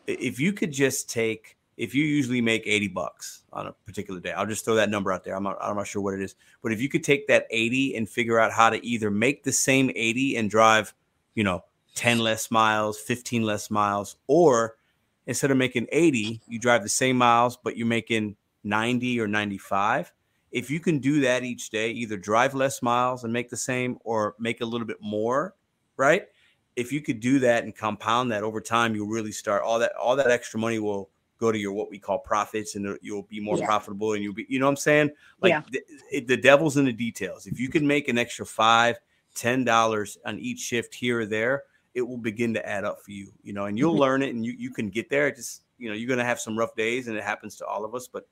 if 0.06 0.38
you 0.38 0.52
could 0.52 0.72
just 0.72 1.10
take 1.10 1.55
if 1.76 1.94
you 1.94 2.04
usually 2.04 2.40
make 2.40 2.66
80 2.66 2.88
bucks 2.88 3.42
on 3.52 3.66
a 3.66 3.72
particular 3.72 4.20
day 4.20 4.32
i'll 4.32 4.46
just 4.46 4.64
throw 4.64 4.74
that 4.74 4.90
number 4.90 5.12
out 5.12 5.24
there. 5.24 5.36
I'm 5.36 5.42
not, 5.42 5.58
I'm 5.60 5.76
not 5.76 5.86
sure 5.86 6.02
what 6.02 6.14
it 6.14 6.22
is 6.22 6.34
but 6.62 6.72
if 6.72 6.80
you 6.80 6.88
could 6.88 7.04
take 7.04 7.26
that 7.28 7.46
80 7.50 7.96
and 7.96 8.08
figure 8.08 8.38
out 8.38 8.52
how 8.52 8.70
to 8.70 8.84
either 8.84 9.10
make 9.10 9.44
the 9.44 9.52
same 9.52 9.90
80 9.94 10.36
and 10.36 10.50
drive 10.50 10.94
you 11.34 11.44
know 11.44 11.64
10 11.94 12.18
less 12.18 12.50
miles 12.50 12.98
15 12.98 13.42
less 13.42 13.70
miles 13.70 14.16
or 14.26 14.76
instead 15.26 15.50
of 15.50 15.56
making 15.56 15.86
80 15.92 16.40
you 16.46 16.58
drive 16.58 16.82
the 16.82 16.88
same 16.88 17.16
miles 17.16 17.56
but 17.56 17.76
you're 17.76 17.86
making 17.86 18.36
90 18.64 19.20
or 19.20 19.28
95 19.28 20.12
if 20.52 20.70
you 20.70 20.80
can 20.80 20.98
do 20.98 21.20
that 21.20 21.44
each 21.44 21.70
day 21.70 21.90
either 21.90 22.16
drive 22.16 22.54
less 22.54 22.82
miles 22.82 23.24
and 23.24 23.32
make 23.32 23.50
the 23.50 23.56
same 23.56 23.98
or 24.04 24.34
make 24.38 24.60
a 24.60 24.64
little 24.64 24.86
bit 24.86 24.98
more 25.00 25.54
right? 25.96 26.26
If 26.74 26.92
you 26.92 27.00
could 27.00 27.20
do 27.20 27.38
that 27.40 27.64
and 27.64 27.74
compound 27.74 28.30
that 28.32 28.42
over 28.42 28.60
time 28.60 28.94
you'll 28.94 29.08
really 29.08 29.32
start 29.32 29.62
all 29.62 29.78
that 29.78 29.92
all 29.96 30.16
that 30.16 30.30
extra 30.30 30.60
money 30.60 30.78
will 30.78 31.10
go 31.38 31.52
to 31.52 31.58
your 31.58 31.72
what 31.72 31.90
we 31.90 31.98
call 31.98 32.18
profits 32.18 32.74
and 32.74 32.98
you'll 33.02 33.22
be 33.24 33.40
more 33.40 33.58
Yeah. 33.58 33.66
profitable 33.66 34.12
and 34.14 34.22
you'll 34.22 34.34
be 34.34 34.46
you 34.48 34.58
know 34.58 34.66
what 34.66 34.70
i'm 34.70 34.76
saying 34.76 35.10
like 35.40 35.52
Yeah. 35.52 35.62
the, 35.70 35.82
it, 36.10 36.26
the 36.26 36.36
devil's 36.36 36.76
in 36.76 36.84
the 36.84 36.92
details 36.92 37.46
if 37.46 37.58
you 37.58 37.68
can 37.68 37.86
make 37.86 38.08
an 38.08 38.18
extra 38.18 38.46
five 38.46 38.98
ten 39.34 39.64
dollars 39.64 40.16
on 40.24 40.38
each 40.38 40.60
shift 40.60 40.94
here 40.94 41.20
or 41.20 41.26
there 41.26 41.64
it 41.94 42.02
will 42.02 42.18
begin 42.18 42.52
to 42.54 42.66
add 42.68 42.84
up 42.84 43.00
for 43.02 43.10
you 43.10 43.32
you 43.42 43.52
know 43.52 43.66
and 43.66 43.78
you'll 43.78 43.94
Mhm. 43.94 44.00
learn 44.00 44.22
it 44.22 44.34
and 44.34 44.44
you, 44.44 44.52
you 44.58 44.70
can 44.70 44.88
get 44.88 45.10
there 45.10 45.28
It 45.28 45.36
just 45.36 45.62
you 45.78 45.88
know 45.88 45.94
you're 45.94 46.08
going 46.08 46.18
to 46.18 46.24
have 46.24 46.40
some 46.40 46.58
rough 46.58 46.74
days 46.74 47.08
and 47.08 47.16
it 47.16 47.24
happens 47.24 47.56
to 47.56 47.66
all 47.66 47.84
of 47.84 47.94
us 47.94 48.08
but 48.08 48.26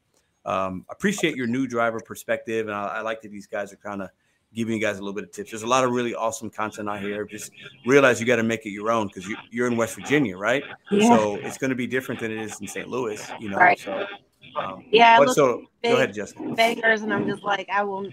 um, 0.46 0.84
appreciate 0.90 1.36
your 1.36 1.46
new 1.46 1.66
driver 1.66 2.00
perspective 2.00 2.66
and 2.66 2.74
I, 2.74 2.86
I 2.86 3.00
like 3.00 3.22
that 3.22 3.30
these 3.30 3.46
guys 3.46 3.72
are 3.72 3.76
kind 3.76 4.02
of 4.02 4.10
giving 4.54 4.74
you 4.74 4.80
guys 4.80 4.96
a 4.96 5.00
little 5.00 5.12
bit 5.14 5.24
of 5.24 5.32
tips 5.32 5.50
there's 5.50 5.62
a 5.62 5.66
lot 5.66 5.84
of 5.84 5.90
really 5.90 6.14
awesome 6.14 6.48
content 6.50 6.88
out 6.88 7.00
here 7.00 7.24
just 7.24 7.50
realize 7.86 8.20
you 8.20 8.26
got 8.26 8.36
to 8.36 8.42
make 8.42 8.64
it 8.66 8.70
your 8.70 8.90
own 8.90 9.06
because 9.08 9.26
you, 9.26 9.36
you're 9.50 9.66
in 9.66 9.76
west 9.76 9.94
virginia 9.96 10.36
right 10.36 10.62
Yeah. 10.90 11.08
so 11.16 11.36
it's 11.36 11.58
going 11.58 11.70
to 11.70 11.76
be 11.76 11.86
different 11.86 12.20
than 12.20 12.30
it 12.30 12.38
is 12.38 12.60
in 12.60 12.66
st 12.68 12.88
louis 12.88 13.20
you 13.40 13.48
know 13.50 13.56
Right. 13.58 13.78
so 13.78 14.06
um, 14.56 14.84
Yeah, 14.90 15.18
but 15.18 15.26
look 15.28 15.34
so 15.36 15.62
go 15.82 15.96
ahead 15.96 16.14
jessica 16.14 16.42
beggars 16.56 17.02
and 17.02 17.12
I'm 17.12 17.26
just 17.26 17.42
like 17.42 17.68
I 17.70 17.82
will 17.82 18.08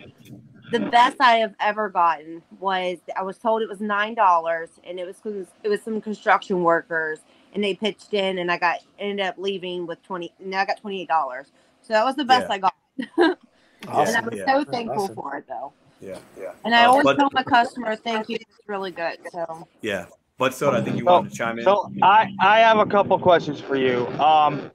the 0.72 0.80
best 0.80 1.18
I 1.20 1.34
have 1.38 1.54
ever 1.60 1.90
gotten 1.90 2.42
was 2.60 2.98
I 3.16 3.22
was 3.24 3.38
told 3.38 3.62
it 3.62 3.70
was 3.70 3.82
nine 3.82 4.16
dollars 4.16 4.70
and 4.84 5.00
it 5.00 5.06
was 5.06 5.18
'cause 5.22 5.46
it 5.64 5.70
was 5.70 5.82
some 5.84 6.00
construction 6.02 6.64
workers 6.64 7.20
and 7.54 7.62
they 7.64 7.74
pitched 7.76 8.14
in 8.14 8.40
and 8.40 8.50
I 8.52 8.58
got 8.58 8.80
ended 8.98 9.26
up 9.26 9.36
leaving 9.38 9.86
with 9.86 10.02
twenty 10.02 10.34
Now 10.40 10.62
I 10.62 10.66
got 10.66 10.80
twenty 10.80 11.02
eight 11.02 11.10
dollars. 11.10 11.52
So 11.82 11.92
that 11.94 12.06
was 12.06 12.16
the 12.16 12.24
best 12.26 12.48
Yeah. 12.50 12.54
I 12.56 12.58
got. 12.58 12.74
Awesome. 13.18 13.38
and 13.84 13.90
Awesome. 13.90 14.16
I 14.24 14.28
was 14.30 14.40
Yeah. 14.40 14.46
so 14.46 14.64
thankful 14.72 15.04
awesome. 15.04 15.16
for 15.16 15.36
it 15.38 15.46
though. 15.48 15.74
Yeah, 16.02 16.18
yeah, 16.40 16.54
And 16.66 16.74
I 16.74 16.86
Uh, 16.86 16.90
always 16.90 17.04
but- 17.04 17.18
tell 17.18 17.30
my 17.32 17.44
customer, 17.44 17.96
"Thank 17.96 18.28
you, 18.30 18.38
it's 18.42 18.60
really 18.68 18.92
good." 18.92 19.20
So 19.32 19.68
yeah. 19.82 20.06
But 20.38 20.56
so 20.56 20.72
I 20.72 20.82
think 20.82 20.98
you 20.98 21.04
So- 21.06 21.12
wanted 21.12 21.32
to 21.32 21.38
chime 21.38 21.60
in. 21.60 21.64
So 21.64 21.92
I, 22.02 22.34
I 22.42 22.60
have 22.62 22.80
a 22.80 22.86
couple 22.88 23.18
questions 23.20 23.62
for 23.62 23.76
you. 23.76 24.08
Um, 24.20 24.72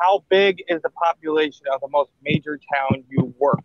how 0.00 0.24
big 0.30 0.64
is 0.68 0.80
the 0.80 0.88
population 0.90 1.66
of 1.74 1.82
the 1.82 1.88
most 1.88 2.10
major 2.22 2.58
town 2.74 3.04
you 3.10 3.34
work? 3.38 3.60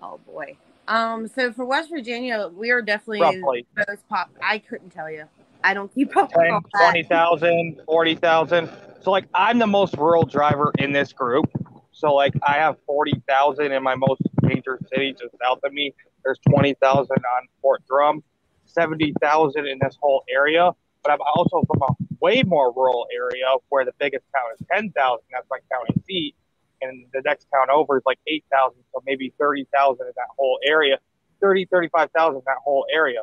Oh 0.00 0.20
boy. 0.24 0.56
Um. 0.86 1.26
So 1.26 1.52
for 1.52 1.64
West 1.64 1.90
Virginia, 1.90 2.48
we 2.54 2.70
are 2.70 2.80
definitely 2.80 3.20
Roughly 3.20 3.66
most 3.76 4.08
pop. 4.08 4.30
I 4.40 4.58
couldn't 4.58 4.90
tell 4.90 5.10
you. 5.10 5.24
I 5.64 5.74
don't 5.74 5.92
keep 5.92 6.16
up 6.16 6.28
with 6.36 6.44
10, 6.46 6.52
all 6.52 6.60
20,000, 6.70 7.80
40,000. 7.84 8.70
So 9.00 9.10
like 9.10 9.24
I'm 9.34 9.58
the 9.58 9.66
most 9.66 9.96
rural 9.96 10.22
driver 10.24 10.72
in 10.78 10.92
this 10.92 11.12
group. 11.12 11.50
So 11.98 12.14
like 12.14 12.32
I 12.46 12.52
have 12.52 12.76
40,000 12.86 13.72
in 13.72 13.82
my 13.82 13.96
most 13.96 14.22
major 14.42 14.78
city 14.88 15.16
just 15.18 15.34
south 15.42 15.58
of 15.64 15.72
me. 15.72 15.92
There's 16.22 16.38
20,000 16.48 16.78
on 17.10 17.48
Fort 17.60 17.82
Drum, 17.88 18.22
70,000 18.66 19.66
in 19.66 19.78
this 19.82 19.98
whole 20.00 20.22
area. 20.30 20.70
But 21.02 21.12
I'm 21.12 21.18
also 21.34 21.62
from 21.66 21.82
a 21.82 21.92
way 22.20 22.44
more 22.44 22.72
rural 22.72 23.08
area 23.12 23.46
where 23.70 23.84
the 23.84 23.92
biggest 23.98 24.24
town 24.32 24.44
is 24.54 24.64
10,000. 24.72 24.92
That's 25.32 25.46
my 25.50 25.58
county 25.72 26.00
seat. 26.06 26.36
And 26.82 27.04
the 27.12 27.20
next 27.24 27.48
town 27.52 27.66
over 27.68 27.96
is 27.96 28.04
like 28.06 28.20
8,000. 28.28 28.78
So 28.92 29.02
maybe 29.04 29.34
30,000 29.36 30.06
in 30.06 30.12
that 30.14 30.28
whole 30.36 30.60
area, 30.64 30.98
30, 31.40 31.66
35,000 31.66 32.36
in 32.36 32.42
that 32.46 32.58
whole 32.62 32.86
area. 32.94 33.22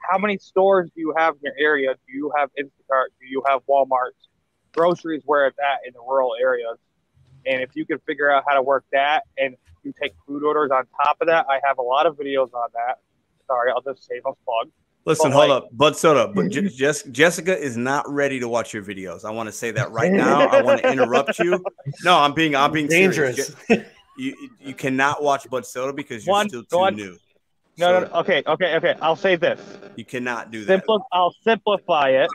How 0.00 0.18
many 0.18 0.36
stores 0.36 0.90
do 0.94 1.00
you 1.00 1.14
have 1.16 1.36
in 1.36 1.40
your 1.44 1.54
area? 1.58 1.94
Do 1.94 2.12
you 2.12 2.30
have 2.36 2.50
Instacart? 2.60 3.06
Do 3.18 3.26
you 3.26 3.42
have 3.48 3.62
Walmart? 3.66 4.12
Groceries 4.74 5.22
where 5.24 5.46
it's 5.46 5.58
at 5.58 5.80
in 5.86 5.94
the 5.94 6.00
rural 6.00 6.34
areas. 6.38 6.76
And 7.46 7.62
if 7.62 7.70
you 7.74 7.84
can 7.86 7.98
figure 8.00 8.30
out 8.30 8.44
how 8.46 8.54
to 8.54 8.62
work 8.62 8.84
that 8.92 9.22
and 9.38 9.54
you 9.84 9.92
take 10.00 10.12
food 10.26 10.42
orders 10.42 10.70
on 10.72 10.84
top 11.04 11.18
of 11.20 11.28
that, 11.28 11.46
I 11.48 11.60
have 11.64 11.78
a 11.78 11.82
lot 11.82 12.06
of 12.06 12.16
videos 12.16 12.52
on 12.52 12.68
that. 12.74 12.98
Sorry, 13.46 13.70
I'll 13.70 13.80
just 13.82 14.06
save 14.06 14.24
those 14.24 14.34
plug. 14.44 14.70
Listen, 15.04 15.30
But, 15.30 15.36
hold 15.36 15.50
like- 15.50 15.62
up, 15.62 15.68
Bud 15.72 15.96
Soda. 15.96 16.32
But 16.34 16.48
Je- 16.50 16.68
Jess- 16.68 17.04
Jessica 17.04 17.56
is 17.56 17.76
not 17.76 18.08
ready 18.10 18.40
to 18.40 18.48
watch 18.48 18.74
your 18.74 18.82
videos. 18.82 19.24
I 19.24 19.30
want 19.30 19.46
to 19.48 19.52
say 19.52 19.70
that 19.70 19.92
right 19.92 20.10
now. 20.10 20.48
I 20.48 20.62
want 20.62 20.82
to 20.82 20.90
interrupt 20.92 21.38
you. 21.38 21.62
No, 22.02 22.18
I'm 22.18 22.34
being 22.34 22.56
I'm 22.56 22.72
being. 22.72 22.88
Dangerous. 22.88 23.54
Je- 23.70 23.84
You 24.18 24.34
you 24.60 24.74
cannot 24.74 25.22
watch 25.22 25.48
Bud 25.48 25.64
Soda 25.66 25.92
because 25.92 26.26
you're 26.26 26.32
One- 26.32 26.48
still 26.48 26.64
too 26.64 26.78
one- 26.78 26.96
new. 26.96 27.16
No, 27.78 27.86
So 27.92 28.00
no, 28.00 28.06
no. 28.08 28.20
Okay, 28.20 28.42
okay, 28.46 28.76
okay. 28.76 28.94
I'll 29.02 29.14
say 29.16 29.36
this. 29.36 29.60
You 29.96 30.04
cannot 30.06 30.50
do 30.50 30.64
that. 30.64 30.82
Simpli- 30.86 31.02
I'll 31.12 31.34
simplify 31.44 32.08
it. 32.08 32.30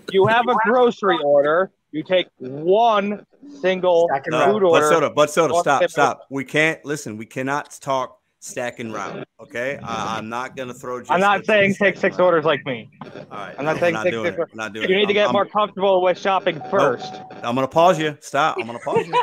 you 0.12 0.26
have 0.26 0.46
a 0.48 0.56
grocery 0.64 1.16
order. 1.24 1.70
You 1.92 2.02
take 2.02 2.26
one 2.38 3.24
single 3.60 4.08
Stack 4.10 4.26
and 4.26 4.32
No, 4.32 4.52
food 4.52 4.62
Bud. 4.62 4.88
Soda, 4.88 5.10
Bud 5.10 5.30
Soda, 5.30 5.54
stop, 5.60 5.88
stop. 5.90 6.26
We 6.30 6.44
can't 6.44 6.84
listen. 6.84 7.16
We 7.16 7.26
cannot 7.26 7.76
talk 7.80 8.17
stack 8.40 8.78
and 8.80 8.92
route. 8.92 9.26
Okay, 9.40 9.78
I, 9.82 10.18
I'm 10.18 10.28
not 10.28 10.56
gonna 10.56 10.74
throw. 10.74 11.02
I'm 11.08 11.20
not 11.20 11.44
saying 11.44 11.74
take 11.74 11.96
six 11.96 12.16
route. 12.18 12.24
orders 12.24 12.44
like 12.44 12.64
me. 12.66 12.90
All 13.04 13.10
right, 13.30 13.54
I'm 13.58 13.64
not 13.64 13.74
no, 13.76 13.80
saying 13.80 13.94
we're 13.94 13.98
not 13.98 14.02
take 14.04 14.12
doing 14.12 14.24
six 14.26 14.34
it. 14.36 14.38
We're 14.40 14.62
not 14.62 14.72
doing 14.72 14.88
You 14.88 14.94
it. 14.96 14.98
need 14.98 15.06
to 15.06 15.12
get 15.14 15.24
I'm- 15.26 15.32
more 15.32 15.46
comfortable 15.46 16.02
with 16.02 16.18
shopping 16.18 16.60
first. 16.70 17.14
I'm 17.42 17.54
gonna 17.54 17.68
pause 17.68 17.98
you. 17.98 18.16
Stop. 18.20 18.56
I'm 18.60 18.66
gonna 18.66 18.78
pause 18.80 19.06
you. 19.06 19.14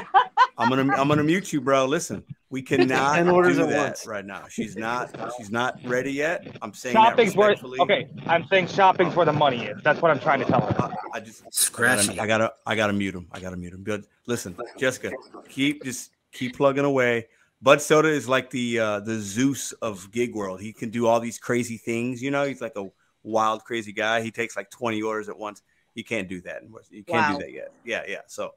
I'm 0.57 0.69
gonna 0.69 0.93
I'm 0.95 1.07
gonna 1.09 1.23
mute 1.23 1.51
you, 1.51 1.59
bro. 1.59 1.85
Listen, 1.85 2.23
we 2.49 2.61
cannot 2.61 3.15
Ten 3.15 3.27
orders 3.27 3.57
do 3.57 3.63
at 3.63 3.69
that 3.69 3.83
once. 3.87 4.07
right 4.07 4.25
now. 4.25 4.43
She's 4.49 4.77
not 4.77 5.13
she's 5.37 5.51
not 5.51 5.79
ready 5.83 6.13
yet. 6.13 6.47
I'm 6.61 6.73
saying 6.73 6.93
Shopping's 6.95 7.35
where 7.35 7.49
respectfully. 7.49 7.79
okay. 7.81 8.07
I'm 8.27 8.45
saying 8.47 8.67
shopping's 8.67 9.15
where 9.15 9.25
the 9.25 9.33
money 9.33 9.65
is. 9.65 9.81
That's 9.83 10.01
what 10.01 10.11
I'm 10.11 10.19
trying 10.19 10.39
to 10.39 10.45
tell 10.45 10.61
her. 10.61 10.81
I, 10.81 11.17
I 11.17 11.19
just 11.19 11.43
I 11.43 11.47
Scratchy. 11.51 12.07
gotta, 12.15 12.21
I 12.21 12.27
gotta 12.27 12.53
I 12.67 12.75
gotta 12.75 12.93
mute 12.93 13.15
him. 13.15 13.27
I 13.33 13.41
gotta 13.41 13.57
mute 13.57 13.73
him. 13.73 13.83
Good. 13.83 14.05
Listen, 14.27 14.55
Jessica, 14.77 15.11
keep 15.49 15.83
just 15.83 16.11
keep 16.31 16.55
plugging 16.55 16.85
away. 16.85 17.27
Bud 17.65 17.81
Soda 17.81 18.09
is 18.09 18.29
like 18.29 18.51
the 18.51 18.77
uh 18.79 18.99
the 18.99 19.19
Zeus 19.19 19.71
of 19.81 20.11
gig 20.11 20.35
world. 20.35 20.61
He 20.61 20.71
can 20.71 20.91
do 20.91 21.07
all 21.07 21.19
these 21.19 21.39
crazy 21.39 21.77
things. 21.77 22.21
You 22.21 22.29
know, 22.29 22.45
he's 22.45 22.61
like 22.61 22.75
a 22.75 22.85
wild, 23.23 23.63
crazy 23.63 23.91
guy. 23.91 24.21
He 24.21 24.29
takes 24.29 24.55
like 24.55 24.69
20 24.69 25.01
orders 25.01 25.29
at 25.29 25.37
once. 25.37 25.63
He 25.95 26.03
can't 26.03 26.29
do 26.29 26.41
that. 26.41 26.61
You 26.91 27.03
can't 27.03 27.31
Wow. 27.31 27.37
do 27.39 27.43
that 27.43 27.51
yet. 27.51 27.71
Yeah, 27.83 28.03
yeah. 28.07 28.21
So 28.27 28.51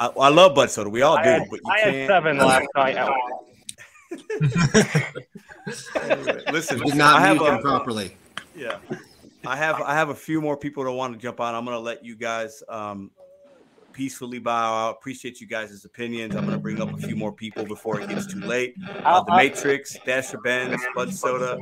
I, 0.00 0.06
I 0.06 0.28
love 0.30 0.54
Bud 0.54 0.70
Soda. 0.70 0.88
We 0.88 1.02
all 1.02 1.18
I 1.18 1.22
do, 1.22 1.28
had, 1.28 1.42
but 1.50 1.60
you 1.62 1.70
I 1.70 1.78
had 1.80 1.92
can't. 1.92 2.08
seven 2.08 2.38
last 2.38 2.66
night. 2.74 2.96
at 2.96 3.10
Listen, 6.52 6.78
Did 6.78 6.94
not 6.96 7.16
I 7.16 7.20
have 7.26 7.36
mute 7.36 7.46
him 7.46 7.54
a, 7.56 7.60
properly. 7.60 8.16
yeah, 8.56 8.78
I 9.44 9.54
have 9.56 9.82
I 9.82 9.92
have 9.92 10.08
a 10.08 10.14
few 10.14 10.40
more 10.40 10.56
people 10.56 10.82
that 10.84 10.92
want 10.92 11.12
to 11.12 11.18
jump 11.20 11.40
on. 11.40 11.54
I'm 11.54 11.64
gonna 11.66 11.78
let 11.78 12.02
you 12.02 12.16
guys 12.16 12.62
um, 12.70 13.10
peacefully 13.94 14.38
bow 14.38 14.88
out. 14.88 14.96
Appreciate 14.96 15.40
you 15.40 15.46
guys' 15.46 15.84
opinions. 15.84 16.36
I'm 16.36 16.44
gonna 16.44 16.58
bring 16.58 16.82
up 16.82 16.92
a 16.92 16.96
few 16.98 17.16
more 17.16 17.32
people 17.32 17.64
before 17.64 18.00
it 18.00 18.08
gets 18.08 18.26
too 18.26 18.40
late. 18.54 18.74
Uh, 19.04 19.22
the 19.22 19.34
Matrix, 19.34 19.96
Dasher 20.04 20.38
Benz, 20.38 20.82
Bud 20.94 21.14
Soda, 21.14 21.56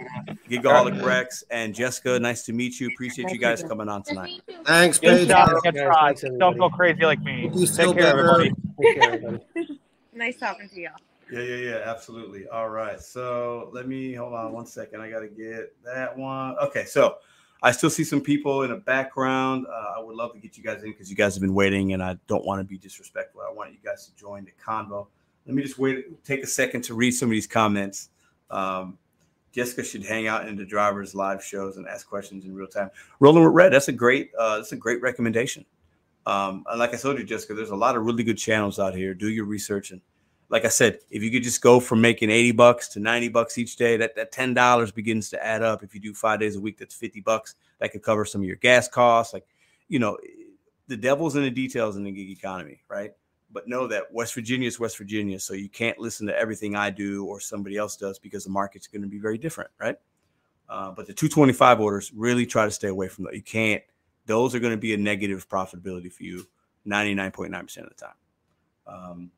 Gigaholic 0.49 1.05
Rex, 1.05 1.45
and 1.51 1.75
Jessica. 1.75 2.19
Nice 2.19 2.43
to 2.47 2.53
meet 2.53 2.81
you. 2.81 2.89
Appreciate 2.89 3.31
you 3.31 3.39
guys 3.39 3.63
coming 3.63 3.89
on 3.89 4.03
tonight. 4.03 4.41
Thanks, 4.65 4.99
Good 4.99 5.19
Paige. 5.19 5.29
job. 5.29 5.51
Good 5.63 5.75
guys. 5.75 6.21
try. 6.21 6.31
Don't 6.39 6.59
go 6.59 6.69
crazy 6.69 7.05
like 7.05 7.21
me. 7.23 7.49
Take 7.77 7.95
care, 7.97 8.07
everybody. 8.07 8.53
Take 8.83 9.01
care, 9.01 9.13
everybody. 9.13 9.41
nice 10.13 10.39
talking 10.39 10.69
to 10.69 10.81
y'all. 10.81 10.93
Yeah, 11.31 11.41
yeah, 11.41 11.57
yeah, 11.57 11.83
absolutely. 11.87 12.47
All 12.49 12.69
right. 12.69 13.01
So 13.01 13.71
let 13.73 13.89
me 13.89 14.13
hold 14.13 14.35
on 14.35 14.53
one 14.53 14.67
second. 14.67 15.01
I 15.01 15.09
got 15.09 15.21
to 15.21 15.29
get 15.29 15.75
that 15.85 16.17
one. 16.17 16.57
Okay. 16.59 16.85
So 16.85 17.17
I 17.63 17.71
still 17.71 17.91
see 17.91 18.03
some 18.03 18.21
people 18.21 18.63
in 18.63 18.71
the 18.71 18.77
background. 18.77 19.67
Uh, 19.69 19.99
I 19.99 20.01
would 20.01 20.17
love 20.17 20.33
to 20.33 20.39
get 20.39 20.57
you 20.57 20.65
guys 20.65 20.83
in 20.83 20.91
because 20.91 21.09
you 21.09 21.17
guys 21.17 21.35
have 21.35 21.43
been 21.43 21.55
waiting 21.55 21.93
and 21.93 22.03
I 22.03 22.17
don't 22.27 22.45
want 22.45 22.61
to 22.61 22.65
be 22.65 22.77
disrespectful. 22.77 23.41
I 23.41 23.53
want 23.53 23.71
you 23.71 23.79
guys 23.85 24.07
to 24.07 24.17
join 24.17 24.45
the 24.45 24.51
convo. 24.65 25.07
Let 25.47 25.55
me 25.55 25.63
just 25.63 25.79
wait, 25.79 26.25
take 26.25 26.43
a 26.43 26.47
second 26.47 26.83
to 26.83 26.95
read 26.95 27.13
some 27.13 27.29
of 27.29 27.33
these 27.33 27.47
comments. 27.47 28.11
Um, 28.51 28.99
Jessica 29.53 29.85
should 29.85 30.05
hang 30.05 30.27
out 30.27 30.49
in 30.49 30.57
the 30.57 30.65
driver's 30.65 31.15
live 31.15 31.45
shows 31.45 31.77
and 31.77 31.87
ask 31.87 32.09
questions 32.09 32.45
in 32.45 32.55
real 32.55 32.67
time. 32.67 32.91
Rolling 33.21 33.45
with 33.45 33.53
Red, 33.53 33.73
that's 33.73 33.89
a 33.89 33.93
great, 33.93 34.31
uh, 34.39 34.57
that's 34.57 34.73
a 34.73 34.77
great 34.77 35.01
recommendation. 35.01 35.65
Um, 36.27 36.65
and 36.69 36.79
like 36.79 36.95
I 36.95 36.97
told 36.97 37.19
you, 37.19 37.25
Jessica, 37.25 37.55
there's 37.55 37.71
a 37.71 37.77
lot 37.77 37.97
of 37.97 38.05
really 38.05 38.25
good 38.25 38.39
channels 38.39 38.79
out 38.79 38.95
here. 38.95 39.15
Do 39.15 39.29
your 39.29 39.45
research 39.45 39.91
and 39.91 40.01
like 40.53 40.67
I 40.67 40.69
said, 40.69 40.99
if 41.09 41.23
you 41.23 41.31
could 41.31 41.43
just 41.43 41.63
go 41.63 41.81
from 41.81 42.03
making 42.03 42.29
80 42.29 42.53
bucks 42.53 42.89
to 42.91 43.01
90 43.01 43.29
bucks 43.31 43.57
each 43.57 43.77
day, 43.77 43.97
that, 43.97 44.15
that 44.17 44.33
$10 44.33 44.95
begins 44.95 45.31
to 45.31 45.43
add 45.45 45.63
up. 45.63 45.83
If 45.83 45.95
you 45.95 46.01
do 46.01 46.13
five 46.13 46.41
days 46.41 46.57
a 46.57 46.61
week, 46.61 46.77
that's 46.77 46.95
50 46.95 47.23
bucks. 47.23 47.55
That 47.79 47.91
could 47.91 48.03
cover 48.03 48.27
some 48.27 48.43
of 48.43 48.47
your 48.47 48.57
gas 48.57 48.87
costs. 48.87 49.33
Like, 49.33 49.47
you 49.89 49.99
know, 49.99 50.19
the 50.89 50.97
devil's 50.97 51.37
in 51.37 51.43
the 51.43 51.51
details 51.51 51.97
in 51.97 52.05
the 52.05 52.13
gig 52.13 52.29
economy, 52.29 52.83
right? 52.87 53.13
But 53.51 53.67
know 53.67 53.87
that 53.87 54.13
West 54.13 54.35
Virginia 54.35 54.69
is 54.69 54.79
West 54.79 54.99
Virginia. 54.99 55.41
So 55.41 55.55
you 55.55 55.71
can't 55.71 55.99
listen 55.99 56.27
to 56.27 56.39
everything 56.39 56.77
I 56.77 56.91
do 56.91 57.25
or 57.25 57.41
somebody 57.41 57.79
else 57.79 57.97
does 57.97 58.19
because 58.19 58.45
the 58.45 58.51
market's 58.51 58.87
going 58.87 59.03
to 59.03 59.09
be 59.09 59.19
very 59.19 59.39
different, 59.39 59.71
right? 59.81 59.97
Uh, 60.69 60.91
but 60.91 61.07
the 61.07 61.15
225 61.15 61.81
orders, 61.81 62.13
really 62.15 62.45
try 62.45 62.67
to 62.67 62.71
stay 62.71 62.89
away 62.89 63.09
from 63.09 63.25
that. 63.25 63.35
You 63.35 63.43
can't, 63.43 63.83
those 64.27 64.55
are 64.55 64.61
going 64.61 64.75
to 64.75 64.79
be 64.79 64.93
a 64.93 64.99
negative 64.99 65.49
profitability 65.49 66.13
for 66.13 66.25
you 66.25 66.47
99.9% 66.87 67.79
of 67.79 67.89
the 67.89 67.95
time. 67.95 68.15
Um, 68.87 69.31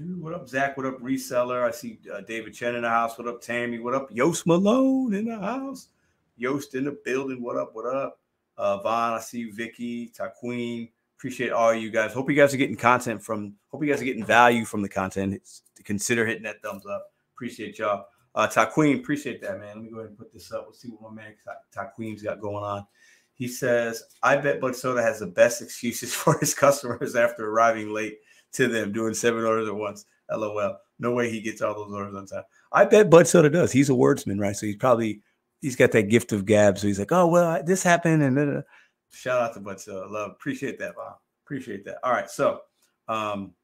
What 0.00 0.32
up, 0.32 0.48
Zach? 0.48 0.76
What 0.76 0.86
up, 0.86 1.00
reseller? 1.00 1.66
I 1.66 1.72
see 1.72 1.98
uh, 2.14 2.20
David 2.20 2.54
Chen 2.54 2.76
in 2.76 2.82
the 2.82 2.88
house. 2.88 3.18
What 3.18 3.26
up, 3.26 3.40
Tammy? 3.40 3.80
What 3.80 3.94
up, 3.94 4.06
Yost 4.12 4.46
Malone 4.46 5.12
in 5.12 5.24
the 5.24 5.36
house? 5.36 5.88
Yost 6.36 6.76
in 6.76 6.84
the 6.84 6.96
building. 7.04 7.42
What 7.42 7.56
up? 7.56 7.74
What 7.74 7.92
up? 7.92 8.20
Uh, 8.56 8.76
Vaughn, 8.76 9.14
I 9.14 9.18
see 9.18 9.38
you, 9.40 9.52
Vicky, 9.52 10.10
Taqueen. 10.10 10.90
Appreciate 11.16 11.50
all 11.50 11.74
you 11.74 11.90
guys. 11.90 12.12
Hope 12.12 12.30
you 12.30 12.36
guys 12.36 12.54
are 12.54 12.58
getting 12.58 12.76
content 12.76 13.20
from. 13.20 13.54
Hope 13.72 13.82
you 13.82 13.90
guys 13.90 14.00
are 14.00 14.04
getting 14.04 14.24
value 14.24 14.64
from 14.64 14.82
the 14.82 14.88
content. 14.88 15.34
It's, 15.34 15.62
consider 15.82 16.24
hitting 16.24 16.44
that 16.44 16.62
thumbs 16.62 16.86
up. 16.86 17.10
Appreciate 17.34 17.80
y'all. 17.80 18.06
Uh, 18.36 18.46
Taqueen, 18.46 19.00
appreciate 19.00 19.42
that, 19.42 19.58
man. 19.58 19.74
Let 19.74 19.82
me 19.82 19.90
go 19.90 19.98
ahead 19.98 20.10
and 20.10 20.18
put 20.18 20.32
this 20.32 20.52
up. 20.52 20.66
Let's 20.68 20.80
see 20.80 20.90
what 20.90 21.12
my 21.12 21.22
man 21.22 21.34
Ta- 21.44 21.88
Taqueen's 21.98 22.22
got 22.22 22.40
going 22.40 22.62
on. 22.62 22.86
He 23.34 23.48
says, 23.48 24.04
"I 24.22 24.36
bet 24.36 24.60
Bud 24.60 24.76
Soda 24.76 25.02
has 25.02 25.18
the 25.18 25.26
best 25.26 25.60
excuses 25.60 26.14
for 26.14 26.38
his 26.38 26.54
customers 26.54 27.16
after 27.16 27.50
arriving 27.50 27.92
late." 27.92 28.18
To 28.52 28.68
them 28.68 28.92
doing 28.92 29.14
seven 29.14 29.44
orders 29.44 29.68
at 29.68 29.74
once. 29.74 30.04
LOL. 30.30 30.76
No 30.98 31.12
way 31.12 31.30
he 31.30 31.40
gets 31.40 31.62
all 31.62 31.74
those 31.74 31.92
orders 31.92 32.14
on 32.14 32.26
time. 32.26 32.42
I 32.72 32.84
bet 32.84 33.10
Bud 33.10 33.26
Soda 33.26 33.48
does. 33.48 33.72
He's 33.72 33.90
a 33.90 33.94
wordsman, 33.94 34.40
right? 34.40 34.56
So 34.56 34.66
he's 34.66 34.76
probably 34.76 35.22
he's 35.60 35.76
got 35.76 35.92
that 35.92 36.04
gift 36.04 36.32
of 36.32 36.44
gab. 36.44 36.78
So 36.78 36.86
he's 36.86 36.98
like, 36.98 37.12
oh 37.12 37.26
well, 37.26 37.62
this 37.62 37.82
happened, 37.82 38.22
and 38.22 38.36
then 38.36 38.64
shout 39.10 39.40
out 39.40 39.54
to 39.54 39.60
Bud 39.60 39.80
Soda. 39.80 40.06
Love, 40.10 40.32
appreciate 40.32 40.78
that, 40.80 40.96
Bob. 40.96 41.16
Appreciate 41.44 41.84
that. 41.84 41.98
All 42.02 42.12
right, 42.12 42.30
so 42.30 42.60
um, 43.08 43.54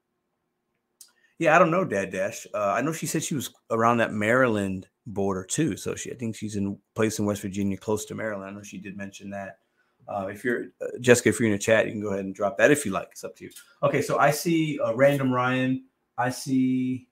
yeah, 1.38 1.54
I 1.54 1.58
don't 1.58 1.70
know, 1.70 1.84
Dad 1.84 2.10
Dash. 2.10 2.46
Uh, 2.54 2.72
I 2.76 2.80
know 2.80 2.92
she 2.92 3.06
said 3.06 3.22
she 3.22 3.34
was 3.34 3.50
around 3.70 3.98
that 3.98 4.12
Maryland 4.12 4.88
border 5.06 5.44
too. 5.44 5.76
So 5.76 5.94
she, 5.94 6.10
I 6.12 6.14
think 6.14 6.36
she's 6.36 6.56
in 6.56 6.78
place 6.94 7.18
in 7.18 7.26
West 7.26 7.42
Virginia, 7.42 7.76
close 7.76 8.04
to 8.06 8.14
Maryland. 8.14 8.50
I 8.50 8.54
know 8.54 8.62
she 8.62 8.78
did 8.78 8.96
mention 8.96 9.30
that. 9.30 9.58
Uh, 10.06 10.26
if 10.26 10.44
you're 10.44 10.66
uh, 10.80 10.86
Jessica, 11.00 11.30
if 11.30 11.40
you're 11.40 11.48
in 11.48 11.52
the 11.52 11.58
chat, 11.58 11.86
you 11.86 11.92
can 11.92 12.00
go 12.00 12.08
ahead 12.08 12.24
and 12.24 12.34
drop 12.34 12.58
that 12.58 12.70
if 12.70 12.84
you 12.84 12.92
like. 12.92 13.08
It's 13.12 13.24
up 13.24 13.36
to 13.36 13.44
you. 13.44 13.50
Okay, 13.82 14.02
so 14.02 14.18
I 14.18 14.30
see 14.30 14.78
a 14.84 14.94
random 14.94 15.32
Ryan. 15.32 15.84
I 16.18 16.30
see 16.30 17.08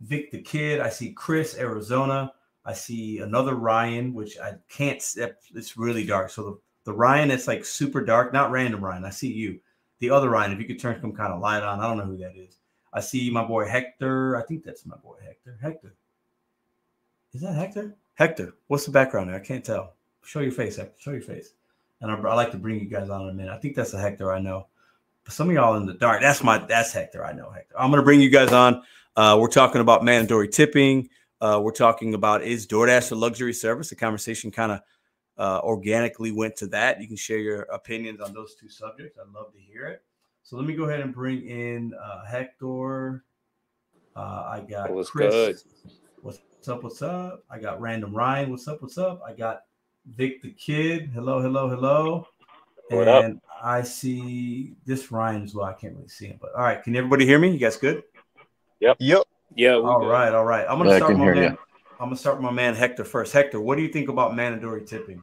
Vic 0.00 0.30
the 0.30 0.40
Kid. 0.40 0.80
I 0.80 0.90
see 0.90 1.12
Chris 1.12 1.58
Arizona. 1.58 2.32
I 2.64 2.72
see 2.72 3.18
another 3.18 3.54
Ryan, 3.54 4.14
which 4.14 4.38
I 4.38 4.54
can't. 4.68 5.02
It's 5.54 5.76
really 5.76 6.04
dark. 6.06 6.30
So 6.30 6.42
the, 6.42 6.58
the 6.84 6.92
Ryan 6.92 7.28
that's 7.28 7.48
like 7.48 7.64
super 7.64 8.04
dark, 8.04 8.32
not 8.32 8.50
random 8.50 8.84
Ryan. 8.84 9.04
I 9.04 9.10
see 9.10 9.32
you. 9.32 9.60
the 10.00 10.10
other 10.10 10.30
Ryan, 10.30 10.52
if 10.52 10.58
you 10.58 10.66
could 10.66 10.80
turn 10.80 11.00
some 11.00 11.12
kind 11.12 11.32
of 11.32 11.40
light 11.40 11.62
on. 11.62 11.80
I 11.80 11.86
don't 11.86 11.98
know 11.98 12.04
who 12.04 12.16
that 12.18 12.36
is. 12.36 12.58
I 12.92 13.00
see 13.00 13.30
my 13.30 13.44
boy 13.44 13.68
Hector. 13.68 14.36
I 14.36 14.42
think 14.42 14.64
that's 14.64 14.84
my 14.84 14.96
boy 14.96 15.16
Hector. 15.24 15.58
Hector. 15.62 15.94
Is 17.32 17.42
that 17.42 17.54
Hector? 17.54 17.96
Hector. 18.14 18.54
What's 18.66 18.86
the 18.86 18.90
background 18.90 19.28
there? 19.28 19.36
I 19.36 19.44
can't 19.44 19.64
tell. 19.64 19.94
Show 20.24 20.40
your 20.40 20.52
face, 20.52 20.76
Hector. 20.76 20.94
Show 20.98 21.12
your 21.12 21.22
face. 21.22 21.54
And 22.00 22.10
I, 22.10 22.14
I 22.14 22.34
like 22.34 22.50
to 22.52 22.58
bring 22.58 22.80
you 22.80 22.86
guys 22.86 23.10
on 23.10 23.22
in 23.22 23.28
a 23.28 23.32
minute. 23.32 23.52
I 23.52 23.58
think 23.58 23.74
that's 23.74 23.92
a 23.94 24.00
Hector 24.00 24.32
I 24.32 24.38
know. 24.40 24.66
But 25.24 25.34
some 25.34 25.48
of 25.48 25.54
y'all 25.54 25.76
in 25.76 25.86
the 25.86 25.94
dark. 25.94 26.20
That's 26.20 26.42
my 26.42 26.58
that's 26.58 26.92
Hector. 26.92 27.24
I 27.24 27.32
know 27.32 27.50
Hector. 27.50 27.74
I'm 27.78 27.90
gonna 27.90 28.02
bring 28.02 28.20
you 28.20 28.30
guys 28.30 28.52
on. 28.52 28.82
Uh, 29.16 29.36
we're 29.40 29.48
talking 29.48 29.80
about 29.80 30.04
mandatory 30.04 30.48
tipping. 30.48 31.08
Uh, 31.40 31.60
we're 31.62 31.72
talking 31.72 32.14
about 32.14 32.42
is 32.42 32.66
DoorDash 32.66 33.12
a 33.12 33.14
luxury 33.14 33.52
service? 33.52 33.90
The 33.90 33.96
conversation 33.96 34.50
kind 34.50 34.72
of 34.72 34.80
uh, 35.38 35.60
organically 35.62 36.32
went 36.32 36.56
to 36.56 36.66
that. 36.68 37.00
You 37.00 37.06
can 37.06 37.16
share 37.16 37.38
your 37.38 37.62
opinions 37.62 38.20
on 38.20 38.32
those 38.32 38.54
two 38.54 38.68
subjects. 38.68 39.18
I'd 39.18 39.32
love 39.32 39.52
to 39.52 39.58
hear 39.58 39.86
it. 39.86 40.02
So 40.42 40.56
let 40.56 40.66
me 40.66 40.74
go 40.74 40.84
ahead 40.84 41.00
and 41.00 41.14
bring 41.14 41.46
in 41.46 41.92
uh, 41.94 42.24
Hector. 42.24 43.24
Uh, 44.16 44.44
I 44.48 44.64
got 44.68 44.90
What's 44.90 45.10
Chris. 45.10 45.32
good? 45.32 45.56
What's 46.22 46.68
up? 46.68 46.82
What's 46.82 47.02
up? 47.02 47.44
I 47.50 47.58
got 47.58 47.80
Random 47.80 48.14
Ryan. 48.14 48.50
What's 48.50 48.68
up? 48.68 48.82
What's 48.82 48.98
up? 48.98 49.22
I 49.26 49.32
got 49.32 49.62
Vic 50.06 50.42
the 50.42 50.50
Kid. 50.50 51.10
Hello, 51.14 51.40
hello, 51.40 51.68
hello. 51.68 52.26
What 52.90 53.06
up? 53.08 53.24
and 53.24 53.40
I 53.62 53.82
see 53.82 54.74
this 54.84 55.12
Ryan 55.12 55.44
as 55.44 55.54
well. 55.54 55.66
I 55.66 55.74
can't 55.74 55.94
really 55.94 56.08
see 56.08 56.26
him, 56.26 56.38
but 56.40 56.52
all 56.54 56.62
right. 56.62 56.82
Can 56.82 56.96
everybody 56.96 57.26
hear 57.26 57.38
me? 57.38 57.50
You 57.50 57.58
guys 57.58 57.76
good? 57.76 58.02
Yep. 58.80 58.96
Yep. 58.98 59.22
Yeah. 59.54 59.76
we 59.76 59.84
All 59.84 60.00
good. 60.00 60.08
right, 60.08 60.34
all 60.34 60.44
right. 60.44 60.66
I'm 60.68 60.78
gonna 60.78 60.90
Yeah, 60.90 60.96
start 60.96 61.12
with 61.12 61.20
my 61.20 61.32
man. 61.34 61.52
you. 61.52 61.58
I'm 62.00 62.06
gonna 62.06 62.16
start 62.16 62.36
with 62.36 62.44
my 62.44 62.50
man 62.50 62.74
Hector 62.74 63.04
first. 63.04 63.32
Hector, 63.32 63.60
what 63.60 63.76
do 63.76 63.82
you 63.82 63.92
think 63.92 64.08
about 64.08 64.34
mandatory 64.34 64.84
tipping? 64.84 65.22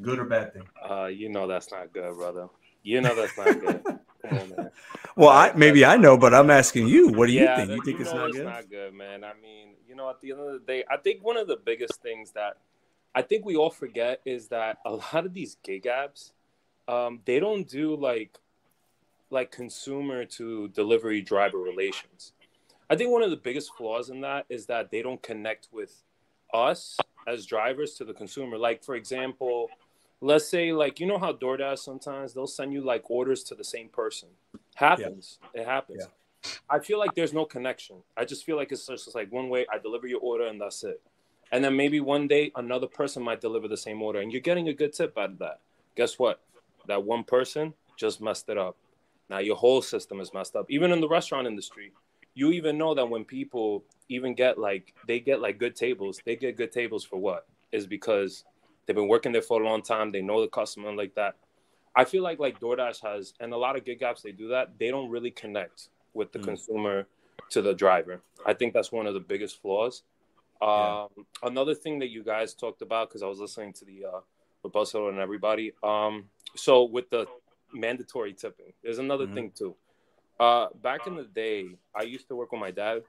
Good 0.00 0.18
or 0.18 0.24
bad 0.24 0.52
thing? 0.52 0.66
Uh, 0.90 1.06
you 1.06 1.28
know 1.28 1.46
that's 1.46 1.70
not 1.70 1.92
good, 1.92 2.16
brother. 2.16 2.48
You 2.82 3.00
know 3.00 3.14
that's 3.14 3.36
not 3.36 3.60
good. 3.60 3.84
On. 4.24 4.70
Well, 5.16 5.28
I 5.28 5.52
maybe 5.54 5.84
I 5.84 5.96
know, 5.96 6.16
but 6.16 6.34
I'm 6.34 6.50
asking 6.50 6.88
you. 6.88 7.08
What 7.08 7.26
do 7.26 7.32
you 7.32 7.40
yeah, 7.40 7.56
think? 7.56 7.70
You 7.70 7.82
think 7.82 8.00
it's 8.00 8.12
know 8.12 8.20
not 8.20 8.28
it's 8.30 8.38
good? 8.38 8.46
not 8.46 8.70
good, 8.70 8.94
man. 8.94 9.22
I 9.22 9.34
mean, 9.40 9.74
you 9.86 9.94
know, 9.94 10.08
at 10.08 10.20
the 10.22 10.32
end 10.32 10.40
of 10.40 10.52
the 10.54 10.58
day, 10.66 10.82
I 10.90 10.96
think 10.96 11.22
one 11.22 11.36
of 11.36 11.46
the 11.46 11.58
biggest 11.62 12.02
things 12.02 12.32
that 12.32 12.56
I 13.14 13.22
think 13.22 13.44
we 13.44 13.56
all 13.56 13.70
forget 13.70 14.20
is 14.24 14.48
that 14.48 14.78
a 14.84 14.90
lot 14.90 15.26
of 15.26 15.32
these 15.32 15.56
gig 15.62 15.84
apps, 15.84 16.32
um, 16.88 17.20
they 17.24 17.38
don't 17.38 17.68
do 17.68 17.96
like 17.96 18.38
like 19.30 19.50
consumer 19.50 20.24
to 20.24 20.68
delivery 20.68 21.20
driver 21.20 21.58
relations. 21.58 22.32
I 22.90 22.96
think 22.96 23.10
one 23.10 23.22
of 23.22 23.30
the 23.30 23.36
biggest 23.36 23.74
flaws 23.74 24.10
in 24.10 24.20
that 24.20 24.46
is 24.48 24.66
that 24.66 24.90
they 24.90 25.02
don't 25.02 25.22
connect 25.22 25.68
with 25.72 26.02
us 26.52 26.98
as 27.26 27.46
drivers 27.46 27.94
to 27.94 28.04
the 28.04 28.12
consumer. 28.12 28.58
Like 28.58 28.84
for 28.84 28.94
example, 28.94 29.70
let's 30.20 30.48
say 30.48 30.72
like 30.72 31.00
you 31.00 31.06
know 31.06 31.18
how 31.18 31.32
DoorDash 31.32 31.78
sometimes 31.78 32.34
they'll 32.34 32.46
send 32.46 32.72
you 32.72 32.80
like 32.80 33.10
orders 33.10 33.42
to 33.44 33.54
the 33.54 33.64
same 33.64 33.88
person. 33.88 34.28
Happens. 34.74 35.38
It 35.54 35.66
happens. 35.66 36.02
I 36.68 36.78
feel 36.78 36.98
like 36.98 37.14
there's 37.14 37.32
no 37.32 37.44
connection. 37.44 37.96
I 38.16 38.24
just 38.24 38.44
feel 38.44 38.56
like 38.56 38.72
it's 38.72 38.86
just 38.86 39.14
like 39.14 39.32
one 39.32 39.48
way 39.48 39.66
I 39.72 39.78
deliver 39.78 40.06
your 40.06 40.20
order 40.20 40.46
and 40.46 40.60
that's 40.60 40.84
it. 40.84 41.00
And 41.52 41.64
then 41.64 41.76
maybe 41.76 42.00
one 42.00 42.26
day 42.26 42.50
another 42.56 42.86
person 42.86 43.22
might 43.22 43.40
deliver 43.40 43.68
the 43.68 43.76
same 43.76 44.02
order 44.02 44.20
and 44.20 44.32
you're 44.32 44.40
getting 44.40 44.68
a 44.68 44.72
good 44.72 44.92
tip 44.92 45.16
out 45.16 45.30
of 45.30 45.38
that. 45.38 45.60
Guess 45.96 46.18
what? 46.18 46.40
That 46.86 47.04
one 47.04 47.24
person 47.24 47.74
just 47.96 48.20
messed 48.20 48.48
it 48.48 48.58
up. 48.58 48.76
Now 49.30 49.38
your 49.38 49.56
whole 49.56 49.82
system 49.82 50.20
is 50.20 50.34
messed 50.34 50.56
up. 50.56 50.66
Even 50.68 50.92
in 50.92 51.00
the 51.00 51.08
restaurant 51.08 51.46
industry, 51.46 51.92
you 52.34 52.50
even 52.50 52.76
know 52.76 52.94
that 52.94 53.08
when 53.08 53.24
people 53.24 53.84
even 54.08 54.34
get 54.34 54.58
like 54.58 54.94
they 55.06 55.20
get 55.20 55.40
like 55.40 55.58
good 55.58 55.76
tables, 55.76 56.20
they 56.24 56.36
get 56.36 56.56
good 56.56 56.72
tables 56.72 57.04
for 57.04 57.16
what? 57.16 57.46
Is 57.72 57.86
because 57.86 58.44
they've 58.86 58.96
been 58.96 59.08
working 59.08 59.32
there 59.32 59.42
for 59.42 59.62
a 59.62 59.64
long 59.64 59.82
time, 59.82 60.10
they 60.12 60.22
know 60.22 60.40
the 60.40 60.48
customer 60.48 60.88
and 60.88 60.98
like 60.98 61.14
that. 61.14 61.36
I 61.96 62.04
feel 62.04 62.22
like 62.22 62.40
like 62.40 62.58
DoorDash 62.60 63.02
has 63.02 63.34
and 63.38 63.52
a 63.52 63.56
lot 63.56 63.76
of 63.76 63.84
gig 63.84 64.00
apps 64.00 64.22
they 64.22 64.32
do 64.32 64.48
that, 64.48 64.78
they 64.78 64.90
don't 64.90 65.10
really 65.10 65.30
connect 65.30 65.88
with 66.12 66.32
the 66.32 66.40
Mm. 66.40 66.44
consumer 66.44 67.06
to 67.50 67.62
the 67.62 67.74
driver. 67.74 68.20
I 68.44 68.54
think 68.54 68.74
that's 68.74 68.90
one 68.90 69.06
of 69.06 69.14
the 69.14 69.20
biggest 69.20 69.60
flaws. 69.62 70.02
Um, 70.60 71.08
Another 71.42 71.74
thing 71.74 71.98
that 71.98 72.08
you 72.08 72.22
guys 72.22 72.54
talked 72.54 72.82
about 72.82 73.08
because 73.08 73.22
I 73.22 73.26
was 73.26 73.38
listening 73.38 73.72
to 73.74 73.84
the 73.84 74.06
uh, 74.06 74.20
with 74.62 74.94
and 74.94 75.18
everybody. 75.18 75.72
Um, 75.82 76.24
so 76.56 76.84
with 76.84 77.10
the 77.10 77.26
mandatory 77.72 78.32
tipping, 78.32 78.72
there's 78.82 78.98
another 78.98 79.26
Mhm. 79.26 79.34
thing 79.34 79.50
too. 79.50 79.76
Uh, 80.40 80.68
back 80.82 81.06
in 81.06 81.14
the 81.16 81.24
day, 81.24 81.76
I 81.94 82.02
used 82.02 82.28
to 82.28 82.36
work 82.36 82.50
with 82.52 82.60
my 82.60 82.70
dad. 82.70 83.04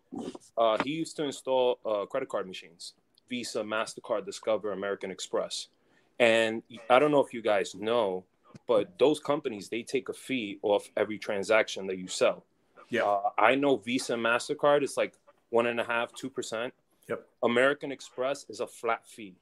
Uh, 0.57 0.77
he 0.83 0.91
used 0.91 1.15
to 1.15 1.23
install 1.23 1.79
uh, 1.85 2.05
credit 2.05 2.29
card 2.29 2.47
machines, 2.47 2.93
Visa, 3.29 3.63
Mastercard, 3.63 4.25
Discover, 4.25 4.71
American 4.73 5.09
Express, 5.11 5.69
and 6.19 6.61
I 6.89 6.99
don't 6.99 7.11
know 7.11 7.21
if 7.21 7.33
you 7.33 7.41
guys 7.41 7.73
know, 7.73 8.25
but 8.67 8.99
those 8.99 9.19
companies 9.19 9.69
they 9.69 9.81
take 9.81 10.09
a 10.09 10.13
fee 10.13 10.59
off 10.61 10.89
every 10.97 11.17
transaction 11.17 11.87
that 11.87 11.97
you 11.97 12.07
sell. 12.07 12.45
Yeah. 12.89 13.03
Uh, 13.03 13.31
I 13.37 13.55
know 13.55 13.77
Visa 13.77 14.13
Mastercard 14.15 14.83
is 14.83 14.95
like 14.97 15.13
one 15.49 15.67
and 15.67 15.79
a 15.79 15.83
half, 15.83 16.13
two 16.13 16.29
percent. 16.29 16.73
Yep. 17.07 17.25
American 17.43 17.91
Express 17.91 18.45
is 18.49 18.59
a 18.59 18.67
flat 18.67 19.07
fee. 19.07 19.35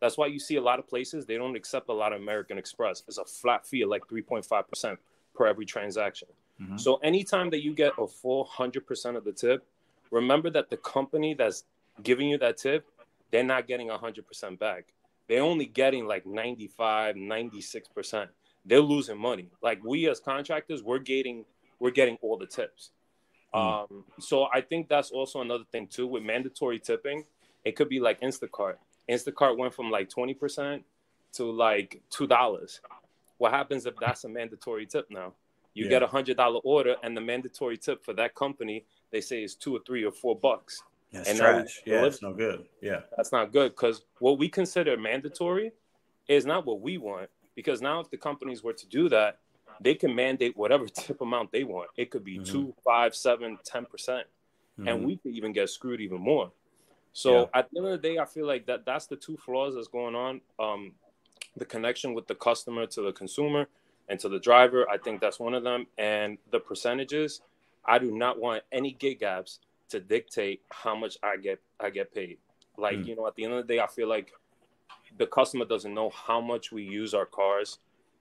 That's 0.00 0.16
why 0.16 0.26
you 0.26 0.38
see 0.38 0.56
a 0.56 0.60
lot 0.60 0.78
of 0.78 0.86
places 0.86 1.26
they 1.26 1.36
don't 1.36 1.56
accept 1.56 1.88
a 1.88 1.92
lot 1.92 2.12
of 2.12 2.20
American 2.20 2.58
Express. 2.58 3.02
It's 3.08 3.18
a 3.18 3.24
flat 3.24 3.66
fee 3.66 3.82
of 3.82 3.88
like 3.88 4.06
3.5% 4.06 4.96
per 5.34 5.46
every 5.46 5.66
transaction. 5.66 6.28
Mhm. 6.60 6.78
So 6.78 6.96
anytime 6.96 7.50
that 7.50 7.62
you 7.62 7.74
get 7.74 7.92
a 7.98 8.06
full 8.06 8.44
100% 8.44 9.16
of 9.16 9.24
the 9.24 9.32
tip, 9.32 9.64
remember 10.10 10.50
that 10.50 10.70
the 10.70 10.76
company 10.76 11.34
that's 11.34 11.64
giving 12.02 12.28
you 12.28 12.38
that 12.38 12.56
tip, 12.58 12.86
they're 13.30 13.42
not 13.44 13.66
getting 13.66 13.90
100% 13.90 14.58
back. 14.58 14.92
They're 15.26 15.42
only 15.42 15.66
getting 15.66 16.06
like 16.06 16.24
95, 16.26 17.16
96%. 17.16 18.30
They're 18.64 18.80
losing 18.80 19.18
money. 19.18 19.50
Like 19.62 19.82
we 19.84 20.08
as 20.08 20.20
contractors, 20.20 20.82
we're 20.82 20.98
getting 20.98 21.44
we're 21.80 21.92
getting 21.92 22.18
all 22.22 22.36
the 22.36 22.46
tips. 22.46 22.90
Um, 23.54 24.04
so 24.20 24.48
I 24.52 24.60
think 24.60 24.88
that's 24.88 25.10
also 25.10 25.40
another 25.40 25.64
thing 25.72 25.86
too 25.86 26.06
with 26.06 26.22
mandatory 26.22 26.78
tipping. 26.78 27.24
It 27.64 27.76
could 27.76 27.88
be 27.88 28.00
like 28.00 28.20
Instacart. 28.20 28.76
Instacart 29.08 29.56
went 29.56 29.74
from 29.74 29.90
like 29.90 30.10
20% 30.10 30.82
to 31.34 31.44
like 31.50 32.00
$2. 32.10 32.80
What 33.38 33.52
happens 33.52 33.86
if 33.86 33.94
that's 33.96 34.24
a 34.24 34.28
mandatory 34.28 34.86
tip 34.86 35.06
now? 35.10 35.32
You 35.74 35.84
Yeah. 35.84 35.90
get 35.90 36.02
a 36.02 36.06
hundred 36.06 36.36
dollar 36.36 36.60
order 36.64 36.96
and 37.02 37.16
the 37.16 37.20
mandatory 37.20 37.76
tip 37.76 38.04
for 38.04 38.12
that 38.14 38.34
company, 38.34 38.84
they 39.10 39.20
say 39.20 39.42
is 39.42 39.54
two 39.54 39.76
or 39.76 39.80
three 39.86 40.04
or 40.04 40.12
four 40.12 40.36
bucks. 40.36 40.82
That's 41.12 41.28
And 41.30 41.38
trash. 41.38 41.82
Yeah, 41.86 41.94
deliver- 41.94 42.06
it's 42.08 42.22
no 42.22 42.32
good. 42.34 42.68
Yeah. 42.82 43.02
That's 43.16 43.32
not 43.32 43.52
good 43.52 43.70
because 43.72 44.04
what 44.18 44.38
we 44.38 44.48
consider 44.48 44.96
mandatory 44.96 45.72
is 46.26 46.44
not 46.44 46.66
what 46.66 46.80
we 46.80 46.98
want. 46.98 47.30
Because 47.54 47.80
now, 47.80 47.98
if 48.00 48.10
the 48.10 48.16
companies 48.18 48.62
were 48.62 48.72
to 48.74 48.86
do 48.86 49.08
that, 49.08 49.40
they 49.80 49.94
can 49.94 50.14
mandate 50.14 50.56
whatever 50.56 50.86
tip 50.88 51.20
amount 51.20 51.52
they 51.52 51.64
want. 51.64 51.90
It 51.96 52.10
could 52.10 52.24
be 52.24 52.38
Mhm. 52.38 52.44
two, 52.46 52.74
five, 52.84 53.14
seven, 53.14 53.58
ten 53.64 53.84
percent, 53.86 54.26
Mhm. 54.78 54.88
and 54.88 55.04
we 55.04 55.16
could 55.16 55.32
even 55.34 55.52
get 55.52 55.70
screwed 55.70 56.00
even 56.00 56.20
more. 56.20 56.52
So 57.12 57.50
at 57.54 57.68
the 57.70 57.78
end 57.78 57.86
of 57.86 58.00
the 58.00 58.08
day, 58.08 58.18
I 58.18 58.24
feel 58.26 58.46
like 58.46 58.66
that 58.66 58.84
that's 58.84 59.06
the 59.06 59.16
two 59.16 59.36
flaws 59.36 59.74
that's 59.74 59.88
going 59.88 60.14
on. 60.14 60.40
Um, 60.58 60.94
the 61.56 61.64
connection 61.64 62.14
with 62.14 62.26
the 62.28 62.34
customer 62.36 62.86
to 62.86 63.02
the 63.02 63.12
consumer 63.12 63.66
and 64.08 64.20
to 64.20 64.28
the 64.28 64.38
driver. 64.38 64.88
I 64.88 64.98
think 64.98 65.20
that's 65.20 65.40
one 65.40 65.54
of 65.54 65.64
them. 65.64 65.86
And 65.98 66.38
the 66.50 66.60
percentages, 66.60 67.40
I 67.84 67.98
do 67.98 68.12
not 68.12 68.38
want 68.38 68.62
any 68.70 68.92
gig 68.92 69.20
apps 69.20 69.58
to 69.88 69.98
dictate 69.98 70.62
how 70.70 70.94
much 70.94 71.16
I 71.22 71.36
get 71.36 71.60
I 71.80 71.90
get 71.90 72.12
paid. 72.14 72.38
Like, 72.76 72.98
Mm. 72.98 73.06
you 73.06 73.16
know, 73.16 73.26
at 73.26 73.34
the 73.34 73.44
end 73.44 73.54
of 73.54 73.66
the 73.66 73.74
day, 73.74 73.80
I 73.80 73.86
feel 73.88 74.06
like 74.08 74.32
the 75.16 75.26
customer 75.26 75.64
doesn't 75.64 75.94
know 75.94 76.10
how 76.10 76.40
much 76.40 76.70
we 76.70 76.84
use 76.84 77.14
our 77.14 77.26
cars. 77.26 77.78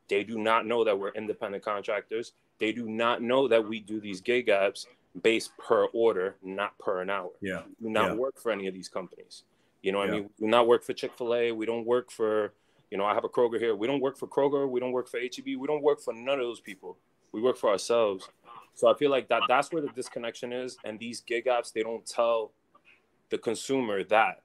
They 0.08 0.24
do 0.24 0.38
not 0.38 0.66
know 0.66 0.84
that 0.84 0.98
we're 0.98 1.12
independent 1.12 1.64
contractors. 1.64 2.34
They 2.60 2.72
do 2.72 2.88
not 2.88 3.22
know 3.22 3.48
that 3.48 3.68
we 3.68 3.80
do 3.80 4.00
these 4.00 4.22
gig 4.22 4.48
apps 4.48 4.88
based 5.22 5.52
per 5.58 5.86
order, 5.94 6.36
not 6.44 6.78
per 6.80 7.02
an 7.02 7.10
hour. 7.10 7.32
yeah. 7.42 7.64
We 7.80 7.88
do 7.88 7.90
not 7.94 8.12
Yeah. 8.12 8.16
work 8.16 8.40
for 8.40 8.52
any 8.52 8.68
of 8.68 8.74
these 8.74 8.88
companies. 8.90 9.44
You 9.82 9.92
know 9.92 10.00
what 10.00 10.10
Yeah. 10.10 10.14
I 10.16 10.18
mean? 10.20 10.30
We 10.40 10.46
do 10.48 10.52
not 10.52 10.68
work 10.68 10.84
for 10.84 10.94
Chick 10.94 11.14
fil 11.14 11.34
A. 11.36 11.52
We 11.52 11.66
don't 11.66 11.86
work 11.86 12.12
for, 12.12 12.54
you 12.92 12.98
know, 12.98 13.06
I 13.06 13.14
have 13.14 13.24
a 13.24 13.30
Kroger 13.30 13.60
here. 13.60 13.76
We 13.76 13.88
don't 13.88 14.00
work 14.02 14.18
for 14.18 14.28
Kroger. 14.28 14.70
We 14.70 14.80
don't 14.80 14.92
work 14.92 15.08
for 15.08 15.20
HEB. 15.20 15.56
We 15.56 15.68
don't 15.68 15.82
work 15.82 16.00
for 16.02 16.14
none 16.14 16.40
of 16.40 16.46
those 16.46 16.60
people. 16.62 16.98
We 17.32 17.42
work 17.42 17.58
for 17.58 17.70
ourselves. 17.70 18.30
So 18.74 18.88
I 18.88 18.94
feel 18.94 19.10
like 19.12 19.28
that 19.30 19.44
that's 19.48 19.72
where 19.72 19.82
the 19.82 19.90
disconnection 19.90 20.54
is. 20.54 20.78
And 20.84 21.00
these 21.00 21.22
gig 21.22 21.46
apps, 21.46 21.74
they 21.74 21.84
don't 21.84 22.06
tell 22.06 22.52
the 23.30 23.38
consumer 23.38 24.04
that 24.06 24.44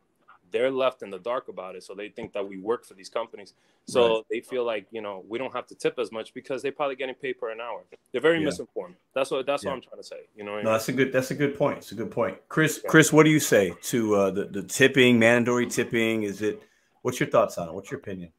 they're 0.53 0.71
left 0.71 1.03
in 1.03 1.11
the 1.11 1.19
dark 1.19 1.49
about 1.49 1.75
it. 1.75 1.83
So 1.83 1.95
they 1.95 2.09
think 2.09 2.33
that 2.35 2.47
we 2.47 2.59
work 2.59 2.85
for 2.85 2.95
these 2.95 3.09
companies. 3.09 3.55
So 3.87 4.17
Right. 4.17 4.25
they 4.31 4.41
feel 4.41 4.65
like, 4.65 4.87
you 4.91 5.01
know, 5.01 5.25
we 5.29 5.39
don't 5.39 5.53
have 5.53 5.67
to 5.69 5.75
tip 5.75 5.99
as 5.99 6.13
much 6.13 6.33
because 6.35 6.63
they're 6.63 6.71
probably 6.73 6.97
getting 6.97 7.15
paid 7.15 7.39
per 7.41 7.51
an 7.51 7.61
hour. 7.61 7.83
They're 8.13 8.21
very 8.21 8.39
Yeah. 8.39 8.45
misinformed. 8.47 8.97
That's 9.15 9.31
what 9.31 9.47
that's 9.47 9.65
Yeah. 9.65 9.71
what 9.71 9.77
I'm 9.77 9.83
trying 9.83 9.97
to 10.03 10.07
say. 10.07 10.29
You 10.37 10.45
know 10.45 10.53
what 10.53 10.61
I 10.61 10.63
mean? 10.65 10.73
that's 10.73 10.89
a 10.89 10.93
good. 10.93 11.13
That's 11.13 11.31
a 11.31 11.35
good 11.35 11.57
point. 11.57 11.79
It's 11.79 11.93
a 11.93 11.97
good 11.97 12.11
point, 12.11 12.39
Chris. 12.49 12.81
Yeah. 12.85 12.91
Chris, 12.91 13.13
what 13.13 13.25
do 13.25 13.31
you 13.31 13.41
say 13.41 13.75
to 13.83 14.15
uh, 14.15 14.31
the 14.31 14.45
the 14.45 14.63
tipping, 14.63 15.19
mandatory 15.19 15.67
tipping? 15.67 16.23
Is 16.25 16.43
it? 16.43 16.63
What's 17.03 17.19
your 17.19 17.29
thoughts 17.29 17.59
on 17.59 17.69
it? 17.69 17.75
What's 17.75 17.91
your 17.91 17.99
opinion? 17.99 18.33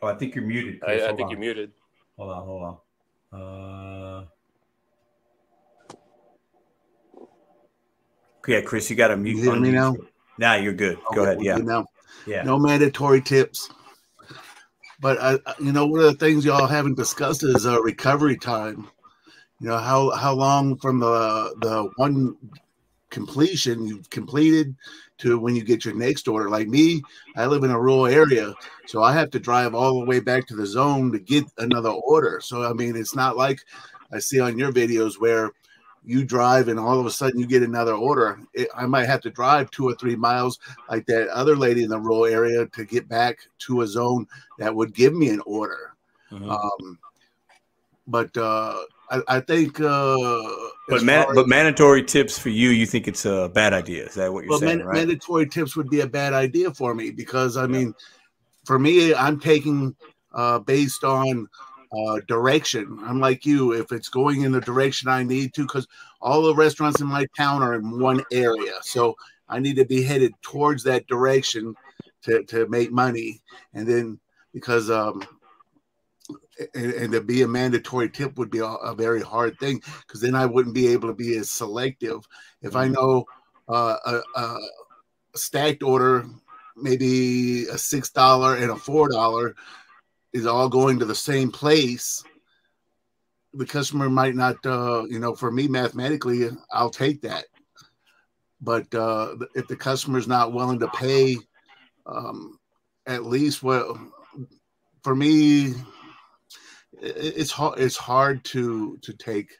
Oh, 0.00 0.06
I 0.06 0.14
think 0.14 0.34
you're 0.34 0.44
muted. 0.44 0.80
Chris. 0.80 1.02
I, 1.02 1.06
I 1.06 1.08
think 1.16 1.26
on. 1.26 1.30
you're 1.30 1.40
muted. 1.40 1.72
Hold 2.16 2.30
on, 2.30 2.44
hold 2.44 2.62
on. 3.32 3.40
Uh, 3.40 4.26
yeah, 8.48 8.60
Chris, 8.62 8.88
you 8.90 8.96
got 8.96 9.08
to 9.08 9.16
mute. 9.16 9.36
You 9.36 9.54
me 9.56 9.70
now? 9.70 9.94
Now 10.38 10.54
you're 10.54 10.72
good. 10.72 10.98
Go 11.14 11.22
Okay, 11.22 11.32
ahead. 11.32 11.42
Yeah, 11.42 11.56
Now, 11.58 11.86
yeah. 12.26 12.42
no 12.42 12.58
mandatory 12.58 13.20
tips. 13.20 13.68
But 15.00 15.18
I, 15.20 15.38
you 15.60 15.72
know, 15.72 15.86
one 15.86 16.00
of 16.00 16.06
the 16.06 16.14
things 16.14 16.44
y'all 16.44 16.66
haven't 16.66 16.96
discussed 16.96 17.44
is 17.44 17.66
uh, 17.66 17.80
recovery 17.82 18.36
time. 18.36 18.88
You 19.60 19.68
know 19.68 19.78
how 19.78 20.10
how 20.10 20.34
long 20.34 20.76
from 20.78 21.00
the 21.00 21.54
the 21.60 21.90
one 21.96 22.36
completion 23.10 23.86
you've 23.86 24.08
completed 24.10 24.74
to 25.18 25.38
when 25.38 25.56
you 25.56 25.64
get 25.64 25.84
your 25.84 25.94
next 25.94 26.28
order. 26.28 26.48
Like 26.48 26.68
me, 26.68 27.02
I 27.36 27.46
live 27.46 27.64
in 27.64 27.70
a 27.70 27.80
rural 27.80 28.06
area, 28.06 28.54
so 28.86 29.02
I 29.02 29.12
have 29.12 29.30
to 29.30 29.40
drive 29.40 29.74
all 29.74 29.98
the 29.98 30.06
way 30.06 30.20
back 30.20 30.46
to 30.48 30.56
the 30.56 30.66
zone 30.66 31.10
to 31.12 31.18
get 31.18 31.44
another 31.58 31.90
order. 31.90 32.40
So 32.42 32.62
I 32.62 32.72
mean, 32.72 32.96
it's 32.96 33.14
not 33.16 33.36
like 33.36 33.60
I 34.12 34.18
see 34.20 34.40
on 34.40 34.58
your 34.58 34.72
videos 34.72 35.20
where 35.20 35.50
you 36.04 36.24
drive 36.24 36.68
and 36.68 36.78
all 36.78 36.98
of 36.98 37.06
a 37.06 37.10
sudden 37.10 37.38
you 37.38 37.46
get 37.46 37.62
another 37.62 37.94
order. 37.94 38.40
It, 38.54 38.68
I 38.74 38.86
might 38.86 39.06
have 39.06 39.20
to 39.22 39.30
drive 39.30 39.70
two 39.70 39.88
or 39.88 39.94
three 39.94 40.16
miles 40.16 40.58
like 40.88 41.06
that 41.06 41.28
other 41.28 41.56
lady 41.56 41.82
in 41.82 41.90
the 41.90 41.98
rural 42.00 42.24
area 42.26 42.66
to 42.66 42.84
get 42.84 43.08
back 43.08 43.38
to 43.60 43.82
a 43.82 43.86
zone 43.86 44.26
that 44.58 44.74
would 44.74 44.94
give 44.94 45.14
me 45.14 45.28
an 45.28 45.40
order. 45.46 45.92
Mhm. 46.32 46.50
Um, 46.50 46.98
but 48.06 48.34
uh, 48.36 48.74
I, 49.10 49.22
I 49.28 49.40
think, 49.40 49.80
uh, 49.80 50.16
But 50.88 51.02
man, 51.02 51.26
but 51.34 51.42
as- 51.42 51.46
mandatory 51.46 52.02
tips 52.02 52.38
for 52.38 52.48
you, 52.48 52.70
you 52.70 52.86
think 52.86 53.06
it's 53.06 53.26
a 53.26 53.50
bad 53.52 53.72
idea? 53.74 54.06
Is 54.06 54.14
that 54.14 54.32
what 54.32 54.44
you're 54.44 54.50
well, 54.50 54.58
saying? 54.60 54.78
man- 54.78 54.86
right? 54.86 54.94
mandatory 54.96 55.46
tips 55.46 55.76
would 55.76 55.90
be 55.90 56.00
a 56.00 56.06
bad 56.06 56.32
idea 56.32 56.72
for 56.72 56.94
me 56.94 57.10
because 57.10 57.56
I 57.56 57.66
mean, 57.66 57.94
for 58.64 58.78
me, 58.78 59.14
I'm 59.14 59.38
taking 59.40 59.94
uh, 60.32 60.58
based 60.60 61.04
on 61.04 61.48
uh, 61.92 62.20
direction. 62.26 62.98
I'm 63.02 63.20
like 63.20 63.46
you. 63.46 63.72
If 63.72 63.92
it's 63.92 64.08
going 64.08 64.42
in 64.42 64.52
the 64.52 64.60
direction 64.60 65.08
I 65.08 65.22
need 65.22 65.54
to, 65.54 65.62
because 65.62 65.86
all 66.20 66.42
the 66.42 66.54
restaurants 66.54 67.00
in 67.00 67.06
my 67.06 67.26
town 67.36 67.62
are 67.62 67.74
in 67.74 67.98
one 67.98 68.22
area, 68.32 68.74
so 68.82 69.16
I 69.48 69.58
need 69.58 69.76
to 69.76 69.84
be 69.84 70.02
headed 70.02 70.32
towards 70.42 70.82
that 70.84 71.06
direction 71.06 71.74
to 72.22 72.44
to 72.44 72.68
make 72.68 72.92
money, 72.92 73.42
and 73.74 73.86
then 73.86 74.18
because 74.52 74.90
um. 74.90 75.22
And, 76.74 76.92
and 76.92 77.12
to 77.12 77.20
be 77.20 77.42
a 77.42 77.48
mandatory 77.48 78.10
tip 78.10 78.36
would 78.36 78.50
be 78.50 78.58
a, 78.58 78.64
a 78.64 78.92
very 78.92 79.22
hard 79.22 79.56
thing 79.60 79.80
because 80.00 80.20
then 80.20 80.34
I 80.34 80.44
wouldn't 80.44 80.74
be 80.74 80.88
able 80.88 81.06
to 81.06 81.14
be 81.14 81.36
as 81.36 81.52
selective. 81.52 82.26
If 82.62 82.74
I 82.74 82.88
know 82.88 83.26
uh, 83.68 83.96
a, 84.04 84.20
a 84.34 84.58
stacked 85.36 85.84
order, 85.84 86.26
maybe 86.76 87.66
a 87.66 87.78
six 87.78 88.10
dollar 88.10 88.56
and 88.56 88.72
a 88.72 88.76
four 88.76 89.08
dollar, 89.08 89.54
is 90.32 90.46
all 90.46 90.68
going 90.68 90.98
to 90.98 91.04
the 91.04 91.14
same 91.14 91.50
place. 91.50 92.22
The 93.54 93.66
customer 93.66 94.10
might 94.10 94.34
not, 94.34 94.56
uh, 94.66 95.04
you 95.08 95.18
know, 95.18 95.34
for 95.34 95.50
me 95.50 95.68
mathematically, 95.68 96.48
I'll 96.72 96.90
take 96.90 97.22
that. 97.22 97.44
But 98.60 98.92
uh, 98.94 99.36
if 99.54 99.68
the 99.68 99.76
customer's 99.76 100.28
not 100.28 100.52
willing 100.52 100.80
to 100.80 100.88
pay, 100.88 101.36
um, 102.06 102.58
at 103.06 103.24
least 103.24 103.62
what 103.62 103.96
for 105.02 105.14
me, 105.14 105.74
it's 107.00 107.50
hard. 107.50 107.78
It's 107.78 107.96
hard 107.96 108.44
to 108.46 108.98
to 109.02 109.12
take 109.12 109.52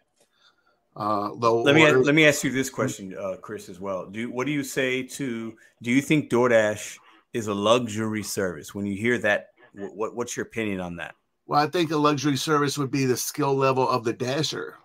uh, 0.96 1.30
low. 1.32 1.62
let 1.62 1.74
me 1.74 1.84
order. 1.84 2.02
let 2.02 2.14
me 2.14 2.26
ask 2.26 2.42
you 2.42 2.50
this 2.50 2.70
question, 2.70 3.16
uh, 3.16 3.36
Chris, 3.40 3.68
as 3.68 3.80
well. 3.80 4.06
Do 4.06 4.30
what 4.30 4.46
do 4.46 4.52
you 4.52 4.64
say 4.64 5.04
to? 5.04 5.54
Do 5.82 5.90
you 5.90 6.02
think 6.02 6.30
DoorDash 6.30 6.98
is 7.32 7.46
a 7.46 7.54
luxury 7.54 8.22
service? 8.22 8.74
When 8.74 8.84
you 8.84 8.96
hear 8.96 9.18
that, 9.18 9.50
what 9.78 10.14
what's 10.14 10.36
your 10.36 10.46
opinion 10.46 10.80
on 10.80 10.96
that? 10.96 11.14
Well, 11.46 11.60
I 11.60 11.66
think 11.66 11.90
a 11.90 11.96
luxury 11.96 12.36
service 12.36 12.76
would 12.76 12.90
be 12.90 13.04
the 13.06 13.16
skill 13.16 13.54
level 13.54 13.88
of 13.88 14.04
the 14.04 14.12
dasher, 14.12 14.76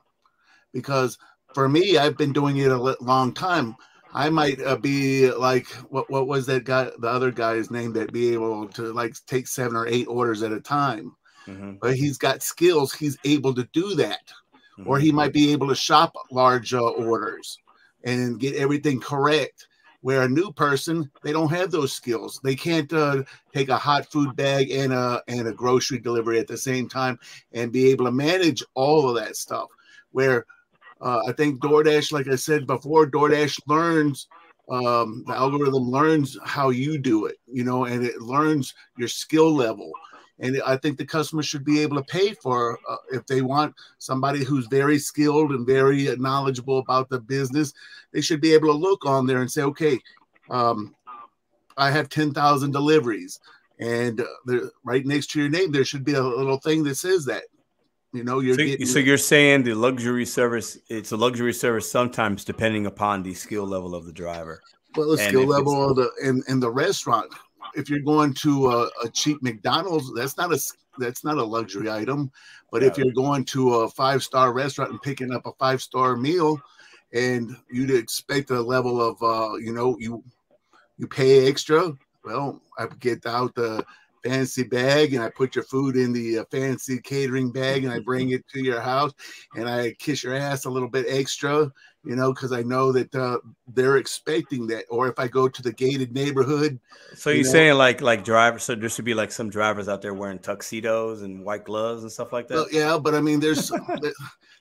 because 0.73 1.17
for 1.53 1.67
me, 1.69 1.97
I've 1.97 2.17
been 2.17 2.33
doing 2.33 2.57
it 2.57 2.71
a 2.71 2.95
long 3.01 3.33
time. 3.33 3.75
I 4.13 4.29
might 4.29 4.61
uh, 4.61 4.77
be 4.77 5.31
like, 5.31 5.67
what 5.89 6.09
what 6.09 6.27
was 6.27 6.45
that 6.45 6.63
guy, 6.65 6.91
the 6.99 7.07
other 7.07 7.31
guy's 7.31 7.71
name 7.71 7.93
that 7.93 8.13
be 8.13 8.33
able 8.33 8.67
to 8.69 8.93
like 8.93 9.15
take 9.27 9.47
seven 9.47 9.75
or 9.75 9.87
eight 9.87 10.07
orders 10.07 10.43
at 10.43 10.51
a 10.51 10.61
time, 10.61 11.15
Mhm. 11.47 11.79
but 11.81 11.95
he's 11.95 12.17
got 12.17 12.43
skills. 12.43 12.93
He's 12.93 13.17
able 13.25 13.53
to 13.55 13.67
do 13.73 13.95
that, 13.95 14.31
or 14.85 14.97
Mhm. 14.97 15.01
he 15.01 15.11
might 15.11 15.33
be 15.33 15.51
able 15.51 15.67
to 15.67 15.75
shop 15.75 16.13
large 16.31 16.73
uh, 16.73 16.81
orders 16.81 17.59
and 18.03 18.39
get 18.39 18.55
everything 18.55 18.99
correct. 18.99 19.67
Where 20.03 20.23
a 20.23 20.29
new 20.29 20.51
person, 20.51 21.09
they 21.23 21.31
don't 21.31 21.51
have 21.51 21.71
those 21.71 21.93
skills. 21.93 22.39
They 22.43 22.55
can't 22.55 22.91
uh, 22.91 23.23
take 23.55 23.69
a 23.69 23.77
hot 23.77 24.11
food 24.11 24.35
bag 24.35 24.69
and 24.69 24.91
a 24.91 25.23
and 25.29 25.47
a 25.47 25.53
grocery 25.53 25.97
delivery 25.97 26.39
at 26.39 26.47
the 26.47 26.57
same 26.57 26.89
time 26.89 27.17
and 27.53 27.71
be 27.71 27.89
able 27.89 28.05
to 28.05 28.11
manage 28.11 28.61
all 28.73 29.09
of 29.09 29.15
that 29.15 29.37
stuff. 29.37 29.69
Where 30.11 30.45
uh, 30.99 31.21
I 31.25 31.31
think 31.31 31.61
DoorDash, 31.61 32.11
like 32.11 32.27
I 32.27 32.35
said 32.35 32.67
before, 32.67 33.09
DoorDash 33.09 33.61
learns 33.65 34.27
um, 34.69 35.23
the 35.27 35.33
algorithm 35.33 35.89
learns 35.89 36.37
how 36.43 36.69
you 36.69 36.97
do 36.97 37.25
it, 37.25 37.37
you 37.47 37.63
know, 37.63 37.85
and 37.85 38.03
it 38.03 38.21
learns 38.21 38.73
your 38.97 39.07
skill 39.09 39.53
level. 39.53 39.91
And 40.39 40.61
I 40.65 40.77
think 40.77 40.97
the 40.97 41.05
customer 41.05 41.43
should 41.43 41.63
be 41.63 41.79
able 41.81 41.97
to 41.97 42.03
pay 42.03 42.33
for 42.33 42.79
uh, 42.89 42.97
if 43.11 43.25
they 43.27 43.41
want 43.41 43.75
somebody 43.99 44.43
who's 44.43 44.65
very 44.67 44.97
skilled 44.97 45.51
and 45.51 45.65
very 45.65 46.13
knowledgeable 46.17 46.79
about 46.79 47.07
the 47.09 47.19
business. 47.19 47.73
They 48.11 48.21
should 48.21 48.41
be 48.41 48.53
able 48.53 48.69
to 48.69 48.77
look 48.77 49.05
on 49.05 49.27
there 49.27 49.41
and 49.41 49.51
say, 49.51 49.61
okay, 49.61 49.99
um, 50.49 50.95
I 51.77 51.91
have 51.91 52.09
10,000 52.09 52.71
deliveries. 52.71 53.39
And 53.79 54.21
uh, 54.21 54.25
there, 54.45 54.61
right 54.83 55.05
next 55.05 55.31
to 55.31 55.39
your 55.39 55.49
name, 55.49 55.71
there 55.71 55.85
should 55.85 56.03
be 56.03 56.13
a 56.13 56.21
little 56.23 56.57
thing 56.57 56.83
that 56.83 56.95
says 56.95 57.25
that. 57.25 57.43
You 58.11 58.23
know, 58.23 58.39
you're 58.39 58.55
So, 58.55 58.63
getting. 58.63 58.85
so 58.85 58.99
you're 58.99 59.17
saying 59.17 59.63
the 59.63 59.73
luxury 59.73 60.25
service? 60.25 60.77
It's 60.89 61.11
a 61.11 61.17
luxury 61.17 61.53
service 61.53 61.91
sometimes, 61.91 62.43
depending 62.45 62.85
upon 62.85 63.23
the 63.23 63.33
skill 63.33 63.65
level 63.65 63.95
of 63.95 64.05
the 64.05 64.11
driver. 64.13 64.61
well, 64.95 65.07
the 65.15 65.21
and 65.23 65.29
skill 65.29 65.45
level 65.47 65.89
of 65.89 65.95
the 65.95 66.11
in, 66.23 66.43
in 66.47 66.59
the 66.59 66.69
restaurant. 66.69 67.33
If 67.75 67.89
you're 67.89 67.99
going 67.99 68.33
to 68.35 68.71
a, 68.71 68.89
a 69.03 69.09
cheap 69.09 69.41
McDonald's, 69.41 70.13
that's 70.13 70.37
not 70.37 70.53
a 70.53 70.59
that's 70.99 71.23
not 71.23 71.37
a 71.37 71.43
luxury 71.43 71.89
item. 71.89 72.31
But 72.71 72.83
if 72.83 72.97
you're 72.97 73.13
going 73.13 73.45
to 73.45 73.75
a 73.75 73.89
five 73.89 74.23
star 74.23 74.53
restaurant 74.53 74.91
and 74.91 75.01
picking 75.01 75.33
up 75.33 75.45
a 75.45 75.51
five 75.53 75.81
star 75.81 76.15
meal, 76.15 76.59
and 77.13 77.55
you'd 77.71 77.91
expect 77.91 78.49
a 78.49 78.61
level 78.61 79.01
of 79.01 79.21
uh, 79.21 79.55
you 79.57 79.73
know 79.73 79.97
you 79.99 80.23
you 80.97 81.07
pay 81.07 81.47
extra. 81.47 81.93
Well, 82.23 82.61
I 82.77 82.87
get 82.99 83.25
out 83.25 83.53
the 83.55 83.85
fancy 84.23 84.63
bag 84.63 85.13
and 85.13 85.23
I 85.23 85.29
put 85.29 85.55
your 85.55 85.63
food 85.65 85.95
in 85.95 86.13
the 86.13 86.39
uh, 86.39 86.45
fancy 86.51 86.99
catering 86.99 87.51
bag 87.51 87.83
and 87.83 87.93
I 87.93 87.99
bring 87.99 88.31
it 88.31 88.47
to 88.49 88.63
your 88.63 88.79
house 88.81 89.11
and 89.55 89.67
I 89.69 89.93
kiss 89.99 90.23
your 90.23 90.35
ass 90.35 90.65
a 90.65 90.69
little 90.69 90.87
bit 90.89 91.05
extra, 91.09 91.71
you 92.05 92.15
know, 92.15 92.33
because 92.33 92.51
I 92.53 92.61
know 92.63 92.91
that 92.93 93.13
uh, 93.13 93.37
they're 93.73 93.97
expecting 93.97 94.67
that. 94.67 94.85
Or 94.89 95.07
if 95.07 95.19
I 95.19 95.27
go 95.27 95.47
to 95.47 95.61
the 95.61 95.73
gated 95.73 96.13
neighborhood, 96.13 96.79
So 97.15 97.29
You 97.29 97.37
you're 97.37 97.45
know- 97.45 97.51
saying 97.51 97.77
like 97.77 98.01
like 98.01 98.23
drivers? 98.23 98.63
So 98.63 98.75
there 98.75 98.89
should 98.89 99.05
be 99.05 99.13
like 99.13 99.31
some 99.31 99.49
drivers 99.49 99.87
out 99.89 100.01
there 100.01 100.13
wearing 100.13 100.39
tuxedos 100.39 101.21
and 101.21 101.43
white 101.43 101.65
gloves 101.65 102.03
and 102.03 102.11
stuff 102.11 102.31
like 102.33 102.47
that. 102.47 102.55
well, 102.55 102.67
yeah, 102.71 102.97
but 102.97 103.13
I 103.15 103.21
mean, 103.21 103.39
there's 103.39 103.69
there, 104.01 104.13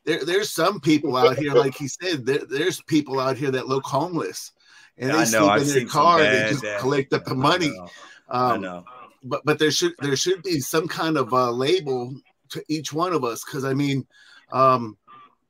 there, 0.04 0.24
there's 0.24 0.50
some 0.50 0.80
people 0.80 1.16
out 1.16 1.38
here, 1.38 1.52
like 1.54 1.76
he 1.76 1.88
said, 1.88 2.26
there, 2.26 2.40
there's 2.48 2.82
people 2.82 3.20
out 3.20 3.36
here 3.36 3.50
that 3.52 3.68
look 3.68 3.84
homeless 3.84 4.50
and 4.98 5.08
Yeah, 5.10 5.16
they 5.16 5.22
I 5.22 5.24
know. 5.24 5.28
sleep 5.30 5.50
I've 5.50 5.62
in 5.62 5.68
their 5.68 5.86
car. 5.86 6.18
They 6.18 6.46
just 6.50 6.62
bad- 6.62 6.80
collect 6.80 7.12
up 7.12 7.24
the 7.24 7.30
I 7.32 7.34
money. 7.34 7.70
know. 7.70 7.88
I 8.28 8.52
Um, 8.54 8.60
know. 8.62 8.84
But 9.24 9.42
but 9.44 9.58
there 9.58 9.70
should 9.70 9.94
there 10.00 10.16
should 10.16 10.42
be 10.42 10.60
some 10.60 10.88
kind 10.88 11.16
of 11.16 11.32
uh, 11.32 11.50
label 11.50 12.14
to 12.50 12.62
each 12.68 12.92
one 12.92 13.12
of 13.12 13.24
us 13.24 13.44
because 13.44 13.64
I 13.64 13.74
mean, 13.74 14.06
um, 14.52 14.96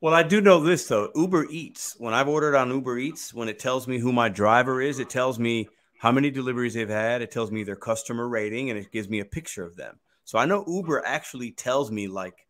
Well, 0.00 0.14
I 0.14 0.24
do 0.24 0.40
know 0.40 0.60
this 0.60 0.86
though. 0.88 1.10
Uber 1.14 1.46
Eats. 1.48 1.94
When 1.98 2.12
I've 2.12 2.28
ordered 2.28 2.56
on 2.56 2.70
Uber 2.70 2.98
Eats, 2.98 3.32
when 3.32 3.48
it 3.48 3.58
tells 3.60 3.86
me 3.86 3.98
who 3.98 4.12
my 4.12 4.28
driver 4.28 4.80
is, 4.82 4.98
it 4.98 5.08
tells 5.08 5.38
me 5.38 5.68
how 5.98 6.10
many 6.10 6.30
deliveries 6.30 6.74
they've 6.74 6.88
had. 6.88 7.22
It 7.22 7.30
tells 7.30 7.52
me 7.52 7.62
their 7.62 7.76
customer 7.76 8.28
rating, 8.28 8.70
and 8.70 8.78
it 8.78 8.90
gives 8.90 9.08
me 9.08 9.20
a 9.20 9.24
picture 9.24 9.64
of 9.64 9.76
them. 9.76 10.00
So 10.24 10.38
I 10.38 10.44
know 10.44 10.64
Uber 10.66 11.06
actually 11.06 11.52
tells 11.52 11.92
me 11.92 12.08
like, 12.08 12.46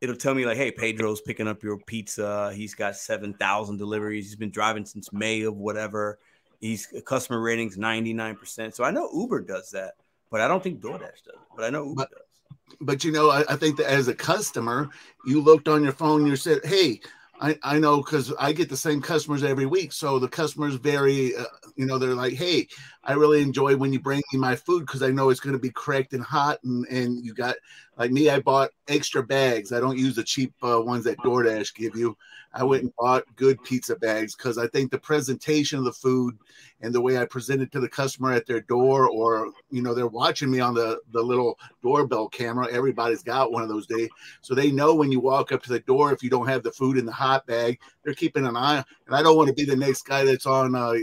it'll 0.00 0.16
tell 0.16 0.34
me 0.34 0.44
like, 0.44 0.56
hey, 0.56 0.72
Pedro's 0.72 1.20
picking 1.20 1.46
up 1.46 1.62
your 1.62 1.78
pizza. 1.78 2.52
He's 2.54 2.74
got 2.74 2.96
seven 2.96 3.34
thousand 3.34 3.76
deliveries. 3.76 4.26
He's 4.26 4.36
been 4.36 4.50
driving 4.50 4.84
since 4.84 5.12
May 5.12 5.42
of 5.42 5.56
whatever. 5.56 6.18
He's 6.60 6.92
customer 7.06 7.40
ratings 7.40 7.78
ninety 7.78 8.12
nine 8.12 8.34
percent. 8.34 8.74
So 8.74 8.82
I 8.82 8.90
know 8.90 9.08
Uber 9.14 9.42
does 9.42 9.70
that, 9.70 9.94
but 10.30 10.40
I 10.40 10.48
don't 10.48 10.62
think 10.62 10.80
DoorDash 10.80 11.00
does. 11.00 11.34
It, 11.34 11.38
but 11.56 11.64
I 11.64 11.70
know 11.70 11.84
Uber 11.84 11.94
But- 11.96 12.10
does. 12.10 12.76
but 12.80 13.04
you 13.04 13.12
know, 13.12 13.30
I, 13.30 13.44
I 13.48 13.56
think 13.56 13.76
that 13.78 13.90
as 13.90 14.08
a 14.08 14.14
customer, 14.14 14.88
you 15.26 15.40
looked 15.40 15.68
on 15.68 15.82
your 15.82 15.92
phone 15.92 16.26
you 16.26 16.36
said, 16.36 16.60
"Hey, 16.64 17.00
I, 17.40 17.58
I 17.62 17.78
know 17.78 17.98
because 18.02 18.32
I 18.38 18.52
get 18.52 18.68
the 18.68 18.76
same 18.76 19.00
customers 19.00 19.42
every 19.42 19.66
week. 19.66 19.92
So 19.92 20.18
the 20.18 20.28
customers 20.28 20.74
very, 20.74 21.34
uh, 21.34 21.44
you 21.76 21.86
know, 21.86 21.98
they're 21.98 22.14
like, 22.14 22.34
"Hey, 22.34 22.68
I 23.04 23.14
really 23.14 23.42
enjoy 23.42 23.76
when 23.76 23.92
you 23.92 24.00
bring 24.00 24.22
me 24.32 24.38
my 24.38 24.56
food 24.56 24.80
because 24.86 25.02
I 25.02 25.10
know 25.10 25.30
it's 25.30 25.40
going 25.40 25.54
to 25.54 25.58
be 25.58 25.70
cracked 25.70 26.12
and 26.12 26.22
hot." 26.22 26.58
And 26.64 26.86
and 26.88 27.24
you 27.24 27.34
got 27.34 27.56
like 27.96 28.10
me, 28.10 28.30
I 28.30 28.40
bought 28.40 28.70
extra 28.88 29.22
bags. 29.22 29.72
I 29.72 29.80
don't 29.80 29.98
use 29.98 30.16
the 30.16 30.24
cheap 30.24 30.52
uh, 30.62 30.80
ones 30.80 31.04
that 31.04 31.18
DoorDash 31.18 31.74
give 31.74 31.96
you. 31.96 32.16
I 32.52 32.64
went 32.64 32.82
and 32.82 32.96
bought 32.96 33.24
good 33.36 33.62
pizza 33.62 33.94
bags 33.94 34.34
because 34.34 34.58
I 34.58 34.66
think 34.66 34.90
the 34.90 34.98
presentation 34.98 35.78
of 35.78 35.84
the 35.84 35.92
food 35.92 36.36
and 36.80 36.92
the 36.92 37.00
way 37.00 37.16
I 37.16 37.24
present 37.24 37.62
it 37.62 37.70
to 37.72 37.80
the 37.80 37.88
customer 37.88 38.32
at 38.32 38.46
their 38.46 38.62
door, 38.62 39.08
or 39.08 39.52
you 39.70 39.82
know, 39.82 39.94
they're 39.94 40.06
watching 40.06 40.50
me 40.50 40.60
on 40.60 40.74
the 40.74 41.00
the 41.12 41.22
little 41.22 41.58
doorbell 41.82 42.28
camera. 42.28 42.68
Everybody's 42.70 43.22
got 43.22 43.52
one 43.52 43.62
of 43.62 43.68
those 43.68 43.86
days, 43.86 44.08
so 44.40 44.54
they 44.54 44.70
know 44.72 44.94
when 44.94 45.12
you 45.12 45.20
walk 45.20 45.52
up 45.52 45.62
to 45.62 45.70
the 45.70 45.80
door 45.80 46.12
if 46.12 46.22
you 46.22 46.30
don't 46.30 46.48
have 46.48 46.62
the 46.62 46.72
food 46.72 46.98
in 46.98 47.06
the 47.06 47.12
hot 47.12 47.46
bag, 47.46 47.78
they're 48.02 48.14
keeping 48.14 48.46
an 48.46 48.56
eye. 48.56 48.84
And 49.06 49.14
I 49.14 49.22
don't 49.22 49.36
want 49.36 49.48
to 49.48 49.54
be 49.54 49.64
the 49.64 49.76
next 49.76 50.02
guy 50.02 50.24
that's 50.24 50.46
on 50.46 50.74
uh, 50.74 50.94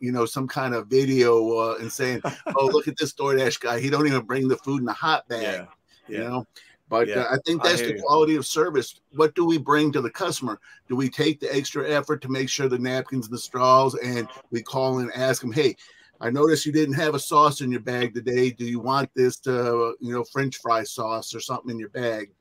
you 0.00 0.10
know, 0.12 0.24
some 0.24 0.48
kind 0.48 0.74
of 0.74 0.88
video 0.88 1.58
uh, 1.58 1.76
and 1.78 1.92
saying, 1.92 2.22
"Oh, 2.56 2.66
look 2.66 2.88
at 2.88 2.96
this 2.96 3.12
DoorDash 3.12 3.60
guy. 3.60 3.78
He 3.78 3.90
don't 3.90 4.06
even 4.06 4.24
bring 4.24 4.48
the 4.48 4.56
food 4.56 4.80
in 4.80 4.86
the 4.86 4.92
hot 4.92 5.28
bag." 5.28 5.42
Yeah. 5.42 5.66
You 6.08 6.22
Yeah. 6.22 6.28
know. 6.28 6.46
But 6.88 7.08
Yeah. 7.08 7.20
uh, 7.20 7.34
I 7.34 7.38
think 7.46 7.62
that's 7.62 7.80
hear 7.80 7.90
the 7.90 7.94
you. 7.94 8.02
quality 8.02 8.34
of 8.34 8.44
service. 8.46 9.00
What 9.12 9.34
do 9.36 9.44
we 9.46 9.58
bring 9.58 9.92
to 9.92 10.00
the 10.00 10.10
customer? 10.10 10.58
Do 10.88 10.96
we 10.96 11.08
take 11.08 11.38
the 11.38 11.54
extra 11.54 11.88
effort 11.88 12.20
to 12.22 12.28
make 12.28 12.48
sure 12.48 12.68
the 12.68 12.78
napkins, 12.78 13.28
the 13.28 13.38
straws, 13.38 13.94
and 13.94 14.26
we 14.50 14.62
call 14.62 14.98
and 14.98 15.12
ask 15.12 15.40
them, 15.40 15.52
"Hey, 15.52 15.76
I 16.20 16.30
noticed 16.30 16.66
you 16.66 16.72
didn't 16.72 16.96
have 16.96 17.14
a 17.14 17.20
sauce 17.20 17.60
in 17.60 17.70
your 17.70 17.80
bag 17.80 18.12
today. 18.12 18.50
Do 18.50 18.64
you 18.64 18.80
want 18.80 19.10
this, 19.14 19.38
to, 19.40 19.94
you 20.00 20.12
know, 20.12 20.24
French 20.24 20.56
fry 20.56 20.82
sauce 20.82 21.34
or 21.34 21.40
something 21.40 21.70
in 21.70 21.78
your 21.78 21.90
bag?" 21.90 22.32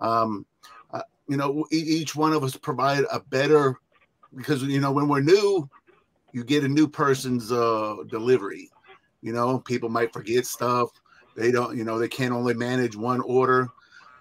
Um, 0.00 0.46
uh, 0.92 1.02
you 1.28 1.36
know, 1.36 1.66
e- 1.72 1.76
each 1.76 2.14
one 2.14 2.32
of 2.32 2.44
us 2.44 2.56
provide 2.56 3.04
a 3.10 3.20
better 3.20 3.80
because 4.36 4.62
you 4.62 4.80
know 4.80 4.92
when 4.92 5.08
we're 5.08 5.20
new, 5.20 5.68
you 6.36 6.44
get 6.44 6.64
a 6.64 6.68
new 6.68 6.86
person's 6.86 7.50
uh, 7.50 7.96
delivery. 8.10 8.70
You 9.22 9.32
know, 9.32 9.58
people 9.60 9.88
might 9.88 10.12
forget 10.12 10.44
stuff. 10.44 10.90
They 11.34 11.50
don't, 11.50 11.74
you 11.74 11.82
know, 11.82 11.98
they 11.98 12.08
can't 12.08 12.34
only 12.34 12.52
manage 12.52 12.94
one 12.94 13.22
order. 13.22 13.68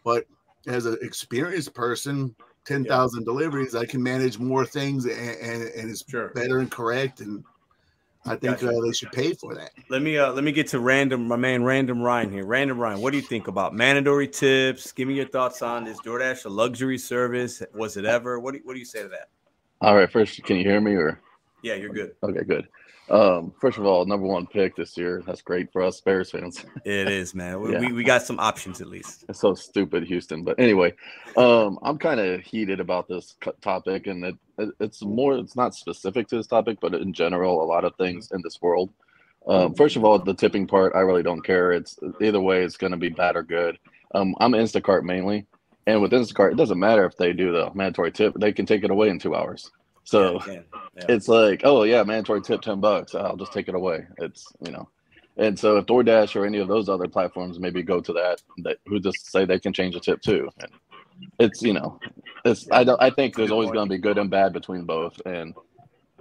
But 0.05 0.23
as 0.65 0.85
an 0.85 0.97
experienced 1.01 1.73
person, 1.73 2.33
ten 2.63 2.85
thousand 2.85 3.25
deliveries, 3.25 3.75
I 3.75 3.85
can 3.85 4.01
manage 4.01 4.39
more 4.39 4.65
things, 4.65 5.03
and, 5.05 5.13
and, 5.13 5.63
and 5.63 5.91
it's 5.91 6.05
Sure. 6.09 6.29
better 6.29 6.59
and 6.59 6.71
correct. 6.71 7.19
And 7.19 7.43
I 8.25 8.37
think 8.37 8.63
Gotcha. 8.63 8.69
uh, 8.69 8.81
they 8.85 8.93
should 8.93 9.11
pay 9.11 9.33
for 9.33 9.53
that. 9.55 9.71
Let 9.89 10.01
me 10.01 10.17
uh 10.17 10.31
let 10.31 10.45
me 10.45 10.53
get 10.53 10.67
to 10.67 10.79
random 10.79 11.27
my 11.27 11.35
man 11.35 11.65
random 11.65 12.01
Ryan 12.01 12.31
here. 12.31 12.45
Random 12.45 12.79
Ryan, 12.79 13.01
what 13.01 13.11
do 13.11 13.17
you 13.17 13.23
think 13.23 13.49
about 13.49 13.75
mandatory 13.75 14.29
tips? 14.29 14.93
Give 14.93 15.09
me 15.09 15.15
your 15.15 15.27
thoughts 15.27 15.61
on 15.61 15.85
is 15.85 15.99
DoorDash 15.99 16.45
a 16.45 16.49
luxury 16.49 16.97
service? 16.97 17.61
Was 17.73 17.97
it 17.97 18.05
ever? 18.05 18.39
What 18.39 18.53
do 18.53 18.59
you, 18.59 18.63
what 18.63 18.71
do 18.71 18.79
you 18.79 18.85
say 18.85 19.03
to 19.03 19.09
that? 19.09 19.27
All 19.81 19.97
right, 19.97 20.09
first, 20.09 20.41
can 20.45 20.55
you 20.55 20.63
hear 20.63 20.79
me 20.79 20.93
or? 20.93 21.19
Yeah, 21.65 21.73
you're 21.73 21.89
good. 21.89 22.11
Okay, 22.21 22.43
good. 22.43 22.67
Um, 23.09 23.51
first 23.59 23.79
of 23.79 23.87
all, 23.87 24.05
number 24.05 24.27
one 24.27 24.45
pick 24.45 24.75
this 24.75 24.95
year. 24.95 25.23
That's 25.25 25.41
great 25.41 25.73
for 25.73 25.81
us 25.81 25.99
Bears 25.99 26.29
fans. 26.29 26.63
It 26.85 27.09
is, 27.09 27.33
man. 27.33 27.59
We, 27.59 27.71
Yeah. 27.73 27.79
we, 27.79 27.91
we 27.91 28.03
got 28.03 28.21
some 28.21 28.39
options 28.39 28.81
at 28.81 28.87
least. 28.87 29.25
It's 29.29 29.39
so 29.39 29.55
stupid, 29.55 30.03
Houston. 30.03 30.43
But 30.43 30.59
anyway, 30.59 30.93
um, 31.37 31.79
I'm 31.81 31.97
kind 31.97 32.19
of 32.19 32.41
heated 32.41 32.79
about 32.79 33.07
this 33.07 33.35
topic, 33.61 34.05
and 34.05 34.25
it, 34.25 34.35
it, 34.59 34.69
it's 34.79 35.01
more. 35.01 35.37
It's 35.37 35.55
not 35.55 35.73
specific 35.73 36.27
to 36.27 36.37
this 36.37 36.45
topic, 36.45 36.77
but 36.79 36.93
in 36.93 37.13
general, 37.13 37.63
a 37.63 37.65
lot 37.65 37.83
of 37.83 37.95
things 37.95 38.29
in 38.31 38.43
this 38.43 38.61
world. 38.61 38.91
Um, 39.47 39.73
first 39.73 39.95
of 39.95 40.05
all, 40.05 40.19
the 40.19 40.35
tipping 40.35 40.67
part, 40.67 40.93
I 40.95 40.99
really 40.99 41.23
don't 41.23 41.41
care. 41.41 41.71
It's 41.71 41.97
either 42.21 42.39
way, 42.39 42.63
it's 42.63 42.77
going 42.77 42.91
to 42.91 42.97
be 42.97 43.09
bad 43.09 43.35
or 43.35 43.43
good. 43.43 43.79
Um, 44.13 44.35
I'm 44.39 44.51
Instacart 44.51 45.01
mainly, 45.01 45.47
and 45.87 45.99
with 45.99 46.11
Instacart, 46.11 46.51
it 46.51 46.57
doesn't 46.57 46.79
matter 46.79 47.05
if 47.05 47.17
they 47.17 47.33
do 47.33 47.51
the 47.51 47.71
mandatory 47.73 48.11
tip; 48.11 48.35
they 48.39 48.53
can 48.53 48.67
take 48.67 48.83
it 48.83 48.91
away 48.91 49.09
in 49.09 49.17
two 49.17 49.35
hours. 49.35 49.71
So 50.05 50.39
Yeah. 50.47 50.61
Yeah. 50.95 51.05
it's 51.09 51.27
like, 51.27 51.61
oh 51.63 51.83
yeah, 51.83 52.03
mandatory 52.03 52.41
tip 52.41 52.61
ten 52.61 52.79
bucks. 52.79 53.13
I'll 53.13 53.35
just 53.35 53.51
take 53.51 53.67
it 53.67 53.75
away. 53.75 54.05
It's 54.19 54.47
you 54.65 54.71
know, 54.71 54.87
and 55.37 55.59
so 55.59 55.77
if 55.77 55.85
DoorDash 55.85 56.35
or 56.35 56.45
any 56.45 56.59
of 56.59 56.67
those 56.67 56.87
other 56.87 57.07
platforms 57.07 57.59
maybe 57.59 57.83
go 57.83 57.99
to 57.99 58.13
that, 58.13 58.41
that 58.59 58.77
who 58.87 58.99
just 58.99 59.29
say 59.29 59.45
they 59.45 59.59
can 59.59 59.73
change 59.73 59.95
the 59.95 59.99
tip 59.99 60.21
too. 60.21 60.49
And 60.59 60.71
it's 61.39 61.61
you 61.61 61.73
know, 61.73 61.99
it's 62.45 62.69
I 62.71 62.83
don't 62.83 63.01
I 63.01 63.09
think 63.09 63.35
there's 63.35 63.51
always 63.51 63.71
going 63.71 63.89
to 63.89 63.95
be 63.95 64.01
good 64.01 64.17
and 64.17 64.29
bad 64.29 64.53
between 64.53 64.85
both, 64.85 65.19
and 65.25 65.53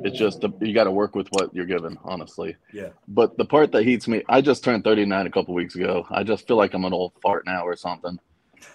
it's 0.01 0.19
just 0.19 0.43
you 0.61 0.75
got 0.75 0.85
to 0.85 0.91
work 0.91 1.15
with 1.15 1.29
what 1.31 1.55
you're 1.55 1.67
given, 1.67 1.97
honestly. 2.05 2.57
Yeah. 2.73 2.89
But 3.07 3.37
the 3.37 3.45
part 3.45 3.71
that 3.73 3.85
heats 3.85 4.09
me, 4.09 4.25
I 4.29 4.41
just 4.41 4.65
turned 4.65 4.83
39 4.83 5.27
a 5.27 5.31
couple 5.31 5.55
weeks 5.55 5.77
ago. 5.77 6.07
I 6.11 6.25
just 6.25 6.49
feel 6.49 6.57
like 6.57 6.75
I'm 6.75 6.85
an 6.85 6.93
old 6.93 7.13
fart 7.23 7.47
now 7.47 7.65
or 7.65 7.77
something. 7.77 8.19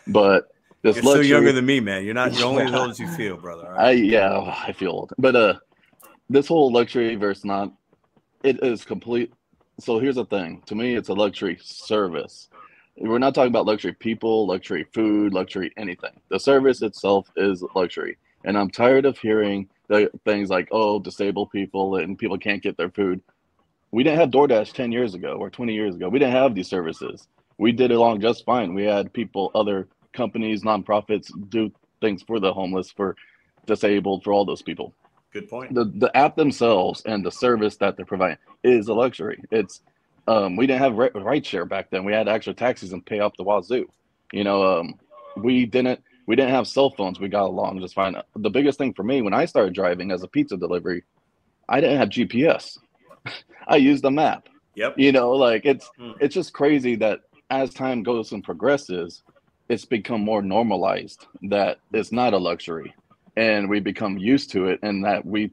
But 0.07 0.48
this 0.81 0.95
You're 0.95 1.03
still 1.03 1.23
younger 1.23 1.51
than 1.51 1.65
me, 1.65 1.80
man. 1.80 2.06
You're 2.06 2.14
not 2.14 2.34
you're 2.34 2.47
only 2.47 2.64
as 2.64 2.73
old 2.73 2.91
as 2.91 2.99
you 2.99 3.07
feel, 3.18 3.38
brother. 3.38 3.68
all 3.68 3.80
I 3.80 3.91
yeah, 3.91 4.56
I 4.65 4.72
feel 4.73 4.91
old. 4.91 5.14
But 5.18 5.35
uh 5.35 5.53
this 6.30 6.47
whole 6.47 6.72
luxury 6.72 7.15
versus 7.15 7.45
not 7.45 7.72
it 8.43 8.64
is 8.64 8.85
complete 8.85 9.34
so 9.80 9.99
here's 9.99 10.15
the 10.15 10.26
thing. 10.26 10.61
To 10.68 10.76
me 10.76 10.95
it's 10.95 11.10
a 11.10 11.14
luxury 11.14 11.57
service. 11.61 12.49
We're 12.97 13.19
not 13.19 13.34
talking 13.34 13.51
about 13.51 13.65
luxury 13.65 13.93
people, 13.93 14.45
luxury 14.45 14.85
food, 14.93 15.34
luxury 15.34 15.72
anything. 15.77 16.19
The 16.30 16.39
service 16.39 16.81
itself 16.81 17.30
is 17.38 17.64
luxury. 17.73 18.18
And 18.43 18.57
I'm 18.57 18.69
tired 18.69 19.06
of 19.06 19.18
hearing 19.18 19.69
the 19.88 20.10
things 20.26 20.49
like, 20.49 20.68
oh, 20.72 20.99
disabled 20.99 21.51
people 21.51 21.95
and 21.97 22.18
people 22.18 22.38
can't 22.38 22.61
get 22.61 22.77
their 22.77 22.89
food. 22.89 23.22
We 23.91 24.03
didn't 24.03 24.19
have 24.19 24.30
DoorDash 24.30 24.73
10 24.73 24.91
years 24.91 25.14
ago 25.15 25.38
or 25.39 25.49
20 25.49 25.73
years 25.73 25.95
ago. 25.95 26.10
We 26.10 26.19
didn't 26.19 26.34
have 26.34 26.56
these 26.56 26.69
services. 26.69 27.27
We 27.57 27.72
did 27.72 27.91
it 27.91 27.95
along 27.95 28.22
just 28.22 28.45
fine. 28.45 28.73
We 28.73 28.84
had 28.84 29.11
people, 29.14 29.51
other 29.56 29.88
companies, 30.14 30.64
nonprofits 30.64 31.31
do 31.49 31.72
things 32.02 32.23
for 32.23 32.40
the 32.40 32.53
homeless, 32.53 32.91
for 32.91 33.15
disabled, 33.65 34.23
for 34.23 34.34
all 34.34 34.45
those 34.45 34.61
people. 34.61 34.94
Good 35.34 35.49
point. 35.49 35.73
The 35.76 35.86
the 35.95 36.15
app 36.18 36.36
themselves 36.36 37.03
and 37.06 37.23
the 37.23 37.31
service 37.31 37.77
that 37.77 37.95
they're 37.95 38.06
providing 38.06 38.38
is 38.64 38.88
a 38.88 38.94
luxury. 38.94 39.41
It's 39.52 39.81
um, 40.27 40.56
we 40.56 40.65
didn't 40.68 40.81
have 40.81 40.95
ri- 40.95 41.11
ride 41.14 41.45
share 41.45 41.65
back 41.65 41.90
then. 41.91 42.03
We 42.03 42.14
had 42.14 42.27
extra 42.27 42.53
taxis 42.53 42.94
and 42.94 43.06
pay 43.06 43.19
off 43.19 43.34
the 43.38 43.44
wazoo. 43.44 43.88
You 44.31 44.44
know, 44.44 44.80
um, 44.80 44.95
we 45.38 45.65
didn't 45.65 46.02
we 46.26 46.36
didn't 46.36 46.52
have 46.52 46.68
cell 46.68 46.90
phones. 46.91 47.19
We 47.19 47.27
got 47.30 47.45
along 47.45 47.80
just 47.81 47.94
fine. 47.95 48.15
The 48.36 48.49
biggest 48.49 48.77
thing 48.80 48.94
for 48.94 49.03
me 49.03 49.22
when 49.22 49.34
I 49.34 49.45
started 49.45 49.73
driving 49.73 50.11
as 50.11 50.23
a 50.23 50.27
pizza 50.27 50.57
delivery, 50.57 51.03
I 51.68 51.80
didn't 51.80 51.98
have 51.98 52.10
GPS. 52.10 52.77
I 53.68 53.76
used 53.76 54.06
a 54.06 54.11
map. 54.11 54.48
Yep. 54.76 54.95
You 54.98 55.11
know, 55.11 55.31
like 55.31 55.64
it's 55.65 55.90
Mm. 55.99 56.15
it's 56.19 56.34
just 56.34 56.53
crazy 56.53 56.95
that 56.98 57.19
as 57.52 57.72
time 57.73 58.02
goes 58.03 58.31
and 58.31 58.44
progresses, 58.44 59.23
it's 59.70 59.86
become 59.86 60.22
more 60.22 60.41
normalized 60.41 61.26
that 61.44 61.78
it's 61.94 62.12
not 62.12 62.34
a 62.34 62.38
luxury, 62.38 62.94
and 63.38 63.70
we 63.70 63.80
become 63.80 64.18
used 64.18 64.52
to 64.52 64.68
it, 64.68 64.80
and 64.84 65.06
that 65.06 65.26
we 65.26 65.52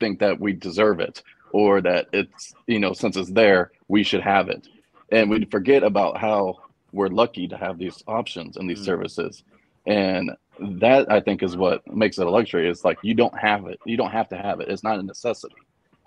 think 0.00 0.18
that 0.20 0.40
we 0.40 0.52
deserve 0.52 1.00
it, 1.00 1.22
or 1.52 1.80
that 1.82 2.06
it's 2.12 2.54
you 2.66 2.80
know 2.80 2.92
since 2.92 3.16
it's 3.16 3.30
there 3.30 3.70
we 3.88 4.02
should 4.02 4.22
have 4.22 4.48
it, 4.48 4.66
and 5.12 5.30
we 5.30 5.44
forget 5.44 5.82
about 5.82 6.16
how 6.18 6.56
we're 6.92 7.08
lucky 7.08 7.46
to 7.48 7.56
have 7.56 7.78
these 7.78 8.02
options 8.08 8.56
and 8.56 8.68
these 8.68 8.80
Mm. 8.80 8.84
services, 8.86 9.44
and 9.86 10.30
that 10.58 11.10
I 11.10 11.20
think 11.20 11.42
is 11.42 11.56
what 11.56 11.86
makes 11.86 12.18
it 12.18 12.26
a 12.26 12.30
luxury. 12.30 12.68
It's 12.68 12.84
like 12.84 12.98
you 13.02 13.14
don't 13.14 13.38
have 13.38 13.66
it, 13.66 13.80
you 13.84 13.96
don't 13.96 14.10
have 14.10 14.28
to 14.30 14.36
have 14.36 14.60
it. 14.60 14.68
It's 14.68 14.82
not 14.84 14.98
a 14.98 15.02
necessity. 15.02 15.54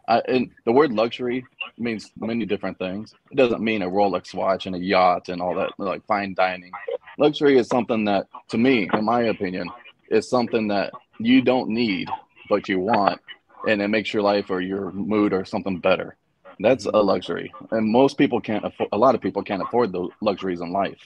I, 0.07 0.19
and 0.27 0.51
the 0.65 0.71
word 0.71 0.91
luxury 0.91 1.45
means 1.77 2.11
many 2.17 2.45
different 2.45 2.77
things. 2.77 3.13
It 3.31 3.35
doesn't 3.35 3.61
mean 3.61 3.81
a 3.81 3.89
Rolex 3.89 4.33
watch 4.33 4.65
and 4.65 4.75
a 4.75 4.79
yacht 4.79 5.29
and 5.29 5.41
all 5.41 5.55
that, 5.55 5.71
like 5.77 6.05
fine 6.05 6.33
dining. 6.33 6.71
Luxury 7.17 7.57
is 7.57 7.67
something 7.67 8.05
that, 8.05 8.27
to 8.49 8.57
me, 8.57 8.89
in 8.93 9.05
my 9.05 9.23
opinion, 9.23 9.69
is 10.09 10.29
something 10.29 10.67
that 10.67 10.91
you 11.19 11.41
don't 11.41 11.69
need, 11.69 12.09
but 12.49 12.67
you 12.67 12.79
want, 12.79 13.21
and 13.67 13.81
it 13.81 13.87
makes 13.87 14.13
your 14.13 14.23
life 14.23 14.49
or 14.49 14.59
your 14.61 14.91
mood 14.91 15.31
or 15.31 15.45
something 15.45 15.79
better. 15.79 16.15
That's 16.59 16.85
a 16.85 16.91
luxury. 16.91 17.53
And 17.71 17.87
most 17.87 18.17
people 18.17 18.41
can't 18.41 18.65
afford, 18.65 18.89
a 18.91 18.97
lot 18.97 19.15
of 19.15 19.21
people 19.21 19.43
can't 19.43 19.61
afford 19.61 19.91
those 19.91 20.11
luxuries 20.21 20.61
in 20.61 20.71
life. 20.71 20.99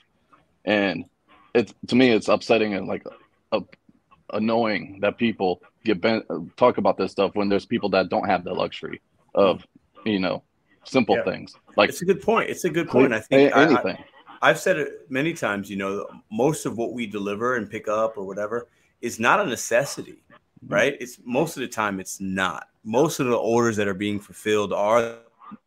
And 0.65 1.05
it's, 1.53 1.73
to 1.87 1.95
me, 1.95 2.09
it's 2.11 2.27
upsetting 2.27 2.73
and 2.73 2.87
like 2.87 3.03
a, 3.51 3.61
annoying 4.33 4.99
that 5.01 5.17
people 5.17 5.61
get 5.85 6.01
bent, 6.01 6.25
talk 6.57 6.77
about 6.77 6.97
this 6.97 7.11
stuff 7.11 7.31
when 7.35 7.49
there's 7.49 7.65
people 7.65 7.89
that 7.89 8.09
don't 8.09 8.27
have 8.27 8.43
the 8.43 8.53
luxury 8.53 9.01
of 9.35 9.65
you 10.05 10.19
know 10.19 10.43
simple 10.83 11.15
Yeah. 11.15 11.23
things 11.23 11.53
like 11.75 11.89
It's 11.89 12.01
a 12.01 12.05
good 12.05 12.21
point. 12.21 12.49
It's 12.49 12.65
a 12.65 12.69
good 12.69 12.87
point. 12.87 13.13
i 13.13 13.19
think 13.19 13.53
I- 13.53 13.59
I- 13.59 13.63
anything. 13.65 13.97
I've 14.39 14.59
said 14.59 14.77
it 14.77 15.09
many 15.09 15.33
times, 15.33 15.67
you 15.67 15.77
know, 15.77 16.05
most 16.31 16.67
of 16.67 16.77
what 16.77 16.93
we 16.93 17.07
deliver 17.07 17.55
and 17.55 17.67
pick 17.67 17.87
up 17.87 18.17
or 18.17 18.23
whatever 18.23 18.67
is 19.01 19.19
not 19.19 19.39
a 19.39 19.45
necessity, 19.45 20.21
mm-hmm. 20.31 20.73
right? 20.73 20.97
It's 20.99 21.17
most 21.25 21.57
of 21.57 21.61
the 21.61 21.67
time 21.67 21.99
it's 21.99 22.21
not. 22.21 22.67
Most 22.83 23.19
of 23.19 23.25
the 23.25 23.35
orders 23.35 23.75
that 23.77 23.87
are 23.87 23.95
being 23.95 24.19
fulfilled 24.19 24.73
are 24.73 25.15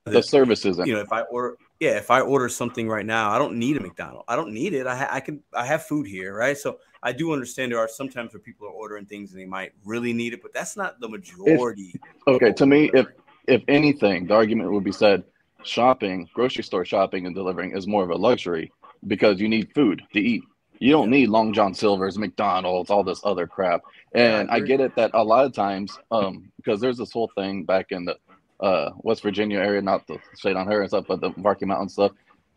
the 0.04 0.22
service 0.22 0.64
isn't. 0.64 0.86
you 0.86 0.94
know, 0.94 1.00
if 1.00 1.12
I 1.12 1.22
order 1.22 1.56
yeah, 1.80 1.96
if 1.96 2.10
I 2.10 2.20
order 2.20 2.48
something 2.50 2.86
right 2.88 3.06
now, 3.06 3.30
I 3.30 3.38
don't 3.38 3.56
need 3.56 3.78
a 3.78 3.80
McDonald's. 3.80 4.26
I 4.28 4.36
don't 4.36 4.52
need 4.52 4.74
it. 4.74 4.86
I, 4.86 4.94
ha- 4.94 5.08
I 5.10 5.20
can 5.20 5.42
I 5.54 5.64
have 5.64 5.86
food 5.86 6.06
here, 6.06 6.36
right? 6.36 6.56
So 6.56 6.78
I 7.02 7.12
do 7.12 7.32
understand 7.32 7.72
there 7.72 7.78
are 7.78 7.88
sometimes 7.88 8.32
where 8.32 8.40
people 8.40 8.66
are 8.66 8.72
ordering 8.72 9.06
things 9.06 9.32
and 9.32 9.40
they 9.40 9.46
might 9.46 9.72
really 9.84 10.12
need 10.12 10.34
it, 10.34 10.42
but 10.42 10.52
that's 10.52 10.76
not 10.76 11.00
the 11.00 11.08
majority. 11.08 11.94
okay, 12.26 12.52
to 12.52 12.66
me, 12.66 12.90
if 12.92 13.06
if 13.48 13.62
anything, 13.68 14.26
the 14.26 14.34
argument 14.34 14.70
would 14.70 14.84
be 14.84 14.92
said, 14.92 15.24
shopping, 15.64 16.28
grocery 16.34 16.62
store 16.62 16.84
shopping 16.84 17.26
and 17.26 17.34
delivering 17.34 17.76
is 17.76 17.86
more 17.86 18.04
of 18.04 18.10
a 18.10 18.14
luxury 18.16 18.72
because 19.06 19.40
you 19.40 19.48
need 19.48 19.72
food 19.74 20.02
to 20.12 20.20
eat. 20.20 20.44
You 20.78 20.92
don't 20.92 21.10
need 21.10 21.28
Long 21.28 21.52
John 21.52 21.74
Silver's, 21.74 22.18
McDonald's, 22.18 22.90
all 22.90 23.04
this 23.04 23.20
other 23.24 23.46
crap. 23.46 23.82
And 24.14 24.50
I, 24.50 24.60
get 24.60 24.80
it 24.80 24.94
that 24.96 25.10
a 25.12 25.22
lot 25.22 25.44
of 25.44 25.52
times, 25.52 25.98
um, 26.10 26.50
because 26.56 26.80
there's 26.80 26.96
this 26.96 27.12
whole 27.12 27.30
thing 27.34 27.64
back 27.64 27.86
in 27.90 28.06
the 28.06 28.16
uh, 28.60 28.90
West 28.98 29.22
Virginia 29.22 29.58
area, 29.58 29.82
not 29.82 30.06
the 30.06 30.18
Shenandoah 30.38 30.80
and 30.80 30.88
stuff, 30.88 31.04
but 31.06 31.20
the 31.20 31.32
Rocky 31.36 31.66
Mountain 31.66 31.90
stuff. 31.90 32.12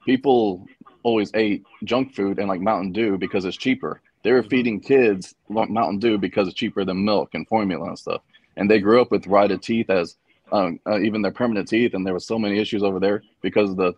People 0.06 0.66
always 1.04 1.32
ate 1.34 1.66
junk 1.84 2.14
food 2.14 2.40
and 2.40 2.48
like 2.48 2.62
Mountain 2.62 2.94
Dew 2.94 3.18
because 3.18 3.46
it's 3.46 3.58
cheaper. 3.58 4.02
They 4.24 4.32
were 4.32 4.44
feeding 4.44 4.80
kids 4.80 5.36
Mountain 5.50 6.00
Dew 6.00 6.18
because 6.18 6.48
it's 6.48 6.56
cheaper 6.56 6.86
than 6.86 7.04
milk 7.04 7.30
and 7.34 7.48
formula 7.48 7.88
and 7.88 8.00
stuff. 8.00 8.22
And 8.56 8.70
they 8.70 8.80
grew 8.80 9.02
up 9.02 9.12
with 9.12 9.28
rotted 9.28 9.62
teeth 9.62 9.90
as 9.90 10.16
um, 10.52 10.80
uh, 10.88 11.00
even 11.00 11.22
their 11.22 11.32
permanent 11.32 11.68
teeth, 11.68 11.94
and 11.94 12.06
there 12.06 12.14
was 12.14 12.26
so 12.28 12.38
many 12.38 12.60
issues 12.60 12.84
over 12.84 13.00
there 13.00 13.24
because 13.42 13.72
of 13.72 13.76
the 13.78 13.94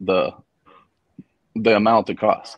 the 0.00 0.32
the 1.54 1.76
amount 1.76 2.10
it 2.10 2.18
costs. 2.18 2.56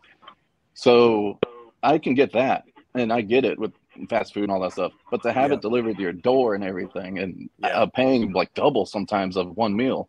So 0.75 1.39
I 1.83 1.99
can 1.99 2.15
get 2.15 2.33
that, 2.33 2.65
and 2.95 3.13
I 3.13 3.21
get 3.21 3.45
it 3.45 3.59
with 3.59 3.73
fast 4.11 4.35
food 4.35 4.45
and 4.45 4.53
all 4.53 4.61
that 4.61 4.73
stuff. 4.73 4.93
But 5.11 5.23
to 5.23 5.33
have 5.33 5.51
Yeah. 5.51 5.57
it 5.57 5.63
delivered 5.63 5.97
to 5.97 6.03
your 6.03 6.13
door 6.13 6.55
and 6.55 6.65
everything, 6.65 7.19
and 7.19 7.49
Yeah. 7.59 7.69
uh, 7.83 7.87
paying 7.87 8.33
like 8.33 8.53
double 8.55 8.85
sometimes 8.87 9.37
of 9.37 9.57
one 9.57 9.77
meal, 9.77 10.09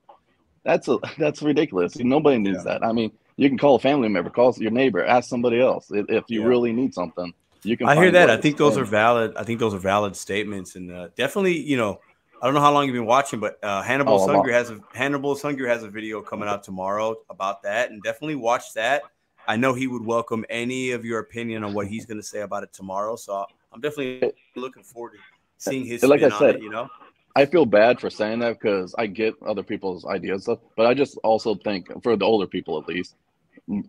that's 0.63 0.87
a 0.87 0.97
that's 1.19 1.41
ridiculous. 1.41 1.95
Nobody 1.99 2.39
needs 2.39 2.65
Yeah. 2.65 2.79
that. 2.79 2.83
I 2.85 2.91
mean, 2.91 3.11
you 3.37 3.49
can 3.49 3.57
call 3.57 3.75
a 3.75 3.79
family 3.79 4.09
member, 4.09 4.29
call 4.29 4.53
your 4.57 4.71
neighbor, 4.71 5.03
ask 5.03 5.29
somebody 5.29 5.59
else 5.59 5.91
if, 5.91 6.05
if 6.09 6.23
you 6.29 6.41
Yeah. 6.41 6.47
really 6.47 6.71
need 6.71 6.93
something. 6.93 7.33
You 7.63 7.77
can. 7.77 7.87
I 7.87 7.95
hear 7.95 8.11
that. 8.11 8.29
I 8.29 8.37
think 8.37 8.57
those 8.57 8.77
are 8.77 8.85
valid. 8.85 9.35
I 9.35 9.43
think 9.43 9.59
those 9.59 9.73
are 9.73 9.79
valid 9.79 10.15
statements, 10.15 10.75
and 10.75 10.91
uh, 10.91 11.09
definitely, 11.15 11.59
you 11.59 11.77
know, 11.77 11.99
I 12.41 12.45
don't 12.45 12.53
know 12.53 12.61
how 12.61 12.71
long 12.71 12.85
you've 12.85 12.93
been 12.93 13.05
watching, 13.05 13.39
but 13.39 13.57
uh, 13.63 13.81
Hannibal 13.81 14.19
Oh, 14.19 14.43
has 14.51 14.69
a 14.69 14.79
Hannibal's 14.93 15.41
hungry 15.41 15.67
has 15.67 15.83
a 15.83 15.89
video 15.89 16.21
coming 16.21 16.47
out 16.47 16.63
tomorrow 16.63 17.15
about 17.29 17.63
that, 17.63 17.89
and 17.89 18.03
definitely 18.03 18.35
watch 18.35 18.73
that. 18.75 19.03
I 19.47 19.57
know 19.57 19.73
he 19.73 19.87
would 19.87 20.05
welcome 20.05 20.45
any 20.49 20.91
of 20.91 21.05
your 21.05 21.19
opinion 21.19 21.63
on 21.63 21.73
what 21.73 21.87
he's 21.87 22.05
going 22.05 22.17
to 22.17 22.23
say 22.25 22.41
about 22.41 22.63
it 22.63 22.73
tomorrow. 22.73 23.15
So 23.15 23.45
I'm 23.71 23.81
definitely 23.81 24.31
looking 24.55 24.83
forward 24.83 25.13
to 25.13 25.17
seeing 25.57 25.85
his 25.85 26.03
Like 26.03 26.21
I 26.21 26.29
on 26.29 26.39
said, 26.39 26.55
it. 26.55 26.63
You 26.63 26.69
know, 26.69 26.87
I 27.35 27.45
feel 27.45 27.65
bad 27.65 27.99
for 27.99 28.09
saying 28.09 28.39
that 28.39 28.59
because 28.59 28.95
I 28.97 29.07
get 29.07 29.35
other 29.45 29.63
people's 29.63 30.05
ideas 30.05 30.43
stuff, 30.43 30.59
but 30.77 30.85
I 30.85 30.93
just 30.93 31.17
also 31.23 31.55
think 31.55 31.87
for 32.03 32.15
the 32.15 32.25
older 32.25 32.47
people 32.47 32.79
at 32.79 32.87
least, 32.87 33.15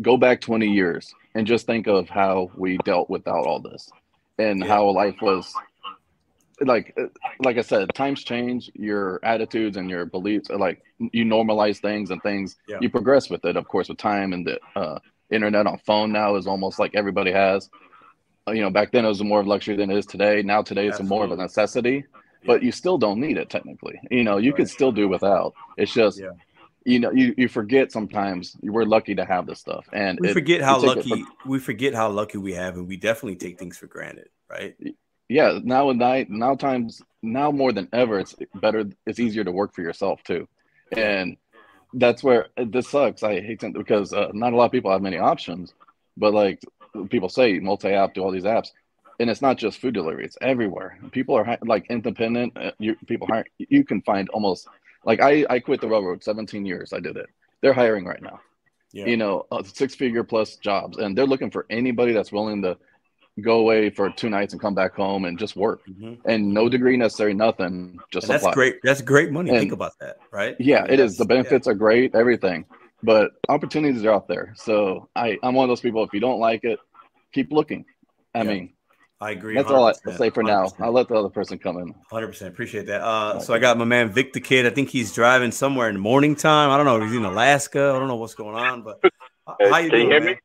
go 0.01 0.17
back 0.17 0.41
20 0.41 0.67
years 0.67 1.15
and 1.35 1.47
just 1.47 1.67
think 1.67 1.87
of 1.87 2.09
how 2.09 2.51
we 2.57 2.79
dealt 2.79 3.11
without 3.11 3.47
all 3.47 3.61
this 3.61 3.89
and 4.39 4.61
Yeah. 4.61 4.67
how 4.67 4.89
life 4.91 5.21
was 5.21 5.55
like 6.61 6.97
like 7.41 7.59
I 7.59 7.61
said, 7.61 7.93
times 7.95 8.25
change, 8.25 8.71
your 8.75 9.21
attitudes 9.23 9.77
and 9.77 9.91
your 9.91 10.07
beliefs 10.07 10.49
are 10.49 10.57
like 10.57 10.81
you 11.13 11.25
normalize 11.25 11.81
things 11.81 12.11
and 12.11 12.23
things 12.23 12.57
Yeah. 12.67 12.79
you 12.81 12.89
progress 12.89 13.29
with 13.29 13.45
it, 13.45 13.57
of 13.57 13.69
course, 13.69 13.89
with 13.91 13.99
time 13.99 14.33
and 14.33 14.47
the 14.47 14.59
uh, 14.75 14.99
internet 15.31 15.67
on 15.67 15.79
phone 15.79 16.13
now 16.13 16.37
is 16.37 16.47
almost 16.47 16.79
like 16.79 16.95
everybody 16.95 17.33
has. 17.33 17.69
Uh, 18.49 18.53
You 18.53 18.63
know, 18.63 18.71
back 18.71 18.93
then 18.93 19.05
it 19.05 19.09
was 19.09 19.23
more 19.23 19.41
of 19.41 19.47
a 19.47 19.49
luxury 19.51 19.77
than 19.77 19.91
it 19.91 19.99
is 19.99 20.07
today. 20.07 20.43
Now 20.43 20.63
today 20.63 20.87
it's 20.89 21.03
more 21.03 21.25
of 21.25 21.31
a 21.31 21.35
Absolutely. 21.35 21.45
necessity 21.45 22.05
but 22.47 22.63
you 22.63 22.71
still 22.73 22.97
don't 22.97 23.21
need 23.21 23.37
it 23.37 23.51
technically. 23.51 24.01
You 24.11 24.23
know, 24.23 24.37
you 24.39 24.53
could 24.53 24.69
still 24.69 24.93
do 24.93 25.09
without. 25.09 25.53
It's 25.77 25.93
just, 25.93 26.21
Yeah. 26.21 26.31
You 26.87 27.01
know, 27.01 27.11
you, 27.11 27.35
you 27.37 27.49
forget 27.49 27.91
sometimes 27.91 28.57
we're 28.63 28.85
lucky 28.85 29.15
to 29.17 29.25
have 29.25 29.47
this 29.47 29.59
stuff, 29.59 29.85
and 29.93 30.21
we 30.21 30.29
it- 30.29 30.33
forget 30.33 30.61
how 30.63 30.79
lucky 30.79 31.25
we 31.45 31.59
forget 31.59 31.95
how 31.95 32.09
lucky 32.09 32.39
we 32.39 32.55
have, 32.55 32.77
and 32.77 32.87
we 32.87 32.97
definitely 32.97 33.37
take 33.37 33.59
things 33.59 33.77
for 33.77 33.87
granted, 33.87 34.29
right? 34.49 34.77
yeah, 35.29 35.59
now 35.63 35.91
and 35.91 35.99
night, 35.99 36.31
now 36.31 36.55
times, 36.55 37.03
now 37.23 37.51
more 37.51 37.73
than 37.73 37.89
ever, 37.93 38.21
it's 38.21 38.37
better. 38.55 38.85
It's 39.05 39.19
easier 39.19 39.43
to 39.43 39.51
work 39.51 39.75
for 39.75 39.83
yourself 39.83 40.23
too, 40.23 40.47
and 40.97 41.37
that's 41.95 42.23
where 42.23 42.47
this 42.57 42.89
sucks. 42.89 43.25
I 43.25 43.41
hate 43.41 43.61
to, 43.61 43.71
because 43.71 44.13
uh, 44.13 44.31
not 44.33 44.53
a 44.53 44.57
lot 44.57 44.67
of 44.67 44.73
people 44.73 44.93
have 44.93 45.03
many 45.03 45.19
options, 45.19 45.75
but 46.17 46.33
like 46.33 46.61
people 47.11 47.29
say, 47.29 47.59
multi-app, 47.59 48.15
do 48.15 48.23
all 48.23 48.31
these 48.31 48.45
apps. 48.45 48.69
And 49.19 49.31
it's 49.31 49.43
not 49.43 49.57
just 49.57 49.81
food 49.81 49.95
delivery; 49.95 50.25
it's 50.25 50.37
everywhere. 50.41 50.99
People 51.11 51.35
are 51.37 51.59
like 51.65 51.87
independent. 51.91 52.53
Uh, 52.57 52.71
you 52.79 52.95
people 53.07 53.27
hire. 53.27 53.47
You 53.59 53.83
can 53.83 54.03
find 54.03 54.29
almost 54.29 54.69
like 55.07 55.21
I. 55.23 55.47
I 55.49 55.59
quit 55.61 55.81
the 55.81 55.89
railroad. 55.89 56.23
Seventeen 56.23 56.67
years 56.67 56.93
I 56.93 57.01
did 57.01 57.17
it. 57.17 57.27
They're 57.63 57.73
hiring 57.73 58.05
right 58.05 58.21
now. 58.21 58.41
Yeah. 58.93 59.07
You 59.07 59.17
know, 59.17 59.47
uh, 59.51 59.63
six-figure 59.63 60.25
plus 60.25 60.57
jobs, 60.57 60.99
and 60.99 61.17
they're 61.17 61.27
looking 61.27 61.51
for 61.51 61.67
anybody 61.71 62.13
that's 62.13 62.33
willing 62.33 62.63
to 62.63 62.77
go 63.43 63.59
away 63.59 63.91
for 63.91 64.09
two 64.11 64.31
nights 64.31 64.55
and 64.55 64.63
come 64.63 64.75
back 64.75 64.95
home 64.95 65.27
and 65.27 65.39
just 65.39 65.57
work. 65.57 65.81
Mhm. 65.87 66.19
And 66.25 66.55
no 66.55 66.69
degree 66.71 66.97
necessary, 66.97 67.35
nothing. 67.35 67.99
Just 68.11 68.27
that's 68.29 68.47
great. 68.53 68.77
That's 68.83 69.03
great 69.03 69.31
money. 69.31 69.51
And- 69.51 69.59
Think 69.59 69.73
about 69.73 69.93
that, 70.01 70.17
right? 70.31 70.57
Yeah, 70.59 70.87
it 70.89 70.99
is. 71.01 71.17
The 71.19 71.25
That's- 71.25 71.37
yeah. 71.37 71.43
benefits 71.43 71.67
are 71.69 71.75
great, 71.75 72.15
everything, 72.15 72.65
but 73.03 73.33
opportunities 73.51 74.03
are 74.07 74.13
out 74.13 74.29
there. 74.29 74.55
So 74.57 75.09
I, 75.15 75.37
I'm 75.43 75.55
one 75.55 75.65
of 75.65 75.69
those 75.69 75.83
people. 75.83 76.03
If 76.03 76.15
you 76.15 76.21
don't 76.21 76.41
like 76.41 76.65
it, 76.65 76.79
keep 77.33 77.53
looking. 77.53 77.85
I 78.35 78.39
Yeah. 78.43 78.45
mean, 78.51 78.73
I 79.21 79.31
agree. 79.31 79.55
that's 79.55 79.71
all 79.71 79.87
I, 79.87 79.93
100%, 79.93 80.05
will 80.05 80.13
say 80.15 80.31
for 80.31 80.43
now. 80.43 80.65
100%. 80.67 80.81
I'll 80.81 80.93
let 80.93 81.09
the 81.09 81.15
other 81.15 81.31
person 81.31 81.59
come 81.59 81.79
in. 81.79 81.95
Hundred 82.11 82.29
percent 82.29 82.53
appreciate 82.53 82.87
that. 82.87 83.01
Uh, 83.03 83.41
so 83.41 83.55
I 83.55 83.59
got 83.59 83.79
my 83.79 83.85
man 83.87 84.11
Vic 84.11 84.33
the 84.35 84.41
Kid. 84.41 84.67
I 84.67 84.71
think 84.71 84.91
he's 84.91 85.13
driving 85.15 85.53
somewhere 85.53 85.89
in 85.89 85.95
the 85.95 86.01
morning 86.01 86.37
time. 86.37 86.71
I 86.71 86.77
don't 86.77 86.85
know 86.87 86.97
if 86.99 87.05
he's 87.09 87.17
in 87.17 87.25
Alaska. 87.25 87.93
I 87.95 87.99
don't 87.99 88.09
know 88.09 88.17
what's 88.17 88.35
going 88.35 88.55
on, 88.57 88.83
but 88.83 89.01
how 89.47 89.57
you 89.59 89.67
can 89.69 89.83
you 89.85 89.91
doing, 89.91 90.11
hear 90.11 90.21
man? 90.21 90.29
me? 90.33 90.39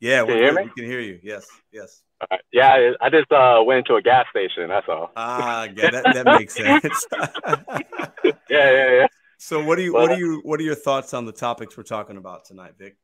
Yeah, 0.00 0.18
Can 0.24 0.26
we're 0.26 0.34
you 0.36 0.42
hear 0.42 0.52
good. 0.52 0.56
me? 0.56 0.64
we 0.76 0.82
can 0.82 0.90
hear 0.90 1.00
you. 1.00 1.20
Yes, 1.22 1.46
yes. 1.72 2.02
Uh, 2.20 2.36
yeah, 2.52 2.68
I, 3.00 3.06
I 3.06 3.10
just 3.10 3.30
uh, 3.30 3.62
went 3.64 3.78
into 3.78 3.94
a 3.94 4.02
gas 4.02 4.26
station. 4.30 4.68
That's 4.68 4.86
all. 4.88 5.10
Ah, 5.16 5.68
yeah, 5.74 5.90
that, 5.90 6.04
that 6.14 6.24
makes 6.38 6.54
sense. 6.56 7.06
yeah, 8.24 8.32
yeah, 8.50 8.90
yeah. 9.00 9.06
so 9.38 9.64
what 9.64 9.76
do 9.76 9.82
you 9.82 9.92
what 9.94 10.08
But- 10.08 10.16
are 10.16 10.18
you 10.18 10.40
what 10.44 10.58
are 10.60 10.64
your 10.64 10.74
thoughts 10.74 11.14
on 11.14 11.26
the 11.26 11.32
topics 11.32 11.76
we're 11.76 11.82
talking 11.84 12.16
about 12.16 12.44
tonight, 12.44 12.72
Vic? 12.78 12.96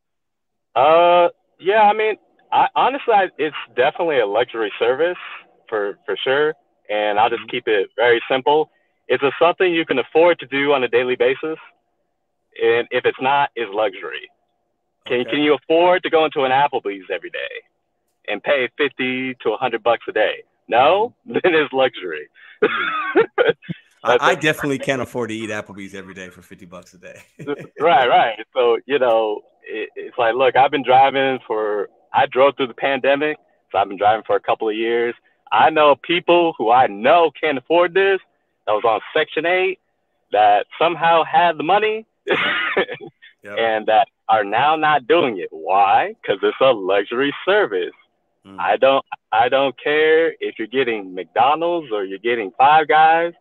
Uh, 0.74 1.28
yeah. 1.60 1.82
I 1.82 1.92
mean, 1.92 2.16
I 2.52 2.68
honestly, 2.76 3.14
I, 3.14 3.28
it's 3.38 3.56
definitely 3.74 4.20
a 4.20 4.26
luxury 4.26 4.72
service 4.78 5.16
for 5.68 5.98
for 6.04 6.16
sure. 6.22 6.54
And 6.90 7.18
I'll 7.18 7.30
just 7.30 7.42
mm-hmm. 7.42 7.50
keep 7.50 7.68
it 7.68 7.88
very 7.96 8.20
simple. 8.30 8.70
It's 9.08 9.22
a 9.22 9.30
something 9.40 9.72
you 9.72 9.86
can 9.86 9.98
afford 9.98 10.38
to 10.40 10.46
do 10.46 10.72
on 10.72 10.84
a 10.84 10.88
daily 10.88 11.16
basis, 11.16 11.58
and 12.62 12.86
if 12.90 13.04
it's 13.04 13.20
not, 13.20 13.50
is 13.56 13.66
luxury. 13.72 14.30
Can 15.06 15.20
Okay. 15.20 15.30
can 15.30 15.40
you 15.40 15.54
afford 15.54 16.02
to 16.04 16.10
go 16.10 16.24
into 16.24 16.42
an 16.44 16.52
Applebee's 16.52 17.10
every 17.12 17.30
day 17.30 17.54
and 18.28 18.42
pay 18.42 18.68
fifty 18.76 19.34
to 19.42 19.56
hundred 19.56 19.82
bucks 19.82 20.04
a 20.08 20.12
day? 20.12 20.44
No, 20.68 21.14
mm-hmm. 21.26 21.32
then 21.42 21.54
it's 21.54 21.72
luxury. 21.72 22.28
Mm-hmm. 22.62 23.50
I, 24.04 24.18
I 24.20 24.34
definitely 24.34 24.78
can't 24.78 25.00
afford 25.00 25.28
to 25.28 25.34
eat 25.36 25.50
Applebee's 25.50 25.94
every 25.94 26.14
day 26.14 26.28
for 26.28 26.42
fifty 26.42 26.66
bucks 26.66 26.94
a 26.94 26.98
day. 26.98 27.20
right, 27.80 28.08
right. 28.08 28.38
So 28.52 28.78
you 28.86 28.98
know, 28.98 29.42
it, 29.62 29.90
it's 29.94 30.18
like, 30.18 30.34
look, 30.34 30.56
I've 30.56 30.70
been 30.70 30.84
driving 30.84 31.38
for. 31.46 31.88
I 32.12 32.26
drove 32.26 32.56
through 32.56 32.68
the 32.68 32.74
pandemic, 32.74 33.38
so 33.70 33.78
I've 33.78 33.88
been 33.88 33.96
driving 33.98 34.24
for 34.26 34.36
a 34.36 34.40
couple 34.40 34.68
of 34.68 34.76
years. 34.76 35.14
I 35.50 35.70
know 35.70 35.96
people 35.96 36.54
who 36.58 36.70
I 36.70 36.86
know 36.86 37.30
can't 37.40 37.58
afford 37.58 37.94
this. 37.94 38.20
That 38.66 38.72
was 38.72 38.84
on 38.84 39.00
Section 39.14 39.44
Eight, 39.44 39.80
that 40.30 40.66
somehow 40.78 41.24
had 41.24 41.58
the 41.58 41.62
money, 41.64 42.06
Yep. 43.42 43.58
and 43.58 43.86
that 43.86 44.06
are 44.28 44.44
now 44.44 44.76
not 44.76 45.06
doing 45.08 45.38
it. 45.38 45.48
Why? 45.50 46.14
Because 46.22 46.38
it's 46.42 46.56
a 46.60 46.72
luxury 46.72 47.34
service. 47.44 47.92
Mm. 48.46 48.58
I 48.58 48.76
don't. 48.76 49.04
I 49.32 49.48
don't 49.48 49.74
care 49.82 50.32
if 50.40 50.58
you're 50.58 50.68
getting 50.68 51.14
McDonald's 51.14 51.90
or 51.92 52.04
you're 52.04 52.18
getting 52.18 52.52
Five 52.56 52.88
Guys 52.88 53.32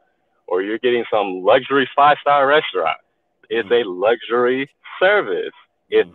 or 0.48 0.61
you're 0.64 0.80
getting 0.80 1.06
some 1.11 1.43
luxury 1.43 1.88
five 1.95 2.17
star 2.22 2.48
restaurant. 2.48 2.98
It's 3.50 3.67
Mm. 3.69 3.82
a 3.85 3.90
luxury 3.90 4.69
service. 5.00 5.53
It's 5.92 6.10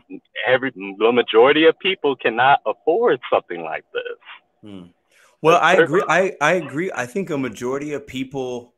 every 0.46 0.70
the 0.70 1.12
majority 1.12 1.66
of 1.66 1.78
people 1.78 2.16
cannot 2.16 2.60
afford 2.66 3.20
something 3.30 3.62
like 3.62 3.84
this. 3.92 4.18
Hmm. 4.62 4.82
Well, 5.42 5.60
I 5.62 5.74
agree. 5.74 6.02
I, 6.08 6.32
I 6.40 6.52
agree. 6.54 6.90
I 6.94 7.06
think 7.06 7.30
a 7.30 7.38
majority 7.38 7.92
of 7.92 8.06
people 8.06 8.74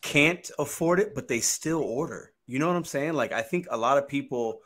can't 0.00 0.48
afford 0.58 1.00
it, 1.00 1.14
but 1.14 1.28
they 1.28 1.40
still 1.40 1.80
order. 1.80 2.32
You 2.46 2.58
know 2.58 2.68
what 2.68 2.76
I'm 2.76 2.84
saying? 2.84 3.14
Like, 3.14 3.32
I 3.32 3.42
think 3.42 3.66
a 3.70 3.76
lot 3.76 3.98
of 3.98 4.06
people 4.06 4.60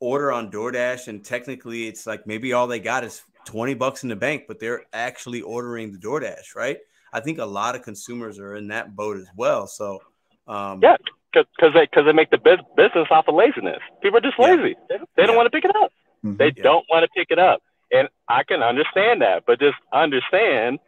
order 0.00 0.32
on 0.32 0.50
DoorDash, 0.50 1.08
and 1.08 1.24
technically, 1.24 1.88
it's 1.88 2.06
like 2.06 2.26
maybe 2.26 2.52
all 2.52 2.66
they 2.66 2.78
got 2.78 3.04
is 3.04 3.22
20 3.46 3.74
bucks 3.74 4.02
in 4.02 4.08
the 4.08 4.16
bank, 4.16 4.44
but 4.46 4.60
they're 4.60 4.84
actually 4.92 5.42
ordering 5.42 5.92
the 5.92 5.98
DoorDash, 5.98 6.54
right? 6.54 6.78
I 7.12 7.20
think 7.20 7.38
a 7.38 7.44
lot 7.44 7.74
of 7.74 7.82
consumers 7.82 8.38
are 8.38 8.56
in 8.56 8.68
that 8.68 8.94
boat 8.94 9.16
as 9.16 9.28
well. 9.36 9.66
So, 9.66 10.02
um, 10.46 10.80
Yeah, 10.82 10.96
because 11.32 11.72
they 11.74 11.84
because 11.84 12.04
they 12.06 12.12
make 12.12 12.30
the 12.30 12.38
bus- 12.38 12.60
business 12.76 13.08
off 13.10 13.26
of 13.28 13.34
laziness. 13.34 13.80
People 14.02 14.18
are 14.18 14.22
just 14.22 14.38
lazy. 14.38 14.74
They, 14.88 14.96
they 15.16 15.22
don't 15.26 15.30
Yeah. 15.30 15.36
want 15.36 15.46
to 15.46 15.50
pick 15.50 15.64
it 15.64 15.74
up. 15.76 15.90
Mm-hmm. 16.24 16.36
They 16.36 16.52
Yeah. 16.56 16.62
don't 16.62 16.86
want 16.90 17.04
to 17.04 17.08
pick 17.16 17.28
it 17.30 17.38
up, 17.38 17.62
and 17.90 18.08
I 18.28 18.42
can 18.44 18.62
understand 18.62 19.22
that. 19.22 19.44
But 19.46 19.58
just 19.60 19.76
understand 19.92 20.78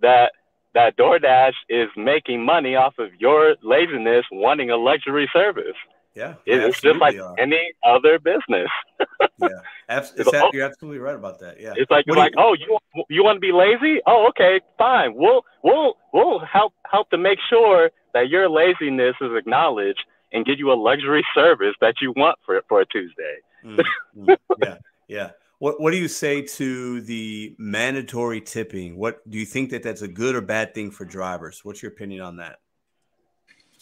that 0.00 0.32
that 0.74 0.96
DoorDash 0.96 1.54
is 1.68 1.88
making 1.96 2.44
money 2.44 2.76
off 2.76 2.94
of 2.98 3.08
your 3.18 3.56
laziness, 3.62 4.24
wanting 4.30 4.70
a 4.70 4.76
luxury 4.76 5.28
service. 5.32 5.74
yeah, 6.14 6.34
It's 6.46 6.80
just 6.80 6.98
like 7.00 7.16
are. 7.16 7.32
Uh, 7.32 7.34
any 7.38 7.72
other 7.84 8.18
business. 8.18 8.68
yeah, 9.38 9.48
Abs- 9.88 10.14
you're 10.52 10.64
absolutely 10.64 10.98
right 11.00 11.14
about 11.16 11.40
that. 11.40 11.60
Yeah, 11.60 11.74
It's 11.76 11.90
like 11.90 12.04
you're 12.06 12.16
like, 12.16 12.34
oh, 12.36 12.54
you 12.54 12.78
you 13.08 13.22
want 13.24 13.36
to 13.36 13.40
be 13.40 13.52
lazy? 13.52 14.00
Oh, 14.06 14.28
okay, 14.30 14.60
fine. 14.78 15.14
We'll 15.14 15.42
we'll 15.62 15.94
we'll 16.12 16.38
help 16.40 16.72
help 16.90 17.10
to 17.10 17.18
make 17.18 17.38
sure 17.48 17.90
that 18.14 18.28
your 18.28 18.48
laziness 18.48 19.14
is 19.20 19.30
acknowledged 19.36 20.04
and 20.32 20.44
give 20.44 20.58
you 20.58 20.72
a 20.72 20.74
luxury 20.74 21.24
service 21.34 21.74
that 21.80 21.94
you 22.00 22.12
want 22.16 22.38
for 22.44 22.60
for 22.68 22.80
a 22.80 22.86
Tuesday. 22.86 23.38
Mm, 23.64 23.84
mm, 24.16 24.36
yeah, 24.62 24.76
yeah. 25.08 25.30
What 25.58 25.80
What 25.80 25.90
do 25.90 25.98
you 25.98 26.08
say 26.08 26.42
to 26.42 27.00
the 27.02 27.54
mandatory 27.58 28.40
tipping? 28.40 28.96
What 28.96 29.28
do 29.28 29.38
you 29.38 29.46
think 29.46 29.70
that 29.70 29.82
that's 29.82 30.02
a 30.02 30.08
good 30.08 30.34
or 30.34 30.40
bad 30.40 30.74
thing 30.74 30.90
for 30.90 31.04
drivers? 31.04 31.60
What's 31.64 31.82
your 31.82 31.92
opinion 31.92 32.22
on 32.22 32.36
that? 32.36 32.58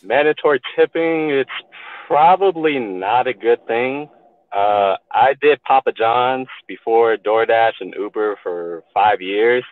Mandatory 0.03 0.61
tipping, 0.77 1.31
it's 1.31 1.51
probably 2.07 2.79
not 2.79 3.27
a 3.27 3.35
good 3.35 3.65
thing. 3.67 4.09
Uh, 4.53 4.97
I 5.13 5.35
did 5.43 5.63
Papa 5.63 5.93
John's 5.93 6.49
before 6.67 7.17
DoorDash 7.17 7.75
and 7.81 7.95
Uber 7.97 8.39
for 8.43 8.83
five 8.95 9.21
years. 9.21 9.63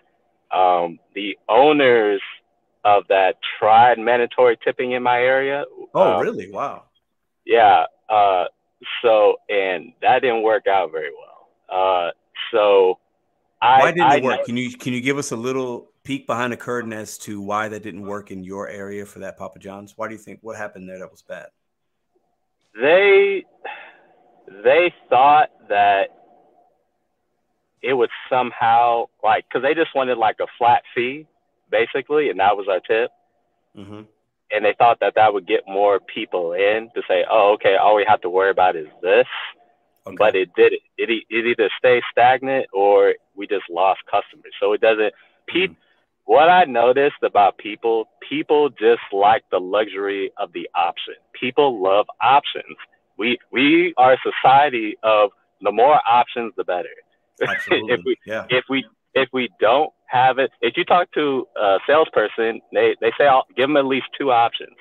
Um, 0.52 0.98
the 1.14 1.36
owners 1.48 2.20
of 2.86 3.02
that 3.08 3.34
tried 3.58 3.98
mandatory 3.98 4.56
tipping 4.64 4.92
in 4.92 5.02
my 5.02 5.18
area. 5.18 5.64
Oh, 5.92 6.14
uh, 6.14 6.20
really? 6.20 6.50
Wow. 6.52 6.84
Yeah. 7.44 7.84
Uh, 8.08 8.44
so, 9.02 9.36
and 9.48 9.92
that 10.02 10.20
didn't 10.20 10.42
work 10.42 10.68
out 10.68 10.92
very 10.92 11.10
well. 11.10 11.48
Uh, 11.68 12.10
so, 12.52 13.00
I, 13.60 13.80
Why 13.80 13.90
didn't 13.90 14.06
I 14.06 14.16
it 14.18 14.22
work? 14.22 14.44
Can 14.44 14.56
you 14.56 14.70
Can 14.76 14.92
you 14.92 15.00
give 15.00 15.18
us 15.18 15.32
a 15.32 15.36
little 15.36 15.90
peek 16.04 16.28
behind 16.28 16.52
the 16.52 16.56
curtain 16.56 16.92
as 16.92 17.18
to 17.18 17.40
why 17.40 17.68
that 17.68 17.82
didn't 17.82 18.02
work 18.02 18.30
in 18.30 18.44
your 18.44 18.68
area 18.68 19.04
for 19.04 19.18
that 19.18 19.36
Papa 19.36 19.58
John's? 19.58 19.94
Why 19.96 20.06
do 20.06 20.14
you 20.14 20.20
think 20.20 20.38
what 20.42 20.56
happened 20.56 20.88
there 20.88 21.00
that 21.00 21.10
was 21.10 21.22
bad? 21.22 21.48
They 22.80 23.44
they 24.62 24.94
thought 25.08 25.50
that 25.68 26.10
it 27.82 27.94
would 27.94 28.10
somehow 28.30 29.06
like 29.24 29.46
because 29.48 29.62
they 29.62 29.74
just 29.74 29.94
wanted 29.94 30.18
like 30.18 30.36
a 30.40 30.46
flat 30.58 30.82
fee 30.94 31.26
basically, 31.70 32.30
and 32.30 32.40
that 32.40 32.56
was 32.56 32.66
our 32.68 32.80
tip. 32.80 33.10
Mm-hmm. 33.76 34.02
And 34.52 34.64
they 34.64 34.74
thought 34.78 35.00
that 35.00 35.14
that 35.16 35.34
would 35.34 35.46
get 35.46 35.62
more 35.66 35.98
people 36.00 36.52
in 36.52 36.88
to 36.94 37.02
say, 37.08 37.24
"Oh, 37.28 37.54
okay, 37.54 37.76
all 37.76 37.96
we 37.96 38.04
have 38.08 38.20
to 38.22 38.30
worry 38.30 38.50
about 38.50 38.76
is 38.76 38.86
this." 39.02 39.26
Okay. 40.06 40.16
But 40.16 40.36
it 40.36 40.50
did 40.54 40.72
it. 40.72 40.80
It, 40.96 41.24
it 41.28 41.46
either 41.46 41.68
stayed 41.78 42.02
stagnant 42.12 42.66
or 42.72 43.14
we 43.34 43.46
just 43.46 43.64
lost 43.68 44.00
customers. 44.04 44.52
So 44.60 44.72
it 44.72 44.80
doesn't. 44.80 45.12
Pe- 45.48 45.74
What 46.24 46.48
I 46.48 46.64
noticed 46.64 47.22
about 47.22 47.58
people, 47.58 48.08
people 48.28 48.70
just 48.70 49.02
like 49.12 49.42
the 49.50 49.58
luxury 49.58 50.30
of 50.36 50.52
the 50.52 50.68
option. 50.74 51.14
People 51.32 51.82
love 51.82 52.06
options. 52.20 52.76
We 53.18 53.38
we 53.50 53.94
are 53.96 54.12
a 54.14 54.18
society 54.22 54.96
of 55.02 55.30
the 55.60 55.72
more 55.72 56.00
options, 56.08 56.52
the 56.56 56.64
better. 56.64 56.88
if 57.40 58.00
we 58.04 58.16
yeah. 58.26 58.46
if 58.48 58.64
we 58.68 58.84
if 59.14 59.28
we 59.32 59.48
don't 59.60 59.92
have 60.08 60.38
it, 60.38 60.50
if 60.60 60.76
you 60.76 60.84
talk 60.84 61.10
to 61.12 61.46
a 61.56 61.78
salesperson, 61.86 62.60
they 62.72 62.96
they 63.00 63.12
say 63.18 63.26
I'll 63.26 63.46
give 63.56 63.68
them 63.68 63.76
at 63.76 63.86
least 63.86 64.06
two 64.18 64.30
options, 64.30 64.76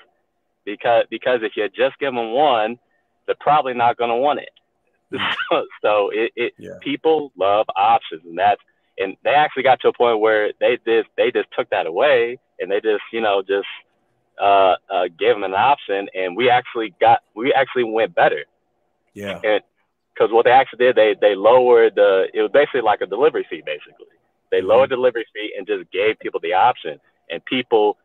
because 0.66 1.06
because 1.10 1.40
if 1.44 1.54
you 1.56 1.68
just 1.70 1.98
give 2.00 2.14
them 2.14 2.32
one, 2.34 2.78
they're 3.26 3.36
probably 3.40 3.74
not 3.74 3.98
going 3.98 4.10
to 4.10 4.18
want 4.18 4.40
it. 4.40 4.50
So, 5.52 5.66
so 5.82 6.10
it, 6.12 6.32
it 6.36 6.54
Yeah. 6.58 6.78
people 6.82 7.32
love 7.38 7.66
options, 7.76 8.24
and 8.26 8.38
that's 8.38 8.62
and 8.98 9.16
they 9.24 9.32
actually 9.32 9.64
got 9.64 9.80
to 9.82 9.90
a 9.90 9.94
point 9.94 10.20
where 10.20 10.52
they 10.60 10.78
just 10.86 11.10
they 11.18 11.32
just 11.32 11.48
took 11.58 11.70
that 11.70 11.86
away, 11.86 12.38
and 12.60 12.72
they 12.72 12.82
just 12.82 13.04
you 13.14 13.22
know 13.22 13.42
just 13.42 13.68
uh, 14.42 14.76
uh 14.92 15.04
gave 15.20 15.36
them 15.36 15.44
an 15.44 15.54
option, 15.54 16.10
and 16.16 16.36
we 16.36 16.50
actually 16.50 16.94
got 17.00 17.20
we 17.36 17.54
actually 17.54 17.84
went 17.86 18.16
better 18.16 18.46
Yeah. 19.14 19.40
and 19.44 19.62
because 20.14 20.32
what 20.32 20.46
they 20.46 20.52
actually 20.52 20.80
did, 20.80 20.96
they 20.96 21.16
they 21.20 21.36
lowered 21.36 21.96
the 21.96 22.28
it 22.34 22.42
was 22.42 22.52
basically 22.54 22.82
like 22.82 23.02
a 23.02 23.06
delivery 23.06 23.46
fee. 23.50 23.62
Basically, 23.66 24.15
they 24.52 24.62
Mm-hmm. 24.62 24.68
lowered 24.68 24.90
the 24.92 24.96
delivery 24.96 25.26
fee 25.34 25.54
and 25.58 25.68
just 25.68 25.92
gave 25.92 26.20
people 26.20 26.40
the 26.42 26.54
option, 26.54 27.00
and 27.30 27.44
people 27.46 27.98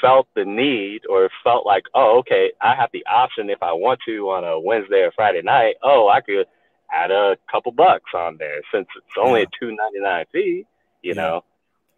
felt 0.00 0.26
the 0.34 0.44
need 0.44 1.02
or 1.08 1.28
felt 1.44 1.66
like, 1.66 1.84
oh, 1.94 2.18
okay, 2.20 2.52
I 2.60 2.74
have 2.74 2.90
the 2.92 3.04
option 3.06 3.50
if 3.50 3.62
I 3.62 3.72
want 3.72 4.00
to 4.06 4.30
on 4.30 4.44
a 4.44 4.58
Wednesday 4.58 5.02
or 5.02 5.12
Friday 5.12 5.42
night. 5.42 5.76
Oh, 5.82 6.08
I 6.08 6.20
could 6.20 6.46
add 6.92 7.10
a 7.10 7.36
couple 7.50 7.72
bucks 7.72 8.10
on 8.14 8.36
there 8.38 8.60
since 8.72 8.86
it's 8.96 9.16
only 9.20 9.42
Yeah. 9.42 9.44
a 9.44 9.46
two 9.58 9.68
ninety 9.68 10.00
nine 10.00 10.24
fee. 10.32 10.66
You 11.02 11.14
Yeah. 11.14 11.14
know, 11.14 11.44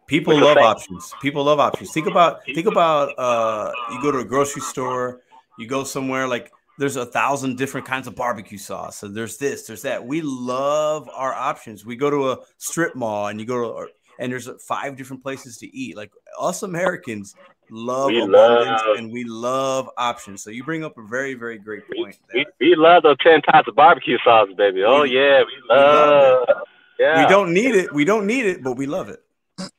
People 0.07 0.39
love 0.41 0.59
options. 0.59 1.15
People 1.21 1.45
love 1.45 1.61
options. 1.61 1.93
Think 1.93 2.07
about 2.07 2.45
think 2.45 2.67
about 2.67 3.19
uh 3.19 3.73
you 3.89 3.99
go 3.99 4.11
to 4.13 4.19
a 4.19 4.25
grocery 4.25 4.63
store, 4.63 5.21
you 5.57 5.67
go 5.67 5.85
somewhere 5.85 6.27
like 6.29 6.53
there's 6.79 6.97
a 6.97 7.07
thousand 7.07 7.59
different 7.59 7.87
kinds 7.87 8.07
of 8.07 8.17
barbecue 8.17 8.59
sauce. 8.59 8.99
So 8.99 9.09
there's 9.09 9.37
this, 9.37 9.67
there's 9.67 9.83
that. 9.83 10.05
We 10.05 10.23
love 10.23 11.09
our 11.15 11.35
options. 11.35 11.85
We 11.85 11.97
go 11.97 12.11
to 12.11 12.31
a 12.33 12.39
strip 12.59 12.95
mall 12.95 13.29
and 13.29 13.39
you 13.41 13.47
go 13.47 13.61
to 13.63 13.69
or, 13.69 13.89
and 14.19 14.31
there's 14.31 14.49
five 14.67 14.97
different 14.97 15.23
places 15.23 15.59
to 15.59 15.67
eat. 15.77 15.97
Like 15.97 16.13
us 16.41 16.63
Americans 16.63 17.35
love 17.71 18.09
We 18.09 18.23
abundance 18.23 18.83
love- 18.87 18.97
and 18.97 19.13
we 19.13 19.25
love 19.25 19.89
options. 19.97 20.43
So 20.43 20.51
you 20.51 20.65
bring 20.65 20.85
up 20.85 20.97
a 20.99 21.03
very, 21.03 21.35
very 21.35 21.59
great 21.59 21.83
point 21.95 22.17
we, 22.35 22.45
there. 22.45 22.53
we 22.61 22.75
love 22.75 23.03
those 23.03 23.17
ten 23.21 23.43
types 23.43 23.69
of 23.69 23.75
barbecue 23.75 24.19
sauce, 24.25 24.49
baby. 24.57 24.83
Oh 24.85 25.03
yeah, 25.05 25.41
we 25.41 25.75
love 25.75 26.47
love. 26.49 26.57
Yeah. 26.99 27.23
We 27.25 27.29
don't 27.29 27.53
need 27.53 27.75
it. 27.75 27.93
We 27.93 28.05
don't 28.05 28.27
need 28.27 28.47
it, 28.47 28.63
but 28.63 28.77
we 28.77 28.87
love 28.87 29.09
it. 29.09 29.21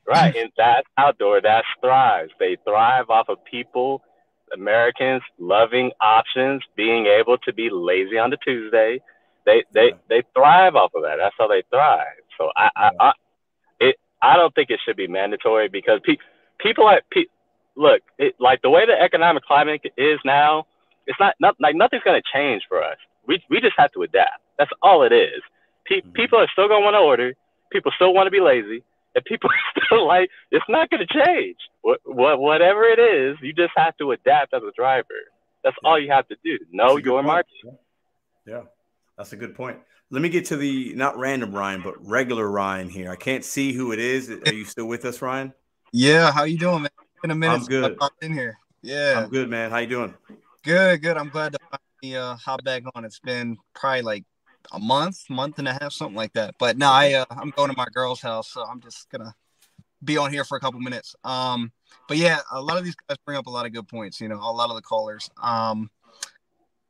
Right, 0.05 0.35
and 0.35 0.51
that's 0.57 0.87
outdoor. 0.97 1.41
That 1.41 1.63
thrives. 1.81 2.31
They 2.39 2.57
thrive 2.65 3.09
off 3.09 3.29
of 3.29 3.43
people, 3.45 4.01
Americans 4.53 5.21
loving 5.39 5.91
options, 6.01 6.63
being 6.75 7.07
able 7.07 7.37
to 7.39 7.53
be 7.53 7.69
lazy 7.71 8.17
on 8.17 8.29
the 8.31 8.37
Tuesday. 8.37 9.01
They 9.45 9.63
they 9.73 9.93
they 10.09 10.23
thrive 10.35 10.75
off 10.75 10.91
of 10.95 11.03
that. 11.03 11.17
That's 11.17 11.35
how 11.39 11.47
they 11.47 11.63
thrive. 11.71 12.05
So 12.39 12.51
I 12.57 12.69
I. 12.75 12.91
I 12.99 13.13
it 13.79 13.97
I 14.21 14.37
don't 14.37 14.53
think 14.55 14.69
it 14.69 14.79
should 14.85 14.97
be 14.97 15.07
mandatory 15.07 15.69
because 15.69 15.99
pe- 16.05 16.17
people 16.59 16.85
are 16.87 17.01
pe- 17.11 17.25
look 17.75 18.01
it, 18.19 18.35
like 18.39 18.61
the 18.61 18.69
way 18.69 18.85
the 18.85 18.99
economic 18.99 19.43
climate 19.43 19.81
is 19.97 20.19
now. 20.25 20.65
It's 21.07 21.19
not, 21.19 21.35
not 21.39 21.55
like 21.59 21.75
nothing's 21.75 22.03
gonna 22.03 22.21
change 22.33 22.63
for 22.69 22.83
us. 22.83 22.97
We 23.27 23.43
we 23.49 23.59
just 23.61 23.75
have 23.77 23.91
to 23.93 24.03
adapt. 24.03 24.41
That's 24.57 24.71
all 24.81 25.03
it 25.03 25.11
is. 25.13 25.41
Pe- 25.85 26.01
Mhm. 26.01 26.13
People 26.13 26.39
are 26.39 26.47
still 26.53 26.67
gonna 26.67 26.85
want 26.85 26.95
to 26.95 26.99
order. 26.99 27.33
People 27.71 27.91
still 27.95 28.13
want 28.13 28.27
to 28.27 28.31
be 28.31 28.39
lazy 28.41 28.83
and 29.15 29.25
people 29.25 29.49
are 29.77 29.83
still 29.85 30.07
like, 30.07 30.29
it's 30.51 30.65
not 30.69 30.89
going 30.89 31.05
to 31.07 31.25
change. 31.25 31.57
What, 31.81 31.99
what, 32.05 32.39
whatever 32.39 32.83
it 32.83 32.99
is, 32.99 33.37
you 33.41 33.53
just 33.53 33.73
have 33.75 33.95
to 33.97 34.11
adapt 34.11 34.53
as 34.53 34.61
a 34.63 34.71
driver. 34.75 35.07
That's 35.63 35.75
Yeah. 35.83 35.89
all 35.89 35.99
you 35.99 36.11
have 36.11 36.27
to 36.27 36.35
do. 36.43 36.57
Know 36.71 36.87
That's 36.87 36.91
a 36.91 36.95
good 37.01 37.05
your 37.05 37.17
point. 37.19 37.27
market. 37.27 37.47
Yeah. 37.63 37.71
Yeah, 38.45 38.61
that's 39.17 39.31
a 39.31 39.37
good 39.37 39.55
point. 39.55 39.77
Let 40.09 40.21
me 40.21 40.27
get 40.27 40.45
to 40.45 40.57
the 40.57 40.93
not 40.95 41.17
random 41.17 41.55
Ryan, 41.55 41.81
but 41.81 41.95
regular 42.05 42.49
Ryan 42.49 42.89
here. 42.89 43.09
I 43.09 43.15
can't 43.15 43.45
see 43.45 43.71
who 43.71 43.93
it 43.93 43.99
is. 43.99 44.29
Are 44.29 44.53
you 44.53 44.65
still 44.65 44.85
with 44.85 45.05
us, 45.05 45.21
Ryan? 45.21 45.53
Yeah, 45.93 46.29
how 46.31 46.43
you 46.43 46.57
doing, 46.57 46.81
man? 46.81 46.89
It's 47.23 47.31
a 47.31 47.35
minute 47.35 47.53
I'm 47.53 47.63
good. 47.63 47.91
I 47.93 47.95
popped 47.95 48.21
in 48.21 48.33
here. 48.33 48.57
Yeah, 48.81 49.21
I'm 49.23 49.29
good, 49.29 49.49
man. 49.49 49.71
How 49.71 49.77
you 49.77 49.87
doing? 49.87 50.13
good, 50.63 51.01
good. 51.01 51.15
I'm 51.17 51.29
glad 51.29 51.53
to 51.53 51.59
finally 52.01 52.17
uh, 52.17 52.35
hop 52.35 52.63
back 52.65 52.83
on. 52.95 53.05
It's 53.05 53.19
been 53.19 53.57
probably 53.73 54.01
like 54.01 54.25
a 54.71 54.79
month, 54.79 55.29
month 55.29 55.59
and 55.59 55.67
a 55.67 55.73
half, 55.73 55.91
something 55.93 56.15
like 56.15 56.33
that. 56.33 56.55
But 56.59 56.77
no, 56.77 56.89
I 56.89 57.13
uh, 57.13 57.25
I'm 57.29 57.51
going 57.51 57.69
to 57.69 57.77
my 57.77 57.87
girl's 57.93 58.21
house, 58.21 58.51
so 58.51 58.63
I'm 58.63 58.81
just 58.81 59.09
gonna 59.09 59.33
be 60.03 60.17
on 60.17 60.31
here 60.31 60.43
for 60.43 60.57
a 60.57 60.61
couple 60.61 60.79
minutes. 60.79 61.15
Um, 61.23 61.71
but 62.07 62.17
yeah, 62.17 62.39
a 62.51 62.61
lot 62.61 62.77
of 62.77 62.83
these 62.83 62.95
guys 62.95 63.17
bring 63.25 63.37
up 63.37 63.47
a 63.47 63.49
lot 63.49 63.65
of 63.65 63.73
good 63.73 63.87
points. 63.87 64.19
You 64.19 64.27
know, 64.27 64.39
a 64.39 64.51
lot 64.51 64.69
of 64.69 64.75
the 64.75 64.81
callers. 64.81 65.29
Um, 65.41 65.89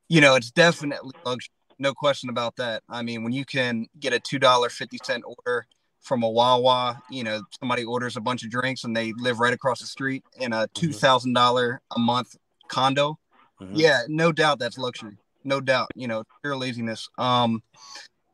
you 0.09 0.21
know, 0.21 0.35
it's 0.35 0.51
definitely 0.51 1.11
luxury, 1.25 1.51
no 1.79 1.93
question 1.93 2.29
about 2.29 2.55
that. 2.57 2.83
I 2.89 3.01
mean, 3.01 3.23
when 3.23 3.33
you 3.33 3.45
can 3.45 3.87
get 3.99 4.13
a 4.13 4.19
two 4.19 4.39
dollar 4.39 4.69
fifty 4.69 4.99
cent 5.03 5.23
order 5.25 5.65
from 6.01 6.23
a 6.23 6.29
Wawa, 6.29 7.01
you 7.09 7.23
know, 7.23 7.41
somebody 7.59 7.83
orders 7.83 8.17
a 8.17 8.21
bunch 8.21 8.43
of 8.43 8.49
drinks 8.49 8.83
and 8.83 8.95
they 8.95 9.13
live 9.13 9.39
right 9.39 9.53
across 9.53 9.79
the 9.79 9.87
street 9.87 10.23
in 10.37 10.53
a 10.53 10.67
two 10.73 10.91
thousand 10.93 11.33
dollar 11.33 11.81
a 11.95 11.99
month 11.99 12.35
condo. 12.67 13.17
Mhm. 13.61 13.71
Yeah, 13.73 14.01
no 14.07 14.31
doubt 14.31 14.59
that's 14.59 14.77
luxury. 14.77 15.17
No 15.43 15.61
doubt, 15.61 15.89
you 15.95 16.07
know, 16.07 16.23
pure 16.41 16.55
laziness. 16.55 17.09
Um, 17.17 17.61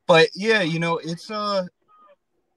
but 0.08 0.30
yeah, 0.36 0.62
you 0.62 0.80
know, 0.80 0.98
it's 0.98 1.30
uh, 1.30 1.66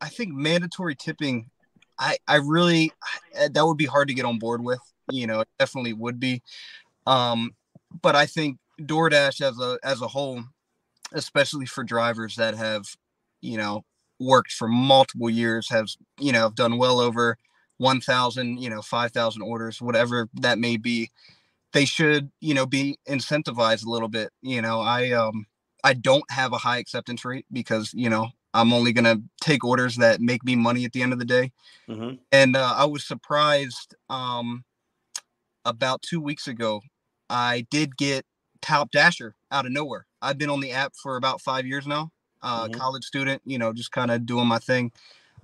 I 0.00 0.08
think 0.08 0.32
mandatory 0.32 0.94
tipping. 0.94 1.50
I 1.98 2.16
I 2.26 2.36
really 2.36 2.92
that 3.34 3.66
would 3.66 3.76
be 3.76 3.86
hard 3.86 4.08
to 4.08 4.14
get 4.14 4.24
on 4.24 4.38
board 4.38 4.62
with. 4.62 4.80
You 5.10 5.26
know, 5.26 5.40
it 5.40 5.48
definitely 5.58 5.92
would 5.92 6.18
be. 6.18 6.42
Um, 7.06 7.54
but 8.00 8.16
I 8.16 8.26
think 8.26 8.58
DoorDash 8.80 9.40
as 9.40 9.58
a 9.58 9.78
as 9.84 10.00
a 10.00 10.08
whole, 10.08 10.42
especially 11.12 11.66
for 11.66 11.84
drivers 11.84 12.36
that 12.36 12.54
have, 12.54 12.84
you 13.40 13.58
know, 13.58 13.84
worked 14.18 14.52
for 14.52 14.68
multiple 14.68 15.30
years, 15.30 15.68
has 15.68 15.96
you 16.18 16.32
know 16.32 16.40
have 16.40 16.54
done 16.54 16.78
well 16.78 17.00
over 17.00 17.36
one 17.78 18.00
thousand, 18.00 18.58
you 18.58 18.70
know, 18.70 18.82
five 18.82 19.12
thousand 19.12 19.42
orders, 19.42 19.82
whatever 19.82 20.28
that 20.34 20.58
may 20.58 20.76
be. 20.76 21.10
They 21.72 21.84
should, 21.86 22.30
you 22.40 22.54
know, 22.54 22.66
be 22.66 22.98
incentivized 23.08 23.84
a 23.86 23.90
little 23.90 24.08
bit. 24.08 24.30
You 24.42 24.62
know, 24.62 24.80
I 24.80 25.10
um 25.12 25.46
I 25.84 25.94
don't 25.94 26.30
have 26.30 26.52
a 26.52 26.58
high 26.58 26.78
acceptance 26.78 27.24
rate 27.24 27.46
because 27.52 27.92
you 27.94 28.10
know 28.10 28.28
I'm 28.54 28.72
only 28.72 28.92
gonna 28.92 29.16
take 29.40 29.64
orders 29.64 29.96
that 29.96 30.20
make 30.20 30.44
me 30.44 30.56
money 30.56 30.84
at 30.84 30.92
the 30.92 31.02
end 31.02 31.12
of 31.12 31.18
the 31.18 31.24
day. 31.24 31.52
Mhm. 31.88 32.18
And 32.32 32.56
uh, 32.56 32.74
I 32.76 32.84
was 32.86 33.06
surprised 33.06 33.94
um, 34.10 34.64
about 35.64 36.02
two 36.02 36.20
weeks 36.20 36.46
ago. 36.48 36.80
I 37.30 37.66
did 37.70 37.96
get 37.96 38.24
Top 38.60 38.90
Dasher 38.90 39.34
out 39.50 39.66
of 39.66 39.72
nowhere. 39.72 40.06
I've 40.20 40.38
been 40.38 40.50
on 40.50 40.60
the 40.60 40.72
app 40.72 40.94
for 41.02 41.16
about 41.16 41.40
five 41.40 41.66
years 41.66 41.86
now. 41.86 42.10
Uh, 42.42 42.68
Mhm. 42.68 42.72
College 42.74 43.04
student, 43.04 43.42
you 43.44 43.58
know, 43.58 43.72
just 43.72 43.92
kind 43.92 44.10
of 44.10 44.26
doing 44.26 44.46
my 44.46 44.58
thing. 44.58 44.92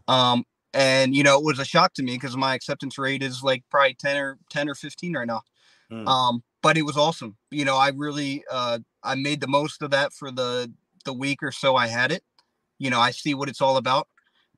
Um, 0.09 0.45
and 0.75 1.15
you 1.15 1.23
know, 1.23 1.39
it 1.39 1.45
was 1.45 1.59
a 1.59 1.65
shock 1.65 1.95
to 1.95 2.03
me 2.03 2.15
because 2.15 2.37
my 2.37 2.55
acceptance 2.55 2.99
rate 2.99 3.23
is 3.23 3.43
like 3.43 3.65
probably 3.71 3.95
ten 3.95 4.17
or 4.17 4.39
ten 4.51 4.69
or 4.69 4.75
fifteen 4.75 5.15
right 5.17 5.27
now. 5.27 5.43
Mm. 5.92 6.07
Um, 6.08 6.42
but 6.62 6.76
it 6.76 6.83
was 6.83 6.97
awesome. 6.97 7.36
You 7.50 7.65
know, 7.65 7.76
I 7.76 7.91
really 7.91 8.44
uh, 8.50 8.78
I 9.02 9.15
made 9.15 9.41
the 9.41 9.49
most 9.49 9.83
of 9.83 9.91
that 9.91 10.12
for 10.12 10.31
the 10.31 10.73
the 11.05 11.12
week 11.12 11.42
or 11.42 11.52
so 11.52 11.76
I 11.76 11.86
had 11.86 12.12
it. 12.12 12.23
You 12.78 12.91
know, 12.91 13.00
I 13.00 13.10
see 13.10 13.34
what 13.34 13.49
it's 13.49 13.60
all 13.60 13.76
about, 13.76 14.08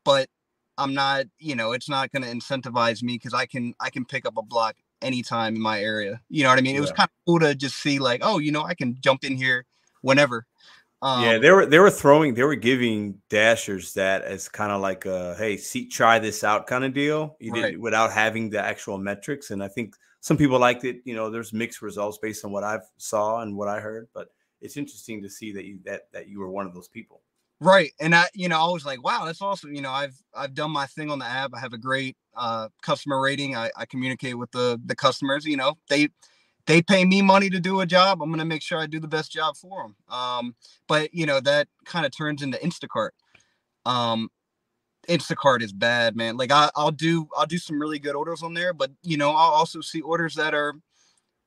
but 0.05 0.28
I'm 0.76 0.94
not, 0.94 1.26
you 1.39 1.55
know, 1.55 1.73
it's 1.73 1.89
not 1.89 2.10
going 2.10 2.23
to 2.23 2.28
incentivize 2.28 3.02
me 3.02 3.15
because 3.15 3.34
I 3.34 3.47
can 3.47 3.75
I 3.81 3.91
can 3.91 4.05
pick 4.05 4.26
up 4.26 4.36
a 4.36 4.42
block 4.42 4.76
anytime 5.02 5.57
in 5.57 5.62
my 5.62 5.81
area. 5.81 6.20
You 6.28 6.42
know 6.42 6.50
what 6.50 6.59
I 6.59 6.62
mean? 6.62 6.76
It 6.76 6.81
was 6.81 6.92
kind 6.92 7.09
of 7.09 7.26
cool 7.26 7.41
to 7.41 7.55
just 7.55 7.76
see 7.76 7.99
like, 7.99 8.20
oh, 8.25 8.39
you 8.39 8.52
know, 8.52 8.62
I 8.62 8.75
can 8.75 8.97
jump 9.00 9.25
in 9.25 9.36
here 9.36 9.67
whenever. 10.02 10.47
Um, 11.02 11.25
yeah, 11.25 11.39
they 11.39 11.50
were 11.50 11.65
they 11.65 11.78
were 11.78 11.91
throwing 11.91 12.34
they 12.34 12.42
were 12.42 12.55
giving 12.55 13.20
dashers 13.31 13.94
that 13.94 14.23
as 14.23 14.49
kind 14.49 14.70
of 14.70 14.83
like 14.83 15.07
a 15.07 15.34
hey, 15.39 15.57
see 15.57 15.89
try 15.89 16.18
this 16.18 16.44
out 16.44 16.67
kind 16.67 16.84
of 16.84 16.92
deal. 16.92 17.36
You 17.41 17.52
Right. 17.52 17.62
didn't 17.62 17.81
without 17.81 18.12
having 18.12 18.50
the 18.50 18.62
actual 18.62 18.99
metrics, 18.99 19.50
and 19.50 19.62
I 19.62 19.68
think 19.68 19.97
some 20.21 20.37
people 20.37 20.59
liked 20.59 20.85
it. 20.85 21.01
You 21.05 21.15
know, 21.15 21.31
there's 21.31 21.53
mixed 21.53 21.83
results 21.83 22.19
based 22.19 22.45
on 22.45 22.53
what 22.53 22.65
I've 22.65 22.87
saw 22.99 23.41
and 23.41 23.57
what 23.57 23.69
I 23.69 23.81
heard, 23.81 24.09
but 24.15 24.29
it's 24.61 24.77
interesting 24.77 25.23
to 25.23 25.31
see 25.31 25.53
that 25.53 25.65
you 25.65 25.79
that 25.85 26.03
that 26.13 26.29
you 26.29 26.41
were 26.41 26.51
one 26.51 26.67
of 26.67 26.75
those 26.75 26.89
people. 26.89 27.23
Right. 27.63 27.93
And 28.01 28.15
I, 28.15 28.27
you 28.33 28.49
know, 28.49 28.59
I 28.59 28.71
was 28.73 28.87
like, 28.87 29.05
wow, 29.05 29.27
that's 29.27 29.43
awesome. 29.43 29.75
You 29.75 29.83
know, 29.83 29.91
I've 29.91 30.17
I've 30.35 30.55
done 30.55 30.71
my 30.71 30.87
thing 30.87 31.11
on 31.11 31.19
the 31.19 31.27
app. 31.27 31.51
I 31.55 31.61
have 31.61 31.73
a 31.73 31.79
great 31.79 32.17
uh 32.35 32.69
customer 32.83 33.21
rating. 33.21 33.57
I, 33.57 33.71
I 33.77 33.87
communicate 33.87 34.39
with 34.39 34.51
the 34.53 34.81
the 34.85 34.97
customers, 34.97 35.45
you 35.45 35.57
know, 35.57 35.77
they 35.89 36.09
they 36.67 36.81
pay 36.81 37.05
me 37.05 37.21
money 37.21 37.51
to 37.51 37.61
do 37.61 37.81
a 37.81 37.87
job. 37.87 38.23
I'm 38.23 38.31
gonna 38.31 38.45
make 38.45 38.63
sure 38.63 38.79
I 38.79 38.87
do 38.87 39.01
the 39.01 39.09
best 39.09 39.33
job 39.33 39.57
for 39.57 39.83
them. 39.83 39.97
Um, 40.09 40.55
but 40.89 41.13
you 41.13 41.27
know, 41.27 41.41
that 41.41 41.69
kind 41.85 42.07
of 42.07 42.17
turns 42.17 42.43
into 42.43 42.59
Instacart. 42.59 43.11
Um 43.85 44.31
Instacart 45.09 45.62
is 45.62 45.73
bad, 45.73 46.17
man. 46.17 46.37
Like 46.37 46.53
I, 46.53 46.70
I'll 46.77 46.91
do 46.91 47.29
I'll 47.37 47.47
do 47.47 47.59
some 47.59 47.81
really 47.81 47.99
good 47.99 48.15
orders 48.15 48.43
on 48.43 48.55
there, 48.55 48.73
but 48.73 48.91
you 49.03 49.17
know, 49.17 49.31
I'll 49.31 49.53
also 49.53 49.81
see 49.81 50.01
orders 50.01 50.35
that 50.35 50.55
are 50.55 50.75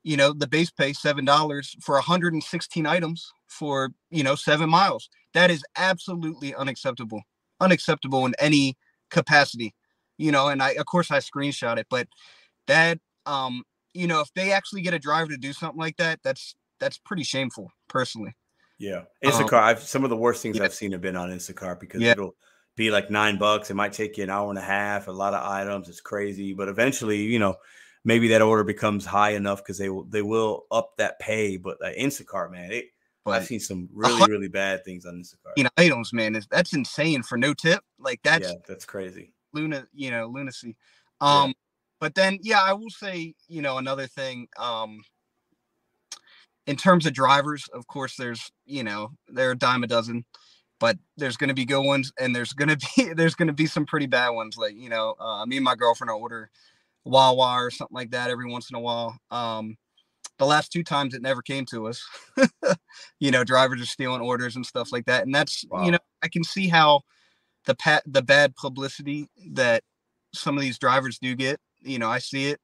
you 0.04 0.18
know, 0.18 0.34
the 0.34 0.48
base 0.48 0.70
pay 0.70 0.94
seven 0.94 1.24
dollars 1.26 1.76
for 1.82 1.96
116 1.96 2.86
items 2.86 3.32
for 3.48 3.92
you 4.10 4.24
know 4.24 4.36
seven 4.36 4.70
miles. 4.70 5.10
That 5.34 5.50
is 5.50 5.64
absolutely 5.78 6.54
unacceptable. 6.54 7.22
Unacceptable 7.60 8.26
in 8.26 8.34
any 8.40 8.78
capacity. 9.10 9.74
You 10.18 10.32
know, 10.32 10.50
and 10.50 10.62
I 10.62 10.72
of 10.72 10.86
course 10.86 11.10
I 11.10 11.20
screenshot 11.20 11.78
it, 11.78 11.88
but 11.90 12.08
that 12.68 13.00
um, 13.26 13.64
you 13.94 14.08
know, 14.08 14.20
if 14.20 14.34
they 14.36 14.52
actually 14.52 14.82
get 14.82 14.94
a 14.94 15.00
driver 15.00 15.32
to 15.32 15.38
do 15.38 15.54
something 15.54 15.80
like 15.80 15.98
that, 15.98 16.20
that's 16.24 16.56
that's 16.80 16.98
pretty 16.98 17.24
shameful, 17.24 17.72
personally. 17.88 18.36
Yeah, 18.78 19.04
Instacart. 19.24 19.54
Um, 19.54 19.64
I've 19.64 19.84
some 19.84 20.04
of 20.04 20.10
the 20.10 20.18
worst 20.18 20.42
things 20.42 20.58
yeah. 20.58 20.64
I've 20.64 20.74
seen 20.74 20.92
have 20.92 21.02
been 21.02 21.16
on 21.16 21.30
Instacart 21.30 21.80
because 21.80 22.02
yeah. 22.02 22.12
it'll 22.12 22.36
be 22.76 22.92
like 22.92 23.12
nine 23.12 23.38
bucks. 23.38 23.70
It 23.70 23.76
might 23.76 23.94
take 23.94 24.18
you 24.18 24.24
an 24.24 24.30
hour 24.30 24.50
and 24.50 24.58
a 24.58 24.64
half. 24.64 25.08
A 25.08 25.12
lot 25.12 25.34
of 25.34 25.46
items. 25.46 25.90
It's 25.90 26.02
crazy, 26.02 26.54
but 26.54 26.68
eventually, 26.68 27.22
you 27.22 27.40
know, 27.40 27.56
maybe 28.04 28.30
that 28.30 28.42
order 28.42 28.64
becomes 28.64 29.06
high 29.06 29.32
enough 29.32 29.60
because 29.60 29.78
they 29.78 29.90
will 29.90 30.04
they 30.06 30.22
will 30.22 30.66
up 30.72 30.98
that 30.98 31.20
pay. 31.20 31.58
But 31.58 31.78
uh, 31.84 31.92
Instacart, 32.00 32.52
man, 32.52 32.72
it, 32.72 32.86
but 33.24 33.32
I've 33.32 33.46
seen 33.46 33.60
some 33.60 33.90
really 33.94 34.30
really 34.30 34.48
bad 34.48 34.84
things 34.84 35.06
on 35.06 35.16
Instacart. 35.16 35.54
You 35.58 35.66
know, 35.66 35.70
items, 35.78 36.14
man, 36.14 36.36
is 36.36 36.48
that's 36.48 36.74
insane 36.74 37.24
for 37.24 37.38
no 37.38 37.54
tip. 37.54 37.82
Like 38.00 38.20
that's 38.24 38.48
yeah, 38.48 38.56
that's 38.68 38.86
crazy. 38.86 39.34
Luna, 39.54 39.88
you 39.94 40.12
know, 40.12 40.28
lunacy. 40.28 40.76
Um, 41.22 41.50
yeah. 41.50 41.54
but 42.00 42.16
then 42.16 42.40
yeah, 42.42 42.62
I 42.62 42.74
will 42.74 42.90
say, 42.90 43.36
you 43.48 43.62
know, 43.62 43.78
another 43.78 44.08
thing. 44.08 44.48
Um, 44.58 45.02
in 46.66 46.76
terms 46.76 47.06
of 47.06 47.14
drivers, 47.14 47.68
of 47.74 47.88
course, 47.88 48.16
there's 48.16 48.52
you 48.66 48.84
know 48.84 49.12
they're 49.28 49.52
a 49.52 49.58
dime 49.58 49.84
a 49.84 49.88
dozen, 49.88 50.26
but 50.84 50.98
there's 51.16 51.38
going 51.38 51.48
to 51.48 51.54
be 51.54 51.64
good 51.64 51.86
ones 51.86 52.12
and 52.20 52.36
there's 52.36 52.52
going 52.52 52.68
to 52.78 52.88
be 52.98 53.14
there's 53.14 53.36
going 53.36 53.48
to 53.48 53.54
be 53.54 53.68
some 53.68 53.86
pretty 53.86 54.06
bad 54.06 54.32
ones. 54.32 54.58
Like 54.58 54.76
you 54.76 54.90
know, 54.90 55.16
uh, 55.18 55.46
me 55.46 55.56
and 55.56 55.64
my 55.64 55.76
girlfriend 55.76 56.12
order 56.12 56.50
Wawa 57.06 57.54
or 57.54 57.72
something 57.72 57.96
like 57.96 58.12
that 58.12 58.30
every 58.30 58.52
once 58.52 58.70
in 58.70 58.76
a 58.76 58.82
while. 58.82 59.18
Um, 59.32 59.78
the 60.40 60.46
last 60.46 60.74
two 60.74 60.84
times 60.84 61.14
it 61.14 61.22
never 61.22 61.42
came 61.42 61.66
to 61.68 61.88
us. 61.88 62.06
you 63.22 63.32
know, 63.32 63.46
drivers 63.46 63.82
are 63.82 63.86
stealing 63.86 64.20
orders 64.20 64.58
and 64.58 64.66
stuff 64.66 64.92
like 64.92 65.06
that, 65.06 65.24
and 65.24 65.34
that's 65.34 65.64
wow. 65.72 65.86
you 65.86 65.92
know 65.92 66.00
I 66.22 66.28
can 66.28 66.44
see 66.44 66.68
how 66.68 67.04
the 67.66 67.76
pat 67.76 68.04
the 68.06 68.22
bad 68.22 68.54
publicity 68.58 69.30
that 69.54 69.84
some 70.34 70.58
of 70.58 70.62
these 70.62 70.78
drivers 70.78 71.18
do 71.18 71.34
get. 71.34 71.62
You 71.82 71.98
know, 71.98 72.10
I 72.10 72.20
see 72.20 72.48
it. 72.48 72.60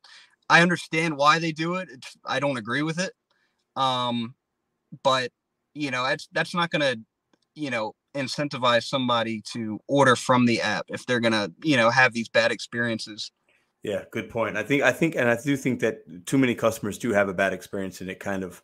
I 0.50 0.62
understand 0.62 1.16
why 1.16 1.40
they 1.40 1.54
do 1.54 1.76
it. 1.76 1.88
It's, 1.90 2.18
I 2.26 2.42
don't 2.42 2.58
agree 2.58 2.82
with 2.82 3.00
it. 3.00 3.14
Um, 3.78 4.36
but 5.04 5.32
you 5.74 5.90
know, 5.90 6.04
that's 6.04 6.28
that's 6.34 6.54
not 6.54 6.70
gonna, 6.70 6.98
you 7.56 7.70
know, 7.70 7.94
incentivize 8.16 8.84
somebody 8.84 9.42
to 9.54 9.80
order 9.88 10.16
from 10.16 10.46
the 10.46 10.62
app 10.62 10.86
if 10.90 11.06
they're 11.06 11.20
gonna, 11.20 11.52
you 11.64 11.78
know, 11.78 11.90
have 11.90 12.14
these 12.14 12.30
bad 12.30 12.52
experiences. 12.52 13.32
Yeah, 13.84 14.04
good 14.12 14.30
point. 14.30 14.58
I 14.58 14.64
think 14.64 14.84
I 14.84 14.92
think 14.92 15.16
and 15.16 15.30
I 15.30 15.38
do 15.42 15.56
think 15.56 15.80
that 15.82 16.26
too 16.26 16.38
many 16.38 16.56
customers 16.56 16.98
do 16.98 17.14
have 17.14 17.30
a 17.30 17.34
bad 17.34 17.54
experience 17.54 18.02
and 18.02 18.10
it 18.10 18.20
kind 18.20 18.44
of 18.44 18.62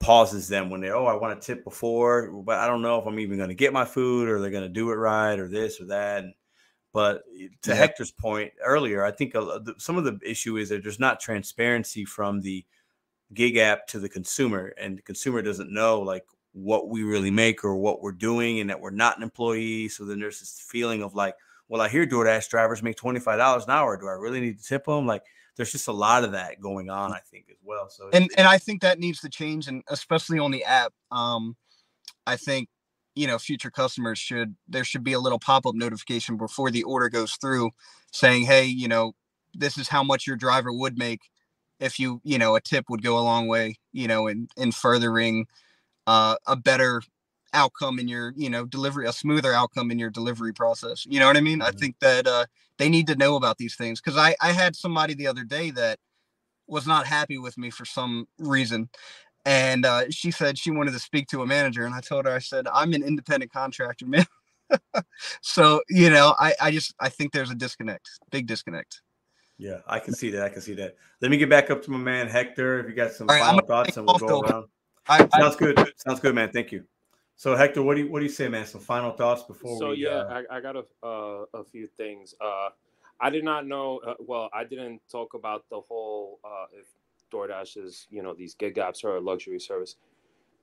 pauses 0.00 0.46
them 0.46 0.70
when 0.70 0.80
they 0.80 0.90
oh 0.90 1.06
I 1.06 1.16
want 1.16 1.40
to 1.40 1.44
tip 1.46 1.64
before, 1.64 2.30
but 2.30 2.58
I 2.58 2.68
don't 2.68 2.82
know 2.82 3.00
if 3.00 3.06
I'm 3.06 3.18
even 3.18 3.36
going 3.36 3.48
to 3.48 3.54
get 3.54 3.72
my 3.72 3.84
food 3.84 4.28
or 4.28 4.40
they're 4.40 4.50
going 4.50 4.62
to 4.62 4.68
do 4.68 4.90
it 4.90 4.94
right 4.94 5.38
or 5.38 5.48
this 5.48 5.80
or 5.80 5.86
that. 5.86 6.24
But 6.92 7.22
to 7.62 7.70
yeah. 7.70 7.74
Hector's 7.74 8.12
point 8.12 8.52
earlier, 8.64 9.04
I 9.04 9.10
think 9.10 9.34
some 9.78 9.98
of 9.98 10.04
the 10.04 10.18
issue 10.24 10.56
is 10.56 10.68
that 10.70 10.82
there's 10.82 11.00
not 11.00 11.20
transparency 11.20 12.04
from 12.04 12.40
the 12.40 12.64
gig 13.34 13.56
app 13.56 13.86
to 13.88 13.98
the 13.98 14.08
consumer, 14.08 14.72
and 14.80 14.98
the 14.98 15.02
consumer 15.02 15.42
doesn't 15.42 15.72
know 15.72 16.00
like 16.00 16.24
what 16.62 16.88
we 16.88 17.02
really 17.02 17.30
make 17.30 17.64
or 17.64 17.76
what 17.76 18.02
we're 18.02 18.12
doing, 18.12 18.60
and 18.60 18.70
that 18.70 18.80
we're 18.80 18.90
not 18.90 19.16
an 19.16 19.22
employee. 19.22 19.88
So 19.88 20.04
then 20.04 20.20
there's 20.20 20.40
this 20.40 20.64
feeling 20.68 21.02
of 21.02 21.14
like, 21.14 21.34
well, 21.68 21.80
I 21.80 21.88
hear 21.88 22.06
DoorDash 22.06 22.48
drivers 22.48 22.82
make 22.82 22.96
twenty 22.96 23.20
five 23.20 23.38
dollars 23.38 23.64
an 23.64 23.70
hour. 23.70 23.96
Do 23.96 24.06
I 24.06 24.12
really 24.12 24.40
need 24.40 24.58
to 24.58 24.64
tip 24.64 24.84
them? 24.84 25.06
Like, 25.06 25.22
there's 25.56 25.72
just 25.72 25.88
a 25.88 25.92
lot 25.92 26.24
of 26.24 26.32
that 26.32 26.60
going 26.60 26.90
on, 26.90 27.12
I 27.12 27.20
think, 27.30 27.46
as 27.50 27.58
well. 27.64 27.88
So, 27.88 28.10
and 28.12 28.30
and 28.36 28.46
I 28.46 28.58
think 28.58 28.82
that 28.82 28.98
needs 28.98 29.20
to 29.20 29.28
change, 29.28 29.68
and 29.68 29.82
especially 29.88 30.38
on 30.38 30.50
the 30.50 30.64
app. 30.64 30.92
Um, 31.10 31.56
I 32.26 32.36
think 32.36 32.68
you 33.14 33.26
know 33.26 33.38
future 33.38 33.70
customers 33.70 34.18
should 34.18 34.54
there 34.68 34.84
should 34.84 35.04
be 35.04 35.12
a 35.12 35.20
little 35.20 35.38
pop 35.38 35.66
up 35.66 35.74
notification 35.74 36.36
before 36.36 36.70
the 36.70 36.84
order 36.84 37.08
goes 37.08 37.32
through, 37.34 37.70
saying, 38.12 38.44
hey, 38.44 38.64
you 38.64 38.88
know, 38.88 39.14
this 39.54 39.78
is 39.78 39.88
how 39.88 40.02
much 40.02 40.26
your 40.26 40.36
driver 40.36 40.72
would 40.72 40.96
make 40.96 41.20
if 41.80 41.98
you 41.98 42.20
you 42.24 42.38
know 42.38 42.56
a 42.56 42.60
tip 42.60 42.86
would 42.88 43.02
go 43.02 43.18
a 43.18 43.20
long 43.20 43.48
way, 43.48 43.76
you 43.92 44.08
know, 44.08 44.26
in 44.26 44.48
in 44.56 44.72
furthering 44.72 45.46
uh, 46.08 46.36
a 46.46 46.56
better 46.56 47.02
outcome 47.52 47.98
in 47.98 48.08
your 48.08 48.32
you 48.36 48.50
know 48.50 48.64
delivery 48.64 49.06
a 49.06 49.12
smoother 49.12 49.52
outcome 49.52 49.90
in 49.90 49.98
your 49.98 50.10
delivery 50.10 50.52
process 50.52 51.06
you 51.08 51.20
know 51.20 51.26
what 51.26 51.36
i 51.36 51.40
mean? 51.40 51.60
Mm-hmm. 51.60 51.68
i 51.68 51.70
think 51.78 51.96
that 52.00 52.26
uh 52.26 52.44
they 52.78 52.88
need 52.88 53.06
to 53.06 53.16
know 53.16 53.36
about 53.36 53.58
these 53.58 53.74
things 53.74 54.00
because 54.00 54.18
i 54.18 54.34
i 54.40 54.52
had 54.52 54.74
somebody 54.74 55.14
the 55.14 55.26
other 55.26 55.44
day 55.44 55.70
that 55.70 55.98
was 56.66 56.86
not 56.86 57.06
happy 57.06 57.38
with 57.38 57.56
me 57.56 57.70
for 57.70 57.84
some 57.84 58.26
reason 58.38 58.88
and 59.44 59.86
uh 59.86 60.04
she 60.10 60.30
said 60.30 60.58
she 60.58 60.70
wanted 60.70 60.92
to 60.92 60.98
speak 60.98 61.26
to 61.28 61.42
a 61.42 61.46
manager 61.46 61.84
and 61.84 61.94
i 61.94 62.00
told 62.00 62.26
her 62.26 62.32
i 62.32 62.38
said 62.38 62.66
i'm 62.72 62.92
an 62.92 63.02
independent 63.02 63.52
contractor 63.52 64.06
man. 64.06 64.26
So 65.40 65.80
you 65.88 66.10
know 66.10 66.34
i 66.38 66.54
i 66.60 66.70
just 66.70 66.94
i 67.00 67.08
think 67.08 67.32
there's 67.32 67.50
a 67.50 67.54
disconnect 67.54 68.08
big 68.30 68.46
disconnect. 68.46 69.00
Yeah 69.56 69.78
i 69.86 69.98
can 69.98 70.14
see 70.14 70.30
that 70.30 70.42
i 70.42 70.48
can 70.50 70.60
see 70.60 70.74
that. 70.74 70.96
Let 71.22 71.30
me 71.30 71.38
get 71.38 71.48
back 71.48 71.70
up 71.70 71.82
to 71.84 71.90
my 71.90 71.98
man 71.98 72.28
hector 72.28 72.80
if 72.80 72.88
you 72.88 72.94
got 72.94 73.12
some 73.12 73.26
right, 73.26 73.40
final 73.40 73.66
thoughts 73.66 73.96
and 73.96 74.06
we'll 74.06 74.18
go 74.18 74.40
around 74.40 74.66
I, 75.08 75.18
sounds 75.18 75.56
I, 75.56 75.58
good 75.58 75.92
sounds 75.96 76.20
good 76.20 76.34
man 76.34 76.50
thank 76.50 76.72
you 76.72 76.84
so 77.38 77.54
Hector, 77.54 77.84
what 77.84 77.94
do 77.94 78.02
you 78.02 78.10
what 78.10 78.18
do 78.18 78.24
you 78.24 78.32
say, 78.32 78.48
man? 78.48 78.66
Some 78.66 78.80
final 78.80 79.12
thoughts 79.12 79.44
before 79.44 79.78
so, 79.78 79.90
we. 79.90 80.02
So 80.02 80.10
yeah, 80.10 80.16
uh... 80.16 80.42
I, 80.50 80.56
I, 80.56 80.60
got 80.60 80.74
a 80.74 80.84
uh, 81.06 81.44
a 81.54 81.62
few 81.62 81.86
things. 81.86 82.34
Uh, 82.40 82.70
I 83.20 83.30
did 83.30 83.44
not 83.44 83.64
know. 83.64 84.00
Uh, 84.04 84.14
well, 84.18 84.50
I 84.52 84.64
didn't 84.64 85.00
talk 85.08 85.34
about 85.34 85.64
the 85.70 85.80
whole 85.80 86.40
uh, 86.44 86.66
if 86.72 86.86
DoorDash 87.32 87.76
is 87.76 88.08
you 88.10 88.24
know 88.24 88.34
these 88.34 88.54
gig 88.54 88.74
apps 88.74 89.04
are 89.04 89.18
a 89.18 89.20
luxury 89.20 89.60
service. 89.60 89.94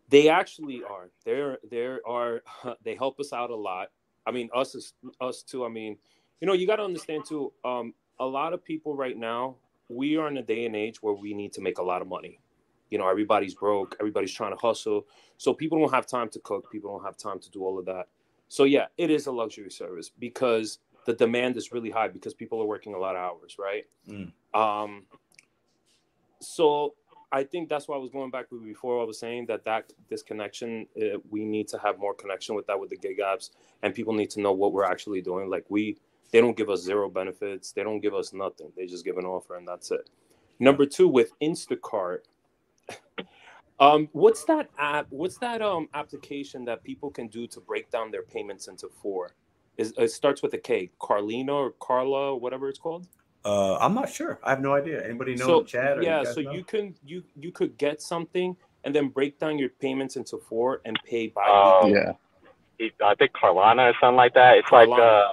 They 0.09 0.27
actually 0.27 0.83
are. 0.83 1.09
There 1.24 1.59
there 1.72 2.01
are. 2.06 2.43
They 2.83 2.95
help 2.95 3.22
us 3.22 3.32
out 3.32 3.51
a 3.51 3.56
lot. 3.56 3.91
I 4.27 4.32
mean, 4.32 4.49
us 4.53 4.75
is 4.75 4.95
us 5.22 5.43
too. 5.43 5.64
I 5.64 5.69
mean, 5.69 5.98
you 6.41 6.45
know, 6.45 6.53
you 6.53 6.67
got 6.67 6.75
to 6.75 6.83
understand 6.83 7.24
too. 7.25 7.53
Um, 7.64 7.93
a 8.19 8.25
lot 8.25 8.51
of 8.51 8.61
people 8.61 8.98
right 8.98 9.17
now, 9.17 9.56
we 9.88 10.17
are 10.17 10.27
in 10.27 10.35
a 10.35 10.43
day 10.43 10.65
and 10.65 10.75
age 10.75 11.01
where 11.01 11.14
we 11.14 11.33
need 11.33 11.53
to 11.53 11.61
make 11.61 11.77
a 11.77 11.83
lot 11.83 12.01
of 12.01 12.09
money 12.09 12.41
you 12.89 12.97
know 12.97 13.07
everybody's 13.07 13.53
broke 13.53 13.95
everybody's 13.99 14.33
trying 14.33 14.51
to 14.51 14.57
hustle. 14.57 15.05
So 15.38 15.53
people 15.53 15.80
don't 15.80 15.93
have 15.93 16.07
time 16.07 16.30
to 16.30 16.39
cook 16.39 16.72
people 16.72 16.91
don't 16.91 17.05
have 17.05 17.17
time 17.17 17.39
to 17.39 17.51
do 17.51 17.64
all 17.64 17.77
of 17.80 17.85
that. 17.85 18.07
So 18.47 18.64
yeah 18.64 18.88
it 18.97 19.09
is 19.09 19.27
a 19.27 19.31
luxury 19.31 19.72
service 19.72 20.09
because 20.09 20.80
the 21.05 21.14
demand 21.14 21.57
is 21.57 21.72
really 21.72 21.89
high 21.91 22.07
because 22.07 22.33
people 22.33 22.61
are 22.61 22.65
working 22.65 22.93
a 22.93 22.97
lot 22.97 23.15
of 23.15 23.22
hours 23.22 23.57
right? 23.59 23.85
Mm. 24.09 24.31
um 24.53 25.03
so 26.41 26.93
i 27.31 27.43
think 27.43 27.69
that's 27.69 27.88
why 27.88 27.95
i 27.95 27.97
was 27.97 28.11
going 28.11 28.30
back 28.30 28.49
to 28.49 28.59
before 28.59 29.01
i 29.01 29.03
was 29.03 29.17
saying 29.17 29.45
that 29.45 29.64
that 29.64 29.93
this 30.09 30.22
connection 30.22 30.85
uh, 31.01 31.17
we 31.30 31.45
need 31.45 31.67
to 31.67 31.77
have 31.77 31.97
more 31.97 32.14
connection 32.14 32.55
with 32.55 32.67
that 32.67 32.80
with 32.80 32.89
the 32.89 32.97
gig 32.97 33.19
apps 33.19 33.51
and 33.85 33.93
people 33.93 34.14
need 34.14 34.31
to 34.31 34.41
know 34.41 34.51
what 34.51 34.73
we're 34.73 34.83
actually 34.83 35.22
doing. 35.22 35.49
Like 35.49 35.65
we 35.69 35.97
they 36.31 36.41
don't 36.41 36.57
give 36.57 36.69
us 36.69 36.81
zero 36.81 37.09
benefits. 37.09 37.72
They 37.72 37.83
don't 37.83 38.01
give 38.01 38.15
us 38.15 38.33
nothing. 38.33 38.72
They 38.75 38.88
just 38.88 39.05
give 39.05 39.17
an 39.17 39.25
offer 39.25 39.55
and 39.55 39.67
that's 39.67 39.91
it. 39.91 40.09
Number 40.59 40.85
two 40.85 41.07
with 41.07 41.31
instacart 41.41 42.22
um, 43.80 44.09
what's 44.11 44.43
that 44.45 44.69
app? 44.77 45.07
What's 45.09 45.38
that 45.39 45.61
um 45.61 45.88
application 45.93 46.65
that 46.65 46.83
people 46.83 47.09
can 47.09 47.27
do 47.27 47.47
to 47.47 47.59
break 47.59 47.89
down 47.91 48.11
their 48.11 48.23
payments 48.23 48.67
into 48.67 48.89
four? 49.01 49.31
Is 49.77 49.93
it 49.97 50.11
starts 50.11 50.41
with 50.41 50.53
a 50.53 50.57
K, 50.57 50.89
Carlina 50.99 51.53
or 51.53 51.72
Carla, 51.81 52.35
whatever 52.35 52.69
it's 52.69 52.80
called. 52.80 53.07
Uh, 53.43 53.77
I'm 53.77 53.93
not 53.93 54.09
sure. 54.09 54.39
I 54.43 54.49
have 54.49 54.61
no 54.61 54.73
idea. 54.73 55.05
Anybody 55.05 55.35
know 55.35 55.45
so, 55.45 55.59
in 55.59 55.65
chat? 55.67 56.01
yeah, 56.01 56.22
you 56.22 56.25
so 56.33 56.41
know? 56.41 56.51
you 56.51 56.64
can 56.64 56.95
you 57.05 57.23
you 57.39 57.51
could 57.51 57.77
get 57.77 58.01
something 58.01 58.55
and 58.83 58.95
then 58.95 59.09
break 59.09 59.38
down 59.39 59.59
your 59.59 59.69
payments 59.69 60.15
into 60.15 60.38
four 60.38 60.81
and 60.83 60.99
pay 61.05 61.27
by. 61.27 61.45
Um, 61.45 61.91
yeah. 61.91 62.14
I 63.03 63.15
think 63.15 63.33
Carlana 63.33 63.91
or 63.91 63.93
something 64.01 64.15
like 64.15 64.33
that. 64.33 64.57
It's 64.57 64.69
Carlana. 64.69 64.89
like 64.89 64.99
uh, 64.99 65.23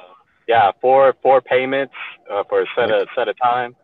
yeah, 0.46 0.72
four 0.80 1.14
four 1.22 1.40
payments 1.40 1.94
uh, 2.30 2.44
for 2.48 2.62
a 2.62 2.66
set 2.76 2.90
of 2.90 3.08
set 3.16 3.28
of 3.28 3.38
time. 3.38 3.74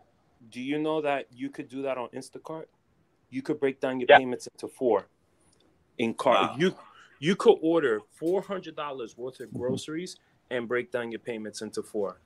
Do 0.51 0.61
you 0.61 0.79
know 0.79 1.01
that 1.01 1.27
you 1.33 1.49
could 1.49 1.69
do 1.69 1.83
that 1.83 1.97
on 1.97 2.09
Instacart? 2.09 2.67
You 3.31 3.43
could 3.43 3.61
break 3.61 3.81
down 3.81 4.01
your 4.01 4.07
yeah. 4.09 4.19
payments 4.19 4.47
into 4.47 4.69
four. 4.69 5.09
In 5.99 6.15
car, 6.15 6.35
wow. 6.35 6.57
you 6.59 6.75
you 7.19 7.35
could 7.35 7.57
order 7.61 8.01
four 8.13 8.41
hundred 8.43 8.77
dollars 8.77 9.17
worth 9.17 9.41
of 9.41 9.49
mm-hmm. 9.49 9.59
groceries 9.59 10.17
and 10.51 10.69
break 10.69 10.93
down 10.93 11.11
your 11.11 11.21
payments 11.21 11.63
into 11.63 11.83
four. 11.83 12.21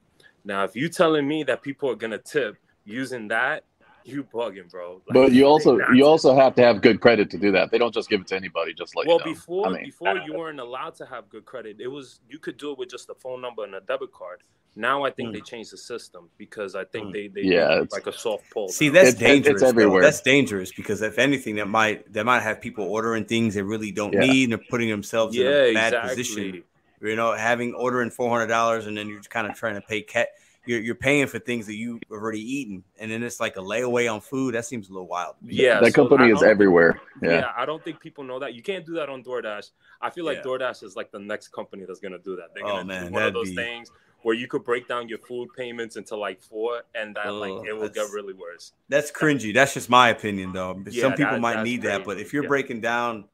Now, 0.45 0.65
if 0.65 0.77
you 0.77 0.89
telling 0.89 1.27
me 1.27 1.43
that 1.45 1.63
people 1.63 1.91
are 1.91 1.95
gonna 1.95 2.19
tip 2.19 2.57
using 2.85 3.29
that, 3.29 3.65
You 4.05 4.25
bugging, 4.25 4.71
bro. 4.71 4.95
Like, 5.07 5.15
But 5.15 5.33
you 5.33 5.45
also 5.47 5.79
you 5.95 6.05
also 6.05 6.35
have 6.35 6.55
to 6.57 6.63
have 6.63 6.81
good 6.83 7.01
credit 7.01 7.31
to 7.31 7.39
do 7.39 7.53
that. 7.53 7.71
They 7.71 7.79
don't 7.79 7.95
just 7.95 8.09
give 8.09 8.21
it 8.21 8.27
to 8.29 8.37
anybody. 8.37 8.75
Just 8.75 8.97
like 8.97 9.07
well 9.07 9.19
you 9.19 9.25
know. 9.27 9.33
before 9.33 9.67
I 9.69 9.73
mean, 9.73 9.85
before 9.85 10.17
you 10.27 10.35
weren't 10.35 10.61
allowed 10.61 10.95
to 10.97 11.07
have 11.07 11.29
good 11.29 11.45
credit. 11.45 11.77
It 11.81 11.89
was 11.89 12.21
you 12.29 12.39
could 12.39 12.57
do 12.57 12.73
it 12.73 12.79
with 12.79 12.91
just 12.91 13.09
a 13.11 13.15
phone 13.15 13.41
number 13.41 13.65
and 13.65 13.75
a 13.75 13.81
debit 13.81 14.13
card. 14.13 14.43
Now 14.75 15.05
I 15.05 15.11
think 15.11 15.29
Hmm. 15.29 15.35
they 15.35 15.41
changed 15.43 15.73
the 15.73 15.77
system 15.77 16.31
because 16.39 16.75
I 16.75 16.85
think 16.85 17.13
they 17.13 17.29
they 17.29 17.43
Yeah, 17.43 17.73
it's- 17.83 17.93
like 17.93 18.07
a 18.07 18.13
soft 18.13 18.51
pull. 18.51 18.69
See, 18.69 18.87
now. 18.89 18.95
that's 18.95 19.09
It's- 19.11 19.23
it's 19.23 19.31
dangerous. 19.31 19.61
though. 19.63 19.69
everywhere. 19.69 20.03
That's 20.03 20.21
dangerous 20.23 20.73
because 20.73 21.03
if 21.03 21.19
anything, 21.19 21.57
that 21.57 21.69
might 21.69 22.11
that 22.13 22.25
might 22.25 22.41
have 22.41 22.61
people 22.61 22.85
ordering 22.85 23.25
things 23.27 23.55
they 23.55 23.63
really 23.63 23.93
don't 23.93 24.15
Yeah. 24.15 24.21
need 24.21 24.45
and 24.45 24.53
they're 24.53 24.67
putting 24.71 24.89
themselves 24.89 25.37
in 25.37 25.47
a 25.47 25.73
bad 25.75 25.93
exactly. 25.93 26.09
position. 26.09 26.65
You 27.03 27.17
know, 27.17 27.33
having 27.33 27.75
ordering 27.75 28.11
four 28.11 28.31
hundred 28.31 28.47
dollars 28.47 28.87
and 28.87 28.97
then 28.97 29.09
you're 29.09 29.21
kind 29.23 29.47
of 29.47 29.55
trying 29.57 29.75
to 29.75 29.81
pay 29.81 30.03
cat. 30.03 30.29
You're, 30.65 30.81
you're 30.81 30.95
paying 30.95 31.27
for 31.27 31.41
things 31.41 31.67
that 31.67 31.75
you've 31.75 32.01
already 32.11 32.41
eaten, 32.41 32.85
and 33.01 33.11
then 33.11 33.23
it's 33.25 33.41
like 33.41 33.57
a 33.57 33.61
layaway 33.61 34.13
on 34.13 34.21
food. 34.21 34.55
That 34.55 34.65
seems 34.65 34.89
a 34.89 34.93
little 34.93 35.09
wild. 35.09 35.35
Yeah, 35.43 35.81
that 35.81 35.93
so 35.93 36.07
company 36.09 36.31
is 36.33 36.39
don't- 36.41 36.49
everywhere. 36.51 37.01
Yeah. 37.21 37.31
Yeah. 37.33 37.53
I 37.57 37.67
don't 37.67 37.83
think 37.85 37.99
people 37.99 38.23
know 38.23 38.39
that. 38.39 38.55
You 38.55 38.63
can't 38.63 38.87
do 38.87 38.95
that 38.95 39.09
on 39.09 39.25
DoorDash. 39.25 39.71
I 40.01 40.11
feel 40.11 40.25
like 40.25 40.39
Yeah. 40.39 40.43
DoorDash 40.45 40.85
is 40.85 40.95
like 40.95 41.11
the 41.11 41.19
next 41.19 41.49
company 41.49 41.85
that's 41.85 41.99
gonna 41.99 42.19
do 42.19 42.37
that. 42.37 42.55
They're 42.55 42.65
Oh, 42.65 42.77
gonna 42.77 42.85
man, 42.85 43.07
do 43.09 43.13
one 43.13 43.23
of 43.25 43.33
those 43.35 43.51
be- 43.51 43.57
things 43.57 43.91
where 44.23 44.37
you 44.37 44.47
could 44.47 44.63
break 44.63 44.87
down 44.87 45.09
your 45.09 45.19
food 45.19 45.49
payments 45.57 45.97
into 45.97 46.15
like 46.15 46.41
four, 46.41 46.83
and 46.95 47.17
that 47.17 47.27
Ugh, 47.27 47.33
like 47.35 47.67
it 47.67 47.73
will 47.73 47.89
get 47.89 48.09
really 48.13 48.33
worse. 48.35 48.73
That's 48.89 49.11
cringy. 49.11 49.53
That's 49.53 49.75
just 49.75 49.91
my 49.91 50.11
opinion, 50.11 50.53
though. 50.53 50.81
Yeah, 50.89 51.03
Some 51.03 51.15
people 51.15 51.33
that- 51.33 51.41
might 51.41 51.55
that's 51.55 51.65
need 51.65 51.83
that, 51.83 52.05
but 52.05 52.19
if 52.21 52.33
you're 52.33 52.45
Yeah. 52.45 52.49
breaking 52.49 52.83
down, 52.83 53.25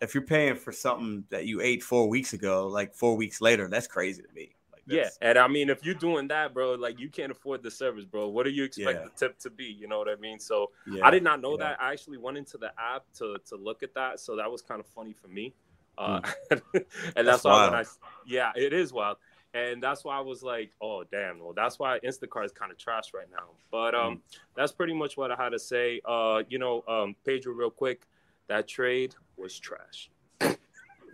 if 0.00 0.14
you're 0.14 0.22
paying 0.24 0.54
for 0.56 0.72
something 0.72 1.24
that 1.28 1.44
you 1.44 1.60
ate 1.60 1.82
four 1.82 2.08
weeks 2.08 2.32
ago, 2.32 2.68
like 2.68 2.94
four 2.94 3.16
weeks 3.18 3.42
later, 3.42 3.68
that's 3.68 3.86
crazy 3.86 4.22
to 4.22 4.28
me. 4.34 4.54
Yeah, 4.86 5.08
and 5.22 5.38
I 5.38 5.48
mean, 5.48 5.70
if 5.70 5.84
you're 5.84 5.94
doing 5.94 6.28
that, 6.28 6.52
bro, 6.52 6.74
like 6.74 6.98
you 7.00 7.08
can't 7.08 7.32
afford 7.32 7.62
the 7.62 7.70
service, 7.70 8.04
bro. 8.04 8.28
What 8.28 8.44
do 8.44 8.50
you 8.50 8.64
expect 8.64 8.98
Yeah. 9.00 9.04
the 9.04 9.10
tip 9.10 9.38
to 9.40 9.50
be? 9.50 9.64
You 9.64 9.88
know 9.88 9.98
what 9.98 10.08
I 10.08 10.16
mean? 10.16 10.38
So 10.38 10.70
yeah. 10.86 11.06
I 11.06 11.10
did 11.10 11.22
not 11.22 11.40
know 11.40 11.52
yeah. 11.58 11.64
that. 11.70 11.82
I 11.82 11.92
actually 11.92 12.18
went 12.18 12.36
into 12.36 12.58
the 12.58 12.72
app 12.78 13.04
to 13.18 13.38
to 13.48 13.56
look 13.56 13.82
at 13.82 13.94
that, 13.94 14.20
so 14.20 14.36
that 14.36 14.50
was 14.50 14.62
kind 14.62 14.80
of 14.80 14.86
funny 14.86 15.12
for 15.12 15.28
me. 15.28 15.54
Uh, 15.96 16.20
Hmm. 16.50 16.58
and 16.74 16.84
that's, 17.14 17.42
That's 17.42 17.44
why 17.44 17.70
when. 17.70 17.74
I 17.80 17.84
yeah, 18.26 18.52
it 18.56 18.72
is 18.72 18.92
wild, 18.92 19.16
and 19.54 19.82
that's 19.82 20.04
why 20.04 20.18
I 20.18 20.20
was 20.20 20.42
like, 20.42 20.72
oh 20.82 21.04
damn, 21.04 21.38
well 21.38 21.52
that's 21.54 21.78
why 21.78 22.00
Instacart 22.00 22.44
is 22.46 22.52
kind 22.52 22.72
of 22.72 22.78
trash 22.78 23.14
right 23.14 23.30
now. 23.30 23.50
But 23.70 23.94
um, 23.94 24.14
Hmm. 24.14 24.20
that's 24.56 24.72
pretty 24.72 24.92
much 24.94 25.16
what 25.16 25.30
I 25.30 25.36
had 25.42 25.50
to 25.50 25.58
say. 25.58 26.00
Uh, 26.04 26.42
you 26.48 26.58
know, 26.58 26.82
um, 26.88 27.14
Pedro, 27.24 27.54
real 27.54 27.70
quick, 27.70 28.06
that 28.48 28.66
trade 28.68 29.14
was 29.36 29.58
trash. 29.58 30.10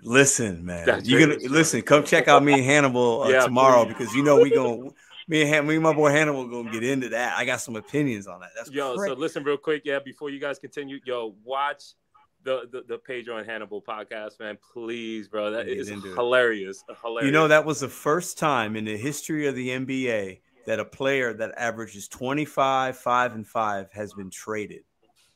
Listen, 0.02 0.64
man. 0.64 0.86
That's 0.86 1.08
You 1.08 1.18
gonna 1.18 1.38
listen? 1.48 1.82
Come 1.82 2.04
check 2.04 2.28
out 2.28 2.42
me 2.42 2.54
and 2.54 2.64
Hannibal 2.64 3.22
uh, 3.22 3.28
Yeah, 3.28 3.40
tomorrow 3.44 3.84
please. 3.84 3.94
because 3.98 4.14
you 4.14 4.22
know 4.22 4.40
we 4.40 4.50
going 4.50 4.92
me 5.28 5.42
and 5.42 5.50
Han- 5.54 5.66
me 5.66 5.74
and 5.74 5.82
my 5.82 5.92
boy 5.92 6.10
Hannibal 6.10 6.46
gonna 6.48 6.70
get 6.70 6.82
into 6.82 7.08
that. 7.10 7.36
I 7.36 7.44
got 7.44 7.60
some 7.60 7.76
opinions 7.76 8.26
on 8.26 8.40
that. 8.40 8.50
That's 8.56 8.70
Yo, 8.70 8.96
cra- 8.96 9.08
so 9.08 9.12
listen 9.14 9.44
real 9.44 9.56
quick, 9.56 9.82
yeah, 9.84 9.98
before 9.98 10.30
you 10.30 10.40
guys 10.40 10.58
continue, 10.58 10.98
yo, 11.04 11.34
watch 11.44 11.94
the 12.42 12.68
the, 12.72 12.82
the 12.88 12.98
Pedro 12.98 13.36
and 13.36 13.46
Hannibal 13.48 13.82
podcast, 13.82 14.40
man. 14.40 14.56
Please, 14.72 15.28
bro. 15.28 15.50
That 15.50 15.68
is 15.68 15.90
into 15.90 16.10
it. 16.12 16.14
hilarious. 16.16 16.82
Hilarious. 17.02 17.26
You 17.26 17.32
know, 17.32 17.48
that 17.48 17.64
was 17.66 17.80
the 17.80 17.88
first 17.88 18.38
time 18.38 18.76
in 18.76 18.84
the 18.86 18.96
history 18.96 19.46
of 19.46 19.54
the 19.54 19.68
NBA 19.68 20.40
that 20.66 20.78
a 20.78 20.84
player 20.84 21.32
that 21.34 21.52
averages 21.56 22.06
25, 22.08 22.96
5, 22.96 23.34
and 23.34 23.46
5 23.46 23.92
has 23.92 24.12
been 24.14 24.30
traded 24.30 24.82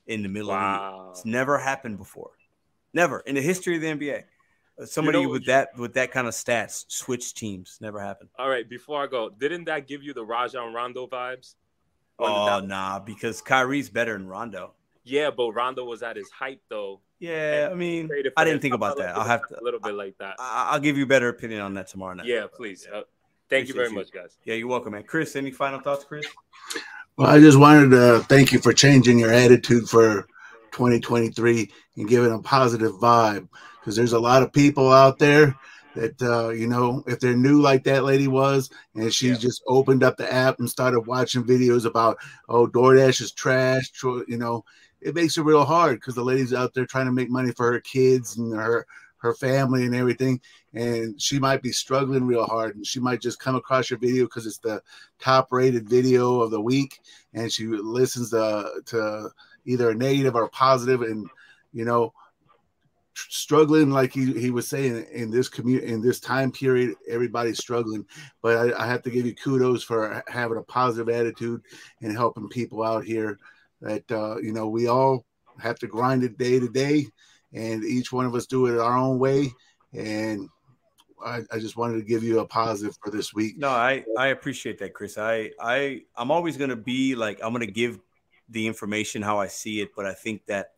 in 0.07 0.23
the 0.23 0.29
middle 0.29 0.51
of 0.51 0.59
the 0.59 0.65
Wow. 0.65 1.01
year. 1.05 1.11
It's 1.13 1.25
never 1.25 1.59
happened 1.59 1.97
before. 1.99 2.31
Never 2.93 3.21
in 3.21 3.35
the 3.35 3.41
history 3.43 3.75
of 3.77 3.81
the 3.83 3.89
NBA. 3.89 4.25
Uh, 4.81 4.85
Somebody 4.87 5.23
know- 5.23 5.29
with 5.31 5.47
that 5.47 5.77
with 5.79 5.95
that 5.95 6.11
kind 6.11 6.27
of 6.27 6.35
stats 6.35 6.85
switch 6.89 7.35
teams. 7.35 7.79
Never 7.81 8.01
happened. 8.01 8.31
All 8.39 8.49
right, 8.49 8.69
before 8.69 9.03
I 9.03 9.07
go, 9.07 9.31
didn't 9.31 9.65
that 9.65 9.87
give 9.87 10.03
you 10.03 10.13
the 10.15 10.25
Rajon 10.25 10.73
Rondo 10.73 11.07
vibes? 11.07 11.55
Or 12.19 12.29
Oh 12.29 12.47
that- 12.47 12.67
nah, 12.67 12.99
because 12.99 13.41
Kyrie's 13.41 13.89
better 13.89 14.13
than 14.15 14.27
Rondo. 14.27 14.73
Yeah, 15.05 15.31
but 15.31 15.53
Rondo 15.53 15.85
was 15.85 16.03
at 16.03 16.17
his 16.17 16.31
height 16.31 16.61
though. 16.69 17.01
Yeah, 17.21 17.69
I 17.71 17.75
mean, 17.75 18.11
I 18.37 18.45
didn't 18.45 18.61
think 18.61 18.75
about 18.75 18.97
felt 18.97 19.07
that. 19.07 19.17
I'll 19.17 19.25
have 19.25 19.47
to. 19.49 19.61
a 19.61 19.63
little 19.63 19.81
bit 19.81 19.95
like 19.95 20.17
that. 20.19 20.37
I- 20.39 20.71
I'll 20.73 20.81
give 20.81 20.97
you 20.97 21.05
a 21.05 21.07
better 21.07 21.29
opinion 21.29 21.61
on 21.61 21.75
that 21.75 21.87
tomorrow 21.89 22.15
night. 22.15 22.27
Yeah, 22.27 22.47
please. 22.53 22.87
Uh, 22.87 23.03
thank 23.49 23.69
you 23.69 23.75
Appreciate 23.75 23.77
very 23.77 23.91
much, 23.93 24.11
guys. 24.13 24.37
Yeah, 24.45 24.55
you're 24.55 24.69
welcome, 24.69 24.93
man. 24.93 25.05
Chris, 25.05 25.37
any 25.37 25.51
final 25.51 25.81
thoughts, 25.81 26.05
Chris? 26.05 26.27
Well, 27.17 27.29
I 27.29 27.39
just 27.39 27.59
wanted 27.59 27.91
to 27.91 28.25
thank 28.29 28.51
you 28.53 28.59
for 28.59 28.73
changing 28.73 29.19
your 29.21 29.33
attitude 29.33 29.89
for 29.89 30.27
2023 30.73 31.71
and 31.97 32.09
giving 32.09 32.33
a 32.33 32.39
positive 32.41 32.93
vibe 32.95 33.49
because 33.85 33.97
there's 33.97 34.13
a 34.15 34.21
lot 34.21 34.43
of 34.43 34.53
people 34.53 34.91
out 34.91 35.19
there 35.19 35.57
that 35.95 36.21
uh, 36.23 36.49
you 36.51 36.67
know 36.67 37.03
if 37.07 37.21
they're 37.21 37.37
new 37.37 37.61
like 37.61 37.85
that 37.85 38.05
lady 38.05 38.29
was 38.29 38.71
and 38.95 39.13
she 39.13 39.29
Yeah. 39.29 39.37
just 39.37 39.63
opened 39.67 40.03
up 40.03 40.17
the 40.17 40.33
app 40.33 40.59
and 40.59 40.69
started 40.69 41.01
watching 41.01 41.45
videos 41.45 41.85
about 41.85 42.19
oh 42.49 42.67
DoorDash 42.67 43.21
is 43.21 43.33
trash, 43.33 43.91
you 44.03 44.37
know, 44.39 44.65
it 45.01 45.15
makes 45.15 45.37
it 45.37 45.43
real 45.43 45.65
hard 45.65 45.97
because 46.01 46.15
the 46.15 46.25
lady's 46.25 46.55
out 46.55 46.75
there 46.75 46.87
trying 46.87 47.07
to 47.07 47.13
make 47.13 47.31
money 47.31 47.53
for 47.53 47.73
her 47.73 47.81
kids 47.81 48.37
and 48.37 48.55
her 48.55 48.87
her 49.19 49.35
family 49.35 49.85
and 49.87 49.95
everything 49.95 50.39
and 50.75 51.21
she 51.21 51.39
might 51.39 51.63
be 51.63 51.73
struggling 51.73 52.27
real 52.27 52.45
hard 52.45 52.77
and 52.77 52.87
she 52.87 53.01
might 53.01 53.23
just 53.23 53.41
come 53.41 53.55
across 53.55 53.89
your 53.89 53.99
video 53.99 54.25
because 54.25 54.47
it's 54.47 54.59
the 54.59 54.83
top 55.19 55.51
rated 55.51 55.89
video 55.89 56.41
of 56.43 56.51
the 56.51 56.61
week 56.61 57.01
and 57.33 57.51
she 57.51 57.67
listens 57.67 58.31
to, 58.31 58.71
to 58.85 59.31
either 59.65 59.91
a 59.91 59.95
negative 59.95 60.35
or 60.35 60.49
positive 60.51 61.01
and 61.03 61.31
you 61.73 61.85
know 61.87 62.13
struggling 63.15 63.91
like 63.91 64.13
he, 64.13 64.33
he 64.33 64.51
was 64.51 64.69
saying 64.69 65.07
in 65.13 65.31
this 65.31 65.49
community 65.49 65.93
in 65.93 66.03
this 66.03 66.21
time 66.21 66.51
period 66.51 66.95
everybody's 67.09 67.59
struggling. 67.59 68.05
But 68.43 68.75
I, 68.75 68.85
I 68.85 68.87
have 68.87 69.03
to 69.03 69.11
give 69.11 69.27
you 69.27 69.35
kudos 69.35 69.83
for 69.83 70.23
having 70.29 70.59
a 70.59 70.63
positive 70.63 71.09
attitude 71.09 71.63
and 72.03 72.13
helping 72.13 72.49
people 72.49 72.83
out 72.83 73.05
here 73.05 73.39
that 73.81 74.11
uh, 74.11 74.37
you 74.39 74.53
know 74.53 74.69
we 74.69 74.89
all 74.89 75.25
have 75.59 75.79
to 75.79 75.87
grind 75.87 76.25
it 76.25 76.39
day 76.39 76.59
to 76.59 76.69
day 76.69 77.07
and 77.53 77.85
each 77.85 78.13
one 78.13 78.27
of 78.27 78.35
us 78.35 78.47
do 78.47 78.67
it 78.67 78.79
our 78.79 78.97
own 78.97 79.19
way. 79.19 79.53
And 79.93 80.49
I, 81.25 81.43
I 81.53 81.59
just 81.59 81.77
wanted 81.77 81.99
to 81.99 82.05
give 82.05 82.23
you 82.25 82.41
a 82.41 82.47
positive 82.47 82.97
for 83.03 83.11
this 83.11 83.33
week. 83.33 83.57
No, 83.57 83.69
I 83.71 84.05
I 84.19 84.29
appreciate 84.29 84.79
that, 84.79 84.93
Chris. 84.93 85.17
I 85.17 85.51
I 85.61 86.03
I'm 86.17 86.31
always 86.31 86.57
gonna 86.57 86.77
be 86.77 87.15
like 87.15 87.41
I'm 87.43 87.53
gonna 87.53 87.67
give 87.67 88.01
the 88.49 88.67
information 88.67 89.23
how 89.23 89.39
I 89.39 89.47
see 89.47 89.81
it, 89.81 89.91
but 89.97 90.05
I 90.05 90.13
think 90.13 90.45
that 90.47 90.73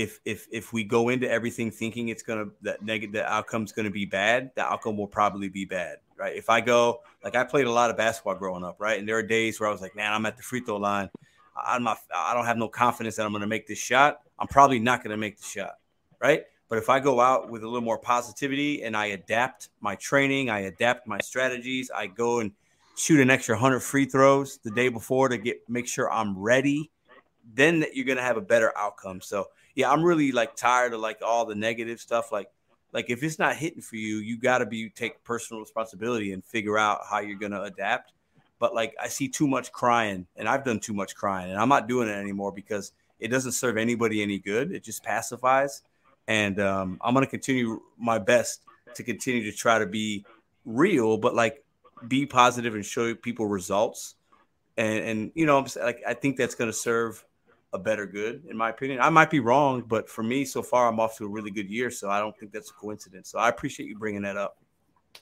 if 0.00 0.18
if 0.24 0.48
if 0.50 0.72
we 0.72 0.82
go 0.82 1.10
into 1.10 1.30
everything 1.30 1.70
thinking 1.70 2.08
it's 2.08 2.22
gonna 2.22 2.46
that 2.62 2.82
negative 2.82 3.12
the 3.12 3.30
outcome's 3.30 3.70
gonna 3.72 3.90
be 3.90 4.06
bad, 4.06 4.50
the 4.54 4.62
outcome 4.62 4.96
will 4.96 5.06
probably 5.06 5.48
be 5.48 5.66
bad, 5.66 5.98
right? 6.16 6.34
If 6.34 6.48
I 6.48 6.60
go 6.62 7.02
like 7.22 7.36
I 7.36 7.44
played 7.44 7.66
a 7.66 7.70
lot 7.70 7.90
of 7.90 7.96
basketball 7.96 8.34
growing 8.36 8.64
up, 8.64 8.76
right, 8.78 8.98
and 8.98 9.06
there 9.06 9.16
are 9.16 9.22
days 9.22 9.60
where 9.60 9.68
I 9.68 9.72
was 9.72 9.82
like, 9.82 9.94
man, 9.94 10.12
I'm 10.12 10.24
at 10.24 10.36
the 10.38 10.42
free 10.42 10.60
throw 10.60 10.78
line, 10.78 11.10
I'm 11.54 11.82
not, 11.82 11.98
I 12.14 12.32
don't 12.32 12.46
have 12.46 12.56
no 12.56 12.68
confidence 12.68 13.16
that 13.16 13.26
I'm 13.26 13.32
gonna 13.32 13.46
make 13.46 13.66
this 13.66 13.78
shot. 13.78 14.20
I'm 14.38 14.48
probably 14.48 14.78
not 14.78 15.04
gonna 15.04 15.18
make 15.18 15.36
the 15.36 15.44
shot, 15.44 15.74
right? 16.18 16.44
But 16.70 16.78
if 16.78 16.88
I 16.88 17.00
go 17.00 17.20
out 17.20 17.50
with 17.50 17.62
a 17.62 17.66
little 17.66 17.82
more 17.82 17.98
positivity 17.98 18.84
and 18.84 18.96
I 18.96 19.06
adapt 19.06 19.68
my 19.80 19.96
training, 19.96 20.48
I 20.48 20.60
adapt 20.60 21.06
my 21.06 21.18
strategies, 21.18 21.90
I 21.94 22.06
go 22.06 22.40
and 22.40 22.52
shoot 22.96 23.20
an 23.20 23.28
extra 23.28 23.56
100 23.56 23.80
free 23.80 24.06
throws 24.06 24.58
the 24.58 24.70
day 24.70 24.88
before 24.88 25.28
to 25.28 25.36
get 25.36 25.68
make 25.68 25.88
sure 25.88 26.10
I'm 26.10 26.38
ready, 26.38 26.90
then 27.54 27.84
you're 27.92 28.06
going 28.06 28.18
to 28.18 28.22
have 28.22 28.36
a 28.36 28.42
better 28.42 28.76
outcome. 28.78 29.20
So, 29.20 29.48
yeah, 29.74 29.90
I'm 29.90 30.02
really 30.02 30.32
like 30.32 30.56
tired 30.56 30.92
of 30.92 31.00
like 31.00 31.20
all 31.22 31.46
the 31.46 31.54
negative 31.54 32.00
stuff 32.00 32.32
like 32.32 32.48
like 32.92 33.08
if 33.08 33.22
it's 33.22 33.38
not 33.38 33.56
hitting 33.56 33.82
for 33.82 33.96
you, 33.96 34.16
you 34.16 34.36
got 34.36 34.58
to 34.58 34.66
be 34.66 34.90
take 34.90 35.22
personal 35.22 35.60
responsibility 35.60 36.32
and 36.32 36.44
figure 36.44 36.76
out 36.76 37.00
how 37.08 37.20
you're 37.20 37.38
to 37.38 37.62
adapt. 37.62 38.12
But 38.58 38.74
like 38.74 38.94
I 39.00 39.08
see 39.08 39.28
too 39.28 39.46
much 39.46 39.72
crying 39.72 40.26
and 40.36 40.48
I've 40.48 40.64
done 40.64 40.80
too 40.80 40.92
much 40.92 41.14
crying 41.14 41.50
and 41.50 41.58
I'm 41.58 41.68
not 41.68 41.88
doing 41.88 42.08
it 42.08 42.12
anymore 42.12 42.52
because 42.52 42.92
it 43.18 43.28
doesn't 43.28 43.52
serve 43.52 43.76
anybody 43.76 44.22
any 44.22 44.38
good. 44.38 44.72
It 44.72 44.82
just 44.82 45.02
pacifies 45.02 45.82
and 46.26 46.60
um, 46.60 46.98
I'm 47.00 47.14
gonna 47.14 47.26
continue 47.26 47.80
my 47.98 48.18
best 48.18 48.62
to 48.94 49.02
continue 49.02 49.50
to 49.50 49.56
try 49.56 49.78
to 49.78 49.86
be 49.86 50.24
real, 50.64 51.16
but 51.16 51.34
like 51.34 51.64
be 52.06 52.26
positive 52.26 52.74
and 52.74 52.84
show 52.84 53.14
people 53.14 53.46
results. 53.46 54.14
And 54.76 55.04
and 55.04 55.32
you 55.34 55.46
know, 55.46 55.58
I'm 55.58 55.66
like 55.82 56.02
I 56.06 56.14
think 56.14 56.36
that's 56.36 56.54
gonna 56.54 56.72
serve 56.72 57.24
a 57.72 57.78
better 57.78 58.06
good, 58.06 58.44
in 58.50 58.56
my 58.56 58.70
opinion. 58.70 59.00
I 59.00 59.10
might 59.10 59.30
be 59.30 59.40
wrong, 59.40 59.82
but 59.86 60.08
for 60.08 60.22
me, 60.22 60.44
so 60.44 60.62
far, 60.62 60.88
I'm 60.88 60.98
off 60.98 61.16
to 61.18 61.24
a 61.24 61.28
really 61.28 61.50
good 61.50 61.70
year, 61.70 61.90
so 61.90 62.10
I 62.10 62.18
don't 62.18 62.36
think 62.38 62.52
that's 62.52 62.70
a 62.70 62.74
coincidence. 62.74 63.30
So 63.30 63.38
I 63.38 63.48
appreciate 63.48 63.88
you 63.88 63.96
bringing 63.98 64.22
that 64.22 64.36
up. 64.36 64.56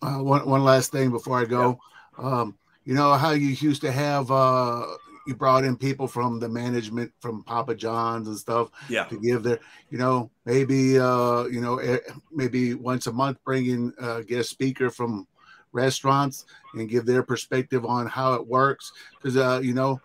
uh, 0.03 0.19
one, 0.19 0.49
one 0.49 0.65
last 0.65 0.93
thing 0.93 1.11
before 1.11 1.39
I 1.41 1.45
go. 1.45 1.79
Um, 2.19 2.57
you 2.85 2.95
know 2.95 3.13
how 3.15 3.31
you 3.33 3.49
used 3.49 3.83
to 3.83 3.93
have 3.93 4.31
uh, 4.31 4.87
you 5.27 5.35
brought 5.35 5.65
in 5.65 5.77
people 5.77 6.09
from 6.09 6.41
the 6.41 6.49
management 6.49 7.13
from 7.21 7.45
Papa 7.45 7.75
John's 7.75 8.29
and 8.29 8.37
stuff 8.39 8.71
Yeah. 8.89 9.05
to 9.05 9.21
give 9.21 9.43
their, 9.43 9.59
you 9.91 9.99
know, 9.99 10.31
maybe 10.47 10.99
uh, 10.99 11.45
you 11.45 11.61
know, 11.61 11.79
eh, 11.79 11.99
maybe 12.33 12.73
once 12.75 13.07
a 13.09 13.13
month 13.13 13.37
bring 13.45 13.67
in 13.67 13.93
a 14.01 14.23
guest 14.23 14.49
speaker 14.49 14.89
from 14.89 15.27
restaurants 15.73 16.47
and 16.73 16.89
give 16.89 17.05
their 17.05 17.23
perspective 17.23 17.85
on 17.85 18.07
how 18.07 18.33
it 18.33 18.47
works 18.47 18.91
because 19.17 19.37
uh, 19.37 19.61
you 19.63 19.75
know 19.75 20.01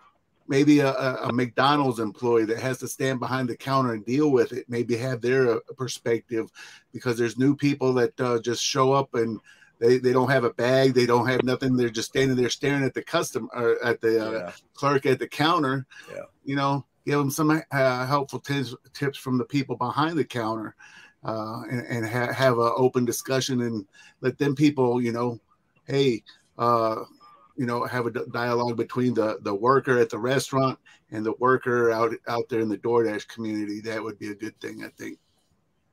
maybe 0.46 0.80
a, 0.80 0.92
a 0.92 1.32
McDonald's 1.32 2.00
employee 2.00 2.44
that 2.44 2.58
has 2.58 2.78
to 2.78 2.88
stand 2.88 3.18
behind 3.20 3.48
the 3.48 3.56
counter 3.56 3.94
and 3.94 4.04
deal 4.04 4.30
with 4.30 4.52
it, 4.52 4.66
maybe 4.68 4.96
have 4.96 5.20
their 5.20 5.52
uh, 5.52 5.58
perspective 5.76 6.50
because 6.92 7.16
there's 7.16 7.38
new 7.38 7.56
people 7.56 7.94
that 7.94 8.18
uh, 8.20 8.38
just 8.40 8.62
show 8.62 8.92
up 8.92 9.14
and 9.14 9.40
they 9.80 9.98
they 9.98 10.12
don't 10.12 10.30
have 10.30 10.44
a 10.44 10.52
bag, 10.52 10.94
they 10.94 11.06
don't 11.06 11.26
have 11.26 11.42
nothing. 11.42 11.76
They're 11.76 11.88
just 11.90 12.10
standing 12.10 12.36
there 12.36 12.50
staring 12.50 12.84
at 12.84 12.94
the 12.94 13.02
customer, 13.02 13.76
at 13.82 14.00
the 14.00 14.26
uh, 14.26 14.32
Yeah. 14.32 14.52
clerk 14.74 15.06
at 15.06 15.18
the 15.18 15.28
counter. 15.28 15.86
Yeah. 16.12 16.22
You 16.44 16.56
know, 16.56 16.86
give 17.04 17.18
them 17.18 17.30
some 17.30 17.50
uh, 17.50 18.06
helpful 18.06 18.38
tips 18.38 18.74
tips 18.92 19.18
from 19.18 19.36
the 19.38 19.44
people 19.44 19.76
behind 19.76 20.16
the 20.16 20.24
counter, 20.24 20.76
uh, 21.24 21.62
and, 21.70 21.86
and 21.88 22.06
ha- 22.06 22.32
have 22.32 22.58
an 22.58 22.72
open 22.76 23.04
discussion 23.04 23.62
and 23.62 23.86
let 24.20 24.38
them 24.38 24.54
people, 24.54 25.02
you 25.02 25.12
know, 25.12 25.40
hey, 25.86 26.22
uh, 26.56 27.02
you 27.56 27.66
know, 27.66 27.84
have 27.84 28.06
a 28.06 28.10
dialogue 28.10 28.76
between 28.76 29.14
the 29.14 29.38
the 29.42 29.54
worker 29.54 29.98
at 29.98 30.10
the 30.10 30.18
restaurant 30.18 30.78
and 31.10 31.24
the 31.24 31.34
worker 31.38 31.90
out 31.90 32.12
out 32.28 32.48
there 32.48 32.60
in 32.60 32.68
the 32.68 32.78
DoorDash 32.78 33.28
community. 33.28 33.80
That 33.80 34.02
would 34.02 34.18
be 34.18 34.30
a 34.30 34.34
good 34.34 34.58
thing, 34.60 34.84
I 34.84 34.88
think. 34.88 35.18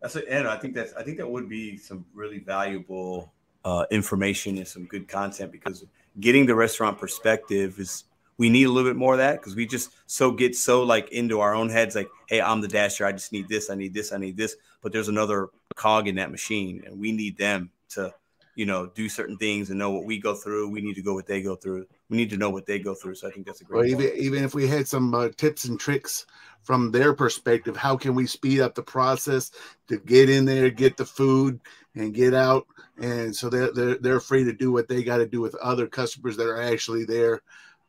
That's 0.01 0.15
it. 0.15 0.25
And 0.29 0.47
I 0.47 0.57
think 0.57 0.73
that's 0.73 0.93
I 0.93 1.03
think 1.03 1.17
that 1.17 1.29
would 1.29 1.47
be 1.47 1.77
some 1.77 2.05
really 2.13 2.39
valuable 2.39 3.31
uh, 3.63 3.85
information 3.91 4.57
and 4.57 4.67
some 4.67 4.85
good 4.85 5.07
content 5.07 5.51
because 5.51 5.85
getting 6.19 6.45
the 6.45 6.55
restaurant 6.55 6.97
perspective 6.97 7.79
is 7.79 8.05
we 8.37 8.49
need 8.49 8.63
a 8.63 8.71
little 8.71 8.89
bit 8.89 8.97
more 8.97 9.13
of 9.13 9.19
that 9.19 9.39
because 9.39 9.55
we 9.55 9.67
just 9.67 9.91
so 10.07 10.31
get 10.31 10.55
so 10.55 10.81
like 10.81 11.11
into 11.11 11.39
our 11.39 11.53
own 11.53 11.69
heads 11.69 11.95
like 11.95 12.09
hey 12.27 12.41
i'm 12.41 12.59
the 12.59 12.67
dasher 12.67 13.05
i 13.05 13.11
just 13.11 13.31
need 13.31 13.47
this 13.47 13.69
i 13.69 13.75
need 13.75 13.93
this 13.93 14.11
i 14.11 14.17
need 14.17 14.35
this 14.35 14.55
but 14.81 14.91
there's 14.91 15.09
another 15.09 15.49
cog 15.75 16.07
in 16.07 16.15
that 16.15 16.31
machine 16.31 16.81
and 16.85 16.99
we 16.99 17.11
need 17.11 17.37
them 17.37 17.69
to 17.87 18.11
you 18.55 18.65
know 18.65 18.87
do 18.87 19.07
certain 19.09 19.37
things 19.37 19.69
and 19.69 19.79
know 19.79 19.91
what 19.91 20.05
we 20.05 20.19
go 20.19 20.33
through 20.35 20.69
we 20.69 20.81
need 20.81 20.95
to 20.95 21.01
go 21.01 21.13
what 21.13 21.27
they 21.27 21.41
go 21.41 21.55
through 21.55 21.85
we 22.09 22.17
need 22.17 22.29
to 22.29 22.37
know 22.37 22.49
what 22.49 22.65
they 22.65 22.79
go 22.79 22.93
through 22.93 23.15
so 23.15 23.27
i 23.27 23.31
think 23.31 23.45
that's 23.45 23.61
a 23.61 23.65
Or 23.71 23.83
great 23.83 23.91
even 23.91 24.11
even 24.17 24.43
if 24.43 24.53
we 24.53 24.67
had 24.67 24.87
some 24.87 25.13
uh, 25.13 25.29
tips 25.37 25.65
and 25.65 25.79
tricks 25.79 26.25
from 26.63 26.91
their 26.91 27.13
perspective, 27.13 27.75
how 27.75 27.97
can 27.97 28.13
we 28.13 28.27
speed 28.27 28.59
up 28.61 28.75
the 28.75 28.83
process 28.83 29.51
to 29.87 29.97
get 29.97 30.29
in 30.29 30.45
there, 30.45 30.69
get 30.69 30.95
the 30.95 31.05
food, 31.05 31.59
and 31.95 32.13
get 32.13 32.33
out, 32.33 32.67
and 33.01 33.35
so 33.35 33.49
they're 33.49 33.71
they're, 33.73 33.97
they're 33.97 34.19
free 34.19 34.43
to 34.43 34.53
do 34.53 34.71
what 34.71 34.87
they 34.87 35.03
got 35.03 35.17
to 35.17 35.25
do 35.25 35.41
with 35.41 35.55
other 35.55 35.87
customers 35.87 36.37
that 36.37 36.47
are 36.47 36.61
actually 36.61 37.03
there 37.05 37.41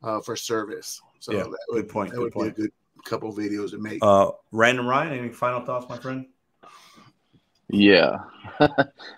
uh, 0.02 0.20
for 0.20 0.36
service. 0.36 1.00
So 1.18 1.32
Yeah, 1.32 1.42
that 1.42 1.58
would, 1.68 1.82
good 1.82 1.89
point, 1.91 2.10
That 2.10 2.16
good 2.16 2.24
would 2.24 2.32
point. 2.32 2.57
be 2.57 2.62
a 2.62 2.66
good 2.66 2.73
couple 3.05 3.32
videos 3.34 3.70
to 3.70 3.78
make. 3.78 4.00
uh 4.02 4.31
random 4.52 4.86
ryan 4.86 5.12
any 5.18 5.28
final 5.28 5.65
thoughts 5.65 5.86
my 5.89 5.97
friend 5.99 6.26
Yeah, 7.73 8.18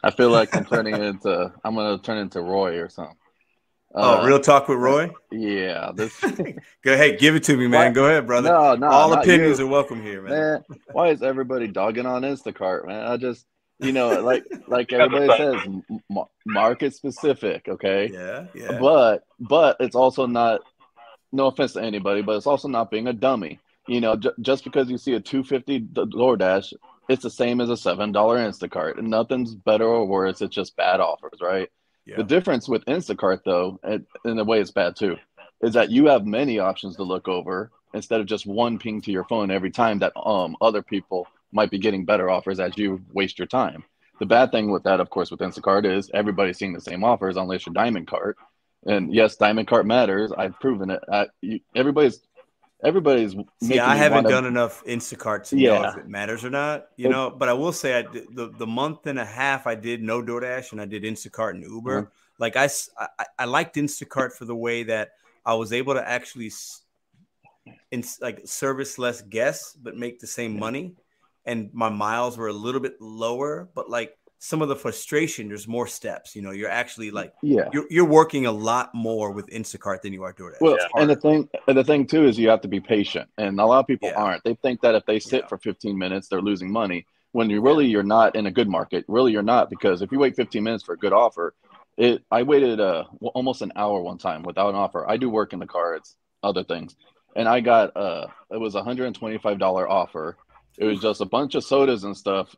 I 0.05 0.10
feel 0.16 0.31
like 0.31 0.55
I'm 0.55 0.65
turning 0.65 0.94
into 0.94 1.52
I'm 1.65 1.74
gonna 1.74 1.99
turn 1.99 2.18
into 2.18 2.41
Roy 2.41 2.78
or 2.78 2.89
something. 2.89 3.16
oh 3.94 4.23
Uh, 4.23 4.26
real 4.26 4.39
talk 4.39 4.68
with 4.68 4.78
roy 4.78 5.12
Yeah, 5.33 5.91
this. 5.94 6.18
go 6.84 6.94
ahead 6.94 7.18
give 7.18 7.34
it 7.34 7.42
to 7.44 7.57
me 7.57 7.66
man 7.66 7.89
What? 7.89 7.94
go 7.94 8.07
ahead 8.07 8.26
brother 8.26 8.50
No, 8.50 8.76
no, 8.76 8.86
all 8.86 9.12
opinions 9.12 9.58
you. 9.58 9.66
are 9.66 9.68
welcome 9.68 10.00
here 10.00 10.23
man 10.23 10.39
Man, 10.39 10.65
why 10.92 11.08
is 11.08 11.23
everybody 11.23 11.66
dogging 11.66 12.07
on 12.07 12.23
Instacart, 12.23 12.86
man? 12.86 13.05
I 13.05 13.16
just, 13.16 13.44
you 13.81 13.92
know, 13.92 14.20
like 14.23 14.44
like 14.68 14.92
everybody 14.92 15.33
says, 15.33 15.57
m- 15.66 15.83
m- 16.10 16.24
market 16.47 16.94
specific, 16.94 17.66
okay? 17.68 18.10
Yeah, 18.12 18.47
yeah. 18.55 18.78
But 18.78 19.24
but 19.41 19.76
it's 19.81 19.97
also 19.97 20.26
not. 20.26 20.60
No 21.33 21.47
offense 21.49 21.73
to 21.73 21.83
anybody, 21.83 22.23
but 22.23 22.36
it's 22.36 22.47
also 22.47 22.68
not 22.68 22.92
being 22.92 23.08
a 23.08 23.12
dummy. 23.12 23.58
You 23.89 24.00
know, 24.00 24.15
j- 24.15 24.31
just 24.41 24.62
because 24.62 24.89
you 24.89 24.99
see 24.99 25.15
a 25.15 25.20
two 25.20 25.42
fifty 25.42 25.81
DoorDash, 25.81 26.73
it's 27.08 27.23
the 27.23 27.31
same 27.31 27.60
as 27.60 27.70
a 27.70 27.76
seven 27.76 28.12
dollar 28.12 28.39
Instacart, 28.39 28.99
and 28.99 29.08
nothing's 29.08 29.55
better 29.55 29.84
or 29.84 30.07
worse. 30.07 30.41
It's 30.41 30.55
just 30.55 30.76
bad 30.76 31.00
offers, 31.00 31.39
right? 31.41 31.70
Yeah. 32.07 32.16
The 32.16 32.24
difference 32.24 32.68
with 32.68 32.84
Instacart, 32.84 33.41
though, 33.44 33.78
and 33.83 34.07
in 34.24 34.39
a 34.39 34.44
way 34.44 34.60
it's 34.60 34.70
bad 34.70 34.97
too, 34.97 35.16
is 35.62 35.74
that 35.74 35.91
you 35.91 36.07
have 36.07 36.26
many 36.26 36.58
options 36.58 36.97
to 36.97 37.02
look 37.02 37.28
over 37.28 37.70
instead 37.94 38.20
of 38.20 38.26
just 38.26 38.47
one 38.47 38.78
ping 38.78 39.00
to 39.02 39.12
your 39.12 39.24
phone 39.24 39.50
every 39.50 39.70
time 39.70 39.99
that 40.00 40.12
um 40.18 40.57
other 40.60 40.83
people 40.83 41.26
might 41.52 41.70
be 41.70 41.78
getting 41.78 42.05
better 42.05 42.28
offers 42.28 42.60
as 42.60 42.76
you 42.76 43.00
waste 43.12 43.39
your 43.39 43.47
time. 43.47 43.84
The 44.20 44.26
bad 44.26 44.50
thing 44.52 44.70
with 44.70 44.84
that, 44.84 45.00
of 45.00 45.10
course, 45.10 45.31
with 45.31 45.41
Instacart 45.41 45.86
is 45.86 46.10
everybody's 46.15 46.58
seeing 46.58 46.73
the 46.73 46.81
same 46.81 47.05
offers 47.05 47.36
unless 47.36 47.66
you're 47.66 47.74
Diamond 47.74 48.07
Cart. 48.07 48.36
And 48.86 49.12
yes, 49.12 49.36
Diamond 49.36 49.68
Cart 49.68 49.86
matters. 49.86 50.33
I've 50.36 50.58
proven 50.60 50.91
it. 50.91 51.00
I, 51.10 51.26
you, 51.41 51.60
everybody's 51.74 52.20
everybody's. 52.84 53.34
Yeah, 53.60 53.88
I 53.88 53.96
haven't 53.96 54.24
wanna- 54.24 54.28
done 54.28 54.46
enough 54.46 54.84
Instacart 54.84 55.48
to 55.48 55.56
know 55.56 55.82
if 55.84 55.96
it 55.96 56.08
matters 56.08 56.44
or 56.44 56.50
not. 56.50 56.88
You 56.96 57.06
It- 57.06 57.10
know, 57.12 57.30
but 57.30 57.48
I 57.48 57.52
will 57.54 57.72
say, 57.72 57.98
I 57.98 58.02
did, 58.02 58.34
the 58.34 58.48
the 58.48 58.66
month 58.66 59.06
and 59.06 59.18
a 59.18 59.24
half 59.24 59.66
I 59.66 59.74
did 59.74 60.02
no 60.02 60.22
DoorDash 60.22 60.72
and 60.72 60.80
I 60.80 60.84
did 60.84 61.02
Instacart 61.02 61.50
and 61.50 61.62
Uber. 61.64 61.98
Uh-huh. 61.98 62.10
Like 62.38 62.56
I, 62.56 62.68
I- 62.98 63.26
I 63.40 63.44
liked 63.46 63.76
Instacart 63.76 64.32
for 64.32 64.44
the 64.44 64.56
way 64.56 64.82
that 64.84 65.12
I 65.46 65.54
was 65.54 65.72
able 65.72 65.94
to 65.94 66.06
actually, 66.08 66.50
in 67.90 68.04
like 68.20 68.46
service 68.46 68.98
less 68.98 69.22
guests 69.22 69.76
but 69.80 69.96
make 69.96 70.20
the 70.20 70.26
same 70.26 70.58
money, 70.58 70.94
and 71.46 71.70
my 71.72 71.88
miles 71.88 72.36
were 72.36 72.48
a 72.48 72.52
little 72.52 72.80
bit 72.80 73.00
lower. 73.00 73.68
But 73.74 73.88
like 73.90 74.16
some 74.44 74.60
of 74.60 74.68
the 74.68 74.76
frustration, 74.76 75.48
there's 75.48 75.66
more 75.66 75.86
steps. 75.86 76.36
You 76.36 76.42
know, 76.42 76.50
you're 76.50 76.70
actually 76.70 77.10
like 77.10 77.32
Yeah. 77.42 77.70
you're 77.73 77.86
you're 77.89 78.05
working 78.05 78.44
a 78.44 78.52
lot 78.52 78.94
more 78.94 79.32
with 79.32 79.47
Instacart 79.48 80.02
than 80.02 80.12
you 80.12 80.23
are 80.23 80.34
DoorDash. 80.34 80.60
Well, 80.60 80.74
It's 80.74 80.86
and 80.98 81.08
the 81.08 81.16
thing, 81.16 81.48
and 81.66 81.78
the 81.78 81.84
thing 81.84 82.06
too 82.06 82.26
is 82.26 82.39
you 82.39 82.50
have 82.50 82.60
to 82.60 82.68
be 82.68 82.81
patient, 82.81 83.28
and 83.39 83.58
a 83.58 83.64
lot 83.64 83.81
of 83.81 83.86
people 83.86 84.12
aren't. 84.14 84.44
They 84.44 84.55
think 84.55 84.82
that 84.82 84.94
if 84.94 85.06
they 85.06 85.18
sit 85.18 85.48
for 85.48 85.56
15 85.56 85.97
minutes, 85.97 86.28
they're 86.28 86.42
losing 86.42 86.70
money. 86.70 87.06
When 87.32 87.48
you 87.50 87.62
really 87.62 87.86
you're 87.86 88.02
not 88.02 88.36
in 88.36 88.47
a 88.47 88.50
good 88.50 88.68
market. 88.68 89.05
Really, 89.08 89.32
you're 89.32 89.42
not 89.42 89.70
because 89.70 90.02
if 90.02 90.12
you 90.12 90.18
wait 90.18 90.36
15 90.36 90.62
minutes 90.62 90.84
for 90.84 90.92
a 90.92 90.98
good 90.98 91.12
offer, 91.14 91.55
it. 91.97 92.23
I 92.31 92.42
waited 92.42 92.81
uh 92.81 93.05
almost 93.20 93.62
an 93.62 93.73
hour 93.76 94.02
one 94.02 94.18
time 94.18 94.42
without 94.42 94.68
an 94.70 94.76
offer. 94.76 95.08
I 95.08 95.16
do 95.16 95.31
work 95.31 95.52
in 95.55 95.58
the 95.58 95.66
cards, 95.66 96.16
other 96.42 96.64
things, 96.64 96.94
and 97.34 97.48
I 97.48 97.60
got 97.60 97.97
uh 97.97 98.26
it 98.50 98.60
was 98.60 98.74
a 98.74 98.78
125 98.78 99.58
dollar 99.58 99.89
offer. 99.89 100.36
It 100.76 100.84
was 100.84 101.00
just 101.00 101.20
a 101.23 101.24
bunch 101.24 101.55
of 101.55 101.64
sodas 101.64 102.05
and 102.05 102.16
stuff, 102.16 102.55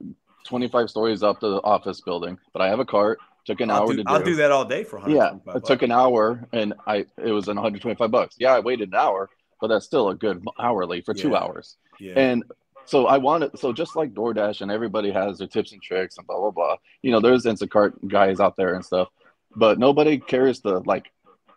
25 0.46 0.90
stories 0.90 1.22
up 1.22 1.40
to 1.40 1.48
the 1.48 1.62
office 1.62 2.00
building. 2.00 2.38
But 2.52 2.62
I 2.62 2.68
have 2.68 2.80
a 2.80 2.84
cart. 2.84 3.18
Took 3.46 3.60
an 3.60 3.70
I'll 3.70 3.82
hour 3.82 3.94
do, 3.94 4.02
to 4.02 4.10
I'll 4.10 4.22
do 4.22 4.34
that 4.36 4.50
all 4.50 4.64
day 4.64 4.82
for 4.82 4.98
yeah, 5.08 5.30
125 5.30 5.56
it 5.56 5.64
took 5.64 5.82
an 5.82 5.92
hour, 5.92 6.48
and 6.52 6.74
I 6.86 7.06
it 7.22 7.30
was 7.30 7.46
an 7.46 7.56
125 7.56 8.10
bucks. 8.10 8.34
Yeah, 8.38 8.52
I 8.52 8.60
waited 8.60 8.88
an 8.88 8.96
hour, 8.96 9.30
but 9.60 9.68
that's 9.68 9.84
still 9.84 10.08
a 10.08 10.16
good 10.16 10.44
hourly 10.58 11.00
for 11.00 11.14
two 11.14 11.36
hours. 11.36 11.76
Yeah. 12.00 12.14
And 12.16 12.44
so 12.86 13.06
I 13.06 13.18
wanted 13.18 13.56
so 13.58 13.72
just 13.72 13.94
like 13.94 14.14
DoorDash 14.14 14.62
and 14.62 14.70
everybody 14.70 15.12
has 15.12 15.38
their 15.38 15.46
tips 15.46 15.72
and 15.72 15.82
tricks 15.82 16.18
and 16.18 16.26
blah 16.26 16.40
blah 16.40 16.50
blah. 16.50 16.76
You 17.02 17.12
know, 17.12 17.20
there's 17.20 17.44
Instacart 17.44 18.08
guys 18.08 18.40
out 18.40 18.56
there 18.56 18.74
and 18.74 18.84
stuff, 18.84 19.08
but 19.54 19.78
nobody 19.78 20.18
cares 20.18 20.60
to 20.60 20.78
like 20.78 21.10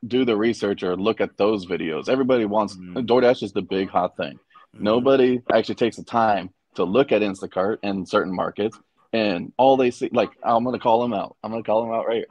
do 0.05 0.25
the 0.25 0.37
research 0.37 0.83
or 0.83 0.95
look 0.95 1.21
at 1.21 1.37
those 1.37 1.65
videos. 1.65 2.07
Everybody 2.07 2.45
wants 2.45 2.75
Mm-hmm. 2.75 2.99
DoorDash 2.99 3.43
is 3.43 3.51
the 3.51 3.61
big 3.61 3.89
hot 3.89 4.15
thing. 4.15 4.39
Nobody 4.73 5.41
actually 5.51 5.75
takes 5.75 5.97
the 5.97 6.03
time 6.03 6.51
to 6.79 6.85
look 6.85 7.11
at 7.11 7.21
Instacart 7.21 7.77
in 7.83 8.05
certain 8.05 8.33
markets, 8.33 8.77
and 9.13 9.51
all 9.57 9.77
they 9.77 9.91
see, 9.91 10.09
like 10.11 10.29
I'm 10.43 10.63
gonna 10.63 10.79
call 10.79 11.03
him 11.03 11.13
out. 11.13 11.35
I'm 11.43 11.51
gonna 11.51 11.63
call 11.63 11.83
him 11.85 11.91
out 11.93 12.07
right 12.07 12.17
here. 12.17 12.25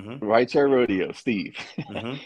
Mm-hmm. 0.00 0.24
Rideshare 0.24 0.70
Rodeo, 0.70 1.12
Steve. 1.12 1.54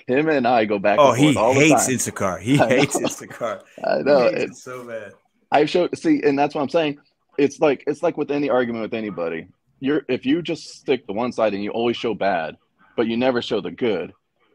Him 0.07 0.28
and 0.28 0.47
I 0.47 0.65
go 0.65 0.78
back. 0.78 0.98
Oh, 1.00 1.10
and 1.12 1.18
he 1.20 1.32
hates. 1.34 1.89
Instacart. 1.89 2.40
He 2.40 2.57
hates 2.76 2.97
Instacart. 2.97 3.62
I 3.84 3.98
know. 4.02 4.20
Hates 4.24 4.32
it 4.36 4.42
It's- 4.42 4.62
so 4.62 4.84
bad. 4.84 5.12
I 5.50 5.65
showed 5.65 5.97
see, 5.98 6.23
and 6.24 6.39
that's 6.39 6.55
what 6.55 6.60
I'm 6.62 6.68
saying. 6.68 6.98
It's 7.36 7.58
like 7.58 7.82
it's 7.86 8.02
like 8.02 8.16
with 8.16 8.31
any 8.31 8.48
argument 8.48 8.82
with 8.82 8.94
anybody. 8.94 9.48
You're 9.81 10.02
if 10.08 10.24
you 10.26 10.40
just 10.42 10.68
stick 10.78 11.07
to 11.08 11.12
one 11.12 11.32
side 11.32 11.52
and 11.55 11.62
you 11.62 11.70
always 11.70 11.97
show 11.97 12.15
bad, 12.15 12.57
but 12.97 13.07
you 13.08 13.16
never 13.16 13.40
show 13.42 13.60
the 13.60 13.70
good, 13.70 14.12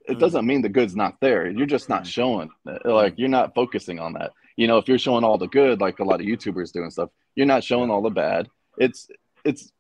it 0.07 0.17
Mm. 0.17 0.19
doesn't 0.19 0.45
mean 0.45 0.61
the 0.61 0.69
good's 0.69 0.95
not 0.95 1.19
there. 1.19 1.49
You're 1.49 1.65
just 1.65 1.89
not 1.89 2.05
showing. 2.07 2.49
it. 2.67 2.85
Like 2.85 3.15
you're 3.17 3.27
not 3.29 3.53
focusing 3.55 3.99
on 3.99 4.13
that. 4.13 4.31
You 4.55 4.67
know, 4.67 4.77
if 4.77 4.87
you're 4.87 4.99
showing 4.99 5.23
all 5.23 5.37
the 5.37 5.47
good, 5.47 5.81
like 5.81 5.99
a 5.99 6.03
lot 6.03 6.19
of 6.21 6.25
YouTubers 6.27 6.71
doing 6.71 6.89
stuff, 6.91 7.09
you're 7.35 7.45
not 7.47 7.63
showing 7.63 7.89
all 7.89 8.01
the 8.01 8.09
bad. 8.09 8.49
It's 8.77 9.07
it's 9.43 9.71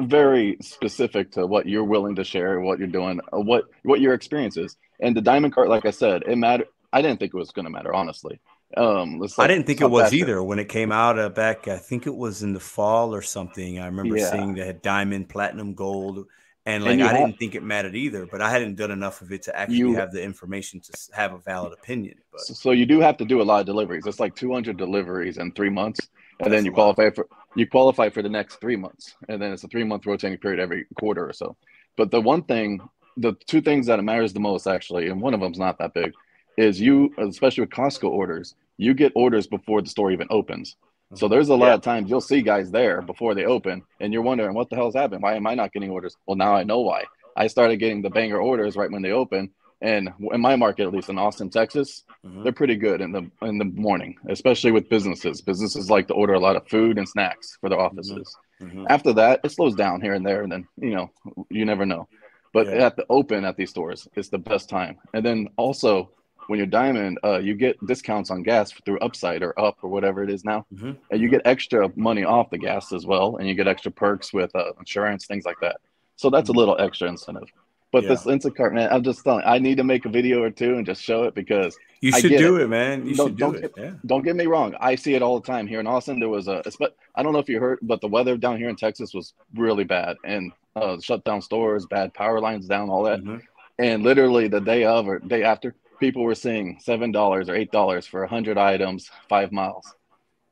very 0.00 0.56
specific 0.60 1.32
to 1.32 1.46
what 1.46 1.66
you're 1.66 1.84
willing 1.84 2.14
to 2.16 2.24
share, 2.24 2.60
what 2.60 2.78
you're 2.78 2.88
doing, 2.88 3.20
uh, 3.32 3.40
what 3.40 3.64
what 3.82 4.00
your 4.00 4.14
experience 4.14 4.56
is. 4.56 4.76
And 5.00 5.16
the 5.16 5.20
diamond 5.20 5.54
cart, 5.54 5.68
like 5.68 5.84
I 5.86 5.90
said, 5.90 6.22
it 6.26 6.36
matter 6.36 6.64
I 6.92 7.02
didn't 7.02 7.18
think 7.20 7.32
it 7.34 7.36
was 7.36 7.50
going 7.50 7.64
to 7.64 7.70
matter, 7.70 7.94
honestly. 7.94 8.38
Um, 8.76 9.22
it's 9.22 9.38
I 9.38 9.42
like- 9.42 9.48
didn't 9.50 9.66
think 9.66 9.80
it 9.80 9.90
was 9.90 10.12
either 10.14 10.42
when 10.42 10.58
it 10.58 10.68
came 10.68 10.92
out 10.92 11.18
uh, 11.18 11.28
back. 11.28 11.68
I 11.68 11.78
think 11.78 12.06
it 12.06 12.14
was 12.14 12.42
in 12.42 12.52
the 12.52 12.60
fall 12.60 13.14
or 13.14 13.22
something. 13.22 13.78
I 13.78 13.86
remember 13.86 14.16
Yeah. 14.16 14.30
seeing 14.30 14.54
they 14.54 14.66
had 14.66 14.82
diamond, 14.82 15.28
platinum, 15.28 15.74
gold, 15.74 16.26
and 16.66 16.84
like 16.84 16.92
And 16.94 17.02
I 17.02 17.08
have- 17.08 17.16
didn't 17.26 17.38
think 17.38 17.54
it 17.54 17.62
mattered 17.62 17.94
either. 17.94 18.26
But 18.26 18.40
I 18.40 18.50
hadn't 18.50 18.76
done 18.76 18.90
enough 18.90 19.20
of 19.22 19.32
it 19.32 19.42
to 19.42 19.56
actually 19.58 19.78
You- 19.78 19.94
have 19.94 20.12
the 20.12 20.22
information 20.22 20.80
to 20.80 20.92
have 21.12 21.32
a 21.32 21.38
valid 21.38 21.72
opinion. 21.72 22.18
But 22.30 22.40
So, 22.42 22.70
you 22.70 22.86
do 22.86 23.00
have 23.00 23.16
to 23.18 23.24
do 23.24 23.40
a 23.40 23.44
lot 23.44 23.60
of 23.60 23.66
deliveries. 23.66 24.06
It's 24.06 24.20
like 24.20 24.34
200 24.36 24.76
deliveries 24.76 25.38
in 25.38 25.52
three 25.52 25.70
months, 25.70 26.08
and 26.38 26.46
That's 26.46 26.50
then 26.50 26.64
you 26.64 26.72
qualify 26.72 27.10
for 27.10 27.28
you 27.54 27.66
qualify 27.66 28.08
for 28.08 28.22
the 28.22 28.30
next 28.30 28.56
three 28.62 28.76
months, 28.76 29.14
and 29.28 29.40
then 29.42 29.52
it's 29.52 29.62
a 29.64 29.68
three 29.68 29.84
month 29.84 30.06
rotating 30.06 30.38
period 30.38 30.58
every 30.58 30.86
quarter 30.98 31.28
or 31.28 31.32
so. 31.34 31.54
But 31.96 32.10
the 32.10 32.20
one 32.20 32.42
thing, 32.44 32.80
the 33.18 33.34
two 33.46 33.60
things 33.60 33.86
that 33.88 34.02
matters 34.02 34.32
the 34.32 34.40
most 34.40 34.66
actually, 34.66 35.08
and 35.08 35.20
one 35.20 35.34
of 35.34 35.40
them's 35.40 35.58
not 35.58 35.78
that 35.78 35.92
big, 35.92 36.14
is 36.56 36.80
you, 36.80 37.12
especially 37.18 37.62
with 37.62 37.70
Costco 37.70 38.08
orders, 38.08 38.54
you 38.78 38.94
get 38.94 39.12
orders 39.14 39.46
before 39.46 39.82
the 39.82 39.88
store 39.90 40.10
even 40.12 40.26
opens. 40.30 40.76
So 41.14 41.28
there's 41.28 41.48
a 41.48 41.54
lot 41.54 41.72
of 41.72 41.82
times 41.82 42.08
you'll 42.08 42.20
see 42.20 42.42
guys 42.42 42.70
there 42.70 43.02
before 43.02 43.34
they 43.34 43.44
open, 43.44 43.82
and 44.00 44.12
you're 44.12 44.22
wondering 44.22 44.54
what 44.54 44.70
the 44.70 44.76
hell's 44.76 44.94
happened. 44.94 45.22
Why 45.22 45.34
am 45.34 45.46
I 45.46 45.54
not 45.54 45.72
getting 45.72 45.90
orders? 45.90 46.16
Well, 46.26 46.36
now 46.36 46.54
I 46.54 46.64
know 46.64 46.80
why. 46.80 47.04
I 47.36 47.46
started 47.46 47.76
getting 47.78 48.02
the 48.02 48.10
banger 48.10 48.40
orders 48.40 48.76
right 48.76 48.90
when 48.90 49.02
they 49.02 49.12
open, 49.12 49.50
and 49.80 50.10
in 50.32 50.40
my 50.40 50.56
market, 50.56 50.86
at 50.86 50.92
least 50.92 51.08
in 51.08 51.18
Austin, 51.18 51.50
Texas, 51.50 52.04
Mhm. 52.24 52.44
they're 52.44 52.52
pretty 52.52 52.76
good 52.76 53.00
in 53.00 53.12
the 53.12 53.30
in 53.42 53.58
the 53.58 53.64
morning, 53.64 54.16
especially 54.28 54.70
with 54.70 54.88
businesses. 54.88 55.40
Businesses 55.40 55.90
like 55.90 56.06
to 56.08 56.14
order 56.14 56.34
a 56.34 56.40
lot 56.40 56.56
of 56.56 56.68
food 56.68 56.98
and 56.98 57.08
snacks 57.08 57.56
for 57.60 57.68
their 57.68 57.80
offices. 57.80 58.36
Mhm. 58.60 58.86
After 58.88 59.12
that, 59.14 59.40
it 59.44 59.50
slows 59.50 59.74
down 59.74 60.00
here 60.00 60.14
and 60.14 60.24
there, 60.24 60.42
and 60.42 60.52
then 60.52 60.66
you 60.78 60.94
know 60.94 61.10
you 61.50 61.64
never 61.64 61.84
know. 61.84 62.08
But 62.52 62.66
Yeah. 62.66 62.86
at 62.86 62.96
the 62.96 63.06
open 63.08 63.44
at 63.44 63.56
these 63.56 63.70
stores, 63.70 64.06
it's 64.14 64.28
the 64.28 64.38
best 64.38 64.68
time. 64.68 64.98
And 65.14 65.24
then 65.24 65.48
also 65.56 66.10
when 66.48 66.58
you're 66.58 66.66
diamond, 66.66 67.18
uh, 67.24 67.38
you 67.38 67.54
get 67.54 67.84
discounts 67.86 68.30
on 68.30 68.42
gas 68.42 68.72
through 68.84 68.98
Upside 69.00 69.42
or 69.42 69.58
Up 69.60 69.78
or 69.82 69.88
whatever 69.90 70.22
it 70.22 70.30
is 70.30 70.44
now, 70.44 70.66
Mhm. 70.74 70.96
and 71.10 71.20
you 71.20 71.28
get 71.28 71.42
extra 71.44 71.90
money 71.96 72.24
off 72.24 72.50
the 72.50 72.58
gas 72.58 72.92
as 72.92 73.06
well, 73.06 73.36
and 73.36 73.48
you 73.48 73.54
get 73.54 73.68
extra 73.68 73.90
perks 73.92 74.32
with 74.32 74.54
uh, 74.56 74.72
insurance, 74.78 75.26
things 75.26 75.44
like 75.44 75.58
that. 75.60 75.76
So 76.16 76.30
that's 76.30 76.48
a 76.48 76.52
little 76.52 76.76
extra 76.80 77.08
incentive. 77.08 77.48
But 77.90 78.08
this 78.08 78.24
Instacart, 78.24 78.72
man, 78.72 78.88
I'm 78.90 79.02
just 79.02 79.22
telling. 79.22 79.42
I 79.44 79.58
need 79.58 79.76
to 79.76 79.84
make 79.84 80.06
a 80.06 80.08
video 80.08 80.42
or 80.42 80.50
two 80.50 80.76
and 80.76 80.86
just 80.86 81.02
show 81.02 81.24
it 81.24 81.34
because 81.34 81.76
You 82.00 82.10
I 82.14 82.20
should 82.20 82.30
get 82.30 82.38
do 82.38 82.56
it, 82.56 82.68
man. 82.68 83.04
You 83.06 83.14
Don't- 83.14 83.26
should 83.28 83.36
do 83.36 83.44
don't 83.44 83.56
it. 83.56 83.60
get- 83.76 83.84
Yeah. 83.84 83.90
Don't 84.06 84.24
get 84.24 84.34
me 84.34 84.46
wrong. 84.46 84.74
I 84.80 84.94
see 84.94 85.14
it 85.14 85.20
all 85.20 85.38
the 85.38 85.46
time 85.46 85.66
here 85.66 85.78
in 85.78 85.86
Austin. 85.86 86.18
There 86.18 86.30
was 86.30 86.48
a, 86.48 86.62
but 86.78 86.96
I 87.14 87.22
don't 87.22 87.34
know 87.34 87.38
if 87.38 87.50
you 87.50 87.60
heard, 87.60 87.80
but 87.82 88.00
the 88.00 88.08
weather 88.08 88.38
down 88.38 88.56
here 88.56 88.70
in 88.70 88.76
Texas 88.76 89.12
was 89.12 89.34
really 89.54 89.84
bad 89.84 90.16
and 90.24 90.52
uh, 90.74 90.98
shut 91.00 91.22
down 91.24 91.42
stores, 91.42 91.84
bad 91.84 92.14
power 92.14 92.40
lines 92.40 92.66
down, 92.66 92.88
all 92.88 93.02
that. 93.02 93.20
Mm-hmm. 93.20 93.36
And 93.78 94.02
literally 94.02 94.48
the 94.48 94.60
day 94.60 94.84
of 94.84 95.06
or 95.06 95.18
day 95.18 95.42
after, 95.42 95.74
people 96.02 96.22
were 96.24 96.34
seeing 96.34 96.78
seven 96.80 97.12
dollars 97.12 97.48
or 97.48 97.54
eight 97.54 97.70
dollars 97.70 98.06
for 98.06 98.24
a 98.24 98.28
hundred 98.28 98.58
items, 98.58 99.10
five 99.28 99.52
miles. 99.52 99.94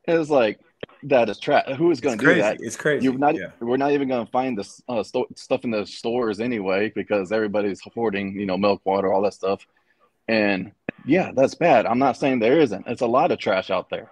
It 0.06 0.16
was 0.16 0.30
like 0.30 0.60
that 1.02 1.28
is 1.28 1.38
trash. 1.38 1.66
Who 1.76 1.90
is 1.90 2.00
going 2.00 2.18
to 2.18 2.24
do 2.24 2.34
that? 2.36 2.58
It's 2.60 2.76
crazy. 2.76 3.04
You're 3.04 3.18
not. 3.18 3.34
Yeah. 3.34 3.48
We're 3.58 3.76
not 3.76 3.90
even 3.90 4.08
going 4.08 4.24
to 4.24 4.30
find 4.30 4.56
the 4.56 4.66
uh, 4.88 5.02
sto- 5.02 5.26
stuff 5.34 5.64
in 5.64 5.70
the 5.72 5.84
stores 5.84 6.40
anyway 6.40 6.92
because 6.94 7.32
everybody's 7.32 7.80
hoarding, 7.94 8.38
you 8.38 8.46
know, 8.46 8.56
milk, 8.56 8.80
water, 8.84 9.12
all 9.12 9.22
that 9.22 9.34
stuff. 9.34 9.66
And 10.28 10.72
yeah, 11.04 11.32
that's 11.34 11.54
bad. 11.54 11.84
I'm 11.84 11.98
not 11.98 12.16
saying 12.16 12.38
there 12.38 12.60
isn't. 12.60 12.86
It's 12.86 13.02
a 13.02 13.06
lot 13.06 13.32
of 13.32 13.38
trash 13.40 13.70
out 13.70 13.90
there, 13.90 14.08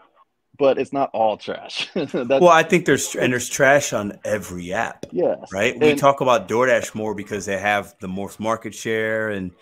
but 0.58 0.78
it's 0.78 0.92
not 0.92 1.10
all 1.14 1.36
trash. 1.36 1.88
Well, 1.94 2.48
I 2.48 2.64
think 2.64 2.84
there's 2.84 3.14
and 3.14 3.32
there's 3.32 3.48
trash 3.48 3.92
on 3.92 4.18
every 4.24 4.72
app. 4.72 5.06
Yes. 5.12 5.38
Right. 5.52 5.78
We 5.78 5.90
And- 5.90 5.98
talk 5.98 6.20
about 6.20 6.48
DoorDash 6.48 6.94
more 6.96 7.14
because 7.14 7.46
they 7.46 7.58
have 7.58 7.94
the 8.00 8.08
most 8.08 8.40
market 8.40 8.74
share 8.74 9.30
and 9.30 9.52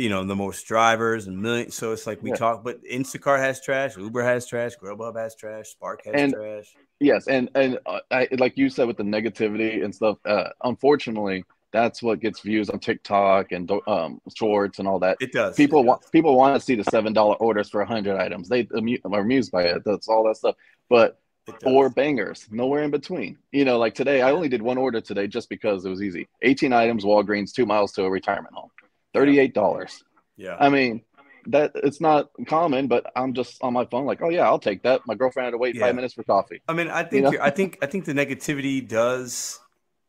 you 0.00 0.08
know 0.08 0.24
the 0.24 0.34
most 0.36 0.66
drivers 0.66 1.26
and 1.26 1.36
million. 1.40 1.70
So 1.70 1.92
it's 1.92 2.06
like 2.06 2.22
we 2.22 2.30
Yeah. 2.30 2.36
talk, 2.36 2.64
but 2.64 2.82
Instacart 2.84 3.38
has 3.40 3.60
trash, 3.60 3.96
Uber 3.96 4.22
has 4.22 4.46
trash, 4.46 4.72
Grubhub 4.82 5.16
has 5.16 5.34
trash, 5.36 5.68
Spark 5.68 6.04
has 6.06 6.14
And- 6.16 6.32
trash. 6.32 6.74
Yes, 6.98 7.28
and 7.28 7.48
and 7.54 7.78
uh, 7.86 8.00
I, 8.10 8.28
like 8.38 8.56
you 8.58 8.68
said 8.68 8.86
with 8.86 8.96
the 8.98 9.02
negativity 9.04 9.84
and 9.84 9.94
stuff. 9.94 10.18
Uh, 10.24 10.48
unfortunately, 10.64 11.44
that's 11.72 12.02
what 12.02 12.20
gets 12.20 12.40
views 12.40 12.68
on 12.68 12.78
TikTok 12.78 13.52
and 13.52 13.70
um, 13.86 14.20
Shorts 14.34 14.78
and 14.80 14.88
all 14.88 14.98
that. 15.00 15.16
It 15.20 15.32
does. 15.32 15.54
People 15.56 15.82
want 15.84 16.02
people 16.12 16.36
want 16.36 16.54
to 16.56 16.60
see 16.60 16.74
the 16.74 16.84
seven 16.84 17.12
dollar 17.12 17.36
orders 17.36 17.70
for 17.70 17.84
hundred 17.84 18.16
items. 18.18 18.48
They 18.48 18.66
amu- 18.76 18.98
are 19.04 19.20
amused 19.20 19.50
by 19.52 19.62
it. 19.64 19.82
That's 19.84 20.08
all 20.08 20.24
that 20.24 20.36
stuff. 20.36 20.56
But 20.88 21.18
or 21.64 21.88
bangers, 21.88 22.46
nowhere 22.50 22.82
in 22.82 22.90
between. 22.90 23.38
You 23.50 23.64
know, 23.64 23.78
like 23.78 23.94
today, 23.94 24.20
I 24.22 24.30
only 24.30 24.48
did 24.48 24.62
one 24.62 24.76
order 24.78 25.00
today 25.00 25.26
just 25.26 25.48
because 25.48 25.84
it 25.84 25.88
was 25.90 26.02
easy. 26.02 26.28
Eighteen 26.42 26.72
items, 26.72 27.04
Walgreens, 27.04 27.52
two 27.52 27.66
miles 27.66 27.92
to 27.92 28.04
a 28.04 28.10
retirement 28.10 28.54
home, 28.54 28.70
thirty 29.14 29.38
eight 29.38 29.54
dollars. 29.54 30.02
Yeah. 30.36 30.56
I 30.58 30.68
mean, 30.68 31.02
that 31.46 31.72
it's 31.74 32.00
not 32.00 32.30
common, 32.46 32.86
but 32.86 33.10
I'm 33.16 33.34
just 33.34 33.62
on 33.62 33.72
my 33.72 33.84
phone, 33.86 34.04
like, 34.06 34.22
oh 34.22 34.28
yeah, 34.28 34.42
I'll 34.46 34.58
take 34.58 34.82
that. 34.82 35.00
My 35.06 35.14
girlfriend 35.14 35.44
had 35.46 35.50
to 35.52 35.58
wait 35.58 35.74
Yeah. 35.74 35.86
five 35.86 35.94
minutes 35.94 36.14
for 36.14 36.22
coffee. 36.22 36.60
I 36.68 36.72
mean, 36.74 36.88
I 36.88 37.02
think 37.02 37.32
you're, 37.32 37.42
I 37.42 37.50
think 37.50 37.78
I 37.82 37.86
think 37.86 38.04
the 38.04 38.12
negativity 38.14 38.86
does 38.86 39.58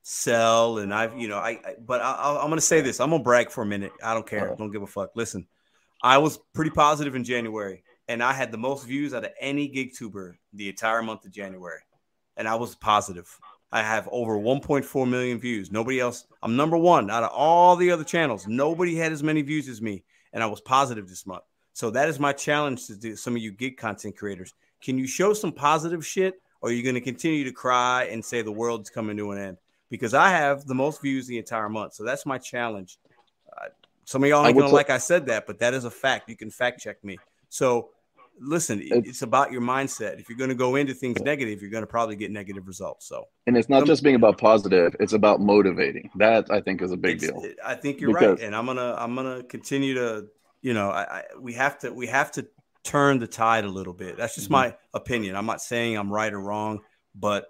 sell, 0.03 0.79
and 0.79 0.93
I've 0.93 1.17
you 1.17 1.27
know 1.27 1.37
I, 1.37 1.49
I 1.51 1.75
but 1.85 2.01
I, 2.01 2.11
I- 2.13 2.43
I'm 2.43 2.49
gonna 2.49 2.61
say 2.61 2.81
this. 2.81 2.99
I'm 2.99 3.09
gonna 3.11 3.23
brag 3.23 3.49
for 3.51 3.61
a 3.63 3.65
minute. 3.65 3.91
I 4.03 4.13
don't 4.13 4.27
care. 4.27 4.47
Uh-huh. 4.47 4.55
Don't 4.55 4.71
give 4.71 4.81
a 4.81 4.87
fuck. 4.87 5.11
Listen, 5.15 5.47
I 6.01 6.17
was 6.17 6.39
pretty 6.53 6.71
positive 6.71 7.15
in 7.15 7.23
January, 7.23 7.83
and 8.07 8.21
I 8.23 8.33
had 8.33 8.51
the 8.51 8.57
most 8.57 8.85
views 8.85 9.13
out 9.13 9.23
of 9.25 9.31
any 9.39 9.67
gig 9.67 9.93
tuber 9.95 10.37
the 10.53 10.69
entire 10.69 11.01
month 11.01 11.25
of 11.25 11.31
January, 11.31 11.81
and 12.37 12.47
I 12.47 12.55
was 12.55 12.75
positive. 12.75 13.27
I 13.71 13.83
have 13.83 14.07
over 14.11 14.37
1.4 14.37 15.09
million 15.09 15.39
views. 15.39 15.71
Nobody 15.71 15.99
else. 15.99 16.25
I'm 16.43 16.55
number 16.55 16.77
one 16.77 17.09
out 17.09 17.23
of 17.23 17.31
all 17.31 17.75
the 17.75 17.91
other 17.91 18.03
channels. 18.03 18.47
Nobody 18.47 18.95
had 18.95 19.11
as 19.11 19.23
many 19.23 19.41
views 19.41 19.69
as 19.69 19.81
me, 19.81 20.03
and 20.33 20.43
I 20.43 20.47
was 20.47 20.59
positive 20.59 21.07
this 21.07 21.25
month. 21.25 21.43
So 21.73 21.89
that 21.91 22.09
is 22.09 22.19
my 22.19 22.33
challenge 22.33 22.87
to 22.87 23.15
some 23.15 23.35
of 23.35 23.41
you 23.41 23.51
gig 23.51 23.77
content 23.77 24.17
creators. 24.17 24.53
Can 24.81 24.97
you 24.97 25.07
show 25.07 25.33
some 25.33 25.53
positive 25.53 26.05
shit, 26.05 26.41
or 26.61 26.69
are 26.69 26.71
you 26.73 26.83
going 26.83 26.95
to 26.95 27.01
continue 27.01 27.45
to 27.45 27.53
cry 27.53 28.05
and 28.05 28.23
say 28.23 28.41
the 28.41 28.51
world's 28.51 28.89
coming 28.89 29.15
to 29.17 29.31
an 29.31 29.37
end? 29.37 29.57
Because 29.89 30.13
I 30.13 30.29
have 30.29 30.65
the 30.65 30.75
most 30.75 31.01
views 31.01 31.27
the 31.27 31.37
entire 31.37 31.69
month, 31.69 31.93
so 31.93 32.03
that's 32.03 32.25
my 32.25 32.37
challenge. 32.37 32.97
Uh, 33.55 33.67
some 34.05 34.23
of 34.23 34.29
y'all 34.29 34.45
ain't 34.45 34.57
gonna 34.57 34.71
like 34.71 34.89
I 34.89 34.97
said 34.97 35.27
that, 35.27 35.47
but 35.47 35.59
that 35.59 35.73
is 35.73 35.85
a 35.85 35.91
fact. 35.91 36.29
You 36.29 36.35
can 36.35 36.49
fact 36.49 36.81
check 36.81 37.01
me. 37.03 37.17
So 37.49 37.89
listen, 38.39 38.81
it- 38.81 39.05
it's 39.05 39.21
about 39.21 39.51
your 39.51 39.61
mindset. 39.61 40.19
If 40.19 40.29
you're 40.29 40.37
going 40.37 40.49
to 40.49 40.55
go 40.55 40.75
into 40.75 40.93
things 40.93 41.19
negative, 41.21 41.61
you're 41.61 41.71
going 41.71 41.83
to 41.83 41.87
probably 41.87 42.15
get 42.15 42.31
negative 42.31 42.67
results. 42.67 43.07
So 43.07 43.25
And 43.47 43.57
it's 43.57 43.69
not 43.69 43.79
Some- 43.79 43.87
just 43.87 44.03
being 44.03 44.15
about 44.15 44.37
positive; 44.37 44.95
it's 44.99 45.13
about 45.13 45.41
motivating. 45.41 46.09
That 46.15 46.49
I 46.49 46.61
think 46.61 46.81
is 46.81 46.91
a 46.91 46.97
big 46.97 47.19
deal. 47.19 47.43
I 47.63 47.75
think 47.75 47.99
you're 48.01 48.13
Because- 48.13 48.39
right, 48.39 48.45
and 48.47 48.55
I'm 48.55 48.65
gonna 48.65 48.95
I'm 48.97 49.15
gonna 49.15 49.43
continue 49.43 49.93
to 49.95 50.27
you 50.61 50.73
know 50.73 50.89
I, 50.89 51.01
I 51.19 51.23
we 51.39 51.53
have 51.53 51.79
to 51.79 51.91
we 51.93 52.07
have 52.07 52.31
to 52.33 52.47
turn 52.83 53.19
the 53.19 53.27
tide 53.27 53.63
a 53.63 53.69
little 53.69 53.93
bit. 53.93 54.17
That's 54.17 54.33
just 54.35 54.47
Mhm. 54.47 54.51
my 54.51 54.75
opinion. 54.93 55.35
I'm 55.35 55.45
not 55.45 55.61
saying 55.61 55.97
I'm 55.97 56.11
right 56.11 56.33
or 56.33 56.39
wrong, 56.41 56.79
but 57.13 57.45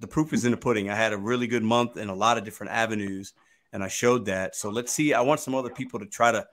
the 0.00 0.06
proof 0.06 0.32
is 0.32 0.44
in 0.44 0.50
the 0.50 0.56
pudding. 0.56 0.90
I 0.90 0.94
had 0.94 1.12
a 1.12 1.18
really 1.18 1.46
good 1.46 1.62
month 1.62 1.96
in 1.96 2.08
a 2.08 2.14
lot 2.14 2.36
of 2.38 2.44
different 2.44 2.72
avenues, 2.72 3.32
and 3.72 3.82
I 3.82 3.88
showed 3.88 4.26
that. 4.26 4.54
So 4.56 4.68
let's 4.70 4.92
see. 4.92 5.14
I 5.14 5.20
want 5.22 5.40
some 5.40 5.54
other 5.54 5.70
people 5.70 5.98
to 6.00 6.06
try 6.06 6.30
to 6.32 6.46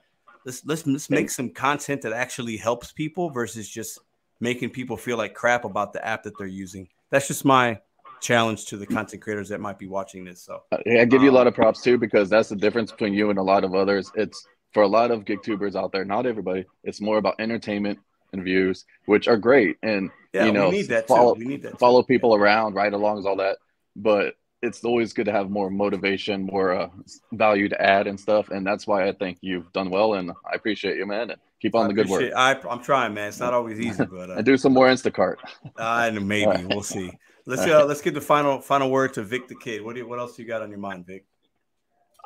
let's 0.48 0.64
let's 0.66 0.86
let's 0.86 1.10
make 1.10 1.30
some 1.30 1.50
content 1.50 2.02
that 2.02 2.12
actually 2.12 2.56
helps 2.56 2.92
people 2.92 3.30
versus 3.30 3.68
just 3.68 4.00
making 4.40 4.70
people 4.70 4.96
feel 4.96 5.16
like 5.18 5.34
crap 5.34 5.64
about 5.64 5.92
the 5.92 6.04
app 6.06 6.24
that 6.24 6.38
they're 6.38 6.46
using. 6.46 6.88
That's 7.10 7.28
just 7.28 7.44
my 7.44 7.80
challenge 8.20 8.66
to 8.66 8.76
the 8.76 8.86
content 8.86 9.22
creators 9.22 9.50
that 9.50 9.60
might 9.60 9.78
be 9.78 9.86
watching 9.88 10.24
this. 10.24 10.42
So 10.42 10.62
I 10.72 11.00
I 11.00 11.04
give 11.04 11.22
you 11.22 11.30
a 11.30 11.32
Um, 11.32 11.38
lot 11.38 11.46
of 11.46 11.54
props 11.54 11.82
too 11.82 11.98
because 11.98 12.28
that's 12.28 12.48
the 12.48 12.56
difference 12.56 12.90
between 12.90 13.14
you 13.14 13.30
and 13.30 13.38
a 13.38 13.42
lot 13.42 13.64
of 13.64 13.74
others. 13.74 14.10
It's 14.14 14.48
for 14.72 14.82
a 14.82 14.88
lot 14.88 15.10
of 15.10 15.24
gig 15.24 15.42
tubers 15.42 15.76
out 15.76 15.92
there, 15.92 16.04
not 16.04 16.26
everybody. 16.26 16.66
It's 16.84 17.00
more 17.00 17.18
about 17.18 17.36
entertainment 17.38 17.98
and 18.32 18.44
views, 18.44 18.84
which 19.06 19.28
are 19.28 19.38
great, 19.38 19.76
and 19.82 20.10
Yeah, 20.32 20.46
you 20.46 20.52
we 20.52 20.64
know, 20.64 20.68
need 20.68 20.88
that 20.88 21.08
too. 21.08 21.32
We 21.36 21.44
need 21.44 21.62
that 21.62 21.78
too. 21.78 21.92
follow 21.92 22.02
people 22.02 22.34
around, 22.34 22.74
ride 22.74 22.92
alongs, 22.92 23.24
all 23.24 23.36
that. 23.36 23.58
But 23.96 24.34
it's 24.62 24.84
always 24.84 25.12
good 25.12 25.26
to 25.26 25.32
have 25.32 25.50
more 25.50 25.70
motivation, 25.70 26.44
more 26.44 26.72
uh, 26.72 26.88
value 27.32 27.68
to 27.68 27.80
add 27.80 28.06
and 28.06 28.18
stuff, 28.18 28.50
and 28.50 28.66
that's 28.66 28.86
why 28.86 29.08
I 29.08 29.12
think 29.12 29.38
you've 29.40 29.72
done 29.72 29.90
well, 29.90 30.14
and 30.14 30.32
I 30.50 30.54
appreciate 30.54 30.96
you, 30.96 31.06
man, 31.06 31.30
and 31.30 31.40
keep 31.60 31.74
on 31.74 31.84
I 31.84 31.88
the 31.88 31.94
good 31.94 32.08
work. 32.08 32.32
I, 32.34 32.56
I'm 32.68 32.82
trying, 32.82 33.14
man. 33.14 33.28
It's 33.28 33.40
not 33.40 33.54
always 33.54 33.78
easy, 33.78 34.04
but 34.10 34.30
uh, 34.30 34.34
and 34.34 34.44
do 34.44 34.56
some 34.56 34.72
more 34.72 34.88
Instacart. 34.88 35.36
I 35.78 36.10
know 36.10 36.20
maybe 36.20 36.64
we'll 36.70 36.82
see. 36.82 37.12
Let's 37.46 37.62
uh, 37.62 37.84
let's 37.86 38.02
get 38.02 38.14
the 38.14 38.20
final 38.20 38.60
final 38.60 38.90
word 38.90 39.14
to 39.14 39.22
Vic 39.22 39.48
the 39.48 39.54
Kid. 39.54 39.82
What 39.82 39.94
do 39.94 40.00
you, 40.00 40.08
what 40.08 40.18
else 40.18 40.38
you 40.38 40.44
got 40.44 40.62
on 40.62 40.70
your 40.70 40.80
mind, 40.80 41.06
Vic? 41.06 41.24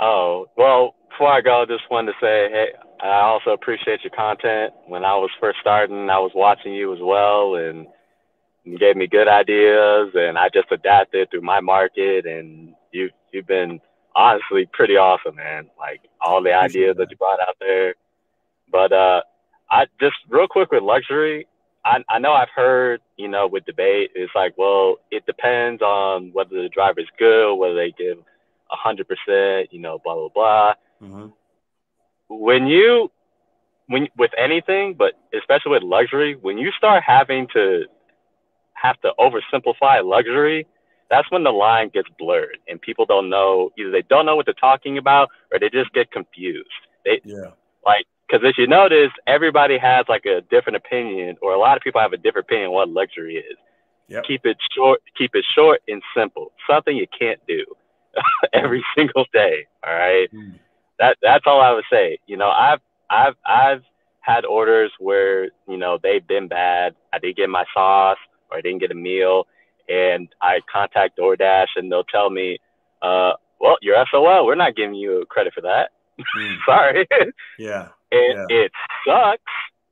Oh, 0.00 0.46
well, 0.56 0.96
before 1.10 1.28
I 1.28 1.42
go, 1.42 1.64
just 1.68 1.84
wanted 1.90 2.12
to 2.12 2.18
say, 2.20 2.48
hey, 2.50 2.68
I 3.02 3.20
also 3.20 3.50
appreciate 3.50 4.00
your 4.02 4.10
content. 4.10 4.72
When 4.88 5.04
I 5.04 5.14
was 5.14 5.30
first 5.38 5.58
starting, 5.60 6.08
I 6.10 6.18
was 6.18 6.32
watching 6.34 6.74
you 6.74 6.92
as 6.92 6.98
well, 7.00 7.54
and 7.56 7.86
you 8.64 8.78
gave 8.78 8.96
me 8.96 9.06
good 9.06 9.28
ideas, 9.28 10.10
and 10.14 10.38
I 10.38 10.48
just 10.48 10.70
adapted 10.70 11.30
through 11.30 11.42
my 11.42 11.60
market, 11.60 12.26
and 12.26 12.74
you 12.92 13.10
you've 13.32 13.46
been 13.46 13.80
honestly 14.14 14.68
pretty 14.72 14.96
awesome, 14.96 15.36
man. 15.36 15.68
Like 15.78 16.00
all 16.20 16.42
the 16.42 16.52
ideas 16.54 16.96
that 16.98 17.10
you 17.10 17.16
brought 17.16 17.40
out 17.40 17.56
there. 17.60 17.94
But 18.70 18.92
uh, 18.92 19.22
I 19.70 19.86
just 20.00 20.16
real 20.28 20.48
quick 20.48 20.70
with 20.70 20.82
luxury. 20.82 21.46
I, 21.84 22.04
I 22.08 22.20
know 22.20 22.32
I've 22.32 22.48
heard, 22.54 23.00
you 23.16 23.26
know, 23.26 23.48
with 23.48 23.64
debate, 23.64 24.12
it's 24.14 24.32
like, 24.36 24.56
well, 24.56 24.98
it 25.10 25.26
depends 25.26 25.82
on 25.82 26.30
whether 26.32 26.62
the 26.62 26.68
driver 26.68 27.00
is 27.00 27.08
good, 27.18 27.56
whether 27.56 27.74
they 27.74 27.90
give 27.90 28.18
a 28.18 28.76
hundred 28.76 29.08
percent, 29.08 29.72
you 29.72 29.80
know, 29.80 29.98
blah 30.04 30.14
blah 30.14 30.28
blah. 30.28 30.74
Mm-hmm. 31.02 31.26
When 32.28 32.68
you, 32.68 33.10
when 33.88 34.06
with 34.16 34.30
anything, 34.38 34.94
but 34.94 35.14
especially 35.36 35.72
with 35.72 35.82
luxury, 35.82 36.36
when 36.40 36.56
you 36.56 36.70
start 36.70 37.02
having 37.04 37.48
to 37.52 37.86
have 38.82 39.00
to 39.02 39.12
oversimplify 39.18 40.04
luxury, 40.04 40.66
that's 41.10 41.30
when 41.30 41.44
the 41.44 41.50
line 41.50 41.90
gets 41.92 42.08
blurred 42.18 42.58
and 42.68 42.80
people 42.80 43.04
don't 43.06 43.28
know 43.30 43.70
either 43.78 43.90
they 43.90 44.02
don't 44.02 44.26
know 44.26 44.34
what 44.36 44.46
they're 44.46 44.54
talking 44.54 44.98
about 44.98 45.28
or 45.52 45.58
they 45.58 45.68
just 45.70 45.92
get 45.92 46.10
confused. 46.10 46.68
They 47.04 47.20
Yeah. 47.24 47.50
like 47.86 48.06
because 48.28 48.48
if 48.48 48.56
you 48.56 48.66
notice, 48.66 49.10
everybody 49.26 49.76
has 49.76 50.06
like 50.08 50.24
a 50.24 50.40
different 50.50 50.76
opinion, 50.76 51.36
or 51.42 51.52
a 51.52 51.58
lot 51.58 51.76
of 51.76 51.82
people 51.82 52.00
have 52.00 52.14
a 52.14 52.16
different 52.16 52.46
opinion 52.46 52.68
on 52.68 52.72
what 52.74 52.88
luxury 52.88 53.36
is. 53.36 53.58
Yep. 54.08 54.24
Keep 54.24 54.46
it 54.46 54.56
short. 54.74 55.00
Keep 55.18 55.34
it 55.34 55.44
short 55.54 55.82
and 55.86 56.02
simple. 56.16 56.52
Something 56.68 56.96
you 56.96 57.06
can't 57.18 57.40
do 57.46 57.62
every 58.54 58.82
single 58.96 59.26
day. 59.34 59.66
All 59.86 59.94
right. 59.94 60.28
Hmm. 60.30 60.52
That 60.98 61.18
that's 61.22 61.44
all 61.46 61.60
I 61.60 61.72
would 61.72 61.84
say. 61.90 62.18
You 62.26 62.36
know, 62.38 62.48
I've 62.50 62.80
I've 63.10 63.34
I've 63.44 63.82
had 64.20 64.44
orders 64.46 64.92
where 64.98 65.50
you 65.68 65.76
know 65.76 65.98
they've 66.02 66.26
been 66.26 66.48
bad. 66.48 66.94
I 67.12 67.18
didn't 67.18 67.36
get 67.36 67.50
my 67.50 67.64
sauce, 67.74 68.18
or 68.52 68.58
I 68.58 68.60
didn't 68.60 68.80
get 68.80 68.90
a 68.90 68.94
meal, 68.94 69.46
and 69.88 70.28
I 70.40 70.60
contact 70.72 71.18
DoorDash, 71.18 71.68
and 71.76 71.90
they'll 71.90 72.04
tell 72.04 72.30
me, 72.30 72.58
uh, 73.02 73.32
"Well, 73.60 73.76
you're 73.82 74.04
SOL. 74.10 74.46
We're 74.46 74.54
not 74.54 74.76
giving 74.76 74.94
you 74.94 75.24
credit 75.28 75.54
for 75.54 75.62
that. 75.62 75.90
Sorry." 76.66 77.06
Yeah. 77.58 77.88
and 78.10 78.38
it 78.50 78.72
sucks. 79.06 79.42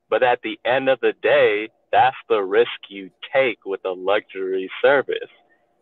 But 0.09 0.23
at 0.23 0.41
the 0.43 0.59
end 0.65 0.89
of 0.89 0.99
the 1.01 1.13
day, 1.23 1.69
that's 1.93 2.17
the 2.29 2.43
risk 2.43 2.71
you 2.89 3.11
take 3.33 3.65
with 3.65 3.81
a 3.85 3.91
luxury 3.93 4.71
service. 4.83 5.31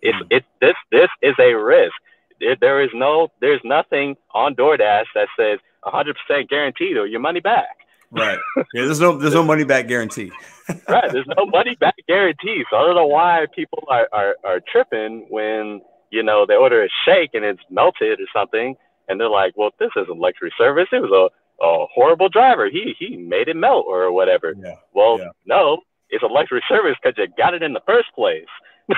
It's 0.03 0.17
Hmm. 0.19 0.27
it's 0.31 0.47
this 0.61 0.77
this 0.93 1.09
is 1.23 1.35
a 1.39 1.55
risk. 1.55 1.95
there, 2.41 2.57
there 2.61 2.81
is 2.83 2.91
no, 2.95 3.29
there's 3.41 3.61
nothing 3.65 4.17
on 4.33 4.55
DoorDash 4.55 5.07
that 5.17 5.29
says 5.37 5.59
100% 5.85 6.49
guaranteed 6.49 6.97
or 6.97 7.07
your 7.07 7.19
money 7.21 7.41
back. 7.41 7.77
Right. 8.11 8.39
Yeah, 8.75 8.85
there's 8.87 9.01
no 9.01 9.17
there's 9.19 9.35
no 9.35 9.43
money 9.45 9.65
back 9.65 9.87
guarantee. 9.89 10.31
right. 10.89 11.11
There's 11.13 11.27
no 11.37 11.47
money 11.47 11.77
back 11.77 11.95
guarantee. 12.07 12.65
So 12.71 12.77
I 12.77 12.83
don't 12.87 12.95
know 12.95 13.07
why 13.07 13.47
people 13.55 13.85
are, 13.89 14.09
are, 14.13 14.37
are 14.45 14.61
tripping 14.71 15.27
when, 15.31 15.81
you 16.11 16.23
know, 16.23 16.45
they 16.47 16.55
order 16.57 16.85
a 16.85 16.89
shake 17.05 17.31
and 17.35 17.45
it's 17.45 17.61
melted 17.71 18.19
or 18.21 18.27
something. 18.35 18.77
And 19.09 19.19
they're 19.21 19.29
like, 19.31 19.55
well, 19.57 19.71
this 19.79 19.91
isn't 19.97 20.19
luxury 20.19 20.53
service. 20.59 20.89
It 20.93 21.01
was 21.03 21.11
a, 21.11 21.65
a 21.65 21.87
horrible 21.95 22.29
driver. 22.29 22.69
He, 22.71 22.95
he 22.99 23.17
made 23.17 23.49
it 23.49 23.57
melt 23.57 23.87
or 23.89 24.13
whatever. 24.13 24.55
Yeah. 24.59 24.75
Well, 24.95 25.19
Yeah. 25.19 25.29
no, 25.47 25.79
it's 26.11 26.23
a 26.23 26.27
luxury 26.27 26.63
service 26.69 26.97
because 27.03 27.17
you 27.19 27.27
got 27.37 27.55
it 27.55 27.63
in 27.63 27.73
the 27.73 27.83
first 27.87 28.09
place. 28.15 28.47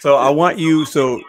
So 0.00 0.16
I 0.16 0.30
want 0.30 0.58
you. 0.58 0.84
So, 0.84 1.20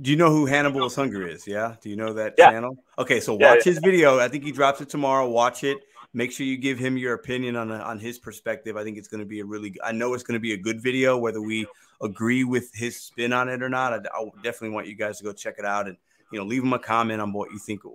do 0.00 0.10
you 0.10 0.16
know 0.16 0.30
who 0.30 0.46
Hannibal 0.46 0.86
is 0.86 0.94
Hungry 0.94 1.32
is? 1.32 1.46
Yeah. 1.46 1.76
Do 1.80 1.90
you 1.90 1.96
know 1.96 2.12
that 2.14 2.34
Yeah. 2.38 2.50
channel? 2.50 2.76
Okay. 2.98 3.20
So 3.20 3.38
Yeah, 3.38 3.50
watch 3.50 3.66
yeah. 3.66 3.72
his 3.72 3.78
video. 3.80 4.18
I 4.18 4.28
think 4.28 4.44
he 4.44 4.52
drops 4.52 4.80
it 4.80 4.88
tomorrow. 4.88 5.28
Watch 5.28 5.64
it. 5.64 5.78
Make 6.12 6.32
sure 6.32 6.44
you 6.44 6.56
give 6.56 6.78
him 6.78 6.96
your 6.96 7.14
opinion 7.14 7.54
on 7.54 7.70
on 7.70 7.98
his 7.98 8.18
perspective. 8.18 8.76
I 8.76 8.82
think 8.82 8.98
it's 8.98 9.06
going 9.08 9.20
to 9.20 9.26
be 9.26 9.40
a 9.40 9.44
really. 9.44 9.76
I 9.84 9.92
know 9.92 10.14
it's 10.14 10.24
going 10.24 10.34
to 10.34 10.40
be 10.40 10.54
a 10.54 10.56
good 10.56 10.80
video, 10.80 11.16
whether 11.16 11.40
we 11.40 11.66
agree 12.00 12.42
with 12.42 12.74
his 12.74 12.96
spin 12.96 13.32
on 13.32 13.48
it 13.48 13.62
or 13.62 13.68
not. 13.68 13.92
I, 13.92 13.98
I 14.12 14.24
definitely 14.42 14.70
want 14.70 14.88
you 14.88 14.96
guys 14.96 15.18
to 15.18 15.24
go 15.24 15.32
check 15.32 15.56
it 15.58 15.64
out 15.64 15.86
and 15.86 15.96
you 16.32 16.38
know 16.38 16.44
leave 16.44 16.64
him 16.64 16.72
a 16.72 16.78
comment 16.80 17.20
on 17.20 17.32
what 17.32 17.52
you 17.52 17.58
think 17.58 17.84
uh, 17.84 17.90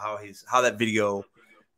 how 0.00 0.16
his 0.16 0.44
how 0.50 0.62
that 0.62 0.78
video 0.78 1.24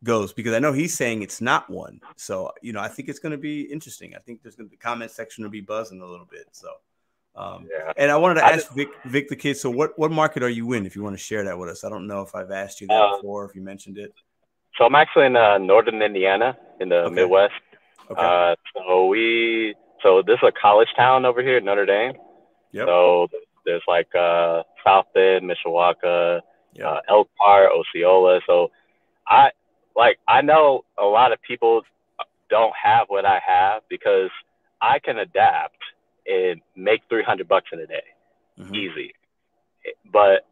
goes 0.05 0.33
because 0.33 0.55
I 0.55 0.61
know 0.61 0.73
he's 0.73 0.97
saying 0.97 1.23
it's 1.23 1.41
not 1.41 1.69
one. 1.69 2.01
So 2.17 2.53
you 2.63 2.73
know 2.73 2.81
I 2.81 2.89
think 2.89 3.09
it's 3.09 3.19
going 3.19 3.33
to 3.33 3.39
be 3.39 3.63
interesting. 3.63 4.15
I 4.15 4.21
think 4.21 4.43
there's 4.43 4.55
going 4.55 4.69
to 4.69 4.71
the 4.71 4.77
comment 4.77 5.11
section 5.11 5.43
will 5.43 5.51
be 5.51 5.61
buzzing 5.61 6.01
a 6.03 6.07
little 6.07 6.27
bit. 6.31 6.47
So. 6.53 6.69
Um, 7.41 7.69
Yeah. 7.71 7.93
and 7.97 8.11
I 8.11 8.17
wanted 8.17 8.35
to 8.41 8.45
I 8.45 8.51
ask 8.51 8.71
Vic, 8.75 8.89
Vic 9.05 9.29
the 9.29 9.37
kid. 9.37 9.57
So, 9.57 9.71
what 9.71 9.99
what 9.99 10.11
market 10.11 10.43
are 10.43 10.49
you 10.49 10.73
in? 10.75 10.85
If 10.87 10.95
you 10.97 11.03
want 11.03 11.17
to 11.17 11.23
share 11.23 11.45
that 11.45 11.59
with 11.59 11.69
us, 11.71 11.85
I 11.85 11.89
don't 11.89 12.07
know 12.07 12.21
if 12.23 12.35
I've 12.35 12.51
asked 12.51 12.81
you 12.81 12.87
that 12.89 12.95
Uh, 13.01 13.17
before. 13.17 13.45
If 13.47 13.55
you 13.55 13.63
mentioned 13.63 13.99
it, 13.99 14.13
So 14.77 14.85
I'm 14.85 14.95
actually 14.95 15.27
in 15.27 15.37
uh, 15.37 15.59
northern 15.59 16.01
Indiana 16.03 16.57
in 16.81 16.89
the 16.89 17.01
Okay. 17.05 17.15
Midwest. 17.15 17.55
okay. 18.11 18.21
Uh, 18.23 18.55
so 18.73 19.07
we, 19.07 19.75
so 20.03 20.23
this 20.23 20.39
is 20.43 20.49
a 20.49 20.53
college 20.53 20.89
town 20.97 21.25
over 21.25 21.43
here, 21.43 21.61
Notre 21.61 21.87
Dame. 21.87 22.15
yep. 22.73 22.87
So 22.87 23.29
there's 23.67 23.83
like 23.89 24.13
uh, 24.15 24.63
South 24.85 25.07
Bend, 25.15 25.51
Mishawaka, 25.51 26.41
Yep. 26.75 26.87
uh, 26.87 27.01
Elkhart, 27.09 27.73
Osceola. 27.73 28.41
So 28.47 28.71
I 29.27 29.51
like 29.97 30.19
I 30.29 30.41
know 30.41 30.85
a 30.99 31.05
lot 31.05 31.33
of 31.33 31.39
people 31.43 31.83
don't 32.49 32.75
have 32.77 33.09
what 33.09 33.25
I 33.25 33.41
have 33.45 33.83
because 33.89 34.31
I 34.81 34.99
can 35.01 35.19
adapt 35.19 35.79
and 36.27 36.61
make 36.77 37.03
300 37.09 37.49
bucks 37.49 37.71
in 37.73 37.81
a 37.81 37.87
day, 37.87 38.03
Mhm. 38.59 38.75
easy. 38.75 39.15
But 40.13 40.47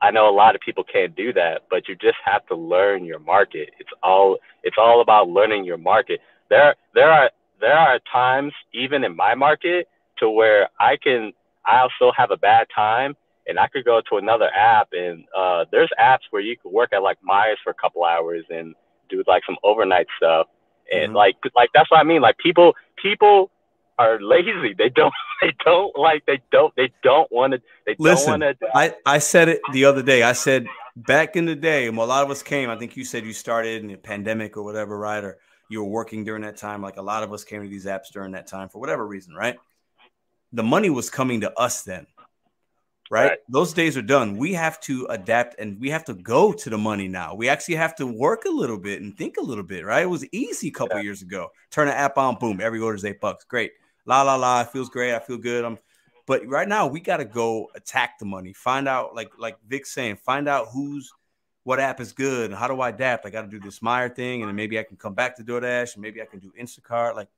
I 0.00 0.10
know 0.10 0.28
a 0.28 0.30
lot 0.34 0.54
of 0.54 0.60
people 0.60 0.84
can't 0.84 1.14
do 1.16 1.32
that, 1.34 1.62
but 1.70 1.88
you 1.88 1.96
just 1.96 2.18
have 2.24 2.46
to 2.48 2.54
learn 2.54 3.04
your 3.04 3.18
market. 3.20 3.70
It's 3.78 3.90
all 4.02 4.38
it's 4.62 4.76
all 4.78 5.00
about 5.00 5.28
learning 5.28 5.64
your 5.64 5.78
market. 5.78 6.20
There 6.50 6.74
there 6.94 7.10
are 7.10 7.30
there 7.60 7.78
are 7.78 8.00
times 8.12 8.52
even 8.74 9.04
in 9.04 9.16
my 9.16 9.34
market 9.34 9.88
to 10.18 10.30
where 10.30 10.68
I 10.80 10.96
can 10.96 11.32
I'll 11.64 11.90
still 11.96 12.12
have 12.12 12.30
a 12.32 12.36
bad 12.36 12.68
time 12.74 13.16
and 13.48 13.58
I 13.58 13.68
could 13.68 13.84
go 13.84 14.00
to 14.10 14.16
another 14.16 14.50
app 14.54 14.88
and 14.92 15.24
uh, 15.36 15.64
there's 15.72 15.90
apps 16.00 16.26
where 16.30 16.42
you 16.42 16.56
could 16.56 16.72
work 16.72 16.92
at 16.92 17.02
like 17.02 17.18
Meijer's 17.28 17.58
for 17.64 17.70
a 17.70 17.74
couple 17.74 18.04
hours 18.04 18.44
and 18.50 18.74
do 19.08 19.22
like 19.26 19.44
some 19.46 19.56
overnight 19.62 20.08
stuff 20.16 20.48
and 20.92 21.12
Mhm. 21.12 21.16
like 21.16 21.36
like 21.54 21.70
that's 21.74 21.90
what 21.90 22.00
I 22.00 22.04
mean 22.04 22.20
like 22.22 22.38
people 22.38 22.74
people 22.96 23.50
are 23.98 24.20
lazy 24.20 24.74
they 24.76 24.88
don't 24.88 25.12
they 25.42 25.52
don't 25.64 25.96
like 25.98 26.24
they 26.26 26.40
don't 26.50 26.74
they 26.76 26.90
don't 27.02 27.30
want 27.30 27.52
to 27.52 27.60
they 27.86 27.94
don't 27.94 28.04
Listen, 28.04 28.40
want 28.40 28.58
to 28.60 28.68
I 28.74 28.94
I 29.04 29.18
said 29.18 29.48
it 29.48 29.60
the 29.72 29.84
other 29.84 30.02
day. 30.02 30.22
I 30.22 30.32
said 30.32 30.66
back 30.96 31.36
in 31.36 31.46
the 31.46 31.56
day, 31.56 31.88
when 31.88 31.98
a 31.98 32.04
lot 32.04 32.24
of 32.24 32.30
us 32.30 32.42
came. 32.42 32.70
I 32.70 32.76
think 32.76 32.96
you 32.96 33.04
said 33.04 33.24
you 33.24 33.32
started 33.32 33.82
in 33.82 33.88
the 33.88 33.96
pandemic 33.96 34.56
or 34.56 34.62
whatever, 34.62 34.98
right? 34.98 35.22
Or 35.22 35.38
you 35.68 35.82
were 35.82 35.90
working 35.90 36.24
during 36.24 36.42
that 36.42 36.56
time. 36.56 36.82
Like 36.82 36.96
a 36.96 37.02
lot 37.02 37.22
of 37.22 37.32
us 37.32 37.44
came 37.44 37.62
to 37.62 37.68
these 37.68 37.86
apps 37.86 38.12
during 38.12 38.32
that 38.32 38.46
time 38.46 38.68
for 38.68 38.78
whatever 38.78 39.06
reason, 39.06 39.34
right? 39.34 39.56
The 40.52 40.62
money 40.62 40.90
was 40.90 41.08
coming 41.08 41.40
to 41.40 41.58
us 41.58 41.82
then, 41.82 42.06
right? 43.10 43.30
Right. 43.30 43.38
Those 43.48 43.72
days 43.72 43.96
are 43.96 44.02
done. 44.02 44.36
We 44.36 44.52
have 44.52 44.80
to 44.80 45.06
adapt 45.08 45.58
and 45.58 45.80
we 45.80 45.88
have 45.90 46.04
to 46.06 46.14
go 46.14 46.52
to 46.52 46.70
the 46.70 46.76
money 46.76 47.08
now. 47.08 47.34
We 47.34 47.48
actually 47.48 47.76
have 47.76 47.94
to 47.96 48.06
work 48.06 48.44
a 48.44 48.50
little 48.50 48.78
bit 48.78 49.00
and 49.00 49.16
think 49.16 49.38
a 49.38 49.42
little 49.42 49.64
bit, 49.64 49.86
right? 49.86 50.02
It 50.02 50.10
was 50.10 50.26
easy 50.32 50.68
a 50.68 50.72
couple 50.72 51.00
years 51.00 51.22
ago. 51.22 51.48
Turn 51.70 51.88
an 51.88 51.94
app 51.94 52.18
on, 52.18 52.38
boom, 52.38 52.60
every 52.60 52.80
order 52.80 52.96
is 52.96 53.04
eight 53.06 53.20
bucks. 53.20 53.44
Great. 53.44 53.72
La 54.06 54.22
la 54.22 54.36
la. 54.36 54.62
It 54.62 54.68
feels 54.68 54.88
great. 54.88 55.14
I 55.14 55.18
feel 55.18 55.38
good. 55.38 55.64
I'm 55.64 55.78
but 56.26 56.46
right 56.46 56.68
now 56.68 56.86
we 56.86 57.00
got 57.00 57.16
to 57.18 57.24
go 57.24 57.68
attack 57.74 58.18
the 58.18 58.24
money. 58.24 58.52
Find 58.52 58.86
out, 58.88 59.14
like 59.14 59.30
like 59.38 59.56
Vic's 59.66 59.92
saying, 59.92 60.16
find 60.16 60.48
out 60.48 60.68
who's 60.72 61.10
what 61.64 61.78
app 61.80 62.00
is 62.00 62.12
good 62.12 62.50
and 62.50 62.58
how 62.58 62.68
do 62.68 62.80
I 62.80 62.88
adapt. 62.88 63.26
I 63.26 63.30
got 63.30 63.42
to 63.42 63.48
do 63.48 63.60
this 63.60 63.80
Meijer 63.80 64.14
thing, 64.14 64.42
and 64.42 64.48
then 64.48 64.56
maybe 64.56 64.78
I 64.78 64.82
can 64.82 64.96
come 64.96 65.14
back 65.14 65.36
to 65.36 65.44
DoorDash, 65.44 65.94
and 65.94 66.02
maybe 66.02 66.22
I 66.22 66.26
can 66.26 66.40
do 66.40 66.52
Instacart. 66.60 67.16
Like 67.16 67.28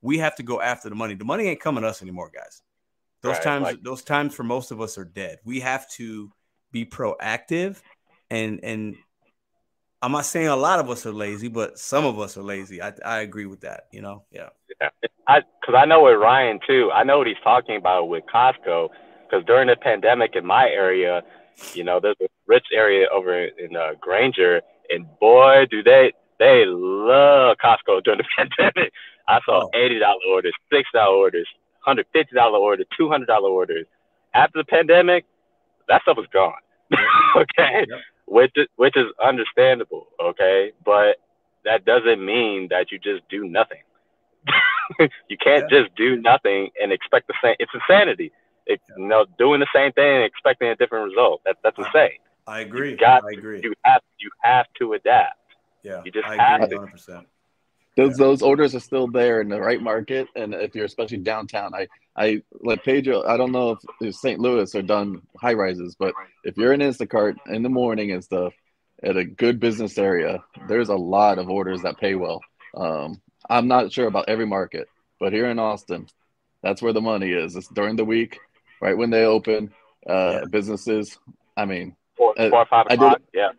we 0.00 0.18
have 0.18 0.36
to 0.36 0.42
go 0.42 0.60
after 0.60 0.88
the 0.88 0.94
money. 0.94 1.14
The 1.14 1.24
money 1.24 1.46
ain't 1.48 1.60
coming 1.60 1.82
to 1.82 1.88
us 1.88 2.02
anymore, 2.02 2.30
guys. 2.34 2.62
Those 3.22 3.34
Right, 3.34 3.42
times, 3.42 3.64
like- 3.64 3.82
those 3.82 4.02
times 4.02 4.34
for 4.34 4.44
most 4.44 4.70
of 4.70 4.80
us 4.80 4.96
are 4.98 5.04
dead. 5.04 5.38
We 5.44 5.60
have 5.60 5.90
to 5.92 6.30
be 6.70 6.84
proactive, 6.84 7.80
and 8.30 8.60
and 8.62 8.96
I'm 10.00 10.12
not 10.12 10.26
saying 10.26 10.46
a 10.48 10.56
lot 10.56 10.78
of 10.78 10.88
us 10.90 11.04
are 11.06 11.12
lazy, 11.12 11.48
but 11.48 11.78
some 11.78 12.04
of 12.04 12.18
us 12.20 12.36
are 12.36 12.42
lazy. 12.42 12.80
I 12.82 12.92
I 13.04 13.18
agree 13.20 13.46
with 13.46 13.60
that. 13.62 13.86
You 13.92 14.02
know, 14.02 14.24
yeah. 14.30 14.50
Yeah, 14.80 14.90
I 15.26 15.40
because 15.60 15.74
I 15.76 15.84
know 15.86 16.04
with 16.04 16.18
Ryan 16.20 16.60
too. 16.66 16.90
I 16.94 17.02
know 17.04 17.18
what 17.18 17.26
he's 17.26 17.36
talking 17.42 17.76
about 17.76 18.08
with 18.08 18.24
Costco. 18.32 18.90
Because 19.28 19.44
during 19.44 19.68
the 19.68 19.76
pandemic 19.76 20.36
in 20.36 20.46
my 20.46 20.68
area, 20.68 21.22
you 21.74 21.84
know, 21.84 22.00
there's 22.00 22.16
a 22.22 22.28
rich 22.46 22.66
area 22.72 23.06
over 23.12 23.44
in 23.44 23.76
uh, 23.76 23.90
Granger, 24.00 24.62
and 24.88 25.06
boy, 25.20 25.66
do 25.70 25.82
they 25.82 26.12
they 26.38 26.64
love 26.66 27.56
Costco 27.62 28.02
during 28.04 28.18
the 28.20 28.24
pandemic. 28.36 28.92
I 29.26 29.40
saw 29.44 29.64
Oh. 29.64 29.70
eighty 29.74 29.98
dollar 29.98 30.20
orders, 30.30 30.54
six 30.72 30.88
dollar 30.94 31.16
orders, 31.16 31.48
hundred 31.80 32.06
fifty 32.12 32.34
dollar 32.36 32.58
orders, 32.58 32.86
two 32.96 33.08
hundred 33.10 33.26
dollar 33.26 33.50
orders. 33.50 33.86
After 34.34 34.58
the 34.58 34.64
pandemic, 34.64 35.24
that 35.88 36.02
stuff 36.02 36.16
was 36.16 36.26
gone. 36.32 36.52
okay, 37.36 37.84
Yep. 37.88 37.98
Which 38.30 38.52
is, 38.56 38.66
which 38.76 38.96
is 38.96 39.06
understandable. 39.22 40.08
Okay, 40.22 40.72
but 40.84 41.16
that 41.64 41.84
doesn't 41.84 42.24
mean 42.24 42.68
that 42.70 42.90
you 42.90 42.98
just 42.98 43.28
do 43.28 43.44
nothing. 43.48 43.82
you 45.28 45.36
can't 45.42 45.68
just 45.68 45.94
do 45.96 46.16
nothing 46.20 46.70
and 46.80 46.92
expect 46.92 47.26
the 47.28 47.34
same. 47.42 47.54
It's 47.58 47.72
insanity. 47.74 48.32
It, 48.66 48.80
you 48.96 49.08
know, 49.08 49.26
doing 49.38 49.60
the 49.60 49.66
same 49.74 49.92
thing 49.92 50.16
and 50.16 50.24
expecting 50.24 50.68
a 50.68 50.76
different 50.76 51.10
result. 51.10 51.42
That, 51.44 51.56
that's 51.62 51.78
insane. 51.78 52.18
I 52.46 52.60
agree. 52.60 52.96
got 52.96 53.24
I 53.24 53.32
agree. 53.38 53.60
You 53.62 53.74
have 53.84 54.02
you 54.18 54.30
have 54.42 54.66
to 54.80 54.94
adapt. 54.94 55.36
Yeah, 55.82 56.02
You 56.04 56.12
just 56.12 56.26
I 56.26 56.36
have 56.36 56.62
agree 56.62 56.76
100. 56.76 56.90
percent 56.90 57.26
those 57.98 58.16
those 58.16 58.42
orders 58.42 58.74
are 58.76 58.80
still 58.80 59.08
there 59.08 59.40
in 59.40 59.48
the 59.48 59.60
right 59.60 59.82
market 59.82 60.28
and 60.36 60.54
if 60.54 60.74
you're 60.74 60.84
especially 60.92 61.16
downtown 61.18 61.70
i 61.74 61.86
i 62.16 62.40
like 62.68 62.82
pedro 62.84 63.24
i 63.26 63.36
don't 63.36 63.50
know 63.52 63.72
if, 63.72 63.78
if 64.00 64.14
st 64.14 64.38
louis 64.38 64.72
are 64.74 64.82
done 64.82 65.20
high 65.42 65.52
rises 65.64 65.96
but 65.98 66.14
if 66.44 66.56
you're 66.56 66.72
in 66.72 66.80
instacart 66.80 67.34
in 67.48 67.62
the 67.62 67.68
morning 67.68 68.12
and 68.12 68.22
stuff 68.22 68.52
at 69.02 69.16
a 69.16 69.24
good 69.24 69.58
business 69.58 69.98
area 69.98 70.42
there's 70.68 70.90
a 70.90 70.94
lot 71.16 71.38
of 71.38 71.48
orders 71.50 71.82
that 71.82 71.98
pay 71.98 72.14
well 72.14 72.40
um, 72.76 73.20
i'm 73.50 73.66
not 73.68 73.92
sure 73.92 74.06
about 74.06 74.28
every 74.28 74.46
market 74.46 74.86
but 75.20 75.32
here 75.32 75.48
in 75.50 75.58
austin 75.58 76.06
that's 76.62 76.80
where 76.82 76.92
the 76.92 77.00
money 77.00 77.32
is 77.32 77.56
it's 77.56 77.68
during 77.68 77.96
the 77.96 78.04
week 78.04 78.38
right 78.80 78.96
when 78.96 79.10
they 79.10 79.24
open 79.24 79.72
uh, 80.08 80.12
Yeah. 80.40 80.44
businesses 80.50 81.18
i 81.56 81.64
mean 81.64 81.96
Four, 82.16 82.34
Uh, 82.38 82.48
four 82.50 82.60
or 82.60 82.66
five 82.66 82.86
I 82.88 82.96
did- 82.96 83.02
o'clock. 83.04 83.22
Yeah. 83.34 83.50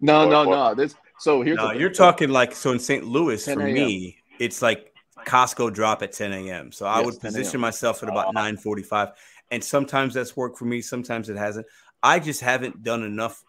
no 0.00 0.24
Or- 0.26 0.30
no 0.30 0.40
or- 0.46 0.54
no 0.56 0.74
this 0.74 0.94
so 1.22 1.42
here's 1.42 1.58
No, 1.58 1.70
the 1.70 1.70
you're 1.72 1.90
talking 1.90 2.30
like 2.30 2.54
so 2.54 2.72
in 2.72 2.78
St. 2.78 3.04
Louis 3.04 3.46
for 3.46 3.62
me, 3.62 4.18
it's 4.38 4.62
like 4.62 4.92
Costco 5.26 5.72
drop 5.72 6.02
at 6.02 6.12
10 6.12 6.48
a.m. 6.50 6.72
So 6.72 6.86
I 6.86 6.98
Yes, 6.98 7.06
would 7.06 7.20
position 7.20 7.60
myself 7.60 8.02
at 8.02 8.08
about 8.08 8.32
9:45, 8.32 9.10
and 9.50 9.62
sometimes 9.62 10.14
that's 10.14 10.36
worked 10.36 10.58
for 10.58 10.64
me, 10.64 10.80
sometimes 10.80 11.28
it 11.28 11.36
hasn't. 11.36 11.66
I 12.02 12.18
just 12.18 12.40
haven't 12.40 12.82
done 12.82 13.02
enough. 13.02 13.44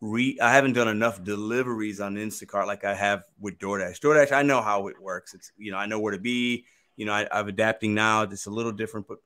Re, 0.00 0.38
I 0.40 0.52
haven't 0.52 0.74
done 0.74 0.88
enough 0.88 1.22
deliveries 1.24 2.00
on 2.00 2.16
Instacart 2.16 2.66
like 2.66 2.84
I 2.84 2.94
have 2.94 3.24
with 3.40 3.58
DoorDash. 3.58 4.00
DoorDash, 4.00 4.32
I 4.32 4.42
know 4.42 4.62
how 4.62 4.88
it 4.88 5.00
works. 5.00 5.34
It's 5.34 5.52
you 5.58 5.72
know 5.72 5.78
I 5.78 5.86
know 5.86 6.00
where 6.00 6.12
to 6.12 6.18
be. 6.20 6.66
You 6.96 7.06
know 7.06 7.12
I, 7.12 7.28
I'm 7.32 7.48
adapting 7.48 7.94
now. 7.94 8.22
It's 8.22 8.46
a 8.46 8.50
little 8.50 8.72
different, 8.72 9.08
but 9.08 9.18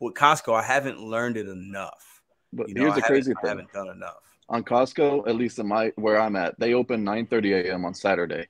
with 0.00 0.14
Costco, 0.14 0.54
I 0.54 0.62
haven't 0.62 1.00
learned 1.00 1.36
it 1.36 1.48
enough. 1.48 2.22
but 2.52 2.68
You 2.68 2.74
know, 2.74 2.84
here's 2.84 2.94
I 2.94 2.96
the 2.96 3.02
crazy 3.02 3.32
thing: 3.32 3.36
I 3.44 3.48
haven't 3.48 3.72
done 3.72 3.88
enough. 3.88 4.37
On 4.48 4.64
Costco, 4.64 5.28
at 5.28 5.36
least 5.36 5.58
in 5.58 5.68
my 5.68 5.92
where 5.96 6.20
I'm 6.20 6.36
at, 6.36 6.58
they 6.58 6.74
open 6.74 7.04
9:30 7.04 7.66
a.m. 7.66 7.84
on 7.84 7.94
Saturday. 7.94 8.48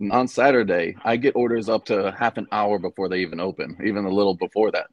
And 0.00 0.12
on 0.12 0.26
Saturday, 0.26 0.96
I 1.04 1.16
get 1.16 1.36
orders 1.36 1.68
up 1.68 1.84
to 1.86 2.14
half 2.18 2.38
an 2.38 2.46
hour 2.50 2.78
before 2.78 3.08
they 3.08 3.18
even 3.18 3.40
open, 3.40 3.76
even 3.84 4.06
a 4.06 4.10
little 4.10 4.34
before 4.34 4.70
that. 4.72 4.86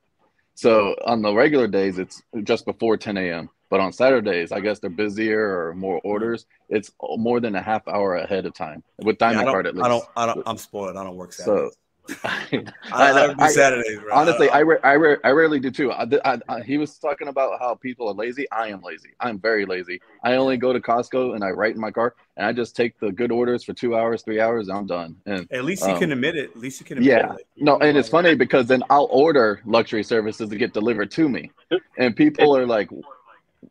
So 0.56 0.96
on 1.06 1.22
the 1.22 1.34
regular 1.34 1.68
days, 1.68 2.00
it's 2.00 2.22
just 2.44 2.66
before 2.66 2.98
10 2.98 3.16
a.m. 3.16 3.50
But 3.70 3.80
on 3.80 3.94
Saturdays, 3.94 4.52
I 4.52 4.60
guess 4.60 4.80
they're 4.80 4.90
busier 4.90 5.68
or 5.68 5.74
more 5.74 6.02
orders. 6.04 6.46
It's 6.68 6.92
more 7.02 7.40
than 7.40 7.56
a 7.56 7.62
half 7.62 7.88
hour 7.88 8.16
ahead 8.16 8.46
of 8.46 8.54
time 8.54 8.84
with 8.98 9.20
Diamond 9.20 9.46
don't, 9.46 9.54
Card 9.54 9.68
at 9.68 9.76
least. 9.76 9.86
I 9.86 9.90
don't. 9.90 10.06
I 10.18 10.26
don't. 10.26 10.44
I'm 10.46 10.58
spoiled. 10.58 10.98
I 10.98 11.04
don't 11.04 11.16
work 11.16 11.32
So 11.32 11.72
I, 12.24 12.64
I 12.94 13.28
don't 13.28 13.50
Saturdays. 13.50 14.00
Bro. 14.00 14.14
Honestly, 14.14 14.50
I, 14.50 14.60
I, 14.62 14.94
I, 14.94 15.16
I 15.24 15.30
rarely 15.32 15.60
do 15.60 15.72
too. 15.72 15.92
I, 15.92 16.08
I, 16.26 16.40
I, 16.48 16.62
he 16.62 16.78
was 16.78 16.98
talking 16.98 17.28
about 17.28 17.60
how 17.60 17.76
people 17.76 18.08
are 18.08 18.14
lazy. 18.14 18.50
I 18.52 18.68
am 18.70 18.82
lazy. 18.82 19.10
I'm 19.20 19.40
very 19.40 19.66
lazy. 19.66 20.02
I 20.24 20.36
only 20.36 20.58
go 20.58 20.74
to 20.74 20.80
Costco 20.80 21.36
and 21.36 21.44
I 21.44 21.50
write 21.50 21.76
in 21.76 21.82
my 21.82 21.92
car 21.92 22.16
and 22.38 22.46
I 22.46 22.54
just 22.54 22.76
take 22.76 23.00
the 23.00 23.12
good 23.12 23.32
orders 23.32 23.64
for 23.64 23.74
two 23.74 23.96
hours, 23.96 24.22
three 24.24 24.40
hours. 24.40 24.68
And 24.70 24.78
I'm 24.78 24.88
done. 24.88 25.16
And 25.26 25.48
at 25.52 25.66
least 25.66 25.86
you 25.86 25.94
um, 25.94 26.00
can 26.00 26.12
admit 26.12 26.36
it. 26.36 26.52
At 26.52 26.58
least 26.58 26.80
you 26.80 26.86
can. 26.86 26.98
Admit 26.98 27.12
yeah. 27.12 27.34
It. 27.36 27.48
No, 27.58 27.78
and 27.80 27.98
it's 27.98 28.10
funny 28.10 28.36
because 28.36 28.68
then 28.68 28.84
I'll 28.90 29.10
order 29.12 29.62
luxury 29.66 30.04
services 30.04 30.50
to 30.50 30.56
get 30.56 30.74
delivered 30.74 31.12
to 31.12 31.30
me, 31.30 31.52
and 31.98 32.16
people 32.16 32.56
are 32.56 32.66
like, 32.66 32.90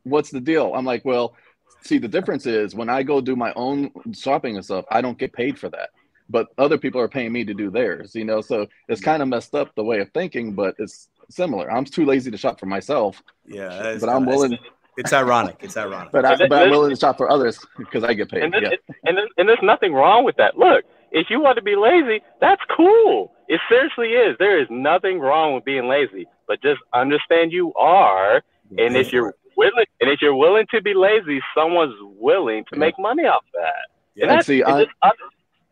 "What's 0.03 0.31
the 0.31 0.41
deal?" 0.41 0.75
I'm 0.75 0.85
like, 0.85 1.05
"Well." 1.05 1.35
See, 1.83 1.99
the 1.99 2.09
difference 2.09 2.45
is 2.45 2.75
when 2.75 2.89
I 2.89 3.05
go 3.05 3.21
do 3.21 3.37
my 3.37 3.53
own 3.55 3.93
shopping 4.13 4.57
and 4.57 4.65
stuff, 4.65 4.85
I 4.91 5.01
don't 5.01 5.17
get 5.17 5.33
paid 5.33 5.57
for 5.57 5.69
that 5.69 5.91
but 6.29 6.49
other 6.59 6.79
people 6.79 7.01
are 7.01 7.09
paying 7.09 7.33
me 7.33 7.45
to 7.45 7.55
do 7.55 7.71
theirs, 7.71 8.15
you 8.15 8.25
know. 8.25 8.41
So 8.41 8.67
it's 8.89 9.01
kind 9.01 9.23
of 9.23 9.29
messed 9.29 9.55
up 9.55 9.75
the 9.75 9.85
way 9.85 10.01
of 10.01 10.11
thinking, 10.13 10.53
but 10.53 10.75
it's 10.79 11.09
similar. 11.31 11.71
I'm 11.71 11.85
too 11.85 12.05
lazy 12.05 12.31
to 12.31 12.37
shop 12.37 12.61
for 12.61 12.67
myself. 12.67 13.23
Yeah, 13.47 13.97
but 14.01 14.09
I'm 14.09 14.27
willing. 14.27 14.59
It's 14.97 15.13
ironic. 15.13 15.59
It's 15.61 15.77
ironic. 15.77 16.11
but, 16.11 16.25
I, 16.25 16.35
but 16.35 16.53
I'm 16.53 16.71
willing 16.71 16.91
to 16.91 16.97
shop 16.97 17.19
for 17.19 17.31
others 17.31 17.65
because 17.77 18.03
I 18.03 18.15
get 18.15 18.31
paid. 18.31 18.43
And, 18.43 18.55
yeah. 18.61 18.71
and, 19.05 19.17
and, 19.17 19.29
and 19.37 19.49
there's 19.49 19.63
nothing 19.63 19.93
wrong 19.93 20.25
with 20.25 20.35
that. 20.39 20.59
Look, 20.59 20.85
if 21.13 21.31
you 21.31 21.41
want 21.41 21.55
to 21.57 21.63
be 21.63 21.77
lazy, 21.77 22.21
that's 22.41 22.61
cool. 22.77 23.33
It 23.47 23.61
seriously 23.69 24.09
is. 24.09 24.37
There 24.41 24.61
is 24.61 24.67
nothing 24.71 25.21
wrong 25.21 25.55
with 25.55 25.65
being 25.65 25.87
lazy, 25.87 26.27
but 26.49 26.61
just 26.63 26.81
understand 26.93 27.53
you 27.53 27.73
are, 27.75 28.43
and 28.77 28.97
if 28.97 29.13
you're 29.13 29.35
willing, 29.57 29.87
and 30.01 30.11
if 30.11 30.21
you're 30.21 30.35
willing 30.35 30.67
to 30.73 30.83
be 30.83 30.95
lazy, 30.95 31.41
someone's 31.57 31.95
willing 32.01 32.65
to 32.73 32.79
make 32.79 32.99
money 32.99 33.25
off 33.25 33.45
that. 33.55 33.89
Yeah, 34.17 34.25
and 34.25 34.31
that's, 34.33 34.47
see, 34.47 34.63
I- 34.65 34.85
just 34.85 34.95
un- 35.03 35.13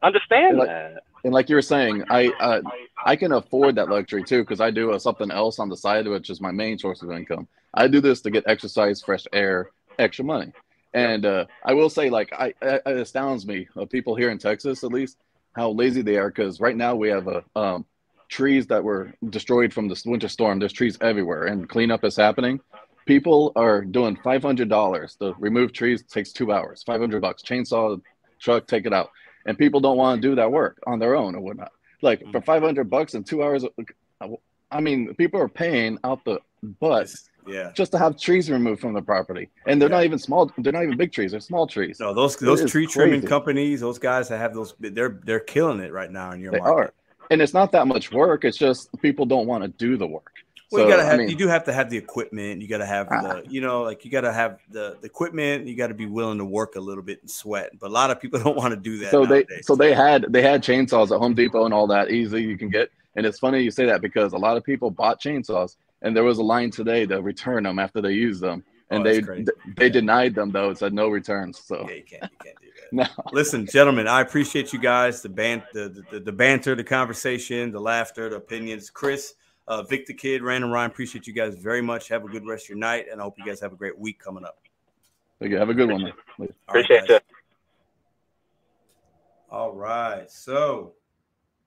understand 0.06 0.50
and 0.50 0.58
like, 0.58 0.68
that. 0.68 1.02
and 1.24 1.32
like 1.34 1.48
you 1.50 1.56
were 1.56 1.62
saying, 1.62 2.04
I 2.10 2.28
uh, 2.40 2.60
I 3.04 3.16
can 3.16 3.32
afford 3.32 3.74
that 3.76 3.88
luxury 3.88 4.24
too 4.24 4.42
because 4.42 4.60
I 4.60 4.70
do 4.70 4.92
uh, 4.92 4.98
something 4.98 5.30
else 5.30 5.58
on 5.58 5.68
the 5.68 5.76
side, 5.76 6.06
which 6.06 6.30
is 6.30 6.40
my 6.40 6.52
main 6.52 6.78
source 6.78 7.02
of 7.02 7.10
income. 7.10 7.48
I 7.74 7.88
do 7.88 8.00
this 8.00 8.20
to 8.22 8.30
get 8.30 8.44
exercise, 8.46 9.02
fresh 9.02 9.26
air, 9.32 9.70
extra 9.98 10.24
money. 10.24 10.52
And 10.94 11.26
uh, 11.26 11.44
I 11.64 11.74
will 11.74 11.90
say, 11.90 12.08
like, 12.08 12.32
I, 12.32 12.54
it 12.62 12.82
it 12.86 12.96
astounds 12.96 13.46
me, 13.46 13.68
uh, 13.76 13.84
people 13.84 14.14
here 14.14 14.30
in 14.30 14.38
Texas 14.38 14.82
at 14.82 14.92
least, 14.92 15.18
how 15.54 15.70
lazy 15.70 16.02
they 16.02 16.16
are. 16.16 16.30
Because 16.30 16.60
right 16.60 16.76
now 16.76 16.94
we 16.94 17.08
have 17.10 17.28
a 17.28 17.44
um, 17.54 17.84
trees 18.28 18.66
that 18.68 18.82
were 18.82 19.12
destroyed 19.28 19.72
from 19.74 19.88
this 19.88 20.06
winter 20.06 20.28
storm. 20.28 20.58
There's 20.58 20.72
trees 20.72 20.96
everywhere, 21.00 21.44
and 21.44 21.68
cleanup 21.68 22.04
is 22.04 22.16
happening. 22.16 22.60
People 23.04 23.52
are 23.56 23.84
doing 23.84 24.16
five 24.24 24.42
hundred 24.42 24.68
dollars 24.68 25.16
to 25.20 25.34
remove 25.38 25.72
trees. 25.72 26.02
Takes 26.02 26.32
two 26.32 26.50
hours. 26.50 26.82
Five 26.82 27.00
hundred 27.00 27.20
bucks. 27.20 27.42
Chainsaw, 27.42 28.00
truck, 28.40 28.66
take 28.66 28.86
it 28.86 28.92
out. 28.92 29.10
And 29.47 29.57
people 29.57 29.81
don't 29.81 29.97
want 29.97 30.20
to 30.20 30.28
do 30.28 30.34
that 30.34 30.50
work 30.50 30.78
on 30.86 30.99
their 30.99 31.15
own 31.15 31.34
or 31.34 31.41
whatnot. 31.41 31.73
Like 32.02 32.20
for 32.33 32.41
mm. 32.41 32.44
five 32.44 32.62
hundred 32.62 32.91
bucks 32.91 33.15
and 33.15 33.25
two 33.25 33.42
hours, 33.42 33.65
I 34.70 34.81
mean, 34.81 35.15
people 35.15 35.41
are 35.41 35.49
paying 35.49 35.99
out 36.05 36.25
the 36.25 36.41
butt 36.81 37.15
Yeah. 37.47 37.70
just 37.75 37.92
to 37.92 37.99
have 37.99 38.18
trees 38.18 38.50
removed 38.50 38.81
from 38.81 38.92
the 38.92 39.02
property, 39.02 39.49
and 39.66 39.81
they're 39.81 39.89
not 39.89 40.05
even 40.05 40.18
small. 40.18 40.50
They're 40.58 40.73
not 40.73 40.83
even 40.83 40.97
big 40.97 41.12
trees. 41.12 41.31
They're 41.31 41.41
small 41.41 41.66
trees. 41.66 42.00
No, 42.00 42.12
those 42.12 42.36
those 42.36 42.68
tree 42.70 42.86
trimming 42.86 43.20
crazy. 43.20 43.28
companies, 43.28 43.81
those 43.81 43.99
guys 43.99 44.28
that 44.28 44.39
have 44.39 44.52
those, 44.52 44.75
they're 44.81 45.20
they're 45.25 45.41
killing 45.41 45.81
it 45.81 45.92
right 45.92 46.10
now 46.10 46.33
in 46.33 46.41
your 46.41 46.52
They 46.52 46.58
market. 46.58 46.75
are, 46.75 46.92
and 47.31 47.41
it's 47.41 47.55
not 47.55 47.73
that 47.73 47.86
much 47.86 48.12
work. 48.12 48.44
It's 48.44 48.58
just 48.58 48.91
people 49.00 49.25
don't 49.26 49.47
want 49.47 49.62
to 49.62 49.68
do 49.68 49.97
the 49.97 50.07
work. 50.07 50.33
Well, 50.72 50.82
So, 50.82 50.88
you 50.88 50.92
gotta 50.96 51.02
I 51.06 51.10
have 51.10 51.18
mean- 51.18 51.28
you 51.28 51.36
do 51.36 51.46
have 51.48 51.64
to 51.64 51.72
have 51.72 51.90
the 51.90 51.96
equipment. 51.96 52.60
You 52.60 52.66
gotta 52.68 52.86
have 52.86 53.06
Ah. 53.10 53.20
the 53.22 53.44
you 53.48 53.60
know 53.60 53.82
like 53.82 54.04
you 54.04 54.10
gotta 54.10 54.32
have 54.32 54.58
the, 54.70 54.96
the 55.00 55.06
equipment. 55.06 55.66
You 55.66 55.76
got 55.76 55.88
to 55.88 55.94
be 55.94 56.06
willing 56.06 56.38
to 56.38 56.44
work 56.44 56.74
a 56.76 56.80
little 56.80 57.04
bit 57.04 57.20
and 57.22 57.30
sweat. 57.30 57.70
But 57.78 57.86
a 57.90 57.92
lot 57.92 58.10
of 58.10 58.20
people 58.20 58.40
don't 58.44 58.56
want 58.56 58.72
to 58.74 58.80
do 58.80 58.98
that. 58.98 59.10
so 59.12 59.24
they 59.24 59.44
so 59.62 59.76
they 59.76 59.94
had 59.94 60.26
they 60.30 60.42
had 60.42 60.62
chainsaws 60.62 61.12
at 61.14 61.18
Home 61.18 61.34
Depot 61.34 61.64
and 61.64 61.72
all 61.74 61.86
that 61.88 62.10
easy 62.10 62.42
you 62.42 62.58
can 62.58 62.68
get. 62.68 62.90
And 63.14 63.24
it's 63.24 63.38
funny 63.38 63.60
you 63.62 63.70
say 63.70 63.86
that 63.86 64.00
because 64.02 64.32
a 64.32 64.38
lot 64.38 64.56
of 64.56 64.64
people 64.64 64.90
bought 64.90 65.22
chainsaws, 65.22 65.76
and 66.02 66.14
there 66.16 66.24
was 66.24 66.38
a 66.38 66.42
line 66.42 66.70
today 66.70 67.06
to 67.06 67.22
return 67.22 67.62
them 67.62 67.78
after 67.78 68.02
they 68.02 68.12
used 68.12 68.42
them, 68.42 68.62
and 68.90 69.00
Oh, 69.00 69.04
they 69.04 69.22
crazy. 69.22 69.46
they 69.76 69.88
denied 69.88 70.34
them 70.34 70.50
though. 70.50 70.70
It 70.70 70.78
said 70.78 70.92
no 70.92 71.08
returns. 71.08 71.58
So 71.64 71.86
yeah, 71.88 71.94
you 71.94 72.02
can't 72.02 72.22
you 72.24 72.38
can't 72.42 72.56
do 72.60 72.66
that. 72.66 72.92
no. 72.92 73.24
Listen, 73.32 73.66
gentlemen, 73.66 74.06
I 74.08 74.20
appreciate 74.20 74.72
you 74.72 74.80
guys 74.80 75.22
the 75.22 75.28
ban 75.28 75.62
the, 75.72 76.04
the 76.10 76.18
the 76.20 76.32
banter, 76.32 76.74
the 76.74 76.84
conversation, 76.84 77.70
the 77.70 77.80
laughter, 77.80 78.28
the 78.28 78.36
opinions. 78.36 78.90
Chris, 78.90 79.34
uh, 79.68 79.82
Vic 79.82 80.06
the 80.06 80.14
Kid, 80.14 80.42
Random 80.42 80.70
Ryan, 80.70 80.90
appreciate 80.90 81.26
you 81.26 81.32
guys 81.32 81.56
very 81.56 81.82
much. 81.82 82.08
Have 82.08 82.24
a 82.24 82.28
good 82.28 82.46
rest 82.46 82.66
of 82.66 82.68
your 82.70 82.78
night, 82.78 83.06
and 83.10 83.20
I 83.20 83.24
hope 83.24 83.34
you 83.38 83.44
guys 83.44 83.60
have 83.60 83.72
a 83.72 83.76
great 83.76 83.98
week 83.98 84.18
coming 84.18 84.44
up. 84.44 84.58
Okay, 85.42 85.54
have 85.54 85.68
a 85.68 85.74
good 85.74 85.90
one. 85.90 86.02
man. 86.02 86.12
All 86.38 86.46
right, 86.46 86.50
Appreciate 86.68 87.00
guys. 87.00 87.08
you. 87.10 87.18
All 89.50 89.72
right. 89.72 90.30
So 90.30 90.94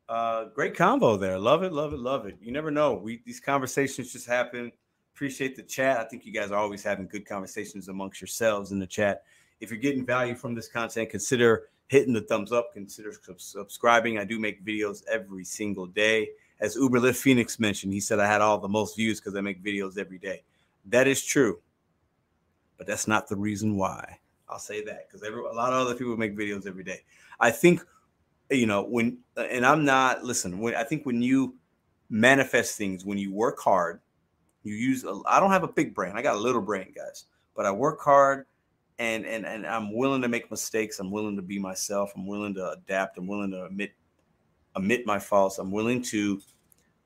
uh 0.10 0.46
great 0.56 0.76
convo 0.76 1.20
there. 1.20 1.38
Love 1.38 1.64
it, 1.64 1.72
love 1.72 1.94
it, 1.94 2.00
love 2.00 2.26
it. 2.26 2.38
You 2.42 2.52
never 2.52 2.72
know. 2.72 2.94
We 2.96 3.22
these 3.26 3.40
conversations 3.40 4.12
just 4.12 4.26
happen. 4.28 4.72
Appreciate 5.14 5.56
the 5.56 5.64
chat. 5.64 6.00
I 6.00 6.04
think 6.06 6.26
you 6.26 6.34
guys 6.34 6.52
are 6.52 6.58
always 6.58 6.84
having 6.84 7.08
good 7.08 7.26
conversations 7.28 7.90
amongst 7.90 8.22
yourselves 8.22 8.72
in 8.72 8.80
the 8.80 8.88
chat. 8.88 9.24
If 9.60 9.70
you're 9.70 9.80
getting 9.80 10.06
value 10.06 10.36
from 10.36 10.56
this 10.56 10.68
content, 10.68 11.10
consider 11.10 11.68
hitting 11.88 12.14
the 12.14 12.22
thumbs 12.22 12.52
up, 12.52 12.74
consider 12.74 13.12
subscribing. 13.38 14.18
I 14.18 14.24
do 14.24 14.40
make 14.40 14.66
videos 14.66 15.04
every 15.12 15.44
single 15.44 15.86
day. 15.88 16.30
As 16.60 16.76
Uber 16.76 17.00
Lyft 17.00 17.18
Phoenix 17.18 17.60
mentioned, 17.60 17.94
he 17.94 18.00
said 18.00 18.20
I 18.20 18.28
had 18.28 18.42
all 18.42 18.58
the 18.58 18.68
most 18.68 18.96
views 18.96 19.20
because 19.20 19.36
I 19.36 19.42
make 19.42 19.64
videos 19.64 19.98
every 19.98 20.18
day. 20.18 20.44
That 20.86 21.08
is 21.08 21.24
true, 21.24 21.60
but 22.78 22.88
that's 22.88 23.08
not 23.08 23.28
the 23.28 23.36
reason 23.36 23.78
why. 23.78 24.20
I'll 24.50 24.60
say 24.60 24.84
that 24.86 25.08
because 25.08 25.22
a 25.22 25.32
lot 25.32 25.74
of 25.74 25.80
other 25.80 25.96
people 25.96 26.18
make 26.18 26.38
videos 26.38 26.68
every 26.68 26.84
day. 26.84 27.04
I 27.40 27.52
think 27.52 27.82
you 28.50 28.66
know 28.66 28.84
when 28.84 29.18
uh, 29.38 29.42
and 29.42 29.66
i'm 29.66 29.86
not 29.86 30.24
listen 30.24 30.60
when 30.60 30.76
i 30.76 30.84
think 30.84 31.06
when 31.06 31.22
you 31.22 31.56
manifest 32.10 32.78
things 32.78 33.06
when 33.06 33.18
you 33.18 33.32
work 33.32 33.60
hard 33.60 34.00
you 34.64 34.74
use 34.74 35.04
a, 35.04 35.20
i 35.28 35.40
don't 35.40 35.52
have 35.52 35.64
a 35.64 35.68
big 35.68 35.94
brain 35.94 36.14
i 36.16 36.22
got 36.22 36.36
a 36.36 36.40
little 36.40 36.62
brain 36.62 36.92
guys 36.96 37.26
but 37.56 37.66
i 37.66 37.72
work 37.72 38.00
hard 38.02 38.46
and 38.98 39.26
and 39.26 39.46
and 39.46 39.68
i'm 39.68 39.96
willing 39.96 40.22
to 40.22 40.28
make 40.28 40.50
mistakes 40.50 41.00
i'm 41.00 41.12
willing 41.12 41.36
to 41.36 41.42
be 41.42 41.60
myself 41.60 42.12
i'm 42.16 42.26
willing 42.26 42.54
to 42.54 42.72
adapt 42.72 43.18
i'm 43.18 43.28
willing 43.28 43.52
to 43.52 43.66
admit 43.66 43.92
admit 44.76 45.06
my 45.06 45.20
faults 45.20 45.58
i'm 45.58 45.72
willing 45.72 46.02
to 46.02 46.42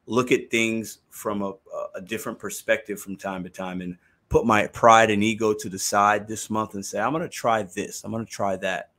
look 0.05 0.31
at 0.31 0.51
things 0.51 0.99
from 1.09 1.41
a, 1.41 1.53
a 1.95 2.01
different 2.01 2.37
perspective 2.37 2.99
from 2.99 3.15
time 3.15 3.43
to 3.43 3.49
time 3.49 3.81
and 3.81 3.97
put 4.29 4.45
my 4.45 4.67
pride 4.67 5.09
and 5.09 5.23
ego 5.23 5.53
to 5.53 5.69
the 5.69 5.79
side 5.79 6.27
this 6.27 6.49
month 6.49 6.73
and 6.73 6.85
say 6.85 6.99
i'm 6.99 7.11
going 7.11 7.21
to 7.21 7.29
try 7.29 7.63
this 7.63 8.03
i'm 8.03 8.11
going 8.11 8.25
to 8.25 8.31
try 8.31 8.55
that 8.55 8.91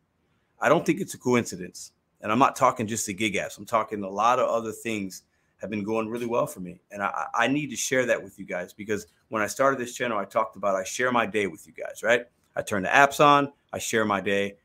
i 0.61 0.69
don't 0.69 0.87
think 0.87 1.01
it's 1.01 1.15
a 1.15 1.19
coincidence 1.19 1.93
and 2.25 2.33
I'm 2.33 2.39
not 2.39 2.57
talking 2.57 2.87
just 2.87 3.07
the 3.07 3.13
gig 3.13 3.35
apps. 3.35 3.59
I'm 3.59 3.67
talking 3.67 4.03
a 4.03 4.09
lot 4.09 4.39
of 4.39 4.49
other 4.49 4.73
things 4.73 5.25
have 5.59 5.69
been 5.69 5.85
going 5.85 6.09
really 6.09 6.27
well 6.27 6.47
for 6.47 6.61
me. 6.61 6.81
And 6.91 7.03
I, 7.03 7.27
I 7.35 7.49
need 7.49 7.69
to 7.69 7.77
share 7.77 8.07
that 8.07 8.21
with 8.21 8.39
you 8.39 8.47
guys 8.47 8.73
because 8.73 9.07
when 9.29 9.43
I 9.43 9.47
started 9.47 9.79
this 9.79 9.95
channel, 9.95 10.19
I 10.19 10.25
talked 10.25 10.57
about 10.57 10.75
I 10.75 10.85
share 10.85 11.13
my 11.13 11.27
day 11.27 11.47
with 11.47 11.67
you 11.67 11.75
guys, 11.75 12.03
right? 12.03 12.25
I 12.57 12.63
turn 12.63 12.83
the 12.83 12.89
apps 12.89 13.23
on, 13.23 13.53
I 13.75 13.79
share 13.79 14.07
my 14.07 14.23
day. 14.23 14.57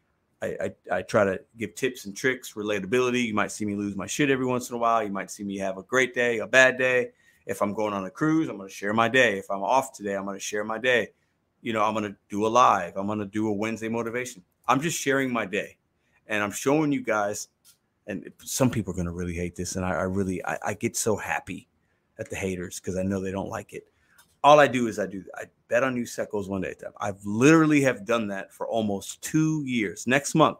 I, 0.41 0.47
I, 0.47 0.97
I 0.97 1.01
try 1.01 1.25
to 1.25 1.41
give 1.57 1.75
tips 1.75 2.05
and 2.05 2.15
tricks, 2.15 2.53
relatability. 2.53 3.25
You 3.25 3.33
might 3.33 3.51
see 3.51 3.65
me 3.65 3.75
lose 3.75 3.95
my 3.95 4.07
shit 4.07 4.29
every 4.29 4.45
once 4.45 4.69
in 4.69 4.75
a 4.75 4.79
while. 4.79 5.03
You 5.03 5.11
might 5.11 5.31
see 5.31 5.43
me 5.43 5.57
have 5.57 5.77
a 5.77 5.83
great 5.83 6.13
day, 6.13 6.39
a 6.39 6.47
bad 6.47 6.77
day. 6.77 7.11
If 7.45 7.61
I'm 7.61 7.73
going 7.73 7.93
on 7.93 8.05
a 8.05 8.09
cruise, 8.09 8.47
I'm 8.47 8.57
going 8.57 8.69
to 8.69 8.73
share 8.73 8.93
my 8.93 9.09
day. 9.09 9.37
If 9.37 9.49
I'm 9.49 9.63
off 9.63 9.91
today, 9.91 10.15
I'm 10.15 10.25
going 10.25 10.37
to 10.37 10.43
share 10.43 10.63
my 10.63 10.77
day. 10.77 11.09
You 11.61 11.73
know, 11.73 11.83
I'm 11.83 11.93
going 11.93 12.05
to 12.05 12.15
do 12.29 12.45
a 12.45 12.47
live. 12.47 12.95
I'm 12.95 13.07
going 13.07 13.19
to 13.19 13.25
do 13.25 13.47
a 13.47 13.53
Wednesday 13.53 13.89
motivation. 13.89 14.43
I'm 14.67 14.79
just 14.81 14.99
sharing 14.99 15.33
my 15.33 15.45
day 15.45 15.77
and 16.29 16.43
I'm 16.43 16.51
showing 16.51 16.91
you 16.91 17.01
guys. 17.01 17.49
And 18.07 18.31
some 18.43 18.69
people 18.69 18.93
are 18.93 18.95
going 18.95 19.05
to 19.07 19.11
really 19.11 19.35
hate 19.35 19.55
this, 19.55 19.75
and 19.75 19.85
I, 19.85 19.89
I 19.89 20.03
really 20.03 20.43
I, 20.43 20.57
I 20.65 20.73
get 20.73 20.95
so 20.95 21.15
happy 21.15 21.67
at 22.17 22.29
the 22.29 22.35
haters 22.35 22.79
because 22.79 22.97
I 22.97 23.03
know 23.03 23.19
they 23.19 23.31
don't 23.31 23.49
like 23.49 23.73
it. 23.73 23.83
All 24.43 24.59
I 24.59 24.67
do 24.67 24.87
is 24.87 24.99
I 24.99 25.05
do 25.05 25.23
I 25.35 25.45
bet 25.67 25.83
on 25.83 25.97
you 25.97 26.03
Secos 26.03 26.47
one 26.47 26.61
day. 26.61 26.73
time. 26.73 26.93
I've 26.99 27.23
literally 27.25 27.81
have 27.81 28.05
done 28.05 28.27
that 28.29 28.53
for 28.53 28.67
almost 28.67 29.21
two 29.21 29.63
years. 29.65 30.07
Next 30.07 30.33
month, 30.33 30.57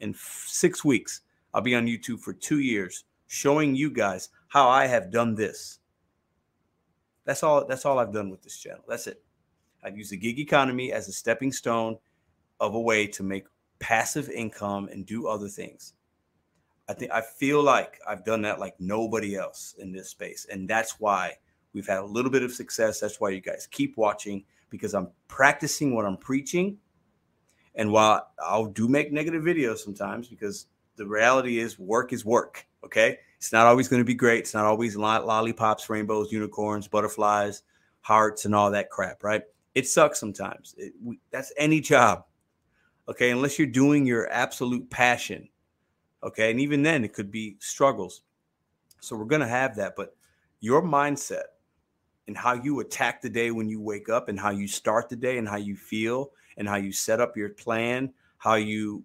in 0.00 0.10
f- 0.10 0.44
six 0.46 0.84
weeks, 0.84 1.22
I'll 1.52 1.60
be 1.60 1.74
on 1.74 1.86
YouTube 1.86 2.20
for 2.20 2.32
two 2.32 2.60
years, 2.60 3.04
showing 3.26 3.74
you 3.74 3.90
guys 3.90 4.28
how 4.48 4.68
I 4.68 4.86
have 4.86 5.10
done 5.10 5.34
this. 5.34 5.80
That's 7.24 7.42
all. 7.42 7.66
That's 7.66 7.84
all 7.84 7.98
I've 7.98 8.12
done 8.12 8.30
with 8.30 8.42
this 8.42 8.56
channel. 8.58 8.84
That's 8.88 9.06
it. 9.06 9.22
I've 9.82 9.96
used 9.96 10.12
the 10.12 10.16
gig 10.16 10.38
economy 10.38 10.92
as 10.92 11.08
a 11.08 11.12
stepping 11.12 11.52
stone 11.52 11.98
of 12.60 12.74
a 12.74 12.80
way 12.80 13.06
to 13.06 13.22
make 13.22 13.44
passive 13.78 14.28
income 14.30 14.88
and 14.90 15.06
do 15.06 15.26
other 15.28 15.48
things. 15.48 15.94
I 16.88 16.94
think 16.94 17.12
I 17.12 17.20
feel 17.20 17.62
like 17.62 18.00
I've 18.08 18.24
done 18.24 18.42
that 18.42 18.58
like 18.58 18.74
nobody 18.80 19.36
else 19.36 19.74
in 19.78 19.92
this 19.92 20.08
space. 20.08 20.46
And 20.50 20.68
that's 20.68 20.98
why 20.98 21.34
we've 21.78 21.86
had 21.86 22.00
a 22.00 22.04
little 22.04 22.30
bit 22.30 22.42
of 22.42 22.50
success. 22.50 22.98
That's 22.98 23.20
why 23.20 23.30
you 23.30 23.40
guys 23.40 23.68
keep 23.70 23.96
watching 23.96 24.42
because 24.68 24.94
I'm 24.94 25.10
practicing 25.28 25.94
what 25.94 26.04
I'm 26.04 26.16
preaching. 26.16 26.76
And 27.76 27.92
while 27.92 28.32
I'll 28.42 28.66
do 28.66 28.88
make 28.88 29.12
negative 29.12 29.44
videos 29.44 29.78
sometimes 29.78 30.26
because 30.26 30.66
the 30.96 31.06
reality 31.06 31.60
is 31.60 31.78
work 31.78 32.12
is 32.12 32.24
work. 32.24 32.66
Okay. 32.84 33.18
It's 33.36 33.52
not 33.52 33.66
always 33.66 33.86
going 33.86 34.00
to 34.00 34.04
be 34.04 34.14
great. 34.14 34.40
It's 34.40 34.54
not 34.54 34.64
always 34.64 34.96
lollipops, 34.96 35.88
rainbows, 35.88 36.32
unicorns, 36.32 36.88
butterflies, 36.88 37.62
hearts, 38.00 38.44
and 38.44 38.56
all 38.56 38.72
that 38.72 38.90
crap, 38.90 39.22
right? 39.22 39.42
It 39.76 39.86
sucks 39.86 40.18
sometimes. 40.18 40.74
It, 40.78 40.94
we, 41.00 41.20
that's 41.30 41.52
any 41.56 41.80
job. 41.80 42.24
Okay. 43.08 43.30
Unless 43.30 43.56
you're 43.56 43.68
doing 43.68 44.04
your 44.04 44.28
absolute 44.32 44.90
passion. 44.90 45.48
Okay. 46.24 46.50
And 46.50 46.58
even 46.58 46.82
then, 46.82 47.04
it 47.04 47.12
could 47.12 47.30
be 47.30 47.56
struggles. 47.60 48.22
So 48.98 49.14
we're 49.14 49.26
going 49.26 49.42
to 49.42 49.46
have 49.46 49.76
that. 49.76 49.94
But 49.94 50.16
your 50.58 50.82
mindset 50.82 51.44
and 52.28 52.36
how 52.36 52.52
you 52.52 52.78
attack 52.80 53.20
the 53.20 53.28
day 53.28 53.50
when 53.50 53.68
you 53.68 53.80
wake 53.80 54.08
up 54.08 54.28
and 54.28 54.38
how 54.38 54.50
you 54.50 54.68
start 54.68 55.08
the 55.08 55.16
day 55.16 55.38
and 55.38 55.48
how 55.48 55.56
you 55.56 55.74
feel 55.74 56.30
and 56.58 56.68
how 56.68 56.76
you 56.76 56.92
set 56.92 57.20
up 57.20 57.36
your 57.36 57.48
plan, 57.48 58.12
how 58.36 58.54
you 58.54 59.02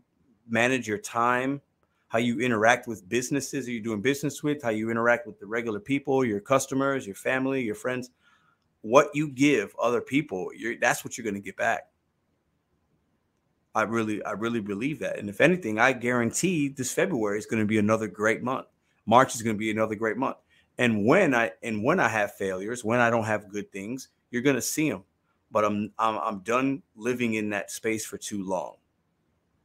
manage 0.48 0.88
your 0.88 0.98
time, 0.98 1.62
how 2.10 2.20
you 2.20 2.42
interact 2.42 2.86
with 2.86 3.08
businesses 3.10 3.66
that 3.66 3.72
you're 3.72 3.82
doing 3.82 4.02
business 4.02 4.44
with, 4.44 4.62
how 4.62 4.70
you 4.70 4.92
interact 4.92 5.26
with 5.26 5.40
the 5.40 5.46
regular 5.48 5.80
people, 5.80 6.24
your 6.24 6.42
customers, 6.42 7.08
your 7.08 7.16
family, 7.16 7.64
your 7.64 7.74
friends. 7.74 8.12
What 8.82 9.10
you 9.14 9.30
give 9.30 9.74
other 9.82 10.02
people, 10.02 10.50
that's 10.82 11.06
what 11.06 11.18
you're 11.18 11.24
going 11.24 11.36
to 11.36 11.40
get 11.40 11.56
back. 11.56 11.88
I 13.74 13.84
really, 13.84 14.22
I 14.24 14.32
really 14.32 14.60
believe 14.60 15.00
that. 15.00 15.18
And 15.18 15.30
if 15.30 15.40
anything, 15.40 15.80
I 15.80 15.94
guarantee 15.94 16.68
this 16.68 16.94
February 16.94 17.40
is 17.40 17.46
going 17.46 17.64
to 17.64 17.66
be 17.66 17.80
another 17.80 18.08
great 18.08 18.44
month. 18.44 18.68
March 19.06 19.34
is 19.34 19.42
going 19.42 19.56
to 19.56 19.60
be 19.60 19.72
another 19.72 19.96
great 19.96 20.18
month. 20.18 20.36
And 20.78 21.06
when 21.06 21.36
I 21.36 21.52
and 21.62 21.84
when 21.84 22.00
I 22.00 22.08
have 22.08 22.36
failures, 22.36 22.84
when 22.84 23.00
I 23.00 23.10
don't 23.10 23.26
have 23.26 23.50
good 23.50 23.72
things, 23.72 24.10
you're 24.32 24.42
going 24.42 24.56
to 24.56 24.62
see 24.62 24.90
them. 24.90 25.04
But 25.52 25.66
I'm 25.66 25.92
I'm 26.00 26.18
I'm 26.18 26.40
done 26.40 26.82
living 26.96 27.36
in 27.36 27.50
that 27.52 27.72
space 27.72 28.06
for 28.06 28.18
too 28.18 28.44
long. 28.44 28.76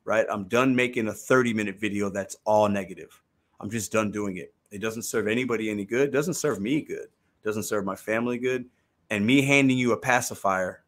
Right? 0.05 0.27
I'm 0.31 0.45
done 0.45 0.75
making 0.75 1.09
a 1.09 1.13
30 1.13 1.53
minute 1.53 1.79
video 1.79 2.09
that's 2.11 2.37
all 2.45 2.69
negative. 2.69 3.23
I'm 3.61 3.71
just 3.71 3.93
done 3.93 4.11
doing 4.11 4.37
it. 4.37 4.55
It 4.71 4.81
doesn't 4.81 5.03
serve 5.03 5.29
anybody 5.29 5.71
any 5.71 5.85
good. 5.85 6.13
Doesn't 6.13 6.35
serve 6.35 6.61
me 6.61 6.83
good. 6.83 7.09
Doesn't 7.45 7.65
serve 7.65 7.85
my 7.85 7.97
family 7.97 8.39
good. 8.39 8.67
And 9.11 9.27
me 9.27 9.43
handing 9.43 9.79
you 9.79 9.93
a 9.93 9.97
pacifier 9.97 10.85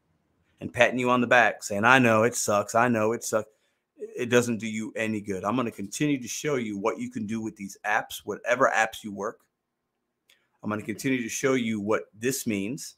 and 0.60 0.72
patting 0.72 0.98
you 0.98 1.10
on 1.10 1.20
the 1.20 1.26
back 1.26 1.62
saying, 1.62 1.84
I 1.84 1.98
know 1.98 2.22
it 2.24 2.34
sucks. 2.34 2.74
I 2.74 2.88
know 2.88 3.12
it 3.12 3.24
sucks. 3.24 3.48
It 3.96 4.30
doesn't 4.30 4.58
do 4.58 4.66
you 4.66 4.92
any 4.96 5.20
good. 5.20 5.44
I'm 5.44 5.54
going 5.54 5.66
to 5.66 5.72
continue 5.72 6.20
to 6.20 6.28
show 6.28 6.56
you 6.56 6.78
what 6.78 6.98
you 6.98 7.10
can 7.10 7.26
do 7.26 7.40
with 7.40 7.56
these 7.56 7.76
apps, 7.84 8.18
whatever 8.24 8.70
apps 8.74 9.02
you 9.02 9.12
work. 9.12 9.40
I'm 10.62 10.68
going 10.68 10.80
to 10.80 10.86
continue 10.86 11.22
to 11.22 11.28
show 11.28 11.54
you 11.54 11.80
what 11.80 12.04
this 12.18 12.46
means. 12.46 12.96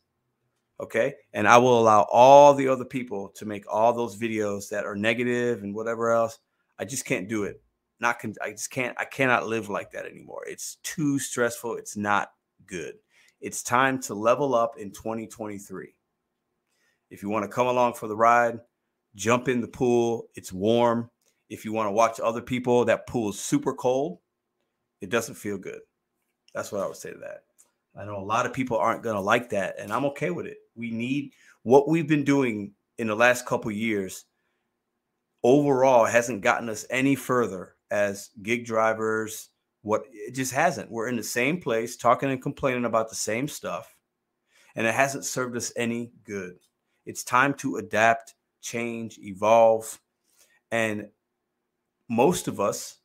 Okay. 0.80 1.14
And 1.32 1.46
I 1.46 1.58
will 1.58 1.78
allow 1.78 2.06
all 2.10 2.54
the 2.54 2.68
other 2.68 2.84
people 2.84 3.28
to 3.36 3.44
make 3.44 3.64
all 3.72 3.92
those 3.92 4.16
videos 4.16 4.68
that 4.70 4.84
are 4.84 4.96
negative 4.96 5.62
and 5.62 5.74
whatever 5.74 6.10
else. 6.10 6.38
I 6.78 6.84
just 6.84 7.04
can't 7.04 7.28
do 7.28 7.44
it. 7.44 7.62
Not, 8.00 8.18
con- 8.18 8.34
I 8.42 8.50
just 8.50 8.70
can't, 8.70 8.96
I 8.98 9.04
cannot 9.04 9.46
live 9.46 9.68
like 9.68 9.92
that 9.92 10.06
anymore. 10.06 10.42
It's 10.48 10.78
too 10.82 11.20
stressful. 11.20 11.76
It's 11.76 11.96
not 11.96 12.32
good. 12.66 12.94
It's 13.40 13.62
time 13.62 14.00
to 14.02 14.14
level 14.14 14.54
up 14.54 14.76
in 14.78 14.90
2023. 14.90 15.94
If 17.10 17.22
you 17.22 17.28
want 17.28 17.44
to 17.44 17.48
come 17.48 17.66
along 17.68 17.94
for 17.94 18.08
the 18.08 18.16
ride, 18.16 18.58
jump 19.14 19.48
in 19.48 19.60
the 19.60 19.68
pool. 19.68 20.28
It's 20.34 20.52
warm. 20.52 21.10
If 21.48 21.64
you 21.64 21.72
want 21.72 21.88
to 21.88 21.92
watch 21.92 22.18
other 22.18 22.40
people, 22.40 22.84
that 22.86 23.06
pool 23.06 23.30
is 23.30 23.38
super 23.38 23.74
cold. 23.74 24.18
It 25.00 25.10
doesn't 25.10 25.34
feel 25.34 25.58
good. 25.58 25.80
That's 26.54 26.72
what 26.72 26.82
I 26.82 26.86
would 26.86 26.96
say 26.96 27.12
to 27.12 27.18
that. 27.18 27.42
I 27.96 28.04
know 28.04 28.18
a 28.18 28.24
lot 28.24 28.46
of 28.46 28.52
people 28.52 28.78
aren't 28.78 29.02
going 29.02 29.16
to 29.16 29.20
like 29.20 29.50
that, 29.50 29.78
and 29.78 29.92
I'm 29.92 30.06
okay 30.06 30.30
with 30.30 30.46
it. 30.46 30.58
We 30.74 30.90
need 30.90 31.32
what 31.62 31.88
we've 31.88 32.08
been 32.08 32.24
doing 32.24 32.72
in 32.98 33.06
the 33.06 33.16
last 33.16 33.46
couple 33.46 33.70
years 33.70 34.24
overall 35.42 36.04
hasn't 36.04 36.42
gotten 36.42 36.68
us 36.68 36.86
any 36.90 37.14
further 37.14 37.74
as 37.90 38.30
gig 38.42 38.64
drivers. 38.64 39.48
What 39.82 40.04
it 40.12 40.32
just 40.32 40.52
hasn't. 40.52 40.90
We're 40.90 41.08
in 41.08 41.16
the 41.16 41.22
same 41.22 41.60
place 41.60 41.96
talking 41.96 42.30
and 42.30 42.40
complaining 42.40 42.84
about 42.84 43.08
the 43.08 43.16
same 43.16 43.48
stuff, 43.48 43.96
and 44.76 44.86
it 44.86 44.94
hasn't 44.94 45.24
served 45.24 45.56
us 45.56 45.72
any 45.76 46.12
good. 46.24 46.58
It's 47.04 47.24
time 47.24 47.54
to 47.54 47.76
adapt, 47.76 48.34
change, 48.60 49.18
evolve. 49.18 50.00
And 50.70 51.08
most 52.08 52.46
of 52.46 52.60
us, 52.60 52.98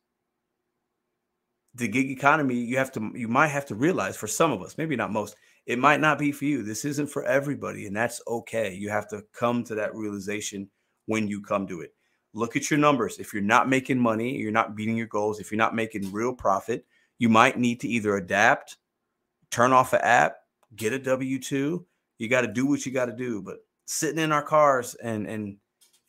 the 1.77 1.87
gig 1.87 2.09
economy, 2.09 2.55
you 2.55 2.77
have 2.77 2.91
to, 2.93 3.11
you 3.13 3.27
might 3.27 3.47
have 3.47 3.65
to 3.67 3.75
realize 3.75 4.17
for 4.17 4.27
some 4.27 4.51
of 4.51 4.61
us, 4.61 4.77
maybe 4.77 4.95
not 4.95 5.11
most, 5.11 5.35
it 5.65 5.77
might 5.77 5.99
not 5.99 6.17
be 6.17 6.31
for 6.31 6.45
you. 6.45 6.63
This 6.63 6.85
isn't 6.85 7.07
for 7.07 7.23
everybody, 7.25 7.85
and 7.85 7.95
that's 7.95 8.21
okay. 8.27 8.73
You 8.73 8.89
have 8.89 9.07
to 9.09 9.23
come 9.33 9.63
to 9.65 9.75
that 9.75 9.93
realization 9.95 10.69
when 11.05 11.27
you 11.27 11.41
come 11.41 11.67
to 11.67 11.81
it. 11.81 11.93
Look 12.33 12.55
at 12.55 12.71
your 12.71 12.79
numbers. 12.79 13.19
If 13.19 13.33
you're 13.33 13.43
not 13.43 13.69
making 13.69 13.99
money, 13.99 14.35
you're 14.37 14.51
not 14.51 14.75
beating 14.75 14.97
your 14.97 15.07
goals, 15.07 15.39
if 15.39 15.51
you're 15.51 15.57
not 15.57 15.75
making 15.75 16.11
real 16.11 16.33
profit, 16.33 16.85
you 17.19 17.29
might 17.29 17.57
need 17.57 17.79
to 17.81 17.87
either 17.87 18.17
adapt, 18.17 18.77
turn 19.51 19.71
off 19.71 19.93
an 19.93 20.01
app, 20.01 20.37
get 20.75 20.93
a 20.93 20.99
W 20.99 21.39
2. 21.39 21.85
You 22.17 22.29
got 22.29 22.41
to 22.41 22.47
do 22.47 22.65
what 22.65 22.85
you 22.85 22.91
got 22.91 23.05
to 23.05 23.15
do. 23.15 23.41
But 23.41 23.57
sitting 23.85 24.19
in 24.19 24.31
our 24.31 24.43
cars 24.43 24.95
and 24.95 25.27
and 25.27 25.57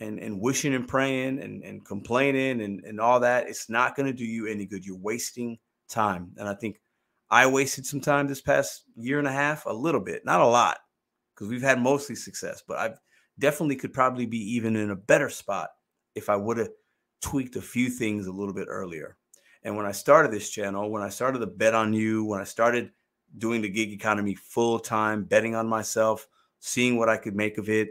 and 0.01 0.19
and 0.19 0.41
wishing 0.41 0.75
and 0.75 0.87
praying 0.87 1.41
and, 1.41 1.63
and 1.65 1.85
complaining 1.85 2.61
and, 2.63 2.85
and 2.85 3.01
all 3.01 3.21
that, 3.21 3.49
it's 3.49 3.69
not 3.69 3.97
going 3.97 4.07
to 4.07 4.13
do 4.13 4.25
you 4.25 4.47
any 4.47 4.67
good. 4.67 4.85
You're 4.85 4.97
wasting 4.97 5.59
time. 5.89 6.33
And 6.37 6.49
I 6.49 6.55
think 6.55 6.81
I 7.31 7.47
wasted 7.47 7.85
some 7.85 8.01
time 8.01 8.27
this 8.27 8.41
past 8.41 8.85
year 8.97 9.19
and 9.19 9.29
a 9.29 9.33
half, 9.33 9.67
a 9.67 9.73
little 9.73 10.01
bit, 10.01 10.25
not 10.25 10.41
a 10.41 10.47
lot, 10.47 10.79
because 11.35 11.49
we've 11.49 11.63
had 11.63 11.81
mostly 11.81 12.15
success, 12.15 12.63
but 12.67 12.79
I 12.79 12.95
definitely 13.39 13.77
could 13.77 13.93
probably 13.93 14.27
be 14.27 14.39
even 14.55 14.77
in 14.77 14.91
a 14.91 14.97
better 14.97 15.29
spot 15.29 15.71
if 16.15 16.29
I 16.29 16.37
would 16.37 16.57
have 16.59 16.71
tweaked 17.21 17.57
a 17.57 17.63
few 17.63 17.91
things 17.91 18.27
a 18.27 18.33
little 18.33 18.55
bit 18.55 18.69
earlier. 18.69 19.17
And 19.63 19.77
when 19.77 19.87
I 19.87 19.93
started 19.93 20.33
this 20.33 20.51
channel, 20.51 20.91
when 20.91 21.03
I 21.03 21.09
started 21.09 21.41
the 21.41 21.47
bet 21.47 21.75
on 21.75 21.93
you, 21.93 22.25
when 22.25 22.41
I 22.41 22.45
started 22.45 22.91
doing 23.37 23.61
the 23.61 23.69
gig 23.69 23.93
economy 23.93 24.35
full 24.35 24.79
time, 24.79 25.25
betting 25.25 25.55
on 25.55 25.67
myself, 25.67 26.27
seeing 26.61 26.97
what 26.97 27.09
I 27.09 27.17
could 27.17 27.37
make 27.37 27.59
of 27.59 27.69
it, 27.69 27.91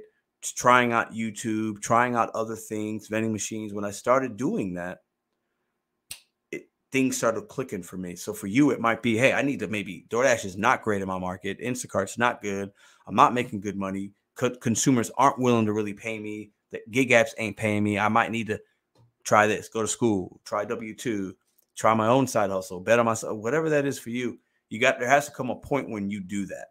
trying 0.51 0.93
out 0.93 1.14
YouTube, 1.14 1.82
trying 1.82 2.16
out 2.16 2.30
other 2.34 2.56
things, 2.56 3.08
vending 3.08 3.32
machines. 3.32 3.74
When 3.74 3.85
I 3.85 3.92
started 3.92 4.38
doing 4.38 4.76
that, 4.76 5.00
it, 6.51 6.69
things 6.92 7.17
started 7.17 7.48
clicking 7.48 7.84
for 7.84 7.98
me. 7.98 8.16
So 8.16 8.34
for 8.34 8.48
you, 8.48 8.72
it 8.72 8.80
might 8.80 9.01
be, 9.01 9.17
hey, 9.17 9.34
I 9.34 9.42
need 9.42 9.59
to 9.59 9.67
maybe 9.67 10.06
DoorDash 10.09 10.45
is 10.45 10.58
not 10.58 10.84
great 10.84 11.01
in 11.01 11.08
my 11.08 11.19
market. 11.19 11.59
Instacart's 11.59 12.17
not 12.17 12.42
good. 12.42 12.72
I'm 13.08 13.16
not 13.16 13.34
making 13.34 13.61
good 13.61 13.77
money. 13.77 14.11
Co- 14.35 14.56
consumers 14.56 15.11
aren't 15.17 15.40
willing 15.40 15.66
to 15.66 15.74
really 15.74 15.93
pay 15.93 16.19
me. 16.19 16.51
The 16.72 16.82
gig 16.92 17.11
apps 17.11 17.32
ain't 17.38 17.58
paying 17.58 17.84
me. 17.84 17.98
I 17.98 18.09
might 18.09 18.32
need 18.32 18.48
to 18.48 18.59
try 19.24 19.48
this, 19.48 19.69
go 19.69 19.82
to 19.82 19.88
school, 19.88 20.40
try 20.45 20.66
W 20.66 20.95
two, 20.95 21.35
try 21.76 21.93
my 21.93 22.08
own 22.08 22.27
side 22.27 22.50
hustle, 22.50 22.80
bet 22.80 23.00
on 23.00 23.06
myself, 23.06 23.38
whatever 23.38 23.69
that 23.69 23.85
is 23.85 24.00
for 24.00 24.09
you. 24.09 24.40
You 24.69 24.80
got 24.80 25.00
there 25.00 25.09
has 25.09 25.27
to 25.27 25.32
come 25.32 25.50
a 25.50 25.56
point 25.56 25.90
when 25.90 26.09
you 26.09 26.19
do 26.19 26.45
that 26.48 26.67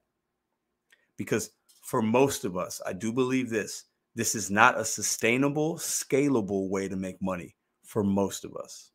because 1.17 1.51
for 1.87 2.03
most 2.03 2.45
of 2.45 2.57
us, 2.57 2.81
I 2.85 2.93
do 2.93 3.13
believe 3.13 3.49
this. 3.49 3.85
This 4.17 4.35
is 4.35 4.51
not 4.51 4.79
a 4.79 4.85
sustainable, 4.85 5.77
scalable 5.77 6.69
way 6.69 6.89
to 6.89 6.97
make 6.97 7.23
money 7.23 7.55
for 7.85 8.03
most 8.03 8.45
of 8.45 8.57
us. 8.57 8.91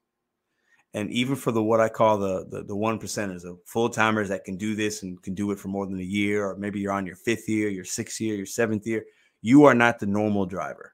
And 0.94 1.10
even 1.10 1.38
for 1.38 1.54
the 1.54 1.64
what 1.64 1.80
I 1.80 1.88
call 1.88 2.18
the 2.18 2.46
the, 2.50 2.64
the 2.64 2.76
one 2.76 3.00
percenters, 3.00 3.44
the 3.44 3.58
full 3.66 3.90
timers 3.90 4.28
that 4.28 4.44
can 4.44 4.58
do 4.58 4.76
this 4.76 5.04
and 5.04 5.24
can 5.24 5.34
do 5.34 5.52
it 5.52 5.60
for 5.60 5.70
more 5.70 5.86
than 5.86 6.00
a 6.00 6.04
year, 6.04 6.46
or 6.46 6.58
maybe 6.58 6.82
you're 6.82 6.92
on 6.92 7.06
your 7.06 7.16
fifth 7.16 7.48
year, 7.48 7.70
your 7.70 7.86
sixth 7.86 8.20
year, 8.20 8.36
your 8.36 8.46
seventh 8.46 8.86
year, 8.86 9.06
you 9.42 9.64
are 9.64 9.74
not 9.74 9.98
the 9.98 10.06
normal 10.06 10.46
driver. 10.46 10.94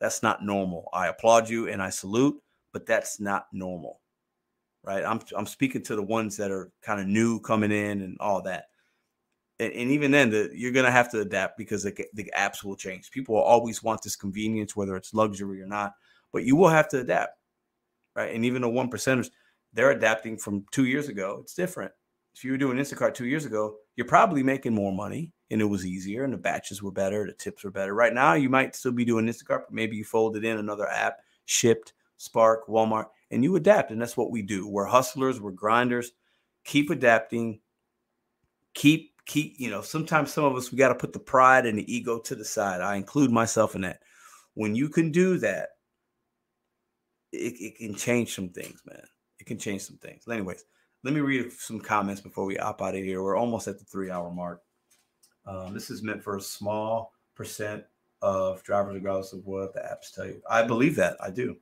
That's 0.00 0.20
not 0.20 0.44
normal. 0.44 0.88
I 0.92 1.06
applaud 1.06 1.48
you 1.48 1.68
and 1.68 1.80
I 1.80 1.90
salute, 1.90 2.36
but 2.72 2.86
that's 2.86 3.20
not 3.20 3.46
normal. 3.52 4.00
Right? 4.82 5.04
I'm 5.04 5.20
I'm 5.36 5.46
speaking 5.46 5.84
to 5.84 5.94
the 5.94 6.02
ones 6.02 6.36
that 6.38 6.50
are 6.50 6.72
kind 6.82 7.00
of 7.00 7.06
new 7.06 7.38
coming 7.38 7.70
in 7.70 8.00
and 8.00 8.16
all 8.18 8.42
that 8.42 8.64
and, 9.58 9.72
and 9.72 9.90
even 9.90 10.10
then, 10.10 10.30
the, 10.30 10.50
you're 10.52 10.72
going 10.72 10.86
to 10.86 10.92
have 10.92 11.10
to 11.12 11.20
adapt 11.20 11.56
because 11.56 11.82
the, 11.82 12.06
the 12.14 12.32
apps 12.36 12.64
will 12.64 12.76
change. 12.76 13.10
People 13.10 13.36
will 13.36 13.42
always 13.42 13.82
want 13.82 14.02
this 14.02 14.16
convenience, 14.16 14.74
whether 14.74 14.96
it's 14.96 15.14
luxury 15.14 15.62
or 15.62 15.66
not, 15.66 15.92
but 16.32 16.44
you 16.44 16.56
will 16.56 16.68
have 16.68 16.88
to 16.88 17.00
adapt, 17.00 17.38
right? 18.16 18.34
And 18.34 18.44
even 18.44 18.62
the 18.62 18.68
one 18.68 18.90
percenters, 18.90 19.30
they're 19.72 19.90
adapting 19.90 20.38
from 20.38 20.64
two 20.70 20.86
years 20.86 21.08
ago. 21.08 21.38
It's 21.42 21.54
different. 21.54 21.92
If 22.34 22.42
you 22.42 22.50
were 22.50 22.58
doing 22.58 22.78
Instacart 22.78 23.14
two 23.14 23.26
years 23.26 23.44
ago, 23.44 23.76
you're 23.94 24.06
probably 24.06 24.42
making 24.42 24.74
more 24.74 24.92
money 24.92 25.32
and 25.50 25.60
it 25.60 25.66
was 25.66 25.86
easier 25.86 26.24
and 26.24 26.32
the 26.32 26.38
batches 26.38 26.82
were 26.82 26.90
better, 26.90 27.24
the 27.26 27.32
tips 27.32 27.62
were 27.62 27.70
better. 27.70 27.94
Right 27.94 28.12
now, 28.12 28.34
you 28.34 28.48
might 28.48 28.74
still 28.74 28.90
be 28.90 29.04
doing 29.04 29.26
Instacart, 29.26 29.62
but 29.66 29.72
maybe 29.72 29.96
you 29.96 30.04
folded 30.04 30.44
in 30.44 30.58
another 30.58 30.88
app, 30.88 31.18
shipped, 31.44 31.92
Spark, 32.16 32.66
Walmart, 32.66 33.06
and 33.30 33.44
you 33.44 33.54
adapt. 33.54 33.92
And 33.92 34.00
that's 34.00 34.16
what 34.16 34.32
we 34.32 34.42
do. 34.42 34.66
We're 34.66 34.86
hustlers, 34.86 35.40
we're 35.40 35.52
grinders. 35.52 36.10
Keep 36.64 36.90
adapting, 36.90 37.60
keep 38.72 39.13
keep, 39.26 39.54
you 39.58 39.70
know, 39.70 39.80
sometimes 39.80 40.32
some 40.32 40.44
of 40.44 40.56
us, 40.56 40.70
we 40.70 40.78
got 40.78 40.88
to 40.88 40.94
put 40.94 41.12
the 41.12 41.18
pride 41.18 41.66
and 41.66 41.78
the 41.78 41.94
ego 41.94 42.18
to 42.20 42.34
the 42.34 42.44
side. 42.44 42.80
I 42.80 42.96
include 42.96 43.30
myself 43.30 43.74
in 43.74 43.82
that. 43.82 44.00
When 44.54 44.74
you 44.74 44.88
can 44.88 45.10
do 45.10 45.38
that, 45.38 45.70
it, 47.32 47.54
it 47.60 47.76
can 47.78 47.94
change 47.94 48.34
some 48.34 48.48
things, 48.48 48.80
man. 48.86 49.02
It 49.40 49.46
can 49.46 49.58
change 49.58 49.82
some 49.82 49.96
things. 49.96 50.28
Anyways, 50.28 50.64
let 51.02 51.12
me 51.12 51.20
read 51.20 51.52
some 51.52 51.80
comments 51.80 52.20
before 52.20 52.44
we 52.44 52.56
hop 52.56 52.80
out 52.80 52.94
of 52.94 53.02
here. 53.02 53.22
We're 53.22 53.36
almost 53.36 53.66
at 53.66 53.78
the 53.78 53.84
three 53.84 54.10
hour 54.10 54.30
mark. 54.30 54.62
Um, 55.46 55.74
this 55.74 55.90
is 55.90 56.02
meant 56.02 56.22
for 56.22 56.36
a 56.36 56.40
small 56.40 57.12
percent 57.34 57.84
of 58.22 58.62
drivers, 58.62 58.94
regardless 58.94 59.32
of 59.32 59.44
what 59.44 59.74
the 59.74 59.80
apps 59.80 60.14
tell 60.14 60.26
you. 60.26 60.40
I 60.48 60.62
believe 60.62 60.96
that. 60.96 61.16
I 61.20 61.30
do. 61.30 61.56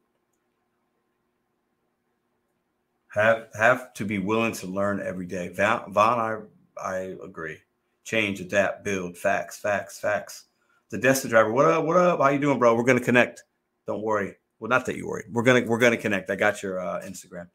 Have 3.08 3.49
have 3.58 3.92
to 3.94 4.05
be 4.05 4.18
willing 4.18 4.52
to 4.52 4.66
learn 4.66 5.00
every 5.00 5.26
day. 5.26 5.49
Vaughn, 5.49 5.92
Vaughn 5.92 6.18
I 6.18 6.39
I 6.81 7.17
agree. 7.23 7.59
Change, 8.05 8.41
adapt, 8.41 8.84
build, 8.84 9.17
facts, 9.17 9.59
facts, 9.59 9.99
facts. 10.01 10.44
The 10.91 10.99
Destin 10.99 11.31
driver, 11.31 11.52
what 11.52 11.67
up? 11.67 11.84
What 11.84 11.97
up? 11.97 12.20
How 12.20 12.28
you 12.28 12.39
doing, 12.39 12.59
bro? 12.59 12.75
We're 12.75 12.84
gonna 12.84 13.01
connect. 13.01 13.44
Don't 13.86 14.02
worry. 14.02 14.36
Well, 14.59 14.68
not 14.68 14.86
that 14.86 14.97
you 14.97 15.07
worry. 15.09 15.25
We're 15.31 15.42
gonna 15.42 15.62
we're 15.67 15.78
gonna 15.78 15.97
connect. 15.97 16.31
I 16.31 16.36
got 16.36 16.62
your 16.62 16.81
uh, 16.81 17.01
Instagram. 17.02 17.49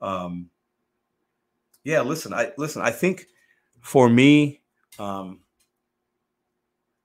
Um, 0.00 0.50
Yeah, 1.84 2.02
listen, 2.02 2.32
I 2.32 2.52
listen. 2.58 2.82
I 2.82 2.90
think 2.90 3.26
for 3.80 4.08
me, 4.08 4.62
um, 4.98 5.40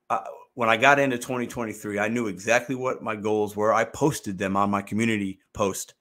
I, 0.08 0.24
when 0.54 0.68
I 0.68 0.76
got 0.76 0.98
into 0.98 1.18
2023, 1.18 1.98
I 1.98 2.08
knew 2.08 2.26
exactly 2.26 2.74
what 2.74 3.02
my 3.02 3.16
goals 3.16 3.56
were. 3.56 3.72
I 3.72 3.84
posted 3.84 4.38
them 4.38 4.56
on 4.56 4.70
my 4.70 4.82
community 4.82 5.40
post. 5.52 5.94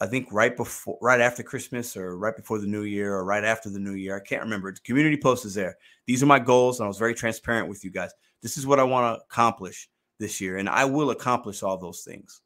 I 0.00 0.06
think 0.06 0.28
right 0.32 0.56
before, 0.56 0.98
right 1.00 1.20
after 1.20 1.42
Christmas, 1.42 1.96
or 1.96 2.18
right 2.18 2.36
before 2.36 2.58
the 2.58 2.66
New 2.66 2.82
Year, 2.82 3.14
or 3.14 3.24
right 3.24 3.44
after 3.44 3.70
the 3.70 3.78
New 3.78 3.94
Year. 3.94 4.16
I 4.16 4.26
can't 4.26 4.42
remember. 4.42 4.72
The 4.72 4.80
community 4.80 5.16
post 5.16 5.44
is 5.44 5.54
there. 5.54 5.76
These 6.06 6.22
are 6.22 6.26
my 6.26 6.40
goals, 6.40 6.80
and 6.80 6.84
I 6.84 6.88
was 6.88 6.98
very 6.98 7.14
transparent 7.14 7.68
with 7.68 7.84
you 7.84 7.90
guys. 7.90 8.10
This 8.42 8.58
is 8.58 8.66
what 8.66 8.80
I 8.80 8.84
want 8.84 9.16
to 9.16 9.24
accomplish 9.24 9.88
this 10.18 10.40
year, 10.40 10.58
and 10.58 10.68
I 10.68 10.84
will 10.84 11.10
accomplish 11.10 11.62
all 11.62 11.78
those 11.78 12.02
things. 12.02 12.42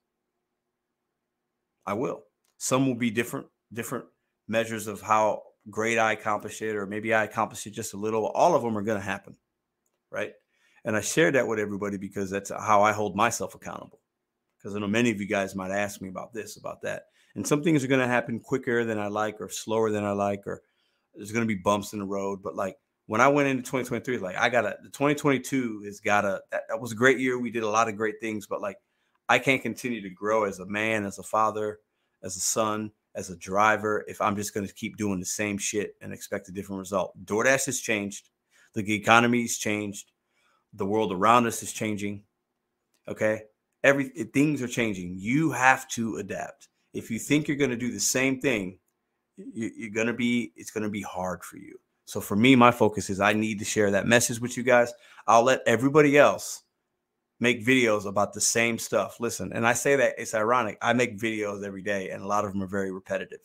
I 1.86 1.94
will. 1.94 2.24
Some 2.58 2.86
will 2.86 2.94
be 2.94 3.10
different, 3.10 3.46
different 3.72 4.04
measures 4.46 4.86
of 4.86 5.00
how 5.00 5.42
great 5.70 5.98
I 5.98 6.12
accomplish 6.12 6.60
it, 6.62 6.76
or 6.76 6.86
maybe 6.86 7.14
I 7.14 7.24
accomplish 7.24 7.66
it 7.66 7.70
just 7.70 7.94
a 7.94 7.98
little. 7.98 8.26
All 8.26 8.54
of 8.54 8.62
them 8.62 8.76
are 8.76 8.82
going 8.82 9.00
to 9.00 9.04
happen, 9.04 9.36
right? 10.10 10.32
And 10.84 10.96
I 10.96 11.00
shared 11.00 11.34
that 11.34 11.46
with 11.46 11.58
everybody 11.58 11.96
because 11.96 12.30
that's 12.30 12.50
how 12.50 12.82
I 12.82 12.92
hold 12.92 13.16
myself 13.16 13.54
accountable. 13.54 14.00
Because 14.58 14.74
I 14.74 14.80
know 14.80 14.86
many 14.86 15.10
of 15.10 15.20
you 15.20 15.26
guys 15.26 15.54
might 15.54 15.70
ask 15.70 16.00
me 16.00 16.08
about 16.08 16.32
this, 16.32 16.56
about 16.56 16.82
that. 16.82 17.04
And 17.34 17.46
some 17.46 17.62
things 17.62 17.84
are 17.84 17.88
going 17.88 18.00
to 18.00 18.06
happen 18.06 18.40
quicker 18.40 18.84
than 18.84 18.98
I 18.98 19.08
like, 19.08 19.40
or 19.40 19.48
slower 19.48 19.90
than 19.90 20.04
I 20.04 20.12
like, 20.12 20.46
or 20.46 20.62
there's 21.14 21.32
going 21.32 21.46
to 21.46 21.54
be 21.54 21.60
bumps 21.60 21.92
in 21.92 21.98
the 21.98 22.04
road. 22.06 22.42
But 22.42 22.56
like 22.56 22.76
when 23.06 23.20
I 23.20 23.28
went 23.28 23.48
into 23.48 23.62
2023, 23.62 24.18
like 24.18 24.36
I 24.36 24.48
got 24.48 24.62
to, 24.62 24.76
the 24.82 24.90
2022 24.90 25.82
has 25.84 26.00
got 26.00 26.22
to, 26.22 26.40
that, 26.50 26.62
that 26.68 26.80
was 26.80 26.92
a 26.92 26.96
great 26.96 27.18
year. 27.18 27.38
We 27.38 27.50
did 27.50 27.62
a 27.62 27.68
lot 27.68 27.88
of 27.88 27.96
great 27.96 28.16
things, 28.20 28.46
but 28.46 28.60
like 28.60 28.76
I 29.28 29.38
can't 29.38 29.62
continue 29.62 30.00
to 30.02 30.10
grow 30.10 30.44
as 30.44 30.58
a 30.58 30.66
man, 30.66 31.04
as 31.04 31.18
a 31.18 31.22
father, 31.22 31.78
as 32.22 32.36
a 32.36 32.40
son, 32.40 32.90
as 33.14 33.30
a 33.30 33.36
driver 33.36 34.04
if 34.06 34.20
I'm 34.20 34.36
just 34.36 34.54
going 34.54 34.66
to 34.66 34.72
keep 34.72 34.96
doing 34.96 35.18
the 35.18 35.26
same 35.26 35.58
shit 35.58 35.96
and 36.00 36.12
expect 36.12 36.48
a 36.48 36.52
different 36.52 36.78
result. 36.78 37.12
DoorDash 37.24 37.66
has 37.66 37.80
changed. 37.80 38.30
The 38.74 38.94
economy's 38.94 39.58
changed. 39.58 40.12
The 40.74 40.86
world 40.86 41.12
around 41.12 41.46
us 41.46 41.62
is 41.62 41.72
changing. 41.72 42.22
Okay. 43.08 43.42
Every 43.82 44.08
things 44.08 44.62
are 44.62 44.68
changing. 44.68 45.16
You 45.18 45.50
have 45.50 45.88
to 45.90 46.16
adapt. 46.16 46.68
If 46.92 47.10
you 47.10 47.18
think 47.18 47.48
you're 47.48 47.56
going 47.56 47.70
to 47.70 47.76
do 47.76 47.92
the 47.92 48.00
same 48.00 48.40
thing, 48.40 48.78
you, 49.36 49.70
you're 49.76 49.90
going 49.90 50.06
to 50.06 50.12
be, 50.12 50.52
it's 50.56 50.70
going 50.70 50.84
to 50.84 50.90
be 50.90 51.02
hard 51.02 51.44
for 51.44 51.56
you. 51.56 51.78
So 52.04 52.20
for 52.20 52.36
me, 52.36 52.56
my 52.56 52.70
focus 52.70 53.10
is 53.10 53.20
I 53.20 53.34
need 53.34 53.58
to 53.58 53.64
share 53.64 53.90
that 53.90 54.06
message 54.06 54.40
with 54.40 54.56
you 54.56 54.62
guys. 54.62 54.92
I'll 55.26 55.42
let 55.42 55.60
everybody 55.66 56.16
else 56.16 56.62
make 57.40 57.64
videos 57.64 58.06
about 58.06 58.32
the 58.32 58.40
same 58.40 58.78
stuff. 58.78 59.20
Listen, 59.20 59.52
and 59.52 59.66
I 59.66 59.74
say 59.74 59.96
that 59.96 60.14
it's 60.18 60.34
ironic. 60.34 60.78
I 60.80 60.92
make 60.92 61.18
videos 61.18 61.64
every 61.64 61.82
day, 61.82 62.10
and 62.10 62.22
a 62.22 62.26
lot 62.26 62.44
of 62.44 62.52
them 62.52 62.62
are 62.62 62.68
very 62.68 62.90
repetitive. 62.90 63.40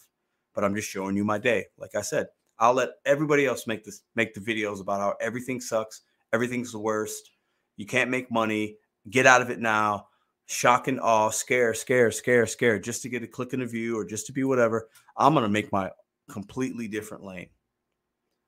But 0.54 0.64
I'm 0.64 0.76
just 0.76 0.90
showing 0.90 1.18
you 1.18 1.26
my 1.26 1.40
day. 1.40 1.66
Like 1.78 1.96
I 1.96 2.02
said, 2.02 2.28
I'll 2.58 2.74
let 2.74 2.90
everybody 3.06 3.46
else 3.46 3.68
make 3.68 3.84
this 3.84 4.02
make 4.16 4.34
the 4.34 4.40
videos 4.40 4.80
about 4.80 5.00
how 5.00 5.16
everything 5.20 5.60
sucks, 5.60 6.02
everything's 6.32 6.72
the 6.72 6.80
worst. 6.80 7.32
You 7.76 7.86
can't 7.86 8.10
make 8.10 8.32
money. 8.32 8.78
Get 9.10 9.26
out 9.26 9.42
of 9.42 9.50
it 9.50 9.60
now. 9.60 10.08
Shock 10.46 10.88
and 10.88 11.00
awe, 11.00 11.30
scare, 11.30 11.74
scare, 11.74 12.12
scare, 12.12 12.46
scare, 12.46 12.80
just 12.80 13.02
to 13.02 13.10
get 13.10 13.24
a 13.24 13.28
click 13.28 13.54
in 13.54 13.62
a 13.62 13.66
view 13.66 13.98
or 13.98 14.06
just 14.06 14.28
to 14.28 14.34
be 14.34 14.44
whatever. 14.44 14.90
I'm 15.18 15.34
gonna 15.34 15.50
make 15.50 15.72
my 15.72 15.90
completely 16.30 16.88
different 16.88 17.24
lane. 17.24 17.50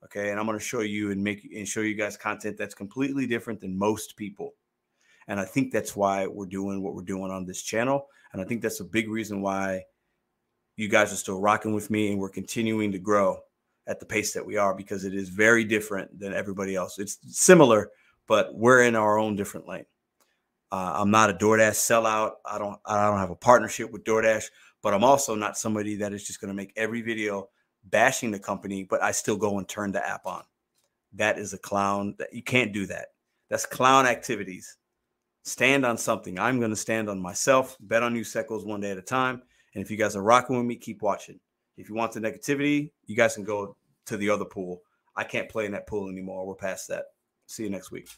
Okay, 0.03 0.29
and 0.29 0.39
I'm 0.39 0.45
gonna 0.45 0.59
show 0.59 0.81
you 0.81 1.11
and 1.11 1.23
make 1.23 1.49
and 1.55 1.67
show 1.67 1.81
you 1.81 1.95
guys 1.95 2.17
content 2.17 2.57
that's 2.57 2.75
completely 2.75 3.25
different 3.25 3.61
than 3.61 3.77
most 3.77 4.17
people. 4.17 4.53
And 5.27 5.39
I 5.39 5.45
think 5.45 5.71
that's 5.71 5.95
why 5.95 6.27
we're 6.27 6.45
doing 6.45 6.83
what 6.83 6.93
we're 6.93 7.01
doing 7.01 7.31
on 7.31 7.45
this 7.45 7.63
channel. 7.63 8.07
And 8.33 8.41
I 8.41 8.45
think 8.45 8.61
that's 8.61 8.79
a 8.79 8.85
big 8.85 9.09
reason 9.09 9.41
why 9.41 9.83
you 10.75 10.89
guys 10.89 11.11
are 11.13 11.17
still 11.17 11.39
rocking 11.39 11.73
with 11.73 11.89
me 11.89 12.11
and 12.11 12.19
we're 12.19 12.29
continuing 12.29 12.91
to 12.91 12.99
grow 12.99 13.39
at 13.87 13.99
the 13.99 14.05
pace 14.05 14.33
that 14.33 14.45
we 14.45 14.57
are 14.57 14.75
because 14.75 15.03
it 15.05 15.13
is 15.13 15.29
very 15.29 15.63
different 15.63 16.19
than 16.19 16.33
everybody 16.33 16.75
else. 16.75 16.99
It's 16.99 17.17
similar, 17.27 17.91
but 18.27 18.53
we're 18.53 18.81
in 18.83 18.95
our 18.95 19.17
own 19.17 19.35
different 19.35 19.67
lane. 19.67 19.85
Uh, 20.71 20.93
I'm 20.97 21.11
not 21.11 21.29
a 21.29 21.33
DoorDash 21.33 21.75
sellout. 21.75 22.33
I 22.45 22.57
don't 22.57 22.79
I 22.85 23.09
don't 23.09 23.19
have 23.19 23.31
a 23.31 23.35
partnership 23.35 23.91
with 23.91 24.03
DoorDash, 24.03 24.45
but 24.81 24.93
I'm 24.93 25.03
also 25.03 25.35
not 25.35 25.57
somebody 25.57 25.95
that 25.97 26.13
is 26.13 26.25
just 26.25 26.41
going 26.41 26.49
to 26.49 26.55
make 26.55 26.73
every 26.75 27.01
video 27.01 27.49
bashing 27.85 28.31
the 28.31 28.39
company, 28.39 28.83
but 28.83 29.01
I 29.03 29.11
still 29.11 29.37
go 29.37 29.57
and 29.57 29.67
turn 29.67 29.91
the 29.91 30.05
app 30.05 30.25
on. 30.25 30.43
That 31.13 31.37
is 31.37 31.53
a 31.53 31.57
clown. 31.57 32.15
That 32.17 32.33
you 32.33 32.43
can't 32.43 32.73
do 32.73 32.85
that. 32.87 33.09
That's 33.49 33.65
clown 33.65 34.05
activities 34.05 34.77
stand 35.45 35.85
on 35.85 35.97
something. 35.97 36.37
I'm 36.39 36.59
going 36.59 36.71
to 36.71 36.75
stand 36.75 37.09
on 37.09 37.19
myself, 37.19 37.77
bet 37.79 38.03
on 38.03 38.15
you 38.15 38.23
Secos 38.23 38.65
one 38.65 38.81
day 38.81 38.91
at 38.91 38.97
a 38.97 39.01
time. 39.01 39.41
And 39.73 39.83
if 39.83 39.89
you 39.89 39.97
guys 39.97 40.15
are 40.15 40.23
rocking 40.23 40.57
with 40.57 40.65
me, 40.65 40.75
keep 40.75 41.01
watching. 41.01 41.39
If 41.77 41.87
you 41.89 41.95
want 41.95 42.11
the 42.13 42.19
negativity, 42.19 42.91
you 43.05 43.15
guys 43.15 43.35
can 43.35 43.43
go 43.43 43.75
to 44.07 44.17
the 44.17 44.29
other 44.29 44.45
pool. 44.45 44.81
I 45.15 45.23
can't 45.23 45.49
play 45.49 45.65
in 45.65 45.71
that 45.73 45.87
pool 45.87 46.09
anymore. 46.09 46.45
We're 46.45 46.55
past 46.55 46.87
that. 46.89 47.05
See 47.47 47.63
you 47.63 47.69
next 47.69 47.91
week. 47.91 48.09